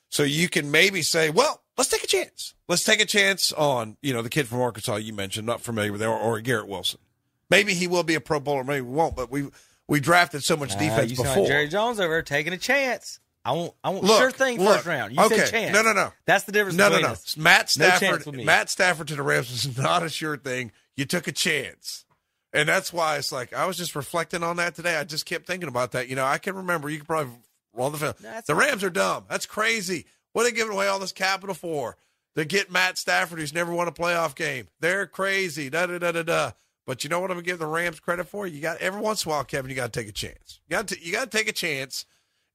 So 0.07 0.23
you 0.23 0.47
can 0.47 0.71
maybe 0.71 1.01
say, 1.01 1.29
well, 1.29 1.61
let's 1.77 1.89
take 1.89 2.05
a 2.05 2.07
chance. 2.07 2.53
Let's 2.69 2.85
take 2.85 3.01
a 3.01 3.05
chance 3.05 3.51
on, 3.51 3.97
you 4.01 4.13
know, 4.13 4.21
the 4.21 4.29
kid 4.29 4.47
from 4.47 4.61
Arkansas 4.61 4.95
you 4.95 5.13
mentioned, 5.13 5.45
not 5.45 5.59
familiar 5.59 5.91
with 5.91 6.01
or, 6.01 6.17
or 6.17 6.39
Garrett 6.39 6.69
Wilson. 6.69 7.01
Maybe 7.49 7.73
he 7.73 7.87
will 7.87 8.03
be 8.03 8.15
a 8.15 8.21
Pro 8.21 8.39
Bowler, 8.39 8.63
maybe 8.63 8.81
we 8.81 8.93
won't, 8.93 9.15
but 9.15 9.29
we 9.29 9.49
we 9.89 9.99
drafted 9.99 10.43
so 10.43 10.55
much 10.55 10.77
defense 10.77 11.11
you 11.11 11.17
before. 11.17 11.39
like 11.39 11.47
Jerry 11.47 11.67
Jones 11.67 11.99
over 11.99 12.21
taking 12.21 12.53
a 12.53 12.57
chance. 12.57 13.19
I 13.45 13.53
want, 13.53 13.74
I 13.84 13.90
want 13.90 14.03
Look, 14.03 14.20
sure 14.20 14.32
thing 14.32 14.60
look, 14.60 14.76
first 14.76 14.86
round. 14.88 15.14
You 15.14 15.22
okay. 15.24 15.38
said 15.38 15.52
chance. 15.52 15.74
No, 15.74 15.82
no, 15.82 15.94
no. 15.94 16.11
That's 16.26 16.44
the 16.44 16.52
difference. 16.52 16.78
No, 16.78 16.90
no, 16.90 16.99
no. 16.99 17.07
us. 17.10 17.38
Matt 17.38 17.70
Stafford. 17.70 18.28
me. 18.34 18.44
Matt 18.44 18.70
Stafford 18.70 19.07
to 19.07 19.16
the 19.16 19.24
Rams 19.24 19.49
was 19.49 19.78
not 19.82 20.03
a 20.03 20.10
sure 20.10 20.38
thing. 20.38 20.72
You 20.98 21.06
took 21.06 21.28
a 21.28 21.32
chance, 21.32 22.06
and 22.53 22.68
that's 22.68 22.91
why 22.91 23.18
it's 23.18 23.32
like 23.32 23.53
I 23.53 23.66
was 23.66 23.78
just 23.78 23.95
reflecting 23.95 24.44
on 24.44 24.57
that 24.57 24.76
today. 24.76 24.98
I 24.98 25.03
just 25.06 25.26
kept 25.26 25.48
thinking 25.48 25.70
about 25.70 25.94
that. 25.94 26.10
You 26.10 26.16
know, 26.16 26.26
I 26.26 26.38
can 26.38 26.56
remember. 26.56 26.90
You 26.90 26.98
can 26.98 27.06
probably 27.06 27.34
roll 27.74 27.90
the 27.90 27.98
film. 27.98 28.14
the 28.45 28.56
Rams 28.56 28.84
are 28.84 28.90
dumb. 28.90 29.26
That's 29.30 29.45
crazy. 29.45 30.06
What 30.34 30.45
are 30.45 30.49
they 30.49 30.56
giving 30.56 30.74
away 30.74 30.88
all 30.88 30.99
this 30.99 31.11
capital 31.11 31.56
for? 31.56 31.98
To 32.36 32.45
get 32.45 32.72
Matt 32.72 32.98
Stafford, 32.98 33.40
who's 33.40 33.53
never 33.53 33.74
won 33.74 33.88
a 33.88 33.91
playoff 33.91 34.36
game. 34.36 34.68
They're 34.80 35.07
crazy. 35.07 35.70
Da 35.70 35.88
da 35.88 35.98
da 35.98 36.11
da 36.11 36.24
da. 36.24 36.52
But 36.86 37.03
you 37.03 37.10
know 37.10 37.20
what 37.20 37.30
I'm 37.30 37.38
gonna 37.38 37.45
give 37.45 37.60
the 37.60 37.68
Rams 37.68 37.99
credit 37.99 38.28
for? 38.28 38.48
You 38.48 38.61
got 38.61 38.78
every 38.78 38.99
once 39.02 39.24
in 39.24 39.30
a 39.30 39.36
while, 39.36 39.44
Kevin. 39.44 39.70
You 39.70 39.76
got 39.76 39.94
to 39.94 39.99
take 39.99 40.10
a 40.10 40.11
chance. 40.11 40.60
You 40.68 40.76
got 40.76 40.88
to 40.88 41.03
you 41.03 41.11
got 41.11 41.30
to 41.30 41.38
take 41.38 41.48
a 41.48 41.53
chance, 41.53 42.06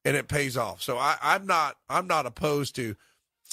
and 0.05 0.15
it 0.15 0.27
pays 0.27 0.55
off. 0.55 0.81
So 0.81 0.97
I, 0.97 1.17
I'm 1.21 1.45
not 1.45 1.75
I'm 1.89 2.07
not 2.07 2.25
opposed 2.25 2.75
to. 2.77 2.95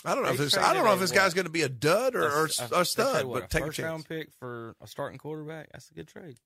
I 0.05 0.15
don't 0.15 0.25
know 0.25 0.31
if 0.31 0.39
this 0.39 0.57
I 0.57 0.73
don't 0.75 0.85
know 0.85 0.95
if 0.95 1.01
this 1.01 1.11
guy's 1.13 1.35
going 1.35 1.47
to 1.47 1.51
be 1.53 1.63
a 1.63 1.69
dud 1.69 2.15
or, 2.15 2.25
or 2.25 2.45
A- 2.73 2.81
a, 2.81 2.85
stud, 2.85 3.25
what, 3.25 3.41
but 3.43 3.51
take 3.51 3.63
a 3.63 3.71
chance. 3.71 3.79
round 3.81 4.09
pick 4.09 4.29
for 4.39 4.75
a 4.81 4.87
starting 4.87 5.19
quarterback. 5.19 5.71
That's 5.73 5.91
a 5.91 5.95
good 5.95 6.09
trade. 6.09 6.37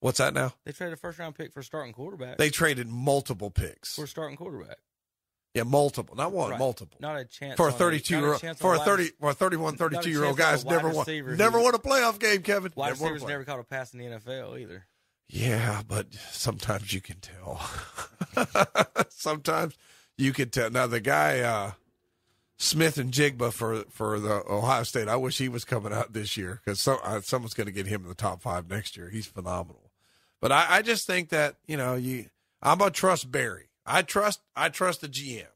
What's 0.00 0.18
that 0.18 0.32
now? 0.32 0.54
They 0.64 0.72
traded 0.72 0.94
a 0.94 0.96
first 0.96 1.18
round 1.18 1.34
pick 1.34 1.52
for 1.52 1.60
a 1.60 1.64
starting 1.64 1.92
quarterback. 1.92 2.38
They 2.38 2.48
traded 2.50 2.88
multiple 2.88 3.50
picks. 3.50 3.94
for 3.94 4.04
a 4.04 4.08
starting 4.08 4.36
quarterback. 4.36 4.78
Yeah, 5.52 5.64
multiple, 5.64 6.14
not 6.14 6.30
one, 6.30 6.50
Right. 6.50 6.58
multiple. 6.60 6.96
Not 7.00 7.18
a 7.18 7.24
chance 7.24 7.56
for 7.56 7.68
a 7.68 7.72
32 7.72 8.14
not 8.14 8.18
a 8.18 8.22
year 8.22 8.32
old 8.50 8.58
for 8.58 8.72
a 8.72 8.76
a 8.76 8.78
wide 8.78 8.84
30 8.84 9.02
rec- 9.02 9.12
or 9.20 9.34
31 9.34 9.74
a 9.74 9.76
32 9.76 10.10
year 10.10 10.24
old 10.24 10.38
a 10.38 10.38
guys 10.38 10.64
never 10.64 10.88
won 10.90 11.06
never 11.36 11.58
won 11.60 11.74
a 11.74 11.78
playoff 11.78 12.20
game, 12.20 12.42
Kevin. 12.42 12.72
Wide 12.76 12.90
Never 12.90 13.04
receivers 13.06 13.24
never 13.28 13.44
caught 13.44 13.58
a 13.58 13.64
pass 13.64 13.92
in 13.92 13.98
the 13.98 14.06
NFL 14.06 14.60
either. 14.60 14.86
Yeah, 15.32 15.82
but 15.86 16.12
sometimes 16.32 16.92
you 16.92 17.00
can 17.00 17.18
tell. 17.20 17.60
sometimes 19.10 19.76
you 20.18 20.32
can 20.32 20.50
tell. 20.50 20.70
Now 20.70 20.88
the 20.88 21.00
guy 21.00 21.38
uh, 21.40 21.72
Smith-Njigba 22.56 23.52
for 23.52 23.84
for 23.90 24.18
the 24.18 24.42
Ohio 24.50 24.82
State. 24.82 25.06
I 25.06 25.14
wish 25.14 25.38
he 25.38 25.48
was 25.48 25.64
coming 25.64 25.92
out 25.92 26.12
this 26.12 26.36
year 26.36 26.60
because 26.64 26.80
so, 26.80 26.98
uh, 27.04 27.20
someone's 27.20 27.54
going 27.54 27.68
to 27.68 27.72
get 27.72 27.86
him 27.86 28.02
in 28.02 28.08
the 28.08 28.14
top 28.14 28.42
five 28.42 28.68
next 28.68 28.96
year. 28.96 29.08
He's 29.08 29.26
phenomenal. 29.26 29.92
But 30.40 30.50
I, 30.50 30.66
I 30.68 30.82
just 30.82 31.06
think 31.06 31.28
that 31.28 31.56
you 31.66 31.76
know 31.76 31.94
you. 31.94 32.26
I'm 32.60 32.78
gonna 32.78 32.90
trust 32.90 33.30
Barry. 33.30 33.70
I 33.86 34.02
trust 34.02 34.40
I 34.56 34.68
trust 34.68 35.00
the 35.00 35.08
GM. 35.08 35.46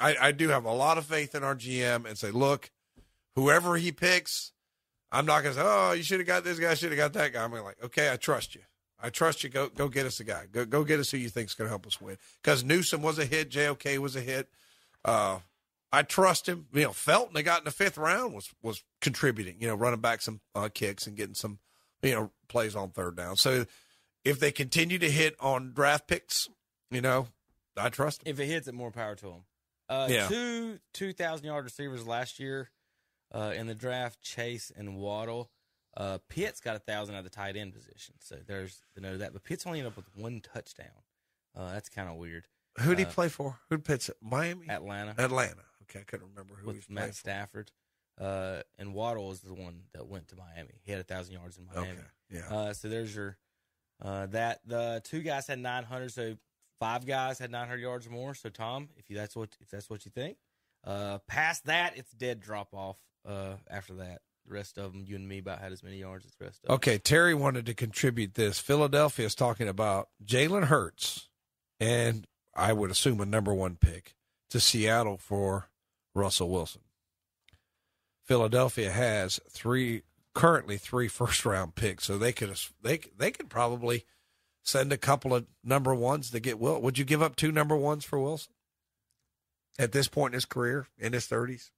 I, 0.00 0.16
I 0.20 0.32
do 0.32 0.48
have 0.48 0.64
a 0.64 0.72
lot 0.72 0.98
of 0.98 1.04
faith 1.04 1.36
in 1.36 1.44
our 1.44 1.54
GM 1.54 2.04
and 2.04 2.18
say, 2.18 2.32
look, 2.32 2.70
whoever 3.36 3.76
he 3.76 3.92
picks, 3.92 4.52
I'm 5.12 5.26
not 5.26 5.44
gonna 5.44 5.54
say, 5.54 5.62
oh, 5.64 5.92
you 5.92 6.02
should 6.02 6.18
have 6.18 6.26
got 6.26 6.42
this 6.42 6.58
guy, 6.58 6.74
should 6.74 6.90
have 6.90 6.98
got 6.98 7.12
that 7.12 7.32
guy. 7.32 7.44
I'm 7.44 7.52
like, 7.52 7.82
okay, 7.84 8.10
I 8.10 8.16
trust 8.16 8.56
you. 8.56 8.62
I 9.02 9.10
trust 9.10 9.42
you. 9.44 9.50
Go 9.50 9.68
go 9.68 9.88
get 9.88 10.06
us 10.06 10.20
a 10.20 10.24
guy. 10.24 10.44
Go 10.50 10.64
go 10.64 10.84
get 10.84 11.00
us 11.00 11.10
who 11.10 11.16
you 11.18 11.28
think's 11.28 11.54
gonna 11.54 11.70
help 11.70 11.86
us 11.86 12.00
win. 12.00 12.16
Because 12.42 12.62
Newsome 12.64 13.02
was 13.02 13.18
a 13.18 13.24
hit, 13.24 13.50
JOK 13.50 13.98
was 13.98 14.16
a 14.16 14.20
hit. 14.20 14.48
Uh, 15.04 15.38
I 15.92 16.02
trust 16.02 16.48
him. 16.48 16.66
You 16.72 16.84
know, 16.84 16.92
Felton 16.92 17.34
they 17.34 17.42
got 17.42 17.60
in 17.60 17.64
the 17.64 17.70
fifth 17.70 17.98
round 17.98 18.34
was 18.34 18.50
was 18.62 18.82
contributing. 19.00 19.56
You 19.58 19.68
know, 19.68 19.74
running 19.74 20.00
back 20.00 20.22
some 20.22 20.40
uh, 20.54 20.68
kicks 20.72 21.06
and 21.06 21.16
getting 21.16 21.34
some 21.34 21.58
you 22.02 22.14
know 22.14 22.30
plays 22.48 22.76
on 22.76 22.90
third 22.90 23.16
down. 23.16 23.36
So 23.36 23.66
if 24.24 24.38
they 24.38 24.52
continue 24.52 24.98
to 24.98 25.10
hit 25.10 25.34
on 25.40 25.72
draft 25.72 26.06
picks, 26.06 26.48
you 26.90 27.00
know, 27.00 27.26
I 27.76 27.88
trust. 27.88 28.22
If 28.26 28.38
it 28.38 28.46
hits 28.46 28.68
it, 28.68 28.74
more 28.74 28.90
power 28.90 29.14
to 29.16 29.24
them. 29.24 29.44
Uh, 29.88 30.06
Yeah. 30.10 30.28
Two 30.28 30.78
two 30.92 31.12
thousand 31.12 31.46
yard 31.46 31.64
receivers 31.64 32.06
last 32.06 32.38
year 32.38 32.70
uh, 33.34 33.52
in 33.56 33.66
the 33.66 33.74
draft: 33.74 34.20
Chase 34.22 34.70
and 34.76 34.96
Waddle. 34.96 35.50
Uh, 35.96 36.18
Pitts 36.28 36.60
got 36.60 36.76
a 36.76 36.78
thousand 36.78 37.14
at 37.16 37.24
the 37.24 37.30
tight 37.30 37.56
end 37.56 37.72
position, 37.74 38.14
so 38.20 38.36
there's 38.46 38.82
to 38.94 39.00
know 39.00 39.16
that. 39.18 39.32
But 39.32 39.42
Pitts 39.44 39.66
only 39.66 39.80
ended 39.80 39.92
up 39.92 39.96
with 39.96 40.06
one 40.14 40.40
touchdown. 40.40 40.86
Uh, 41.56 41.72
that's 41.72 41.88
kind 41.88 42.08
of 42.08 42.16
weird. 42.16 42.46
Who'd 42.80 42.98
he 42.98 43.04
Uh, 43.04 43.08
play 43.10 43.28
for? 43.28 43.58
Who'd 43.68 43.84
pitch? 43.84 44.08
Miami, 44.22 44.68
Atlanta, 44.70 45.14
Atlanta. 45.18 45.62
Okay, 45.82 46.00
I 46.00 46.02
couldn't 46.04 46.28
remember 46.28 46.54
who 46.54 46.60
he 46.62 46.66
was 46.68 46.76
with 46.76 46.86
playing 46.88 47.08
Matt 47.08 47.14
Stafford. 47.16 47.72
Uh, 48.20 48.62
and 48.78 48.94
Waddle 48.94 49.28
was 49.28 49.40
the 49.40 49.52
one 49.54 49.82
that 49.92 50.06
went 50.06 50.28
to 50.28 50.36
Miami. 50.36 50.74
He 50.84 50.92
had 50.92 51.00
a 51.00 51.04
thousand 51.04 51.34
yards 51.34 51.58
in 51.58 51.66
Miami. 51.66 51.90
Okay, 51.90 52.00
yeah. 52.30 52.54
Uh, 52.56 52.72
so 52.72 52.88
there's 52.88 53.14
your 53.14 53.38
uh, 54.00 54.26
that 54.26 54.60
the 54.64 55.00
two 55.04 55.22
guys 55.22 55.46
had 55.48 55.58
900. 55.58 56.12
So 56.12 56.36
five 56.78 57.04
guys 57.06 57.38
had 57.38 57.50
900 57.50 57.78
yards 57.80 58.06
or 58.06 58.10
more. 58.10 58.34
So 58.34 58.48
Tom, 58.48 58.90
if 58.96 59.10
you 59.10 59.16
that's 59.16 59.34
what 59.34 59.56
if 59.60 59.68
that's 59.70 59.90
what 59.90 60.04
you 60.04 60.12
think, 60.12 60.36
uh, 60.84 61.18
past 61.26 61.64
that 61.66 61.96
it's 61.96 62.12
dead 62.12 62.40
drop 62.40 62.68
off. 62.72 62.98
Uh, 63.26 63.54
after 63.68 63.94
that, 63.94 64.20
the 64.50 64.56
rest 64.56 64.78
of 64.78 64.92
them, 64.92 65.04
you 65.06 65.16
and 65.16 65.26
me, 65.26 65.38
about 65.38 65.60
had 65.60 65.72
as 65.72 65.82
many 65.82 65.98
yards 65.98 66.26
as 66.26 66.34
the 66.34 66.44
rest 66.44 66.58
of 66.62 66.68
them. 66.68 66.74
Okay, 66.74 66.98
Terry 66.98 67.34
wanted 67.34 67.66
to 67.66 67.74
contribute 67.74 68.34
this. 68.34 68.58
Philadelphia 68.58 69.26
is 69.26 69.34
talking 69.34 69.68
about 69.68 70.08
Jalen 70.24 70.64
Hurts, 70.64 71.28
and 71.78 72.26
I 72.54 72.72
would 72.72 72.90
assume 72.90 73.20
a 73.20 73.26
number 73.26 73.54
one 73.54 73.76
pick 73.76 74.16
to 74.50 74.60
Seattle 74.60 75.16
for 75.16 75.68
Russell 76.14 76.50
Wilson. 76.50 76.82
Philadelphia 78.24 78.90
has 78.90 79.40
three 79.48 80.02
currently 80.34 80.76
three 80.76 81.08
first 81.08 81.44
round 81.44 81.74
picks, 81.74 82.04
so 82.04 82.18
they 82.18 82.32
could 82.32 82.54
they 82.82 83.00
they 83.16 83.30
could 83.30 83.48
probably 83.48 84.04
send 84.62 84.92
a 84.92 84.98
couple 84.98 85.34
of 85.34 85.46
number 85.64 85.94
ones 85.94 86.30
to 86.30 86.40
get 86.40 86.58
Will. 86.58 86.80
Would 86.82 86.98
you 86.98 87.04
give 87.04 87.22
up 87.22 87.36
two 87.36 87.52
number 87.52 87.76
ones 87.76 88.04
for 88.04 88.18
Wilson 88.18 88.52
at 89.78 89.92
this 89.92 90.08
point 90.08 90.34
in 90.34 90.36
his 90.36 90.44
career 90.44 90.88
in 90.98 91.12
his 91.12 91.26
thirties? 91.26 91.70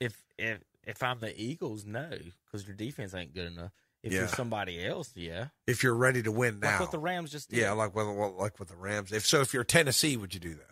If 0.00 0.24
if 0.38 0.60
if 0.84 1.02
I'm 1.02 1.18
the 1.20 1.32
Eagles, 1.40 1.84
no, 1.84 2.10
because 2.44 2.66
your 2.66 2.76
defense 2.76 3.14
ain't 3.14 3.34
good 3.34 3.52
enough. 3.52 3.72
If 4.02 4.12
Yeah. 4.12 4.20
you're 4.20 4.28
somebody 4.28 4.84
else, 4.84 5.12
yeah. 5.14 5.48
If 5.66 5.82
you're 5.84 5.94
ready 5.94 6.22
to 6.24 6.32
win 6.32 6.58
now, 6.58 6.72
Like 6.72 6.80
what 6.80 6.90
the 6.90 6.98
Rams 6.98 7.30
just 7.30 7.50
did. 7.50 7.58
yeah, 7.60 7.70
like 7.72 7.94
with 7.94 8.06
like 8.06 8.58
with 8.58 8.68
the 8.68 8.76
Rams. 8.76 9.12
If 9.12 9.24
so, 9.26 9.40
if 9.42 9.54
you're 9.54 9.62
Tennessee, 9.64 10.16
would 10.16 10.34
you 10.34 10.40
do 10.40 10.54
that? 10.54 10.70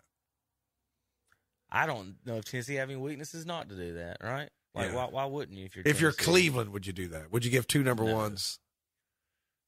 I 1.69 1.85
don't 1.85 2.17
know 2.25 2.35
if 2.37 2.45
Tennessee 2.45 2.75
having 2.75 2.99
weaknesses 2.99 3.45
not 3.45 3.69
to 3.69 3.75
do 3.75 3.93
that, 3.93 4.17
right? 4.21 4.49
Like 4.75 4.89
Yeah. 4.91 4.95
why 4.95 5.05
why 5.05 5.25
wouldn't 5.25 5.57
you 5.57 5.65
if 5.65 5.75
you're 5.77 5.83
If 5.85 6.01
you're 6.01 6.11
Cleveland, 6.11 6.71
would 6.73 6.85
you 6.85 6.91
do 6.93 7.07
that? 7.09 7.31
Would 7.31 7.45
you 7.45 7.51
give 7.51 7.67
two 7.67 7.83
number 7.83 8.03
ones? 8.03 8.59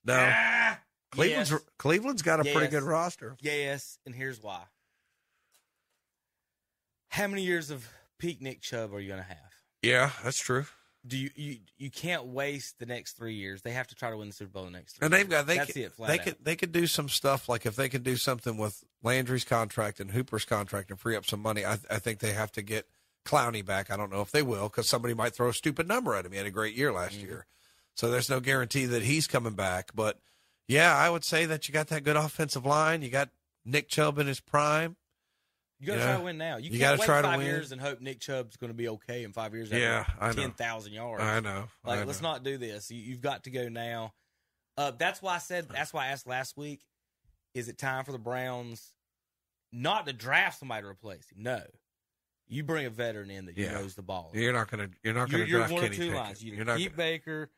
No. 0.04 0.18
Ah, 0.20 0.82
Cleveland's 1.12 1.52
yes. 1.52 1.62
Cleveland's 1.80 2.22
got 2.22 2.42
a 2.42 2.44
pretty 2.44 2.68
good 2.68 2.84
roster. 2.84 3.38
Yes, 3.40 3.98
and 4.06 4.14
here's 4.14 4.42
why. 4.44 4.64
How 7.10 7.28
many 7.28 7.44
years 7.44 7.70
of 7.70 7.88
peak 8.18 8.42
Nick 8.42 8.62
Chubb 8.62 8.94
are 8.94 9.00
you 9.00 9.08
gonna 9.08 9.24
have? 9.24 9.53
Yeah, 9.84 10.10
that's 10.24 10.40
true. 10.40 10.66
Do 11.06 11.18
you 11.18 11.30
you 11.36 11.58
you 11.78 11.92
can't 11.92 12.26
waste 12.28 12.80
the 12.80 12.86
next 12.86 13.14
three 13.18 13.34
years? 13.36 13.62
They 13.62 13.72
have 13.72 13.88
to 13.88 13.96
try 13.96 14.10
to 14.10 14.16
win 14.18 14.30
the 14.30 14.34
Super 14.34 14.52
Bowl 14.52 14.64
the 14.64 14.72
next 14.72 14.94
three. 14.94 15.06
And 15.06 15.14
they've 15.14 15.30
years. 15.30 15.42
got 15.42 15.48
they 15.48 15.58
That's 15.58 15.74
could, 15.74 15.82
it. 15.82 15.92
Flat 15.94 16.08
they 16.08 16.20
out. 16.20 16.24
could 16.24 16.36
they 16.42 16.56
could 16.56 16.72
do 16.72 16.88
some 16.88 17.10
stuff 17.10 17.50
like 17.50 17.66
if 17.66 17.76
they 17.76 17.90
can 17.90 18.04
do 18.04 18.16
something 18.16 18.58
with 18.58 18.86
Landry's 19.04 19.44
contract 19.44 20.00
and 20.00 20.12
Hooper's 20.12 20.46
contract 20.46 20.90
and 20.90 20.98
free 21.00 21.18
up 21.18 21.26
some 21.26 21.42
money. 21.42 21.66
I, 21.66 21.74
I 21.92 22.00
think 22.00 22.20
they 22.20 22.32
have 22.32 22.54
to 22.54 22.62
get 22.62 22.88
Clowney 23.26 23.66
back. 23.66 23.92
I 23.92 23.98
don't 23.98 24.12
know 24.14 24.22
if 24.22 24.32
they 24.32 24.42
will 24.42 24.70
because 24.70 24.88
somebody 24.88 25.14
might 25.14 25.36
throw 25.36 25.50
a 25.50 25.54
stupid 25.54 25.90
number 25.90 26.16
at 26.16 26.26
him. 26.26 26.32
He 26.32 26.38
had 26.38 26.48
a 26.48 26.52
great 26.52 26.76
year 26.76 26.94
last 26.94 27.18
Mm-hmm. 27.18 27.26
year, 27.28 27.46
so 27.96 28.10
there's 28.10 28.30
no 28.30 28.40
guarantee 28.40 28.86
that 28.86 29.02
he's 29.04 29.28
coming 29.28 29.56
back. 29.56 29.90
But 29.94 30.20
yeah, 30.70 30.96
I 30.96 31.10
would 31.10 31.26
say 31.26 31.46
that 31.48 31.68
you 31.68 31.74
got 31.74 31.88
that 31.90 32.06
good 32.06 32.16
offensive 32.16 32.66
line. 32.66 33.02
You 33.02 33.10
got 33.10 33.28
Nick 33.66 33.90
Chubb 33.90 34.20
in 34.20 34.28
his 34.28 34.40
prime. 34.40 34.96
You 35.84 35.88
gotta 35.88 36.00
Yeah. 36.00 36.06
try 36.08 36.18
to 36.18 36.24
win 36.24 36.38
now. 36.38 36.56
You, 36.58 36.64
You 36.64 36.70
can't 36.72 36.82
gotta 36.82 37.00
wait 37.02 37.06
try 37.06 37.22
to 37.22 37.28
five 37.28 37.38
win. 37.40 37.46
years 37.48 37.72
and 37.74 37.82
hope 37.82 38.00
Nick 38.00 38.22
Chubb's 38.22 38.56
going 38.56 38.70
to 38.70 38.74
be 38.74 38.88
okay 38.88 39.24
in 39.26 39.34
five 39.34 39.54
years. 39.54 39.70
Yeah, 39.70 40.06
I 40.18 40.28
know. 40.28 40.34
ten 40.34 40.52
thousand 40.52 40.94
yards. 40.94 41.22
I 41.22 41.42
know, 41.42 41.68
Like, 41.84 42.00
I 42.00 42.04
let's 42.06 42.22
not 42.22 42.44
do 42.44 42.58
this. 42.58 42.90
You, 42.90 43.00
you've 43.02 43.20
got 43.20 43.44
to 43.44 43.50
go 43.52 43.68
now. 43.68 44.14
Uh, 44.78 44.92
that's 44.92 45.22
why 45.22 45.36
I 45.36 45.40
said. 45.40 45.68
That's 45.70 45.92
why 45.92 46.06
I 46.06 46.08
asked 46.12 46.26
last 46.26 46.56
week. 46.56 46.80
Is 47.54 47.68
it 47.68 47.78
time 47.78 48.06
for 48.06 48.14
the 48.14 48.18
Browns 48.18 48.94
not 49.74 50.06
to 50.08 50.14
draft 50.14 50.60
somebody 50.60 50.84
to 50.84 50.88
replace 50.88 51.30
him? 51.30 51.44
No, 51.44 51.62
you 52.48 52.64
bring 52.64 52.86
a 52.86 52.90
veteran 52.90 53.30
in 53.30 53.46
that 53.48 53.58
Yeah. 53.58 53.74
knows 53.74 53.96
the 53.96 54.02
ball. 54.04 54.32
You're 54.34 54.54
not 54.54 54.72
gonna 54.72 54.90
you're 55.04 55.14
not 55.14 55.30
gonna 55.30 55.44
you're 55.46 55.60
draft 55.60 55.74
one 55.74 55.82
Kenny 55.84 55.96
of 55.96 56.00
two 56.02 56.08
Pickett. 56.12 56.16
lines. 56.24 56.44
You 56.44 56.54
You're 56.56 56.66
not 56.66 56.78
keep 56.78 56.96
Baker. 56.96 57.50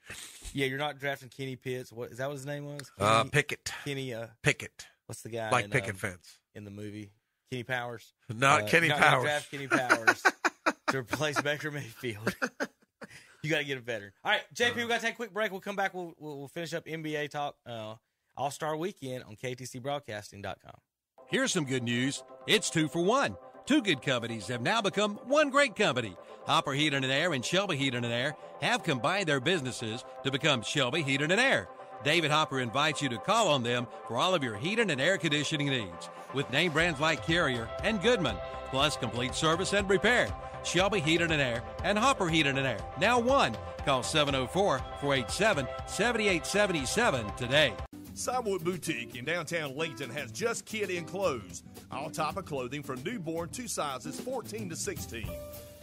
Yeah, 0.51 0.65
you're 0.65 0.79
not 0.79 0.97
drafting 0.99 1.29
Kenny 1.29 1.55
Pitts. 1.55 1.91
What 1.91 2.11
is 2.11 2.17
that? 2.17 2.27
What 2.27 2.33
his 2.37 2.45
name 2.45 2.65
was? 2.65 2.91
Uh, 2.99 3.19
Kenny- 3.19 3.29
Pickett. 3.29 3.71
Kenny. 3.85 4.13
Uh, 4.13 4.27
Pickett. 4.41 4.87
What's 5.05 5.21
the 5.21 5.29
guy? 5.29 5.51
Like 5.51 5.65
in, 5.65 5.71
picket 5.71 5.91
um, 5.91 5.95
fence. 5.97 6.39
in 6.55 6.65
the 6.65 6.71
movie? 6.71 7.11
Kenny 7.51 7.63
Powers. 7.63 8.13
Not 8.33 8.67
Kenny 8.67 8.87
not, 8.87 8.99
Powers. 8.99 9.13
Not 9.13 9.21
draft 9.23 9.51
Kenny 9.51 9.67
Powers 9.67 10.23
to 10.89 10.97
replace 10.99 11.39
Baker 11.41 11.71
Mayfield. 11.71 12.35
you 13.43 13.49
got 13.49 13.59
to 13.59 13.63
get 13.63 13.77
a 13.77 13.81
veteran. 13.81 14.11
All 14.23 14.31
right, 14.31 14.41
JP, 14.53 14.75
we 14.75 14.87
got 14.87 14.99
to 14.99 15.05
take 15.05 15.13
a 15.13 15.17
quick 15.17 15.33
break. 15.33 15.51
We'll 15.51 15.61
come 15.61 15.75
back. 15.75 15.93
We'll 15.93 16.13
we'll, 16.17 16.39
we'll 16.39 16.47
finish 16.47 16.73
up 16.73 16.85
NBA 16.85 17.29
talk. 17.29 17.55
Uh, 17.65 17.95
All 18.37 18.51
Star 18.51 18.75
Weekend 18.75 19.23
on 19.23 19.35
KTCBroadcasting.com. 19.35 20.79
Here's 21.27 21.51
some 21.51 21.65
good 21.65 21.83
news. 21.83 22.23
It's 22.47 22.69
two 22.69 22.87
for 22.87 23.03
one. 23.03 23.35
Two 23.65 23.81
good 23.81 24.03
companies 24.03 24.47
have 24.47 24.61
now 24.61 24.79
become 24.81 25.15
one 25.25 25.49
great 25.49 25.75
company. 25.75 26.15
Hopper 26.45 26.73
Heating 26.73 27.03
and 27.03 27.11
Air 27.11 27.33
and 27.33 27.43
Shelby 27.43 27.77
Heating 27.77 28.03
and 28.03 28.13
Air 28.13 28.35
have 28.61 28.83
combined 28.83 29.27
their 29.27 29.39
businesses 29.39 30.05
to 30.23 30.29
become 30.29 30.61
Shelby 30.61 31.01
Heating 31.01 31.31
and 31.31 31.41
Air. 31.41 31.67
David 32.03 32.31
Hopper 32.31 32.59
invites 32.59 33.01
you 33.01 33.09
to 33.09 33.17
call 33.17 33.47
on 33.47 33.63
them 33.63 33.87
for 34.07 34.17
all 34.17 34.35
of 34.35 34.43
your 34.43 34.55
heating 34.55 34.91
and 34.91 35.01
air 35.01 35.17
conditioning 35.17 35.69
needs 35.69 36.09
with 36.33 36.49
name 36.51 36.71
brands 36.71 36.99
like 36.99 37.25
Carrier 37.25 37.69
and 37.83 38.01
Goodman, 38.01 38.35
plus 38.69 38.97
complete 38.97 39.33
service 39.33 39.73
and 39.73 39.89
repair. 39.89 40.27
Shelby 40.63 40.99
Heating 40.99 41.31
and 41.31 41.41
Air 41.41 41.63
and 41.83 41.97
Hopper 41.97 42.27
Heating 42.27 42.57
and 42.57 42.67
Air. 42.67 42.79
Now 42.99 43.19
one. 43.19 43.55
Call 43.85 44.01
704 44.01 44.79
487 44.99 45.67
7877 45.87 47.35
today. 47.35 47.73
Sidewalk 48.15 48.63
Boutique 48.63 49.15
in 49.15 49.25
downtown 49.25 49.75
Lincoln 49.75 50.09
has 50.09 50.31
just 50.31 50.65
kid 50.65 50.89
in 50.89 51.05
clothes. 51.05 51.63
All 51.91 52.09
type 52.09 52.37
of 52.37 52.45
clothing 52.45 52.81
from 52.81 53.03
newborn 53.03 53.49
to 53.49 53.67
sizes 53.67 54.19
14 54.19 54.69
to 54.69 54.75
16. 54.75 55.29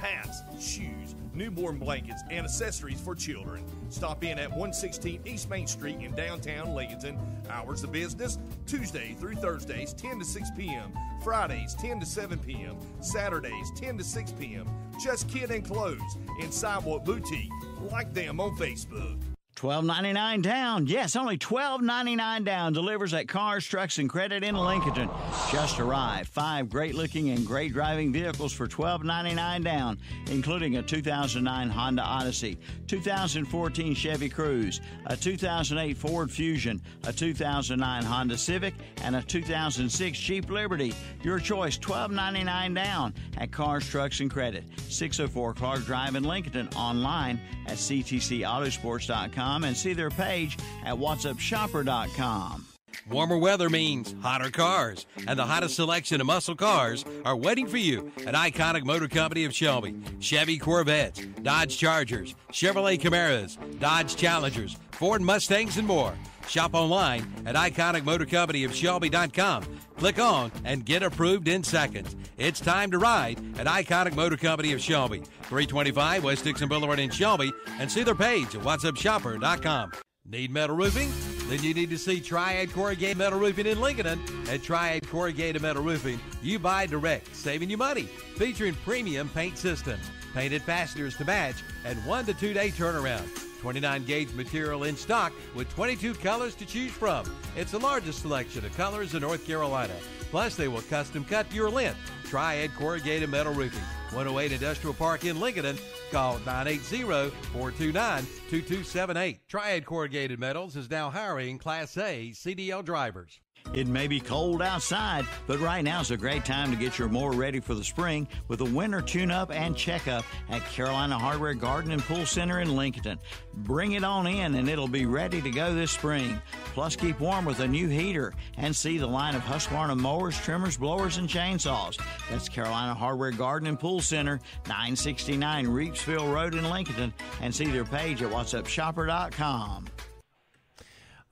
Hats, 0.02 0.42
shoes, 0.58 1.14
newborn 1.32 1.78
blankets, 1.78 2.24
and 2.28 2.44
accessories 2.44 3.00
for 3.00 3.14
children. 3.14 3.64
Stop 3.88 4.24
in 4.24 4.36
at 4.36 4.50
116 4.50 5.20
East 5.24 5.48
Main 5.48 5.68
Street 5.68 5.98
in 6.00 6.12
downtown 6.16 6.74
Lincoln. 6.74 7.16
Hours 7.48 7.84
of 7.84 7.92
business 7.92 8.40
Tuesday 8.66 9.14
through 9.20 9.36
Thursdays 9.36 9.92
10 9.92 10.18
to 10.18 10.24
6 10.24 10.50
p.m., 10.56 10.92
Fridays 11.22 11.74
10 11.74 12.00
to 12.00 12.06
7 12.06 12.36
p.m., 12.40 12.76
Saturdays 13.00 13.70
10 13.76 13.96
to 13.98 14.02
6 14.02 14.32
p.m. 14.32 14.66
Just 15.00 15.28
kid 15.28 15.52
and 15.52 15.64
clothes 15.64 16.18
in 16.40 16.50
Sidewalk 16.50 17.04
Boutique. 17.04 17.52
Like 17.88 18.12
them 18.12 18.40
on 18.40 18.56
Facebook. 18.56 19.20
Twelve 19.54 19.84
ninety 19.84 20.12
nine 20.12 20.40
down. 20.40 20.86
Yes, 20.86 21.14
only 21.14 21.36
twelve 21.36 21.82
ninety 21.82 22.16
nine 22.16 22.42
down. 22.42 22.72
Delivers 22.72 23.12
at 23.14 23.28
Cars, 23.28 23.64
Trucks, 23.64 23.98
and 23.98 24.08
Credit 24.08 24.42
in 24.42 24.56
Lincoln. 24.56 25.08
Just 25.52 25.78
arrived. 25.78 26.30
Five 26.30 26.68
great 26.70 26.94
looking 26.94 27.30
and 27.30 27.46
great 27.46 27.72
driving 27.72 28.12
vehicles 28.12 28.52
for 28.52 28.66
twelve 28.66 29.04
ninety 29.04 29.34
nine 29.34 29.62
down, 29.62 29.98
including 30.30 30.78
a 30.78 30.82
2009 30.82 31.68
Honda 31.68 32.02
Odyssey, 32.02 32.58
2014 32.88 33.94
Chevy 33.94 34.28
Cruze, 34.30 34.80
a 35.06 35.16
2008 35.16 35.96
Ford 35.96 36.30
Fusion, 36.30 36.80
a 37.04 37.12
2009 37.12 38.02
Honda 38.04 38.38
Civic, 38.38 38.74
and 39.02 39.14
a 39.14 39.22
2006 39.22 40.18
Jeep 40.18 40.50
Liberty. 40.50 40.92
Your 41.22 41.38
choice, 41.38 41.76
twelve 41.76 42.10
ninety 42.10 42.42
nine 42.42 42.74
down 42.74 43.14
at 43.36 43.52
Cars, 43.52 43.86
Trucks, 43.88 44.18
and 44.20 44.30
Credit. 44.30 44.64
604 44.88 45.54
Clark 45.54 45.84
Drive 45.84 46.16
in 46.16 46.24
Lincoln. 46.24 46.68
Online 46.74 47.38
at 47.66 47.76
ctcautosports.com 47.76 49.41
and 49.42 49.76
see 49.76 49.92
their 49.92 50.10
page 50.10 50.56
at 50.84 50.94
whatsupshopper.com. 50.94 52.66
Warmer 53.10 53.36
weather 53.36 53.68
means 53.68 54.14
hotter 54.22 54.50
cars, 54.50 55.06
and 55.26 55.38
the 55.38 55.44
hottest 55.44 55.74
selection 55.74 56.20
of 56.20 56.26
muscle 56.26 56.54
cars 56.54 57.04
are 57.24 57.36
waiting 57.36 57.66
for 57.66 57.76
you 57.76 58.12
at 58.26 58.34
Iconic 58.34 58.84
Motor 58.84 59.08
Company 59.08 59.44
of 59.44 59.54
Shelby. 59.54 59.94
Chevy 60.20 60.58
Corvettes, 60.58 61.20
Dodge 61.42 61.76
Chargers, 61.76 62.34
Chevrolet 62.52 63.00
Camaros, 63.00 63.58
Dodge 63.80 64.14
Challengers, 64.14 64.76
Ford 64.92 65.20
Mustangs, 65.20 65.78
and 65.78 65.86
more. 65.86 66.14
Shop 66.52 66.74
online 66.74 67.26
at 67.46 67.54
iconicmotorcompanyofshelby.com. 67.54 69.64
Click 69.96 70.18
on 70.18 70.52
and 70.66 70.84
get 70.84 71.02
approved 71.02 71.48
in 71.48 71.64
seconds. 71.64 72.14
It's 72.36 72.60
time 72.60 72.90
to 72.90 72.98
ride 72.98 73.38
at 73.58 73.66
Iconic 73.66 74.14
Motor 74.14 74.36
Company 74.36 74.74
of 74.74 74.82
Shelby, 74.82 75.22
325 75.44 76.24
West 76.24 76.44
Dixon 76.44 76.68
Boulevard 76.68 76.98
in 76.98 77.08
Shelby, 77.08 77.54
and 77.78 77.90
see 77.90 78.02
their 78.02 78.14
page 78.14 78.54
at 78.54 78.60
whatsupshopper.com. 78.60 79.92
Need 80.26 80.50
metal 80.50 80.76
roofing? 80.76 81.10
Then 81.48 81.62
you 81.62 81.72
need 81.72 81.88
to 81.88 81.96
see 81.96 82.20
Triad 82.20 82.70
Corrugated 82.74 83.16
Metal 83.16 83.38
Roofing 83.38 83.64
in 83.66 83.80
Lincoln. 83.80 84.20
At 84.50 84.62
Triad 84.62 85.08
Corrugated 85.08 85.62
Metal 85.62 85.82
Roofing, 85.82 86.20
you 86.42 86.58
buy 86.58 86.84
direct, 86.84 87.34
saving 87.34 87.70
you 87.70 87.78
money. 87.78 88.02
Featuring 88.36 88.74
premium 88.84 89.30
paint 89.30 89.56
systems, 89.56 90.04
painted 90.34 90.60
fasteners 90.60 91.16
to 91.16 91.24
match, 91.24 91.56
and 91.86 92.04
one 92.04 92.26
to 92.26 92.34
two 92.34 92.52
day 92.52 92.70
turnaround. 92.70 93.51
29 93.62 94.04
gauge 94.04 94.34
material 94.34 94.84
in 94.84 94.94
stock 94.96 95.32
with 95.54 95.72
22 95.72 96.12
colors 96.14 96.56
to 96.56 96.66
choose 96.66 96.90
from. 96.90 97.24
It's 97.56 97.70
the 97.70 97.78
largest 97.78 98.22
selection 98.22 98.64
of 98.64 98.76
colors 98.76 99.14
in 99.14 99.22
North 99.22 99.46
Carolina. 99.46 99.94
Plus, 100.30 100.56
they 100.56 100.66
will 100.66 100.82
custom 100.82 101.24
cut 101.24 101.46
your 101.54 101.70
length. 101.70 102.00
Triad 102.24 102.74
Corrugated 102.74 103.30
Metal 103.30 103.54
Roofing, 103.54 103.84
108 104.10 104.50
Industrial 104.52 104.94
Park 104.94 105.24
in 105.24 105.38
Lincoln. 105.38 105.78
Call 106.10 106.40
980-429-2278. 106.40 109.38
Triad 109.48 109.86
Corrugated 109.86 110.40
Metals 110.40 110.74
is 110.74 110.90
now 110.90 111.08
hiring 111.08 111.56
Class 111.58 111.96
A 111.96 112.32
CDL 112.34 112.84
drivers. 112.84 113.38
It 113.74 113.86
may 113.86 114.06
be 114.06 114.20
cold 114.20 114.60
outside, 114.60 115.26
but 115.46 115.58
right 115.60 115.82
now 115.82 116.00
is 116.00 116.10
a 116.10 116.16
great 116.16 116.44
time 116.44 116.70
to 116.70 116.76
get 116.76 116.98
your 116.98 117.08
mower 117.08 117.32
ready 117.32 117.58
for 117.58 117.74
the 117.74 117.84
spring 117.84 118.28
with 118.48 118.60
a 118.60 118.64
winter 118.66 119.00
tune-up 119.00 119.50
and 119.50 119.76
checkup 119.76 120.24
at 120.50 120.64
Carolina 120.66 121.18
Hardware 121.18 121.54
Garden 121.54 121.92
and 121.92 122.02
Pool 122.02 122.26
Center 122.26 122.60
in 122.60 122.76
Lincoln. 122.76 123.18
Bring 123.54 123.92
it 123.92 124.04
on 124.04 124.26
in 124.26 124.56
and 124.56 124.68
it'll 124.68 124.88
be 124.88 125.06
ready 125.06 125.40
to 125.40 125.50
go 125.50 125.74
this 125.74 125.90
spring. 125.90 126.40
Plus, 126.74 126.96
keep 126.96 127.18
warm 127.20 127.44
with 127.44 127.60
a 127.60 127.68
new 127.68 127.88
heater 127.88 128.34
and 128.58 128.74
see 128.74 128.98
the 128.98 129.06
line 129.06 129.34
of 129.34 129.42
Husqvarna 129.42 129.98
mowers, 129.98 130.38
trimmers, 130.38 130.76
blowers, 130.76 131.16
and 131.16 131.28
chainsaws. 131.28 131.98
That's 132.30 132.48
Carolina 132.48 132.94
Hardware 132.94 133.30
Garden 133.30 133.68
and 133.68 133.80
Pool 133.80 134.00
Center, 134.00 134.40
969 134.66 135.66
Reepsville 135.66 136.32
Road 136.32 136.54
in 136.54 136.68
Lincoln, 136.68 137.12
and 137.40 137.54
see 137.54 137.66
their 137.66 137.84
page 137.84 138.22
at 138.22 138.30
whatsupshopper.com. 138.30 139.86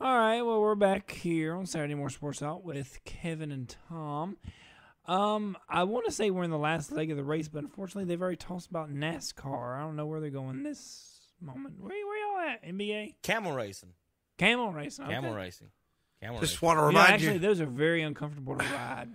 All 0.01 0.17
right, 0.19 0.41
well, 0.41 0.61
we're 0.63 0.75
back 0.77 1.11
here 1.11 1.55
on 1.55 1.67
Saturday 1.67 1.95
More 1.95 2.09
Sports 2.09 2.43
Out 2.43 2.65
with 2.65 3.01
Kevin 3.05 3.53
and 3.53 3.75
Tom. 3.89 4.39
Um, 5.05 5.59
I 5.69 5.85
want 5.85 6.07
to 6.07 6.13
say 6.13 6.31
we're 6.31 6.45
in 6.45 6.51
the 6.51 6.57
last 6.59 6.91
leg 6.91 7.11
of 7.11 7.19
the 7.19 7.25
race, 7.25 7.49
but 7.49 7.63
unfortunately, 7.63 8.05
they've 8.05 8.21
already 8.21 8.37
tossed 8.39 8.71
about 8.71 8.91
NASCAR. 8.91 9.77
I 9.77 9.81
don't 9.81 9.97
know 9.97 10.07
where 10.07 10.21
they're 10.21 10.31
going 10.31 10.63
this 10.63 11.19
moment. 11.41 11.75
Where, 11.79 11.91
where 11.91 12.45
y'all 12.47 12.51
at? 12.55 12.65
NBA? 12.65 13.17
Camel 13.23 13.53
racing. 13.53 13.91
Camel 14.39 14.73
racing. 14.73 15.05
Okay. 15.05 15.15
Camel 15.15 15.35
racing. 15.35 15.69
Camel 16.23 16.41
Just 16.41 16.55
racing. 16.63 16.67
want 16.67 16.79
to 16.79 16.81
You 16.81 16.83
know, 16.83 16.89
remind 16.89 17.13
actually, 17.15 17.33
you. 17.35 17.39
those 17.41 17.61
are 17.61 17.67
very 17.67 18.03
uncomfortable 18.03 18.57
to 18.57 18.65
ride. 18.65 19.09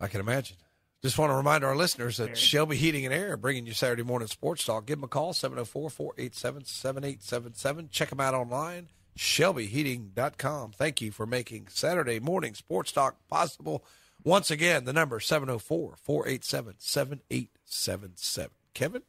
I 0.00 0.08
can 0.08 0.18
imagine. 0.20 0.56
Just 1.04 1.18
want 1.18 1.32
to 1.32 1.36
remind 1.36 1.64
our 1.64 1.76
listeners 1.76 2.16
that 2.16 2.34
Shelby 2.34 2.78
Heating 2.78 3.04
and 3.04 3.12
Air 3.12 3.36
bringing 3.36 3.66
you 3.66 3.74
Saturday 3.74 4.02
morning 4.02 4.26
sports 4.26 4.64
talk. 4.64 4.86
Give 4.86 4.96
them 4.96 5.04
a 5.04 5.08
call, 5.08 5.34
704 5.34 5.90
487 5.90 6.64
7877. 6.64 7.90
Check 7.90 8.08
them 8.08 8.20
out 8.20 8.32
online, 8.32 8.88
shelbyheating.com. 9.14 10.72
Thank 10.72 11.02
you 11.02 11.12
for 11.12 11.26
making 11.26 11.66
Saturday 11.68 12.20
morning 12.20 12.54
sports 12.54 12.90
talk 12.90 13.16
possible. 13.28 13.84
Once 14.24 14.50
again, 14.50 14.86
the 14.86 14.94
number 14.94 15.20
704 15.20 15.96
487 16.02 16.76
7877. 16.78 18.50
Kevin? 18.72 19.02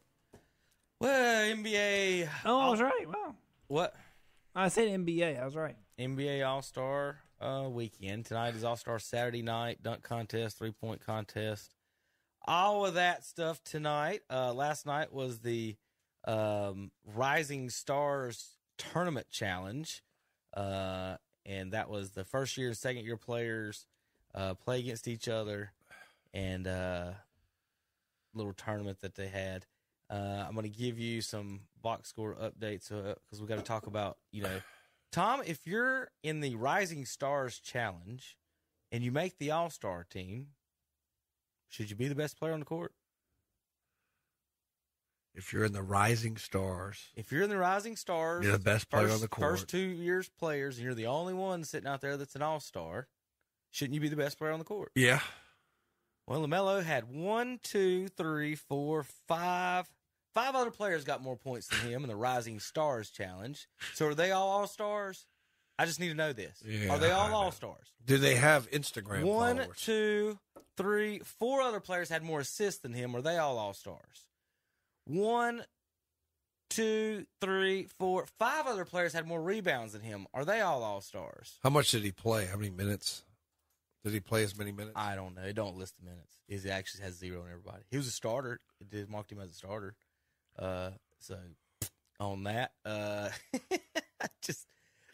Well, 1.00 1.56
NBA. 1.56 2.28
Oh, 2.44 2.60
I 2.60 2.70
was 2.72 2.82
right. 2.82 3.08
Wow. 3.08 3.36
What? 3.68 3.96
I 4.54 4.68
said 4.68 4.90
NBA. 4.90 5.42
I 5.42 5.46
was 5.46 5.56
right. 5.56 5.78
NBA 5.98 6.46
All 6.46 6.62
Star 6.62 7.20
uh, 7.40 7.70
weekend. 7.70 8.26
Tonight 8.26 8.56
is 8.56 8.66
All 8.66 8.76
Star 8.76 9.00
Saturday 9.00 9.42
night, 9.42 9.82
dunk 9.82 10.04
contest, 10.04 10.58
three 10.58 10.72
point 10.72 11.00
contest. 11.00 11.72
All 12.48 12.86
of 12.86 12.94
that 12.94 13.26
stuff 13.26 13.64
tonight. 13.64 14.22
Uh, 14.30 14.54
last 14.54 14.86
night 14.86 15.12
was 15.12 15.40
the 15.40 15.76
um, 16.26 16.92
Rising 17.06 17.70
Stars 17.70 18.58
Tournament 18.78 19.28
Challenge. 19.30 20.04
Uh, 20.56 21.18
and 21.46 21.74
that 21.74 21.90
was 21.90 22.12
the 22.12 22.24
first 22.24 22.58
year 22.58 22.68
and 22.68 22.78
second 22.78 23.04
year 23.04 23.18
players 23.18 23.86
uh, 24.34 24.54
play 24.54 24.80
against 24.80 25.08
each 25.08 25.28
other 25.28 25.72
and 26.34 26.68
uh, 26.68 27.12
little 28.34 28.54
tournament 28.54 29.00
that 29.02 29.16
they 29.16 29.28
had. 29.28 29.66
Uh, 30.10 30.46
I'm 30.48 30.54
going 30.54 30.72
to 30.72 30.78
give 30.78 31.00
you 31.00 31.22
some 31.22 31.62
box 31.82 32.10
score 32.10 32.36
updates 32.36 32.90
because 32.90 33.42
we 33.42 33.48
got 33.48 33.58
to 33.58 33.64
talk 33.64 33.88
about, 33.88 34.18
you 34.32 34.44
know, 34.44 34.62
Tom, 35.12 35.42
if 35.46 35.66
you're 35.66 36.10
in 36.24 36.42
the 36.42 36.56
Rising 36.56 37.06
Stars 37.06 37.60
Challenge 37.60 38.38
and 38.92 39.04
you 39.04 39.12
make 39.12 39.38
the 39.38 39.52
All 39.52 39.70
Star 39.70 40.06
team, 40.08 40.48
should 41.70 41.90
you 41.90 41.96
be 41.96 42.08
the 42.08 42.16
best 42.16 42.38
player 42.38 42.54
on 42.54 42.60
the 42.60 42.66
court? 42.66 42.94
If 45.34 45.52
you're 45.52 45.66
in 45.66 45.74
the 45.74 45.82
Rising 45.84 46.38
Stars, 46.38 47.10
If 47.16 47.32
you're 47.32 47.44
in 47.44 47.50
the 47.50 47.58
Rising 47.58 47.98
Stars, 47.98 48.46
You're 48.46 48.54
the 48.54 48.60
best 48.64 48.90
player 48.90 49.04
first, 49.04 49.16
on 49.16 49.22
the 49.22 49.28
court. 49.28 49.52
First 49.52 49.68
two 49.68 49.80
years 49.80 50.30
players, 50.30 50.78
and 50.78 50.86
you're 50.86 50.94
the 50.96 51.08
only 51.08 51.34
one 51.34 51.64
sitting 51.66 51.90
out 51.90 52.00
there 52.02 52.16
that's 52.16 52.36
an 52.36 52.42
All 52.42 52.62
Star. 52.62 53.08
Shouldn't 53.72 53.94
you 53.96 54.00
be 54.00 54.08
the 54.08 54.16
best 54.16 54.38
player 54.38 54.52
on 54.52 54.60
the 54.60 54.66
court? 54.66 54.92
yeah. 54.96 55.20
Well, 56.28 56.42
Lamelo 56.42 56.82
had 56.84 57.04
one, 57.14 57.60
two, 57.62 58.08
three, 58.08 58.56
four, 58.56 59.04
five. 59.28 59.88
Five 60.34 60.56
other 60.56 60.72
players 60.72 61.04
got 61.04 61.22
more 61.22 61.36
points 61.38 61.68
than 61.68 61.82
him 61.92 62.02
in 62.04 62.10
the 62.10 62.16
Rising 62.16 62.60
Stars 62.60 63.12
Challenge. 63.12 63.68
So 63.94 64.08
are 64.08 64.16
they 64.16 64.32
all 64.32 64.50
All 64.50 64.66
Stars? 64.66 65.28
I 65.78 65.86
just 65.86 66.00
need 66.00 66.10
to 66.10 66.16
know 66.16 66.34
this. 66.34 66.62
Yeah, 66.66 66.90
are 66.94 66.98
they 66.98 67.12
all. 67.12 67.34
All 67.34 67.52
Stars? 67.52 67.88
Do 68.06 68.18
they 68.18 68.36
have 68.36 68.70
Instagram 68.72 69.24
One, 69.24 69.58
followers? 69.58 69.78
two, 69.82 70.40
three, 70.78 71.20
four 71.20 71.62
other 71.62 71.80
players 71.80 72.10
had 72.10 72.24
more 72.24 72.40
assists 72.40 72.82
than 72.82 72.94
him. 72.94 73.16
Are 73.16 73.22
they 73.22 73.38
all 73.38 73.58
All 73.58 73.74
Stars? 73.74 74.28
One, 75.06 75.64
two, 76.70 77.26
three, 77.42 77.88
four, 78.00 78.26
five 78.40 78.68
other 78.68 78.86
players 78.86 79.14
had 79.14 79.28
more 79.28 79.42
rebounds 79.42 79.94
than 79.94 80.02
him. 80.02 80.28
Are 80.34 80.46
they 80.46 80.62
all 80.62 80.84
All 80.84 81.02
Stars? 81.02 81.58
How 81.64 81.70
much 81.70 81.92
did 81.92 82.04
he 82.04 82.12
play? 82.12 82.46
How 82.46 82.58
many 82.58 82.70
minutes? 82.72 83.24
Did 84.04 84.14
he 84.14 84.20
play 84.20 84.44
as 84.44 84.56
many 84.58 84.72
minutes? 84.72 84.96
I 84.96 85.16
don't 85.16 85.36
know. 85.36 85.42
It 85.42 85.56
don't 85.56 85.78
list 85.78 85.96
the 86.00 86.06
minutes. 86.06 86.38
He 86.48 86.70
actually 86.70 87.04
has 87.04 87.16
zero 87.18 87.42
on 87.42 87.48
everybody. 87.50 87.84
He 87.90 87.98
was 87.98 88.08
a 88.08 88.12
starter. 88.12 88.60
It 88.80 88.90
did 88.90 89.10
marked 89.10 89.32
him 89.32 89.40
as 89.40 89.52
a 89.52 89.56
starter. 89.56 89.96
Uh, 90.58 90.92
so 91.20 91.38
on 92.20 92.44
that, 92.44 92.72
uh, 92.86 93.30
just 94.44 94.68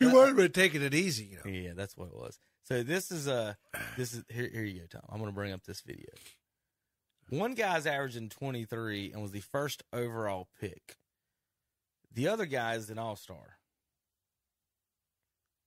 Might 0.10 0.28
have 0.28 0.36
been 0.36 0.52
taking 0.52 0.82
it 0.82 0.94
easy, 0.94 1.26
you 1.26 1.38
know. 1.38 1.52
yeah, 1.52 1.74
that's 1.76 1.96
what 1.96 2.08
it 2.08 2.16
was. 2.16 2.40
So 2.64 2.84
this 2.84 3.12
is 3.12 3.28
uh 3.28 3.54
this 3.98 4.14
is 4.14 4.24
here. 4.30 4.50
Here 4.52 4.64
you 4.64 4.82
go, 4.82 4.86
Tom. 4.90 5.02
I'm 5.10 5.20
going 5.20 5.30
to 5.30 5.36
bring 5.36 5.52
up 5.52 5.64
this 5.64 5.82
video. 5.82 6.10
One 7.30 7.54
guy's 7.54 7.86
averaging 7.86 8.30
23 8.30 9.14
and 9.14 9.22
was 9.22 9.32
the 9.32 9.40
first 9.40 9.84
overall 9.94 10.50
pick. 10.60 10.98
The 12.14 12.28
other 12.28 12.46
guy 12.46 12.76
is 12.76 12.90
an 12.90 12.98
all 12.98 13.16
star. 13.16 13.58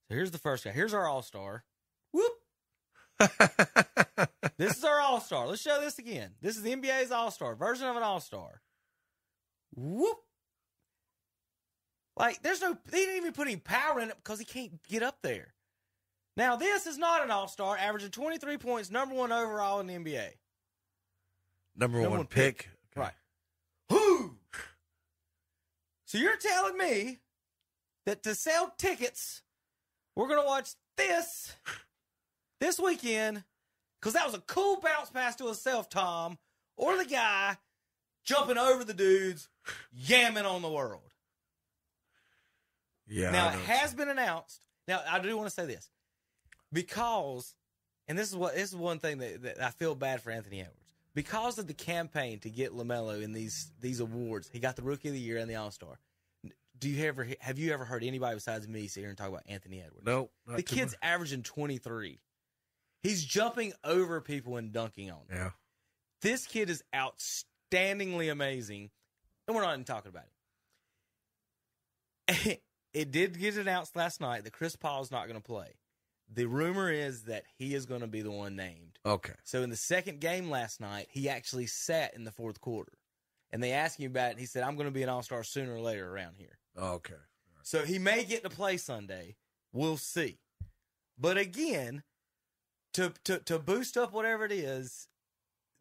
So 0.07 0.15
here's 0.15 0.31
the 0.31 0.37
first 0.37 0.63
guy. 0.63 0.71
Here's 0.71 0.93
our 0.93 1.07
all 1.07 1.23
star. 1.23 1.63
Whoop. 2.11 2.33
this 4.57 4.77
is 4.77 4.83
our 4.83 4.99
all 4.99 5.19
star. 5.21 5.47
Let's 5.47 5.61
show 5.61 5.81
this 5.81 5.97
again. 5.97 6.31
This 6.41 6.55
is 6.55 6.61
the 6.61 6.75
NBA's 6.75 7.11
all 7.11 7.31
star 7.31 7.55
version 7.55 7.87
of 7.87 7.95
an 7.95 8.03
all 8.03 8.19
star. 8.19 8.61
Whoop. 9.73 10.17
Like, 12.17 12.41
there's 12.41 12.61
no, 12.61 12.77
they 12.89 12.99
didn't 12.99 13.17
even 13.17 13.33
put 13.33 13.47
any 13.47 13.57
power 13.57 13.99
in 13.99 14.09
it 14.09 14.15
because 14.15 14.39
he 14.39 14.45
can't 14.45 14.81
get 14.83 15.03
up 15.03 15.17
there. 15.21 15.53
Now, 16.37 16.55
this 16.55 16.85
is 16.85 16.97
not 16.97 17.23
an 17.23 17.31
all 17.31 17.47
star, 17.47 17.77
averaging 17.77 18.11
23 18.11 18.57
points, 18.57 18.91
number 18.91 19.15
one 19.15 19.31
overall 19.31 19.79
in 19.79 19.87
the 19.87 19.93
NBA. 19.93 20.29
Number, 21.77 21.97
Number 21.97 22.09
one, 22.09 22.19
one 22.19 22.27
pick. 22.27 22.69
Right. 22.95 23.13
Who? 23.89 24.37
So 26.05 26.17
you're 26.17 26.37
telling 26.37 26.77
me 26.77 27.19
that 28.05 28.23
to 28.23 28.35
sell 28.35 28.73
tickets, 28.77 29.41
we're 30.15 30.27
going 30.27 30.41
to 30.41 30.47
watch 30.47 30.69
this 30.97 31.53
this 32.61 32.79
weekend 32.79 33.43
because 33.99 34.13
that 34.13 34.25
was 34.25 34.35
a 34.35 34.39
cool 34.39 34.79
bounce 34.79 35.09
pass 35.09 35.35
to 35.37 35.45
himself, 35.45 35.89
Tom, 35.89 36.37
or 36.77 36.95
the 36.97 37.05
guy 37.05 37.57
jumping 38.23 38.57
over 38.57 38.83
the 38.83 38.93
dudes, 38.93 39.49
yamming 39.97 40.45
on 40.45 40.61
the 40.61 40.69
world. 40.69 41.01
Yeah. 43.07 43.31
now 43.31 43.49
it 43.49 43.59
has 43.65 43.93
been 43.93 44.09
announced. 44.09 44.61
Now 44.87 45.01
I 45.09 45.19
do 45.19 45.35
want 45.35 45.47
to 45.47 45.53
say 45.53 45.65
this 45.65 45.89
because, 46.71 47.55
and 48.07 48.17
this 48.17 48.29
is 48.29 48.35
what 48.35 48.55
this 48.55 48.69
is 48.69 48.75
one 48.75 48.99
thing 48.99 49.19
that, 49.19 49.43
that 49.43 49.63
I 49.63 49.69
feel 49.71 49.95
bad 49.95 50.21
for 50.21 50.31
Anthony 50.31 50.61
Edwards 50.61 50.93
because 51.13 51.57
of 51.57 51.67
the 51.67 51.73
campaign 51.73 52.39
to 52.39 52.49
get 52.49 52.73
Lamelo 52.73 53.21
in 53.21 53.33
these 53.33 53.71
these 53.79 53.99
awards. 53.99 54.49
He 54.51 54.59
got 54.59 54.75
the 54.75 54.83
Rookie 54.83 55.07
of 55.07 55.13
the 55.13 55.19
Year 55.19 55.37
and 55.37 55.49
the 55.49 55.55
All 55.55 55.71
Star. 55.71 55.99
Do 56.77 56.89
you 56.89 57.05
ever 57.05 57.27
have 57.39 57.57
you 57.57 57.73
ever 57.73 57.85
heard 57.85 58.03
anybody 58.03 58.35
besides 58.35 58.67
me 58.67 58.87
sit 58.87 58.99
here 58.99 59.09
and 59.09 59.17
talk 59.17 59.29
about 59.29 59.43
Anthony 59.47 59.81
Edwards? 59.81 60.05
Nope, 60.05 60.31
not 60.45 60.57
the 60.57 60.63
kid's 60.63 60.95
averaging 61.01 61.43
twenty 61.43 61.77
three. 61.77 62.19
He's 63.01 63.23
jumping 63.23 63.71
over 63.83 64.19
people 64.19 64.57
and 64.57 64.71
dunking 64.71 65.11
on 65.11 65.19
them. 65.29 65.37
Yeah. 65.37 65.49
This 66.21 66.47
kid 66.47 66.69
is 66.69 66.83
outstandingly 66.93 68.31
amazing, 68.31 68.89
and 69.47 69.55
we're 69.55 69.61
not 69.61 69.73
even 69.73 69.85
talking 69.85 70.09
about 70.09 70.23
it. 72.27 72.61
it 72.95 73.11
did 73.11 73.37
get 73.37 73.57
announced 73.57 73.95
last 73.95 74.21
night 74.21 74.45
that 74.45 74.53
Chris 74.53 74.75
Paul 74.75 75.01
is 75.01 75.11
not 75.11 75.27
going 75.27 75.39
to 75.39 75.45
play. 75.45 75.75
The 76.33 76.45
rumor 76.45 76.89
is 76.89 77.23
that 77.23 77.43
he 77.57 77.75
is 77.75 77.85
going 77.85 78.01
to 78.01 78.07
be 78.07 78.21
the 78.21 78.31
one 78.31 78.55
named. 78.55 78.97
Okay. 79.05 79.33
So 79.43 79.61
in 79.61 79.69
the 79.69 79.75
second 79.75 80.21
game 80.21 80.49
last 80.49 80.81
night, 80.81 81.07
he 81.11 81.29
actually 81.29 81.67
sat 81.67 82.15
in 82.15 82.23
the 82.23 82.31
fourth 82.31 82.59
quarter, 82.61 82.93
and 83.51 83.61
they 83.61 83.73
asked 83.73 83.99
him 83.99 84.11
about 84.11 84.29
it. 84.29 84.31
And 84.31 84.39
he 84.39 84.45
said, 84.45 84.63
"I'm 84.63 84.75
going 84.75 84.87
to 84.87 84.93
be 84.93 85.03
an 85.03 85.09
All 85.09 85.21
Star 85.21 85.43
sooner 85.43 85.75
or 85.75 85.81
later 85.81 86.11
around 86.11 86.35
here." 86.37 86.57
Okay. 86.77 87.13
So 87.63 87.83
he 87.83 87.99
may 87.99 88.23
get 88.23 88.43
to 88.43 88.49
play 88.49 88.77
Sunday. 88.77 89.35
We'll 89.73 89.97
see. 89.97 90.39
But 91.19 91.37
again, 91.37 92.03
to 92.93 93.13
to 93.25 93.39
to 93.39 93.59
boost 93.59 93.97
up 93.97 94.13
whatever 94.13 94.45
it 94.45 94.51
is, 94.51 95.07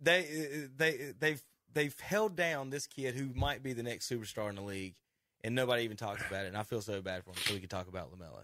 they 0.00 0.68
they 0.76 1.14
they've 1.18 1.42
they've 1.72 1.98
held 2.00 2.36
down 2.36 2.70
this 2.70 2.86
kid 2.86 3.14
who 3.14 3.32
might 3.34 3.62
be 3.62 3.72
the 3.72 3.82
next 3.82 4.10
superstar 4.10 4.50
in 4.50 4.56
the 4.56 4.62
league, 4.62 4.96
and 5.44 5.54
nobody 5.54 5.84
even 5.84 5.96
talks 5.96 6.26
about 6.26 6.46
it. 6.46 6.48
And 6.48 6.56
I 6.56 6.62
feel 6.62 6.80
so 6.80 7.00
bad 7.02 7.22
for 7.22 7.30
him. 7.30 7.36
So 7.44 7.54
we 7.54 7.60
can 7.60 7.68
talk 7.68 7.86
about 7.86 8.10
Lamelo. 8.10 8.40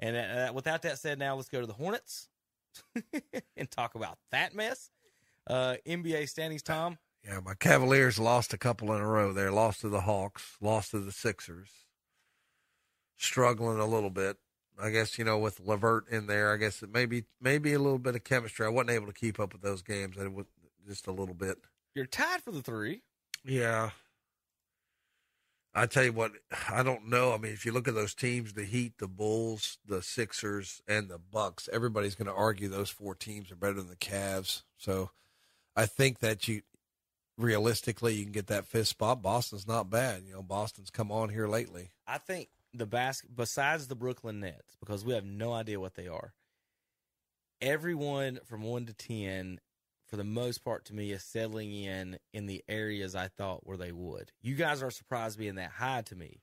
And 0.00 0.16
uh, 0.16 0.52
without 0.52 0.82
that 0.82 0.98
said, 0.98 1.18
now 1.18 1.36
let's 1.36 1.48
go 1.48 1.60
to 1.60 1.66
the 1.66 1.72
Hornets 1.72 2.28
and 3.56 3.70
talk 3.70 3.94
about 3.94 4.18
that 4.32 4.54
mess. 4.54 4.90
Uh, 5.46 5.76
NBA 5.86 6.28
standings, 6.28 6.62
Tom. 6.62 6.98
Yeah, 7.24 7.38
my 7.42 7.54
Cavaliers 7.54 8.18
lost 8.18 8.52
a 8.52 8.58
couple 8.58 8.92
in 8.92 9.00
a 9.00 9.06
row 9.06 9.32
there. 9.32 9.50
Lost 9.50 9.80
to 9.82 9.88
the 9.88 10.02
Hawks, 10.02 10.56
lost 10.60 10.90
to 10.90 10.98
the 10.98 11.12
Sixers. 11.12 11.70
Struggling 13.16 13.78
a 13.78 13.86
little 13.86 14.10
bit. 14.10 14.36
I 14.78 14.90
guess 14.90 15.18
you 15.18 15.24
know 15.24 15.38
with 15.38 15.60
Levert 15.60 16.08
in 16.10 16.26
there, 16.26 16.52
I 16.52 16.56
guess 16.56 16.82
it 16.82 16.90
maybe 16.92 17.24
maybe 17.40 17.72
a 17.72 17.78
little 17.78 18.00
bit 18.00 18.16
of 18.16 18.24
chemistry. 18.24 18.66
I 18.66 18.70
wasn't 18.70 18.90
able 18.90 19.06
to 19.06 19.12
keep 19.12 19.38
up 19.38 19.52
with 19.52 19.62
those 19.62 19.82
games. 19.82 20.16
I 20.18 20.26
was 20.26 20.46
just 20.86 21.06
a 21.06 21.12
little 21.12 21.34
bit. 21.34 21.58
You're 21.94 22.06
tied 22.06 22.42
for 22.42 22.50
the 22.50 22.60
three. 22.60 23.02
Yeah. 23.44 23.90
I 25.74 25.86
tell 25.86 26.04
you 26.04 26.12
what, 26.12 26.32
I 26.70 26.84
don't 26.84 27.08
know. 27.08 27.32
I 27.32 27.38
mean, 27.38 27.52
if 27.52 27.66
you 27.66 27.72
look 27.72 27.88
at 27.88 27.94
those 27.94 28.14
teams, 28.14 28.52
the 28.52 28.64
Heat, 28.64 28.98
the 28.98 29.08
Bulls, 29.08 29.78
the 29.84 30.02
Sixers, 30.02 30.80
and 30.86 31.08
the 31.08 31.18
Bucks, 31.18 31.68
everybody's 31.72 32.14
going 32.14 32.28
to 32.28 32.32
argue 32.32 32.68
those 32.68 32.90
four 32.90 33.16
teams 33.16 33.50
are 33.50 33.56
better 33.56 33.74
than 33.74 33.88
the 33.88 33.96
Cavs. 33.96 34.62
So 34.76 35.10
I 35.74 35.86
think 35.86 36.20
that 36.20 36.46
you 36.46 36.62
realistically 37.36 38.14
you 38.14 38.22
can 38.22 38.32
get 38.32 38.46
that 38.46 38.66
fifth 38.66 38.88
spot. 38.88 39.20
Boston's 39.20 39.66
not 39.66 39.90
bad. 39.90 40.22
You 40.24 40.34
know, 40.34 40.42
Boston's 40.42 40.90
come 40.90 41.10
on 41.10 41.28
here 41.30 41.48
lately. 41.48 41.90
I 42.06 42.18
think 42.18 42.50
the 42.72 42.86
bas- 42.86 43.22
besides 43.22 43.88
the 43.88 43.96
Brooklyn 43.96 44.40
Nets, 44.40 44.76
because 44.78 45.04
we 45.04 45.14
have 45.14 45.24
no 45.24 45.52
idea 45.52 45.80
what 45.80 45.94
they 45.94 46.06
are. 46.06 46.34
Everyone 47.60 48.38
from 48.44 48.62
one 48.62 48.86
to 48.86 48.92
ten, 48.92 49.58
for 50.06 50.16
the 50.16 50.24
most 50.24 50.58
part, 50.64 50.84
to 50.86 50.94
me, 50.94 51.12
is 51.12 51.22
settling 51.22 51.72
in 51.72 52.18
in 52.32 52.46
the 52.46 52.62
areas 52.68 53.14
I 53.14 53.28
thought 53.28 53.66
where 53.66 53.76
they 53.76 53.92
would. 53.92 54.32
You 54.42 54.54
guys 54.54 54.82
are 54.82 54.90
surprised 54.90 55.38
being 55.38 55.56
that 55.56 55.70
high 55.70 56.02
to 56.02 56.16
me, 56.16 56.42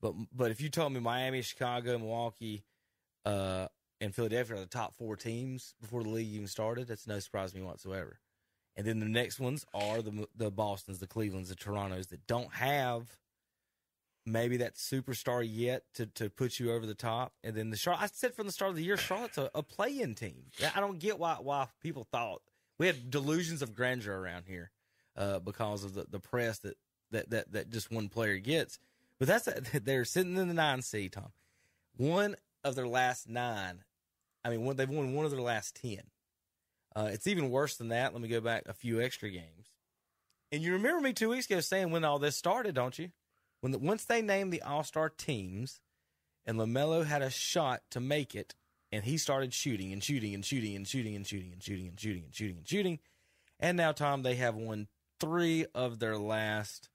but 0.00 0.14
but 0.34 0.50
if 0.50 0.60
you 0.60 0.68
told 0.68 0.92
me 0.92 1.00
Miami, 1.00 1.42
Chicago, 1.42 1.98
Milwaukee, 1.98 2.64
uh, 3.24 3.68
and 4.00 4.14
Philadelphia 4.14 4.56
are 4.56 4.60
the 4.60 4.66
top 4.66 4.94
four 4.94 5.16
teams 5.16 5.74
before 5.80 6.02
the 6.02 6.08
league 6.08 6.28
even 6.28 6.46
started, 6.46 6.88
that's 6.88 7.06
no 7.06 7.18
surprise 7.18 7.52
to 7.52 7.58
me 7.58 7.64
whatsoever. 7.64 8.18
And 8.74 8.86
then 8.86 9.00
the 9.00 9.06
next 9.06 9.38
ones 9.38 9.66
are 9.74 10.00
the 10.00 10.26
the 10.34 10.50
Boston's, 10.50 10.98
the 10.98 11.06
Cleveland's, 11.06 11.48
the 11.48 11.54
Toronto's 11.54 12.06
that 12.08 12.26
don't 12.26 12.52
have 12.54 13.18
maybe 14.24 14.56
that 14.58 14.76
superstar 14.76 15.44
yet 15.44 15.82
to, 15.94 16.06
to 16.06 16.30
put 16.30 16.60
you 16.60 16.72
over 16.72 16.86
the 16.86 16.94
top. 16.94 17.32
And 17.42 17.56
then 17.56 17.70
the 17.70 17.76
Charlotte, 17.76 18.04
I 18.04 18.06
said 18.06 18.34
from 18.34 18.46
the 18.46 18.52
start 18.52 18.70
of 18.70 18.76
the 18.76 18.84
year, 18.84 18.96
Charlotte's 18.96 19.38
a, 19.38 19.50
a 19.54 19.64
play-in 19.64 20.14
team. 20.14 20.44
I 20.74 20.80
don't 20.80 21.00
get 21.00 21.18
why 21.18 21.36
why 21.40 21.66
people 21.80 22.06
thought 22.10 22.42
we 22.78 22.86
had 22.86 23.10
delusions 23.10 23.62
of 23.62 23.74
grandeur 23.74 24.16
around 24.16 24.44
here 24.46 24.70
uh, 25.16 25.38
because 25.38 25.84
of 25.84 25.94
the, 25.94 26.06
the 26.08 26.20
press 26.20 26.58
that, 26.60 26.76
that 27.10 27.30
that 27.30 27.52
that 27.52 27.70
just 27.70 27.90
one 27.90 28.08
player 28.08 28.38
gets. 28.38 28.78
But 29.18 29.28
that's 29.28 29.48
they're 29.84 30.04
sitting 30.04 30.36
in 30.36 30.48
the 30.48 30.54
nine 30.54 30.82
seed, 30.82 31.12
Tom. 31.12 31.32
One 31.96 32.36
of 32.64 32.74
their 32.74 32.88
last 32.88 33.28
nine. 33.28 33.84
I 34.44 34.50
mean, 34.50 34.64
one, 34.64 34.76
they've 34.76 34.88
won 34.88 35.14
one 35.14 35.24
of 35.24 35.30
their 35.30 35.40
last 35.40 35.76
ten. 35.80 36.02
Uh, 36.94 37.08
it's 37.12 37.26
even 37.26 37.50
worse 37.50 37.76
than 37.76 37.88
that. 37.88 38.12
Let 38.12 38.20
me 38.20 38.28
go 38.28 38.40
back 38.40 38.64
a 38.66 38.74
few 38.74 39.00
extra 39.00 39.30
games. 39.30 39.72
And 40.50 40.62
you 40.62 40.72
remember 40.72 41.00
me 41.00 41.14
two 41.14 41.30
weeks 41.30 41.46
ago 41.46 41.60
saying 41.60 41.90
when 41.90 42.04
all 42.04 42.18
this 42.18 42.36
started, 42.36 42.74
don't 42.74 42.98
you? 42.98 43.10
When 43.60 43.72
the, 43.72 43.78
once 43.78 44.04
they 44.04 44.20
named 44.20 44.52
the 44.52 44.62
All 44.62 44.82
Star 44.84 45.08
teams, 45.08 45.80
and 46.44 46.58
Lamelo 46.58 47.06
had 47.06 47.22
a 47.22 47.30
shot 47.30 47.82
to 47.90 48.00
make 48.00 48.34
it, 48.34 48.54
and 48.92 49.04
he 49.04 49.16
started 49.16 49.52
shooting 49.52 49.92
and 49.92 50.04
shooting 50.04 50.34
and 50.34 50.44
shooting 50.44 50.76
and 50.76 50.86
shooting 50.86 51.16
and 51.16 51.26
shooting 51.26 51.52
and 51.52 51.62
shooting 51.62 51.88
and 51.88 51.98
shooting 51.98 52.24
and 52.24 52.34
shooting 52.34 52.56
and 52.58 52.68
shooting, 52.68 52.98
and 53.58 53.76
now 53.76 53.92
Tom 53.92 54.22
they 54.22 54.36
have 54.36 54.54
won 54.54 54.88
three 55.18 55.66
of 55.74 55.98
their 55.98 56.18
last 56.18 56.90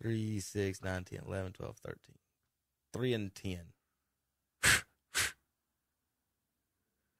three, 0.00 0.38
six, 0.40 0.82
nine, 0.82 1.04
10, 1.04 1.20
11, 1.26 1.52
12, 1.52 1.76
13. 1.78 1.98
Three 2.92 3.14
and 3.14 3.34
ten. 3.34 3.60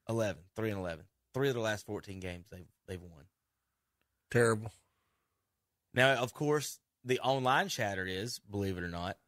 11. 0.08 0.42
Three 0.54 0.70
and 0.70 0.78
11 0.78 1.06
three 1.36 1.50
of 1.50 1.54
the 1.54 1.60
last 1.60 1.84
14 1.84 2.18
games 2.18 2.46
they've 2.50 2.64
they've 2.88 3.02
won. 3.02 3.26
Terrible. 4.30 4.72
Now, 5.92 6.14
of 6.14 6.32
course, 6.32 6.78
the 7.04 7.20
online 7.20 7.68
chatter 7.68 8.06
is, 8.06 8.38
believe 8.38 8.78
it 8.78 8.82
or 8.82 8.88
not, 8.88 9.18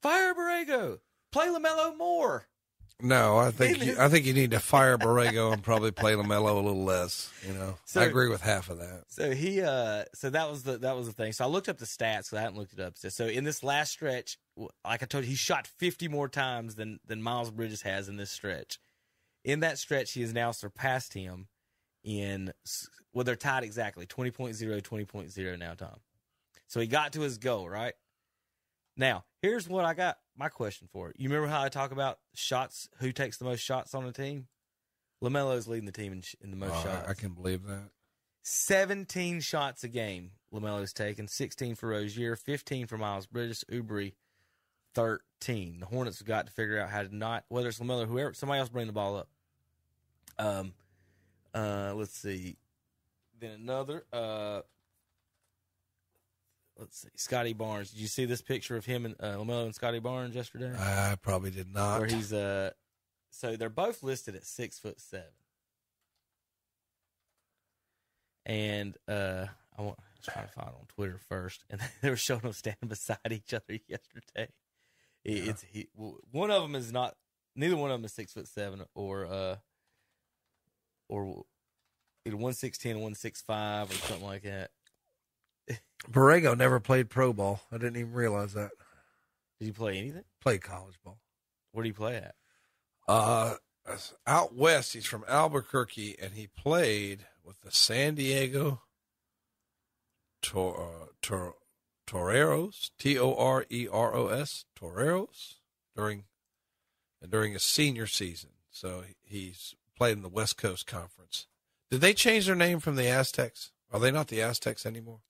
fire 0.00 0.32
Borrego, 0.32 1.00
play 1.30 1.48
Lamelo 1.48 1.94
more. 1.98 2.46
No, 3.00 3.38
I 3.38 3.52
think 3.52 3.84
you, 3.84 3.96
I 3.96 4.08
think 4.08 4.26
you 4.26 4.32
need 4.32 4.50
to 4.50 4.58
fire 4.58 4.98
Borrego 4.98 5.52
and 5.52 5.62
probably 5.62 5.92
play 5.92 6.14
Lamelo 6.14 6.50
a 6.50 6.60
little 6.60 6.82
less. 6.84 7.32
You 7.46 7.54
know, 7.54 7.76
So- 7.84 8.00
I 8.00 8.04
agree 8.04 8.28
with 8.28 8.40
half 8.40 8.70
of 8.70 8.78
that. 8.78 9.04
So 9.08 9.30
he, 9.30 9.60
uh, 9.62 10.04
so 10.14 10.30
that 10.30 10.50
was 10.50 10.64
the 10.64 10.78
that 10.78 10.96
was 10.96 11.06
the 11.06 11.12
thing. 11.12 11.32
So 11.32 11.44
I 11.44 11.48
looked 11.48 11.68
up 11.68 11.78
the 11.78 11.86
stats 11.86 12.24
because 12.24 12.34
I 12.34 12.40
hadn't 12.40 12.56
looked 12.56 12.72
it 12.72 12.80
up. 12.80 12.98
So, 12.98 13.08
so 13.08 13.26
in 13.26 13.44
this 13.44 13.62
last 13.62 13.92
stretch, 13.92 14.36
like 14.56 15.02
I 15.02 15.06
told 15.06 15.24
you, 15.24 15.30
he 15.30 15.36
shot 15.36 15.68
50 15.68 16.08
more 16.08 16.28
times 16.28 16.74
than 16.74 16.98
than 17.06 17.22
Miles 17.22 17.52
Bridges 17.52 17.82
has 17.82 18.08
in 18.08 18.16
this 18.16 18.32
stretch. 18.32 18.80
In 19.44 19.60
that 19.60 19.78
stretch, 19.78 20.12
he 20.12 20.22
has 20.22 20.34
now 20.34 20.50
surpassed 20.50 21.14
him 21.14 21.46
in 22.02 22.52
well, 23.12 23.24
they're 23.24 23.36
tied 23.36 23.62
exactly 23.62 24.06
20.0, 24.06 24.54
20.0 24.82 25.58
now, 25.58 25.74
Tom. 25.74 26.00
So 26.66 26.80
he 26.80 26.86
got 26.88 27.12
to 27.12 27.20
his 27.20 27.38
goal, 27.38 27.68
right? 27.68 27.94
Now, 28.96 29.24
here's 29.42 29.68
what 29.68 29.84
I 29.84 29.94
got 29.94 30.18
my 30.36 30.48
question 30.48 30.88
for. 30.92 31.12
You 31.16 31.28
remember 31.28 31.48
how 31.48 31.62
I 31.62 31.68
talk 31.68 31.90
about 31.92 32.18
shots, 32.34 32.88
who 32.98 33.12
takes 33.12 33.36
the 33.38 33.44
most 33.44 33.60
shots 33.60 33.94
on 33.94 34.04
a 34.04 34.12
team? 34.12 34.46
LaMelo's 35.22 35.66
leading 35.66 35.86
the 35.86 35.92
team 35.92 36.12
in, 36.12 36.20
sh- 36.22 36.36
in 36.40 36.50
the 36.50 36.56
most 36.56 36.74
I- 36.74 36.82
shots. 36.82 37.08
I 37.08 37.14
can 37.14 37.30
believe 37.32 37.64
that. 37.64 37.90
17 38.42 39.40
shots 39.40 39.84
a 39.84 39.88
game 39.88 40.30
LaMelo's 40.54 40.92
taken, 40.94 41.28
16 41.28 41.74
for 41.74 41.88
Rozier, 41.90 42.34
15 42.36 42.86
for 42.86 42.96
Miles 42.96 43.26
Bridges, 43.26 43.64
Oubre 43.70 44.12
13. 44.94 45.80
The 45.80 45.86
Hornets 45.86 46.18
have 46.18 46.26
got 46.26 46.46
to 46.46 46.52
figure 46.52 46.80
out 46.80 46.88
how 46.88 47.02
to 47.02 47.14
not, 47.14 47.44
whether 47.48 47.68
it's 47.68 47.78
LaMelo 47.78 48.04
or 48.04 48.06
whoever, 48.06 48.32
somebody 48.32 48.60
else 48.60 48.68
bring 48.70 48.86
the 48.86 48.92
ball 48.92 49.16
up. 49.16 49.28
Um, 50.38 50.72
uh, 51.54 51.92
let's 51.94 52.16
see. 52.16 52.56
Then 53.38 53.50
another, 53.52 54.04
uh, 54.12 54.62
let's 56.78 57.00
see, 57.00 57.08
Scotty 57.16 57.52
Barnes. 57.52 57.90
Did 57.90 58.00
you 58.00 58.06
see 58.06 58.24
this 58.24 58.40
picture 58.40 58.76
of 58.76 58.84
him 58.84 59.04
and 59.04 59.14
uh, 59.20 59.34
LaMelo 59.36 59.64
and 59.64 59.74
Scotty 59.74 59.98
Barnes 59.98 60.34
yesterday? 60.34 60.72
I 60.78 61.16
probably 61.20 61.50
did 61.50 61.72
not. 61.72 62.00
Where 62.00 62.08
he's, 62.08 62.32
uh, 62.32 62.70
so 63.30 63.56
they're 63.56 63.68
both 63.68 64.02
listed 64.02 64.34
at 64.34 64.44
six 64.44 64.78
foot 64.78 65.00
seven. 65.00 65.26
And 68.46 68.96
uh, 69.06 69.46
I, 69.76 69.82
want, 69.82 69.98
was 69.98 70.32
trying 70.34 70.46
to 70.46 70.52
find 70.52 70.68
on 70.68 70.86
Twitter 70.88 71.18
first, 71.28 71.64
and 71.68 71.80
they 72.02 72.10
were 72.10 72.16
showing 72.16 72.40
them 72.40 72.52
standing 72.52 72.88
beside 72.88 73.18
each 73.30 73.52
other 73.52 73.64
yesterday. 73.88 74.48
It, 75.24 75.48
It's 75.48 75.64
he, 75.70 75.88
one 75.94 76.50
of 76.50 76.62
them 76.62 76.74
is 76.74 76.92
not. 76.92 77.14
Neither 77.54 77.76
one 77.76 77.90
of 77.90 77.98
them 77.98 78.04
is 78.04 78.12
six 78.12 78.32
foot 78.32 78.46
seven, 78.48 78.84
or 78.94 79.26
uh, 79.26 79.56
or 81.08 81.44
either 82.24 82.36
one 82.36 82.54
six 82.54 82.78
ten, 82.78 83.00
one 83.00 83.14
six 83.14 83.42
five, 83.42 83.90
or 83.90 83.94
something 83.94 84.24
like 84.26 84.42
that. 84.42 84.70
Borrego 86.06 86.56
never 86.56 86.80
played 86.80 87.10
pro 87.10 87.32
ball. 87.32 87.60
I 87.72 87.78
didn't 87.78 87.96
even 87.96 88.12
realize 88.12 88.54
that. 88.54 88.70
Did 89.58 89.66
he 89.66 89.72
play 89.72 89.98
anything? 89.98 90.24
Played 90.40 90.62
college 90.62 90.94
ball. 91.04 91.18
Where 91.72 91.82
do 91.82 91.88
you 91.88 91.94
play 91.94 92.16
at? 92.16 92.34
Uh, 93.06 93.54
out 94.26 94.54
west. 94.54 94.92
He's 94.92 95.06
from 95.06 95.24
Albuquerque, 95.28 96.16
and 96.20 96.34
he 96.34 96.46
played 96.46 97.26
with 97.44 97.60
the 97.62 97.70
San 97.70 98.14
Diego 98.14 98.82
Tor, 100.42 100.80
uh, 100.80 101.06
Tor, 101.22 101.54
Toreros, 102.06 102.90
T 102.98 103.18
O 103.18 103.34
R 103.34 103.66
E 103.70 103.88
R 103.90 104.14
O 104.14 104.28
S, 104.28 104.64
Toreros, 104.78 105.56
during 105.96 106.24
and 107.20 107.30
during 107.30 107.52
his 107.52 107.64
senior 107.64 108.06
season. 108.06 108.50
So 108.70 109.02
he's 109.24 109.74
played 109.96 110.16
in 110.16 110.22
the 110.22 110.28
West 110.28 110.56
Coast 110.56 110.86
Conference. 110.86 111.46
Did 111.90 112.00
they 112.00 112.14
change 112.14 112.46
their 112.46 112.54
name 112.54 112.80
from 112.80 112.96
the 112.96 113.08
Aztecs? 113.08 113.72
Are 113.92 114.00
they 114.00 114.10
not 114.10 114.28
the 114.28 114.42
Aztecs 114.42 114.84
anymore? 114.84 115.20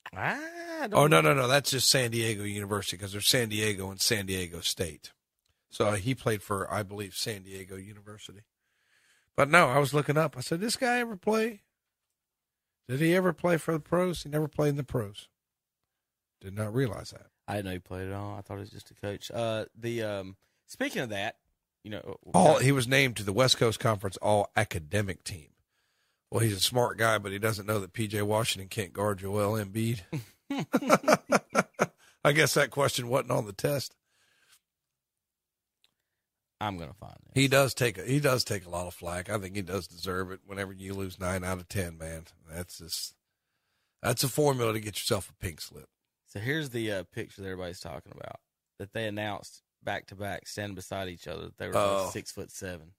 Don't 0.80 0.94
Oh 0.94 1.06
no 1.06 1.20
no 1.20 1.32
no! 1.34 1.46
That's 1.48 1.70
just 1.70 1.88
San 1.88 2.10
Diego 2.10 2.42
University 2.42 2.96
because 2.96 3.12
there's 3.12 3.28
San 3.28 3.48
Diego 3.48 3.90
and 3.90 4.00
San 4.00 4.26
Diego 4.26 4.60
State. 4.60 5.12
So 5.70 5.92
he 5.92 6.14
played 6.14 6.42
for, 6.42 6.72
I 6.72 6.82
believe, 6.82 7.14
San 7.14 7.42
Diego 7.42 7.76
University. 7.76 8.40
But 9.36 9.50
no, 9.50 9.68
I 9.68 9.78
was 9.78 9.92
looking 9.94 10.16
up. 10.16 10.36
I 10.36 10.40
said, 10.40 10.60
"This 10.60 10.76
guy 10.76 10.98
ever 10.98 11.16
play? 11.16 11.62
Did 12.88 13.00
he 13.00 13.14
ever 13.14 13.32
play 13.32 13.58
for 13.58 13.72
the 13.72 13.80
pros? 13.80 14.22
He 14.22 14.30
never 14.30 14.48
played 14.48 14.70
in 14.70 14.76
the 14.76 14.84
pros. 14.84 15.28
Did 16.40 16.56
not 16.56 16.74
realize 16.74 17.10
that. 17.10 17.26
I 17.46 17.56
didn't 17.56 17.66
know 17.66 17.72
he 17.72 17.78
played 17.78 18.08
at 18.08 18.14
all. 18.14 18.36
I 18.36 18.40
thought 18.40 18.54
he 18.54 18.60
was 18.60 18.70
just 18.70 18.90
a 18.90 18.94
coach. 18.94 19.30
Uh, 19.32 19.66
the 19.78 20.02
um, 20.02 20.36
speaking 20.66 21.02
of 21.02 21.10
that, 21.10 21.36
you 21.84 21.90
know, 21.90 22.16
All 22.34 22.58
he 22.58 22.72
was 22.72 22.88
named 22.88 23.16
to 23.16 23.22
the 23.22 23.32
West 23.32 23.58
Coast 23.58 23.78
Conference 23.78 24.16
All 24.18 24.50
Academic 24.56 25.22
Team. 25.22 25.48
Well, 26.30 26.40
he's 26.40 26.56
a 26.56 26.60
smart 26.60 26.98
guy, 26.98 27.18
but 27.18 27.32
he 27.32 27.38
doesn't 27.38 27.66
know 27.66 27.80
that 27.80 27.92
PJ 27.94 28.22
Washington 28.22 28.68
can't 28.68 28.92
guard 28.92 29.18
Joel 29.20 29.52
Embiid. 29.64 30.00
I 32.24 32.32
guess 32.32 32.54
that 32.54 32.70
question 32.70 33.08
wasn't 33.08 33.30
on 33.30 33.46
the 33.46 33.52
test. 33.52 33.94
I'm 36.60 36.76
gonna 36.76 36.92
find 36.92 37.14
it. 37.14 37.38
He 37.40 37.46
does 37.48 37.72
take 37.72 37.98
a, 37.98 38.02
he 38.04 38.18
does 38.18 38.42
take 38.44 38.66
a 38.66 38.70
lot 38.70 38.86
of 38.88 38.94
flack. 38.94 39.30
I 39.30 39.38
think 39.38 39.54
he 39.54 39.62
does 39.62 39.86
deserve 39.86 40.32
it. 40.32 40.40
Whenever 40.44 40.72
you 40.72 40.92
lose 40.92 41.20
nine 41.20 41.44
out 41.44 41.58
of 41.58 41.68
ten, 41.68 41.96
man, 41.96 42.24
that's 42.50 42.78
just 42.78 43.14
that's 44.02 44.24
a 44.24 44.28
formula 44.28 44.72
to 44.72 44.80
get 44.80 44.96
yourself 44.96 45.30
a 45.30 45.34
pink 45.44 45.60
slip. 45.60 45.86
So 46.26 46.40
here's 46.40 46.70
the 46.70 46.90
uh, 46.92 47.02
picture 47.12 47.42
that 47.42 47.48
everybody's 47.48 47.80
talking 47.80 48.12
about 48.14 48.40
that 48.80 48.92
they 48.92 49.06
announced 49.06 49.62
back 49.84 50.06
to 50.08 50.16
back, 50.16 50.48
standing 50.48 50.74
beside 50.74 51.08
each 51.08 51.28
other. 51.28 51.42
That 51.44 51.58
they 51.58 51.68
were 51.68 51.74
Oh. 51.76 52.10
six 52.12 52.32
foot 52.32 52.50
seven. 52.50 52.90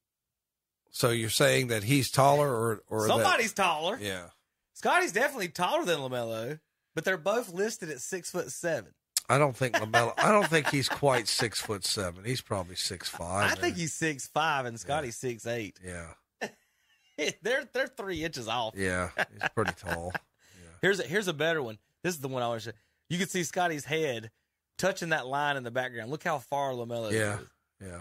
So 0.92 1.10
you're 1.12 1.30
saying 1.30 1.68
that 1.68 1.84
he's 1.84 2.10
taller, 2.12 2.48
or 2.50 2.84
or 2.90 3.02
that- 3.04 3.08
Somebody's 3.10 3.54
taller. 3.54 3.98
yeah. 4.02 4.28
Scotty's 4.74 5.12
definitely 5.12 5.50
taller 5.50 5.84
than 5.86 6.00
Lamelo, 6.00 6.60
but 6.96 7.04
they're 7.04 7.18
both 7.18 7.52
listed 7.54 7.90
at 7.90 8.00
six 8.00 8.32
foot 8.32 8.52
seven. 8.52 8.94
I 9.28 9.38
don't 9.38 9.56
think 9.56 9.76
Lamelo. 9.76 10.14
I 10.18 10.32
don't 10.32 10.48
think 10.48 10.70
he's 10.70 10.90
quite 10.90 11.28
six 11.28 11.62
foot 11.62 11.86
seven. 11.86 12.24
He's 12.26 12.42
probably 12.42 12.76
six 12.76 13.08
five. 13.10 13.52
I 13.52 13.56
think 13.56 13.76
he's 13.76 13.94
six 13.94 14.28
five 14.28 14.66
and 14.66 14.80
Scotty's 14.80 15.18
six 15.18 15.46
eight. 15.46 15.78
Yeah. 15.86 16.08
they're 17.42 17.66
they're 17.74 17.88
three 17.88 18.24
inches 18.24 18.48
off. 18.48 18.74
Yeah, 18.78 19.10
he's 19.18 19.50
pretty 19.54 19.74
tall. 19.74 20.14
Here's 20.82 21.02
a, 21.02 21.04
here's 21.04 21.28
a 21.28 21.34
better 21.34 21.62
one. 21.62 21.78
This 22.04 22.16
is 22.16 22.22
the 22.22 22.30
one 22.30 22.42
I 22.42 22.48
want 22.48 22.62
to 22.62 22.70
show. 22.72 22.78
You 23.10 23.18
can 23.18 23.28
see 23.28 23.44
Scotty's 23.44 23.84
head 23.84 24.32
touching 24.78 25.10
that 25.10 25.28
line 25.28 25.58
in 25.58 25.64
the 25.64 25.72
background. 25.72 26.10
Look 26.10 26.24
how 26.24 26.38
far 26.40 26.72
Lamelo 26.72 27.12
Yeah, 27.12 27.40
is. 27.40 27.48
yeah, 27.82 28.00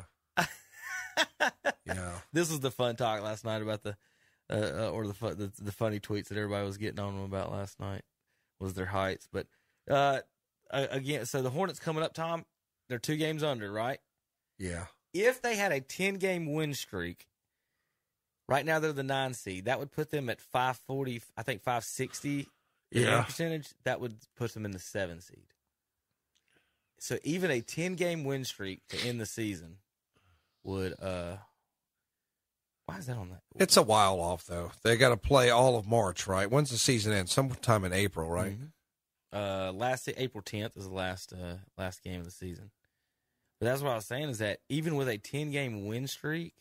yeah. 1.87 2.13
This 2.33 2.51
was 2.51 2.61
the 2.61 2.71
fun 2.71 2.97
talk 2.97 3.23
last 3.23 3.45
night 3.45 3.63
about 3.63 3.83
the 3.83 3.97
uh, 4.51 4.55
uh, 4.55 4.91
or 4.91 5.07
the, 5.07 5.13
the 5.35 5.53
the 5.59 5.73
funny 5.73 6.01
tweets 6.01 6.29
that 6.29 6.37
everybody 6.39 6.65
was 6.67 6.77
getting 6.77 7.01
on 7.01 7.15
them 7.15 7.25
about 7.25 7.53
last 7.53 7.81
night 7.81 8.03
was 8.61 8.75
their 8.75 8.87
heights. 8.87 9.29
But 9.31 9.47
uh, 9.91 10.21
again, 10.71 11.27
so 11.27 11.43
the 11.43 11.51
Hornets 11.51 11.79
coming 11.79 12.03
up, 12.03 12.15
Tom, 12.15 12.45
they're 12.89 12.99
two 12.99 13.17
games 13.17 13.43
under, 13.43 13.71
right? 13.71 13.99
Yeah. 14.59 14.87
If 15.15 15.43
they 15.43 15.57
had 15.57 15.73
a 15.73 15.81
ten 15.81 16.15
game 16.15 16.53
win 16.53 16.75
streak, 16.75 17.27
right 18.49 18.65
now 18.65 18.79
they're 18.79 18.93
the 18.93 19.03
nine 19.03 19.35
seed. 19.35 19.67
That 19.67 19.79
would 19.79 19.91
put 19.91 20.11
them 20.11 20.29
at 20.29 20.41
five 20.41 20.77
forty. 20.77 21.23
I 21.37 21.43
think 21.43 21.63
five 21.63 21.85
sixty. 21.85 22.49
Yeah. 22.91 23.23
percentage. 23.23 23.69
That 23.85 24.01
would 24.01 24.17
put 24.37 24.55
them 24.55 24.65
in 24.65 24.71
the 24.71 24.79
seven 24.79 25.21
seed. 25.21 25.53
So 26.99 27.19
even 27.23 27.51
a 27.51 27.61
ten 27.61 27.95
game 27.95 28.25
win 28.25 28.45
streak 28.45 28.81
to 28.89 29.07
end 29.07 29.21
the 29.21 29.27
season 29.27 29.77
would 30.65 30.95
uh 31.01 31.37
why 32.87 32.97
is 32.97 33.07
that 33.07 33.19
on 33.19 33.29
that? 33.29 33.43
It's 33.57 33.77
a 33.77 33.83
while 33.83 34.19
off 34.19 34.47
though. 34.47 34.73
They 34.83 34.97
got 34.97 35.11
to 35.11 35.19
play 35.19 35.51
all 35.51 35.77
of 35.77 35.87
March, 35.87 36.27
right? 36.27 36.51
When's 36.51 36.71
the 36.71 36.79
season 36.79 37.13
end? 37.13 37.29
Sometime 37.29 37.85
in 37.85 37.93
April, 37.93 38.31
right? 38.31 38.57
Uh, 39.31 39.73
last 39.73 40.09
April 40.17 40.41
tenth 40.41 40.75
is 40.75 40.89
the 40.89 40.95
last 40.95 41.35
uh 41.35 41.57
last 41.77 42.03
game 42.03 42.21
of 42.21 42.25
the 42.25 42.31
season. 42.31 42.71
But 43.61 43.67
that's 43.67 43.83
what 43.83 43.93
I 43.93 43.97
was 43.97 44.07
saying 44.07 44.31
is 44.31 44.39
that 44.39 44.61
even 44.71 44.97
with 44.97 45.09
a 45.09 45.19
ten 45.19 45.51
game 45.51 45.87
win 45.87 46.07
streak, 46.07 46.55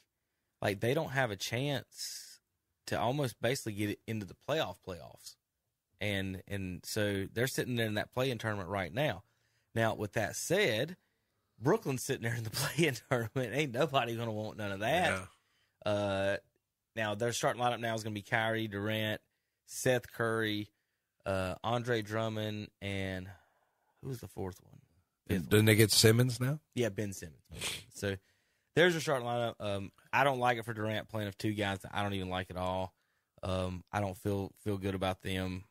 like 0.61 0.81
they 0.81 0.93
don't 0.93 1.11
have 1.11 1.31
a 1.31 1.37
chance 1.37 2.39
to 2.87 2.99
almost 2.99 3.41
basically 3.41 3.73
get 3.73 3.91
it 3.91 3.99
into 4.05 4.25
the 4.25 4.35
playoff 4.49 4.75
playoffs, 4.85 5.35
and 6.01 6.41
and 6.47 6.81
so 6.83 7.27
they're 7.31 7.47
sitting 7.47 7.75
there 7.75 7.87
in 7.87 7.93
that 7.93 8.13
play-in 8.13 8.37
tournament 8.37 8.69
right 8.69 8.93
now. 8.93 9.23
Now, 9.75 9.95
with 9.95 10.13
that 10.13 10.35
said, 10.35 10.97
Brooklyn's 11.59 12.03
sitting 12.03 12.23
there 12.23 12.35
in 12.35 12.43
the 12.43 12.49
play-in 12.51 12.95
tournament. 13.09 13.53
Ain't 13.53 13.73
nobody 13.73 14.15
gonna 14.15 14.31
want 14.31 14.57
none 14.57 14.71
of 14.71 14.79
that. 14.81 15.27
Uh, 15.85 16.37
now 16.95 17.15
their 17.15 17.31
starting 17.31 17.61
lineup 17.61 17.79
now 17.79 17.95
is 17.95 18.03
going 18.03 18.13
to 18.13 18.19
be 18.19 18.27
Kyrie 18.27 18.67
Durant, 18.67 19.21
Seth 19.67 20.11
Curry, 20.11 20.69
uh, 21.25 21.55
Andre 21.63 22.01
Drummond, 22.01 22.67
and 22.81 23.27
who's 24.03 24.19
the 24.19 24.27
fourth 24.27 24.59
one? 24.63 25.43
Didn't 25.49 25.65
they 25.65 25.75
get 25.75 25.91
Simmons 25.91 26.39
now? 26.39 26.59
Yeah, 26.73 26.89
Ben 26.89 27.13
Simmons. 27.13 27.41
So 27.93 28.15
there's 28.75 28.93
your 28.93 29.01
starting 29.01 29.27
lineup. 29.27 29.55
Um, 29.59 29.91
I 30.11 30.23
don't 30.23 30.39
like 30.39 30.57
it 30.57 30.65
for 30.65 30.73
Durant 30.73 31.09
playing 31.09 31.27
with 31.27 31.37
two 31.37 31.53
guys 31.53 31.79
that 31.79 31.91
I 31.93 32.01
don't 32.01 32.13
even 32.13 32.29
like 32.29 32.49
at 32.49 32.57
all. 32.57 32.93
Um, 33.43 33.83
I 33.91 34.01
don't 34.01 34.17
feel 34.17 34.51
feel 34.63 34.77
good 34.77 34.95
about 34.95 35.21
them. 35.21 35.63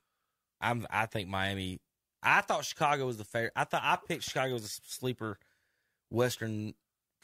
I'm. 0.61 0.87
I 0.91 1.07
think 1.07 1.29
Miami. 1.29 1.81
I 2.23 2.41
thought 2.43 2.65
Chicago 2.65 3.07
was 3.07 3.17
the 3.17 3.25
favorite. 3.25 3.53
I 3.57 3.65
thought 3.65 3.83
I 3.85 3.97
picked 3.97 4.25
Chicago 4.25 4.55
as 4.55 4.65
a 4.65 4.69
sleeper 4.69 5.39
Western 6.11 6.75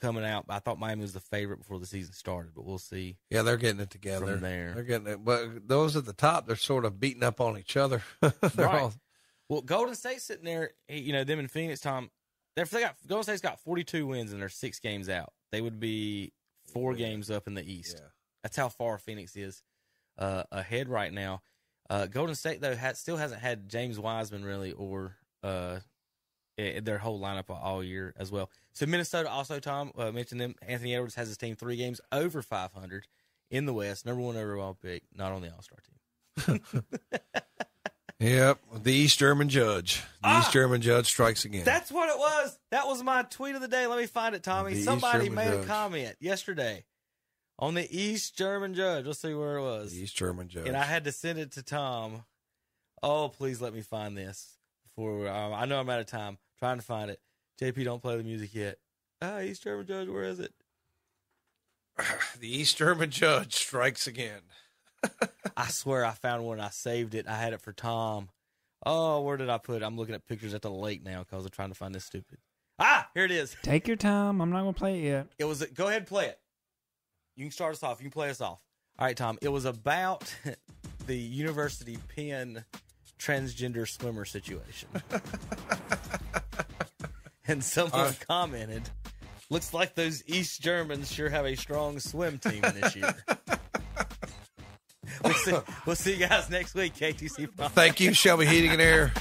coming 0.00 0.24
out. 0.24 0.46
I 0.48 0.58
thought 0.58 0.78
Miami 0.78 1.02
was 1.02 1.12
the 1.12 1.20
favorite 1.20 1.58
before 1.58 1.78
the 1.78 1.86
season 1.86 2.12
started. 2.12 2.52
But 2.54 2.64
we'll 2.64 2.78
see. 2.78 3.16
Yeah, 3.30 3.42
they're 3.42 3.56
getting 3.56 3.80
it 3.80 3.90
together. 3.90 4.26
From 4.26 4.40
there. 4.40 4.72
They're 4.74 4.82
getting 4.84 5.06
it. 5.06 5.24
But 5.24 5.68
those 5.68 5.96
at 5.96 6.04
the 6.06 6.12
top, 6.12 6.46
they're 6.46 6.56
sort 6.56 6.84
of 6.84 6.98
beating 6.98 7.22
up 7.22 7.40
on 7.40 7.58
each 7.58 7.76
other. 7.76 8.02
Right. 8.22 8.80
all- 8.82 8.94
Well, 9.48 9.60
Golden 9.62 9.94
State 9.94 10.20
sitting 10.20 10.44
there. 10.44 10.72
You 10.88 11.12
know 11.12 11.24
them 11.24 11.38
in 11.38 11.48
Phoenix. 11.48 11.80
Tom, 11.80 12.10
they're, 12.56 12.64
they 12.64 12.80
got 12.80 12.96
Golden 13.06 13.22
State's 13.24 13.40
got 13.40 13.60
42 13.60 14.06
wins 14.06 14.32
and 14.32 14.40
they're 14.42 14.48
six 14.48 14.78
games 14.80 15.08
out. 15.08 15.32
They 15.52 15.60
would 15.60 15.78
be 15.78 16.32
four 16.72 16.94
games 16.94 17.30
up 17.30 17.46
in 17.46 17.54
the 17.54 17.62
East. 17.64 17.96
Yeah. 18.00 18.06
That's 18.42 18.56
how 18.56 18.68
far 18.70 18.98
Phoenix 18.98 19.36
is 19.36 19.62
uh, 20.18 20.42
ahead 20.50 20.88
right 20.88 21.12
now. 21.12 21.42
Uh, 21.90 22.06
Golden 22.06 22.34
State 22.34 22.60
though 22.60 22.74
has, 22.74 22.98
still 22.98 23.16
hasn't 23.16 23.40
had 23.40 23.68
James 23.68 23.98
Wiseman 24.00 24.44
really 24.44 24.72
or 24.72 25.16
uh, 25.44 25.76
eh, 25.76 25.78
their 26.56 26.98
whole 26.98 27.20
lineup 27.20 27.44
all 27.48 27.82
year 27.82 28.14
as 28.16 28.30
well. 28.30 28.50
So 28.72 28.86
Minnesota 28.86 29.30
also, 29.30 29.58
Tom 29.60 29.92
uh, 29.96 30.12
mentioned 30.12 30.40
them. 30.40 30.54
Anthony 30.66 30.94
Edwards 30.94 31.14
has 31.14 31.28
his 31.28 31.36
team 31.36 31.56
three 31.56 31.76
games 31.76 32.00
over 32.10 32.42
500 32.42 33.06
in 33.50 33.66
the 33.66 33.74
West, 33.74 34.06
number 34.06 34.22
one 34.22 34.36
overall 34.36 34.74
pick, 34.74 35.04
not 35.14 35.32
on 35.32 35.42
the 35.42 35.52
All 35.52 35.62
Star 35.62 35.78
team. 36.46 36.60
Yep, 38.22 38.60
the 38.84 38.92
East 38.92 39.18
German 39.18 39.48
judge. 39.48 40.00
The 40.22 40.38
East 40.38 40.52
German 40.52 40.80
judge 40.80 41.06
strikes 41.06 41.44
again. 41.44 41.62
Ah! 41.62 41.64
That's 41.64 41.90
what 41.90 42.08
it 42.08 42.16
was. 42.16 42.56
That 42.70 42.86
was 42.86 43.02
my 43.02 43.24
tweet 43.24 43.56
of 43.56 43.60
the 43.60 43.66
day. 43.66 43.88
Let 43.88 43.98
me 43.98 44.06
find 44.06 44.36
it, 44.36 44.44
Tommy. 44.44 44.74
The 44.74 44.82
Somebody 44.82 45.28
made 45.28 45.52
a 45.52 45.64
comment 45.64 46.14
yesterday 46.20 46.84
on 47.58 47.74
the 47.74 47.84
East 47.90 48.38
German 48.38 48.74
judge. 48.74 49.06
Let's 49.06 49.18
see 49.18 49.34
where 49.34 49.56
it 49.56 49.62
was. 49.62 49.92
The 49.92 50.02
East 50.02 50.16
German 50.16 50.46
judge. 50.46 50.68
And 50.68 50.76
I 50.76 50.84
had 50.84 51.02
to 51.04 51.12
send 51.12 51.40
it 51.40 51.50
to 51.52 51.64
Tom. 51.64 52.22
Oh, 53.02 53.28
please 53.28 53.60
let 53.60 53.74
me 53.74 53.80
find 53.80 54.16
this 54.16 54.51
before 54.94 55.28
um, 55.28 55.54
I 55.54 55.64
know 55.64 55.80
I'm 55.80 55.88
out 55.90 56.00
of 56.00 56.06
time. 56.06 56.38
trying 56.58 56.78
to 56.78 56.84
find 56.84 57.10
it. 57.10 57.20
JP, 57.60 57.84
don't 57.84 58.02
play 58.02 58.16
the 58.16 58.22
music 58.22 58.54
yet. 58.54 58.78
Ah, 59.20 59.40
East 59.40 59.62
German 59.62 59.86
judge, 59.86 60.08
where 60.08 60.24
is 60.24 60.40
it? 60.40 60.52
the 62.40 62.58
East 62.58 62.76
German 62.76 63.10
judge 63.10 63.54
strikes 63.54 64.06
again. 64.06 64.40
I 65.56 65.68
swear 65.68 66.04
I 66.04 66.12
found 66.12 66.44
one. 66.44 66.60
I 66.60 66.70
saved 66.70 67.14
it. 67.14 67.26
I 67.28 67.36
had 67.36 67.52
it 67.52 67.60
for 67.60 67.72
Tom. 67.72 68.30
Oh, 68.84 69.20
where 69.20 69.36
did 69.36 69.48
I 69.48 69.58
put 69.58 69.82
it? 69.82 69.84
I'm 69.84 69.96
looking 69.96 70.14
at 70.14 70.26
pictures 70.26 70.54
at 70.54 70.62
the 70.62 70.70
lake 70.70 71.04
now 71.04 71.20
because 71.20 71.44
I'm 71.44 71.50
trying 71.50 71.68
to 71.68 71.74
find 71.74 71.94
this 71.94 72.04
stupid. 72.04 72.38
Ah, 72.78 73.08
here 73.14 73.24
it 73.24 73.30
is. 73.30 73.56
Take 73.62 73.86
your 73.86 73.96
time. 73.96 74.40
I'm 74.40 74.50
not 74.50 74.60
gonna 74.60 74.72
play 74.72 75.00
it 75.00 75.04
yet. 75.04 75.26
It 75.38 75.44
was. 75.44 75.64
Go 75.74 75.86
ahead 75.86 75.98
and 75.98 76.06
play 76.06 76.26
it. 76.26 76.38
You 77.36 77.44
can 77.44 77.52
start 77.52 77.74
us 77.74 77.82
off. 77.82 78.00
You 78.00 78.04
can 78.04 78.10
play 78.10 78.30
us 78.30 78.40
off. 78.40 78.60
All 78.98 79.06
right, 79.06 79.16
Tom. 79.16 79.38
It 79.40 79.48
was 79.50 79.64
about 79.64 80.34
the 81.06 81.16
University 81.16 81.96
Penn 82.14 82.64
transgender 83.22 83.88
swimmer 83.88 84.24
situation, 84.24 84.88
and 87.46 87.62
someone 87.62 88.00
Uh, 88.00 88.12
commented, 88.26 88.90
"Looks 89.50 89.72
like 89.72 89.94
those 89.94 90.22
East 90.26 90.60
Germans 90.60 91.12
sure 91.12 91.28
have 91.30 91.46
a 91.46 91.54
strong 91.56 92.00
swim 92.00 92.38
team 92.38 92.62
this 92.62 92.96
year." 92.96 93.14
we'll, 95.24 95.34
see, 95.34 95.52
we'll 95.86 95.96
see 95.96 96.12
you 96.14 96.26
guys 96.26 96.50
next 96.50 96.74
week, 96.74 96.94
KTC. 96.94 97.48
Thank 97.70 98.00
you, 98.00 98.12
Shelby 98.12 98.46
Heating 98.46 98.70
and 98.72 98.80
Air. 98.80 99.12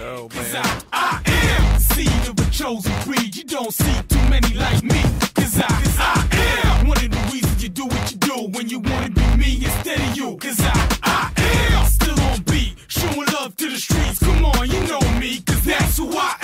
Oh 0.00 0.28
man. 0.34 0.82
I 0.92 1.22
am 1.26 1.80
seed 1.80 2.28
of 2.28 2.38
a 2.38 2.50
chosen 2.50 2.92
breed. 3.04 3.36
You 3.36 3.44
don't 3.44 3.72
see 3.72 4.02
too 4.08 4.28
many 4.28 4.54
like 4.54 4.82
me. 4.82 5.02
Cause 5.34 5.58
I, 5.58 5.66
cause 5.66 5.96
I 5.98 6.28
am 6.80 6.86
one 6.88 6.98
of 7.04 7.10
the 7.10 7.30
reasons 7.32 7.62
you 7.62 7.68
do 7.68 7.86
what 7.86 8.10
you 8.10 8.16
do 8.18 8.48
when 8.56 8.68
you 8.68 8.80
wanna 8.80 9.10
be 9.10 9.36
me 9.36 9.56
instead 9.64 10.00
of 10.00 10.16
you. 10.16 10.36
Cause 10.38 10.58
I, 10.60 10.98
I 11.02 11.32
on 12.34 12.42
beat. 12.42 12.74
Showing 12.88 13.26
love 13.32 13.56
to 13.56 13.70
the 13.70 13.76
streets, 13.76 14.18
come 14.18 14.44
on, 14.44 14.70
you 14.70 14.80
know 14.86 15.00
me, 15.18 15.40
cause 15.46 15.62
that's 15.64 15.98
who 15.98 16.10
I 16.10 16.36
am. 16.42 16.43